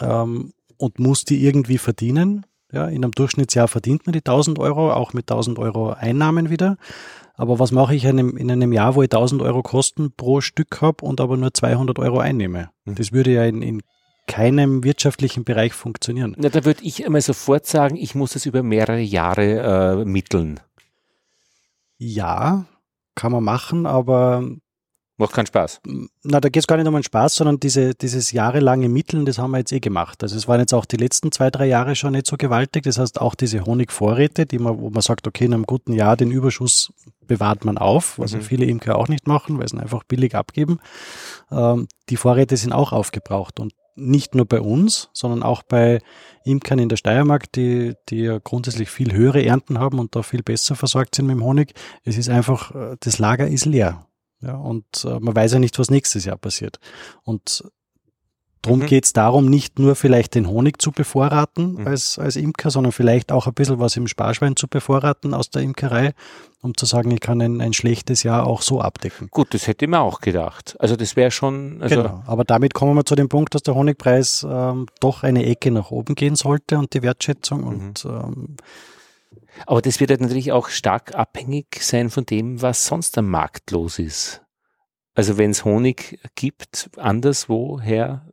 ähm, 0.00 0.52
und 0.76 0.98
muss 0.98 1.24
die 1.24 1.44
irgendwie 1.44 1.78
verdienen. 1.78 2.46
Ja, 2.72 2.86
in 2.86 3.04
einem 3.04 3.12
Durchschnittsjahr 3.12 3.68
verdient 3.68 4.06
man 4.06 4.12
die 4.12 4.20
1000 4.20 4.58
Euro, 4.58 4.92
auch 4.92 5.12
mit 5.12 5.30
1000 5.30 5.58
Euro 5.58 5.92
Einnahmen 5.92 6.50
wieder. 6.50 6.76
Aber 7.36 7.58
was 7.58 7.72
mache 7.72 7.94
ich 7.94 8.04
in 8.04 8.18
einem, 8.18 8.36
in 8.36 8.50
einem 8.50 8.72
Jahr, 8.72 8.94
wo 8.94 9.02
ich 9.02 9.06
1000 9.06 9.42
Euro 9.42 9.62
Kosten 9.62 10.12
pro 10.16 10.40
Stück 10.40 10.80
habe 10.80 11.04
und 11.04 11.20
aber 11.20 11.36
nur 11.36 11.52
200 11.52 11.98
Euro 11.98 12.18
einnehme? 12.18 12.70
Mhm. 12.84 12.94
Das 12.96 13.12
würde 13.12 13.32
ja 13.32 13.44
in, 13.44 13.62
in 13.62 13.82
keinem 14.26 14.84
wirtschaftlichen 14.84 15.44
Bereich 15.44 15.72
funktionieren. 15.72 16.34
Na, 16.38 16.48
da 16.48 16.64
würde 16.64 16.82
ich 16.82 17.04
einmal 17.04 17.20
sofort 17.20 17.66
sagen, 17.66 17.96
ich 17.96 18.14
muss 18.14 18.36
es 18.36 18.46
über 18.46 18.62
mehrere 18.62 19.00
Jahre 19.00 20.00
äh, 20.00 20.04
mitteln. 20.04 20.60
Ja, 21.98 22.64
kann 23.14 23.32
man 23.32 23.44
machen, 23.44 23.86
aber 23.86 24.48
Macht 25.16 25.32
keinen 25.32 25.46
Spaß. 25.46 25.80
Na, 26.24 26.40
da 26.40 26.48
geht 26.48 26.62
es 26.62 26.66
gar 26.66 26.76
nicht 26.76 26.88
um 26.88 26.94
einen 26.94 27.04
Spaß, 27.04 27.36
sondern 27.36 27.60
diese, 27.60 27.94
dieses 27.94 28.32
jahrelange 28.32 28.88
Mitteln, 28.88 29.24
das 29.24 29.38
haben 29.38 29.52
wir 29.52 29.58
jetzt 29.58 29.72
eh 29.72 29.78
gemacht. 29.78 30.22
Also 30.24 30.36
es 30.36 30.48
waren 30.48 30.58
jetzt 30.58 30.74
auch 30.74 30.86
die 30.86 30.96
letzten 30.96 31.30
zwei, 31.30 31.50
drei 31.50 31.66
Jahre 31.66 31.94
schon 31.94 32.12
nicht 32.12 32.26
so 32.26 32.36
gewaltig. 32.36 32.82
Das 32.82 32.98
heißt, 32.98 33.20
auch 33.20 33.36
diese 33.36 33.64
Honigvorräte, 33.64 34.44
die 34.44 34.58
man, 34.58 34.80
wo 34.80 34.90
man 34.90 35.02
sagt, 35.02 35.28
okay, 35.28 35.44
in 35.44 35.54
einem 35.54 35.66
guten 35.66 35.92
Jahr 35.92 36.16
den 36.16 36.32
Überschuss 36.32 36.92
bewahrt 37.26 37.64
man 37.64 37.78
auf, 37.78 38.18
was 38.18 38.32
mhm. 38.32 38.42
viele 38.42 38.64
Imker 38.64 38.96
auch 38.96 39.06
nicht 39.06 39.28
machen, 39.28 39.58
weil 39.58 39.68
sie 39.68 39.76
ihn 39.76 39.80
einfach 39.80 40.02
billig 40.02 40.34
abgeben. 40.34 40.80
Ähm, 41.52 41.86
die 42.08 42.16
Vorräte 42.16 42.56
sind 42.56 42.72
auch 42.72 42.92
aufgebraucht 42.92 43.60
und 43.60 43.72
nicht 43.96 44.34
nur 44.34 44.46
bei 44.46 44.60
uns, 44.60 45.10
sondern 45.12 45.44
auch 45.44 45.62
bei 45.62 46.00
Imkern 46.44 46.80
in 46.80 46.88
der 46.88 46.96
Steiermark, 46.96 47.52
die, 47.52 47.94
die 48.08 48.22
ja 48.22 48.38
grundsätzlich 48.42 48.90
viel 48.90 49.12
höhere 49.12 49.44
Ernten 49.44 49.78
haben 49.78 50.00
und 50.00 50.16
da 50.16 50.22
viel 50.22 50.42
besser 50.42 50.74
versorgt 50.74 51.14
sind 51.14 51.26
mit 51.26 51.36
dem 51.36 51.44
Honig. 51.44 51.74
Es 52.02 52.18
ist 52.18 52.28
einfach, 52.28 52.74
äh, 52.74 52.96
das 52.98 53.18
Lager 53.18 53.46
ist 53.46 53.64
leer. 53.64 54.06
Ja, 54.44 54.56
und 54.56 54.84
äh, 55.04 55.18
man 55.20 55.34
weiß 55.34 55.54
ja 55.54 55.58
nicht, 55.58 55.78
was 55.78 55.90
nächstes 55.90 56.24
Jahr 56.24 56.36
passiert. 56.36 56.78
Und 57.22 57.64
darum 58.62 58.80
mhm. 58.80 58.86
geht 58.86 59.04
es 59.04 59.12
darum, 59.12 59.46
nicht 59.46 59.78
nur 59.78 59.94
vielleicht 59.94 60.34
den 60.34 60.48
Honig 60.48 60.80
zu 60.80 60.92
bevorraten 60.92 61.74
mhm. 61.74 61.86
als, 61.86 62.18
als 62.18 62.36
Imker, 62.36 62.70
sondern 62.70 62.92
vielleicht 62.92 63.32
auch 63.32 63.46
ein 63.46 63.54
bisschen 63.54 63.78
was 63.78 63.96
im 63.96 64.06
Sparschwein 64.06 64.56
zu 64.56 64.68
bevorraten 64.68 65.34
aus 65.34 65.50
der 65.50 65.62
Imkerei, 65.62 66.12
um 66.60 66.76
zu 66.76 66.86
sagen, 66.86 67.10
ich 67.10 67.20
kann 67.20 67.40
ein, 67.40 67.60
ein 67.60 67.72
schlechtes 67.72 68.22
Jahr 68.22 68.46
auch 68.46 68.62
so 68.62 68.80
abdecken. 68.80 69.28
Gut, 69.30 69.54
das 69.54 69.66
hätte 69.66 69.84
ich 69.84 69.90
mir 69.90 70.00
auch 70.00 70.20
gedacht. 70.20 70.76
Also 70.78 70.96
das 70.96 71.16
wäre 71.16 71.30
schon. 71.30 71.82
Also 71.82 71.96
genau, 71.96 72.22
aber 72.26 72.44
damit 72.44 72.74
kommen 72.74 72.94
wir 72.94 73.04
zu 73.04 73.14
dem 73.14 73.28
Punkt, 73.28 73.54
dass 73.54 73.62
der 73.62 73.74
Honigpreis 73.74 74.46
ähm, 74.48 74.86
doch 75.00 75.22
eine 75.22 75.44
Ecke 75.46 75.70
nach 75.70 75.90
oben 75.90 76.14
gehen 76.14 76.36
sollte 76.36 76.78
und 76.78 76.92
die 76.94 77.02
Wertschätzung 77.02 77.60
mhm. 77.60 77.66
und 77.66 78.04
ähm, 78.04 78.56
aber 79.66 79.82
das 79.82 80.00
wird 80.00 80.10
halt 80.10 80.20
natürlich 80.20 80.52
auch 80.52 80.68
stark 80.68 81.14
abhängig 81.14 81.82
sein 81.82 82.10
von 82.10 82.26
dem, 82.26 82.62
was 82.62 82.86
sonst 82.86 83.16
am 83.18 83.28
Markt 83.28 83.70
los 83.70 83.98
ist. 83.98 84.42
Also 85.14 85.38
wenn 85.38 85.50
es 85.50 85.64
Honig 85.64 86.18
gibt, 86.34 86.90
anderswoher 86.96 88.26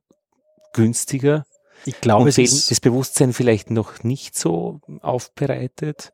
günstiger. 0.73 1.45
Ich 1.85 1.99
glaube, 2.01 2.29
es 2.29 2.37
ist 2.37 2.71
das 2.71 2.79
Bewusstsein 2.79 3.33
vielleicht 3.33 3.71
noch 3.71 4.03
nicht 4.03 4.37
so 4.37 4.81
aufbereitet. 5.01 6.11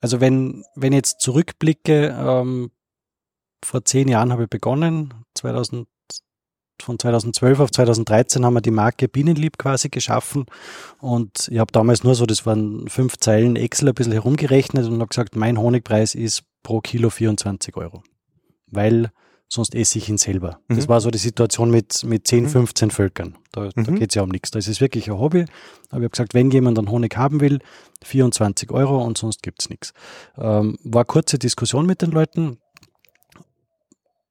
Also 0.00 0.20
wenn, 0.20 0.64
wenn 0.74 0.92
ich 0.92 0.98
jetzt 0.98 1.20
zurückblicke, 1.20 2.16
ähm, 2.18 2.70
vor 3.64 3.84
zehn 3.84 4.08
Jahren 4.08 4.32
habe 4.32 4.44
ich 4.44 4.50
begonnen, 4.50 5.14
2000, 5.34 5.88
von 6.82 6.98
2012 6.98 7.60
auf 7.60 7.70
2013 7.70 8.44
haben 8.44 8.54
wir 8.54 8.60
die 8.60 8.70
Marke 8.70 9.08
Bienenlieb 9.08 9.58
quasi 9.58 9.88
geschaffen 9.88 10.46
und 11.00 11.48
ich 11.50 11.58
habe 11.58 11.72
damals 11.72 12.04
nur 12.04 12.14
so, 12.14 12.26
das 12.26 12.46
waren 12.46 12.88
fünf 12.88 13.16
Zeilen 13.18 13.56
Excel 13.56 13.88
ein 13.88 13.94
bisschen 13.94 14.12
herumgerechnet 14.12 14.86
und 14.86 15.00
habe 15.00 15.08
gesagt, 15.08 15.36
mein 15.36 15.58
Honigpreis 15.58 16.14
ist 16.14 16.44
pro 16.62 16.80
Kilo 16.80 17.10
24 17.10 17.76
Euro, 17.76 18.02
weil 18.66 19.10
sonst 19.48 19.74
esse 19.74 19.98
ich 19.98 20.08
ihn 20.08 20.18
selber. 20.18 20.60
Mhm. 20.68 20.76
Das 20.76 20.88
war 20.88 21.00
so 21.00 21.10
die 21.10 21.18
Situation 21.18 21.70
mit, 21.70 22.04
mit 22.04 22.26
10, 22.26 22.48
15 22.48 22.86
mhm. 22.86 22.90
Völkern. 22.90 23.38
Da, 23.52 23.70
mhm. 23.74 23.84
da 23.84 23.92
geht 23.92 24.10
es 24.10 24.14
ja 24.14 24.22
um 24.22 24.28
nichts. 24.28 24.50
Da 24.50 24.58
ist 24.58 24.68
es 24.68 24.80
wirklich 24.80 25.08
ein 25.08 25.18
Hobby. 25.18 25.42
Aber 25.42 25.48
ich 25.88 25.92
habe 25.92 26.10
gesagt, 26.10 26.34
wenn 26.34 26.50
jemand 26.50 26.78
einen 26.78 26.90
Honig 26.90 27.16
haben 27.16 27.40
will, 27.40 27.60
24 28.04 28.70
Euro 28.70 29.02
und 29.02 29.18
sonst 29.18 29.42
gibt 29.42 29.62
es 29.62 29.70
nichts. 29.70 29.92
Ähm, 30.36 30.78
war 30.82 31.04
kurze 31.04 31.38
Diskussion 31.38 31.86
mit 31.86 32.02
den 32.02 32.10
Leuten 32.10 32.58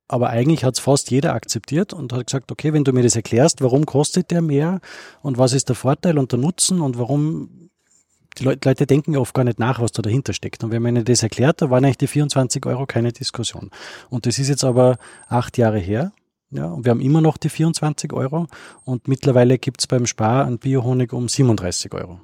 aber 0.08 0.30
eigentlich 0.30 0.64
hat 0.64 0.76
es 0.76 0.80
fast 0.80 1.10
jeder 1.12 1.34
akzeptiert 1.34 1.94
und 1.94 2.14
hat 2.14 2.28
gesagt, 2.28 2.52
okay, 2.52 2.74
wenn 2.74 2.84
du 2.84 2.94
mir 2.94 3.04
das 3.04 3.16
erklärst, 3.16 3.62
warum 3.62 3.86
kostet 3.86 4.32
der 4.32 4.42
mehr 4.42 4.80
und 5.22 5.38
was 5.38 5.54
ist 5.54 5.70
der 5.70 5.76
Vorteil 5.76 6.18
und 6.20 6.32
der 6.32 6.40
Nutzen 6.40 6.82
und 6.82 6.98
warum 6.98 7.70
die 8.38 8.44
Leute, 8.44 8.86
denken 8.86 9.14
ja 9.14 9.20
oft 9.20 9.34
gar 9.34 9.46
nicht 9.46 9.60
nach, 9.60 9.80
was 9.80 9.94
da 9.94 10.02
dahinter 10.02 10.34
steckt. 10.34 10.64
Und 10.64 10.72
wenn 10.72 10.82
man 10.82 10.96
ihnen 10.96 11.06
das 11.06 11.24
erklärt, 11.24 11.62
da 11.62 11.70
waren 11.70 11.86
eigentlich 11.86 11.98
die 11.98 12.08
24 12.08 12.66
Euro 12.66 12.86
keine 12.86 13.14
Diskussion. 13.14 13.72
Und 14.10 14.26
das 14.26 14.40
ist 14.40 14.50
jetzt 14.50 14.64
aber 14.64 14.98
acht 15.30 15.58
Jahre 15.58 15.80
her. 15.80 16.12
Ja, 16.52 16.68
und 16.68 16.86
wir 16.86 16.92
haben 16.92 17.02
immer 17.02 17.22
noch 17.22 17.38
die 17.38 17.50
24 17.50 18.14
Euro 18.14 18.48
und 18.84 19.08
mittlerweile 19.08 19.58
gibt 19.58 19.82
es 19.82 19.88
beim 19.88 20.06
Spar 20.06 20.46
einen 20.46 20.60
Biohonig 20.60 21.12
um 21.12 21.28
37 21.28 21.94
Euro. 21.94 22.20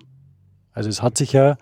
Also 0.74 0.90
es 0.90 1.02
hat 1.02 1.18
sich 1.18 1.34
ja 1.34 1.58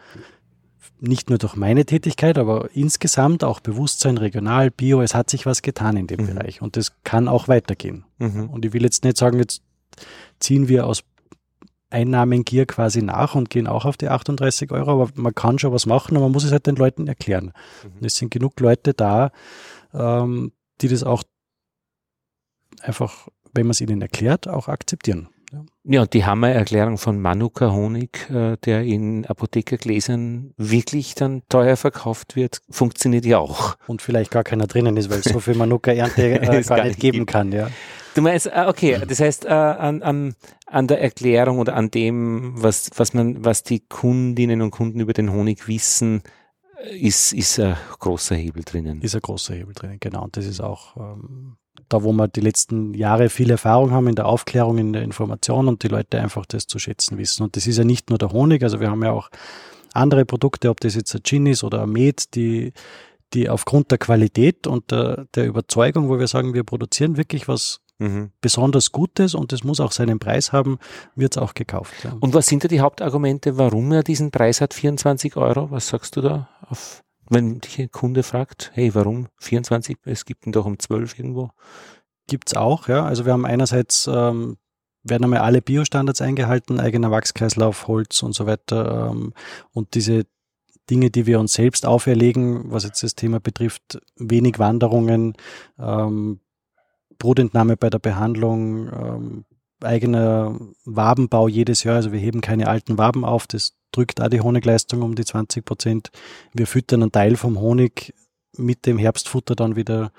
nicht 1.02 1.30
nur 1.30 1.38
durch 1.38 1.56
meine 1.56 1.86
Tätigkeit, 1.86 2.38
aber 2.38 2.70
insgesamt 2.74 3.44
auch 3.44 3.60
Bewusstsein, 3.60 4.18
regional, 4.18 4.72
Bio, 4.72 5.02
es 5.02 5.16
hat 5.16 5.30
sich 5.30 5.46
was 5.46 5.62
getan 5.62 5.98
in 5.98 6.08
dem 6.08 6.22
mhm. 6.22 6.28
Bereich 6.28 6.62
und 6.62 6.78
das 6.78 6.94
kann 7.04 7.28
auch 7.28 7.48
weitergehen. 7.48 8.06
Mhm. 8.18 8.50
Und 8.50 8.66
ich 8.66 8.74
will 8.74 8.84
jetzt 8.84 9.04
nicht 9.04 9.18
sagen, 9.18 9.40
jetzt 9.40 9.62
ziehen 10.40 10.68
wir 10.68 10.86
aus 10.86 11.04
Einnahmengier 11.90 12.66
quasi 12.66 13.02
nach 13.02 13.36
und 13.36 13.50
gehen 13.50 13.68
auch 13.68 13.86
auf 13.86 13.98
die 13.98 14.10
38 14.10 14.72
Euro, 14.72 14.92
aber 14.92 15.10
man 15.16 15.34
kann 15.34 15.58
schon 15.58 15.74
was 15.74 15.86
machen 15.86 16.16
und 16.16 16.24
man 16.24 16.32
muss 16.32 16.44
es 16.44 16.52
halt 16.52 16.68
den 16.68 16.76
Leuten 16.76 17.08
erklären. 17.08 17.54
Mhm. 17.84 18.06
Es 18.06 18.16
sind 18.16 18.32
genug 18.32 18.60
Leute 18.60 18.94
da, 18.94 19.32
ähm, 19.94 20.52
die 20.82 20.88
das 20.88 21.04
auch 21.04 21.24
einfach, 22.82 23.28
wenn 23.54 23.66
man 23.66 23.72
es 23.72 23.82
ihnen 23.82 24.02
erklärt, 24.02 24.48
auch 24.48 24.68
akzeptieren. 24.68 25.30
Ja, 25.84 26.02
und 26.02 26.14
die 26.14 26.26
Hammererklärung 26.26 26.98
von 26.98 27.20
Manuka 27.20 27.72
Honig, 27.72 28.30
äh, 28.30 28.58
der 28.58 28.84
in 28.84 29.26
Apothekergläsern 29.26 30.54
wirklich 30.58 31.16
dann 31.16 31.42
teuer 31.50 31.78
verkauft 31.78 32.36
wird, 32.36 32.62
funktioniert 32.70 33.26
ja 33.26 33.40
auch. 33.40 33.76
Und 33.88 34.02
vielleicht 34.02 34.32
gar 34.32 34.44
keiner 34.44 34.68
drinnen 34.68 34.98
ist, 34.98 35.10
weil 35.10 35.20
es 35.20 35.26
so 35.26 35.40
viel 35.40 35.56
Manuka-Ernte 35.56 36.42
äh, 36.42 36.46
gar, 36.46 36.78
gar, 36.78 36.86
nicht 36.86 37.00
geben 37.00 37.20
gibt. 37.20 37.32
kann, 37.32 37.52
ja. 37.52 37.70
Du 38.16 38.22
meinst, 38.22 38.48
äh, 38.48 38.66
okay, 38.68 39.02
das 39.08 39.20
heißt, 39.20 39.46
äh, 39.46 39.50
an, 39.50 40.02
an, 40.04 40.36
an 40.66 40.88
der 40.88 41.02
Erklärung 41.02 41.60
oder 41.60 41.76
an 41.76 41.90
dem, 41.90 42.54
was, 42.62 42.92
was 42.96 43.14
man, 43.14 43.44
was 43.44 43.64
die 43.64 43.80
Kundinnen 43.80 44.62
und 44.62 44.72
Kunden 44.72 45.00
über 45.00 45.14
den 45.14 45.32
Honig 45.32 45.68
wissen, 45.68 46.22
äh, 46.84 46.98
ist, 46.98 47.34
ist 47.34 47.60
ein 47.60 47.78
großer 48.00 48.36
Hebel 48.36 48.64
drinnen. 48.64 49.02
Ist 49.02 49.16
ein 49.16 49.22
großer 49.22 49.56
Hebel 49.56 49.74
drinnen, 49.74 49.98
genau. 50.00 50.24
Und 50.24 50.38
das 50.38 50.46
ist 50.46 50.62
auch 50.62 50.98
ähm, 50.98 51.58
da 51.88 52.04
wo 52.04 52.12
wir 52.12 52.28
die 52.28 52.42
letzten 52.42 52.94
Jahre 52.94 53.30
viel 53.30 53.50
Erfahrung 53.50 53.92
haben 53.92 54.08
in 54.08 54.16
der 54.16 54.28
Aufklärung, 54.28 54.78
in 54.78 54.94
der 54.94 55.04
Information 55.04 55.68
und 55.68 55.84
die 55.84 55.88
Leute 55.88 56.20
einfach 56.20 56.46
das 56.46 56.68
zu 56.68 56.80
schätzen 56.80 57.18
wissen. 57.18 57.44
Und 57.44 57.56
das 57.56 57.68
ist 57.68 57.78
ja 57.78 57.84
nicht 57.84 58.10
nur 58.10 58.18
der 58.18 58.32
Honig, 58.32 58.64
also 58.64 58.80
wir 58.80 58.90
haben 58.90 59.04
ja 59.04 59.12
auch 59.12 59.30
andere 59.94 60.26
Produkte, 60.26 60.70
ob 60.70 60.80
das 60.80 60.96
jetzt 60.96 61.14
ein 61.16 61.24
Gin 61.24 61.46
ist 61.46 61.64
oder 61.64 61.84
ein 61.84 61.90
Met, 61.92 62.36
die, 62.36 62.74
die 63.34 63.50
aufgrund 63.50 63.92
der 63.92 63.98
Qualität 63.98 64.68
und 64.68 64.92
der, 64.92 65.26
der 65.36 65.48
Überzeugung, 65.48 66.10
wo 66.10 66.20
wir 66.20 66.28
sagen, 66.28 66.54
wir 66.54 66.64
produzieren 66.64 67.18
wirklich 67.18 67.48
was 67.48 67.82
mhm. 68.00 68.32
besonders 68.42 68.92
Gutes 68.92 69.36
und 69.36 69.54
es 69.54 69.64
muss 69.64 69.80
auch 69.80 69.92
seinen 69.92 70.20
Preis 70.20 70.52
haben, 70.52 70.80
wird 71.16 71.36
es 71.36 71.42
auch 71.42 71.54
gekauft. 71.54 71.94
Ja. 72.04 72.16
Und 72.20 72.34
was 72.34 72.48
sind 72.48 72.64
da 72.64 72.68
die 72.68 72.82
Hauptargumente, 72.82 73.58
warum 73.58 73.92
er 73.92 74.04
diesen 74.04 74.32
Preis 74.32 74.62
hat, 74.62 74.74
24 74.74 75.36
Euro? 75.38 75.72
Was 75.72 75.90
sagst 75.90 76.16
du 76.16 76.22
da 76.22 76.50
auf 76.68 77.04
wenn 77.30 77.60
dich 77.60 77.80
ein 77.80 77.92
Kunde 77.92 78.24
fragt, 78.24 78.72
hey, 78.74 78.94
warum 78.96 79.28
24? 79.38 79.98
Es 80.06 80.26
gibt 80.26 80.46
ihn 80.46 80.52
doch 80.52 80.66
um 80.66 80.80
12 80.80 81.18
irgendwo. 81.18 81.52
Gibt's 82.28 82.56
auch, 82.56 82.88
ja. 82.88 83.06
Also 83.06 83.26
wir 83.26 83.34
haben 83.34 83.46
einerseits 83.46 84.08
ähm, 84.12 84.58
werden 85.04 85.24
einmal 85.24 85.40
alle 85.40 85.62
Biostandards 85.62 86.22
eingehalten, 86.22 86.80
eigener 86.80 87.12
Wachskreislauf, 87.12 87.88
Holz 87.88 88.22
und 88.24 88.34
so 88.34 88.46
weiter. 88.46 89.12
Ähm, 89.12 89.34
und 89.72 89.96
diese 89.96 90.26
Dinge, 90.90 91.12
die 91.12 91.26
wir 91.26 91.40
uns 91.40 91.54
selbst 91.54 91.86
auferlegen, 91.86 92.72
was 92.72 92.84
jetzt 92.84 93.04
das 93.04 93.16
Thema 93.16 93.40
betrifft, 93.40 94.00
wenig 94.16 94.60
Wanderungen, 94.60 95.36
ähm, 95.78 96.40
Brutentnahme 97.18 97.78
bei 97.78 97.90
der 97.90 98.00
Behandlung, 98.00 98.90
ähm, 98.92 99.46
eigener 99.82 100.58
Wabenbau 100.86 101.48
jedes 101.48 101.84
Jahr. 101.84 101.96
Also 101.96 102.12
wir 102.12 102.20
heben 102.20 102.42
keine 102.42 102.68
alten 102.68 102.98
Waben 102.98 103.24
auf. 103.24 103.48
Das 103.48 103.74
drückt 104.00 104.22
auch 104.22 104.30
die 104.30 104.40
Honigleistung 104.40 105.02
um 105.02 105.16
die 105.16 105.26
20 105.26 105.66
Prozent. 105.66 106.10
Wir 106.54 106.68
füttern 106.68 107.02
einen 107.02 107.12
Teil 107.12 107.36
vom 107.36 107.60
Honig 107.60 108.14
mit 108.56 108.86
dem 108.86 108.98
Herbstfutter 108.98 109.56
dann 109.56 109.76
wieder 109.76 110.12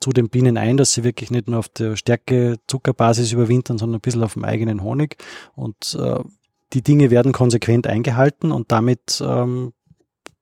zu 0.00 0.10
den 0.10 0.28
Bienen 0.28 0.58
ein, 0.58 0.76
dass 0.76 0.92
sie 0.92 1.04
wirklich 1.04 1.30
nicht 1.30 1.48
nur 1.48 1.60
auf 1.60 1.68
der 1.70 1.96
Stärke 1.96 2.58
Zuckerbasis 2.66 3.32
überwintern, 3.32 3.78
sondern 3.78 3.98
ein 3.98 4.02
bisschen 4.02 4.22
auf 4.22 4.34
dem 4.34 4.44
eigenen 4.44 4.82
Honig. 4.82 5.16
Und 5.54 5.96
äh, 5.98 6.20
die 6.74 6.82
Dinge 6.82 7.10
werden 7.10 7.32
konsequent 7.32 7.86
eingehalten 7.86 8.52
und 8.52 8.70
damit 8.70 9.22
ähm, 9.24 9.72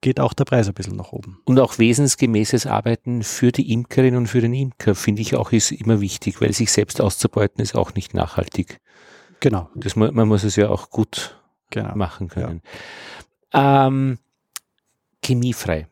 geht 0.01 0.19
auch 0.19 0.33
der 0.33 0.47
Preis 0.47 0.67
ein 0.67 0.75
bisschen 0.75 0.97
nach 0.97 1.13
oben. 1.13 1.41
Und 1.45 1.61
auch 1.61 1.79
wesensgemäßes 1.79 2.67
Arbeiten 2.67 3.23
für 3.23 3.53
die 3.53 3.73
Imkerin 3.73 4.17
und 4.17 4.27
für 4.27 4.41
den 4.41 4.55
Imker, 4.55 4.97
finde 4.97 5.23
ich 5.23 5.37
auch, 5.37 5.53
ist 5.53 5.71
immer 5.71 6.01
wichtig, 6.01 6.41
weil 6.41 6.53
sich 6.53 6.73
selbst 6.73 7.01
auszubeuten 7.01 7.63
ist 7.63 7.77
auch 7.77 7.95
nicht 7.95 8.15
nachhaltig. 8.15 8.81
Genau. 9.41 9.69
Das, 9.75 9.95
man 9.95 10.27
muss 10.27 10.43
es 10.43 10.57
ja 10.57 10.71
auch 10.71 10.91
gut 10.91 11.40
genau. 11.71 11.95
machen 11.97 12.29
können. 12.29 12.63
Ja. 13.53 13.87
Ähm, 13.87 14.19
chemiefrei 15.25 15.87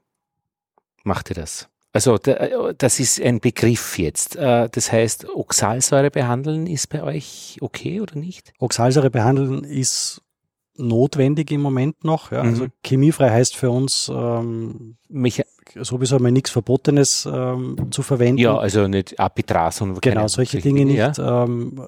macht 1.05 1.31
ihr 1.31 1.37
das? 1.37 1.69
Also 1.93 2.19
das 2.19 3.01
ist 3.01 3.21
ein 3.21 3.41
Begriff 3.41 3.99
jetzt. 3.99 4.37
Äh, 4.37 4.69
das 4.71 4.93
heißt, 4.93 5.29
Oxalsäure 5.35 6.11
behandeln 6.11 6.67
ist 6.67 6.89
bei 6.89 7.03
euch 7.03 7.59
okay 7.61 8.01
oder 8.01 8.17
nicht? 8.17 8.53
Oxalsäure 8.59 9.11
behandeln 9.11 9.65
ist 9.65 10.23
notwendig 10.77 11.51
im 11.51 11.61
Moment 11.61 12.05
noch. 12.05 12.31
Ja. 12.31 12.43
Also 12.43 12.65
mhm. 12.65 12.73
chemiefrei 12.85 13.31
heißt 13.31 13.57
für 13.57 13.71
uns 13.71 14.11
ähm, 14.15 14.97
Mecha 15.09 15.45
sowieso 15.75 16.19
mal 16.19 16.31
nichts 16.31 16.51
Verbotenes 16.51 17.29
ähm, 17.31 17.91
zu 17.91 18.03
verwenden. 18.03 18.39
Ja, 18.39 18.57
also 18.57 18.89
nicht 18.89 19.19
Apitras 19.19 19.81
und 19.81 20.01
Genau, 20.01 20.29
solche 20.29 20.61
Dinge 20.61 20.85
nicht. 20.85 20.97
Ja. 20.97 21.45
Ähm, 21.45 21.87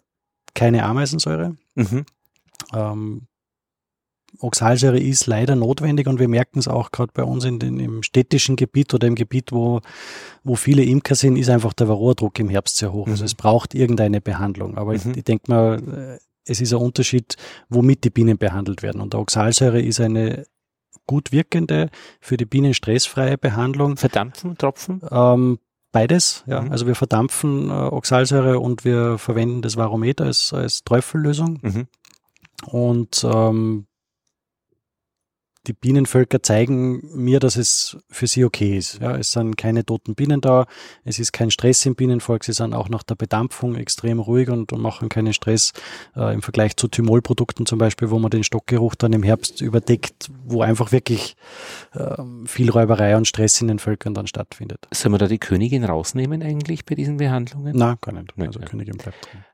keine 0.55 0.85
Ameisensäure. 0.85 1.57
Mhm. 1.75 2.05
Oxalsäure 4.39 4.99
ist 4.99 5.27
leider 5.27 5.57
notwendig 5.57 6.07
und 6.07 6.19
wir 6.19 6.29
merken 6.29 6.59
es 6.59 6.69
auch 6.69 6.93
gerade 6.93 7.13
bei 7.13 7.25
uns 7.25 7.45
in 7.45 7.59
den, 7.59 7.79
im 7.81 8.03
städtischen 8.03 8.57
Gebiet 8.57 8.95
oder 8.95 9.07
im 9.07 9.15
Gebiet, 9.15 9.53
wo, 9.53 9.81
wo 10.45 10.55
viele 10.55 10.83
Imker 10.83 11.15
sind, 11.15 11.37
ist 11.37 11.51
einfach 11.51 11.73
der 11.73 11.89
Varroadruck 11.89 12.39
im 12.39 12.49
Herbst 12.49 12.77
sehr 12.77 12.93
hoch. 12.93 13.07
Also 13.07 13.09
mhm. 13.09 13.13
Also 13.13 13.25
es 13.25 13.35
braucht 13.35 13.75
irgendeine 13.75 14.21
Behandlung. 14.21 14.79
Aber 14.79 14.93
mhm. 14.93 14.97
ich, 14.97 15.17
ich 15.19 15.25
denke 15.25 15.51
mal, 15.51 16.19
es 16.45 16.61
ist 16.61 16.73
ein 16.73 16.81
Unterschied, 16.81 17.37
womit 17.69 18.05
die 18.05 18.11
Bienen 18.11 18.39
behandelt 18.39 18.83
werden. 18.83 19.01
Und 19.01 19.13
der 19.13 19.21
Oxalsäure 19.21 19.81
ist 19.81 20.01
eine 20.01 20.47
gut 21.07 21.33
wirkende, 21.33 21.91
für 22.21 22.37
die 22.37 22.45
Bienen 22.45 22.75
stressfreie 22.75 23.37
Behandlung. 23.37 23.97
Verdampfen, 23.97 24.57
Tropfen? 24.57 25.01
Ähm, 25.11 25.59
beides, 25.93 26.45
ja. 26.47 26.63
Mhm. 26.63 26.73
Also 26.73 26.87
wir 26.87 26.95
verdampfen 26.95 27.69
äh, 27.69 27.73
Oxalsäure 27.73 28.61
und 28.61 28.85
wir 28.85 29.19
verwenden 29.19 29.63
das 29.63 29.77
Varometer 29.77 30.27
als, 30.27 30.53
als 30.53 30.85
Träufellösung. 30.85 31.59
Mhm. 31.63 31.87
Und 32.67 33.25
ähm, 33.25 33.87
die 35.67 35.73
Bienenvölker 35.75 36.43
zeigen 36.43 37.03
mir, 37.15 37.39
dass 37.39 37.57
es 37.57 37.99
für 38.09 38.27
sie 38.27 38.45
okay 38.45 38.79
ist. 38.79 39.01
Ja, 39.01 39.17
es 39.17 39.33
sind 39.33 39.57
keine 39.57 39.85
toten 39.85 40.15
Bienen 40.15 40.41
da, 40.41 40.67
es 41.05 41.19
ist 41.19 41.33
kein 41.33 41.51
Stress 41.51 41.85
im 41.85 41.95
Bienenvolk, 41.95 42.45
sie 42.45 42.53
sind 42.53 42.73
auch 42.73 42.89
nach 42.89 43.03
der 43.03 43.15
Bedampfung 43.15 43.75
extrem 43.75 44.21
ruhig 44.21 44.49
und, 44.49 44.73
und 44.73 44.81
machen 44.81 45.09
keinen 45.09 45.33
Stress 45.33 45.73
äh, 46.17 46.33
im 46.33 46.43
Vergleich 46.43 46.77
zu 46.77 46.89
Thymolprodukten 46.89 47.67
zum 47.67 47.79
Beispiel, 47.79 48.11
wo 48.11 48.19
man 48.19 48.31
den 48.31 48.45
Stockgeruch 48.45 48.95
dann 48.95 49.13
im 49.13 49.23
Herbst 49.23 49.61
überdeckt, 49.61 50.31
wo 50.45 50.63
einfach 50.63 50.93
wirklich 50.93 51.37
äh, 51.93 52.17
viel 52.47 52.71
Räuberei 52.71 53.17
und 53.17 53.29
Stress 53.29 53.61
in 53.61 53.69
den 53.69 53.79
Völkern 53.79 54.15
dann 54.15 54.27
stattfindet. 54.27 54.87
Sollen 54.93 55.13
wir 55.13 55.19
da 55.19 55.27
die 55.27 55.39
Königin 55.39 55.85
rausnehmen 55.85 56.43
eigentlich 56.43 56.87
bei 56.87 56.95
diesen 56.95 57.19
Behandlungen? 57.19 57.77
Nein, 57.77 57.97
gar 58.01 58.13
nicht. 58.13 58.33
Also 58.39 58.61
Königin 58.61 58.97
bleibt 58.97 59.27
drin. 59.31 59.45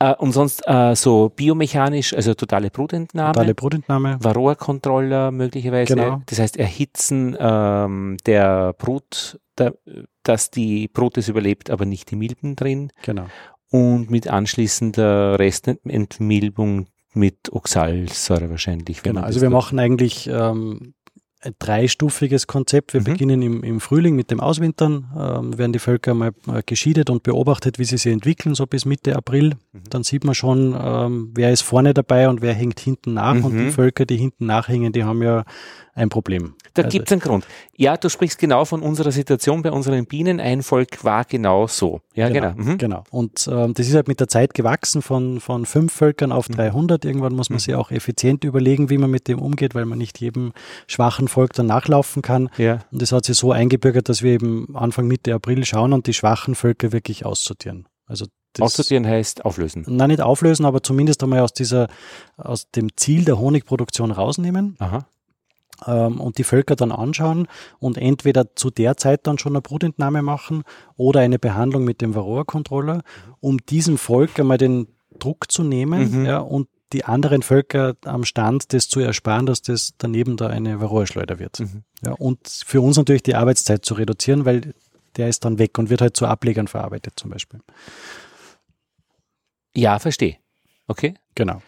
Äh, 0.00 0.14
und 0.14 0.32
sonst 0.32 0.62
äh, 0.66 0.94
so 0.94 1.28
biomechanisch, 1.28 2.14
also 2.14 2.34
totale 2.34 2.70
Brutentnahme. 2.70 3.32
Totale 3.32 3.54
Brutentnahme. 3.54 4.18
Varroa-Controller 4.20 5.30
möglicherweise. 5.30 5.94
Genau. 5.94 6.22
Das 6.26 6.38
heißt, 6.38 6.56
Erhitzen 6.56 7.36
ähm, 7.38 8.16
der 8.24 8.74
Brut, 8.74 9.40
der, 9.58 9.74
dass 10.22 10.50
die 10.50 10.88
Brut 10.88 11.18
es 11.18 11.28
überlebt, 11.28 11.70
aber 11.70 11.84
nicht 11.84 12.10
die 12.10 12.16
Milben 12.16 12.54
drin. 12.54 12.92
Genau. 13.02 13.26
Und 13.70 14.10
mit 14.10 14.28
anschließender 14.28 15.38
Restentmilbung 15.38 16.86
mit 17.14 17.52
Oxalsäure 17.52 18.50
wahrscheinlich. 18.50 19.02
Genau, 19.02 19.22
also 19.22 19.40
wir 19.40 19.50
machen 19.50 19.78
eigentlich 19.78 20.28
ähm, 20.28 20.94
ein 21.40 21.54
dreistufiges 21.58 22.46
Konzept. 22.46 22.94
Wir 22.94 23.00
mhm. 23.00 23.04
beginnen 23.04 23.42
im, 23.42 23.62
im, 23.62 23.80
Frühling 23.80 24.16
mit 24.16 24.30
dem 24.30 24.40
Auswintern, 24.40 25.08
ähm, 25.16 25.58
werden 25.58 25.72
die 25.72 25.78
Völker 25.78 26.14
mal 26.14 26.32
äh, 26.48 26.62
geschiedet 26.66 27.10
und 27.10 27.22
beobachtet, 27.22 27.78
wie 27.78 27.84
sie 27.84 27.96
sich 27.96 28.12
entwickeln, 28.12 28.54
so 28.54 28.66
bis 28.66 28.84
Mitte 28.84 29.14
April. 29.14 29.54
Mhm. 29.72 29.82
Dann 29.90 30.02
sieht 30.02 30.24
man 30.24 30.34
schon, 30.34 30.76
ähm, 30.78 31.30
wer 31.34 31.52
ist 31.52 31.62
vorne 31.62 31.94
dabei 31.94 32.28
und 32.28 32.42
wer 32.42 32.54
hängt 32.54 32.80
hinten 32.80 33.14
nach. 33.14 33.34
Mhm. 33.34 33.44
Und 33.44 33.58
die. 33.58 33.70
Völker, 33.70 34.06
die 34.06 34.16
hinten 34.16 34.46
nachhängen, 34.46 34.92
die 34.92 35.04
haben 35.04 35.22
ja 35.22 35.44
ein 35.98 36.08
Problem. 36.08 36.54
Da 36.74 36.82
also, 36.82 36.96
gibt 36.96 37.08
es 37.08 37.12
einen 37.12 37.20
Grund. 37.20 37.46
Ja, 37.76 37.96
du 37.96 38.08
sprichst 38.08 38.38
genau 38.38 38.64
von 38.64 38.82
unserer 38.82 39.10
Situation 39.10 39.62
bei 39.62 39.70
unseren 39.70 40.06
Bienen. 40.06 40.40
Ein 40.40 40.62
Volk 40.62 41.04
war 41.04 41.24
genau 41.24 41.66
so. 41.66 42.00
Ja, 42.14 42.28
genau. 42.28 42.52
Genau. 42.52 42.70
Mhm. 42.70 42.78
genau. 42.78 43.04
Und 43.10 43.48
ähm, 43.52 43.74
das 43.74 43.88
ist 43.88 43.94
halt 43.94 44.08
mit 44.08 44.20
der 44.20 44.28
Zeit 44.28 44.54
gewachsen 44.54 45.02
von, 45.02 45.40
von 45.40 45.66
fünf 45.66 45.92
Völkern 45.92 46.32
auf 46.32 46.48
300. 46.48 47.02
Mhm. 47.02 47.08
Irgendwann 47.08 47.34
muss 47.34 47.50
man 47.50 47.56
mhm. 47.56 47.60
sich 47.60 47.74
auch 47.74 47.90
effizient 47.90 48.44
überlegen, 48.44 48.90
wie 48.90 48.98
man 48.98 49.10
mit 49.10 49.28
dem 49.28 49.40
umgeht, 49.40 49.74
weil 49.74 49.86
man 49.86 49.98
nicht 49.98 50.20
jedem 50.20 50.52
schwachen 50.86 51.27
Volk 51.28 51.52
dann 51.52 51.66
nachlaufen 51.66 52.22
kann. 52.22 52.50
Ja. 52.58 52.80
Und 52.90 53.02
das 53.02 53.12
hat 53.12 53.24
sich 53.24 53.36
so 53.36 53.52
eingebürgert, 53.52 54.08
dass 54.08 54.22
wir 54.22 54.32
eben 54.32 54.74
Anfang 54.76 55.06
Mitte 55.06 55.34
April 55.34 55.64
schauen 55.64 55.92
und 55.92 56.06
die 56.06 56.14
schwachen 56.14 56.54
Völker 56.54 56.92
wirklich 56.92 57.24
aussortieren. 57.24 57.86
Also 58.06 58.26
Aussortieren 58.58 59.06
heißt 59.06 59.44
auflösen. 59.44 59.84
Nein, 59.86 60.08
nicht 60.08 60.22
auflösen, 60.22 60.64
aber 60.64 60.82
zumindest 60.82 61.22
einmal 61.22 61.40
aus 61.40 61.52
dieser, 61.52 61.86
aus 62.36 62.70
dem 62.70 62.96
Ziel 62.96 63.24
der 63.24 63.38
Honigproduktion 63.38 64.10
rausnehmen. 64.10 64.74
Aha 64.80 65.06
ähm, 65.86 66.20
und 66.20 66.38
die 66.38 66.44
Völker 66.44 66.76
dann 66.76 66.92
anschauen 66.92 67.46
und 67.78 67.98
entweder 67.98 68.54
zu 68.54 68.70
der 68.70 68.96
Zeit 68.96 69.26
dann 69.26 69.38
schon 69.38 69.52
eine 69.52 69.60
Brutentnahme 69.60 70.22
machen 70.22 70.64
oder 70.96 71.20
eine 71.20 71.38
Behandlung 71.38 71.84
mit 71.84 72.00
dem 72.00 72.14
Varroa-Controller, 72.14 73.02
um 73.40 73.58
diesem 73.58 73.98
Volk 73.98 74.38
einmal 74.38 74.58
den 74.58 74.88
Druck 75.18 75.50
zu 75.50 75.62
nehmen 75.62 76.20
mhm. 76.20 76.26
ja, 76.26 76.38
und 76.38 76.68
die 76.92 77.04
anderen 77.04 77.42
Völker 77.42 77.96
am 78.04 78.24
Stand, 78.24 78.72
das 78.72 78.88
zu 78.88 79.00
ersparen, 79.00 79.46
dass 79.46 79.62
das 79.62 79.94
daneben 79.98 80.36
da 80.36 80.46
eine 80.48 80.80
Varroa-Schleuder 80.80 81.38
wird. 81.38 81.60
Mhm. 81.60 81.82
Ja, 82.04 82.12
und 82.12 82.48
für 82.48 82.80
uns 82.80 82.96
natürlich 82.96 83.22
die 83.22 83.34
Arbeitszeit 83.34 83.84
zu 83.84 83.94
reduzieren, 83.94 84.44
weil 84.44 84.74
der 85.16 85.28
ist 85.28 85.44
dann 85.44 85.58
weg 85.58 85.78
und 85.78 85.90
wird 85.90 86.00
halt 86.00 86.16
zu 86.16 86.26
Ablegern 86.26 86.68
verarbeitet 86.68 87.14
zum 87.16 87.30
Beispiel. 87.30 87.60
Ja, 89.74 89.98
verstehe. 89.98 90.36
Okay. 90.86 91.14
Genau. 91.34 91.62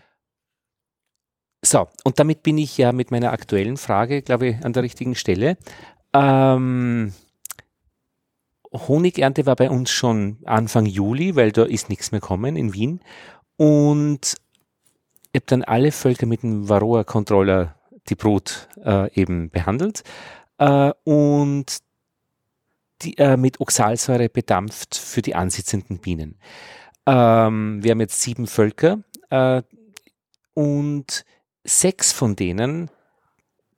So, 1.62 1.88
und 2.04 2.18
damit 2.18 2.42
bin 2.42 2.56
ich 2.56 2.78
ja 2.78 2.92
mit 2.92 3.10
meiner 3.10 3.32
aktuellen 3.32 3.76
Frage, 3.76 4.22
glaube 4.22 4.48
ich, 4.48 4.64
an 4.64 4.72
der 4.72 4.82
richtigen 4.82 5.14
Stelle. 5.14 5.58
Ähm, 6.14 7.12
Honigernte 8.72 9.46
war 9.46 9.56
bei 9.56 9.68
uns 9.68 9.90
schon 9.90 10.38
Anfang 10.44 10.86
Juli, 10.86 11.36
weil 11.36 11.52
da 11.52 11.64
ist 11.64 11.90
nichts 11.90 12.12
mehr 12.12 12.20
kommen 12.20 12.56
in 12.56 12.72
Wien. 12.72 13.00
Und 13.56 14.36
habe 15.38 15.46
dann 15.46 15.62
alle 15.62 15.92
Völker 15.92 16.26
mit 16.26 16.42
dem 16.42 16.68
Varroa-Controller 16.68 17.76
die 18.08 18.14
Brut 18.14 18.68
äh, 18.84 19.12
eben 19.14 19.50
behandelt 19.50 20.02
äh, 20.58 20.92
und 21.04 21.78
die, 23.02 23.16
äh, 23.18 23.36
mit 23.36 23.60
Oxalsäure 23.60 24.28
bedampft 24.28 24.96
für 24.96 25.22
die 25.22 25.34
ansitzenden 25.34 25.98
Bienen. 25.98 26.38
Ähm, 27.06 27.82
wir 27.82 27.92
haben 27.92 28.00
jetzt 28.00 28.20
sieben 28.20 28.46
Völker 28.46 29.02
äh, 29.30 29.62
und 30.54 31.24
sechs 31.64 32.12
von 32.12 32.36
denen 32.36 32.90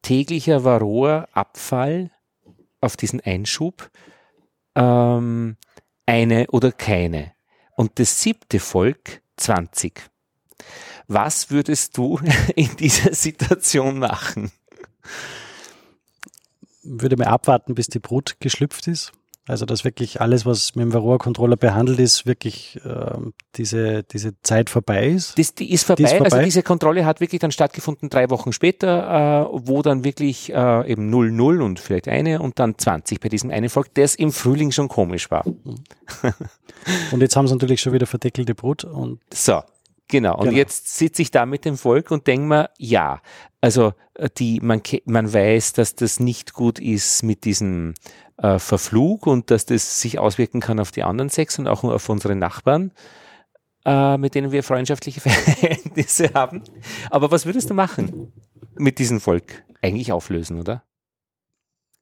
täglicher 0.03 0.65
Varroa-Abfall 0.65 2.11
auf 2.81 2.97
diesen 2.97 3.21
Einschub, 3.21 3.91
ähm, 4.75 5.57
eine 6.07 6.47
oder 6.49 6.73
keine. 6.73 7.33
Und 7.77 7.99
das 7.99 8.21
siebte 8.21 8.59
Volk 8.59 9.23
20. 9.37 10.11
Was 11.09 11.51
würdest 11.51 11.97
du 11.97 12.19
in 12.57 12.75
dieser 12.77 13.15
Situation 13.15 13.99
machen? 13.99 14.51
Würde 16.83 17.17
mir 17.17 17.29
abwarten, 17.29 17.75
bis 17.75 17.87
die 17.87 18.01
Brut 18.01 18.37
geschlüpft 18.41 18.89
ist. 18.89 19.13
Also 19.49 19.67
dass 19.67 19.83
wirklich 19.83 20.21
alles, 20.21 20.47
was 20.47 20.77
mit 20.77 20.85
dem 20.85 20.93
Varroa-Controller 20.93 21.57
behandelt 21.57 21.99
ist, 21.99 22.27
wirklich 22.27 22.81
äh, 22.85 23.19
diese, 23.57 24.05
diese 24.05 24.41
Zeit 24.43 24.71
vorbei 24.71 25.09
ist. 25.09 25.37
Das, 25.37 25.53
die, 25.55 25.73
ist 25.73 25.85
vorbei. 25.85 25.97
die 25.97 26.05
ist 26.05 26.13
vorbei. 26.13 26.25
Also 26.25 26.45
diese 26.45 26.63
Kontrolle 26.63 27.05
hat 27.05 27.21
wirklich 27.21 27.41
dann 27.41 27.51
stattgefunden 27.51 28.09
drei 28.09 28.31
Wochen 28.31 28.53
später, 28.53 29.49
äh, 29.51 29.59
wo 29.67 29.83
dann 29.83 30.05
wirklich 30.05 30.53
äh, 30.53 30.89
eben 30.89 31.11
0, 31.11 31.33
0 31.33 31.61
und 31.61 31.81
vielleicht 31.81 32.07
eine 32.07 32.41
und 32.41 32.61
dann 32.61 32.79
20 32.79 33.19
bei 33.19 33.29
diesem 33.29 33.51
einen 33.51 33.69
Volk, 33.69 33.93
das 33.95 34.15
im 34.15 34.31
Frühling 34.31 34.71
schon 34.71 34.87
komisch 34.87 35.29
war. 35.33 35.45
und 35.45 37.21
jetzt 37.21 37.35
haben 37.35 37.49
sie 37.49 37.55
natürlich 37.55 37.81
schon 37.81 37.93
wieder 37.93 38.07
verdeckelte 38.07 38.55
Brut. 38.55 38.85
Und 38.85 39.19
so, 39.35 39.61
Genau, 40.13 40.37
und 40.37 40.45
genau. 40.45 40.59
jetzt 40.59 40.95
sitze 40.99 41.23
ich 41.23 41.31
da 41.31 41.47
mit 41.47 41.65
dem 41.65 41.79
Volk 41.79 42.11
und 42.11 42.27
denke 42.27 42.47
mir, 42.47 42.71
ja, 42.77 43.23
also 43.63 43.95
äh, 44.13 44.29
die, 44.37 44.61
man, 44.61 44.83
man 45.07 45.33
weiß, 45.33 45.73
dass 45.73 45.95
das 45.95 46.21
nicht 46.21 46.53
gut 46.53 46.79
ist 46.79 47.23
mit 47.23 47.47
diesem 47.47 47.95
äh, 48.37 48.59
Verflug 48.59 49.27
und 49.27 49.51
dass 49.51 49.65
das 49.65 50.03
sich 50.03 50.19
auswirken 50.19 50.61
kann 50.61 50.81
auf 50.81 50.91
die 50.91 51.03
anderen 51.03 51.31
sechs 51.31 51.59
und 51.59 51.67
auch 51.67 51.83
auf 51.83 52.11
unsere 52.11 52.37
Nachbarn, 52.37 52.93
äh, 53.87 54.19
mit 54.19 54.35
denen 54.35 54.53
wir 54.53 54.63
freundschaftliche 54.63 55.21
Verhältnisse 55.23 56.35
haben. 56.35 56.63
Aber 57.09 57.31
was 57.31 57.47
würdest 57.47 57.71
du 57.71 57.75
machen 57.75 58.35
mit 58.75 58.99
diesem 58.99 59.19
Volk? 59.19 59.65
Eigentlich 59.81 60.13
auflösen, 60.13 60.61
oder? 60.61 60.85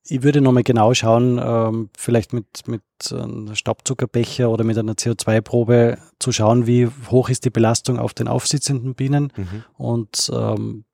Ich 0.04 0.22
würde 0.22 0.40
nochmal 0.40 0.62
genau 0.62 0.94
schauen, 0.94 1.40
ähm, 1.42 1.90
vielleicht 1.96 2.32
mit, 2.32 2.66
mit 2.66 2.82
einem 3.12 3.54
Staubzuckerbecher 3.54 4.50
oder 4.50 4.64
mit 4.64 4.78
einer 4.78 4.94
CO2-Probe 4.94 5.98
zu 6.18 6.32
schauen, 6.32 6.66
wie 6.66 6.88
hoch 7.10 7.28
ist 7.28 7.44
die 7.44 7.50
Belastung 7.50 7.98
auf 7.98 8.14
den 8.14 8.26
aufsitzenden 8.26 8.94
Bienen 8.94 9.32
mhm. 9.36 9.64
und 9.76 10.30
ähm, 10.34 10.84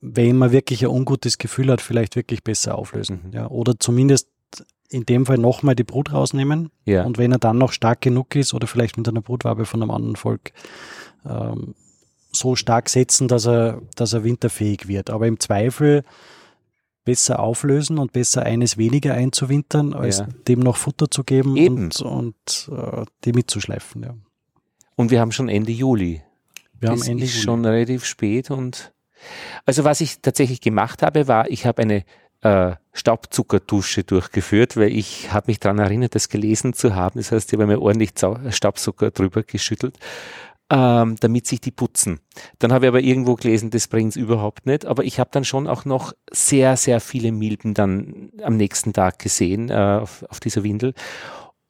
wenn 0.00 0.38
man 0.38 0.52
wirklich 0.52 0.82
ein 0.82 0.90
ungutes 0.90 1.38
Gefühl 1.38 1.70
hat, 1.70 1.80
vielleicht 1.80 2.16
wirklich 2.16 2.42
besser 2.42 2.76
auflösen. 2.76 3.20
Mhm. 3.26 3.32
Ja, 3.32 3.48
oder 3.48 3.78
zumindest 3.78 4.28
in 4.88 5.06
dem 5.06 5.26
Fall 5.26 5.38
nochmal 5.38 5.76
die 5.76 5.84
Brut 5.84 6.12
rausnehmen. 6.12 6.70
Ja. 6.84 7.04
Und 7.04 7.18
wenn 7.18 7.32
er 7.32 7.38
dann 7.38 7.58
noch 7.58 7.72
stark 7.72 8.00
genug 8.00 8.34
ist 8.34 8.54
oder 8.54 8.66
vielleicht 8.66 8.96
mit 8.96 9.08
einer 9.08 9.22
Brutwabe 9.22 9.64
von 9.64 9.82
einem 9.82 9.90
anderen 9.90 10.16
Volk 10.16 10.52
ähm, 11.24 11.74
so 12.32 12.56
stark 12.56 12.88
setzen, 12.88 13.28
dass 13.28 13.46
er, 13.46 13.82
dass 13.94 14.12
er 14.12 14.24
winterfähig 14.24 14.88
wird. 14.88 15.10
Aber 15.10 15.26
im 15.26 15.38
Zweifel 15.38 16.02
besser 17.10 17.40
auflösen 17.40 17.98
und 17.98 18.12
besser 18.12 18.44
eines 18.44 18.78
weniger 18.78 19.14
einzuwintern, 19.14 19.94
als 19.94 20.18
Ja. 20.18 20.28
dem 20.46 20.60
noch 20.60 20.76
Futter 20.76 21.10
zu 21.10 21.24
geben 21.24 21.56
Eben. 21.56 21.76
und, 21.86 22.00
und 22.02 22.70
äh, 22.70 23.04
die 23.24 23.32
mitzuschleifen. 23.32 24.04
Ja. 24.04 24.14
Und 24.94 25.10
wir 25.10 25.18
haben 25.20 25.32
schon 25.32 25.48
Ende 25.48 25.72
Juli. 25.72 26.22
Wir 26.78 26.90
das 26.90 27.00
haben 27.00 27.08
Ende 27.10 27.24
ist 27.24 27.32
Juli. 27.34 27.42
schon 27.42 27.64
relativ 27.64 28.04
spät 28.04 28.52
und 28.52 28.92
also 29.66 29.82
was 29.82 30.00
ich 30.00 30.20
tatsächlich 30.22 30.60
gemacht 30.60 31.02
habe, 31.02 31.26
war, 31.26 31.50
ich 31.50 31.66
habe 31.66 31.82
eine 31.82 32.04
äh, 32.42 32.76
Staubzuckerdusche 32.92 34.04
durchgeführt, 34.04 34.76
weil 34.76 34.96
ich 34.96 35.32
habe 35.32 35.48
mich 35.48 35.58
daran 35.58 35.78
erinnert, 35.80 36.14
das 36.14 36.28
gelesen 36.28 36.72
zu 36.74 36.94
haben. 36.94 37.18
Das 37.20 37.32
heißt, 37.32 37.52
ich 37.52 37.58
habe 37.58 37.66
mir 37.66 37.82
ordentlich 37.82 38.12
Staubzucker 38.50 39.10
drüber 39.10 39.42
geschüttelt, 39.42 39.98
ähm, 40.70 41.16
damit 41.20 41.46
sich 41.46 41.60
die 41.60 41.72
putzen. 41.72 42.20
Dann 42.58 42.72
habe 42.72 42.86
ich 42.86 42.88
aber 42.88 43.00
irgendwo 43.00 43.34
gelesen, 43.34 43.70
das 43.70 43.88
bringt's 43.88 44.16
überhaupt 44.16 44.66
nicht. 44.66 44.86
Aber 44.86 45.04
ich 45.04 45.18
habe 45.18 45.30
dann 45.32 45.44
schon 45.44 45.66
auch 45.66 45.84
noch 45.84 46.12
sehr, 46.30 46.76
sehr 46.76 47.00
viele 47.00 47.32
Milben 47.32 47.74
dann 47.74 48.30
am 48.42 48.56
nächsten 48.56 48.92
Tag 48.92 49.18
gesehen 49.18 49.68
äh, 49.68 49.98
auf, 50.00 50.24
auf 50.28 50.40
dieser 50.40 50.62
Windel 50.62 50.94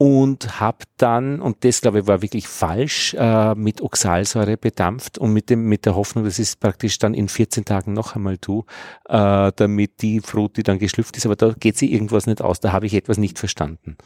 und 0.00 0.60
habe 0.60 0.78
dann, 0.96 1.42
und 1.42 1.62
das 1.62 1.82
glaube 1.82 2.00
ich 2.00 2.06
war 2.06 2.22
wirklich 2.22 2.48
falsch, 2.48 3.12
äh, 3.18 3.54
mit 3.54 3.82
Oxalsäure 3.82 4.56
bedampft 4.56 5.18
und 5.18 5.34
mit, 5.34 5.50
dem, 5.50 5.68
mit 5.68 5.84
der 5.84 5.94
Hoffnung, 5.94 6.24
dass 6.24 6.38
ich 6.38 6.48
es 6.48 6.56
praktisch 6.56 6.98
dann 6.98 7.12
in 7.12 7.28
14 7.28 7.66
Tagen 7.66 7.92
noch 7.92 8.16
einmal 8.16 8.38
tue, 8.38 8.64
äh, 9.10 9.52
damit 9.54 10.00
die 10.00 10.20
Brut, 10.20 10.56
die 10.56 10.62
dann 10.62 10.78
geschlüpft 10.78 11.18
ist, 11.18 11.26
aber 11.26 11.36
da 11.36 11.52
geht 11.52 11.76
sie 11.76 11.92
irgendwas 11.92 12.26
nicht 12.26 12.40
aus, 12.40 12.60
da 12.60 12.72
habe 12.72 12.86
ich 12.86 12.94
etwas 12.94 13.18
nicht 13.18 13.38
verstanden. 13.38 13.98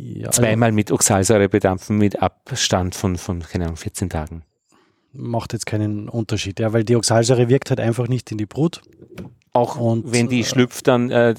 Ja, 0.00 0.28
also 0.28 0.42
Zweimal 0.42 0.72
mit 0.72 0.90
Oxalsäure 0.90 1.48
bedampfen 1.48 1.98
mit 1.98 2.20
Abstand 2.22 2.94
von, 2.94 3.16
von 3.16 3.40
keine 3.40 3.64
Ahnung, 3.64 3.76
14 3.76 4.08
Tagen. 4.10 4.42
macht 5.12 5.52
jetzt 5.52 5.66
keinen 5.66 6.08
Unterschied, 6.08 6.60
ja, 6.60 6.72
weil 6.72 6.84
die 6.84 6.96
Oxalsäure 6.96 7.48
wirkt 7.48 7.70
halt 7.70 7.80
einfach 7.80 8.08
nicht 8.08 8.30
in 8.32 8.38
die 8.38 8.46
Brut. 8.46 8.82
Auch 9.52 9.76
Und, 9.80 10.12
wenn 10.12 10.28
die 10.28 10.40
äh, 10.40 10.44
schlüpft, 10.44 10.86
dann, 10.86 11.10
äh, 11.10 11.34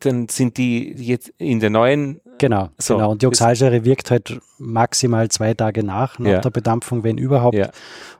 dann 0.00 0.28
sind 0.28 0.56
die 0.56 0.92
jetzt 0.94 1.28
in 1.38 1.60
der 1.60 1.70
neuen, 1.70 2.20
Genau, 2.38 2.70
So, 2.78 2.96
genau. 2.96 3.12
Und 3.12 3.22
die 3.22 3.26
Oxalsäure 3.28 3.84
wirkt 3.84 4.10
halt 4.10 4.40
maximal 4.58 5.28
zwei 5.28 5.54
Tage 5.54 5.84
nach, 5.84 6.18
nach 6.18 6.30
Ja. 6.30 6.40
der 6.40 6.50
Bedampfung, 6.50 7.04
wenn 7.04 7.16
überhaupt. 7.16 7.54
Ja. 7.54 7.70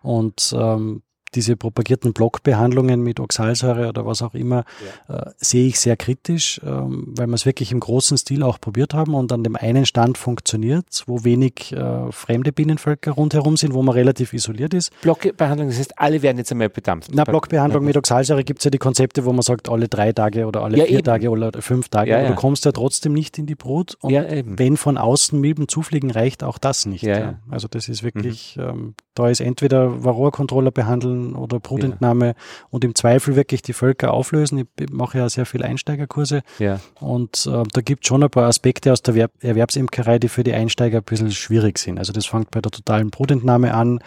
Und 0.02 0.54
ähm, 0.56 1.02
diese 1.34 1.56
propagierten 1.56 2.12
Blockbehandlungen 2.12 3.02
mit 3.02 3.20
Oxalsäure 3.20 3.88
oder 3.88 4.06
was 4.06 4.22
auch 4.22 4.34
immer, 4.34 4.64
äh, 5.08 5.22
sehe 5.36 5.66
ich 5.66 5.80
sehr 5.80 5.96
kritisch, 5.96 6.60
ähm, 6.64 7.12
weil 7.16 7.26
wir 7.26 7.34
es 7.34 7.46
wirklich 7.46 7.72
im 7.72 7.80
großen 7.80 8.16
Stil 8.18 8.42
auch 8.42 8.60
probiert 8.60 8.94
haben 8.94 9.14
und 9.14 9.32
an 9.32 9.42
dem 9.42 9.56
einen 9.56 9.86
Stand 9.86 10.18
funktioniert, 10.18 11.02
wo 11.06 11.24
wenig 11.24 11.72
äh, 11.72 12.12
fremde 12.12 12.52
Bienenvölker 12.52 13.12
rundherum 13.12 13.56
sind, 13.56 13.74
wo 13.74 13.82
man 13.82 13.94
relativ 13.94 14.32
isoliert 14.32 14.74
ist. 14.74 14.92
Blockbehandlung, 15.02 15.68
das 15.68 15.78
heißt, 15.78 15.98
alle 15.98 16.22
werden 16.22 16.38
jetzt 16.38 16.52
einmal 16.52 16.68
bedampft. 16.68 17.10
Na, 17.12 17.24
Blockbehandlung 17.24 17.84
mit 17.84 17.96
Oxalsäure 17.96 18.44
gibt 18.44 18.60
es 18.60 18.64
ja 18.64 18.70
die 18.70 18.78
Konzepte, 18.78 19.24
wo 19.24 19.32
man 19.32 19.42
sagt, 19.42 19.68
alle 19.68 19.88
drei 19.88 20.12
Tage 20.12 20.46
oder 20.46 20.62
alle 20.62 20.78
Ja, 20.78 20.84
vier 20.84 20.98
eben. 20.98 21.04
Tage 21.04 21.30
oder 21.30 21.50
fünf 21.60 21.88
Tage. 21.88 22.10
Ja, 22.10 22.20
ja. 22.20 22.28
du 22.28 22.34
kommst 22.34 22.64
ja 22.64 22.72
trotzdem 22.72 23.12
nicht 23.12 23.38
in 23.38 23.46
die 23.46 23.54
Brut. 23.54 23.96
Und 24.00 24.10
Ja, 24.12 24.24
wenn 24.44 24.76
von 24.76 24.98
außen 24.98 25.40
Milben 25.40 25.68
zufliegen, 25.68 26.10
reicht 26.10 26.44
auch 26.44 26.58
das 26.58 26.86
nicht. 26.86 27.02
Ja, 27.02 27.14
Ja, 27.14 27.20
ja. 27.20 27.30
Mhm. 27.32 27.52
Also 27.52 27.68
das 27.68 27.88
ist 27.88 28.02
wirklich, 28.02 28.56
ähm, 28.58 28.94
da 29.14 29.28
ist 29.28 29.40
entweder 29.40 30.04
Varroa-Controller 30.04 30.70
behandeln 30.70 31.34
oder 31.34 31.60
Brutentnahme 31.60 32.34
und 32.70 32.84
im 32.84 32.94
Zweifel 32.94 33.36
wirklich 33.36 33.62
die 33.62 33.72
Völker 33.72 34.12
auflösen. 34.12 34.68
Ich 34.78 34.90
mache 34.90 35.18
ja 35.18 35.28
sehr 35.28 35.46
viele 35.46 35.64
Einsteigerkurse 35.64 36.42
Ja. 36.58 36.80
und 37.00 37.46
äh, 37.46 37.62
da 37.72 37.80
gibt 37.80 38.04
es 38.04 38.08
schon 38.08 38.22
ein 38.22 38.30
paar 38.30 38.46
Aspekte 38.46 38.92
aus 38.92 39.02
der 39.02 39.14
Erwerb 39.14 39.32
Erwerbsimkerei, 39.40 40.18
die 40.18 40.28
für 40.28 40.44
die 40.44 40.52
Einsteiger 40.52 40.98
ein 40.98 41.04
bisschen 41.04 41.30
schwierig 41.30 41.78
sind. 41.78 41.98
Also 41.98 42.12
das 42.12 42.26
fängt 42.26 42.50
bei 42.50 42.60
der 42.60 42.72
totalen 42.72 43.10
Brutentnahme 43.10 43.72
an. 43.74 44.00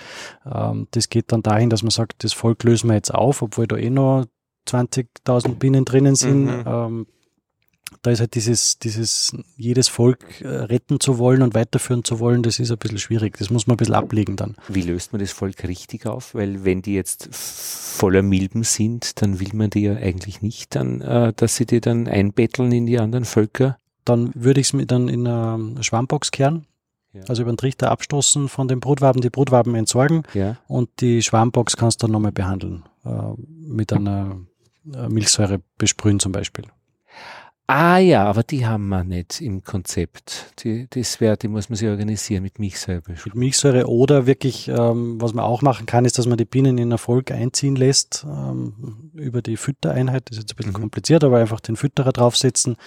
Ähm, 0.45 0.87
das 0.91 1.09
geht 1.09 1.31
dann 1.31 1.41
dahin, 1.41 1.69
dass 1.69 1.83
man 1.83 1.91
sagt, 1.91 2.23
das 2.23 2.33
Volk 2.33 2.63
lösen 2.63 2.89
wir 2.89 2.95
jetzt 2.95 3.13
auf, 3.13 3.41
obwohl 3.41 3.67
da 3.67 3.77
eh 3.77 3.89
noch 3.89 4.25
20.000 4.67 5.55
Bienen 5.55 5.85
drinnen 5.85 6.15
sind. 6.15 6.45
Mhm. 6.45 6.63
Ähm, 6.65 7.07
da 8.01 8.11
ist 8.11 8.19
halt 8.19 8.35
dieses, 8.35 8.79
dieses, 8.79 9.35
jedes 9.55 9.87
Volk 9.87 10.41
äh, 10.41 10.47
retten 10.47 10.99
zu 10.99 11.17
wollen 11.17 11.41
und 11.41 11.53
weiterführen 11.53 12.03
zu 12.03 12.19
wollen, 12.19 12.43
das 12.43 12.59
ist 12.59 12.71
ein 12.71 12.77
bisschen 12.77 12.99
schwierig. 12.99 13.37
Das 13.37 13.49
muss 13.49 13.67
man 13.67 13.75
ein 13.75 13.77
bisschen 13.77 13.95
ablegen 13.95 14.35
dann. 14.35 14.55
Wie 14.67 14.81
löst 14.81 15.13
man 15.13 15.19
das 15.19 15.31
Volk 15.31 15.63
richtig 15.67 16.05
auf? 16.05 16.33
Weil 16.35 16.63
wenn 16.65 16.81
die 16.81 16.93
jetzt 16.93 17.29
voller 17.33 18.21
Milben 18.21 18.63
sind, 18.63 19.21
dann 19.21 19.39
will 19.39 19.49
man 19.53 19.69
die 19.69 19.81
ja 19.81 19.95
eigentlich 19.95 20.41
nicht 20.41 20.75
dann, 20.75 21.01
äh, 21.01 21.33
dass 21.35 21.55
sie 21.55 21.65
die 21.65 21.81
dann 21.81 22.07
einbetteln 22.07 22.71
in 22.71 22.85
die 22.85 22.99
anderen 22.99 23.25
Völker. 23.25 23.77
Dann 24.05 24.31
würde 24.35 24.61
ich 24.61 24.67
es 24.67 24.73
mir 24.73 24.85
dann 24.85 25.09
in 25.09 25.27
eine 25.27 25.83
Schwammbox 25.83 26.31
kehren, 26.31 26.65
Ja. 27.13 27.23
also 27.27 27.41
über 27.41 27.51
den 27.51 27.57
Trichter 27.57 27.91
abstoßen 27.91 28.47
von 28.47 28.67
den 28.67 28.79
Brutwaben, 28.79 29.21
die 29.21 29.29
Brutwaben 29.29 29.75
entsorgen 29.75 30.23
Ja. 30.33 30.57
und 30.67 30.89
die 31.01 31.21
Schwammbox 31.21 31.75
kannst 31.75 32.01
du 32.01 32.07
dann 32.07 32.13
nochmal 32.13 32.31
behandeln. 32.31 32.83
Äh, 33.05 33.09
mit 33.47 33.91
einer 33.91 34.37
äh, 34.93 35.09
Milchsäure 35.09 35.59
besprühen 35.77 36.19
zum 36.19 36.31
Beispiel. 36.31 36.65
Ah 37.69 37.97
ja, 37.97 38.23
aber 38.23 38.43
die 38.43 38.65
haben 38.65 38.87
wir 38.87 39.03
nicht 39.03 39.41
im 39.41 39.61
Konzept. 39.61 40.53
Die, 40.63 40.87
das 40.89 41.19
wäre, 41.19 41.35
die 41.35 41.49
muss 41.49 41.67
man 41.67 41.75
sich 41.75 41.89
organisieren 41.89 42.43
mit 42.43 42.59
Milchsäure. 42.59 43.01
Mit 43.25 43.35
Milchsäure 43.35 43.89
oder 43.89 44.25
wirklich, 44.25 44.69
ähm, 44.69 45.19
was 45.19 45.33
man 45.33 45.43
auch 45.43 45.61
machen 45.61 45.85
kann, 45.85 46.05
ist, 46.05 46.17
dass 46.17 46.27
man 46.27 46.37
die 46.37 46.45
Bienen 46.45 46.77
in 46.77 46.91
Erfolg 46.91 47.29
einziehen 47.29 47.75
lässt 47.75 48.25
ähm, 48.25 49.11
über 49.15 49.41
die 49.41 49.57
Füttereinheit. 49.57 50.29
Das 50.29 50.37
ist 50.37 50.43
jetzt 50.43 50.53
ein 50.53 50.55
bisschen 50.55 50.71
Mhm. 50.71 50.79
kompliziert, 50.79 51.25
aber 51.25 51.39
einfach 51.39 51.59
den 51.59 51.75
Fütterer 51.75 52.13
draufsetzen, 52.13 52.77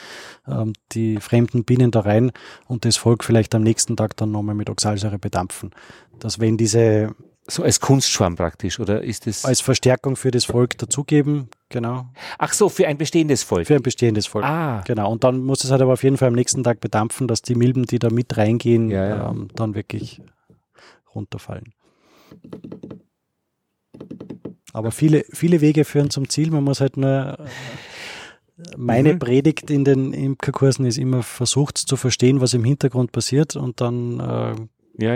ähm, 0.48 0.72
die 0.92 1.18
fremden 1.18 1.64
Bienen 1.64 1.90
da 1.90 2.00
rein 2.00 2.32
und 2.66 2.86
das 2.86 2.96
Volk 2.96 3.22
vielleicht 3.22 3.54
am 3.54 3.62
nächsten 3.62 3.98
Tag 3.98 4.16
dann 4.16 4.30
nochmal 4.30 4.54
mit 4.54 4.70
Oxalsäure 4.70 5.18
bedampfen. 5.18 5.72
Dass 6.20 6.40
wenn 6.40 6.56
diese 6.56 7.14
So 7.50 7.62
als 7.64 7.80
Kunstschwamm 7.80 8.36
praktisch, 8.36 8.78
oder 8.78 9.02
ist 9.02 9.26
das? 9.26 9.44
als 9.44 9.60
Verstärkung 9.60 10.14
für 10.16 10.30
das 10.30 10.44
Volk 10.44 10.78
dazugeben, 10.78 11.48
genau, 11.68 12.06
Ach 12.38 12.52
so, 12.52 12.68
für 12.68 12.86
ein 12.86 12.96
bestehendes 12.96 13.42
Volk. 13.42 13.66
für 13.66 13.74
ein 13.74 13.82
bestehendes 13.82 14.26
Volk. 14.26 14.44
ah, 14.44 14.82
Genau, 14.86 15.10
und 15.10 15.24
dann 15.24 15.40
muss 15.42 15.64
es 15.64 15.70
halt 15.70 15.82
aber 15.82 15.94
auf 15.94 16.02
jeden 16.04 16.16
Fall 16.16 16.28
am 16.28 16.34
nächsten 16.34 16.62
Tag 16.62 16.80
bedampfen, 16.80 17.26
dass 17.28 17.42
die 17.42 17.54
Milben, 17.56 17.84
die 17.86 17.98
da 17.98 18.08
mit 18.10 18.36
reingehen, 18.36 18.88
Ja, 18.90 19.08
ja. 19.08 19.30
Ähm, 19.30 19.48
dann 19.56 19.74
wirklich 19.74 20.22
runterfallen. 21.14 21.74
Aber 24.72 24.92
viele, 24.92 25.24
viele 25.32 25.60
Wege 25.60 25.84
führen 25.84 26.10
zum 26.10 26.28
Ziel. 26.28 26.50
Man 26.52 26.62
muss 26.64 26.80
halt 26.80 26.96
nur. 26.96 27.36
äh, 27.40 27.44
Meine 28.76 29.14
Mhm. 29.14 29.18
Predigt 29.18 29.70
in 29.70 29.84
den 29.84 30.12
Imkerkursen 30.12 30.84
ist 30.86 30.98
immer 30.98 31.22
versucht 31.24 31.78
zu 31.78 31.96
verstehen, 31.96 32.40
was 32.40 32.54
im 32.54 32.62
Hintergrund 32.62 33.10
passiert 33.10 33.56
und 33.56 33.80
dann 33.80 34.20
äh, 34.20 34.54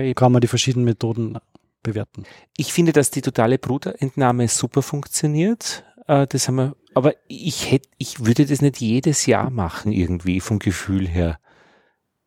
ja, 0.07 0.15
kann 0.15 0.33
man 0.33 0.41
die 0.41 0.49
verschiedenen 0.49 0.87
Methoden 0.87 1.37
bewerten. 1.85 2.25
Ich 2.57 2.73
finde, 2.73 2.93
dass 2.93 3.13
die 3.13 3.23
totale 3.23 3.59
Brutentnahme 3.59 4.49
super 4.49 4.83
funktioniert. 4.83 5.85
Äh, 6.09 6.27
das 6.27 6.49
haben 6.49 6.57
wir, 6.57 6.77
aber 6.95 7.15
ich 7.29 7.71
hätte, 7.71 7.89
ich 7.99 8.25
würde 8.25 8.45
das 8.47 8.61
nicht 8.61 8.81
jedes 8.81 9.27
Jahr 9.27 9.51
machen 9.51 9.93
irgendwie 9.93 10.41
vom 10.41 10.59
Gefühl 10.59 11.07
her. 11.07 11.39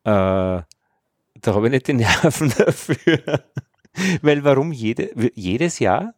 Äh, 0.06 0.64
da 1.42 1.54
habe 1.54 1.68
ich 1.68 1.72
nicht 1.72 1.88
die 1.88 1.94
Nerven 1.94 2.54
dafür. 2.58 3.44
Weil 4.22 4.44
warum 4.44 4.72
jede, 4.72 5.10
jedes 5.36 5.80
Jahr? 5.80 6.14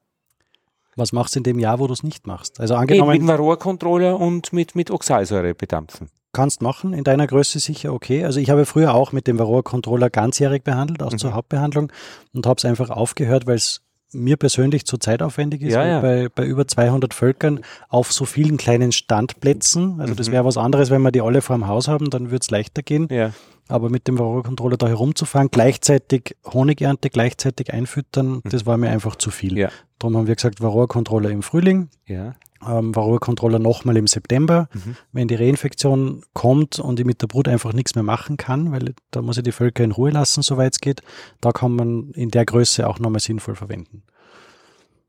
Was 0.99 1.11
machst 1.13 1.35
du 1.35 1.39
in 1.39 1.43
dem 1.43 1.59
Jahr, 1.59 1.79
wo 1.79 1.87
du 1.87 1.93
es 1.93 2.03
nicht 2.03 2.27
machst? 2.27 2.59
Also 2.59 2.73
Eben 2.75 2.81
angenommen, 2.81 3.11
mit 3.13 3.21
dem 3.21 3.27
Varroa-Controller 3.27 4.19
und 4.19 4.53
mit, 4.53 4.75
mit 4.75 4.91
Oxalsäure 4.91 5.53
bedampfen. 5.55 6.09
kannst 6.31 6.61
machen, 6.61 6.93
in 6.93 7.03
deiner 7.03 7.25
Größe 7.25 7.57
sicher 7.59 7.91
okay. 7.91 8.23
Also 8.23 8.39
ich 8.39 8.51
habe 8.51 8.65
früher 8.67 8.93
auch 8.93 9.11
mit 9.13 9.25
dem 9.25 9.39
Varroa-Controller 9.39 10.11
ganzjährig 10.11 10.63
behandelt, 10.63 11.01
auch 11.01 11.11
Mhm. 11.11 11.17
zur 11.17 11.33
Hauptbehandlung 11.33 11.91
und 12.33 12.45
habe 12.45 12.57
es 12.59 12.65
einfach 12.65 12.91
aufgehört, 12.91 13.47
weil 13.47 13.55
es 13.55 13.81
mir 14.13 14.37
persönlich 14.37 14.85
zu 14.85 14.97
zeitaufwendig 14.97 15.61
ist, 15.61 15.73
Ja, 15.73 15.85
ja. 15.85 15.99
Bei, 16.01 16.29
bei 16.33 16.45
über 16.45 16.67
200 16.67 17.13
Völkern 17.13 17.59
auf 17.89 18.11
so 18.11 18.25
vielen 18.25 18.57
kleinen 18.57 18.91
Standplätzen. 18.91 19.99
Also 20.01 20.15
das 20.15 20.27
Mhm. 20.29 20.31
wäre 20.33 20.45
was 20.45 20.57
anderes, 20.57 20.89
wenn 20.89 21.01
wir 21.01 21.11
die 21.11 21.21
alle 21.21 21.41
vor 21.41 21.55
dem 21.57 21.67
Haus 21.67 21.87
haben, 21.87 22.09
dann 22.09 22.31
würde 22.31 22.39
es 22.41 22.49
leichter 22.51 22.81
gehen. 22.81 23.07
Ja. 23.11 23.31
Aber 23.67 23.89
mit 23.89 24.07
dem 24.07 24.17
Varroa-Controller 24.17 24.77
da 24.77 24.87
herumzufahren, 24.87 25.49
gleichzeitig 25.51 26.35
Honigernte, 26.45 27.09
gleichzeitig 27.11 27.71
einfüttern, 27.71 28.41
das 28.45 28.65
war 28.65 28.77
mir 28.77 28.89
einfach 28.89 29.15
zu 29.15 29.29
viel. 29.29 29.51
Mhm. 29.51 29.57
Ja. 29.57 29.69
Darum 29.99 30.17
haben 30.17 30.27
wir 30.27 30.35
gesagt, 30.35 30.61
Varroa-Controller 30.61 31.29
im 31.29 31.43
Frühling, 31.43 31.89
Ja. 32.07 32.33
Ähm, 32.67 32.95
Varroa-Controller 32.95 33.59
nochmal 33.59 33.97
im 33.97 34.07
September. 34.07 34.69
Mhm. 34.73 34.95
Wenn 35.11 35.27
die 35.27 35.35
Reinfektion 35.35 36.23
kommt 36.33 36.79
und 36.79 36.99
ich 36.99 37.05
mit 37.05 37.21
der 37.21 37.27
Brut 37.27 37.47
einfach 37.47 37.73
nichts 37.73 37.95
mehr 37.95 38.03
machen 38.03 38.37
kann, 38.37 38.71
weil 38.71 38.93
da 39.11 39.21
muss 39.21 39.37
ich 39.37 39.43
die 39.43 39.51
Völker 39.51 39.83
in 39.83 39.91
Ruhe 39.91 40.11
lassen, 40.11 40.41
soweit 40.41 40.73
es 40.73 40.79
geht, 40.79 41.01
da 41.41 41.51
kann 41.51 41.75
man 41.75 42.11
in 42.11 42.29
der 42.29 42.45
Größe 42.45 42.87
auch 42.87 42.99
nochmal 42.99 43.21
sinnvoll 43.21 43.55
verwenden. 43.55 44.03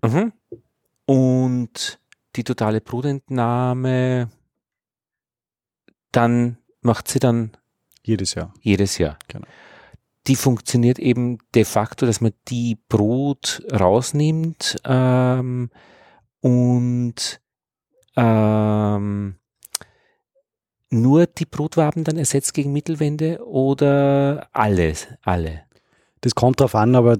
Mhm. 0.02 0.32
Und 1.06 2.00
die 2.36 2.44
totale 2.44 2.80
Brutentnahme, 2.80 4.30
dann 6.12 6.58
macht 6.82 7.08
sie 7.08 7.18
dann 7.18 7.56
Jedes 8.02 8.34
Jahr. 8.34 8.54
jedes 8.60 8.98
Jahr. 8.98 9.18
Genau. 9.28 9.46
Die 10.26 10.36
funktioniert 10.36 10.98
eben 10.98 11.38
de 11.54 11.64
facto, 11.64 12.06
dass 12.06 12.20
man 12.20 12.32
die 12.48 12.78
Brut 12.88 13.62
rausnimmt 13.72 14.76
ähm, 14.84 15.70
und 16.40 17.40
ähm, 18.16 19.36
nur 20.90 21.26
die 21.26 21.46
Brutwaben 21.46 22.04
dann 22.04 22.16
ersetzt 22.16 22.54
gegen 22.54 22.72
Mittelwände 22.72 23.44
oder 23.46 24.48
alles, 24.52 25.06
alle? 25.22 25.62
Das 26.20 26.34
kommt 26.34 26.60
drauf 26.60 26.74
an, 26.74 26.96
aber 26.96 27.18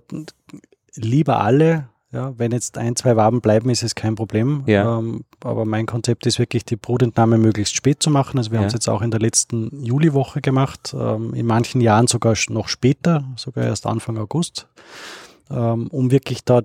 lieber 0.95 1.41
alle, 1.41 1.89
Ja, 2.13 2.37
wenn 2.37 2.51
jetzt 2.51 2.77
ein, 2.77 2.97
zwei 2.97 3.15
Waben 3.15 3.41
bleiben, 3.41 3.71
ist 3.71 3.85
es 3.85 3.95
kein 3.95 4.17
Problem. 4.17 4.65
Ja. 4.67 4.99
Ähm, 4.99 5.23
aber 5.45 5.65
mein 5.65 5.87
Konzept 5.87 6.27
ist 6.27 6.41
wirklich, 6.41 6.65
die 6.65 6.75
Brutentnahme 6.75 7.39
möglichst 7.39 7.77
spät 7.77 8.03
zu 8.03 8.11
machen. 8.11 8.37
Also 8.37 8.51
wir 8.51 8.57
Ja. 8.57 8.63
haben 8.63 8.67
es 8.67 8.73
jetzt 8.73 8.89
auch 8.89 9.01
in 9.01 9.13
der 9.13 9.21
letzten 9.21 9.85
Juliwoche 9.85 10.41
gemacht, 10.41 10.93
ähm, 10.99 11.35
in 11.35 11.47
manchen 11.47 11.81
Jahren 11.81 12.09
sogar 12.09 12.35
noch 12.49 12.67
später, 12.67 13.23
sogar 13.37 13.63
erst 13.63 13.87
Anfang 13.87 14.19
August, 14.19 14.67
ähm, 15.53 15.87
um 15.93 16.11
wirklich 16.11 16.45
da 16.45 16.63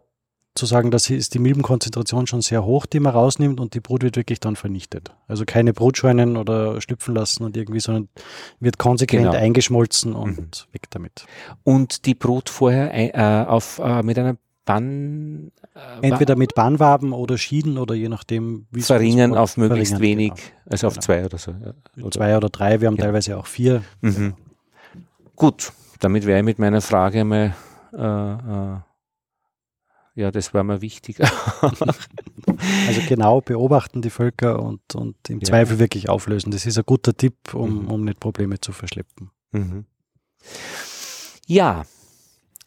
zu 0.56 0.66
sagen, 0.66 0.90
dass 0.90 1.10
ist 1.10 1.34
die 1.34 1.40
Milbenkonzentration 1.40 2.28
schon 2.28 2.42
sehr 2.42 2.64
hoch, 2.66 2.86
die 2.86 3.00
man 3.00 3.14
rausnimmt 3.14 3.60
und 3.60 3.74
die 3.74 3.82
Brut 3.82 4.04
wird 4.04 4.16
wirklich 4.16 4.40
dann 4.40 4.56
vernichtet. 4.56 5.12
Also 5.28 5.44
keine 5.46 5.74
Brutscheunen 5.74 6.38
oder 6.38 6.80
schlüpfen 6.82 7.14
lassen 7.14 7.44
und 7.44 7.56
irgendwie, 7.58 7.80
sondern 7.82 8.08
wird 8.60 8.78
konsequent 8.78 9.26
Genau. 9.26 9.38
eingeschmolzen 9.38 10.14
und 10.14 10.38
Mhm. 10.38 10.74
weg 10.74 10.84
damit. 10.92 11.26
Und 11.64 12.06
die 12.06 12.16
Brut 12.16 12.50
vorher 12.50 12.92
ein, 12.92 13.10
äh, 13.14 13.46
auf, 13.48 13.80
äh, 13.80 14.02
mit 14.02 14.18
einer 14.18 14.38
Bann... 14.66 15.52
Äh, 16.02 16.08
Entweder 16.08 16.36
mit 16.36 16.56
Bannwaben 16.56 17.12
oder 17.14 17.38
Schieden 17.38 17.78
oder 17.78 17.94
je 17.94 18.10
nachdem, 18.10 18.66
wie 18.72 18.82
verringern 18.82 19.36
auf 19.36 19.58
möglichst 19.58 19.94
verringern, 19.96 20.18
wenig, 20.20 20.34
genau. 20.36 20.48
also 20.72 20.88
auf 20.88 20.94
Genau. 20.94 21.04
zwei 21.04 21.26
oder 21.26 21.38
so. 21.38 21.52
Ja. 21.52 21.74
Oder, 22.02 22.12
Zwei 22.12 22.38
oder 22.38 22.50
drei, 22.50 22.80
wir 22.82 22.88
haben 22.88 22.96
Ja. 22.96 23.04
teilweise 23.04 23.38
auch 23.38 23.46
vier. 23.46 23.84
Mhm. 24.02 24.34
Gut, 25.36 25.72
damit 26.00 26.26
wäre 26.26 26.40
ich 26.40 26.46
mit 26.46 26.60
meiner 26.60 26.82
Frage 26.82 27.26
mal, 27.26 27.54
ja, 30.16 30.32
das 30.32 30.54
war 30.54 30.64
mir 30.64 30.82
wichtig. 30.82 31.18
Also 32.88 33.02
genau 33.08 33.42
beobachten 33.42 34.02
die 34.02 34.10
Völker 34.10 34.62
und, 34.62 34.96
und 34.96 35.16
im 35.30 35.40
Ja. 35.40 35.46
Zweifel 35.46 35.80
wirklich 35.80 36.10
auflösen. 36.10 36.52
Das 36.52 36.66
ist 36.66 36.78
ein 36.78 36.84
guter 36.86 37.16
Tipp, 37.16 37.54
um, 37.54 37.84
Mhm. 37.84 37.88
um 37.92 38.04
nicht 38.06 38.20
Probleme 38.20 38.60
zu 38.62 38.72
verschleppen. 38.72 39.32
Mhm. 39.52 39.86
Ja, 41.48 41.86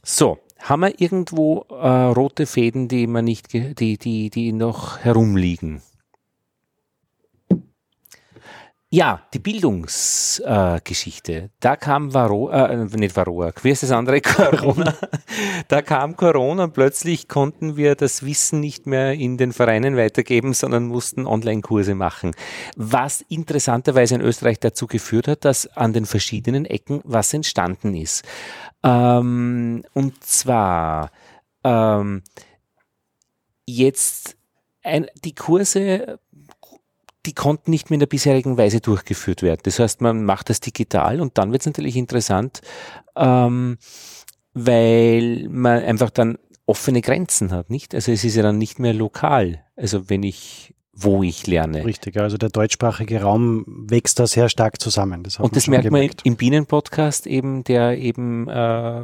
so. 0.05 0.39
Haben 0.61 0.83
wir 0.83 1.01
irgendwo 1.01 1.65
äh, 1.71 1.87
rote 1.87 2.45
Fäden, 2.47 2.89
die 2.89 3.07
man 3.07 3.25
nicht, 3.25 3.53
die, 3.53 3.97
die, 3.97 4.29
die 4.31 4.53
noch 4.53 4.99
herumliegen? 4.99 5.81
Ja, 8.91 9.21
die 9.35 9.39
Bildungsgeschichte. 9.39 11.33
Äh, 11.33 11.49
da 11.61 11.77
kam 11.77 12.15
Varroa, 12.15 12.69
äh, 12.69 12.85
nicht 12.97 13.15
Varroa, 13.17 13.53
wie 13.61 13.71
ist 13.71 13.83
das 13.83 13.91
andere? 13.91 14.21
Corona. 14.23 14.95
da 15.69 15.83
kam 15.83 16.17
Corona 16.17 16.65
und 16.65 16.73
plötzlich 16.73 17.29
konnten 17.29 17.77
wir 17.77 17.97
das 17.97 18.25
Wissen 18.25 18.61
nicht 18.61 18.87
mehr 18.87 19.13
in 19.13 19.37
den 19.37 19.53
Vereinen 19.53 19.99
weitergeben, 19.99 20.55
sondern 20.55 20.87
mussten 20.87 21.27
Online-Kurse 21.27 21.95
machen. 21.95 22.35
Was 22.77 23.21
interessanterweise 23.29 24.15
in 24.15 24.23
Österreich 24.23 24.59
dazu 24.59 24.87
geführt 24.87 25.29
hat, 25.29 25.45
dass 25.45 25.67
an 25.67 25.93
den 25.93 26.07
verschiedenen 26.07 26.65
Ecken 26.65 27.03
was 27.05 27.35
entstanden 27.35 27.95
ist. 27.95 28.25
Ähm, 28.83 29.85
und 29.93 30.25
zwar 30.25 31.11
ähm, 31.63 32.23
jetzt 33.67 34.39
ein, 34.83 35.09
die 35.25 35.35
Kurse 35.35 36.19
die 37.27 37.35
konnten 37.35 37.71
nicht 37.71 37.91
mehr 37.91 37.97
in 37.97 38.01
der 38.01 38.07
bisherigen 38.07 38.57
Weise 38.57 38.81
durchgeführt 38.81 39.43
werden. 39.43 39.61
Das 39.65 39.79
heißt, 39.79 40.01
man 40.01 40.25
macht 40.25 40.51
das 40.51 40.61
digital 40.61 41.21
und 41.21 41.37
dann 41.39 41.53
wird 41.53 41.63
es 41.63 41.67
natürlich 41.67 41.97
interessant, 41.97 42.61
ähm, 43.17 43.79
weil 44.55 45.49
man 45.49 45.83
einfach 45.83 46.11
dann 46.11 46.39
offene 46.67 47.01
Grenzen 47.01 47.51
hat, 47.51 47.71
nicht? 47.71 47.95
Also 47.95 48.13
es 48.13 48.25
ist 48.25 48.37
ja 48.37 48.43
dann 48.43 48.59
nicht 48.59 48.79
mehr 48.79 48.93
lokal. 48.93 49.65
Also 49.75 50.11
wenn 50.11 50.23
ich, 50.23 50.75
wo 50.93 51.23
ich 51.23 51.47
lerne. 51.47 51.85
Richtig, 51.85 52.17
also 52.19 52.37
der 52.37 52.51
deutschsprachige 52.51 53.23
Raum 53.23 53.65
wächst 53.67 54.19
da 54.19 54.27
sehr 54.27 54.49
stark 54.49 54.81
zusammen. 54.81 55.23
Das 55.23 55.39
Und 55.39 55.57
das 55.57 55.67
merkt 55.67 55.91
man 55.91 56.01
gemerkt. 56.03 56.23
im 56.25 56.37
Bienenpodcast 56.37 57.27
eben, 57.27 57.65
der 57.65 57.97
eben 57.97 58.49
äh, 58.49 59.03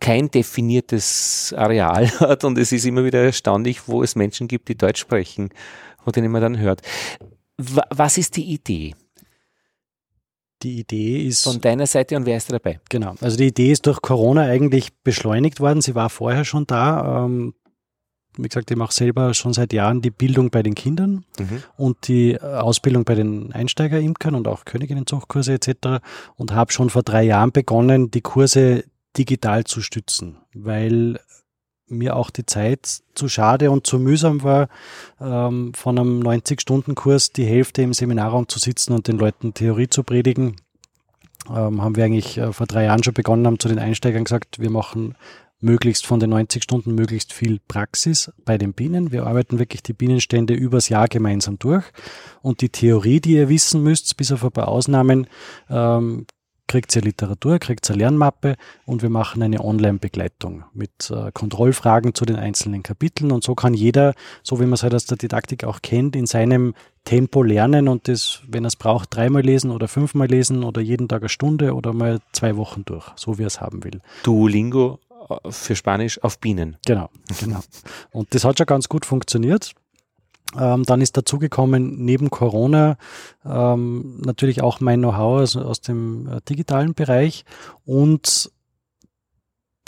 kein 0.00 0.30
definiertes 0.30 1.52
Areal 1.56 2.08
hat 2.20 2.44
und 2.44 2.58
es 2.58 2.70
ist 2.70 2.84
immer 2.84 3.04
wieder 3.04 3.22
erstaunlich, 3.22 3.88
wo 3.88 4.02
es 4.02 4.14
Menschen 4.14 4.46
gibt, 4.46 4.68
die 4.68 4.76
Deutsch 4.76 5.00
sprechen, 5.00 5.50
wo 6.04 6.12
den 6.12 6.30
man 6.30 6.42
dann 6.42 6.58
hört. 6.58 6.82
Wa- 7.58 7.86
Was 7.90 8.18
ist 8.18 8.36
die 8.36 8.52
Idee 8.52 8.94
Die 10.62 10.80
Idee 10.80 11.26
ist, 11.26 11.44
von 11.44 11.60
deiner 11.60 11.86
Seite 11.86 12.16
und 12.16 12.26
wer 12.26 12.36
ist 12.36 12.50
dabei? 12.52 12.80
genau, 12.88 13.14
also 13.20 13.36
die 13.36 13.48
Idee 13.48 13.70
ist 13.72 13.86
durch 13.86 14.00
Corona 14.00 14.42
eigentlich 14.42 14.92
beschleunigt 15.02 15.60
worden. 15.60 15.80
Sie 15.82 15.94
war 15.94 16.08
vorher 16.10 16.44
schon 16.44 16.66
da. 16.66 17.24
Ähm, 17.26 17.54
wie 18.36 18.48
gesagt, 18.48 18.70
ich 18.70 18.76
mache 18.76 18.92
selber 18.92 19.32
schon 19.34 19.52
seit 19.52 19.72
Jahren 19.72 20.00
die 20.02 20.10
Bildung 20.10 20.50
bei 20.50 20.62
den 20.64 20.74
Kindern. 20.74 21.24
und 21.76 22.08
die 22.08 22.32
äh, 22.32 22.38
Ausbildung 22.40 23.04
bei 23.04 23.14
den 23.14 23.52
Einsteigerimkern 23.52 24.34
und 24.34 24.48
auch 24.48 24.64
Königinnenzuchtkurse 24.64 25.52
etc. 25.52 26.02
und 26.36 26.52
habe 26.52 26.72
schon 26.72 26.90
vor 26.90 27.02
drei 27.04 27.22
Jahren 27.22 27.52
begonnen, 27.52 28.10
die 28.10 28.22
Kurse 28.22 28.84
digital 29.16 29.62
zu 29.64 29.80
stützen, 29.82 30.38
weil 30.54 31.20
mir 31.88 32.16
auch 32.16 32.30
die 32.30 32.46
Zeit 32.46 33.02
zu 33.14 33.28
schade 33.28 33.70
und 33.70 33.86
zu 33.86 33.98
mühsam 33.98 34.42
war, 34.42 34.68
ähm, 35.20 35.72
von 35.74 35.98
einem 35.98 36.20
90-Stunden-Kurs 36.20 37.32
die 37.32 37.44
Hälfte 37.44 37.82
im 37.82 37.92
Seminarraum 37.92 38.48
zu 38.48 38.58
sitzen 38.58 38.92
und 38.92 39.08
den 39.08 39.18
Leuten 39.18 39.54
Theorie 39.54 39.88
zu 39.88 40.02
predigen. 40.02 40.56
Ähm, 41.48 41.82
haben 41.82 41.96
wir 41.96 42.04
eigentlich 42.04 42.38
äh, 42.38 42.52
vor 42.52 42.66
drei 42.66 42.84
Jahren 42.84 43.02
schon 43.02 43.14
begonnen, 43.14 43.46
haben 43.46 43.58
zu 43.58 43.68
den 43.68 43.78
Einsteigern 43.78 44.24
gesagt, 44.24 44.60
wir 44.60 44.70
machen 44.70 45.14
möglichst 45.64 46.06
von 46.06 46.20
den 46.20 46.30
90 46.30 46.62
Stunden 46.62 46.94
möglichst 46.94 47.32
viel 47.32 47.58
Praxis 47.66 48.30
bei 48.44 48.58
den 48.58 48.74
Bienen. 48.74 49.12
Wir 49.12 49.26
arbeiten 49.26 49.58
wirklich 49.58 49.82
die 49.82 49.94
Bienenstände 49.94 50.54
übers 50.54 50.88
Jahr 50.88 51.08
gemeinsam 51.08 51.58
durch. 51.58 51.84
Und 52.42 52.60
die 52.60 52.68
Theorie, 52.68 53.20
die 53.20 53.32
ihr 53.32 53.48
wissen 53.48 53.82
müsst, 53.82 54.16
bis 54.16 54.30
auf 54.30 54.44
ein 54.44 54.52
paar 54.52 54.68
Ausnahmen, 54.68 55.26
ähm, 55.70 56.26
kriegt 56.66 56.94
ihr 56.96 57.02
Literatur, 57.02 57.58
kriegt 57.58 57.88
ihr 57.88 57.96
Lernmappe 57.96 58.56
und 58.86 59.02
wir 59.02 59.10
machen 59.10 59.42
eine 59.42 59.62
Online-Begleitung 59.62 60.64
mit 60.72 61.10
äh, 61.10 61.30
Kontrollfragen 61.32 62.14
zu 62.14 62.24
den 62.24 62.36
einzelnen 62.36 62.82
Kapiteln. 62.82 63.32
Und 63.32 63.44
so 63.44 63.54
kann 63.54 63.74
jeder, 63.74 64.14
so 64.42 64.60
wie 64.60 64.64
man 64.64 64.74
es 64.74 64.82
halt 64.82 64.94
aus 64.94 65.06
der 65.06 65.16
Didaktik 65.16 65.64
auch 65.64 65.82
kennt, 65.82 66.16
in 66.16 66.26
seinem 66.26 66.74
Tempo 67.04 67.42
lernen 67.42 67.88
und 67.88 68.08
das, 68.08 68.40
wenn 68.48 68.64
er 68.64 68.68
es 68.68 68.76
braucht, 68.76 69.14
dreimal 69.14 69.42
lesen 69.42 69.70
oder 69.70 69.88
fünfmal 69.88 70.26
lesen 70.26 70.64
oder 70.64 70.80
jeden 70.80 71.06
Tag 71.06 71.22
eine 71.22 71.28
Stunde 71.28 71.74
oder 71.74 71.92
mal 71.92 72.20
zwei 72.32 72.56
Wochen 72.56 72.84
durch, 72.84 73.06
so 73.16 73.38
wie 73.38 73.42
er 73.42 73.48
es 73.48 73.60
haben 73.60 73.84
will. 73.84 74.00
Duolingo 74.22 74.98
äh, 75.28 75.50
für 75.50 75.76
Spanisch 75.76 76.22
auf 76.22 76.38
Bienen. 76.38 76.78
Genau, 76.86 77.10
genau. 77.40 77.60
Und 78.10 78.34
das 78.34 78.44
hat 78.44 78.56
schon 78.58 78.66
ganz 78.66 78.88
gut 78.88 79.04
funktioniert. 79.04 79.74
Ähm, 80.58 80.84
dann 80.84 81.00
ist 81.00 81.16
dazugekommen, 81.16 82.04
neben 82.04 82.30
Corona 82.30 82.96
ähm, 83.44 84.20
natürlich 84.24 84.62
auch 84.62 84.80
mein 84.80 85.00
Know-how 85.00 85.42
aus, 85.42 85.56
aus 85.56 85.80
dem 85.80 86.28
äh, 86.28 86.40
digitalen 86.48 86.94
Bereich 86.94 87.44
und 87.84 88.50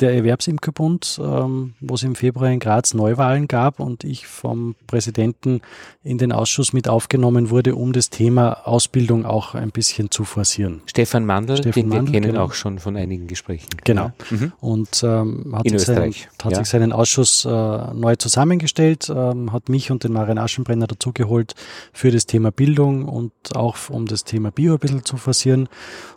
der 0.00 0.14
Erwerbsimkerbund, 0.14 1.18
ähm, 1.22 1.74
wo 1.80 1.94
es 1.94 2.02
im 2.02 2.14
Februar 2.14 2.50
in 2.50 2.58
Graz 2.58 2.92
Neuwahlen 2.92 3.48
gab 3.48 3.80
und 3.80 4.04
ich 4.04 4.26
vom 4.26 4.74
Präsidenten 4.86 5.62
in 6.02 6.18
den 6.18 6.32
Ausschuss 6.32 6.72
mit 6.72 6.88
aufgenommen 6.88 7.50
wurde, 7.50 7.74
um 7.74 7.92
das 7.92 8.10
Thema 8.10 8.66
Ausbildung 8.66 9.24
auch 9.24 9.54
ein 9.54 9.70
bisschen 9.70 10.10
zu 10.10 10.24
forcieren. 10.24 10.82
Stefan 10.86 11.24
Mandl, 11.24 11.56
Stefan 11.56 11.72
den 11.82 11.90
wir 11.90 11.96
Mandl, 11.96 12.12
kennen 12.12 12.32
genau. 12.32 12.44
auch 12.44 12.52
schon 12.52 12.78
von 12.78 12.96
einigen 12.96 13.26
Gesprächen. 13.26 13.68
Genau. 13.84 14.12
Ja. 14.30 14.36
Mhm. 14.36 14.52
und 14.60 15.02
ähm, 15.02 15.54
hat, 15.56 15.68
sich 15.68 15.82
seinen, 15.82 16.14
hat 16.42 16.52
ja. 16.52 16.58
sich 16.58 16.68
seinen 16.68 16.92
Ausschuss 16.92 17.44
äh, 17.44 17.48
neu 17.48 18.16
zusammengestellt, 18.16 19.10
ähm, 19.14 19.52
hat 19.52 19.68
mich 19.68 19.90
und 19.90 20.04
den 20.04 20.12
Marian 20.12 20.38
Aschenbrenner 20.38 20.86
dazugeholt 20.86 21.54
für 21.92 22.10
das 22.10 22.26
Thema 22.26 22.50
Bildung 22.50 23.08
und 23.08 23.32
auch 23.54 23.76
um 23.88 24.06
das 24.06 24.24
Thema 24.24 24.50
Bio 24.50 24.74
ein 24.74 24.78
bisschen 24.78 25.04
zu 25.04 25.16
forcieren. 25.16 25.68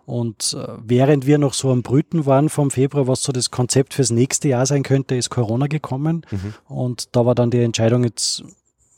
Und 0.10 0.58
äh, 0.60 0.68
während 0.84 1.28
wir 1.28 1.38
noch 1.38 1.54
so 1.54 1.72
am 1.72 1.84
Brüten 1.84 2.26
waren 2.26 2.50
vom 2.50 2.72
Februar, 2.72 3.08
was 3.08 3.22
so 3.22 3.32
das 3.32 3.52
Konzept 3.52 3.94
fürs 3.94 4.10
nächste 4.10 4.48
Jahr 4.48 4.66
sein 4.66 4.82
könnte, 4.82 5.14
ist 5.14 5.30
Corona 5.30 5.68
gekommen. 5.68 6.26
Mhm. 6.32 6.56
Und 6.68 7.16
da 7.16 7.28
war 7.28 7.36
dann 7.36 7.52
die 7.52 7.60
Entscheidung 7.60 8.04
jetzt, 8.04 8.44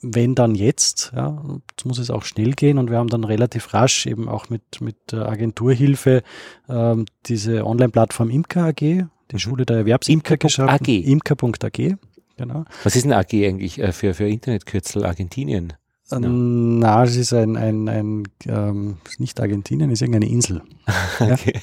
wenn 0.02 0.36
dann 0.36 0.56
jetzt, 0.56 1.12
ja, 1.14 1.44
jetzt 1.70 1.86
muss 1.86 2.00
es 2.00 2.10
auch 2.12 2.24
schnell 2.24 2.54
gehen 2.54 2.78
und 2.78 2.90
wir 2.90 2.98
haben 2.98 3.10
dann 3.10 3.26
relativ 3.26 3.74
rasch 3.74 4.06
eben 4.06 4.30
auch 4.30 4.50
mit, 4.50 4.80
mit 4.80 5.14
Agenturhilfe 5.14 6.24
ähm, 6.70 7.04
diese 7.26 7.66
Online-Plattform 7.66 8.30
Imker 8.30 8.68
AG, 8.68 8.80
die 8.80 9.06
Mhm. 9.34 9.38
Schule 9.38 9.66
der 9.66 9.78
Erwerbsimker 9.80 10.38
geschaffen. 10.38 10.70
AG. 10.70 10.88
Imker.ag, 10.88 11.98
genau. 12.38 12.64
Was 12.84 12.96
ist 12.96 13.04
ein 13.04 13.12
AG 13.12 13.34
eigentlich 13.34 13.80
äh, 13.80 13.92
für, 13.92 14.14
für 14.14 14.30
Internetkürzel 14.30 15.04
Argentinien? 15.06 15.74
Ja. 16.12 16.20
Na, 16.20 17.04
es 17.04 17.16
ist 17.16 17.34
ein, 17.34 17.58
ein, 17.58 17.88
ein 17.90 18.24
ähm, 18.48 18.98
nicht 19.18 19.40
Argentinien, 19.40 19.90
es 19.90 20.02
ist 20.02 20.02
irgendeine 20.02 20.32
Insel. 20.32 20.62
Okay. 21.20 21.54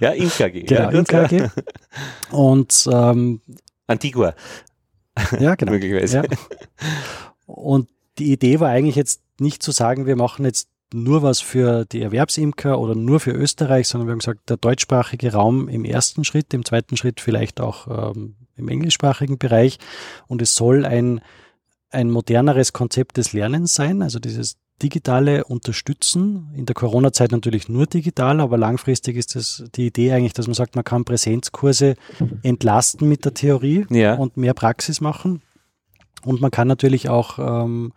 ja, 0.00 0.10
Inka 0.10 0.44
AG. 0.44 0.66
Genau, 0.66 0.90
ja, 0.90 1.02
ja. 1.02 1.24
AG. 1.24 1.50
Und 2.30 2.88
ähm, 2.92 3.40
Antigua, 3.86 4.34
ja, 5.38 5.54
genau. 5.54 5.72
möglicherweise. 5.72 6.18
Ja. 6.18 6.24
Und 7.46 7.88
die 8.18 8.32
Idee 8.32 8.60
war 8.60 8.68
eigentlich 8.68 8.96
jetzt 8.96 9.22
nicht 9.40 9.62
zu 9.62 9.72
sagen, 9.72 10.06
wir 10.06 10.16
machen 10.16 10.44
jetzt 10.44 10.68
nur 10.92 11.22
was 11.22 11.40
für 11.40 11.84
die 11.84 12.02
Erwerbsimker 12.02 12.78
oder 12.78 12.94
nur 12.94 13.20
für 13.20 13.32
Österreich, 13.32 13.88
sondern 13.88 14.08
wir 14.08 14.12
haben 14.12 14.20
gesagt, 14.20 14.48
der 14.48 14.56
deutschsprachige 14.56 15.32
Raum 15.32 15.68
im 15.68 15.84
ersten 15.84 16.24
Schritt, 16.24 16.54
im 16.54 16.64
zweiten 16.64 16.96
Schritt 16.96 17.20
vielleicht 17.20 17.60
auch 17.60 18.12
ähm, 18.14 18.36
im 18.56 18.68
englischsprachigen 18.68 19.38
Bereich. 19.38 19.78
Und 20.26 20.42
es 20.42 20.54
soll 20.54 20.84
ein, 20.84 21.20
ein 21.90 22.10
moderneres 22.10 22.72
Konzept 22.72 23.16
des 23.16 23.32
Lernens 23.32 23.74
sein, 23.74 24.02
also 24.02 24.18
dieses 24.18 24.56
digitale 24.82 25.44
Unterstützen. 25.44 26.52
In 26.54 26.66
der 26.66 26.74
Corona-Zeit 26.74 27.32
natürlich 27.32 27.68
nur 27.68 27.86
digital, 27.86 28.40
aber 28.40 28.56
langfristig 28.58 29.16
ist 29.16 29.34
das 29.34 29.64
die 29.74 29.86
Idee 29.86 30.12
eigentlich, 30.12 30.34
dass 30.34 30.46
man 30.46 30.54
sagt, 30.54 30.76
man 30.76 30.84
kann 30.84 31.04
Präsenzkurse 31.04 31.96
entlasten 32.42 33.08
mit 33.08 33.24
der 33.24 33.34
Theorie 33.34 33.86
Ja. 33.90 34.14
und 34.14 34.36
mehr 34.36 34.54
Praxis 34.54 35.00
machen. 35.00 35.42
Und 36.24 36.40
man 36.40 36.50
kann 36.50 36.68
natürlich 36.68 37.08
auch 37.08 37.38
ähm, 37.38 37.92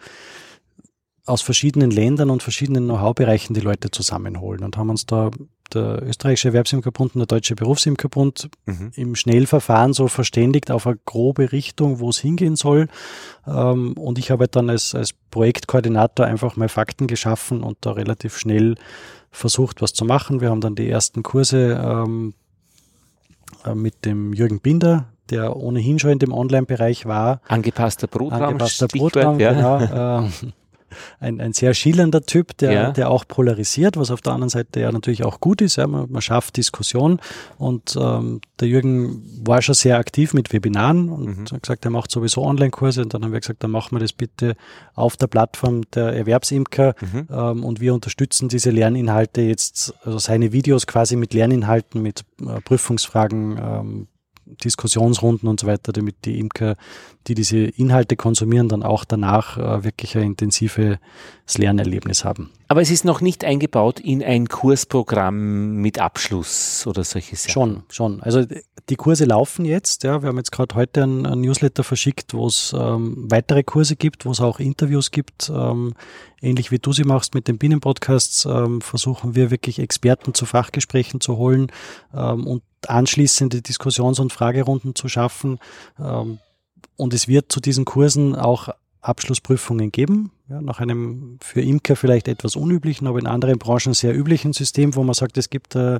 aus 1.26 1.41
verschiedenen 1.41 1.91
Ländern 1.91 2.30
und 2.30 2.43
verschiedenen 2.43 2.85
Know-how-Bereichen 2.85 3.53
die 3.53 3.61
Leute 3.61 3.91
zusammenholen 3.91 4.64
und 4.64 4.77
haben 4.77 4.89
uns 4.89 5.06
da 5.06 5.30
der 5.73 6.03
österreichische 6.03 6.49
Erwerbsimkerbund 6.49 7.15
und 7.15 7.19
der 7.19 7.27
deutsche 7.27 7.56
Berufsimkerbund 7.56 8.49
mhm. 8.65 8.91
im 8.95 9.15
Schnellverfahren 9.15 9.93
so 9.93 10.07
verständigt 10.07 10.72
auf 10.72 10.85
eine 10.85 10.98
grobe 11.06 11.52
Richtung, 11.52 11.99
wo 11.99 12.10
es 12.10 12.19
hingehen 12.19 12.56
soll. 12.56 12.88
Ähm, 13.48 13.93
und 13.93 14.19
ich 14.19 14.31
habe 14.31 14.48
dann 14.48 14.69
als, 14.69 14.95
als 14.95 15.14
Projektkoordinator 15.30 16.26
einfach 16.26 16.56
mal 16.56 16.69
Fakten 16.69 17.07
geschaffen 17.07 17.64
und 17.64 17.77
da 17.81 17.91
relativ 17.91 18.38
schnell 18.38 18.76
versucht, 19.31 19.81
was 19.81 19.93
zu 19.93 20.06
machen. 20.06 20.41
Wir 20.41 20.49
haben 20.49 20.61
dann 20.61 20.76
die 20.76 20.89
ersten 20.89 21.23
Kurse 21.23 21.81
ähm, 21.81 22.34
äh, 23.65 23.76
mit 23.76 24.06
dem 24.06 24.34
Jürgen 24.34 24.60
Binder, 24.60 25.06
der 25.30 25.56
ohnehin 25.56 25.99
schon 25.99 26.11
in 26.11 26.19
dem 26.19 26.34
Online-Bereich 26.34 27.06
war. 27.06 27.41
Angepasster 27.48 28.07
Brotraum. 28.07 28.41
Angepasster 28.41 28.88
Brotraum, 28.88 29.39
ja. 29.39 29.53
genau. 29.77 30.30
Ein, 31.19 31.39
ein 31.41 31.53
sehr 31.53 31.73
schillernder 31.73 32.22
Typ, 32.26 32.57
der, 32.57 32.72
ja. 32.72 32.91
der 32.91 33.09
auch 33.09 33.27
polarisiert, 33.27 33.97
was 33.97 34.11
auf 34.11 34.22
der 34.22 34.34
anderen 34.34 34.49
Seite 34.49 34.80
ja 34.80 34.91
natürlich 34.91 35.23
auch 35.23 35.39
gut 35.39 35.61
ist. 35.61 35.76
Ja, 35.76 35.88
man, 35.88 36.11
man 36.11 36.22
schafft 36.22 36.57
Diskussion 36.57 37.19
und 37.57 37.97
ähm, 37.99 38.41
der 38.59 38.68
Jürgen 38.68 39.23
war 39.45 39.61
schon 39.61 39.76
sehr 39.76 39.97
aktiv 39.97 40.34
mit 40.34 40.53
Webinaren 40.53 41.09
und 41.09 41.26
mhm. 41.26 41.45
hat 41.51 41.63
gesagt, 41.63 41.85
er 41.85 41.91
macht 41.91 42.11
sowieso 42.11 42.43
Online-Kurse 42.43 43.01
und 43.01 43.13
dann 43.13 43.23
haben 43.23 43.34
wir 43.34 43.39
gesagt, 43.39 43.63
dann 43.63 43.72
machen 43.72 43.95
wir 43.95 43.99
das 43.99 44.13
bitte 44.13 44.55
auf 44.93 45.18
der 45.18 45.27
Plattform 45.27 45.81
der 45.93 46.13
Erwerbsimker 46.13 46.95
mhm. 47.01 47.27
ähm, 47.31 47.63
und 47.63 47.80
wir 47.80 47.93
unterstützen 47.93 48.49
diese 48.49 48.69
Lerninhalte 48.69 49.41
jetzt, 49.41 49.93
also 50.03 50.18
seine 50.18 50.51
Videos 50.51 50.88
quasi 50.88 51.15
mit 51.15 51.34
Lerninhalten, 51.34 52.01
mit 52.01 52.23
äh, 52.41 52.61
Prüfungsfragen, 52.61 53.57
ähm, 53.57 54.07
Diskussionsrunden 54.64 55.48
und 55.49 55.60
so 55.60 55.68
weiter, 55.68 55.91
damit 55.91 56.26
die 56.26 56.40
Imker, 56.40 56.76
die 57.28 57.36
diese 57.36 57.57
Inhalte 57.57 58.15
konsumieren, 58.15 58.69
dann 58.69 58.84
auch 58.84 59.06
danach 59.06 59.57
äh, 59.57 59.84
wirklich 59.84 60.18
ein 60.18 60.23
intensives 60.23 60.98
Lernerlebnis 61.57 62.23
haben. 62.23 62.52
Aber 62.68 62.82
es 62.82 62.90
ist 62.90 63.03
noch 63.03 63.22
nicht 63.22 63.44
eingebaut 63.44 63.99
in 63.99 64.23
ein 64.23 64.48
Kursprogramm 64.48 65.76
mit 65.76 65.99
Abschluss 65.99 66.88
oder 66.88 67.03
solche 67.03 67.36
Sachen? 67.36 67.52
Schon, 67.52 67.84
schon. 67.90 68.22
Also 68.22 68.45
die 68.90 68.95
Kurse 68.95 69.26
laufen 69.26 69.65
jetzt. 69.65 70.03
Ja, 70.03 70.22
wir 70.22 70.30
haben 70.30 70.38
jetzt 70.38 70.52
gerade 70.52 70.76
heute 70.76 71.03
ein, 71.03 71.26
ein, 71.26 71.41
Newsletter 71.41 71.84
verschickt, 71.84 72.34
wo 72.34 72.48
es 72.48 72.73
ähm, 72.78 73.26
weitere 73.30 73.64
Kurse 73.64 73.95
gibt, 73.95 74.26
wo 74.26 74.32
es 74.32 74.41
auch 74.41 74.60
Interviews 74.60 75.11
gibt. 75.11 75.52
Ähm, 75.53 75.94
ähnlich 76.41 76.72
wie 76.72 76.80
du 76.80 76.94
sie 76.94 77.03
machst 77.03 77.36
mit 77.36 77.48
den 77.48 77.57
Bienenpodcasts, 77.57 78.45
ähm, 78.45 78.82
versuchen 78.82 79.36
wir 79.36 79.52
wirklich 79.52 79.80
Experten 79.80 80.34
zu 80.34 80.45
Fachgesprächen 80.45 81.22
zu 81.22 81.38
holen 81.38 81.72
ähm, 82.14 82.48
und 82.48 82.64
anschließende 82.87 83.61
Diskussions- 83.61 84.19
und 84.19 84.33
Fragerunden 84.33 84.95
zu 84.95 85.07
schaffen. 85.07 85.59
Ähm, 85.99 86.39
und 86.95 87.13
es 87.13 87.27
wird 87.27 87.51
zu 87.51 87.59
diesen 87.59 87.85
Kursen 87.85 88.35
auch 88.35 88.69
Abschlussprüfungen 89.01 89.91
geben, 89.91 90.31
ja, 90.47 90.61
nach 90.61 90.79
einem 90.79 91.37
für 91.41 91.61
Imker 91.61 91.95
vielleicht 91.95 92.27
etwas 92.27 92.55
unüblichen, 92.55 93.07
aber 93.07 93.17
in 93.17 93.25
anderen 93.25 93.57
Branchen 93.57 93.93
sehr 93.93 94.15
üblichen 94.15 94.53
System, 94.53 94.95
wo 94.95 95.03
man 95.03 95.15
sagt, 95.15 95.37
es 95.37 95.49
gibt 95.49 95.75
eine 95.75 95.99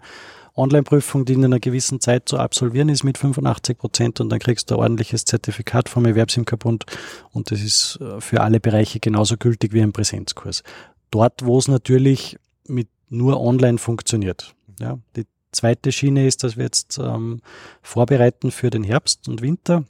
Online-Prüfung, 0.56 1.26
die 1.26 1.34
in 1.34 1.46
einer 1.46 1.60
gewissen 1.60 2.00
Zeit 2.00 2.30
zu 2.30 2.38
absolvieren 2.38 2.90
ist 2.90 3.04
mit 3.04 3.18
85 3.18 3.78
Prozent 3.78 4.20
und 4.20 4.30
dann 4.30 4.40
kriegst 4.40 4.70
du 4.70 4.76
ein 4.76 4.82
ordentliches 4.82 5.26
Zertifikat 5.26 5.90
vom 5.90 6.06
Erwerbsimkerbund 6.06 6.86
und 7.32 7.50
das 7.50 7.62
ist 7.62 8.00
äh, 8.02 8.22
für 8.22 8.42
alle 8.42 8.60
Bereiche 8.60 9.00
genauso 9.00 9.38
gültig 9.38 9.74
wie 9.74 9.82
ein 9.82 9.94
Präsenzkurs. 9.94 10.64
Dort, 11.10 11.46
wo 11.46 11.58
es 11.58 11.68
natürlich 11.68 12.38
mit 12.68 12.88
nur 13.10 13.42
online 13.42 13.78
funktioniert. 13.78 14.54
Ja, 14.80 15.00
die 15.16 15.26
zweite 15.52 15.92
Schiene 15.92 16.28
ist, 16.28 16.44
dass 16.44 16.58
wir 16.58 16.66
jetzt 16.66 16.98
ähm, 16.98 17.42
vorbereiten 17.82 18.52
für 18.52 18.70
den 18.70 18.84
Herbst 18.84 19.28
und 19.28 19.42
Winter, 19.42 19.84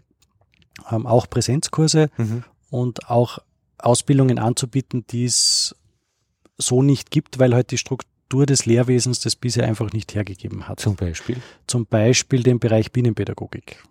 ähm, 0.92 1.06
auch 1.06 1.30
Präsenzkurse 1.30 2.10
mhm. 2.18 2.44
und 2.70 3.10
auch 3.10 3.40
Ausbildungen 3.78 4.40
anzubieten, 4.40 5.06
die 5.10 5.26
es 5.26 5.76
so 6.58 6.82
nicht 6.82 7.12
gibt, 7.12 7.40
weil 7.40 7.54
halt 7.54 7.72
die 7.72 7.78
Struktur 7.78 8.46
des 8.46 8.66
Lehrwesens 8.66 9.20
das 9.20 9.36
bisher 9.36 9.66
einfach 9.66 9.92
nicht 9.92 10.14
hergegeben 10.14 10.68
hat. 10.68 10.80
Zum 10.80 10.96
Beispiel? 10.96 11.38
Zum 11.68 11.86
Beispiel 11.86 12.44
den 12.44 12.60
Bereich 12.60 12.92
Bienenpädagogik. 12.92 13.84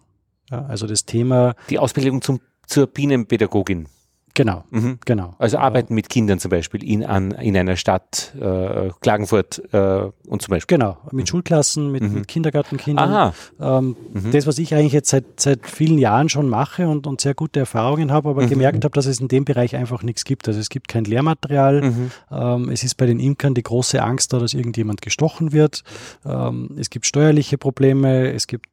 Ja, 0.51 0.65
also 0.67 0.87
das 0.87 1.05
Thema. 1.05 1.55
Die 1.69 1.79
Ausbildung 1.79 2.23
zum, 2.23 2.41
zur 2.67 2.87
Bienenpädagogin. 2.87 3.89
Genau, 4.35 4.65
mhm. 4.71 4.99
genau. 5.05 5.35
Also 5.39 5.59
arbeiten 5.59 5.95
mit 5.95 6.09
Kindern 6.09 6.39
zum 6.39 6.51
Beispiel 6.51 6.85
in, 6.85 7.05
an, 7.05 7.33
in 7.33 7.57
einer 7.57 7.77
Stadt, 7.77 8.33
äh, 8.41 8.91
Klagenfurt 9.01 9.63
äh, 9.73 10.03
und 10.29 10.43
zum 10.43 10.53
Beispiel. 10.53 10.79
Genau, 10.79 10.99
mit 11.11 11.25
mhm. 11.25 11.27
Schulklassen, 11.27 11.91
mit, 11.91 12.03
mhm. 12.03 12.15
mit 12.15 12.29
Kindergartenkindern. 12.29 13.11
Aha. 13.11 13.35
Ähm, 13.61 13.97
mhm. 14.13 14.31
Das, 14.31 14.47
was 14.47 14.59
ich 14.59 14.75
eigentlich 14.75 14.93
jetzt 14.93 15.11
seit, 15.11 15.41
seit 15.41 15.67
vielen 15.67 15.99
Jahren 15.99 16.29
schon 16.29 16.49
mache 16.49 16.89
und, 16.89 17.07
und 17.07 17.21
sehr 17.21 17.35
gute 17.35 17.61
Erfahrungen 17.61 18.13
habe, 18.13 18.29
aber 18.31 18.43
mhm. 18.43 18.51
gemerkt 18.51 18.85
habe, 18.85 18.95
dass 18.95 19.07
es 19.07 19.21
in 19.21 19.29
dem 19.29 19.45
Bereich 19.45 19.75
einfach 19.75 20.03
nichts 20.03 20.25
gibt. 20.25 20.47
Also 20.47 20.61
es 20.61 20.69
gibt 20.69 20.89
kein 20.89 21.05
Lehrmaterial. 21.05 21.83
Mhm. 21.83 22.11
Ähm, 22.31 22.69
es 22.71 22.85
ist 22.85 22.95
bei 22.95 23.07
den 23.07 23.19
Imkern 23.19 23.55
die 23.55 23.63
große 23.63 24.03
Angst 24.03 24.33
da, 24.33 24.39
dass 24.39 24.55
irgendjemand 24.55 25.03
gestochen 25.03 25.53
wird. 25.53 25.83
Ähm, 26.25 26.71
es 26.79 26.91
gibt 26.91 27.07
steuerliche 27.07 27.59
Probleme, 27.59 28.33
es 28.33 28.47
gibt 28.47 28.70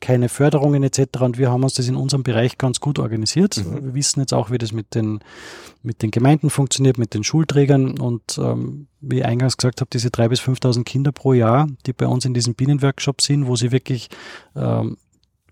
keine 0.00 0.28
Förderungen 0.28 0.82
etc. 0.82 1.20
Und 1.20 1.38
wir 1.38 1.50
haben 1.50 1.62
uns 1.62 1.74
das 1.74 1.88
in 1.88 1.96
unserem 1.96 2.22
Bereich 2.22 2.58
ganz 2.58 2.80
gut 2.80 2.98
organisiert. 2.98 3.56
Mhm. 3.56 3.84
Wir 3.84 3.94
wissen 3.94 4.20
jetzt 4.20 4.32
auch, 4.34 4.50
wie 4.50 4.58
das 4.58 4.72
mit 4.72 4.94
den, 4.94 5.20
mit 5.82 6.02
den 6.02 6.10
Gemeinden 6.10 6.50
funktioniert, 6.50 6.98
mit 6.98 7.14
den 7.14 7.24
Schulträgern. 7.24 7.98
Und 7.98 8.38
ähm, 8.38 8.86
wie 9.00 9.18
ich 9.18 9.24
eingangs 9.24 9.56
gesagt 9.56 9.80
habe, 9.80 9.90
diese 9.92 10.08
3.000 10.08 10.28
bis 10.28 10.40
5.000 10.40 10.84
Kinder 10.84 11.12
pro 11.12 11.32
Jahr, 11.32 11.68
die 11.86 11.92
bei 11.92 12.06
uns 12.06 12.24
in 12.24 12.34
diesen 12.34 12.54
Bienenworkshops 12.54 13.24
sind, 13.24 13.46
wo 13.46 13.56
sie 13.56 13.72
wirklich 13.72 14.08
ähm, 14.54 14.96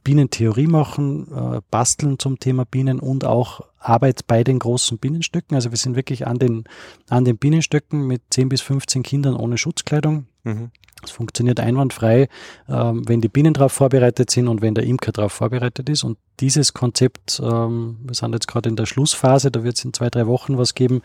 Bienentheorie 0.03 0.67
machen, 0.67 1.29
äh, 1.33 1.61
basteln 1.71 2.19
zum 2.19 2.39
Thema 2.39 2.65
Bienen 2.65 3.01
und 3.01 3.25
auch 3.25 3.63
Arbeit 3.79 4.27
bei 4.27 4.45
den 4.45 4.59
großen 4.59 4.99
Bienenstöcken. 4.99 5.55
Also 5.55 5.71
wir 5.71 5.79
sind 5.79 5.97
wirklich 5.97 6.27
an 6.27 6.39
den, 6.39 6.65
an 7.09 7.25
den 7.25 7.39
Bienenstöcken 7.39 8.07
mit 8.07 8.23
10 8.31 8.49
bis 8.49 8.61
15 8.61 9.03
Kindern 9.03 9.35
ohne 9.35 9.59
Schutzkleidung. 9.59 10.27
Mhm. 10.45 10.71
Es 11.03 11.11
funktioniert 11.13 11.61
einwandfrei, 11.61 12.29
ähm, 12.69 13.09
wenn 13.09 13.21
die 13.21 13.29
Bienen 13.29 13.55
darauf 13.55 13.73
vorbereitet 13.73 14.31
sind 14.31 14.49
und 14.49 14.61
wenn 14.61 14.75
der 14.75 14.85
Imker 14.85 15.13
darauf 15.13 15.33
vorbereitet 15.33 15.89
ist. 15.89 16.05
Und 16.05 16.19
dieses 16.41 16.75
Konzept, 16.75 17.41
ähm, 17.43 17.99
wir 18.03 18.15
sind 18.15 18.35
jetzt 18.35 18.49
gerade 18.49 18.69
in 18.69 18.77
der 18.77 18.87
Schlussphase, 18.87 19.51
da 19.51 19.65
wird 19.65 19.79
es 19.79 19.85
in 19.85 19.95
zwei, 19.95 20.11
drei 20.11 20.27
Wochen 20.27 20.59
was 20.59 20.75
geben, 20.75 21.01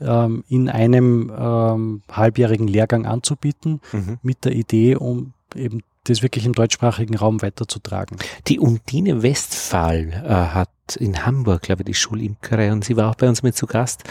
ähm, 0.00 0.44
in 0.48 0.68
einem 0.68 1.32
ähm, 1.36 2.02
halbjährigen 2.10 2.68
Lehrgang 2.68 3.06
anzubieten, 3.06 3.80
mhm. 3.92 4.18
mit 4.22 4.44
der 4.44 4.52
Idee, 4.52 4.96
um 4.96 5.32
eben 5.54 5.82
das 6.08 6.22
wirklich 6.22 6.46
im 6.46 6.52
deutschsprachigen 6.52 7.16
Raum 7.16 7.42
weiterzutragen. 7.42 8.18
Die 8.46 8.58
Undine 8.58 9.22
Westphal 9.22 10.08
äh, 10.24 10.28
hat 10.28 10.70
in 10.98 11.26
Hamburg, 11.26 11.62
glaube 11.62 11.82
ich, 11.82 11.86
die 11.86 11.94
Schulimkerei 11.94 12.72
und 12.72 12.84
sie 12.84 12.96
war 12.96 13.10
auch 13.10 13.14
bei 13.14 13.28
uns 13.28 13.42
mit 13.42 13.56
zu 13.56 13.66
Gast. 13.66 14.04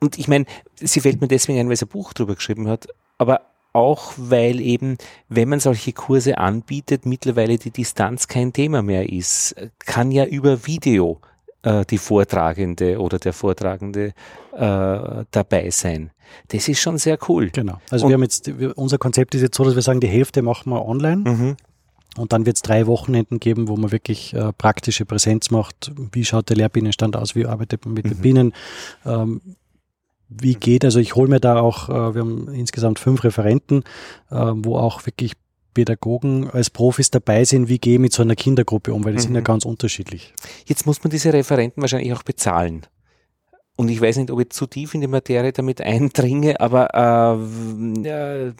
Und 0.00 0.18
ich 0.18 0.28
meine, 0.28 0.46
sie 0.74 1.00
fällt 1.00 1.20
mir 1.20 1.28
deswegen 1.28 1.58
ein, 1.58 1.68
weil 1.68 1.76
sie 1.76 1.86
ein 1.86 1.90
Buch 1.90 2.12
drüber 2.12 2.34
geschrieben 2.34 2.68
hat, 2.68 2.88
aber 3.18 3.42
auch 3.72 4.14
weil 4.16 4.60
eben, 4.60 4.96
wenn 5.28 5.50
man 5.50 5.60
solche 5.60 5.92
Kurse 5.92 6.38
anbietet, 6.38 7.04
mittlerweile 7.04 7.58
die 7.58 7.70
Distanz 7.70 8.26
kein 8.26 8.54
Thema 8.54 8.80
mehr 8.80 9.12
ist. 9.12 9.54
Kann 9.80 10.10
ja 10.10 10.24
über 10.24 10.66
Video 10.66 11.20
äh, 11.66 11.84
die 11.84 11.98
Vortragende 11.98 13.00
oder 13.00 13.18
der 13.18 13.32
Vortragende 13.32 14.14
äh, 14.52 15.24
dabei 15.30 15.70
sein. 15.70 16.12
Das 16.48 16.68
ist 16.68 16.80
schon 16.80 16.96
sehr 16.98 17.18
cool. 17.28 17.50
Genau. 17.50 17.80
Also 17.90 18.06
Und 18.06 18.10
wir 18.10 18.14
haben 18.14 18.22
jetzt, 18.22 18.48
unser 18.76 18.98
Konzept 18.98 19.34
ist 19.34 19.42
jetzt 19.42 19.56
so, 19.56 19.64
dass 19.64 19.74
wir 19.74 19.82
sagen, 19.82 20.00
die 20.00 20.06
Hälfte 20.06 20.42
machen 20.42 20.70
wir 20.70 20.86
online. 20.86 21.28
Mhm. 21.28 21.56
Und 22.16 22.32
dann 22.32 22.46
wird 22.46 22.56
es 22.56 22.62
drei 22.62 22.86
Wochenenden 22.86 23.40
geben, 23.40 23.68
wo 23.68 23.76
man 23.76 23.92
wirklich 23.92 24.32
äh, 24.32 24.52
praktische 24.52 25.04
Präsenz 25.04 25.50
macht. 25.50 25.92
Wie 26.12 26.24
schaut 26.24 26.48
der 26.48 26.56
Lehrbienenstand 26.56 27.16
aus? 27.16 27.34
Wie 27.34 27.46
arbeitet 27.46 27.84
man 27.84 27.94
mit 27.94 28.06
mhm. 28.06 28.10
den 28.10 28.18
Bienen? 28.18 28.52
Ähm, 29.04 29.40
wie 30.28 30.54
geht. 30.54 30.84
Also 30.84 30.98
ich 30.98 31.14
hole 31.14 31.28
mir 31.28 31.40
da 31.40 31.60
auch, 31.60 31.88
äh, 31.88 32.14
wir 32.14 32.22
haben 32.22 32.48
insgesamt 32.52 32.98
fünf 32.98 33.24
Referenten, 33.24 33.82
äh, 34.30 34.36
wo 34.36 34.76
auch 34.76 35.04
wirklich 35.06 35.32
Pädagogen 35.76 36.48
als 36.48 36.70
Profis 36.70 37.10
dabei 37.10 37.44
sind, 37.44 37.68
wie 37.68 37.78
gehe 37.78 37.94
ich 37.94 38.00
mit 38.00 38.10
so 38.10 38.22
einer 38.22 38.34
Kindergruppe 38.34 38.94
um, 38.94 39.04
weil 39.04 39.12
die 39.12 39.18
mhm. 39.18 39.22
sind 39.22 39.34
ja 39.34 39.40
mhm. 39.40 39.44
ganz 39.44 39.66
unterschiedlich. 39.66 40.32
Jetzt 40.64 40.86
muss 40.86 41.04
man 41.04 41.10
diese 41.10 41.34
Referenten 41.34 41.82
wahrscheinlich 41.82 42.14
auch 42.14 42.22
bezahlen. 42.22 42.86
Und 43.76 43.90
ich 43.90 44.00
weiß 44.00 44.16
nicht, 44.16 44.30
ob 44.30 44.40
ich 44.40 44.50
zu 44.50 44.66
tief 44.66 44.94
in 44.94 45.02
die 45.02 45.06
Materie 45.06 45.52
damit 45.52 45.82
eindringe, 45.82 46.60
aber 46.60 47.38
äh, 48.04 48.08
äh, 48.08 48.52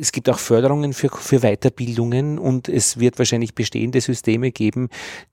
es 0.00 0.12
gibt 0.12 0.28
auch 0.30 0.38
Förderungen 0.38 0.94
für, 0.94 1.10
für 1.10 1.40
Weiterbildungen 1.40 2.38
und 2.38 2.68
es 2.68 2.98
wird 2.98 3.18
wahrscheinlich 3.18 3.54
bestehende 3.54 4.00
Systeme 4.00 4.50
geben, 4.50 4.88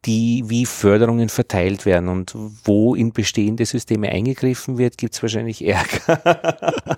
die 0.05 0.43
wie 0.47 0.65
Förderungen 0.65 1.29
verteilt 1.29 1.85
werden. 1.85 2.09
Und 2.09 2.35
wo 2.65 2.93
in 2.93 3.13
bestehende 3.13 3.65
Systeme 3.65 4.09
eingegriffen 4.09 4.77
wird, 4.77 4.97
gibt 4.97 5.13
es 5.13 5.21
wahrscheinlich 5.21 5.65
Ärger. 5.65 6.97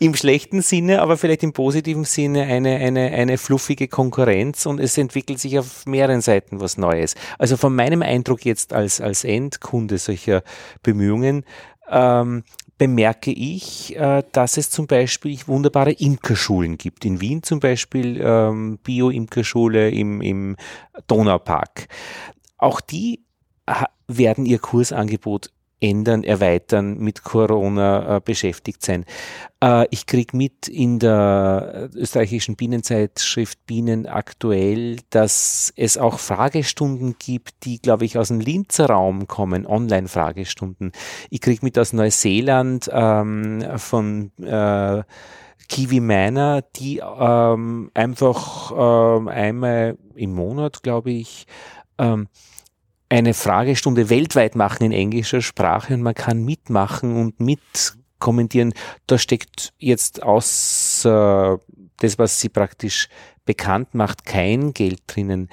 Im 0.00 0.14
schlechten 0.14 0.62
Sinne, 0.62 1.00
aber 1.02 1.16
vielleicht 1.16 1.42
im 1.42 1.52
positiven 1.52 2.04
Sinne 2.04 2.44
eine, 2.44 2.76
eine, 2.76 3.12
eine 3.12 3.38
fluffige 3.38 3.86
Konkurrenz 3.86 4.66
und 4.66 4.80
es 4.80 4.96
entwickelt 4.96 5.38
sich 5.38 5.58
auf 5.58 5.86
mehreren 5.86 6.22
Seiten 6.22 6.60
was 6.60 6.78
Neues. 6.78 7.14
Also 7.38 7.56
von 7.56 7.74
meinem 7.74 8.02
Eindruck 8.02 8.44
jetzt 8.44 8.72
als, 8.72 9.00
als 9.00 9.24
Endkunde 9.24 9.98
solcher 9.98 10.42
Bemühungen 10.82 11.44
ähm, 11.88 12.42
bemerke 12.78 13.30
ich, 13.30 13.96
äh, 13.96 14.22
dass 14.32 14.56
es 14.56 14.70
zum 14.70 14.86
Beispiel 14.86 15.38
wunderbare 15.46 15.92
Imkerschulen 15.92 16.76
gibt. 16.76 17.04
In 17.04 17.20
Wien 17.20 17.42
zum 17.42 17.60
Beispiel 17.60 18.20
ähm, 18.20 18.78
Bio-Imkerschule 18.82 19.90
im, 19.90 20.20
im 20.20 20.56
Donaupark. 21.06 21.88
Auch 22.58 22.80
die 22.80 23.24
werden 24.08 24.46
ihr 24.46 24.58
Kursangebot 24.58 25.50
ändern, 25.80 26.24
erweitern, 26.24 26.98
mit 26.98 27.22
Corona 27.22 28.16
äh, 28.16 28.20
beschäftigt 28.20 28.84
sein. 28.84 29.04
Äh, 29.62 29.86
ich 29.90 30.06
kriege 30.06 30.36
mit 30.36 30.68
in 30.68 30.98
der 30.98 31.90
österreichischen 31.94 32.56
Bienenzeitschrift 32.56 33.66
Bienen 33.66 34.06
aktuell, 34.06 34.98
dass 35.10 35.72
es 35.76 35.98
auch 35.98 36.18
Fragestunden 36.18 37.16
gibt, 37.18 37.64
die, 37.64 37.80
glaube 37.80 38.04
ich, 38.04 38.18
aus 38.18 38.28
dem 38.28 38.40
Linzer 38.40 38.86
Raum 38.86 39.26
kommen, 39.26 39.66
Online-Fragestunden. 39.66 40.92
Ich 41.30 41.40
kriege 41.40 41.64
mit 41.64 41.78
aus 41.78 41.92
Neuseeland 41.92 42.90
ähm, 42.92 43.64
von 43.76 44.32
äh, 44.42 45.02
Kiwi 45.68 46.00
Miner, 46.00 46.62
die 46.76 46.98
ähm, 46.98 47.90
einfach 47.94 48.72
ähm, 49.18 49.28
einmal 49.28 49.96
im 50.14 50.34
Monat, 50.34 50.82
glaube 50.82 51.10
ich, 51.10 51.46
ähm, 51.98 52.28
eine 53.08 53.34
Fragestunde 53.34 54.10
weltweit 54.10 54.56
machen 54.56 54.84
in 54.84 54.92
englischer 54.92 55.42
Sprache 55.42 55.94
und 55.94 56.02
man 56.02 56.14
kann 56.14 56.44
mitmachen 56.44 57.16
und 57.16 57.40
mitkommentieren. 57.40 58.74
Da 59.06 59.18
steckt 59.18 59.72
jetzt 59.78 60.22
außer 60.22 61.60
das, 61.98 62.18
was 62.18 62.40
sie 62.40 62.48
praktisch 62.48 63.08
bekannt 63.44 63.94
macht, 63.94 64.24
kein 64.24 64.72
Geld 64.72 65.02
drinnen. 65.06 65.48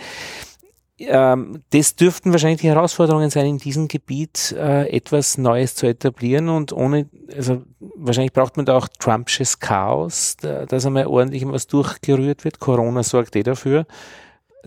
Ähm, 1.07 1.63
das 1.71 1.95
dürften 1.95 2.31
wahrscheinlich 2.31 2.61
die 2.61 2.67
Herausforderungen 2.67 3.31
sein, 3.31 3.47
in 3.47 3.57
diesem 3.57 3.88
Gebiet 3.88 4.53
äh, 4.57 4.88
etwas 4.89 5.38
Neues 5.38 5.73
zu 5.73 5.88
etablieren 5.88 6.47
und 6.47 6.73
ohne, 6.73 7.09
also 7.35 7.63
wahrscheinlich 7.80 8.33
braucht 8.33 8.55
man 8.57 8.67
da 8.67 8.77
auch 8.77 8.88
Trumpsches 8.88 9.59
Chaos, 9.59 10.38
da, 10.39 10.65
dass 10.65 10.85
einmal 10.85 11.07
ordentlich 11.07 11.43
was 11.47 11.65
durchgerührt 11.65 12.43
wird. 12.43 12.59
Corona 12.59 13.01
sorgt 13.01 13.35
eh 13.35 13.43
dafür, 13.43 13.88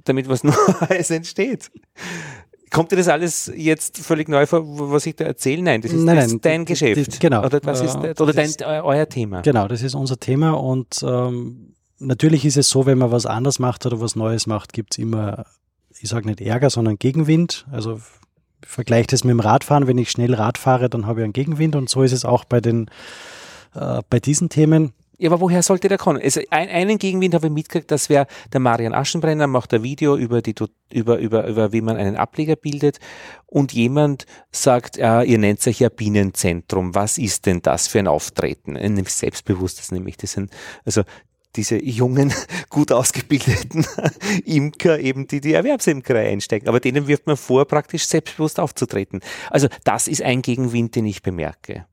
damit 0.05 0.29
was 0.29 0.43
Neues 0.91 1.11
entsteht. 1.11 1.71
Kommt 2.75 2.91
dir 2.91 2.97
das 2.97 3.09
alles 3.09 3.53
jetzt 3.55 3.99
völlig 3.99 4.29
neu 4.29 4.47
vor, 4.47 4.63
was 4.91 5.07
ich 5.07 5.15
da 5.15 5.25
erzähle? 5.25 5.63
Nein, 5.63 5.81
das 5.81 5.93
ist 5.93 6.03
nein, 6.03 6.17
das 6.17 6.29
nein, 6.29 6.41
dein 6.43 6.65
Geschäft. 6.65 7.15
Die, 7.15 7.19
genau. 7.21 7.45
Oder, 7.45 7.61
was 7.63 7.81
ist, 7.81 7.97
oder 7.97 8.33
dein, 8.33 8.47
ist, 8.47 8.63
euer 8.63 9.09
Thema. 9.09 9.43
Genau, 9.43 9.69
das 9.69 9.83
ist 9.83 9.95
unser 9.95 10.19
Thema 10.19 10.51
und 10.51 11.05
ähm, 11.07 11.75
natürlich 12.01 12.45
ist 12.45 12.57
es 12.57 12.69
so, 12.69 12.85
wenn 12.85 12.99
man 12.99 13.13
was 13.13 13.27
anders 13.27 13.61
macht 13.61 13.87
oder 13.87 14.01
was 14.01 14.17
Neues 14.17 14.49
macht, 14.49 14.73
gibt 14.73 14.95
es 14.95 14.99
immer, 14.99 15.47
ich 16.01 16.09
sage 16.09 16.27
nicht 16.27 16.41
Ärger, 16.41 16.69
sondern 16.69 16.99
Gegenwind. 16.99 17.65
Also 17.71 18.01
ich 18.63 18.69
vergleiche 18.69 19.07
das 19.07 19.23
mit 19.23 19.31
dem 19.31 19.41
Radfahren. 19.41 19.87
Wenn 19.87 19.99
ich 19.99 20.11
schnell 20.11 20.35
Rad 20.35 20.59
fahre, 20.59 20.91
dann 20.91 21.07
habe 21.07 21.21
ich 21.21 21.25
einen 21.25 21.33
Gegenwind 21.33 21.77
und 21.77 21.89
so 21.89 22.03
ist 22.03 22.13
es 22.13 22.25
auch 22.25 22.45
bei 22.45 22.61
den 22.61 22.91
äh, 23.75 24.03
bei 24.11 24.19
diesen 24.19 24.49
Themen. 24.49 24.93
Ja, 25.17 25.31
aber 25.31 25.41
woher 25.41 25.63
sollte 25.63 25.89
der 25.89 25.99
kommen? 25.99 26.21
Also 26.21 26.41
ein, 26.51 26.69
einen 26.69 26.99
Gegenwind 26.99 27.35
habe 27.35 27.47
ich 27.47 27.53
mitgekriegt, 27.53 27.91
das 27.91 28.09
wäre 28.09 28.27
der 28.53 28.61
Marian 28.61 28.95
Aschenbrenner, 28.95 29.47
macht 29.47 29.73
ein 29.73 29.83
Video 29.83 30.17
über, 30.17 30.43
die, 30.43 30.55
über, 30.93 31.19
über, 31.19 31.47
über 31.47 31.73
wie 31.73 31.81
man 31.81 31.97
einen 31.97 32.17
Ableger 32.17 32.57
bildet 32.57 32.99
und 33.47 33.73
jemand 33.73 34.27
sagt, 34.51 34.97
ja, 34.97 35.23
ihr 35.23 35.39
nennt 35.39 35.65
euch 35.67 35.81
ja 35.81 35.89
Bienenzentrum, 35.89 36.95
was 36.95 37.19
ist 37.19 37.47
denn 37.47 37.63
das 37.63 37.87
für 37.87 38.01
ein 38.01 38.09
Auftreten? 38.09 38.77
Ein 38.77 39.05
selbstbewusstes 39.05 39.93
nämlich, 39.93 40.17
das 40.17 40.33
sind, 40.33 40.51
also 40.85 41.03
diese 41.57 41.83
jungen, 41.83 42.33
gut 42.69 42.91
ausgebildeten 42.91 43.87
Imker 44.45 44.99
eben, 44.99 45.29
die 45.29 45.41
die 45.41 45.53
Erwerbsimkerei 45.53 46.31
einsteigen. 46.31 46.69
Aber 46.69 46.81
denen 46.81 47.07
wirft 47.07 47.27
man 47.27 47.37
vor, 47.37 47.65
praktisch 47.67 48.07
selbstbewusst 48.07 48.59
aufzutreten. 48.59 49.21
Also 49.51 49.69
das 49.85 50.09
ist 50.09 50.23
ein 50.23 50.43
Gegenwind, 50.43 50.97
den 50.97 51.07
ich 51.07 51.23
bemerke. 51.23 51.87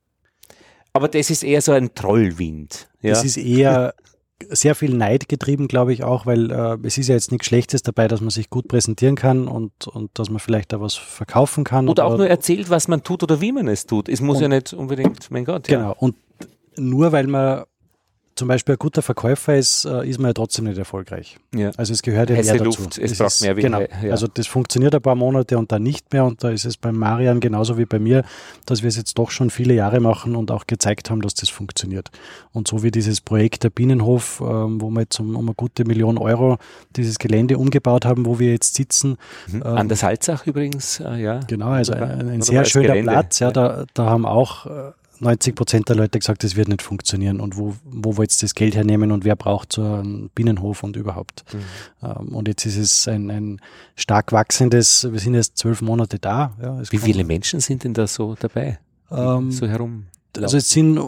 Aber 0.94 1.08
das 1.08 1.30
ist 1.30 1.44
eher 1.44 1.62
so 1.62 1.72
ein 1.72 1.94
Trollwind. 1.96 2.90
Ja? 3.02 3.12
Das 3.12 3.24
ist 3.24 3.38
eher 3.38 3.94
sehr 4.50 4.76
viel 4.76 4.94
Neid 4.96 5.30
getrieben, 5.30 5.68
glaube 5.68 5.94
ich 5.94 6.04
auch, 6.04 6.26
weil 6.26 6.52
äh, 6.52 6.78
es 6.84 6.98
ist 6.98 7.08
ja 7.08 7.16
jetzt 7.16 7.32
nichts 7.32 7.48
Schlechtes 7.48 7.84
dabei, 7.84 8.08
dass 8.08 8.22
man 8.22 8.32
sich 8.32 8.50
gut 8.50 8.68
präsentieren 8.68 9.16
kann 9.16 9.48
und, 9.48 9.88
und 9.88 10.12
dass 10.18 10.30
man 10.30 10.40
vielleicht 10.40 10.74
da 10.74 10.82
was 10.82 10.96
verkaufen 10.96 11.64
kann. 11.64 11.88
Oder, 11.88 12.06
oder 12.06 12.14
auch 12.14 12.18
nur 12.18 12.28
erzählt, 12.28 12.70
was 12.70 12.88
man 12.88 13.04
tut 13.04 13.24
oder 13.24 13.40
wie 13.42 13.52
man 13.52 13.68
es 13.68 13.86
tut. 13.86 14.10
Es 14.10 14.22
muss 14.22 14.42
ja 14.42 14.48
nicht 14.48 14.74
unbedingt, 14.74 15.30
mein 15.32 15.46
Gott. 15.46 15.68
Genau. 15.68 15.90
Ja. 15.90 15.90
Und 15.92 16.16
nur 16.76 17.12
weil 17.12 17.28
man 17.28 17.64
zum 18.42 18.48
Beispiel 18.48 18.74
ein 18.74 18.80
guter 18.80 19.04
Verkäufer 19.04 19.56
ist, 19.56 19.86
äh, 19.86 20.10
ist 20.10 20.18
man 20.18 20.30
ja 20.30 20.34
trotzdem 20.34 20.66
nicht 20.66 20.80
erfolgreich. 20.80 21.38
Ja. 21.54 21.70
Also 21.78 21.94
es 21.94 22.02
gehört 22.02 22.32
ja 22.32 22.38
Heiße 22.38 22.54
mehr 22.56 22.64
Luft, 22.64 22.80
dazu. 22.80 23.00
es, 23.00 23.12
es 23.12 23.18
braucht 23.20 23.34
ist, 23.34 23.42
mehr 23.42 23.54
Genau. 23.54 23.82
Ja. 23.82 24.10
Also 24.10 24.26
das 24.26 24.48
funktioniert 24.48 24.96
ein 24.96 25.02
paar 25.04 25.14
Monate 25.14 25.60
und 25.60 25.72
dann 25.72 25.84
nicht 25.84 26.12
mehr 26.12 26.26
und 26.26 26.44
da 26.44 26.50
ist 26.50 26.66
es 26.66 26.76
beim 26.76 26.98
Marian 26.98 27.40
genauso 27.40 27.78
wie 27.78 27.86
bei 27.86 28.00
mir, 28.00 28.24
dass 28.66 28.82
wir 28.82 28.88
es 28.88 28.96
jetzt 28.98 29.20
doch 29.20 29.30
schon 29.30 29.52
viele 29.52 29.76
Jahre 29.76 30.00
machen 30.00 30.36
und 30.36 30.50
auch 30.50 30.66
gezeigt 30.66 31.12
haben, 31.12 31.22
dass 31.22 31.36
das 31.36 31.50
funktioniert. 31.50 32.10
Und 32.52 32.68
so 32.68 32.82
wie 32.82 32.90
dieses 32.90 33.22
Projekt 33.22 33.64
der 33.64 33.70
Bienenhof, 33.70 34.42
ähm, 34.44 34.82
wo 34.82 34.90
wir 34.90 35.02
jetzt 35.02 35.20
um, 35.20 35.36
um, 35.36 35.46
eine 35.46 35.54
gute 35.54 35.86
Million 35.86 36.18
Euro 36.18 36.58
dieses 36.96 37.20
Gelände 37.20 37.60
umgebaut 37.60 38.06
haben, 38.06 38.26
wo 38.26 38.40
wir 38.40 38.54
jetzt 38.54 38.74
sitzen. 38.74 39.18
Mhm. 39.52 39.58
Ähm, 39.58 39.62
An 39.64 39.88
der 39.88 39.98
Salzach 39.98 40.48
übrigens, 40.48 41.00
äh, 41.00 41.22
ja. 41.22 41.42
Genau, 41.46 41.68
also 41.68 41.94
ein, 41.94 42.28
ein 42.28 42.42
sehr 42.42 42.66
schöner 42.66 42.88
Gelände. 42.88 43.12
Platz. 43.12 43.38
Ja, 43.38 43.52
Da, 43.52 43.86
da 43.94 44.06
haben 44.06 44.26
auch 44.26 44.66
äh, 44.66 44.92
90 45.22 45.56
Prozent 45.56 45.90
der 45.90 45.96
Leute 45.96 46.20
gesagt, 46.20 46.44
das 46.44 46.56
wird 46.56 46.68
nicht 46.68 46.82
funktionieren 46.82 47.40
und 47.40 47.58
wo, 47.58 47.76
wo 47.84 48.18
wollt 48.18 48.32
ihr 48.32 48.38
das 48.42 48.56
Geld 48.56 48.76
hernehmen 48.76 49.12
und 49.12 49.24
wer 49.24 49.36
braucht 49.36 49.74
so 49.74 49.84
einen 49.84 50.30
Binnenhof 50.34 50.84
und 50.84 50.96
überhaupt. 50.96 51.44
Mhm. 51.54 51.60
Ähm, 52.08 52.36
und 52.36 52.48
jetzt 52.48 52.66
ist 52.66 52.78
es 52.78 53.08
ein, 53.08 53.30
ein 53.30 53.62
stark 53.96 54.32
wachsendes, 54.32 55.08
wir 55.12 55.20
sind 55.20 55.36
jetzt 55.36 55.58
zwölf 55.58 55.82
Monate 55.82 56.20
da. 56.20 56.54
Ja, 56.62 56.82
Wie 56.90 56.98
viele 56.98 57.24
Menschen 57.24 57.60
sind 57.60 57.84
denn 57.84 57.94
da 57.94 58.08
so 58.08 58.36
dabei? 58.40 58.80
Ähm, 59.12 59.52
so 59.52 59.68
herum? 59.68 60.06
Also 60.38 60.58
es 60.58 60.70
sind 60.70 61.00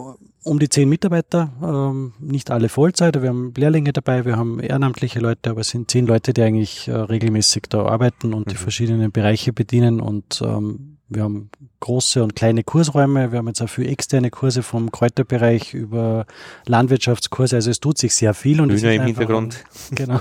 um 0.44 0.58
die 0.58 0.68
zehn 0.68 0.88
Mitarbeiter, 0.88 1.52
ähm, 1.62 2.12
nicht 2.20 2.50
alle 2.50 2.68
Vollzeit, 2.68 3.20
wir 3.20 3.30
haben 3.30 3.52
Lehrlinge 3.56 3.92
dabei, 3.92 4.24
wir 4.24 4.36
haben 4.36 4.60
ehrenamtliche 4.60 5.18
Leute, 5.18 5.50
aber 5.50 5.62
es 5.62 5.70
sind 5.70 5.90
zehn 5.90 6.06
Leute, 6.06 6.34
die 6.34 6.42
eigentlich 6.42 6.86
äh, 6.88 6.92
regelmäßig 6.92 7.64
da 7.70 7.86
arbeiten 7.86 8.34
und 8.34 8.46
mhm. 8.46 8.50
die 8.50 8.56
verschiedenen 8.56 9.10
Bereiche 9.10 9.52
bedienen 9.52 10.00
und 10.00 10.42
ähm, 10.44 10.93
wir 11.08 11.22
haben 11.22 11.50
große 11.80 12.22
und 12.22 12.34
kleine 12.34 12.64
Kursräume. 12.64 13.30
Wir 13.30 13.38
haben 13.38 13.46
jetzt 13.48 13.60
auch 13.62 13.68
viele 13.68 13.88
externe 13.88 14.30
Kurse 14.30 14.62
vom 14.62 14.90
Kräuterbereich 14.90 15.74
über 15.74 16.26
Landwirtschaftskurse. 16.66 17.56
Also 17.56 17.70
es 17.70 17.80
tut 17.80 17.98
sich 17.98 18.14
sehr 18.14 18.34
viel. 18.34 18.60
Und 18.60 18.70
Hühner 18.70 18.92
im 18.92 19.02
Hintergrund. 19.02 19.64
Ein, 19.90 19.94
genau. 19.94 20.20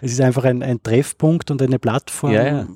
Es 0.00 0.12
ist 0.12 0.20
einfach 0.20 0.44
ein, 0.44 0.62
ein 0.62 0.82
Treffpunkt 0.82 1.50
und 1.50 1.60
eine 1.60 1.78
Plattform, 1.78 2.32
ja, 2.32 2.46
ja 2.46 2.66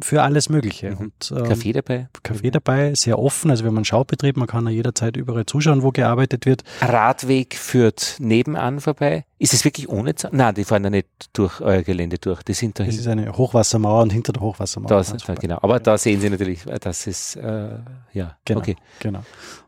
für 0.00 0.22
alles 0.22 0.48
Mögliche. 0.48 0.92
Mhm. 0.92 0.96
Und, 0.98 1.34
ähm, 1.36 1.44
Kaffee 1.44 1.72
dabei? 1.72 2.08
Kaffee 2.22 2.50
dabei, 2.50 2.94
sehr 2.94 3.18
offen. 3.18 3.50
Also 3.50 3.64
wir 3.64 3.68
haben 3.68 3.76
einen 3.76 3.84
Schaubetrieb, 3.84 4.36
man 4.36 4.46
kann 4.46 4.66
ja 4.66 4.70
jederzeit 4.70 5.16
überall 5.16 5.46
zuschauen, 5.46 5.82
wo 5.82 5.90
gearbeitet 5.90 6.46
wird. 6.46 6.64
Radweg 6.80 7.54
führt 7.54 8.16
nebenan 8.18 8.80
vorbei. 8.80 9.24
Ist 9.38 9.52
es 9.52 9.64
wirklich 9.64 9.88
ohne 9.88 10.14
Zaun? 10.14 10.30
Nein, 10.34 10.54
die 10.54 10.64
fahren 10.64 10.84
ja 10.84 10.90
nicht 10.90 11.08
durch 11.34 11.60
euer 11.60 11.82
Gelände 11.82 12.16
durch. 12.18 12.42
Die 12.42 12.54
sind. 12.54 12.78
Das 12.78 12.88
ist 12.88 13.06
eine 13.06 13.36
Hochwassermauer 13.36 14.02
und 14.02 14.12
hinter 14.12 14.32
der 14.32 14.40
Hochwassermauer. 14.40 14.88
Das, 14.88 15.12
da, 15.12 15.34
genau. 15.34 15.58
Aber 15.60 15.78
da 15.78 15.98
sehen 15.98 16.20
Sie 16.20 16.30
natürlich, 16.30 16.64
das 16.80 17.06
ist, 17.06 17.36
äh, 17.36 17.78
ja, 18.14 18.36
genau, 18.44 18.60
okay. 18.60 18.76
Genau. 19.00 19.20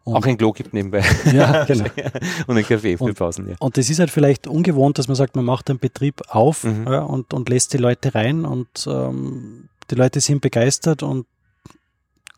Und 0.05 0.17
Auch 0.17 0.27
ein 0.27 0.39
Klo 0.39 0.53
gibt 0.53 0.73
nebenbei. 0.73 1.03
Ja, 1.33 1.65
genau. 1.65 1.85
und 2.47 2.57
ein 2.57 2.65
Kaffee 2.65 2.97
für 2.97 3.05
und, 3.05 3.19
Pausen. 3.19 3.49
Ja. 3.49 3.57
Und 3.59 3.77
das 3.77 3.91
ist 3.91 3.99
halt 3.99 4.11
vielleicht 4.11 4.47
ungewohnt, 4.47 4.99
dass 4.99 5.07
man 5.07 5.17
sagt, 5.17 5.37
man 5.37 5.45
macht 5.45 5.69
einen 5.69 5.79
Betrieb 5.79 6.23
auf 6.29 6.65
mhm. 6.65 6.87
ja, 6.87 7.01
und, 7.01 7.35
und 7.35 7.51
lässt 7.51 7.75
die 7.75 7.79
Leute 7.79 8.15
rein 8.15 8.47
und 8.47 8.87
ähm, 8.87 9.69
die 9.91 9.95
Leute 9.95 10.21
sind 10.21 10.41
begeistert 10.41 11.03
und 11.03 11.27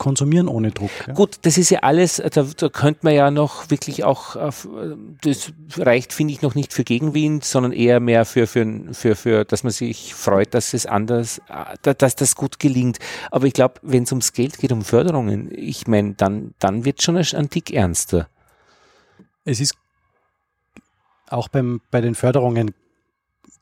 konsumieren 0.01 0.49
ohne 0.49 0.71
Druck. 0.71 0.91
Ja. 1.07 1.13
Gut, 1.13 1.41
das 1.43 1.59
ist 1.59 1.69
ja 1.69 1.81
alles, 1.81 2.17
da, 2.17 2.43
da 2.43 2.69
könnte 2.71 3.01
man 3.03 3.15
ja 3.15 3.31
noch 3.31 3.69
wirklich 3.69 4.03
auch, 4.03 4.35
das 5.23 5.53
reicht, 5.77 6.15
finde 6.15 6.33
ich, 6.33 6.41
noch 6.41 6.55
nicht 6.55 6.73
für 6.73 6.85
Gegenwind, 6.85 7.45
sondern 7.45 7.73
eher 7.73 8.01
mehr 8.01 8.25
für, 8.25 8.47
für, 8.47 8.67
für, 8.93 9.15
für, 9.15 9.45
dass 9.45 9.63
man 9.63 9.73
sich 9.73 10.15
freut, 10.15 10.55
dass 10.55 10.73
es 10.73 10.87
anders, 10.87 11.43
dass 11.83 12.17
das 12.17 12.35
gut 12.35 12.59
gelingt. 12.59 12.99
Aber 13.31 13.47
ich 13.47 13.53
glaube, 13.53 13.75
wenn 13.83 14.05
es 14.05 14.11
ums 14.11 14.33
Geld 14.33 14.57
geht, 14.59 14.73
um 14.73 14.83
Förderungen, 14.83 15.51
ich 15.55 15.87
meine, 15.87 16.15
dann, 16.15 16.55
dann 16.59 16.87
wird 16.87 17.03
schon 17.03 17.19
ein 17.19 17.51
Tick 17.51 17.71
ernster. 17.71 18.29
Es 19.45 19.61
ist 19.61 19.75
auch 21.29 21.49
beim, 21.49 21.83
bei 21.91 22.01
den 22.01 22.15
Förderungen 22.15 22.73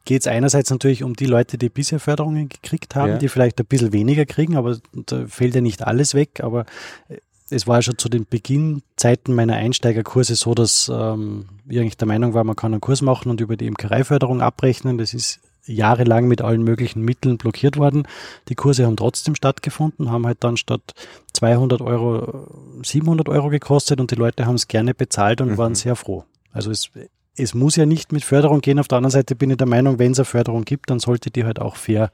geht 0.04 0.22
es 0.22 0.26
einerseits 0.26 0.70
natürlich 0.70 1.02
um 1.02 1.14
die 1.14 1.26
Leute, 1.26 1.58
die 1.58 1.68
bisher 1.68 2.00
Förderungen 2.00 2.48
gekriegt 2.48 2.94
haben, 2.94 3.12
ja. 3.12 3.18
die 3.18 3.28
vielleicht 3.28 3.58
ein 3.60 3.66
bisschen 3.66 3.92
weniger 3.92 4.24
kriegen, 4.24 4.56
aber 4.56 4.78
da 4.92 5.26
fällt 5.26 5.54
ja 5.54 5.60
nicht 5.60 5.86
alles 5.86 6.14
weg. 6.14 6.40
Aber 6.42 6.64
äh, 7.08 7.18
es 7.50 7.66
war 7.66 7.76
ja 7.76 7.82
schon 7.82 7.98
zu 7.98 8.08
den 8.08 8.26
Beginnzeiten 8.28 9.34
meiner 9.34 9.54
Einsteigerkurse 9.54 10.34
so, 10.34 10.54
dass 10.54 10.90
ähm, 10.92 11.46
ich 11.68 11.78
eigentlich 11.78 11.96
der 11.96 12.08
Meinung 12.08 12.34
war, 12.34 12.44
man 12.44 12.56
kann 12.56 12.72
einen 12.72 12.80
Kurs 12.80 13.02
machen 13.02 13.30
und 13.30 13.40
über 13.40 13.56
die 13.56 13.66
Imkereiförderung 13.66 14.42
abrechnen. 14.42 14.98
Das 14.98 15.14
ist 15.14 15.40
jahrelang 15.64 16.28
mit 16.28 16.40
allen 16.40 16.62
möglichen 16.62 17.02
Mitteln 17.02 17.36
blockiert 17.36 17.76
worden. 17.76 18.06
Die 18.48 18.54
Kurse 18.54 18.86
haben 18.86 18.96
trotzdem 18.96 19.34
stattgefunden, 19.34 20.10
haben 20.10 20.26
halt 20.26 20.38
dann 20.40 20.56
statt 20.56 20.94
200 21.34 21.80
Euro 21.80 22.48
700 22.82 23.28
Euro 23.28 23.48
gekostet 23.48 24.00
und 24.00 24.10
die 24.10 24.16
Leute 24.16 24.46
haben 24.46 24.54
es 24.54 24.68
gerne 24.68 24.94
bezahlt 24.94 25.40
und 25.40 25.50
mhm. 25.50 25.58
waren 25.58 25.74
sehr 25.74 25.96
froh. 25.96 26.24
Also 26.52 26.70
es 26.70 26.90
es 27.38 27.54
muss 27.54 27.76
ja 27.76 27.86
nicht 27.86 28.12
mit 28.12 28.24
Förderung 28.24 28.60
gehen. 28.60 28.78
Auf 28.78 28.88
der 28.88 28.98
anderen 28.98 29.12
Seite 29.12 29.36
bin 29.36 29.50
ich 29.50 29.56
der 29.56 29.66
Meinung, 29.66 29.98
wenn 29.98 30.12
es 30.12 30.18
eine 30.18 30.24
Förderung 30.24 30.64
gibt, 30.64 30.90
dann 30.90 30.98
sollte 30.98 31.30
die 31.30 31.44
halt 31.44 31.60
auch 31.60 31.76
fair 31.76 32.10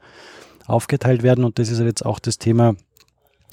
aufgeteilt 0.67 1.23
werden. 1.23 1.43
Und 1.43 1.59
das 1.59 1.69
ist 1.69 1.77
halt 1.77 1.87
jetzt 1.87 2.05
auch 2.05 2.19
das 2.19 2.37
Thema. 2.37 2.75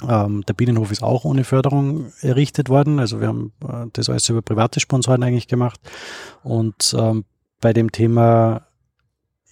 Ähm, 0.09 0.43
der 0.47 0.55
Bienenhof 0.55 0.91
ist 0.91 1.03
auch 1.03 1.25
ohne 1.25 1.45
Förderung 1.45 2.13
errichtet 2.21 2.69
worden. 2.69 2.99
Also 2.99 3.21
wir 3.21 3.29
haben 3.29 3.53
äh, 3.67 3.87
das 3.93 4.09
alles 4.09 4.29
über 4.29 4.43
private 4.43 4.81
Sponsoren 4.81 5.23
eigentlich 5.23 5.49
gemacht. 5.49 5.81
Und 6.43 6.95
ähm, 6.99 7.25
bei 7.61 7.73
dem 7.73 7.93
Thema 7.93 8.67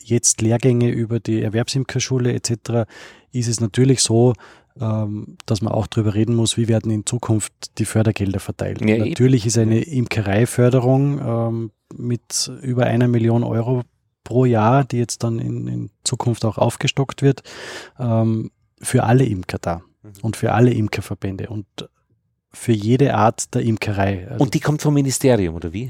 jetzt 0.02 0.40
Lehrgänge 0.40 0.90
über 0.90 1.20
die 1.20 1.42
Erwerbsimkerschule 1.42 2.32
etc. 2.32 2.88
ist 3.32 3.48
es 3.48 3.60
natürlich 3.60 4.02
so, 4.02 4.34
ähm, 4.80 5.36
dass 5.46 5.62
man 5.62 5.72
auch 5.72 5.86
darüber 5.86 6.14
reden 6.14 6.34
muss, 6.34 6.56
wie 6.56 6.68
werden 6.68 6.90
in 6.90 7.06
Zukunft 7.06 7.78
die 7.78 7.84
Fördergelder 7.84 8.40
verteilt. 8.40 8.80
Ja, 8.80 8.98
Natürlich 8.98 9.46
ist 9.46 9.58
eine 9.58 9.80
Imkereiförderung 9.82 11.20
ähm, 11.20 11.70
mit 11.94 12.50
über 12.62 12.86
einer 12.86 13.08
Million 13.08 13.44
Euro 13.44 13.82
pro 14.24 14.44
Jahr, 14.44 14.84
die 14.84 14.98
jetzt 14.98 15.24
dann 15.24 15.38
in, 15.38 15.66
in 15.66 15.90
Zukunft 16.04 16.44
auch 16.44 16.58
aufgestockt 16.58 17.22
wird, 17.22 17.42
ähm, 17.98 18.50
für 18.80 19.04
alle 19.04 19.24
Imker 19.24 19.58
da 19.60 19.82
mhm. 20.02 20.12
und 20.22 20.36
für 20.36 20.52
alle 20.52 20.72
Imkerverbände 20.72 21.48
und 21.48 21.66
für 22.52 22.72
jede 22.72 23.14
Art 23.14 23.54
der 23.54 23.62
Imkerei. 23.62 24.28
Also 24.28 24.42
und 24.42 24.54
die 24.54 24.60
kommt 24.60 24.82
vom 24.82 24.94
Ministerium, 24.94 25.54
oder 25.54 25.72
wie? 25.72 25.88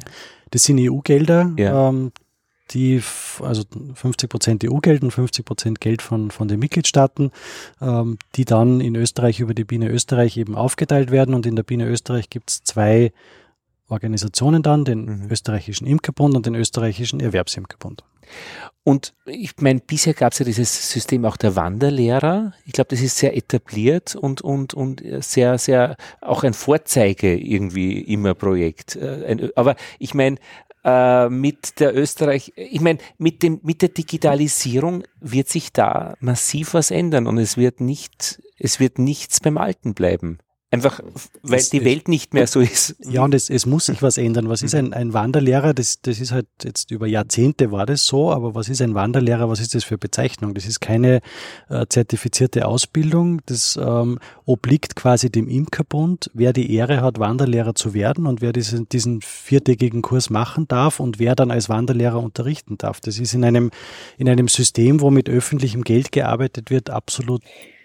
Das 0.51 0.65
sind 0.65 0.79
EU-Gelder, 0.79 1.53
ja. 1.57 1.89
ähm, 1.89 2.13
die, 2.73 3.03
also 3.41 3.65
50 3.95 4.31
Prozent 4.31 4.65
EU-Geld 4.65 5.03
und 5.03 5.11
50 5.11 5.45
Prozent 5.45 5.81
Geld 5.81 6.03
von, 6.03 6.31
von 6.31 6.49
den 6.49 6.61
Mitgliedstaaten, 6.61 7.31
ähm, 7.81 8.19
die 8.37 8.45
dann 8.45 8.81
in 8.81 8.95
Österreich 8.95 9.41
über 9.41 9.55
die 9.55 9.65
Biene 9.65 9.89
Österreich 9.89 10.37
eben 10.37 10.55
aufgeteilt 10.55 11.11
werden. 11.11 11.35
Und 11.35 11.47
in 11.47 11.57
der 11.57 11.63
Biene 11.63 11.87
Österreich 11.87 12.31
gibt 12.31 12.51
es 12.51 12.63
zwei 12.63 13.13
Organisationen 13.91 14.63
dann, 14.63 14.85
den 14.85 15.05
mhm. 15.05 15.31
österreichischen 15.31 15.87
Imkerbund 15.87 16.35
und 16.37 16.47
den 16.47 16.55
österreichischen 16.55 17.21
Erwerbsimkerbund. 17.21 18.05
Und 18.83 19.15
ich 19.27 19.53
meine, 19.61 19.81
bisher 19.81 20.15
gab 20.15 20.33
es 20.33 20.39
ja 20.39 20.45
dieses 20.45 20.91
System 20.91 21.25
auch 21.25 21.37
der 21.37 21.57
Wanderlehrer. 21.57 22.55
Ich 22.65 22.73
glaube, 22.73 22.89
das 22.89 23.01
ist 23.01 23.19
sehr 23.19 23.37
etabliert 23.37 24.15
und, 24.15 24.41
und, 24.41 24.75
und 24.75 25.03
sehr, 25.21 25.59
sehr 25.59 25.97
auch 26.21 26.45
ein 26.45 26.55
Vorzeige 26.55 27.37
irgendwie 27.37 28.01
immer 28.01 28.35
Projekt. 28.35 28.97
Äh, 28.97 29.51
aber 29.55 29.77
ich 29.99 30.15
meine, 30.15 30.37
äh, 30.85 31.29
mit 31.29 31.79
der 31.81 31.95
Österreich, 31.97 32.53
ich 32.57 32.81
meine, 32.81 33.01
mit 33.19 33.43
dem, 33.43 33.61
mit 33.63 33.83
der 33.83 33.91
Digitalisierung 33.91 35.05
wird 35.21 35.49
sich 35.49 35.73
da 35.73 36.15
massiv 36.21 36.75
was 36.75 36.91
ändern 36.91 37.27
und 37.27 37.39
es 37.39 37.57
wird 37.57 37.81
nicht, 37.81 38.41
es 38.59 38.81
wird 38.81 38.99
nichts 38.99 39.41
beim 39.41 39.59
Alten 39.59 39.95
bleiben. 39.95 40.39
Einfach, 40.73 41.01
weil 41.43 41.59
das, 41.59 41.71
die 41.71 41.85
Welt 41.85 42.07
nicht 42.07 42.33
mehr 42.33 42.47
so 42.47 42.61
ist. 42.61 42.95
Ja, 43.01 43.25
und 43.25 43.35
es, 43.35 43.51
es 43.51 43.67
muss 43.67 43.87
sich 43.87 44.03
was 44.03 44.19
ändern. 44.19 44.49
Was 44.49 44.63
ist 44.63 44.77
ein, 44.77 44.93
ein 44.93 45.13
Wanderlehrer? 45.13 45.75
Das, 45.75 46.01
das 46.01 46.21
ist 46.21 46.31
halt 46.31 46.47
jetzt 46.63 46.93
über 46.93 47.09
Jahrzehnte 47.09 47.73
war 47.73 47.87
das 47.87 48.07
so, 48.07 48.31
aber 48.31 48.55
was 48.55 48.69
ist 48.69 48.81
ein 48.81 48.95
Wanderlehrer? 48.95 49.49
Was 49.49 49.59
ist 49.59 49.75
das 49.75 49.83
für 49.83 49.99
Bezeichnung? 49.99 50.55
Das 50.55 50.67
ist 50.67 50.81
keine 50.81 51.23
äh, 51.71 51.87
zertifizierte 51.89 52.67
Ausbildung. 52.67 53.41
Das 53.47 53.77
ähm, 53.83 54.21
obliegt 54.47 54.95
quasi 54.95 55.29
dem 55.29 55.49
Imkerbund, 55.49 56.31
wer 56.35 56.53
die 56.53 56.73
Ehre 56.73 57.01
hat, 57.01 57.19
Wanderlehrer 57.19 57.75
zu 57.75 57.93
werden 57.93 58.29
und 58.29 58.41
wer 58.41 58.53
diesen, 58.53 58.89
diesen 58.89 59.23
viertägigen 59.23 60.03
Kurs 60.03 60.31
machen 60.31 60.69
darf 60.69 61.01
und 61.01 61.19
wer 61.19 61.35
dann 61.35 61.51
als 61.51 61.69
Wanderlehrer 61.69 62.23
unterrichten 62.23 62.79
darf. 62.79 63.01
Das 63.01 63.19
ist 63.19 63.35
in 63.35 63.43
einem, 63.43 63.73
in 64.19 64.29
einem 64.29 64.47
System, 64.47 65.01
wo 65.01 65.11
mit 65.11 65.29
öffentlichem 65.29 65.83
Geld 65.83 66.13
gearbeitet 66.13 66.71
wird, 66.71 66.91
absolut 66.91 67.43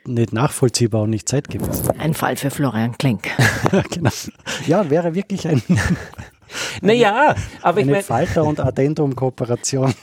nicht 0.07 0.33
nachvollziehbar 0.33 1.03
und 1.03 1.09
nicht 1.09 1.27
zeitgemäß. 1.29 1.89
Ein 1.97 2.13
Fall 2.13 2.35
für 2.35 2.49
Florian 2.49 2.97
Klenk. 2.97 3.29
genau. 3.91 4.09
Ja, 4.67 4.89
wäre 4.89 5.15
wirklich 5.15 5.47
ein. 5.47 5.61
naja, 6.81 7.35
aber 7.61 7.79
ich 7.79 7.85
meine. 7.85 8.03
Falter- 8.03 8.45
und 8.45 8.59
Addendum-Kooperation 8.59 9.93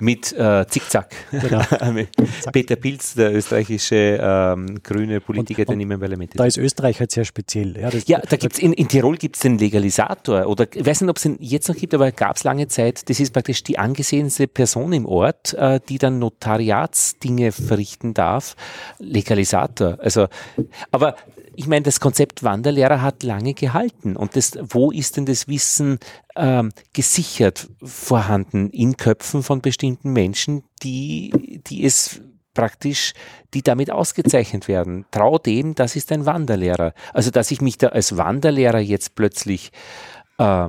mit 0.00 0.32
äh, 0.32 0.66
Zickzack. 0.68 1.14
Genau. 1.30 1.62
Peter 2.52 2.76
Pilz, 2.76 3.14
der 3.14 3.34
österreichische 3.34 4.18
ähm, 4.20 4.82
grüne 4.82 5.20
Politiker, 5.20 5.62
und, 5.62 5.68
der 5.68 5.76
nicht 5.76 5.86
mehr 5.86 5.96
im 5.96 6.00
Parlament 6.00 6.34
ist. 6.34 6.40
Da 6.40 6.46
ist 6.46 6.56
Österreich 6.56 7.00
halt 7.00 7.10
sehr 7.10 7.24
speziell. 7.24 7.78
Ja, 7.78 7.90
ja 8.06 8.18
da 8.20 8.36
gibt's 8.36 8.58
in, 8.58 8.72
in 8.72 8.88
Tirol 8.88 9.16
gibt 9.16 9.36
es 9.36 9.42
den 9.42 9.58
Legalisator 9.58 10.46
oder 10.46 10.66
ich 10.72 10.84
weiß 10.84 11.02
nicht, 11.02 11.10
ob 11.10 11.16
es 11.16 11.24
ihn 11.24 11.36
jetzt 11.40 11.68
noch 11.68 11.76
gibt, 11.76 11.94
aber 11.94 12.12
gab 12.12 12.36
es 12.36 12.44
lange 12.44 12.68
Zeit. 12.68 13.08
Das 13.08 13.20
ist 13.20 13.32
praktisch 13.32 13.62
die 13.62 13.78
angesehenste 13.78 14.46
Person 14.46 14.92
im 14.92 15.06
Ort, 15.06 15.54
äh, 15.54 15.80
die 15.88 15.98
dann 15.98 16.18
Notariatsdinge 16.18 17.52
verrichten 17.52 18.14
darf. 18.14 18.56
Legalisator. 18.98 19.98
Also, 20.00 20.28
aber 20.90 21.16
ich 21.56 21.66
meine, 21.66 21.82
das 21.82 22.00
Konzept 22.00 22.42
Wanderlehrer 22.42 23.02
hat 23.02 23.22
lange 23.22 23.54
gehalten. 23.54 24.16
Und 24.16 24.36
das, 24.36 24.58
wo 24.60 24.90
ist 24.90 25.16
denn 25.16 25.26
das 25.26 25.48
Wissen 25.48 25.98
ähm, 26.36 26.72
gesichert 26.92 27.68
vorhanden 27.82 28.70
in 28.70 28.96
Köpfen 28.96 29.42
von 29.42 29.60
bestimmten 29.60 30.12
Menschen, 30.12 30.64
die, 30.82 31.62
die 31.66 31.84
es 31.84 32.20
praktisch, 32.54 33.12
die 33.52 33.62
damit 33.62 33.90
ausgezeichnet 33.90 34.68
werden. 34.68 35.04
Trau 35.10 35.38
dem, 35.38 35.74
das 35.74 35.96
ist 35.96 36.12
ein 36.12 36.24
Wanderlehrer. 36.24 36.94
Also, 37.12 37.30
dass 37.30 37.50
ich 37.50 37.60
mich 37.60 37.78
da 37.78 37.88
als 37.88 38.16
Wanderlehrer 38.16 38.78
jetzt 38.78 39.16
plötzlich, 39.16 39.72
äh, 40.38 40.68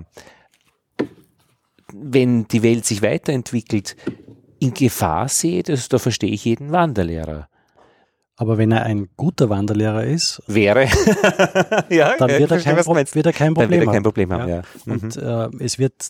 wenn 1.94 2.48
die 2.48 2.64
Welt 2.64 2.86
sich 2.86 3.02
weiterentwickelt, 3.02 3.96
in 4.60 4.74
Gefahr 4.74 5.30
sehe, 5.30 5.64
das, 5.64 5.90
da 5.90 6.00
verstehe 6.00 6.32
ich 6.32 6.46
jeden 6.46 6.72
Wanderlehrer. 6.72 7.48
Aber 8.38 8.58
wenn 8.58 8.72
er 8.72 8.84
ein 8.84 9.08
guter 9.16 9.50
Wanderlehrer 9.50 10.04
ist, 10.04 10.44
wäre, 10.48 10.84
ja, 11.90 12.16
dann 12.18 12.30
wird 12.30 12.52
er, 12.52 12.60
kein, 12.60 12.76
wird 12.76 13.26
er 13.26 13.34
kein 13.34 13.54
Problem, 13.54 13.70
dann 13.72 13.80
wird 13.80 13.88
er 13.88 13.94
kein 13.94 14.04
Problem 14.04 14.34
haben. 14.34 14.50
Ja. 14.50 14.56
Ja. 14.58 14.94
Und 14.94 15.16
mhm. 15.16 15.60
äh, 15.60 15.64
es 15.64 15.80
wird 15.80 16.10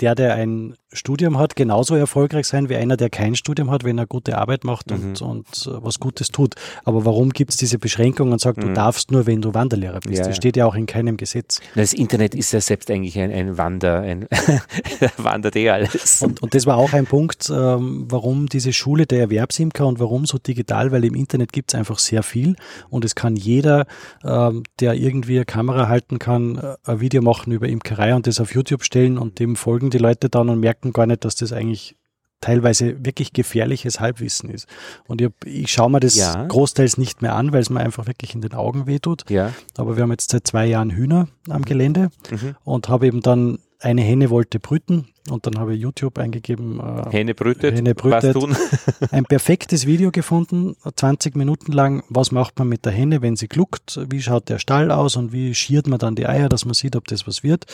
der, 0.00 0.14
der 0.14 0.34
ein 0.34 0.76
Studium 0.92 1.38
hat, 1.38 1.56
genauso 1.56 1.94
erfolgreich 1.94 2.46
sein 2.46 2.68
wie 2.68 2.76
einer, 2.76 2.96
der 2.96 3.10
kein 3.10 3.34
Studium 3.34 3.70
hat, 3.70 3.84
wenn 3.84 3.98
er 3.98 4.06
gute 4.06 4.38
Arbeit 4.38 4.64
macht 4.64 4.90
und, 4.90 5.20
mhm. 5.20 5.26
und 5.26 5.46
äh, 5.66 5.84
was 5.84 6.00
Gutes 6.00 6.28
tut. 6.28 6.54
Aber 6.84 7.04
warum 7.04 7.30
gibt 7.30 7.50
es 7.50 7.56
diese 7.56 7.78
Beschränkung 7.78 8.32
und 8.32 8.40
sagt, 8.40 8.58
mhm. 8.58 8.68
du 8.68 8.72
darfst 8.72 9.10
nur, 9.10 9.26
wenn 9.26 9.42
du 9.42 9.54
Wanderlehrer 9.54 10.00
bist? 10.00 10.18
Ja. 10.18 10.26
Das 10.26 10.36
steht 10.36 10.56
ja 10.56 10.66
auch 10.66 10.74
in 10.74 10.86
keinem 10.86 11.16
Gesetz. 11.16 11.60
Das 11.74 11.92
Internet 11.92 12.34
ist 12.34 12.52
ja 12.52 12.60
selbst 12.60 12.90
eigentlich 12.90 13.18
ein, 13.18 13.30
ein 13.30 13.58
Wander, 13.58 14.00
ein 14.00 14.26
wandert 15.16 15.56
eh 15.56 15.70
alles. 15.70 16.22
Und, 16.22 16.42
und 16.42 16.54
das 16.54 16.66
war 16.66 16.76
auch 16.76 16.92
ein 16.92 17.06
Punkt, 17.06 17.50
ähm, 17.50 18.06
warum 18.08 18.48
diese 18.48 18.72
Schule 18.72 19.06
der 19.06 19.20
Erwerbsimker 19.20 19.86
und 19.86 20.00
warum 20.00 20.26
so 20.26 20.38
digital, 20.38 20.92
weil 20.92 21.04
im 21.04 21.14
Internet 21.14 21.52
gibt 21.52 21.72
es 21.72 21.78
einfach 21.78 21.98
sehr 21.98 22.22
viel 22.22 22.56
und 22.90 23.04
es 23.04 23.14
kann 23.14 23.36
jeder, 23.36 23.86
ähm, 24.24 24.62
der 24.80 24.94
irgendwie 24.94 25.36
eine 25.36 25.44
Kamera 25.44 25.88
halten 25.88 26.18
kann, 26.18 26.56
äh, 26.56 26.76
ein 26.84 27.00
Video 27.00 27.22
machen 27.22 27.52
über 27.52 27.68
Imkerei 27.68 28.14
und 28.14 28.26
das 28.26 28.40
auf 28.40 28.54
YouTube 28.54 28.84
stellen 28.84 29.18
und 29.18 29.38
dem 29.38 29.56
folgen 29.56 29.85
die 29.90 29.98
Leute 29.98 30.28
dann 30.28 30.48
und 30.48 30.60
merken, 30.60 30.76
merken 30.76 30.92
gar 30.92 31.06
nicht, 31.06 31.24
dass 31.24 31.36
das 31.36 31.52
eigentlich 31.52 31.96
teilweise 32.40 33.04
wirklich 33.04 33.32
gefährliches 33.32 33.98
Halbwissen 33.98 34.50
ist. 34.50 34.68
Und 35.08 35.22
ich, 35.22 35.30
ich 35.46 35.72
schaue 35.72 35.90
mir 35.90 36.00
das 36.00 36.16
ja. 36.16 36.44
großteils 36.44 36.98
nicht 36.98 37.22
mehr 37.22 37.34
an, 37.34 37.52
weil 37.52 37.60
es 37.60 37.70
mir 37.70 37.80
einfach 37.80 38.06
wirklich 38.06 38.34
in 38.34 38.42
den 38.42 38.52
Augen 38.52 38.86
wehtut. 38.86 39.24
Ja. 39.30 39.52
Aber 39.76 39.96
wir 39.96 40.02
haben 40.02 40.10
jetzt 40.10 40.30
seit 40.30 40.46
zwei 40.46 40.66
Jahren 40.66 40.90
Hühner 40.90 41.28
am 41.48 41.62
Gelände 41.62 42.10
mhm. 42.30 42.54
und 42.62 42.88
habe 42.88 43.06
eben 43.06 43.22
dann 43.22 43.58
eine 43.78 44.02
Henne 44.02 44.30
wollte 44.30 44.58
brüten 44.58 45.08
und 45.28 45.46
dann 45.46 45.58
habe 45.58 45.74
ich 45.74 45.80
YouTube 45.80 46.18
eingegeben. 46.18 46.80
Äh, 46.80 47.10
Henne 47.10 47.34
brütet. 47.34 47.74
Henne 47.74 47.94
brütet. 47.94 48.34
Was 48.34 48.42
tun? 48.42 48.56
ein 49.10 49.24
perfektes 49.24 49.86
Video 49.86 50.10
gefunden, 50.10 50.76
20 50.94 51.36
Minuten 51.36 51.72
lang. 51.72 52.02
Was 52.08 52.32
macht 52.32 52.58
man 52.58 52.68
mit 52.68 52.84
der 52.84 52.92
Henne, 52.92 53.22
wenn 53.22 53.36
sie 53.36 53.48
gluckt? 53.48 54.00
Wie 54.08 54.22
schaut 54.22 54.48
der 54.48 54.58
Stall 54.58 54.90
aus 54.90 55.16
und 55.16 55.32
wie 55.32 55.54
schiert 55.54 55.88
man 55.88 55.98
dann 55.98 56.14
die 56.14 56.26
Eier, 56.26 56.48
dass 56.48 56.64
man 56.64 56.74
sieht, 56.74 56.96
ob 56.96 57.06
das 57.08 57.26
was 57.26 57.42
wird? 57.42 57.66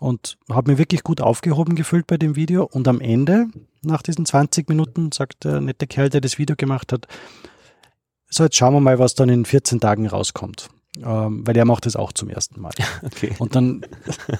Und 0.00 0.38
habe 0.50 0.72
mir 0.72 0.78
wirklich 0.78 1.02
gut 1.02 1.20
aufgehoben 1.20 1.76
gefühlt 1.76 2.06
bei 2.06 2.16
dem 2.16 2.34
Video. 2.34 2.64
Und 2.64 2.88
am 2.88 3.00
Ende, 3.00 3.46
nach 3.82 4.02
diesen 4.02 4.26
20 4.26 4.68
Minuten, 4.68 5.12
sagt 5.12 5.44
der 5.44 5.60
nette 5.60 5.86
Kerl, 5.86 6.08
der 6.08 6.20
das 6.20 6.38
Video 6.38 6.56
gemacht 6.56 6.92
hat, 6.92 7.06
so 8.28 8.44
jetzt 8.44 8.56
schauen 8.56 8.74
wir 8.74 8.80
mal, 8.80 8.98
was 8.98 9.14
dann 9.14 9.28
in 9.28 9.44
14 9.44 9.80
Tagen 9.80 10.06
rauskommt 10.06 10.70
ähm, 11.04 11.46
weil 11.46 11.56
er 11.56 11.64
macht 11.64 11.86
das 11.86 11.96
auch 11.96 12.12
zum 12.12 12.28
ersten 12.28 12.60
Mal. 12.60 12.72
Okay. 13.02 13.32
Und 13.38 13.54
dann, 13.54 13.84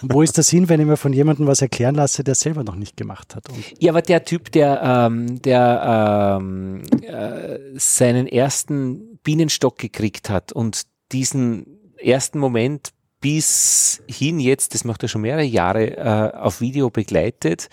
wo 0.02 0.22
ist 0.22 0.36
der 0.36 0.44
Sinn, 0.44 0.68
wenn 0.68 0.80
ich 0.80 0.86
mir 0.86 0.96
von 0.96 1.12
jemandem 1.12 1.46
was 1.46 1.62
erklären 1.62 1.94
lasse, 1.94 2.24
der 2.24 2.34
selber 2.34 2.62
noch 2.62 2.76
nicht 2.76 2.96
gemacht 2.96 3.34
hat? 3.34 3.48
Und 3.48 3.58
ja, 3.78 3.92
aber 3.92 4.02
der 4.02 4.24
Typ, 4.24 4.52
der, 4.52 4.82
ähm, 4.82 5.40
der 5.42 6.38
ähm, 6.40 6.82
äh, 7.02 7.58
seinen 7.74 8.26
ersten 8.26 9.18
Bienenstock 9.22 9.78
gekriegt 9.78 10.30
hat 10.30 10.52
und 10.52 10.82
diesen 11.12 11.66
ersten 11.98 12.38
Moment 12.38 12.90
bis 13.20 14.02
hin 14.08 14.40
jetzt, 14.40 14.74
das 14.74 14.84
macht 14.84 15.02
er 15.02 15.08
schon 15.08 15.22
mehrere 15.22 15.44
Jahre, 15.44 15.96
äh, 15.96 16.36
auf 16.38 16.60
Video 16.60 16.90
begleitet, 16.90 17.68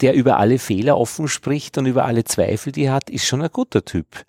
der 0.00 0.14
über 0.14 0.38
alle 0.38 0.58
Fehler 0.58 0.96
offen 0.96 1.28
spricht 1.28 1.76
und 1.78 1.86
über 1.86 2.04
alle 2.04 2.24
Zweifel, 2.24 2.72
die 2.72 2.84
er 2.84 2.94
hat, 2.94 3.10
ist 3.10 3.26
schon 3.26 3.42
ein 3.42 3.50
guter 3.50 3.84
Typ 3.84 4.24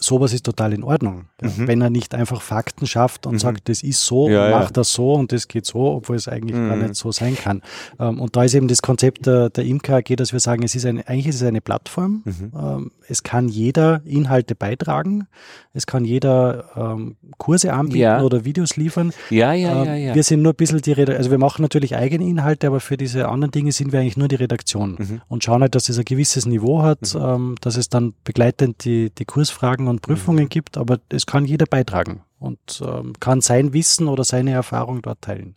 sowas 0.00 0.32
ist 0.32 0.44
total 0.44 0.72
in 0.72 0.84
Ordnung. 0.84 1.26
Mhm. 1.40 1.66
Wenn 1.68 1.80
er 1.80 1.90
nicht 1.90 2.14
einfach 2.14 2.40
Fakten 2.40 2.86
schafft 2.86 3.26
und 3.26 3.34
mhm. 3.34 3.38
sagt, 3.38 3.68
das 3.68 3.82
ist 3.82 4.04
so, 4.04 4.28
ja, 4.28 4.50
macht 4.50 4.64
ja. 4.64 4.72
das 4.72 4.92
so 4.92 5.14
und 5.14 5.32
das 5.32 5.48
geht 5.48 5.66
so, 5.66 5.92
obwohl 5.92 6.16
es 6.16 6.28
eigentlich 6.28 6.56
mhm. 6.56 6.68
gar 6.68 6.76
nicht 6.76 6.94
so 6.94 7.12
sein 7.12 7.36
kann. 7.36 7.62
Ähm, 7.98 8.20
und 8.20 8.36
da 8.36 8.44
ist 8.44 8.54
eben 8.54 8.68
das 8.68 8.82
Konzept 8.82 9.26
der, 9.26 9.50
der 9.50 9.64
Imker 9.64 9.96
AG, 9.96 10.16
dass 10.16 10.32
wir 10.32 10.40
sagen, 10.40 10.62
es 10.62 10.74
ist 10.74 10.86
eine, 10.86 11.06
eigentlich 11.08 11.26
ist 11.26 11.36
es 11.36 11.42
eine 11.42 11.60
Plattform. 11.60 12.22
Mhm. 12.24 12.52
Ähm, 12.56 12.90
es 13.08 13.22
kann 13.22 13.48
jeder 13.48 14.02
Inhalte 14.04 14.54
beitragen. 14.54 15.26
Es 15.72 15.86
kann 15.86 16.04
jeder 16.04 16.64
ähm, 16.76 17.16
Kurse 17.38 17.72
anbieten 17.72 17.98
ja. 17.98 18.22
oder 18.22 18.44
Videos 18.44 18.76
liefern. 18.76 19.12
Ja, 19.30 19.52
ja, 19.52 19.84
ja, 19.84 19.94
ja. 19.94 20.14
Wir 20.14 20.22
sind 20.22 20.42
nur 20.42 20.52
ein 20.52 20.56
bisschen 20.56 20.80
die 20.80 20.92
Redaktion, 20.92 21.16
also 21.18 21.30
wir 21.30 21.38
machen 21.38 21.62
natürlich 21.62 21.96
eigene 21.96 22.24
Inhalte, 22.24 22.66
aber 22.66 22.80
für 22.80 22.96
diese 22.96 23.28
anderen 23.28 23.50
Dinge 23.50 23.72
sind 23.72 23.92
wir 23.92 24.00
eigentlich 24.00 24.16
nur 24.16 24.28
die 24.28 24.36
Redaktion 24.36 24.96
mhm. 24.98 25.20
und 25.28 25.44
schauen 25.44 25.62
halt, 25.62 25.74
dass 25.74 25.88
es 25.88 25.98
ein 25.98 26.04
gewisses 26.04 26.46
Niveau 26.46 26.82
hat, 26.82 27.14
mhm. 27.14 27.56
dass 27.60 27.76
es 27.76 27.88
dann 27.88 28.14
begleitend 28.24 28.84
die, 28.84 29.10
die 29.10 29.24
Kursfragen 29.24 29.87
und 29.88 30.02
Prüfungen 30.02 30.44
mhm. 30.44 30.48
gibt, 30.48 30.78
aber 30.78 31.00
es 31.08 31.26
kann 31.26 31.44
jeder 31.44 31.66
beitragen 31.66 32.22
und 32.38 32.82
ähm, 32.84 33.14
kann 33.20 33.40
sein 33.40 33.72
Wissen 33.72 34.08
oder 34.08 34.24
seine 34.24 34.52
Erfahrung 34.52 35.02
dort 35.02 35.22
teilen. 35.22 35.54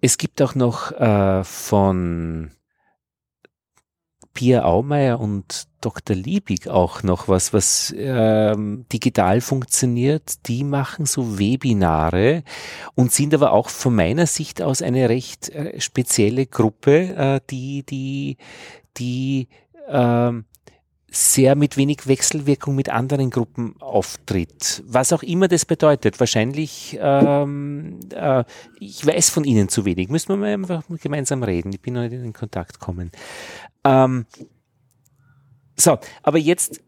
Es 0.00 0.18
gibt 0.18 0.42
auch 0.42 0.54
noch 0.54 0.92
äh, 0.92 1.44
von 1.44 2.50
Pia 4.34 4.64
Aumeier 4.64 5.20
und 5.20 5.68
Dr. 5.80 6.16
Liebig 6.16 6.68
auch 6.68 7.04
noch 7.04 7.28
was, 7.28 7.52
was 7.52 7.94
ähm, 7.96 8.84
digital 8.92 9.40
funktioniert. 9.40 10.46
Die 10.48 10.64
machen 10.64 11.06
so 11.06 11.38
Webinare 11.38 12.42
und 12.94 13.12
sind 13.12 13.32
aber 13.32 13.52
auch 13.52 13.68
von 13.68 13.94
meiner 13.94 14.26
Sicht 14.26 14.60
aus 14.60 14.82
eine 14.82 15.08
recht 15.08 15.50
äh, 15.50 15.80
spezielle 15.80 16.46
Gruppe, 16.46 17.14
äh, 17.16 17.40
die, 17.48 17.84
die, 17.84 18.36
die 18.96 19.48
ähm, 19.88 20.46
sehr 21.16 21.54
mit 21.54 21.76
wenig 21.76 22.06
Wechselwirkung 22.06 22.74
mit 22.74 22.88
anderen 22.88 23.30
Gruppen 23.30 23.76
auftritt. 23.80 24.82
Was 24.86 25.12
auch 25.12 25.22
immer 25.22 25.48
das 25.48 25.64
bedeutet. 25.64 26.18
Wahrscheinlich, 26.20 26.98
ähm, 27.00 28.00
äh, 28.14 28.44
ich 28.80 29.06
weiß 29.06 29.30
von 29.30 29.44
Ihnen 29.44 29.68
zu 29.68 29.84
wenig. 29.84 30.08
Müssen 30.08 30.30
wir 30.30 30.36
mal 30.36 30.52
einfach 30.52 30.82
gemeinsam 31.00 31.42
reden. 31.42 31.72
Ich 31.72 31.80
bin 31.80 31.94
noch 31.94 32.02
nicht 32.02 32.12
in 32.12 32.32
Kontakt 32.32 32.80
gekommen. 32.80 33.10
Ähm, 33.84 34.26
so, 35.76 35.98
aber 36.22 36.38
jetzt 36.38 36.80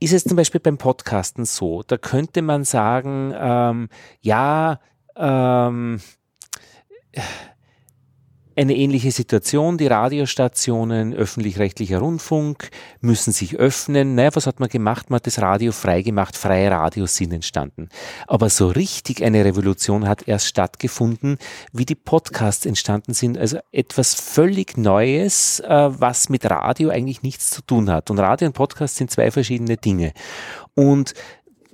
ist 0.00 0.12
es 0.12 0.24
zum 0.24 0.36
Beispiel 0.36 0.60
beim 0.60 0.78
Podcasten 0.78 1.44
so. 1.44 1.82
Da 1.82 1.96
könnte 1.96 2.42
man 2.42 2.64
sagen, 2.64 3.34
ähm, 3.36 3.88
ja, 4.20 4.80
ähm, 5.16 6.00
eine 8.58 8.74
ähnliche 8.74 9.12
Situation. 9.12 9.78
Die 9.78 9.86
Radiostationen, 9.86 11.14
öffentlich-rechtlicher 11.14 12.00
Rundfunk 12.00 12.70
müssen 13.00 13.32
sich 13.32 13.56
öffnen. 13.56 14.16
Naja, 14.16 14.30
was 14.34 14.48
hat 14.48 14.58
man 14.58 14.68
gemacht? 14.68 15.10
Man 15.10 15.18
hat 15.18 15.28
das 15.28 15.40
Radio 15.40 15.70
freigemacht. 15.70 16.36
Freie 16.36 16.68
Radios 16.68 17.14
sind 17.14 17.32
entstanden. 17.32 17.88
Aber 18.26 18.50
so 18.50 18.66
richtig 18.66 19.22
eine 19.22 19.44
Revolution 19.44 20.08
hat 20.08 20.26
erst 20.26 20.46
stattgefunden, 20.46 21.38
wie 21.72 21.86
die 21.86 21.94
Podcasts 21.94 22.66
entstanden 22.66 23.14
sind. 23.14 23.38
Also 23.38 23.58
etwas 23.70 24.14
völlig 24.14 24.76
Neues, 24.76 25.60
äh, 25.60 25.68
was 25.68 26.28
mit 26.28 26.44
Radio 26.44 26.88
eigentlich 26.90 27.22
nichts 27.22 27.50
zu 27.50 27.62
tun 27.62 27.88
hat. 27.88 28.10
Und 28.10 28.18
Radio 28.18 28.48
und 28.48 28.54
Podcast 28.54 28.96
sind 28.96 29.12
zwei 29.12 29.30
verschiedene 29.30 29.76
Dinge. 29.76 30.12
Und 30.74 31.14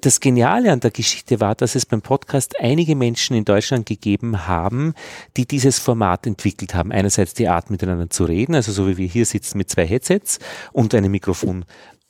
das 0.04 0.20
Geniale 0.20 0.70
an 0.70 0.80
der 0.80 0.90
Geschichte 0.90 1.40
war, 1.40 1.54
dass 1.54 1.74
es 1.74 1.86
beim 1.86 2.02
Podcast 2.02 2.60
einige 2.60 2.94
Menschen 2.94 3.36
in 3.36 3.44
Deutschland 3.44 3.86
gegeben 3.86 4.46
haben, 4.46 4.94
die 5.36 5.46
dieses 5.46 5.78
Format 5.78 6.26
entwickelt 6.26 6.74
haben. 6.74 6.92
Einerseits 6.92 7.34
die 7.34 7.48
Art 7.48 7.70
miteinander 7.70 8.10
zu 8.10 8.24
reden, 8.24 8.54
also 8.54 8.72
so 8.72 8.86
wie 8.88 8.96
wir 8.96 9.06
hier 9.06 9.26
sitzen 9.26 9.58
mit 9.58 9.70
zwei 9.70 9.86
Headsets 9.86 10.38
und 10.72 10.94
einem 10.94 11.10
Mikrofon. 11.10 11.64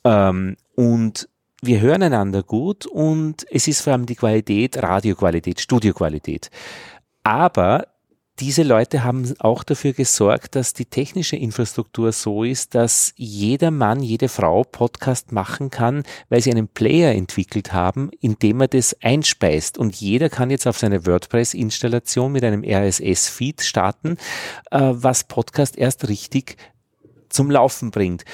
Ähm, 0.04 0.56
und 0.74 1.28
wir 1.62 1.80
hören 1.80 2.02
einander 2.02 2.42
gut 2.42 2.84
und 2.86 3.46
es 3.50 3.68
ist 3.68 3.80
vor 3.80 3.92
allem 3.92 4.06
die 4.06 4.16
Qualität, 4.16 4.82
Radioqualität, 4.82 5.60
Studioqualität. 5.60 6.50
Aber 7.22 7.86
diese 8.40 8.64
Leute 8.64 9.04
haben 9.04 9.32
auch 9.38 9.62
dafür 9.62 9.92
gesorgt, 9.92 10.56
dass 10.56 10.72
die 10.72 10.86
technische 10.86 11.36
Infrastruktur 11.36 12.10
so 12.10 12.42
ist, 12.42 12.74
dass 12.74 13.12
jeder 13.16 13.70
Mann, 13.70 14.02
jede 14.02 14.28
Frau 14.28 14.64
Podcast 14.64 15.30
machen 15.30 15.70
kann, 15.70 16.02
weil 16.28 16.40
sie 16.40 16.50
einen 16.50 16.66
Player 16.66 17.12
entwickelt 17.12 17.72
haben, 17.72 18.10
in 18.20 18.36
dem 18.40 18.60
er 18.60 18.68
das 18.68 18.96
einspeist. 19.00 19.78
Und 19.78 19.94
jeder 19.94 20.30
kann 20.30 20.50
jetzt 20.50 20.66
auf 20.66 20.78
seine 20.78 21.06
WordPress-Installation 21.06 22.32
mit 22.32 22.42
einem 22.42 22.64
RSS-Feed 22.64 23.62
starten, 23.62 24.16
äh, 24.72 24.80
was 24.80 25.24
Podcast 25.24 25.78
erst 25.78 26.08
richtig 26.08 26.56
zum 27.28 27.52
Laufen 27.52 27.92
bringt. 27.92 28.24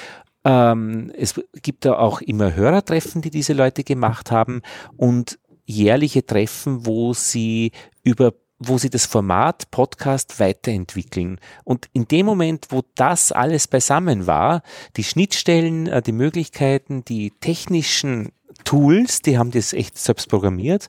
Ähm, 0.44 1.12
es 1.14 1.38
gibt 1.60 1.84
da 1.84 1.98
auch 1.98 2.22
immer 2.22 2.54
Hörertreffen, 2.54 3.20
die 3.20 3.30
diese 3.30 3.52
Leute 3.52 3.84
gemacht 3.84 4.30
haben 4.30 4.62
und 4.96 5.38
jährliche 5.66 6.24
Treffen, 6.24 6.86
wo 6.86 7.12
sie 7.12 7.72
über 8.02 8.32
wo 8.60 8.78
sie 8.78 8.90
das 8.90 9.06
Format 9.06 9.70
Podcast 9.70 10.38
weiterentwickeln. 10.38 11.40
Und 11.64 11.88
in 11.94 12.06
dem 12.06 12.26
Moment, 12.26 12.66
wo 12.68 12.82
das 12.94 13.32
alles 13.32 13.66
beisammen 13.66 14.26
war, 14.26 14.62
die 14.96 15.04
Schnittstellen, 15.04 15.86
äh, 15.86 16.02
die 16.02 16.12
Möglichkeiten, 16.12 17.04
die 17.04 17.32
technischen 17.40 18.32
Tools, 18.64 19.22
die 19.22 19.38
haben 19.38 19.50
das 19.50 19.72
echt 19.72 19.98
selbst 19.98 20.28
programmiert. 20.28 20.86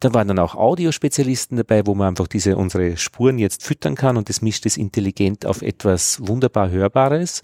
Da 0.00 0.12
waren 0.14 0.28
dann 0.28 0.38
auch 0.38 0.54
Audiospezialisten 0.54 1.56
dabei, 1.56 1.86
wo 1.86 1.94
man 1.94 2.08
einfach 2.08 2.28
diese 2.28 2.56
unsere 2.56 2.96
Spuren 2.96 3.38
jetzt 3.38 3.62
füttern 3.62 3.94
kann 3.94 4.16
und 4.16 4.28
das 4.28 4.42
mischt 4.42 4.66
es 4.66 4.76
intelligent 4.76 5.46
auf 5.46 5.62
etwas 5.62 6.20
wunderbar 6.26 6.70
Hörbares. 6.70 7.42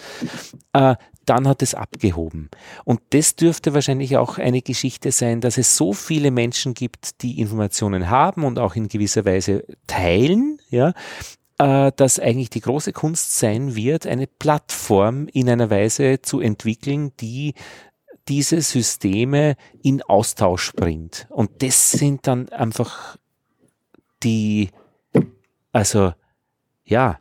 Äh, 0.73 0.97
dann 1.29 1.47
hat 1.47 1.63
es 1.63 1.75
abgehoben. 1.75 2.49
Und 2.85 3.01
das 3.11 3.37
dürfte 3.37 3.75
wahrscheinlich 3.75 4.17
auch 4.17 4.39
eine 4.39 4.63
Geschichte 4.63 5.13
sein, 5.13 5.41
dass 5.41 5.59
es 5.59 5.77
so 5.77 5.93
viele 5.93 6.31
Menschen 6.31 6.75
gibt, 6.75 7.23
die 7.23 7.39
Informationen 7.39 8.09
haben 8.09 8.45
und 8.45 8.59
auch 8.59 8.77
in 8.77 8.89
gewisser 8.89 9.25
Weise 9.25 9.65
teilen, 9.87 10.59
ja, 10.71 10.95
äh, 11.59 11.93
dass 11.95 12.19
eigentlich 12.19 12.51
die 12.51 12.61
große 12.61 12.93
Kunst 12.93 13.39
sein 13.39 13.75
wird, 13.75 14.07
eine 14.07 14.27
Plattform 14.27 15.29
in 15.33 15.51
einer 15.51 15.71
Weise 15.71 16.23
zu 16.23 16.41
entwickeln, 16.41 17.13
die 17.21 17.55
diese 18.29 18.61
Systeme 18.61 19.57
in 19.83 20.03
Austausch 20.03 20.73
bringt. 20.73 21.27
Und 21.31 21.63
das 21.63 21.93
sind 21.93 22.27
dann 22.27 22.49
einfach 22.51 23.17
die, 24.23 24.71
also 25.73 26.13
ja, 26.85 27.19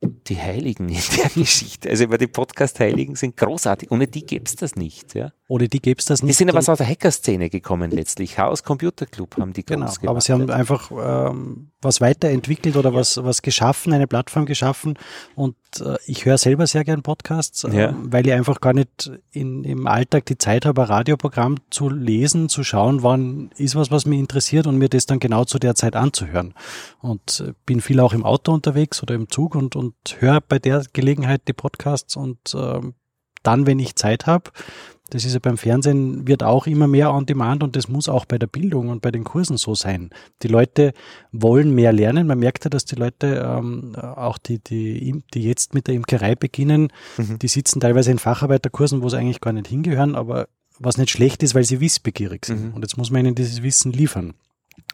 die 0.00 0.36
Heiligen 0.36 0.88
in 0.88 1.00
der 1.16 1.30
Geschichte. 1.34 1.88
Also 1.88 2.04
über 2.04 2.18
die 2.18 2.26
Podcast-Heiligen 2.26 3.16
sind 3.16 3.36
großartig. 3.36 3.90
Ohne 3.90 4.06
die 4.06 4.24
gäbe 4.24 4.44
es 4.44 4.56
das 4.56 4.76
nicht. 4.76 5.14
Ja? 5.14 5.32
Ohne 5.46 5.68
die 5.68 5.80
gäbe 5.80 5.98
es 5.98 6.06
das 6.06 6.22
nicht. 6.22 6.30
Die 6.30 6.34
sind 6.34 6.48
aber 6.48 6.58
aus 6.58 6.78
der 6.78 6.88
Hacker-Szene 6.88 7.50
gekommen 7.50 7.90
letztlich. 7.90 8.36
Chaos 8.36 8.62
Computer 8.62 9.04
Club 9.04 9.36
haben 9.38 9.52
die 9.52 9.62
genau, 9.62 9.86
gemacht. 9.86 10.08
Aber 10.08 10.20
sie 10.22 10.32
haben 10.32 10.48
einfach 10.50 10.90
ähm, 10.90 11.70
was 11.82 12.00
weiterentwickelt 12.00 12.76
oder 12.76 12.90
ja. 12.90 12.96
was, 12.96 13.22
was 13.22 13.42
geschaffen, 13.42 13.92
eine 13.92 14.06
Plattform 14.06 14.46
geschaffen. 14.46 14.98
Und 15.34 15.56
äh, 15.80 15.96
ich 16.06 16.24
höre 16.24 16.38
selber 16.38 16.66
sehr 16.66 16.82
gern 16.84 17.02
Podcasts, 17.02 17.64
äh, 17.64 17.76
ja. 17.76 17.94
weil 18.04 18.26
ich 18.26 18.32
einfach 18.32 18.62
gar 18.62 18.72
nicht 18.72 19.12
in, 19.32 19.64
im 19.64 19.86
Alltag 19.86 20.24
die 20.24 20.38
Zeit 20.38 20.64
habe, 20.64 20.80
ein 20.80 20.88
Radioprogramm 20.88 21.58
zu 21.68 21.90
lesen, 21.90 22.48
zu 22.48 22.64
schauen, 22.64 23.02
wann 23.02 23.50
ist 23.58 23.76
was, 23.76 23.90
was 23.90 24.06
mich 24.06 24.18
interessiert 24.18 24.66
und 24.66 24.78
mir 24.78 24.88
das 24.88 25.04
dann 25.04 25.18
genau 25.18 25.44
zu 25.44 25.58
der 25.58 25.74
Zeit 25.74 25.94
anzuhören. 25.94 26.54
Und 27.02 27.44
äh, 27.46 27.52
bin 27.66 27.82
viel 27.82 28.00
auch 28.00 28.14
im 28.14 28.24
Auto 28.24 28.50
unterwegs 28.50 29.02
oder 29.02 29.14
im 29.14 29.28
Zug 29.28 29.56
und, 29.56 29.76
und 29.76 29.94
höre 30.20 30.40
bei 30.40 30.58
der 30.58 30.84
Gelegenheit 30.94 31.42
die 31.48 31.52
Podcasts 31.52 32.16
und 32.16 32.54
äh, 32.54 32.80
dann, 33.42 33.66
wenn 33.66 33.78
ich 33.78 33.94
Zeit 33.94 34.26
habe, 34.26 34.50
das 35.10 35.24
ist 35.24 35.34
ja 35.34 35.38
beim 35.38 35.58
Fernsehen, 35.58 36.26
wird 36.26 36.42
auch 36.42 36.66
immer 36.66 36.88
mehr 36.88 37.12
on 37.12 37.26
demand 37.26 37.62
und 37.62 37.76
das 37.76 37.88
muss 37.88 38.08
auch 38.08 38.24
bei 38.24 38.38
der 38.38 38.46
Bildung 38.46 38.88
und 38.88 39.02
bei 39.02 39.10
den 39.10 39.22
Kursen 39.22 39.58
so 39.58 39.74
sein. 39.74 40.10
Die 40.42 40.48
Leute 40.48 40.94
wollen 41.30 41.74
mehr 41.74 41.92
lernen. 41.92 42.26
Man 42.26 42.38
merkt 42.38 42.64
ja, 42.64 42.70
dass 42.70 42.86
die 42.86 42.96
Leute, 42.96 43.44
ähm, 43.46 43.94
auch 43.96 44.38
die, 44.38 44.58
die, 44.58 45.22
die 45.34 45.42
jetzt 45.42 45.74
mit 45.74 45.88
der 45.88 45.94
Imkerei 45.94 46.34
beginnen, 46.34 46.88
mhm. 47.18 47.38
die 47.38 47.48
sitzen 47.48 47.80
teilweise 47.80 48.10
in 48.10 48.18
Facharbeiterkursen, 48.18 49.02
wo 49.02 49.08
sie 49.10 49.18
eigentlich 49.18 49.42
gar 49.42 49.52
nicht 49.52 49.68
hingehören, 49.68 50.14
aber 50.14 50.48
was 50.78 50.96
nicht 50.96 51.10
schlecht 51.10 51.42
ist, 51.42 51.54
weil 51.54 51.64
sie 51.64 51.80
wissbegierig 51.80 52.46
sind. 52.46 52.68
Mhm. 52.68 52.74
Und 52.74 52.82
jetzt 52.82 52.96
muss 52.96 53.10
man 53.10 53.24
ihnen 53.24 53.34
dieses 53.34 53.62
Wissen 53.62 53.92
liefern. 53.92 54.34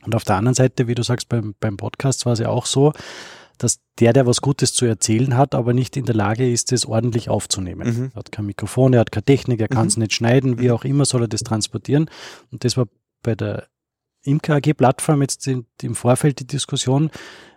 Und 0.04 0.14
auf 0.14 0.24
der 0.24 0.36
anderen 0.36 0.54
Seite, 0.54 0.88
wie 0.88 0.94
du 0.94 1.02
sagst, 1.02 1.28
beim, 1.28 1.54
beim 1.60 1.76
Podcast 1.76 2.26
war 2.26 2.32
es 2.32 2.40
ja 2.40 2.48
auch 2.48 2.66
so, 2.66 2.92
dass 3.62 3.80
der, 3.98 4.14
der 4.14 4.26
was 4.26 4.40
Gutes 4.40 4.72
zu 4.72 4.86
erzählen 4.86 5.36
hat, 5.36 5.54
aber 5.54 5.74
nicht 5.74 5.96
in 5.96 6.06
der 6.06 6.14
Lage 6.14 6.50
ist, 6.50 6.72
es 6.72 6.86
ordentlich 6.86 7.28
aufzunehmen. 7.28 7.88
Mhm. 7.88 8.10
Er 8.14 8.20
hat 8.20 8.32
kein 8.32 8.46
Mikrofon, 8.46 8.94
er 8.94 9.00
hat 9.00 9.12
keine 9.12 9.24
Technik, 9.24 9.60
er 9.60 9.68
kann 9.68 9.86
es 9.86 9.96
mhm. 9.96 10.02
nicht 10.02 10.14
schneiden, 10.14 10.58
wie 10.58 10.68
mhm. 10.68 10.72
auch 10.72 10.84
immer 10.84 11.04
soll 11.04 11.22
er 11.22 11.28
das 11.28 11.42
transportieren. 11.42 12.08
Und 12.50 12.64
das 12.64 12.78
war 12.78 12.86
bei 13.22 13.34
der 13.34 13.66
Imker 14.22 14.56
AG 14.56 14.74
Plattform 14.74 15.20
jetzt 15.20 15.46
im 15.46 15.94
Vorfeld 15.94 16.40
die 16.40 16.46
Diskussion, 16.46 17.10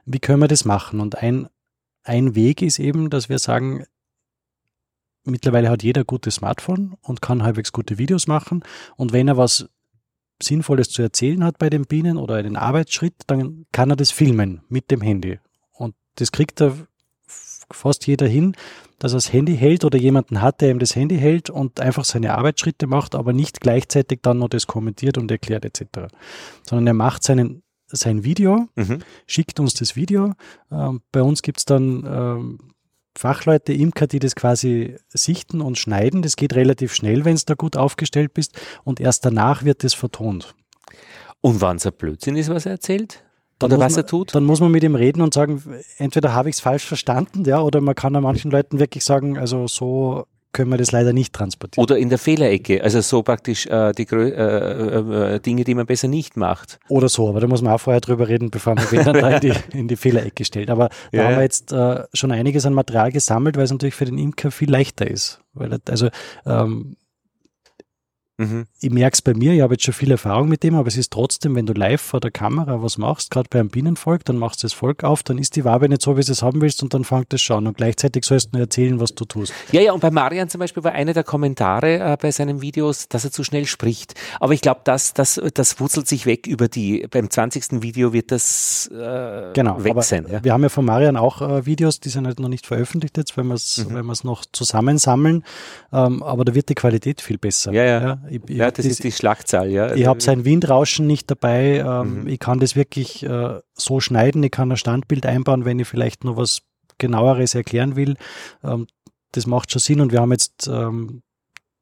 wie 0.06 0.20
können 0.20 0.42
wir 0.42 0.50
das 0.50 0.66
machen? 0.66 1.00
Und 1.00 1.18
ein, 1.18 1.48
ein 2.04 2.36
Weg 2.36 2.62
ist 2.62 2.80
eben, 2.80 3.10
dass 3.10 3.30
wir 3.30 3.40
sagen, 3.40 3.86
mittlerweile 5.24 5.70
hat 5.70 5.84
jeder 5.84 6.02
ein 6.02 6.08
gutes 6.08 6.36
Smartphone 6.36 6.98
und 7.02 7.22
kann 7.22 7.44
halbwegs 7.44 7.72
gute 7.72 7.98
Videos 7.98 8.28
machen. 8.28 8.64
Und 8.98 9.14
wenn 9.14 9.30
er 9.30 9.38
was 9.38 9.70
Sinnvolles 10.42 10.90
zu 10.90 11.02
erzählen 11.02 11.46
hat 11.46 11.60
bei 11.60 11.70
den 11.70 11.86
Bienen 11.86 12.18
oder 12.18 12.36
einen 12.36 12.58
Arbeitsschritt, 12.58 13.16
dann 13.28 13.66
kann 13.72 13.90
er 13.90 13.96
das 13.96 14.12
filmen 14.12 14.62
mit 14.68 14.92
dem 14.92 15.00
Handy 15.00 15.40
das 16.16 16.32
kriegt 16.32 16.62
da 16.62 16.76
fast 17.72 18.08
jeder 18.08 18.28
hin, 18.28 18.56
dass 19.00 19.14
er 19.14 19.18
das 19.18 19.34
Handy 19.34 19.58
hält 19.58 19.84
oder 19.84 19.98
jemanden 19.98 20.42
hat, 20.42 20.62
der 20.62 20.72
ihm 20.72 20.80
das 20.80 20.96
Handy 20.96 21.18
hält 21.18 21.50
und 21.50 21.80
einfach 21.80 22.06
seine 22.06 22.36
Arbeitsschritte 22.38 22.88
macht, 22.88 23.16
aber 23.16 23.34
nicht 23.34 23.60
gleichzeitig 23.62 24.20
dann 24.22 24.40
noch 24.40 24.50
das 24.50 24.68
kommentiert 24.68 25.18
und 25.18 25.30
erklärt 25.32 25.66
etc. 25.66 26.14
Sondern 26.64 26.88
er 26.88 26.94
macht 26.94 27.24
seinen, 27.24 27.64
sein 27.88 28.24
Video, 28.24 28.68
mhm. 28.76 29.00
schickt 29.28 29.60
uns 29.60 29.74
das 29.74 29.96
Video. 29.96 30.34
Ähm, 30.72 31.02
bei 31.12 31.22
uns 31.22 31.42
gibt 31.42 31.60
es 31.60 31.66
dann 31.66 32.06
ähm, 32.08 32.60
Fachleute, 33.16 33.74
Imker, 33.74 34.08
die 34.08 34.20
das 34.20 34.36
quasi 34.36 34.96
sichten 35.10 35.62
und 35.62 35.78
schneiden. 35.78 36.22
Das 36.22 36.36
geht 36.36 36.56
relativ 36.56 36.96
schnell, 36.96 37.26
wenn 37.26 37.36
es 37.36 37.46
da 37.46 37.54
gut 37.54 37.78
aufgestellt 37.78 38.34
bist 38.34 38.60
und 38.84 39.00
erst 39.00 39.26
danach 39.26 39.64
wird 39.64 39.84
das 39.84 39.94
vertont. 39.94 40.56
Und 41.42 41.62
wann 41.62 41.78
es 41.78 41.86
ein 41.86 41.94
Blödsinn 41.94 42.38
ist, 42.38 42.50
was 42.50 42.66
er 42.66 42.74
erzählt? 42.74 43.24
Oder 43.64 43.80
was 43.80 43.94
man, 43.94 44.02
er 44.02 44.06
tut? 44.06 44.36
Dann 44.36 44.44
muss 44.44 44.60
man 44.60 44.72
mit 44.72 44.84
ihm 44.84 44.96
reden 44.96 45.22
und 45.22 45.34
sagen, 45.34 45.64
entweder 45.98 46.34
habe 46.34 46.50
ich 46.50 46.56
es 46.56 46.60
falsch 46.62 46.86
verstanden, 46.86 47.44
ja, 47.46 47.62
oder 47.62 47.82
man 47.82 47.96
kann 47.96 48.16
an 48.16 48.24
manchen 48.24 48.52
Leuten 48.52 48.80
wirklich 48.80 49.04
sagen, 49.04 49.38
also 49.38 49.68
so 49.68 50.26
können 50.54 50.70
wir 50.70 50.78
das 50.78 50.92
leider 50.92 51.14
nicht 51.14 51.34
transportieren. 51.34 51.84
Oder 51.84 51.98
in 51.98 52.10
der 52.10 52.20
Fehlerecke, 52.20 52.84
also 52.84 53.02
so 53.02 53.24
praktisch 53.24 53.66
äh, 53.66 53.92
die 53.92 54.04
äh, 54.04 55.36
äh, 55.36 55.40
Dinge, 55.40 55.64
die 55.64 55.74
man 55.74 55.88
besser 55.88 56.08
nicht 56.08 56.38
macht. 56.38 56.80
Oder 56.88 57.10
so, 57.10 57.28
aber 57.28 57.42
da 57.42 57.48
muss 57.48 57.62
man 57.62 57.74
auch 57.74 57.80
vorher 57.80 58.02
drüber 58.02 58.28
reden, 58.28 58.52
bevor 58.52 58.76
man 58.76 58.86
den 58.90 59.04
dann 59.04 59.16
da 59.16 59.30
in 59.32 59.42
die, 59.42 59.54
in 59.78 59.88
die 59.88 59.96
Fehlerecke 59.96 60.46
stellt. 60.46 60.70
Aber 60.70 60.90
da 61.12 61.18
ja. 61.18 61.24
haben 61.26 61.36
wir 61.36 61.42
jetzt 61.42 61.74
äh, 61.74 62.04
schon 62.14 62.32
einiges 62.32 62.66
an 62.66 62.74
Material 62.74 63.12
gesammelt, 63.12 63.58
weil 63.58 63.64
es 63.64 63.72
natürlich 63.72 63.96
für 63.96 64.06
den 64.06 64.20
Imker 64.20 64.52
viel 64.52 64.70
leichter 64.70 65.10
ist. 65.10 65.42
Weil 65.56 65.80
also 65.90 66.10
ähm, 66.46 66.96
Mhm. 68.44 68.66
Ich 68.80 68.90
merke 68.90 69.14
es 69.14 69.22
bei 69.22 69.34
mir, 69.34 69.54
ich 69.54 69.62
habe 69.62 69.74
jetzt 69.74 69.84
schon 69.84 69.94
viel 69.94 70.12
Erfahrung 70.12 70.50
mit 70.50 70.64
dem, 70.64 70.76
aber 70.76 70.88
es 70.88 70.98
ist 70.98 71.12
trotzdem, 71.12 71.56
wenn 71.56 71.66
du 71.66 71.74
live 71.74 72.02
vor 72.02 72.20
der 72.20 72.32
Kamera 72.32 72.82
was 72.82 72.98
machst, 72.98 73.32
gerade 73.32 73.48
bei 73.50 73.60
einem 73.60 73.70
Bienenvolk, 73.70 74.26
dann 74.26 74.38
machst 74.38 74.64
du 74.64 74.66
das 74.66 74.74
Volk 74.74 75.04
auf, 75.04 75.24
dann 75.24 75.38
ist 75.38 75.56
die 75.56 75.66
Wabe 75.66 75.90
nicht 75.90 76.02
so, 76.02 76.18
wie 76.18 76.22
du 76.22 76.32
es 76.32 76.42
haben 76.42 76.62
willst 76.62 76.84
und 76.84 76.94
dann 76.94 77.04
fängt 77.04 77.34
es 77.34 77.42
schon 77.42 77.68
und 77.68 77.78
gleichzeitig 77.78 78.26
sollst 78.26 78.48
du 78.48 78.58
nur 78.58 78.62
erzählen, 78.62 79.00
was 79.00 79.16
du 79.16 79.26
tust. 79.26 79.54
Ja, 79.72 79.82
ja, 79.82 79.94
und 79.94 80.00
bei 80.00 80.12
Marian 80.12 80.50
zum 80.50 80.60
Beispiel 80.60 80.84
war 80.84 80.92
einer 80.92 81.14
der 81.14 81.24
Kommentare 81.24 82.14
äh, 82.14 82.18
bei 82.20 82.32
seinen 82.32 82.62
Videos, 82.62 83.08
dass 83.08 83.24
er 83.24 83.32
zu 83.32 83.44
schnell 83.44 83.66
spricht. 83.66 84.14
Aber 84.40 84.54
ich 84.54 84.62
glaube, 84.62 84.82
das, 84.84 85.14
das, 85.14 85.42
das 85.54 85.80
wurzelt 85.80 86.08
sich 86.08 86.26
weg 86.26 86.48
über 86.48 86.68
die, 86.68 87.08
beim 87.10 87.30
20. 87.30 87.82
Video 87.82 88.14
wird 88.14 88.32
das 88.32 88.90
äh, 88.94 89.54
genau, 89.54 89.84
weg 89.84 90.02
sein. 90.04 90.26
Ja? 90.30 90.44
Wir 90.44 90.54
haben 90.54 90.64
ja 90.64 90.70
von 90.70 90.86
Marian 90.86 91.18
auch 91.18 91.42
äh, 91.42 91.66
Videos, 91.66 92.00
die 92.00 92.10
sind 92.10 92.28
halt 92.28 92.40
noch 92.40 92.50
nicht 92.50 92.66
veröffentlicht 92.66 93.18
jetzt, 93.18 93.38
weil 93.38 93.46
wir 93.46 93.56
es 93.56 93.78
mhm. 93.78 94.14
noch 94.24 94.46
zusammensammeln, 94.52 95.44
ähm, 95.92 96.24
aber 96.24 96.46
da 96.46 96.54
wird 96.54 96.70
die 96.70 96.76
Qualität 96.76 97.22
viel 97.22 97.38
besser. 97.38 97.72
Ja, 97.72 97.84
ja. 97.84 98.02
ja 98.02 98.20
ich, 98.34 98.50
ich 98.50 98.58
ja, 98.58 98.72
das, 98.72 98.78
das, 98.78 98.86
ist 98.86 99.04
die 99.04 99.12
Schlagzahl, 99.12 99.70
ja. 99.70 99.94
Ich 99.94 100.06
habe 100.06 100.22
sein 100.22 100.46
Windrauschen 100.46 101.06
nicht 101.06 101.30
dabei. 101.30 101.84
Ähm, 101.86 102.22
mhm. 102.22 102.28
Ich 102.28 102.40
kann 102.40 102.60
das 102.60 102.76
wirklich 102.76 103.24
äh, 103.24 103.60
so 103.74 104.00
schneiden. 104.00 104.42
Ich 104.44 104.52
kann 104.52 104.72
ein 104.72 104.78
Standbild 104.78 105.26
einbauen, 105.26 105.66
wenn 105.66 105.80
ich 105.80 105.88
vielleicht 105.88 106.24
noch 106.24 106.38
was 106.38 106.62
genaueres 106.98 107.56
erklären 107.56 107.96
will. 107.96 108.16
Ähm, 108.64 108.88
das 109.32 109.46
macht 109.46 109.72
schon 109.72 109.80
Sinn 109.80 110.02
und 110.02 110.12
wir 110.12 110.22
haben 110.22 110.32
jetzt 110.32 110.68
ähm, 110.68 111.22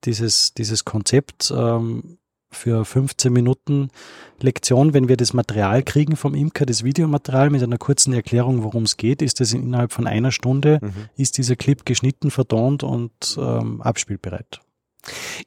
dieses, 0.03 0.53
dieses 0.53 0.85
Konzept 0.85 1.53
ähm, 1.55 2.17
für 2.49 2.83
15 2.83 3.31
Minuten 3.31 3.89
Lektion, 4.41 4.93
wenn 4.93 5.07
wir 5.07 5.17
das 5.17 5.33
Material 5.33 5.83
kriegen 5.83 6.15
vom 6.17 6.35
Imker, 6.35 6.65
das 6.65 6.83
Videomaterial 6.83 7.49
mit 7.49 7.63
einer 7.63 7.77
kurzen 7.77 8.13
Erklärung, 8.13 8.63
worum 8.63 8.83
es 8.83 8.97
geht, 8.97 9.21
ist 9.21 9.39
das 9.39 9.53
innerhalb 9.53 9.93
von 9.93 10.05
einer 10.05 10.31
Stunde, 10.31 10.79
mhm. 10.81 11.09
ist 11.15 11.37
dieser 11.37 11.55
Clip 11.55 11.85
geschnitten, 11.85 12.29
vertont 12.29 12.83
und 12.83 13.37
ähm, 13.39 13.81
abspielbereit. 13.81 14.59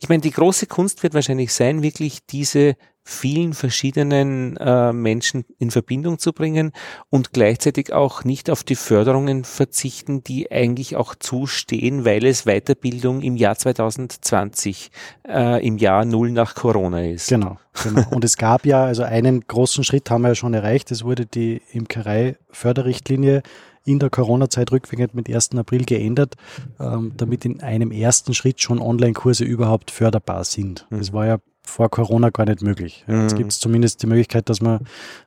Ich 0.00 0.08
meine, 0.08 0.20
die 0.20 0.30
große 0.30 0.66
Kunst 0.66 1.02
wird 1.02 1.14
wahrscheinlich 1.14 1.52
sein, 1.52 1.82
wirklich 1.82 2.26
diese 2.26 2.76
vielen 3.06 3.52
verschiedenen 3.52 4.56
äh, 4.56 4.92
Menschen 4.92 5.44
in 5.58 5.70
Verbindung 5.70 6.18
zu 6.18 6.32
bringen 6.32 6.72
und 7.10 7.34
gleichzeitig 7.34 7.92
auch 7.92 8.24
nicht 8.24 8.48
auf 8.48 8.64
die 8.64 8.76
Förderungen 8.76 9.44
verzichten, 9.44 10.24
die 10.24 10.50
eigentlich 10.50 10.96
auch 10.96 11.14
zustehen, 11.14 12.06
weil 12.06 12.24
es 12.24 12.44
Weiterbildung 12.44 13.20
im 13.20 13.36
Jahr 13.36 13.56
2020, 13.56 14.90
äh, 15.28 15.66
im 15.66 15.76
Jahr 15.76 16.06
Null 16.06 16.32
nach 16.32 16.54
Corona 16.54 17.04
ist. 17.04 17.28
Genau, 17.28 17.58
genau. 17.82 18.08
Und 18.10 18.24
es 18.24 18.38
gab 18.38 18.64
ja, 18.64 18.84
also 18.84 19.02
einen 19.02 19.42
großen 19.46 19.84
Schritt 19.84 20.10
haben 20.10 20.22
wir 20.22 20.28
ja 20.28 20.34
schon 20.34 20.54
erreicht, 20.54 20.90
es 20.90 21.04
wurde 21.04 21.26
die 21.26 21.60
Imkerei-Förderrichtlinie 21.72 23.42
in 23.84 23.98
der 23.98 24.10
Corona-Zeit 24.10 24.72
rückwirkend 24.72 25.14
mit 25.14 25.28
1. 25.28 25.50
April 25.56 25.84
geändert, 25.84 26.34
ähm, 26.80 27.12
damit 27.16 27.44
in 27.44 27.60
einem 27.60 27.90
ersten 27.90 28.34
Schritt 28.34 28.60
schon 28.60 28.80
Online-Kurse 28.80 29.44
überhaupt 29.44 29.90
förderbar 29.90 30.44
sind. 30.44 30.86
Mhm. 30.90 30.98
Das 30.98 31.12
war 31.12 31.26
ja 31.26 31.38
vor 31.62 31.88
Corona 31.90 32.30
gar 32.30 32.44
nicht 32.44 32.62
möglich. 32.62 33.04
Jetzt 33.08 33.36
gibt 33.36 33.50
es 33.50 33.58
zumindest 33.58 34.02
die 34.02 34.06
Möglichkeit, 34.06 34.50
dass 34.50 34.60
man 34.60 34.80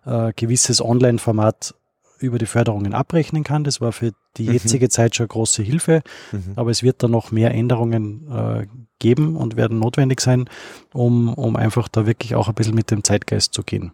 äh, 0.05 0.33
gewisses 0.35 0.83
Online-Format 0.83 1.73
über 2.19 2.37
die 2.37 2.45
Förderungen 2.45 2.93
abrechnen 2.93 3.43
kann. 3.43 3.63
Das 3.63 3.81
war 3.81 3.91
für 3.91 4.11
die 4.37 4.47
mhm. 4.47 4.53
jetzige 4.53 4.85
mhm. 4.85 4.89
Zeit 4.89 5.15
schon 5.15 5.25
eine 5.25 5.29
große 5.29 5.63
Hilfe, 5.63 6.01
mhm. 6.31 6.53
aber 6.55 6.71
es 6.71 6.83
wird 6.83 7.03
da 7.03 7.07
noch 7.07 7.31
mehr 7.31 7.53
Änderungen 7.53 8.27
äh, 8.31 8.67
geben 8.99 9.35
und 9.35 9.55
werden 9.55 9.79
notwendig 9.79 10.21
sein, 10.21 10.49
um, 10.93 11.33
um 11.33 11.55
einfach 11.55 11.87
da 11.87 12.05
wirklich 12.05 12.35
auch 12.35 12.47
ein 12.47 12.55
bisschen 12.55 12.75
mit 12.75 12.91
dem 12.91 13.03
Zeitgeist 13.03 13.53
zu 13.53 13.63
gehen. 13.63 13.91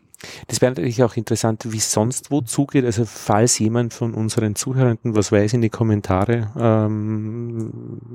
Das 0.47 0.61
wäre 0.61 0.71
natürlich 0.71 1.03
auch 1.03 1.15
interessant, 1.15 1.71
wie 1.71 1.79
sonst 1.79 2.31
wo 2.31 2.41
zugeht. 2.41 2.85
Also 2.85 3.05
falls 3.05 3.59
jemand 3.59 3.93
von 3.93 4.13
unseren 4.13 4.55
Zuhörenden 4.55 5.15
was 5.15 5.31
weiß, 5.31 5.53
in 5.53 5.61
die 5.61 5.69
Kommentare 5.69 6.51
ähm, 6.57 7.67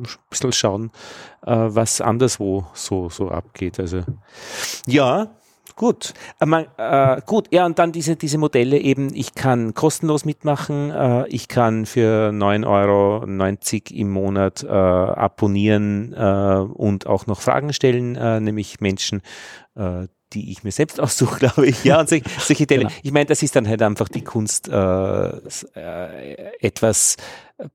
ein 0.03 0.07
bisschen 0.31 0.53
schauen, 0.53 0.91
äh, 1.47 1.53
was 1.53 2.01
anderswo 2.01 2.67
so, 2.75 3.09
so 3.09 3.31
abgeht. 3.31 3.79
Also 3.81 4.03
ja, 4.87 5.29
Gut, 5.79 6.13
äh, 6.41 6.65
äh, 6.77 7.21
gut, 7.25 7.47
ja, 7.53 7.65
und 7.65 7.79
dann 7.79 7.93
diese, 7.93 8.17
diese 8.17 8.37
Modelle 8.37 8.79
eben, 8.79 9.15
ich 9.15 9.37
kann 9.37 9.75
kostenlos 9.75 10.25
mitmachen, 10.25 10.91
äh, 10.91 11.29
ich 11.29 11.47
kann 11.47 11.87
für 11.87 12.31
9,90 12.33 12.67
Euro 12.67 14.01
im 14.01 14.11
Monat 14.11 14.65
äh, 14.65 14.67
abonnieren 14.67 16.13
äh, 16.15 16.65
und 16.75 17.07
auch 17.07 17.29
noch 17.29 17.41
Fragen 17.41 17.73
stellen, 17.73 18.17
äh, 18.17 18.41
nämlich 18.41 18.81
Menschen, 18.81 19.23
äh, 19.77 20.09
die 20.33 20.51
ich 20.53 20.65
mir 20.65 20.73
selbst 20.73 21.01
aussuche, 21.01 21.39
glaube 21.39 21.67
ich. 21.67 21.85
Ja, 21.85 22.01
und 22.01 22.09
solche, 22.09 22.29
solche 22.39 22.67
genau. 22.67 22.91
Ich 23.03 23.13
meine, 23.13 23.27
das 23.27 23.43
ist 23.43 23.57
dann 23.57 23.69
halt 23.69 23.83
einfach 23.83 24.09
die 24.09 24.23
Kunst, 24.23 24.69
äh, 24.69 25.29
äh, 25.75 26.53
etwas 26.61 27.17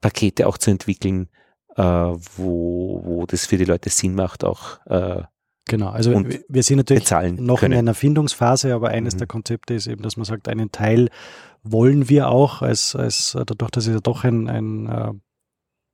Pakete 0.01 0.47
auch 0.47 0.57
zu 0.57 0.71
entwickeln, 0.71 1.29
äh, 1.75 1.83
wo, 1.83 3.01
wo 3.03 3.25
das 3.25 3.45
für 3.45 3.57
die 3.57 3.65
Leute 3.65 3.89
Sinn 3.89 4.15
macht, 4.15 4.43
auch 4.43 4.85
äh, 4.85 5.23
Genau, 5.65 5.89
also 5.89 6.11
wir 6.49 6.63
sind 6.63 6.77
natürlich 6.77 7.09
noch 7.39 7.61
können. 7.61 7.71
in 7.71 7.79
einer 7.79 7.93
Findungsphase, 7.93 8.73
aber 8.75 8.89
eines 8.89 9.13
mhm. 9.13 9.19
der 9.19 9.27
Konzepte 9.27 9.73
ist 9.73 9.87
eben, 9.87 10.03
dass 10.03 10.17
man 10.17 10.25
sagt, 10.25 10.49
einen 10.49 10.73
Teil 10.73 11.09
wollen 11.63 12.09
wir 12.09 12.27
auch, 12.27 12.61
als, 12.61 12.97
als 12.97 13.31
dadurch, 13.31 13.71
dass 13.71 13.87
es 13.87 13.93
ja 13.93 14.01
doch 14.01 14.25
ein, 14.25 14.49
ein 14.49 14.89
äh, 14.89 15.13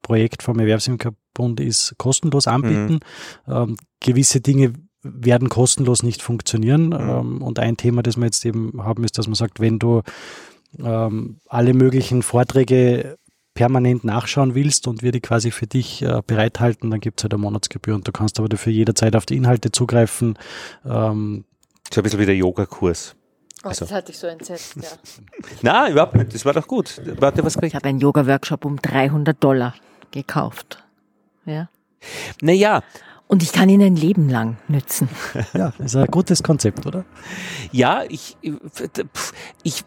Projekt 0.02 0.42
vom 0.42 0.60
Erwerbsimkerbund 0.60 1.60
ist, 1.60 1.96
kostenlos 1.98 2.48
anbieten. 2.48 3.00
Mhm. 3.46 3.54
Ähm, 3.54 3.78
gewisse 4.00 4.42
Dinge 4.42 4.74
werden 5.04 5.50
kostenlos 5.50 6.04
nicht 6.04 6.22
funktionieren. 6.22 6.88
Mhm. 6.88 6.94
Ähm, 6.94 7.42
und 7.42 7.60
ein 7.60 7.78
Thema, 7.78 8.04
das 8.04 8.18
wir 8.18 8.26
jetzt 8.26 8.46
eben 8.46 8.84
haben, 8.84 9.04
ist, 9.04 9.18
dass 9.18 9.28
man 9.28 9.36
sagt, 9.36 9.60
wenn 9.60 9.80
du 9.80 10.02
ähm, 10.78 11.38
alle 11.48 11.74
möglichen 11.74 12.22
Vorträge 12.22 13.18
permanent 13.54 14.04
nachschauen 14.04 14.56
willst 14.56 14.88
und 14.88 15.04
wir 15.04 15.12
die 15.12 15.20
quasi 15.20 15.52
für 15.52 15.68
dich 15.68 16.02
äh, 16.02 16.22
bereithalten, 16.26 16.92
dann 16.92 17.00
gibt 17.00 17.20
es 17.20 17.24
halt 17.24 17.34
eine 17.34 17.42
Monatsgebühr 17.42 17.96
und 17.96 18.08
du 18.08 18.12
kannst 18.12 18.40
aber 18.40 18.48
dafür 18.48 18.72
jederzeit 18.72 19.16
auf 19.16 19.26
die 19.26 19.36
Inhalte 19.36 19.72
zugreifen. 19.72 20.38
Ähm, 20.86 21.44
so 21.92 22.00
ein 22.00 22.04
bisschen 22.04 22.20
wie 22.20 22.26
der 22.26 22.36
Yogakurs. 22.36 23.16
Oh, 23.64 23.68
also. 23.68 23.86
Das 23.86 23.94
hatte 23.94 24.12
ich 24.12 24.18
so 24.18 24.28
entsetzt, 24.28 24.76
ja. 24.78 24.90
Nein, 25.62 25.92
überhaupt 25.92 26.16
nicht. 26.16 26.34
Das 26.34 26.46
war 26.46 26.54
doch 26.54 26.68
gut. 26.68 27.02
Warte, 27.20 27.44
was 27.44 27.58
ich 27.62 27.76
habe 27.76 27.86
einen 27.86 28.00
Yoga-Workshop 28.00 28.64
um 28.64 28.78
300 28.82 29.44
Dollar 29.44 29.76
gekauft. 30.12 30.82
Ja. 31.46 31.70
Naja, 32.42 32.82
und 33.30 33.44
ich 33.44 33.54
kann 33.54 33.70
ihn 33.70 33.82
ein 33.84 33.96
Leben 33.96 34.28
lang 34.28 34.58
nützen. 34.68 35.08
Ja, 35.54 35.72
ist 35.78 35.96
ein 35.96 36.08
gutes 36.08 36.42
Konzept, 36.42 36.86
oder? 36.88 37.06
Ja, 37.72 38.02
ich, 38.10 38.38
ich, 39.64 39.84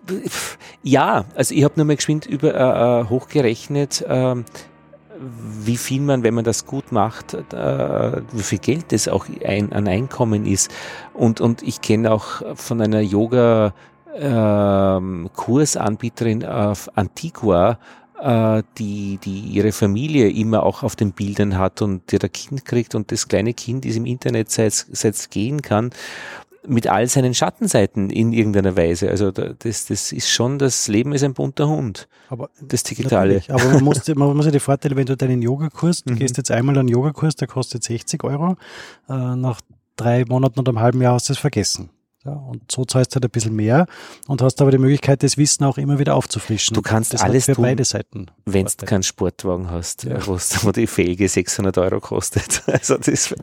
ja, 0.83 1.25
also 1.35 1.53
ich 1.53 1.65
habe 1.65 1.75
nur 1.77 1.85
mal 1.85 1.97
geschwind 1.97 2.25
über 2.25 2.55
äh, 2.55 3.01
äh, 3.01 3.09
hochgerechnet, 3.09 4.03
äh, 4.03 4.37
wie 5.65 5.77
viel 5.77 6.03
man, 6.03 6.23
wenn 6.23 6.35
man 6.35 6.45
das 6.45 6.67
gut 6.67 6.93
macht, 6.93 7.35
äh, 7.35 8.23
wie 8.33 8.43
viel 8.43 8.59
Geld 8.59 8.93
das 8.93 9.09
auch 9.09 9.27
ein, 9.45 9.73
an 9.73 9.89
Einkommen 9.89 10.47
ist. 10.47 10.71
Und, 11.13 11.41
und 11.41 11.63
ich 11.63 11.81
kenne 11.81 12.13
auch 12.13 12.43
von 12.55 12.81
einer 12.81 13.01
Yoga 13.01 13.75
ähm, 14.15 15.31
Kursanbieterin 15.35 16.45
auf 16.45 16.89
Antigua, 16.97 17.79
äh, 18.23 18.63
die, 18.79 19.19
die 19.23 19.41
ihre 19.41 19.73
Familie 19.73 20.31
immer 20.31 20.63
auch 20.63 20.83
auf 20.83 20.97
den 20.97 21.13
Bildern 21.13 21.59
hat 21.59 21.83
und 21.83 22.13
der 22.13 22.23
ein 22.23 22.33
Kind 22.33 22.65
kriegt 22.65 22.95
und 22.95 23.11
das 23.13 23.29
kleine 23.29 23.53
Kind 23.53 23.85
ist 23.85 23.97
im 23.97 24.07
Internet 24.07 24.51
seit, 24.51 24.73
seit 24.73 25.31
gehen 25.31 25.63
kann 25.63 25.91
mit 26.67 26.87
all 26.87 27.09
seinen 27.09 27.35
Schattenseiten 27.35 28.11
in 28.11 28.33
irgendeiner 28.33 28.77
Weise. 28.77 29.11
Also 29.11 29.33
das, 29.33 29.87
das 29.87 30.13
ist 30.13 30.31
schon, 30.31 30.59
das 30.59 30.87
Leben 30.87 31.13
ist 31.13 31.25
ein 31.25 31.35
bunter 31.35 31.69
Hund. 31.69 32.09
Aber 32.29 32.51
das 32.61 32.85
Digitale. 32.85 33.43
Aber 33.49 33.65
man 33.65 33.85
muss, 33.85 34.07
man 34.15 34.37
muss 34.37 34.47
ja 34.47 34.53
die 34.53 34.61
Vorteile, 34.61 34.95
wenn 34.95 35.07
du 35.07 35.17
deinen 35.17 35.43
Yogakurs, 35.43 36.05
du 36.05 36.13
mhm. 36.13 36.19
gehst 36.19 36.37
jetzt 36.37 36.53
einmal 36.53 36.77
an 36.77 36.81
einen 36.81 36.89
Yogakurs, 36.89 37.35
der 37.35 37.49
kostet 37.49 37.83
60 37.83 38.23
Euro, 38.23 38.57
äh, 39.09 39.35
nach 39.35 39.61
drei 39.97 40.25
Monaten 40.25 40.61
oder 40.61 40.71
einem 40.71 40.81
halben 40.81 41.03
Jahr 41.03 41.15
hast 41.15 41.29
du 41.29 41.33
es 41.33 41.39
vergessen. 41.39 41.91
Ja, 42.25 42.33
und 42.35 42.71
so 42.71 42.85
zahlst 42.85 43.13
du 43.13 43.17
halt 43.17 43.25
ein 43.25 43.31
bisschen 43.31 43.57
mehr 43.57 43.87
und 44.29 44.43
hast 44.43 44.61
aber 44.63 44.71
die 44.71 44.79
Möglichkeit, 44.79 45.25
das 45.25 45.37
Wissen 45.37 45.65
auch 45.65 45.77
immer 45.77 45.99
wieder 45.99 46.15
aufzufrischen. 46.15 46.75
Du 46.75 46.83
kannst 46.83 47.13
das 47.13 47.23
alles 47.23 47.47
für 47.47 47.55
tun, 47.55 47.65
beide 47.65 47.85
Seiten. 47.85 48.27
Wenn 48.45 48.67
du 48.67 48.87
keinen 48.87 49.03
Sportwagen 49.03 49.71
hast, 49.71 50.05
ja. 50.05 50.25
wo 50.27 50.71
die 50.71 50.87
Felge 50.87 51.29
600 51.29 51.77
Euro 51.79 52.01
kostet. 52.01 52.63
Also 52.73 52.97
das 52.97 53.31
ja, 53.31 53.37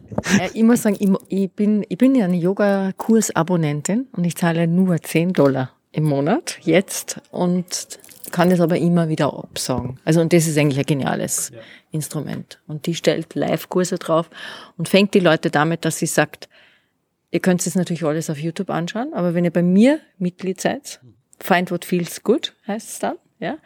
ich 0.54 0.64
muss 0.64 0.82
sagen, 0.82 0.98
ich, 1.00 1.10
ich, 1.28 1.52
bin, 1.52 1.86
ich 1.88 1.98
bin 1.98 2.16
ja 2.16 2.26
eine 2.26 2.38
Yoga-Kurs-Abonnentin 2.38 4.08
und 4.12 4.24
ich 4.24 4.36
zahle 4.36 4.68
nur 4.68 5.02
10 5.02 5.34
Dollar 5.34 5.72
im 5.92 6.06
Monat 6.06 6.58
jetzt 6.62 7.22
und 7.32 8.00
kann 8.32 8.50
das 8.50 8.60
aber 8.60 8.78
immer 8.78 9.10
wieder 9.10 9.34
absagen. 9.34 10.00
Also 10.06 10.22
und 10.22 10.34
das 10.34 10.48
ist 10.48 10.58
eigentlich 10.58 10.80
ein 10.80 10.86
geniales 10.86 11.52
ja. 11.54 11.60
Instrument. 11.92 12.60
Und 12.68 12.86
die 12.86 12.96
stellt 12.96 13.36
Live-Kurse 13.36 13.98
drauf 13.98 14.30
und 14.78 14.90
fängt 14.90 15.14
die 15.14 15.20
Leute 15.20 15.50
damit, 15.50 15.86
dass 15.86 15.98
sie 15.98 16.06
sagt, 16.06 16.50
Ihr 17.32 17.40
könnt 17.40 17.66
es 17.66 17.76
natürlich 17.76 18.04
alles 18.04 18.30
auf 18.30 18.40
YouTube 18.40 18.70
anschauen, 18.70 19.14
aber 19.14 19.34
wenn 19.34 19.46
ihr 19.46 19.52
bei 19.52 19.62
mir 19.62 20.00
Mitglied 20.18 20.60
seid, 20.60 21.00
Find 21.40 21.72
What 21.72 21.86
Feels 21.86 22.24
Good 22.24 22.56
heißt 22.68 22.90
es 22.90 23.00
dann, 23.00 23.16
ja, 23.40 23.58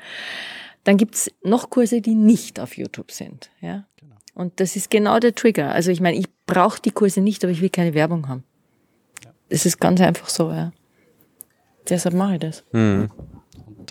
dann 0.83 0.97
gibt's 0.97 1.31
noch 1.43 1.69
Kurse, 1.69 2.01
die 2.01 2.15
nicht 2.15 2.59
auf 2.59 2.77
YouTube 2.77 3.11
sind. 3.11 3.49
Ja. 3.61 3.85
Genau. 3.97 4.15
Und 4.35 4.59
das 4.59 4.75
ist 4.75 4.89
genau 4.89 5.19
der 5.19 5.33
Trigger. 5.33 5.71
Also 5.71 5.91
ich 5.91 6.01
meine, 6.01 6.17
ich 6.17 6.27
brauche 6.45 6.81
die 6.81 6.91
Kurse 6.91 7.21
nicht, 7.21 7.43
aber 7.43 7.51
ich 7.51 7.61
will 7.61 7.69
keine 7.69 7.93
Werbung 7.93 8.27
haben. 8.27 8.43
Es 9.49 9.65
ist 9.65 9.79
ganz 9.79 10.01
einfach 10.01 10.29
so, 10.29 10.51
ja. 10.51 10.71
Deshalb 11.87 12.15
mache 12.15 12.33
ich 12.35 12.39
das. 12.39 12.63
Mhm. 12.71 13.11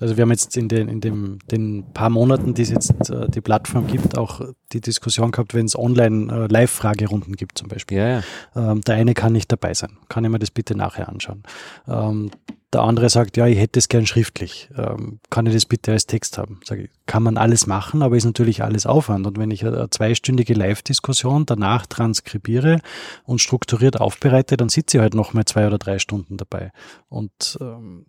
Also 0.00 0.16
wir 0.16 0.22
haben 0.22 0.30
jetzt 0.30 0.56
in 0.56 0.68
den, 0.68 0.88
in 0.88 1.00
dem, 1.00 1.38
den 1.50 1.84
paar 1.92 2.10
Monaten, 2.10 2.54
die 2.54 2.62
es 2.62 2.70
jetzt 2.70 3.10
äh, 3.10 3.28
die 3.28 3.40
Plattform 3.40 3.86
gibt, 3.86 4.16
auch 4.16 4.40
die 4.72 4.80
Diskussion 4.80 5.30
gehabt, 5.30 5.54
wenn 5.54 5.66
es 5.66 5.78
online 5.78 6.32
äh, 6.32 6.46
Live-Fragerunden 6.46 7.34
gibt 7.34 7.58
zum 7.58 7.68
Beispiel. 7.68 7.98
Ja, 7.98 8.08
ja. 8.08 8.22
Ähm, 8.54 8.80
der 8.82 8.96
eine 8.96 9.14
kann 9.14 9.32
nicht 9.32 9.50
dabei 9.50 9.74
sein. 9.74 9.98
Kann 10.08 10.24
ich 10.24 10.30
mir 10.30 10.38
das 10.38 10.50
bitte 10.50 10.74
nachher 10.74 11.08
anschauen? 11.08 11.42
Ähm, 11.86 12.30
der 12.72 12.82
andere 12.82 13.10
sagt, 13.10 13.36
ja, 13.36 13.46
ich 13.46 13.58
hätte 13.58 13.78
es 13.78 13.88
gern 13.88 14.06
schriftlich. 14.06 14.70
Ähm, 14.76 15.20
kann 15.28 15.44
ich 15.44 15.52
das 15.52 15.66
bitte 15.66 15.92
als 15.92 16.06
Text 16.06 16.38
haben? 16.38 16.60
Sage 16.64 16.84
ich, 16.84 16.90
kann 17.04 17.22
man 17.22 17.36
alles 17.36 17.66
machen, 17.66 18.02
aber 18.02 18.16
ist 18.16 18.24
natürlich 18.24 18.62
alles 18.62 18.86
Aufwand. 18.86 19.26
Und 19.26 19.38
wenn 19.38 19.50
ich 19.50 19.66
eine 19.66 19.90
zweistündige 19.90 20.54
Live-Diskussion 20.54 21.44
danach 21.44 21.84
transkribiere 21.84 22.80
und 23.24 23.42
strukturiert 23.42 24.00
aufbereite, 24.00 24.56
dann 24.56 24.70
sitze 24.70 24.96
ich 24.96 25.02
halt 25.02 25.14
noch 25.14 25.34
mal 25.34 25.44
zwei 25.44 25.66
oder 25.66 25.76
drei 25.76 25.98
Stunden 25.98 26.38
dabei. 26.38 26.72
Und 27.10 27.58
ähm, 27.60 28.06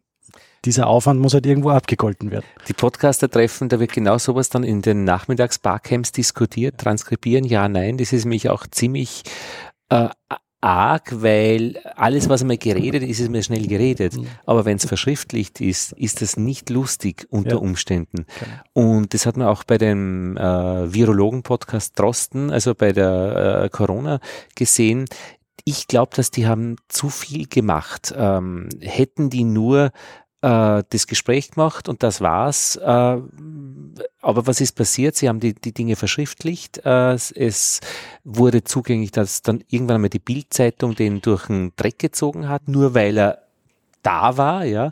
dieser 0.65 0.87
Aufwand 0.87 1.19
muss 1.19 1.33
halt 1.33 1.45
irgendwo 1.45 1.69
abgegolten 1.69 2.31
werden. 2.31 2.45
Die 2.67 2.73
Podcaster-Treffen, 2.73 3.69
da 3.69 3.79
wird 3.79 3.91
genau 3.91 4.17
sowas 4.17 4.49
dann 4.49 4.63
in 4.63 4.81
den 4.81 5.03
Nachmittags-Barcamps 5.03 6.11
diskutiert, 6.11 6.77
transkribieren, 6.77 7.43
ja, 7.43 7.67
nein. 7.67 7.97
Das 7.97 8.13
ist 8.13 8.25
mich 8.25 8.49
auch 8.49 8.65
ziemlich 8.67 9.23
äh, 9.89 10.09
arg, 10.63 11.21
weil 11.21 11.77
alles, 11.97 12.29
was 12.29 12.41
einmal 12.41 12.57
geredet 12.57 13.03
ist, 13.03 13.19
ist 13.19 13.29
mir 13.29 13.43
schnell 13.43 13.67
geredet. 13.67 14.15
Mhm. 14.15 14.27
Aber 14.45 14.63
wenn 14.63 14.77
es 14.77 14.85
verschriftlicht 14.85 15.59
ist, 15.59 15.91
ist 15.93 16.21
das 16.21 16.37
nicht 16.37 16.69
lustig 16.69 17.27
unter 17.29 17.51
ja. 17.51 17.57
Umständen. 17.57 18.25
Genau. 18.39 18.89
Und 18.89 19.13
das 19.13 19.25
hat 19.25 19.35
man 19.35 19.47
auch 19.47 19.65
bei 19.65 19.77
dem 19.77 20.37
äh, 20.37 20.41
Virologen-Podcast 20.93 21.99
Drosten, 21.99 22.49
also 22.49 22.73
bei 22.73 22.93
der 22.93 23.63
äh, 23.65 23.69
Corona 23.69 24.19
gesehen. 24.55 25.05
Ich 25.65 25.87
glaube, 25.87 26.15
dass 26.15 26.31
die 26.31 26.47
haben 26.47 26.75
zu 26.89 27.09
viel 27.09 27.47
gemacht. 27.47 28.13
Ähm, 28.15 28.69
hätten 28.81 29.29
die 29.29 29.45
nur 29.45 29.91
äh, 30.41 30.83
das 30.89 31.07
Gespräch 31.07 31.51
gemacht 31.51 31.87
und 31.87 32.03
das 32.03 32.19
war's. 32.19 32.75
Äh, 32.75 32.81
aber 32.83 34.47
was 34.47 34.59
ist 34.59 34.73
passiert? 34.73 35.15
Sie 35.15 35.29
haben 35.29 35.39
die, 35.39 35.55
die 35.55 35.73
Dinge 35.73 35.95
verschriftlicht. 35.95 36.85
Äh, 36.85 37.13
es 37.13 37.79
wurde 38.25 38.63
zugänglich, 38.63 39.11
dass 39.11 39.41
dann 39.41 39.63
irgendwann 39.69 39.95
einmal 39.95 40.09
die 40.09 40.19
Bildzeitung 40.19 40.95
den 40.95 41.21
durch 41.21 41.47
den 41.47 41.71
Dreck 41.77 41.97
gezogen 41.97 42.49
hat, 42.49 42.67
nur 42.67 42.93
weil 42.93 43.17
er 43.17 43.43
da 44.01 44.35
war, 44.35 44.65
ja. 44.65 44.91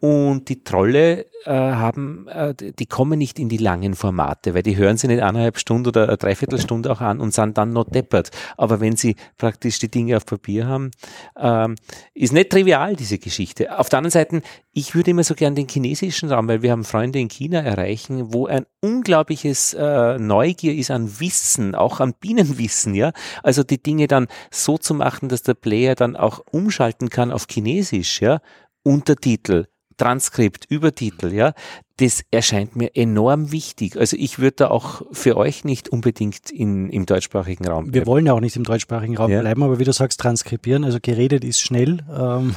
Und 0.00 0.48
die 0.48 0.62
Trolle 0.62 1.26
äh, 1.46 1.50
haben, 1.50 2.28
äh, 2.28 2.54
die 2.54 2.86
kommen 2.86 3.18
nicht 3.18 3.38
in 3.38 3.48
die 3.48 3.56
langen 3.56 3.94
Formate, 3.94 4.54
weil 4.54 4.62
die 4.62 4.76
hören 4.76 4.98
sie 4.98 5.06
nicht 5.06 5.22
eineinhalb 5.22 5.58
Stunden 5.58 5.88
oder 5.88 6.04
eine 6.04 6.16
Dreiviertelstunde 6.18 6.92
auch 6.92 7.00
an 7.00 7.18
und 7.18 7.32
sind 7.32 7.56
dann 7.56 7.72
noch 7.72 7.84
deppert. 7.84 8.30
Aber 8.58 8.80
wenn 8.80 8.96
sie 8.96 9.16
praktisch 9.38 9.78
die 9.78 9.90
Dinge 9.90 10.16
auf 10.16 10.26
Papier 10.26 10.66
haben, 10.66 10.90
ähm, 11.38 11.76
ist 12.14 12.32
nicht 12.32 12.50
trivial, 12.50 12.94
diese 12.94 13.18
Geschichte. 13.18 13.78
Auf 13.78 13.88
der 13.88 13.98
anderen 14.00 14.10
Seite, 14.10 14.42
ich 14.72 14.94
würde 14.94 15.12
immer 15.12 15.24
so 15.24 15.34
gern 15.34 15.54
den 15.54 15.68
chinesischen 15.68 16.30
Raum, 16.30 16.48
weil 16.48 16.60
wir 16.60 16.72
haben 16.72 16.84
Freunde 16.84 17.18
in 17.18 17.28
China 17.28 17.60
erreichen, 17.60 18.34
wo 18.34 18.46
ein 18.46 18.66
unglaubliches 18.82 19.72
äh, 19.74 20.18
Neugier 20.18 20.74
ist 20.74 20.90
an 20.90 21.20
Wissen, 21.20 21.74
auch 21.74 22.00
an 22.00 22.12
Bienenwissen, 22.20 22.94
ja. 22.94 23.12
Also 23.42 23.62
die 23.62 23.82
Dinge 23.82 24.08
dann 24.08 24.26
so 24.50 24.76
zu 24.76 24.94
machen, 24.94 25.28
dass 25.30 25.42
der 25.42 25.54
Player 25.54 25.94
dann 25.94 26.16
auch 26.16 26.40
umschalten 26.50 27.08
kann 27.08 27.30
auf 27.30 27.46
Chinesisch, 27.48 28.20
ja. 28.20 28.40
Untertitel, 28.82 29.66
Transkript, 29.96 30.66
Übertitel, 30.68 31.32
ja, 31.32 31.52
das 31.98 32.22
erscheint 32.30 32.76
mir 32.76 32.94
enorm 32.94 33.52
wichtig. 33.52 33.96
Also 33.96 34.16
ich 34.18 34.38
würde 34.38 34.56
da 34.56 34.68
auch 34.68 35.02
für 35.12 35.36
euch 35.36 35.64
nicht 35.64 35.88
unbedingt 35.88 36.50
in, 36.50 36.90
im 36.90 37.06
deutschsprachigen 37.06 37.66
Raum 37.66 37.84
bleiben. 37.84 37.94
Wir 37.94 38.06
wollen 38.06 38.26
ja 38.26 38.34
auch 38.34 38.40
nicht 38.40 38.56
im 38.56 38.64
deutschsprachigen 38.64 39.16
Raum 39.16 39.30
ja. 39.30 39.40
bleiben, 39.40 39.62
aber 39.62 39.78
wie 39.78 39.84
du 39.84 39.92
sagst, 39.92 40.20
transkribieren, 40.20 40.84
also 40.84 40.98
geredet 41.00 41.42
ist 41.42 41.60
schnell. 41.60 42.00
Ähm, 42.14 42.56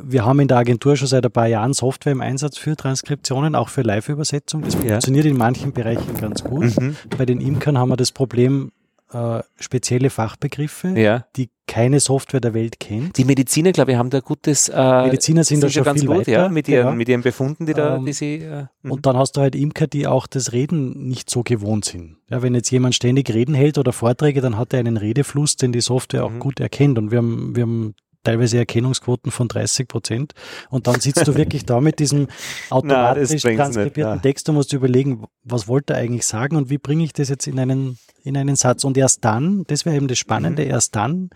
wir 0.00 0.24
haben 0.24 0.38
in 0.38 0.46
der 0.46 0.58
Agentur 0.58 0.96
schon 0.96 1.08
seit 1.08 1.24
ein 1.24 1.32
paar 1.32 1.48
Jahren 1.48 1.74
Software 1.74 2.12
im 2.12 2.20
Einsatz 2.20 2.56
für 2.56 2.76
Transkriptionen, 2.76 3.56
auch 3.56 3.68
für 3.68 3.82
Live-Übersetzung. 3.82 4.62
Das 4.62 4.74
ja. 4.74 4.80
funktioniert 4.80 5.26
in 5.26 5.36
manchen 5.36 5.72
Bereichen 5.72 6.14
ganz 6.20 6.44
gut. 6.44 6.78
Mhm. 6.80 6.96
Bei 7.16 7.26
den 7.26 7.40
Imkern 7.40 7.78
haben 7.78 7.88
wir 7.88 7.96
das 7.96 8.12
Problem, 8.12 8.70
äh, 9.12 9.42
spezielle 9.58 10.10
Fachbegriffe, 10.10 10.88
ja. 10.88 11.24
die 11.36 11.50
keine 11.66 12.00
Software 12.00 12.40
der 12.40 12.54
Welt 12.54 12.80
kennt. 12.80 13.18
Die 13.18 13.24
Mediziner, 13.24 13.72
glaube 13.72 13.92
ich, 13.92 13.98
haben 13.98 14.10
da 14.10 14.20
gutes. 14.20 14.68
Äh, 14.68 15.02
Mediziner 15.04 15.44
sind, 15.44 15.60
sind 15.60 15.64
da 15.64 15.70
schon 15.70 15.84
ganz 15.84 16.00
viel 16.00 16.08
gut, 16.08 16.18
weiter, 16.18 16.32
ja, 16.32 16.48
mit, 16.48 16.68
ihren, 16.68 16.84
genau. 16.84 16.96
mit 16.96 17.08
ihren 17.08 17.22
Befunden, 17.22 17.66
die 17.66 17.74
da, 17.74 17.96
ähm, 17.96 18.06
die 18.06 18.12
sie. 18.12 18.36
Äh, 18.36 18.66
mhm. 18.82 18.90
und 18.90 19.06
dann 19.06 19.16
hast 19.16 19.32
du 19.36 19.40
halt 19.40 19.54
Imker, 19.54 19.86
die 19.86 20.06
auch 20.06 20.26
das 20.26 20.52
Reden 20.52 21.08
nicht 21.08 21.30
so 21.30 21.42
gewohnt 21.42 21.84
sind. 21.84 22.16
Ja, 22.30 22.42
wenn 22.42 22.54
jetzt 22.54 22.70
jemand 22.70 22.94
ständig 22.94 23.32
Reden 23.32 23.54
hält 23.54 23.78
oder 23.78 23.92
Vorträge, 23.92 24.40
dann 24.40 24.56
hat 24.56 24.72
er 24.72 24.80
einen 24.80 24.96
Redefluss, 24.96 25.56
den 25.56 25.72
die 25.72 25.80
Software 25.80 26.24
auch 26.24 26.30
mhm. 26.30 26.40
gut 26.40 26.60
erkennt. 26.60 26.98
Und 26.98 27.10
wir 27.10 27.18
haben, 27.18 27.54
wir 27.54 27.62
haben 27.62 27.94
teilweise 28.24 28.58
Erkennungsquoten 28.58 29.30
von 29.30 29.48
30 29.48 29.88
Prozent. 29.88 30.32
Und 30.70 30.86
dann 30.86 31.00
sitzt 31.00 31.26
du 31.26 31.34
wirklich 31.34 31.64
da 31.64 31.80
mit 31.80 31.98
diesem 31.98 32.28
automatisch 32.70 33.44
Nein, 33.44 33.56
transkribierten 33.56 33.84
nicht, 33.84 33.96
ja. 33.96 34.16
Text 34.16 34.48
und 34.48 34.56
musst 34.56 34.72
überlegen, 34.72 35.24
was 35.44 35.68
wollte 35.68 35.94
er 35.94 36.00
eigentlich 36.00 36.26
sagen 36.26 36.56
und 36.56 36.70
wie 36.70 36.78
bringe 36.78 37.04
ich 37.04 37.12
das 37.12 37.28
jetzt 37.28 37.46
in 37.46 37.58
einen, 37.58 37.98
in 38.24 38.36
einen 38.36 38.56
Satz. 38.56 38.84
Und 38.84 38.96
erst 38.96 39.24
dann, 39.24 39.64
das 39.68 39.84
wäre 39.84 39.96
eben 39.96 40.08
das 40.08 40.18
Spannende, 40.18 40.64
mhm. 40.64 40.70
erst 40.70 40.96
dann, 40.96 41.30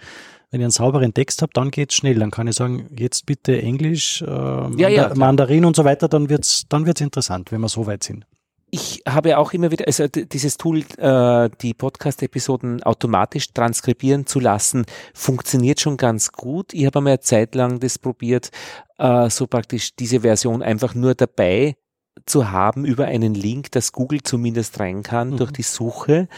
wenn 0.51 0.61
ich 0.61 0.65
einen 0.65 0.71
sauberen 0.71 1.15
Text 1.15 1.41
habe, 1.41 1.53
dann 1.55 1.71
geht's 1.71 1.95
schnell. 1.95 2.19
Dann 2.19 2.31
kann 2.31 2.47
ich 2.47 2.57
sagen, 2.57 2.89
jetzt 2.99 3.25
bitte 3.25 3.61
Englisch, 3.61 4.21
äh, 4.21 4.27
ja, 4.27 4.89
ja, 4.89 5.13
Mandarin 5.15 5.65
und 5.65 5.77
so 5.77 5.85
weiter, 5.85 6.09
dann 6.09 6.29
wird's, 6.29 6.65
dann 6.69 6.85
wird's 6.85 7.01
interessant, 7.01 7.53
wenn 7.53 7.61
wir 7.63 7.69
so 7.69 7.87
weit 7.87 8.05
sind 8.05 8.27
ich 8.75 9.03
habe 9.07 9.37
auch 9.37 9.53
immer 9.53 9.71
wieder, 9.71 9.87
also 9.87 10.09
dieses 10.09 10.57
Tool, 10.57 10.79
äh, 10.97 11.51
die 11.61 11.75
Podcast-Episoden 11.75 12.83
automatisch 12.83 13.53
transkribieren 13.53 14.25
zu 14.25 14.41
lassen, 14.41 14.87
funktioniert 15.13 15.79
schon 15.79 15.99
ganz 15.99 16.33
gut. 16.33 16.73
Ich 16.73 16.87
habe 16.87 17.01
einmal 17.01 17.13
eine 17.13 17.21
Zeit 17.21 17.55
lang 17.55 17.81
das 17.81 17.99
probiert, 17.99 18.51
äh, 18.97 19.29
so 19.29 19.47
praktisch 19.47 19.95
diese 19.95 20.21
Version 20.21 20.63
einfach 20.63 20.95
nur 20.95 21.15
dabei 21.15 21.77
zu 22.25 22.51
haben 22.51 22.87
über 22.87 23.05
einen 23.05 23.35
Link, 23.35 23.71
dass 23.73 23.93
Google 23.93 24.23
zumindest 24.23 24.81
rein 24.81 25.03
kann 25.03 25.33
mhm. 25.33 25.37
durch 25.37 25.51
die 25.51 25.63
Suche. 25.63 26.29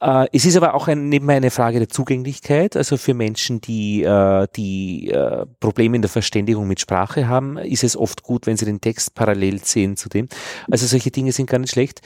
Äh, 0.00 0.26
es 0.32 0.44
ist 0.44 0.56
aber 0.56 0.74
auch 0.74 0.88
ein, 0.88 1.08
nebenbei 1.08 1.36
eine 1.36 1.50
Frage 1.50 1.78
der 1.78 1.88
Zugänglichkeit. 1.88 2.76
Also 2.76 2.96
für 2.96 3.14
Menschen, 3.14 3.60
die, 3.60 4.02
äh, 4.02 4.46
die 4.56 5.10
äh, 5.10 5.46
Probleme 5.60 5.96
in 5.96 6.02
der 6.02 6.10
Verständigung 6.10 6.66
mit 6.66 6.80
Sprache 6.80 7.28
haben, 7.28 7.56
ist 7.58 7.84
es 7.84 7.96
oft 7.96 8.22
gut, 8.22 8.46
wenn 8.46 8.56
sie 8.56 8.66
den 8.66 8.80
Text 8.80 9.14
parallel 9.14 9.62
sehen 9.64 9.96
zu 9.96 10.08
dem. 10.08 10.28
Also 10.70 10.86
solche 10.86 11.10
Dinge 11.10 11.32
sind 11.32 11.48
gar 11.48 11.58
nicht 11.58 11.72
schlecht. 11.72 12.00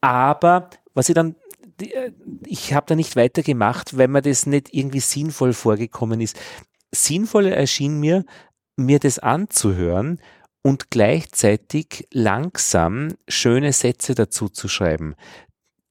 Aber 0.00 0.70
was 0.94 1.08
ich 1.08 1.14
dann 1.14 1.34
äh, 1.80 2.12
ich 2.46 2.72
habe 2.74 2.86
da 2.86 2.94
nicht 2.94 3.16
weitergemacht, 3.16 3.96
weil 3.96 4.08
mir 4.08 4.22
das 4.22 4.46
nicht 4.46 4.72
irgendwie 4.72 5.00
sinnvoll 5.00 5.52
vorgekommen 5.52 6.20
ist. 6.20 6.38
Sinnvoller 6.94 7.52
erschien 7.52 7.98
mir, 7.98 8.24
mir 8.76 8.98
das 8.98 9.18
anzuhören 9.18 10.20
und 10.62 10.90
gleichzeitig 10.90 12.06
langsam 12.12 13.14
schöne 13.28 13.72
Sätze 13.72 14.14
dazu 14.14 14.48
zu 14.48 14.68
schreiben 14.68 15.14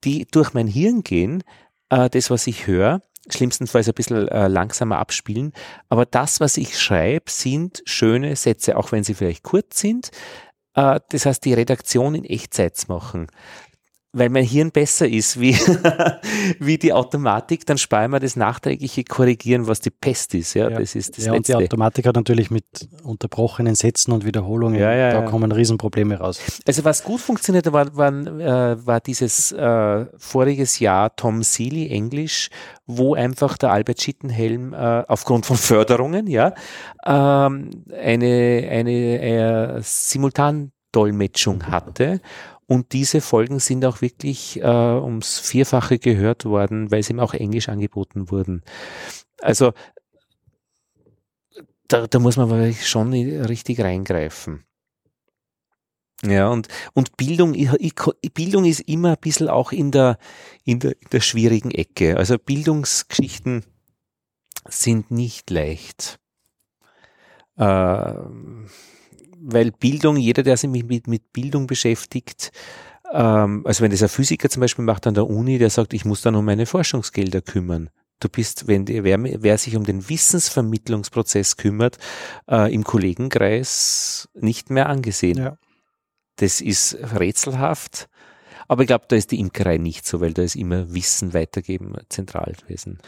die 0.06 0.27
durch 0.32 0.53
mein 0.53 0.67
Hirn 0.67 1.03
gehen, 1.03 1.43
äh, 1.90 2.09
das, 2.09 2.30
was 2.30 2.48
ich 2.48 2.67
höre, 2.67 3.01
schlimmstenfalls 3.30 3.88
ein 3.88 3.93
bisschen 3.93 4.27
äh, 4.27 4.48
langsamer 4.48 5.00
abspielen. 5.00 5.51
Aber 5.90 6.06
das, 6.06 6.40
was 6.40 6.58
ich 6.58 6.80
schreibe, 6.80 7.30
sind 7.30 7.82
schöne 7.85 8.35
Sätze, 8.35 8.77
auch 8.77 8.92
wenn 8.92 9.03
sie 9.03 9.16
vielleicht 9.16 9.43
kurz 9.43 9.80
sind. 9.80 10.11
Äh, 10.75 11.00
das 11.09 11.25
heißt, 11.25 11.43
die 11.43 11.53
Redaktion 11.53 12.16
in 12.16 12.24
Echtzeit 12.24 12.77
machen 12.88 13.27
weil 14.16 14.30
mein 14.30 14.45
Hirn 14.45 14.72
besser 14.72 15.08
ist 15.08 15.40
wie, 15.42 15.53
wie 16.60 16.77
die 16.77 16.94
Automatik, 16.94 17.66
dann 17.66 17.77
sparen 17.77 18.11
wir 18.11 18.22
das 18.22 18.38
nachträgliche 18.38 19.03
Korrigieren, 19.03 19.68
was 19.68 19.82
die 19.82 19.90
Pest 19.90 20.34
ist. 20.35 20.53
Ja, 20.53 20.69
ja. 20.69 20.80
das 20.80 20.95
ist 20.95 21.18
das 21.18 21.26
ja, 21.26 21.34
Letzte. 21.34 21.53
Und 21.53 21.60
die 21.60 21.66
Automatik 21.66 22.08
hat 22.08 22.16
natürlich 22.16 22.50
mit 22.50 22.66
unterbrochenen 23.03 23.76
Sätzen 23.76 24.14
und 24.14 24.26
Wiederholungen, 24.26 24.80
ja, 24.80 24.94
ja, 24.94 25.11
da 25.11 25.24
kommen 25.24 25.52
Riesenprobleme 25.52 26.18
raus. 26.18 26.40
Also 26.66 26.85
was 26.85 27.03
gut 27.03 27.19
funktioniert 27.19 27.72
war, 27.74 27.94
war, 27.98 28.10
äh, 28.10 28.85
war 28.85 29.02
dieses 29.02 29.52
äh, 29.52 30.06
voriges 30.18 30.80
Jahr 30.80 31.14
Tom 31.18 31.44
Seeley 31.44 31.90
Englisch, 31.90 32.50
wo 32.85 33.16
einfach 33.16 33.58
der 33.58 33.74
Albert 33.74 34.02
Schittenhelm 34.02 34.74
äh, 34.74 35.03
aufgrund 35.10 35.45
von 35.45 35.58
Förderungen, 35.58 36.27
ja, 36.27 36.53
ähm, 37.06 37.69
eine, 37.92 38.68
eine 38.72 39.77
äh, 39.77 39.82
Simultandolmetschung 39.82 41.68
hatte 41.68 42.22
und 42.68 42.94
diese 42.94 43.22
Folgen 43.22 43.60
sind 43.60 43.85
auch 43.85 44.02
wirklich 44.02 44.60
äh, 44.61 44.66
ums 44.66 45.40
Vierfache 45.40 46.00
gehört 46.00 46.45
worden, 46.45 46.92
weil 46.92 47.03
sie 47.03 47.14
ihm 47.14 47.19
auch 47.19 47.34
Englisch 47.34 47.69
angeboten 47.69 48.32
wurden. 48.32 48.64
Also 49.42 49.74
da, 51.88 52.08
da 52.08 52.19
muss 52.19 52.38
man 52.38 52.74
schon 52.74 53.14
richtig 53.14 53.80
reingreifen. 53.80 54.66
Ja, 56.24 56.48
und, 56.48 56.69
und 56.94 57.18
Bildung, 57.18 57.53
Bildung 58.34 58.66
ist 58.66 58.80
immer 58.82 59.11
ein 59.11 59.22
bisschen 59.22 59.50
auch 59.50 59.72
in 59.72 59.92
der, 59.92 60.18
in 60.64 60.80
der, 60.80 60.94
in 60.94 61.10
der 61.11 61.19
schwierigen 61.19 61.72
Ecke. 61.72 62.18
Also 62.18 62.38
Bildungsgeschichten 62.40 63.64
sind 64.68 65.11
nicht 65.11 65.50
leicht. 65.52 66.19
Äh, 67.58 68.14
weil 69.41 69.72
Bildung, 69.72 70.17
jeder, 70.17 70.43
der 70.43 70.57
sich 70.57 70.69
mit, 70.69 71.07
mit 71.07 71.33
Bildung 71.33 71.67
beschäftigt, 71.67 72.51
ähm, 73.14 73.64
also 73.65 73.83
wenn 73.83 73.91
das 73.91 74.03
ein 74.03 74.09
Physiker 74.09 74.49
zum 74.49 74.61
Beispiel 74.61 74.85
macht 74.85 75.07
an 75.07 75.14
der 75.14 75.27
Uni, 75.27 75.57
der 75.57 75.69
sagt, 75.69 75.93
ich 75.93 76.05
muss 76.05 76.22
dann 76.22 76.35
um 76.35 76.45
meine 76.45 76.65
Forschungsgelder 76.65 77.41
kümmern. 77.41 77.89
Du 78.19 78.30
bist, 78.30 78.67
wenn 78.67 78.88
wer, 78.88 79.22
wer 79.22 79.57
sich 79.57 79.75
um 79.75 79.83
den 79.83 80.07
Wissensvermittlungsprozess 80.07 81.57
kümmert, 81.57 81.97
äh, 82.49 82.73
im 82.73 82.83
Kollegenkreis 82.83 84.30
nicht 84.33 84.69
mehr 84.69 84.88
angesehen. 84.88 85.38
Ja. 85.38 85.57
Das 86.38 86.61
ist 86.61 86.97
rätselhaft. 87.14 88.09
Aber 88.67 88.83
ich 88.83 88.88
glaube, 88.88 89.05
da 89.07 89.15
ist 89.15 89.31
die 89.31 89.39
Imkerei 89.39 89.77
nicht 89.77 90.07
so, 90.07 90.22
weil 90.22 90.33
da 90.33 90.41
ist 90.41 90.55
immer 90.55 90.93
Wissen 90.93 91.33
weitergeben 91.33 91.93
zentral 92.09 92.53
gewesen. 92.59 92.99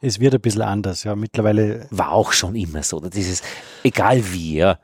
Es 0.00 0.18
wird 0.18 0.34
ein 0.34 0.40
bisschen 0.40 0.62
anders, 0.62 1.04
ja. 1.04 1.14
Mittlerweile. 1.14 1.86
War 1.90 2.12
auch 2.12 2.32
schon 2.32 2.56
immer 2.56 2.82
so. 2.82 3.00
Dieses, 3.00 3.42
egal 3.84 4.22
wie, 4.32 4.56
ja. 4.56 4.78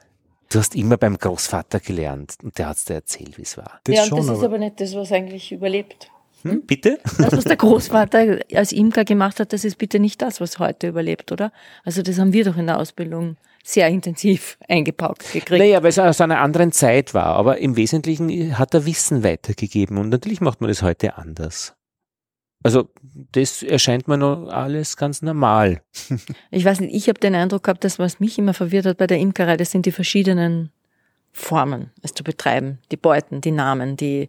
Du 0.50 0.58
hast 0.58 0.74
immer 0.74 0.96
beim 0.96 1.16
Großvater 1.16 1.78
gelernt 1.78 2.34
und 2.42 2.58
der 2.58 2.68
hat 2.68 2.76
es 2.76 2.84
dir 2.84 2.94
erzählt, 2.94 3.38
wie 3.38 3.42
es 3.42 3.56
war. 3.56 3.80
Das 3.84 3.94
ja, 3.94 4.02
und 4.02 4.08
schon, 4.08 4.26
das 4.26 4.38
ist 4.38 4.44
aber 4.44 4.58
nicht 4.58 4.80
das, 4.80 4.96
was 4.96 5.12
eigentlich 5.12 5.52
überlebt. 5.52 6.10
Hm? 6.42 6.62
Bitte? 6.66 6.98
Das, 7.18 7.32
was 7.32 7.44
der 7.44 7.56
Großvater 7.56 8.40
als 8.54 8.72
Imker 8.72 9.04
gemacht 9.04 9.38
hat, 9.38 9.52
das 9.52 9.64
ist 9.64 9.78
bitte 9.78 10.00
nicht 10.00 10.20
das, 10.20 10.40
was 10.40 10.58
heute 10.58 10.88
überlebt, 10.88 11.30
oder? 11.30 11.52
Also 11.84 12.02
das 12.02 12.18
haben 12.18 12.32
wir 12.32 12.44
doch 12.44 12.56
in 12.56 12.66
der 12.66 12.78
Ausbildung 12.78 13.36
sehr 13.62 13.86
intensiv 13.88 14.58
eingepackt 14.68 15.32
gekriegt. 15.32 15.60
Naja, 15.60 15.82
weil 15.84 15.90
es 15.90 15.98
aus 16.00 16.20
einer 16.20 16.40
anderen 16.40 16.72
Zeit 16.72 17.14
war, 17.14 17.26
aber 17.26 17.58
im 17.58 17.76
Wesentlichen 17.76 18.58
hat 18.58 18.74
er 18.74 18.86
Wissen 18.86 19.22
weitergegeben 19.22 19.98
und 19.98 20.08
natürlich 20.08 20.40
macht 20.40 20.60
man 20.60 20.68
das 20.68 20.82
heute 20.82 21.16
anders. 21.16 21.76
Also 22.62 22.88
das 23.32 23.62
erscheint 23.62 24.06
mir 24.06 24.18
noch 24.18 24.48
alles 24.48 24.96
ganz 24.96 25.22
normal. 25.22 25.82
Ich 26.50 26.64
weiß 26.64 26.80
nicht, 26.80 26.94
ich 26.94 27.08
habe 27.08 27.20
den 27.20 27.34
Eindruck 27.34 27.64
gehabt, 27.64 27.84
dass 27.84 27.98
was 27.98 28.20
mich 28.20 28.38
immer 28.38 28.54
verwirrt 28.54 28.86
hat 28.86 28.98
bei 28.98 29.06
der 29.06 29.18
Imkerei, 29.18 29.56
das 29.56 29.70
sind 29.70 29.86
die 29.86 29.92
verschiedenen 29.92 30.70
Formen, 31.32 31.90
es 32.02 32.12
zu 32.12 32.24
betreiben, 32.24 32.78
die 32.90 32.96
Beuten, 32.96 33.40
die 33.40 33.52
Namen, 33.52 33.96
die, 33.96 34.28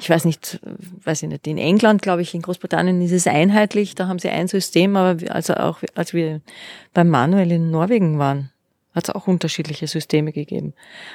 ich 0.00 0.08
weiß 0.08 0.24
nicht, 0.24 0.60
weiß 1.04 1.22
ich 1.22 1.28
nicht, 1.28 1.46
in 1.46 1.58
England, 1.58 2.00
glaube 2.00 2.22
ich, 2.22 2.34
in 2.34 2.40
Großbritannien 2.40 3.02
ist 3.02 3.12
es 3.12 3.26
einheitlich, 3.26 3.94
da 3.94 4.08
haben 4.08 4.18
sie 4.18 4.30
ein 4.30 4.48
System, 4.48 4.96
aber 4.96 5.30
also 5.30 5.54
auch 5.54 5.80
als 5.94 6.14
wir 6.14 6.40
beim 6.94 7.08
Manuel 7.10 7.52
in 7.52 7.70
Norwegen 7.70 8.18
waren, 8.18 8.50
hat 8.94 9.08
es 9.08 9.14
auch 9.14 9.26
unterschiedliche 9.28 9.86
Systeme 9.86 10.32
gegeben. 10.32 10.72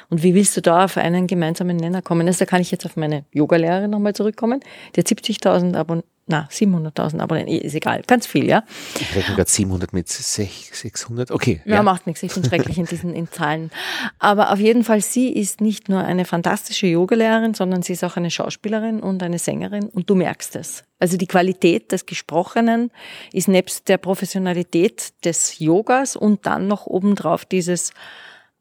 Und 0.09 0.21
wie 0.21 0.35
willst 0.35 0.55
du 0.55 0.61
da 0.61 0.85
auf 0.85 0.97
einen 0.97 1.25
gemeinsamen 1.25 1.77
Nenner 1.77 2.03
kommen? 2.03 2.27
Also 2.27 2.39
da 2.39 2.45
kann 2.45 2.61
ich 2.61 2.71
jetzt 2.71 2.85
auf 2.85 2.95
meine 2.95 3.25
Yogalehrerin 3.31 3.89
nochmal 3.89 4.13
zurückkommen. 4.13 4.61
Die 4.95 5.01
hat 5.01 5.07
70.000 5.07 5.75
Abonnenten 5.75 6.12
na, 6.25 6.47
700.000 6.49 7.19
Abonnenten, 7.19 7.53
ist 7.53 7.75
egal, 7.75 8.01
ganz 8.07 8.25
viel, 8.25 8.47
ja. 8.47 8.63
Ich 8.99 9.13
rechne 9.13 9.35
gerade 9.35 9.49
700 9.49 9.91
mit 9.91 10.07
600, 10.07 11.31
okay. 11.31 11.61
Ja, 11.65 11.75
ja, 11.75 11.83
macht 11.83 12.07
nichts, 12.07 12.23
ich 12.23 12.33
bin 12.33 12.45
schrecklich 12.45 12.77
in 12.77 12.85
diesen 12.85 13.13
in 13.13 13.29
Zahlen. 13.29 13.71
Aber 14.19 14.53
auf 14.53 14.59
jeden 14.59 14.85
Fall, 14.85 15.01
sie 15.01 15.29
ist 15.29 15.59
nicht 15.59 15.89
nur 15.89 16.01
eine 16.01 16.23
fantastische 16.23 16.87
Yogalehrerin, 16.87 17.53
sondern 17.53 17.83
sie 17.83 17.93
ist 17.93 18.05
auch 18.05 18.15
eine 18.15 18.31
Schauspielerin 18.31 19.01
und 19.01 19.21
eine 19.21 19.37
Sängerin 19.37 19.89
und 19.89 20.09
du 20.09 20.15
merkst 20.15 20.55
es. 20.55 20.85
Also 20.97 21.17
die 21.17 21.27
Qualität 21.27 21.91
des 21.91 22.05
Gesprochenen 22.05 22.89
ist 23.33 23.49
nebst 23.49 23.89
der 23.89 23.97
Professionalität 23.97 25.13
des 25.25 25.59
Yogas 25.59 26.15
und 26.15 26.45
dann 26.45 26.67
noch 26.67 26.87
obendrauf 26.87 27.43
dieses 27.43 27.91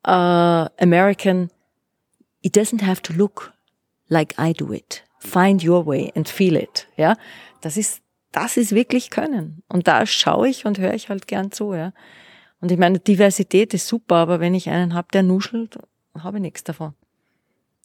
uh, 0.05 0.67
American, 0.81 1.51
it 2.43 2.57
doesn't 2.57 2.85
have 2.85 3.03
to 3.03 3.13
look 3.13 3.53
like 4.09 4.35
I 4.37 4.53
do 4.53 4.73
it. 4.73 5.05
Find 5.21 5.65
your 5.65 5.87
way 5.87 6.13
and 6.17 6.29
feel 6.29 6.57
it, 6.57 6.89
ja. 6.97 7.17
Das 7.63 7.79
ist, 7.79 8.03
das 8.33 8.59
ist 8.59 8.75
wirklich 8.75 9.09
Können. 9.09 9.63
Und 9.69 9.89
da 9.89 10.05
schaue 10.05 10.49
ich 10.49 10.67
und 10.67 10.79
höre 10.79 10.93
ich 10.93 11.09
halt 11.09 11.27
gern 11.27 11.51
zu, 11.51 11.73
ja. 11.73 11.93
Und 12.61 12.71
ich 12.71 12.79
meine, 12.79 13.01
Diversität 13.01 13.75
ist 13.75 13.89
super, 13.89 14.17
aber 14.17 14.39
wenn 14.39 14.55
ich 14.55 14.69
einen 14.69 14.95
habe, 14.95 15.09
der 15.13 15.23
nuschelt, 15.23 15.79
habe 16.19 16.37
ich 16.37 16.43
nichts 16.43 16.63
davon. 16.63 16.95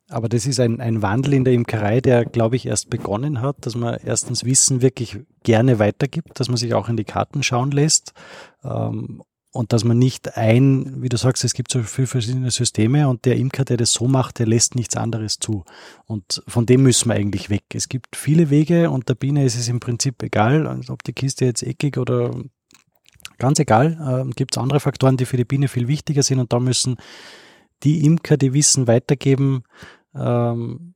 Aber 0.10 0.30
das 0.30 0.46
ist 0.46 0.60
ein, 0.60 0.80
ein 0.80 1.02
Wandel 1.02 1.34
in 1.34 1.44
der 1.44 1.54
Imkerei, 1.54 2.00
der, 2.00 2.26
glaube 2.26 2.56
ich, 2.56 2.66
erst 2.66 2.90
begonnen 2.90 3.42
hat, 3.42 3.66
dass 3.66 3.76
man 3.76 3.98
erstens 4.04 4.46
Wissen 4.46 4.82
wirklich 4.82 5.20
gerne 5.44 5.80
weitergibt, 5.80 6.40
dass 6.40 6.48
man 6.48 6.58
sich 6.58 6.74
auch 6.74 6.90
in 6.90 6.96
die 6.96 7.04
Karten 7.04 7.44
schauen 7.44 7.72
lässt 7.72 8.14
ähm, 8.64 9.22
und 9.58 9.74
dass 9.74 9.84
man 9.84 9.98
nicht 9.98 10.38
ein, 10.38 11.02
wie 11.02 11.10
du 11.10 11.18
sagst, 11.18 11.44
es 11.44 11.54
gibt 11.54 11.72
so 11.72 11.82
viele 11.82 12.06
verschiedene 12.06 12.52
Systeme 12.52 13.10
und 13.10 13.26
der 13.26 13.38
Imker, 13.38 13.66
der 13.66 13.78
das 13.78 13.92
so 13.92 14.08
macht, 14.08 14.38
der 14.38 14.46
lässt 14.46 14.76
nichts 14.76 14.96
anderes 14.96 15.40
zu. 15.40 15.66
Und 16.06 16.44
von 16.48 16.68
dem 16.68 16.84
müssen 16.84 17.10
wir 17.10 17.16
eigentlich 17.16 17.50
weg. 17.50 17.64
Es 17.74 17.90
gibt 17.90 18.16
viele 18.16 18.52
Wege 18.52 18.92
und 18.92 19.10
der 19.10 19.16
Biene 19.16 19.44
ist 19.44 19.58
es 19.58 19.68
im 19.68 19.80
Prinzip 19.80 20.22
egal, 20.22 20.68
also 20.68 20.94
ob 20.94 21.02
die 21.02 21.14
Kiste 21.14 21.46
jetzt 21.46 21.64
eckig 21.64 21.98
oder 21.98 22.36
ganz 23.40 23.58
egal. 23.58 24.26
Äh, 24.28 24.32
gibt 24.36 24.56
es 24.56 24.62
andere 24.62 24.80
Faktoren, 24.80 25.18
die 25.18 25.26
für 25.26 25.38
die 25.38 25.46
Biene 25.46 25.68
viel 25.68 25.88
wichtiger 25.88 26.22
sind 26.22 26.40
und 26.40 26.54
da 26.54 26.60
müssen 26.60 26.98
die 27.82 28.06
Imker, 28.06 28.38
die 28.38 28.54
Wissen 28.54 28.86
weitergeben, 28.86 29.64
ähm, 30.14 30.94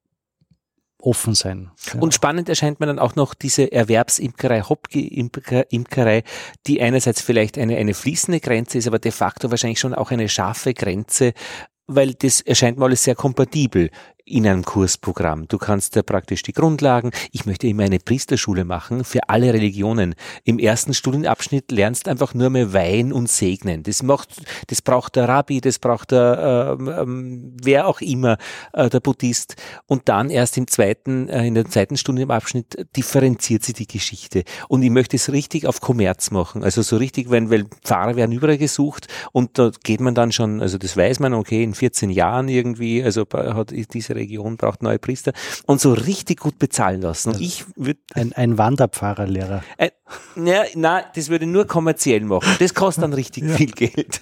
offen 1.01 1.33
sein. 1.33 1.71
Ja. 1.93 1.99
Und 1.99 2.13
spannend 2.13 2.49
erscheint 2.49 2.80
mir 2.80 2.85
dann 2.85 2.99
auch 2.99 3.15
noch 3.15 3.33
diese 3.33 3.71
Erwerbsimkerei, 3.71 4.61
Hopke-Imkerei, 4.61 6.23
die 6.67 6.81
einerseits 6.81 7.21
vielleicht 7.21 7.57
eine, 7.57 7.77
eine 7.77 7.93
fließende 7.93 8.39
Grenze 8.39 8.77
ist, 8.77 8.88
aber 8.88 8.99
de 8.99 9.11
facto 9.11 9.51
wahrscheinlich 9.51 9.80
schon 9.80 9.93
auch 9.93 10.11
eine 10.11 10.30
scharfe 10.30 10.73
Grenze, 10.73 11.33
weil 11.88 12.13
das 12.13 12.41
erscheint 12.41 12.77
mir 12.77 12.85
alles 12.85 13.03
sehr 13.03 13.15
kompatibel 13.15 13.89
in 14.25 14.48
einem 14.48 14.64
Kursprogramm. 14.64 15.48
Du 15.48 15.58
kannst 15.58 15.95
da 15.95 16.03
praktisch 16.03 16.43
die 16.43 16.53
Grundlagen. 16.53 17.11
Ich 17.32 17.45
möchte 17.45 17.67
immer 17.67 17.83
eine 17.83 18.00
Priesterschule 18.00 18.66
machen 18.66 19.03
für 19.03 19.30
alle 19.30 19.53
Religionen. 19.53 20.16
Im 20.43 20.59
ersten 20.59 20.93
Studienabschnitt 20.93 21.72
lernst 21.72 22.08
einfach 22.08 22.33
nur 22.33 22.50
mehr 22.50 22.74
Wein 22.74 23.14
und 23.14 23.30
Segnen. 23.30 23.83
Das 23.83 24.03
macht, 24.03 24.30
das 24.67 24.82
braucht 24.82 25.16
der 25.16 25.27
Rabbi, 25.27 25.61
das 25.61 25.80
braucht 25.80 26.11
der, 26.11 26.77
ähm, 26.80 26.88
ähm, 26.88 27.58
wer 27.61 27.88
auch 27.88 28.01
immer, 28.01 28.38
äh, 28.74 28.90
der 28.90 29.00
Buddhist. 29.00 29.56
Und 29.85 30.09
dann 30.09 30.30
erst 30.30 30.58
im 30.58 30.67
zweiten, 30.67 31.30
äh, 31.30 31.45
in 31.45 31.56
dem 31.56 31.69
zweiten 31.69 31.98
Studienabschnitt 31.98 32.88
differenziert 32.95 33.64
sich 33.64 33.75
die 33.75 33.88
Geschichte. 33.88 34.43
Und 34.67 34.83
ich 34.83 34.90
möchte 34.90 35.16
es 35.16 35.32
richtig 35.32 35.66
auf 35.67 35.82
Kommerz 35.82 36.32
machen. 36.32 36.64
Also 36.64 36.82
so 36.82 36.98
richtig, 36.98 37.30
wenn, 37.30 37.50
weil 37.50 37.66
Pfarrer 37.83 38.16
werden 38.16 38.32
überall 38.32 38.58
gesucht 38.58 39.08
und 39.32 39.58
da 39.58 39.72
geht 39.83 40.01
man 40.01 40.16
dann 40.16 40.32
schon, 40.32 40.61
also 40.61 40.77
das 40.77 40.95
weiß 40.95 41.19
man, 41.19 41.33
okay, 41.33 41.64
in 41.64 41.74
14 41.74 42.09
Jahren 42.09 42.48
irgendwie, 42.48 43.03
also 43.03 43.25
hat 43.32 43.72
diese 43.93 44.10
Region 44.15 44.57
braucht 44.57 44.83
neue 44.83 44.99
Priester 44.99 45.33
und 45.65 45.81
so 45.81 45.93
richtig 45.93 46.40
gut 46.40 46.59
bezahlen 46.59 47.01
lassen. 47.01 47.30
Und 47.30 47.35
also 47.35 47.45
ich 47.45 47.65
würde 47.75 47.99
ein, 48.14 48.33
ein 48.33 48.57
Wanderpfarrerlehrer. 48.57 49.64
Äh, 49.77 49.91
ja, 50.35 50.64
nein, 50.75 51.03
das 51.15 51.30
würde 51.30 51.45
nur 51.45 51.65
kommerziell 51.65 52.22
machen. 52.22 52.56
Das 52.59 52.73
kostet 52.73 53.03
dann 53.03 53.14
richtig 53.14 53.43
ja. 53.48 53.56
viel 53.56 53.72
Geld. 53.72 54.22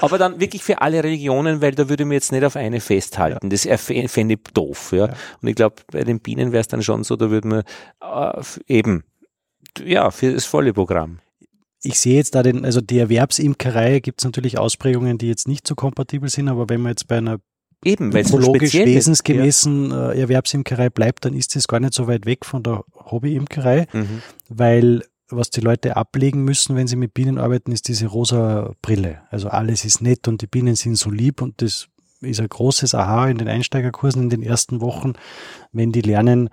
Aber 0.00 0.18
dann 0.18 0.40
wirklich 0.40 0.62
für 0.62 0.80
alle 0.80 1.02
Religionen, 1.02 1.60
weil 1.60 1.72
da 1.72 1.88
würde 1.88 2.04
mir 2.04 2.14
jetzt 2.14 2.32
nicht 2.32 2.44
auf 2.44 2.56
eine 2.56 2.80
festhalten. 2.80 3.50
Ja. 3.50 3.66
Das 3.66 3.82
fände 4.12 4.34
ich 4.34 4.52
doof. 4.52 4.92
Ja. 4.92 5.06
ja. 5.06 5.14
Und 5.40 5.48
ich 5.48 5.54
glaube, 5.54 5.76
bei 5.90 6.04
den 6.04 6.20
Bienen 6.20 6.52
wäre 6.52 6.60
es 6.60 6.68
dann 6.68 6.82
schon 6.82 7.04
so, 7.04 7.16
da 7.16 7.30
würde 7.30 7.48
man 7.48 7.62
äh, 8.02 8.42
eben 8.66 9.04
ja 9.84 10.10
für 10.10 10.32
das 10.32 10.46
volle 10.46 10.72
Programm 10.72 11.20
ich 11.86 12.00
sehe 12.00 12.16
jetzt 12.16 12.34
da 12.34 12.42
den, 12.42 12.64
also 12.64 12.80
die 12.80 12.98
Erwerbsimkerei 12.98 14.00
gibt 14.00 14.20
es 14.20 14.24
natürlich 14.24 14.58
Ausprägungen, 14.58 15.18
die 15.18 15.28
jetzt 15.28 15.48
nicht 15.48 15.66
so 15.66 15.74
kompatibel 15.74 16.28
sind, 16.28 16.48
aber 16.48 16.68
wenn 16.68 16.80
man 16.80 16.90
jetzt 16.90 17.06
bei 17.06 17.18
einer 17.18 17.38
Eben, 17.84 18.12
weil 18.12 18.26
ökologisch 18.26 18.72
so 18.72 18.78
wesensgemäßen 18.78 19.90
ja. 19.90 20.10
Äh, 20.10 20.20
Erwerbsimkerei 20.20 20.90
bleibt, 20.90 21.24
dann 21.24 21.34
ist 21.34 21.54
es 21.56 21.68
gar 21.68 21.80
nicht 21.80 21.94
so 21.94 22.06
weit 22.06 22.26
weg 22.26 22.44
von 22.44 22.62
der 22.62 22.84
Hobbyimkerei, 22.94 23.86
mhm. 23.92 24.22
weil 24.48 25.02
was 25.28 25.50
die 25.50 25.60
Leute 25.60 25.96
ablegen 25.96 26.44
müssen, 26.44 26.76
wenn 26.76 26.86
sie 26.86 26.96
mit 26.96 27.12
Bienen 27.12 27.38
arbeiten, 27.38 27.72
ist 27.72 27.88
diese 27.88 28.06
rosa 28.06 28.72
Brille. 28.80 29.22
Also 29.30 29.48
alles 29.48 29.84
ist 29.84 30.00
nett 30.00 30.28
und 30.28 30.40
die 30.40 30.46
Bienen 30.46 30.76
sind 30.76 30.96
so 30.96 31.10
lieb 31.10 31.42
und 31.42 31.62
das 31.62 31.88
ist 32.20 32.40
ein 32.40 32.48
großes 32.48 32.94
Aha 32.94 33.28
in 33.28 33.38
den 33.38 33.48
Einsteigerkursen 33.48 34.22
in 34.22 34.30
den 34.30 34.42
ersten 34.42 34.80
Wochen, 34.80 35.14
wenn 35.72 35.92
die 35.92 36.00
lernen, 36.00 36.48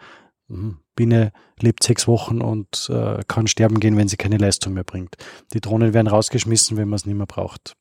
hm, 0.50 0.80
Biene 0.96 1.32
lebt 1.60 1.84
sechs 1.84 2.08
Wochen 2.08 2.42
und 2.42 2.90
äh, 2.92 3.22
kann 3.28 3.48
sterben 3.48 3.80
gehen, 3.80 3.96
wenn 3.96 4.08
sie 4.08 4.18
keine 4.18 4.38
Leistung 4.38 4.74
mehr 4.74 4.84
bringt. 4.84 5.16
Die 5.54 5.62
Drohnen 5.62 5.94
werden 5.94 6.08
rausgeschmissen, 6.08 6.78
wenn 6.78 6.90
man 6.90 6.98
es 6.98 7.06
nicht 7.06 7.16
mehr 7.16 7.28
braucht 7.28 7.76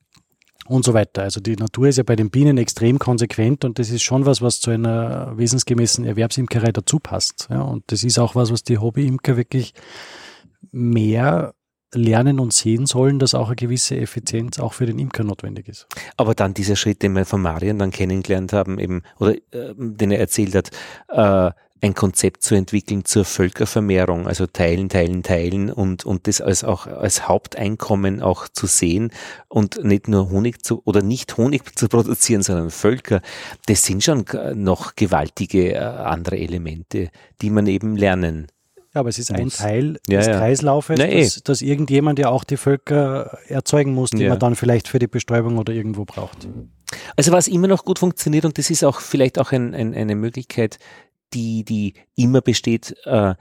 und 0.66 0.84
so 0.84 0.94
weiter. 0.94 1.22
Also 1.22 1.40
die 1.40 1.56
Natur 1.56 1.88
ist 1.88 1.98
ja 1.98 2.04
bei 2.04 2.16
den 2.16 2.30
Bienen 2.30 2.58
extrem 2.58 2.98
konsequent 2.98 3.64
und 3.64 3.78
das 3.78 3.90
ist 3.90 4.02
schon 4.02 4.26
was, 4.26 4.42
was 4.42 4.60
zu 4.60 4.70
einer 4.70 5.36
wesensgemäßen 5.36 6.04
Erwerbsimkerei 6.04 6.72
dazu 6.72 6.98
passt. 6.98 7.48
Ja, 7.50 7.62
und 7.62 7.84
das 7.88 8.04
ist 8.04 8.18
auch 8.18 8.34
was, 8.34 8.52
was 8.52 8.62
die 8.62 8.78
Hobbyimker 8.78 9.36
wirklich 9.36 9.74
mehr 10.70 11.54
lernen 11.94 12.40
und 12.40 12.52
sehen 12.52 12.86
sollen, 12.86 13.18
dass 13.18 13.34
auch 13.34 13.48
eine 13.48 13.56
gewisse 13.56 13.96
Effizienz 13.96 14.58
auch 14.58 14.72
für 14.72 14.86
den 14.86 14.98
Imker 14.98 15.24
notwendig 15.24 15.68
ist. 15.68 15.86
Aber 16.16 16.34
dann 16.34 16.54
dieser 16.54 16.76
Schritt, 16.76 17.02
den 17.02 17.12
wir 17.12 17.26
von 17.26 17.42
Marian 17.42 17.78
dann 17.78 17.90
kennengelernt 17.90 18.52
haben, 18.52 18.78
eben, 18.78 19.02
oder 19.18 19.34
äh, 19.34 19.74
den 19.76 20.10
er 20.10 20.18
erzählt 20.18 20.54
hat, 20.54 20.70
äh, 21.08 21.52
ein 21.82 21.94
Konzept 21.94 22.44
zu 22.44 22.54
entwickeln 22.54 23.04
zur 23.04 23.24
Völkervermehrung, 23.24 24.28
also 24.28 24.46
teilen, 24.46 24.88
teilen, 24.88 25.22
teilen 25.22 25.70
und, 25.70 26.04
und 26.04 26.28
das 26.28 26.40
als 26.40 26.62
auch 26.62 26.86
als 26.86 27.28
Haupteinkommen 27.28 28.22
auch 28.22 28.48
zu 28.48 28.66
sehen 28.66 29.12
und 29.48 29.82
nicht 29.84 30.06
nur 30.06 30.30
Honig 30.30 30.64
zu, 30.64 30.80
oder 30.84 31.02
nicht 31.02 31.36
Honig 31.36 31.76
zu 31.76 31.88
produzieren, 31.88 32.42
sondern 32.42 32.70
Völker, 32.70 33.20
das 33.66 33.82
sind 33.82 34.04
schon 34.04 34.24
noch 34.54 34.94
gewaltige 34.94 35.74
äh, 35.74 35.78
andere 35.78 36.38
Elemente, 36.38 37.10
die 37.40 37.50
man 37.50 37.66
eben 37.66 37.96
lernen 37.96 38.46
ja, 38.94 39.00
aber 39.00 39.08
es 39.08 39.18
ist 39.18 39.32
ein 39.32 39.48
Teil 39.48 39.98
ja, 40.06 40.18
des 40.18 40.26
ja. 40.26 40.38
Kreislaufes, 40.38 40.98
Na, 40.98 41.08
eh. 41.08 41.22
dass, 41.22 41.42
dass, 41.42 41.62
irgendjemand 41.62 42.18
ja 42.18 42.28
auch 42.28 42.44
die 42.44 42.58
Völker 42.58 43.38
erzeugen 43.48 43.94
muss, 43.94 44.10
die 44.10 44.24
ja. 44.24 44.28
man 44.28 44.38
dann 44.38 44.54
vielleicht 44.54 44.86
für 44.86 44.98
die 44.98 45.06
Bestäubung 45.06 45.56
oder 45.56 45.72
irgendwo 45.72 46.04
braucht. 46.04 46.46
Also 47.16 47.32
was 47.32 47.48
immer 47.48 47.68
noch 47.68 47.86
gut 47.86 47.98
funktioniert 47.98 48.44
und 48.44 48.58
das 48.58 48.68
ist 48.68 48.84
auch 48.84 49.00
vielleicht 49.00 49.38
auch 49.38 49.52
ein, 49.52 49.74
ein, 49.74 49.94
eine 49.94 50.14
Möglichkeit, 50.14 50.78
die, 51.34 51.64
die 51.64 51.94
immer 52.14 52.40
besteht, 52.40 52.94
äh, 53.04 53.34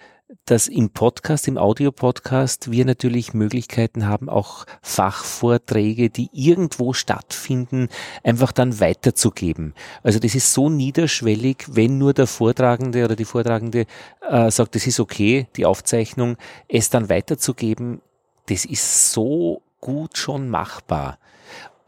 dass 0.46 0.68
im 0.68 0.92
Podcast, 0.92 1.48
im 1.48 1.58
Audiopodcast, 1.58 2.72
wir 2.72 2.86
natürlich 2.86 3.34
Möglichkeiten 3.34 4.08
haben, 4.08 4.30
auch 4.30 4.66
Fachvorträge, 4.82 6.10
die 6.10 6.30
irgendwo 6.32 6.94
stattfinden, 6.94 7.90
einfach 8.24 8.52
dann 8.52 8.80
weiterzugeben. 8.80 9.74
Also 10.04 10.20
das 10.20 10.36
ist 10.36 10.54
so 10.54 10.70
niederschwellig, 10.70 11.66
wenn 11.72 11.98
nur 11.98 12.14
der 12.14 12.28
Vortragende 12.28 13.04
oder 13.04 13.16
die 13.16 13.26
Vortragende 13.26 13.86
äh, 14.28 14.50
sagt, 14.52 14.76
das 14.76 14.88
ist 14.88 15.00
okay, 15.00 15.48
die 15.58 15.66
Aufzeichnung, 15.66 16.38
es 16.68 16.90
dann 16.90 17.10
weiterzugeben, 17.10 18.02
das 18.48 18.66
ist 18.66 19.12
so 19.12 19.62
gut 19.80 20.18
schon 20.18 20.50
machbar. 20.50 21.20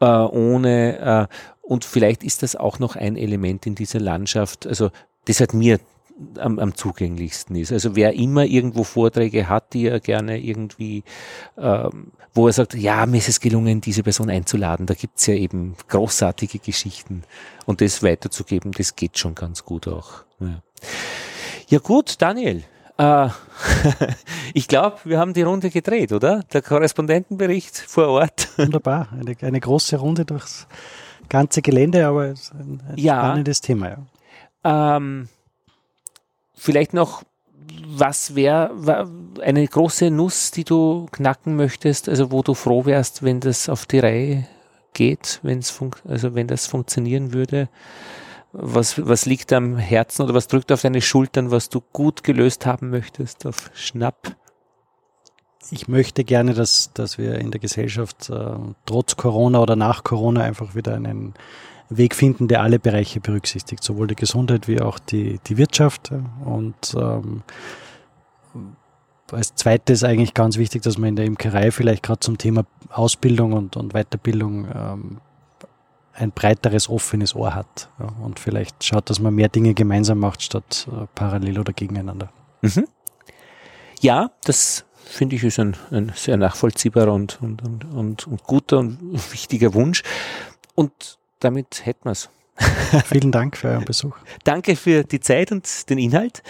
Äh, 0.00 0.06
ohne, 0.06 1.28
äh, 1.30 1.34
und 1.62 1.84
vielleicht 1.84 2.22
ist 2.22 2.42
das 2.42 2.56
auch 2.56 2.78
noch 2.78 2.96
ein 2.96 3.16
Element 3.16 3.66
in 3.66 3.74
dieser 3.74 4.00
Landschaft. 4.00 4.66
Also 4.66 4.90
das 5.24 5.40
hat 5.40 5.54
mir 5.54 5.80
am, 6.38 6.58
am 6.58 6.74
zugänglichsten 6.74 7.56
ist. 7.56 7.72
Also 7.72 7.96
wer 7.96 8.14
immer 8.14 8.44
irgendwo 8.44 8.84
Vorträge 8.84 9.48
hat, 9.48 9.72
die 9.72 9.86
er 9.86 10.00
gerne 10.00 10.38
irgendwie, 10.38 11.04
ähm, 11.58 12.12
wo 12.32 12.46
er 12.46 12.52
sagt, 12.52 12.74
ja, 12.74 13.06
mir 13.06 13.18
ist 13.18 13.28
es 13.28 13.40
gelungen, 13.40 13.80
diese 13.80 14.02
Person 14.02 14.30
einzuladen, 14.30 14.86
da 14.86 14.94
gibt's 14.94 15.26
ja 15.26 15.34
eben 15.34 15.76
großartige 15.88 16.58
Geschichten 16.58 17.24
und 17.66 17.80
das 17.80 18.02
weiterzugeben, 18.02 18.72
das 18.72 18.96
geht 18.96 19.18
schon 19.18 19.34
ganz 19.34 19.64
gut 19.64 19.88
auch. 19.88 20.24
Ja, 20.40 20.62
ja 21.68 21.78
gut, 21.78 22.20
Daniel. 22.20 22.64
Äh, 22.96 23.28
ich 24.54 24.68
glaube, 24.68 24.98
wir 25.04 25.18
haben 25.18 25.34
die 25.34 25.42
Runde 25.42 25.70
gedreht, 25.70 26.12
oder? 26.12 26.44
Der 26.52 26.62
Korrespondentenbericht 26.62 27.76
vor 27.76 28.08
Ort. 28.08 28.48
Wunderbar, 28.58 29.08
eine, 29.12 29.36
eine 29.40 29.60
große 29.60 29.96
Runde 29.96 30.24
durchs 30.24 30.68
ganze 31.28 31.62
Gelände, 31.62 32.06
aber 32.06 32.22
ein, 32.22 32.82
ein 32.88 32.92
ja. 32.96 33.18
spannendes 33.18 33.60
Thema. 33.60 33.88
Ja. 34.64 34.96
Ähm, 34.96 35.28
vielleicht 36.54 36.94
noch, 36.94 37.22
was 37.86 38.34
wäre 38.34 39.08
eine 39.42 39.66
große 39.66 40.10
Nuss, 40.10 40.50
die 40.50 40.64
du 40.64 41.06
knacken 41.12 41.56
möchtest, 41.56 42.08
also 42.08 42.30
wo 42.30 42.42
du 42.42 42.54
froh 42.54 42.84
wärst, 42.84 43.22
wenn 43.22 43.40
das 43.40 43.68
auf 43.68 43.86
die 43.86 43.98
Reihe 43.98 44.46
geht, 44.92 45.40
wenn's 45.42 45.78
also 46.06 46.34
wenn 46.34 46.46
das 46.46 46.66
funktionieren 46.66 47.32
würde? 47.32 47.68
Was, 48.52 49.04
was 49.04 49.26
liegt 49.26 49.52
am 49.52 49.76
Herzen 49.76 50.22
oder 50.22 50.34
was 50.34 50.46
drückt 50.46 50.70
auf 50.70 50.82
deine 50.82 51.00
Schultern, 51.00 51.50
was 51.50 51.68
du 51.68 51.80
gut 51.92 52.22
gelöst 52.22 52.66
haben 52.66 52.90
möchtest 52.90 53.46
auf 53.46 53.70
Schnapp? 53.74 54.36
Ich 55.70 55.88
möchte 55.88 56.22
gerne, 56.24 56.54
dass, 56.54 56.92
dass 56.94 57.18
wir 57.18 57.36
in 57.38 57.50
der 57.50 57.60
Gesellschaft 57.60 58.30
äh, 58.30 58.54
trotz 58.86 59.16
Corona 59.16 59.60
oder 59.60 59.74
nach 59.76 60.04
Corona 60.04 60.42
einfach 60.42 60.74
wieder 60.74 60.94
einen 60.94 61.34
Weg 61.88 62.14
finden, 62.14 62.48
der 62.48 62.62
alle 62.62 62.78
Bereiche 62.78 63.20
berücksichtigt, 63.20 63.82
sowohl 63.82 64.06
die 64.06 64.16
Gesundheit 64.16 64.68
wie 64.68 64.80
auch 64.80 64.98
die, 64.98 65.38
die 65.46 65.58
Wirtschaft. 65.58 66.10
Und 66.44 66.94
ähm, 66.96 67.42
als 69.30 69.54
zweites 69.54 70.04
eigentlich 70.04 70.34
ganz 70.34 70.56
wichtig, 70.56 70.82
dass 70.82 70.98
man 70.98 71.10
in 71.10 71.16
der 71.16 71.24
Imkerei 71.24 71.70
vielleicht 71.70 72.02
gerade 72.02 72.20
zum 72.20 72.38
Thema 72.38 72.64
Ausbildung 72.90 73.52
und, 73.52 73.76
und 73.76 73.92
Weiterbildung 73.92 74.68
ähm, 74.74 75.20
ein 76.14 76.30
breiteres, 76.30 76.88
offenes 76.88 77.34
Ohr 77.34 77.54
hat. 77.54 77.88
Ja, 77.98 78.08
und 78.22 78.38
vielleicht 78.38 78.84
schaut, 78.84 79.10
dass 79.10 79.20
man 79.20 79.34
mehr 79.34 79.48
Dinge 79.48 79.74
gemeinsam 79.74 80.18
macht, 80.18 80.42
statt 80.42 80.88
äh, 80.90 81.06
parallel 81.14 81.58
oder 81.58 81.72
gegeneinander. 81.72 82.30
Mhm. 82.62 82.86
Ja, 84.00 84.30
das 84.44 84.84
finde 85.04 85.36
ich 85.36 85.44
ist 85.44 85.58
ein, 85.58 85.76
ein 85.90 86.12
sehr 86.14 86.36
nachvollziehbarer 86.36 87.12
und, 87.12 87.40
und, 87.42 87.62
und, 87.62 88.26
und, 88.26 88.44
guter 88.44 88.78
und 88.78 88.98
wichtiger 89.32 89.74
Wunsch. 89.74 90.02
Und 90.74 91.18
damit 91.40 91.84
hätten 91.84 92.04
wir 92.04 92.12
es. 92.12 92.28
Vielen 93.06 93.32
Dank 93.32 93.56
für 93.56 93.68
euren 93.68 93.84
Besuch. 93.84 94.16
Danke 94.44 94.76
für 94.76 95.04
die 95.04 95.20
Zeit 95.20 95.52
und 95.52 95.88
den 95.90 95.98
Inhalt. 95.98 96.42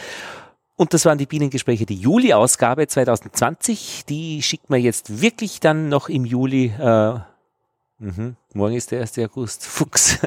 Und 0.77 0.93
das 0.93 1.05
waren 1.05 1.19
die 1.19 1.27
Bienengespräche, 1.27 1.87
die 1.87 1.97
Juli-Ausgabe 1.97 2.87
2020. 2.89 4.05
Die 4.09 4.43
schickt 4.43 4.71
man 4.71 4.81
jetzt 4.81 5.21
wirklich 5.23 5.61
dann 5.61 5.89
noch 5.89 6.09
im 6.09 6.25
Juli. 6.25 6.73
Äh, 6.77 7.21
mh, 7.99 8.35
morgen 8.55 8.75
ist 8.75 8.91
der 8.91 9.01
1. 9.01 9.19
August. 9.21 9.65
Fuchs. 9.67 10.19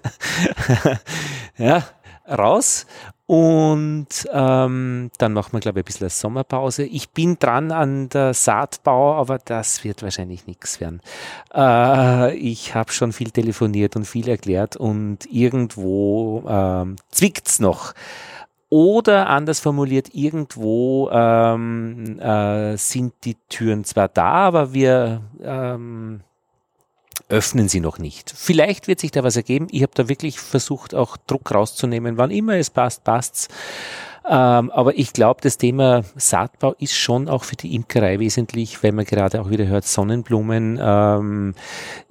ja, 1.57 1.83
raus. 2.27 2.85
Und 3.27 4.07
ähm, 4.31 5.11
dann 5.17 5.33
machen 5.33 5.51
wir, 5.51 5.59
glaube 5.59 5.79
ich, 5.79 5.83
ein 5.83 5.85
bisschen 5.85 6.05
eine 6.05 6.11
Sommerpause. 6.11 6.83
Ich 6.85 7.09
bin 7.09 7.37
dran 7.37 7.73
an 7.73 8.07
der 8.07 8.33
Saatbau, 8.33 9.15
aber 9.15 9.37
das 9.37 9.83
wird 9.83 10.01
wahrscheinlich 10.01 10.47
nichts 10.47 10.79
werden. 10.79 11.01
Äh, 11.53 12.35
ich 12.37 12.73
habe 12.73 12.93
schon 12.93 13.11
viel 13.11 13.31
telefoniert 13.31 13.97
und 13.97 14.05
viel 14.05 14.29
erklärt 14.29 14.77
und 14.77 15.25
irgendwo 15.29 16.45
ähm, 16.47 16.95
zwickt's 17.11 17.59
noch. 17.59 17.93
Oder 18.69 19.27
anders 19.27 19.59
formuliert, 19.59 20.13
irgendwo 20.13 21.09
ähm, 21.11 22.19
äh, 22.19 22.77
sind 22.77 23.13
die 23.25 23.35
Türen 23.49 23.83
zwar 23.83 24.07
da, 24.07 24.31
aber 24.31 24.73
wir 24.73 25.21
ähm, 25.41 26.21
öffnen 27.29 27.67
sie 27.67 27.79
noch 27.79 27.99
nicht. 27.99 28.33
Vielleicht 28.35 28.87
wird 28.87 28.99
sich 28.99 29.11
da 29.11 29.23
was 29.23 29.35
ergeben. 29.35 29.67
Ich 29.71 29.81
habe 29.81 29.91
da 29.95 30.07
wirklich 30.09 30.39
versucht, 30.39 30.95
auch 30.95 31.17
Druck 31.17 31.53
rauszunehmen. 31.53 32.17
Wann 32.17 32.31
immer 32.31 32.55
es 32.55 32.69
passt, 32.69 33.03
passt's. 33.03 33.49
Ähm, 34.29 34.71
aber 34.71 34.97
ich 34.97 35.13
glaube, 35.13 35.39
das 35.41 35.57
Thema 35.57 36.03
Saatbau 36.15 36.75
ist 36.79 36.95
schon 36.95 37.29
auch 37.29 37.45
für 37.45 37.55
die 37.55 37.75
Imkerei 37.75 38.19
wesentlich, 38.19 38.83
weil 38.83 38.91
man 38.91 39.05
gerade 39.05 39.39
auch 39.41 39.49
wieder 39.49 39.67
hört, 39.67 39.85
Sonnenblumen, 39.85 40.79
ähm, 40.81 41.55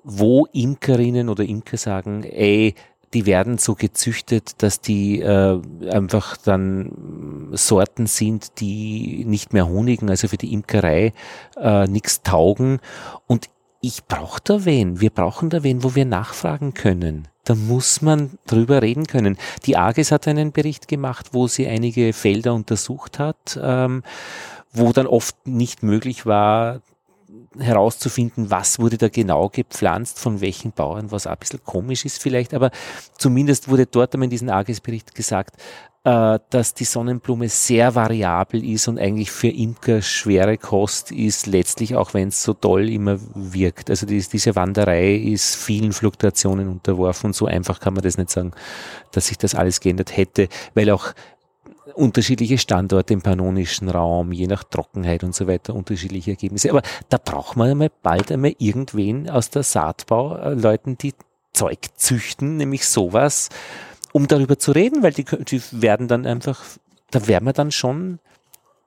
wo 0.03 0.47
Imkerinnen 0.47 1.29
oder 1.29 1.45
Imker 1.45 1.77
sagen, 1.77 2.25
ey, 2.25 2.75
die 3.13 3.27
werden 3.27 3.59
so 3.59 3.75
gezüchtet, 3.75 4.63
dass 4.63 4.81
die 4.81 5.21
äh, 5.21 5.61
einfach 5.91 6.37
dann 6.37 7.51
Sorten 7.53 8.07
sind, 8.07 8.61
die 8.61 9.25
nicht 9.27 9.53
mehr 9.53 9.69
honigen, 9.69 10.11
also 10.11 10.29
für 10.29 10.37
die 10.37 10.53
Imkerei 10.53 11.13
äh, 11.57 11.87
nichts 11.87 12.23
taugen. 12.23 12.81
Und 13.27 13.49
ich 13.81 14.05
brauche 14.05 14.41
da 14.43 14.65
wen. 14.65 15.01
Wir 15.01 15.11
brauchen 15.11 15.51
da 15.51 15.63
wen, 15.63 15.83
wo 15.83 15.95
wir 15.95 16.05
nachfragen 16.05 16.75
können. 16.75 17.29
Da 17.45 17.55
muss 17.55 18.03
man 18.03 18.39
drüber 18.47 18.83
reden 18.83 19.07
können. 19.07 19.39
Die 19.65 19.77
AGES 19.77 20.11
hat 20.11 20.27
einen 20.27 20.53
Bericht 20.53 20.89
gemacht, 20.89 21.29
wo 21.33 21.47
sie 21.47 21.67
einige 21.67 22.13
Felder 22.13 22.55
untersucht 22.55 23.19
hat, 23.19 23.59
ähm, 23.63 24.03
wo 24.73 24.93
dann 24.93 25.07
oft 25.07 25.47
nicht 25.47 25.83
möglich 25.83 26.27
war, 26.27 26.81
herauszufinden, 27.59 28.51
was 28.51 28.79
wurde 28.79 28.99
da 28.99 29.09
genau 29.09 29.49
gepflanzt, 29.49 30.19
von 30.19 30.41
welchen 30.41 30.73
Bauern, 30.73 31.11
was 31.11 31.27
ein 31.27 31.37
bisschen 31.39 31.63
komisch 31.65 32.05
ist 32.05 32.23
vielleicht, 32.23 32.55
aber 32.55 32.71
zumindest 33.19 33.69
wurde 33.69 33.87
dort 33.87 34.15
einmal 34.15 34.25
in 34.25 34.31
diesem 34.31 34.49
AGES-Bericht 34.49 35.15
gesagt, 35.15 35.57
äh, 36.07 36.39
dass 36.51 36.73
die 36.73 36.85
Sonnenblume 36.85 37.49
sehr 37.49 37.97
variabel 37.97 38.65
ist 38.65 38.87
und 38.87 38.97
eigentlich 38.97 39.33
für 39.33 39.49
Imker 39.49 40.03
schwere 40.03 40.57
Kost 40.57 41.11
ist, 41.11 41.49
letztlich 41.49 41.97
auch 41.97 42.15
wenn 42.15 42.29
es 42.29 42.45
so 42.45 42.55
toll 42.55 42.89
immer 42.89 43.19
wirkt. 43.35 43.91
Also 43.91 44.07
die, 44.07 44.21
diese 44.21 44.55
Wanderei 44.55 45.17
ist 45.17 45.57
vielen 45.57 45.93
Fluktuationen 45.93 46.69
unterworfen 46.69 47.33
so 47.33 47.47
einfach 47.47 47.81
kann 47.81 47.95
man 47.95 48.05
das 48.05 48.19
nicht 48.19 48.31
sagen, 48.31 48.53
dass 49.11 49.27
sich 49.27 49.37
das 49.37 49.57
alles 49.57 49.81
geändert 49.81 50.17
hätte, 50.17 50.49
weil 50.75 50.91
auch 50.91 51.13
unterschiedliche 51.97 52.59
Standorte 52.59 53.15
im 53.15 53.23
pannonischen 53.23 53.89
Raum, 53.89 54.33
je 54.33 54.47
nach 54.47 54.65
Trockenheit 54.65 55.25
und 55.25 55.35
so 55.35 55.47
weiter, 55.47 55.75
unterschiedliche 55.75 56.33
Ergebnisse. 56.33 56.71
Aber 56.71 56.83
da 57.09 57.19
braucht 57.19 57.57
man 57.57 57.71
einmal 57.71 57.91
bald 58.03 58.31
einmal 58.31 58.55
irgendwen 58.59 59.31
aus 59.31 59.51
der 59.51 59.63
Saatbau, 59.63 60.53
Leuten, 60.53 60.99
die 60.99 61.15
Zeug 61.53 61.79
züchten, 61.97 62.57
nämlich 62.59 62.87
sowas, 62.87 63.49
um 64.13 64.29
darüber 64.29 64.59
zu 64.59 64.73
reden, 64.73 65.03
weil 65.03 65.13
die, 65.13 65.25
die 65.25 65.63
werden 65.73 66.07
dann 66.07 66.27
einfach, 66.27 66.63
da 67.11 67.27
werden 67.27 67.47
wir 67.47 67.53
dann 67.53 67.73
schon 67.73 68.19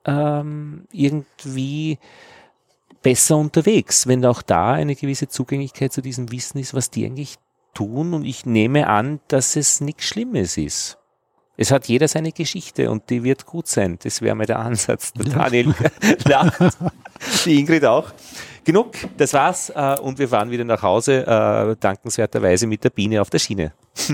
ähm, 0.06 0.86
irgendwie 0.92 1.98
besser 3.02 3.38
unterwegs, 3.38 4.08
wenn 4.08 4.26
auch 4.26 4.42
da 4.42 4.74
eine 4.74 4.96
gewisse 4.96 5.28
Zugänglichkeit 5.28 5.94
zu 5.94 6.02
diesem 6.02 6.32
Wissen 6.32 6.60
ist, 6.60 6.74
was 6.74 6.90
die 6.92 7.06
eigentlich 7.06 7.38
tun. 7.74 8.14
Und 8.14 8.26
ich 8.26 8.46
nehme 8.46 8.88
an, 8.88 9.20
dass 9.28 9.56
es 9.56 9.82
nichts 9.82 10.06
Schlimmes 10.06 10.58
ist. 10.58 10.98
Es 11.62 11.72
hat 11.72 11.90
jeder 11.90 12.08
seine 12.08 12.32
Geschichte 12.32 12.90
und 12.90 13.10
die 13.10 13.22
wird 13.22 13.46
gut 13.46 13.68
sein. 13.68 14.00
Das 14.02 14.22
wäre 14.22 14.34
mal 14.34 14.46
der 14.46 14.60
Ansatz. 14.60 15.12
Der 15.12 15.26
Daniel 15.26 15.76
lacht, 16.24 16.78
die 17.44 17.60
Ingrid 17.60 17.84
auch. 17.84 18.14
Genug, 18.64 18.94
das 19.18 19.34
war's 19.34 19.70
äh, 19.70 19.98
und 20.00 20.20
wir 20.20 20.30
fahren 20.30 20.52
wieder 20.52 20.64
nach 20.64 20.82
Hause, 20.82 21.28
äh, 21.28 21.76
dankenswerterweise 21.78 22.66
mit 22.66 22.86
der 22.86 22.92
Biene 22.92 23.22
auf 23.22 23.30
der 23.30 23.40
Schiene. 23.40 23.74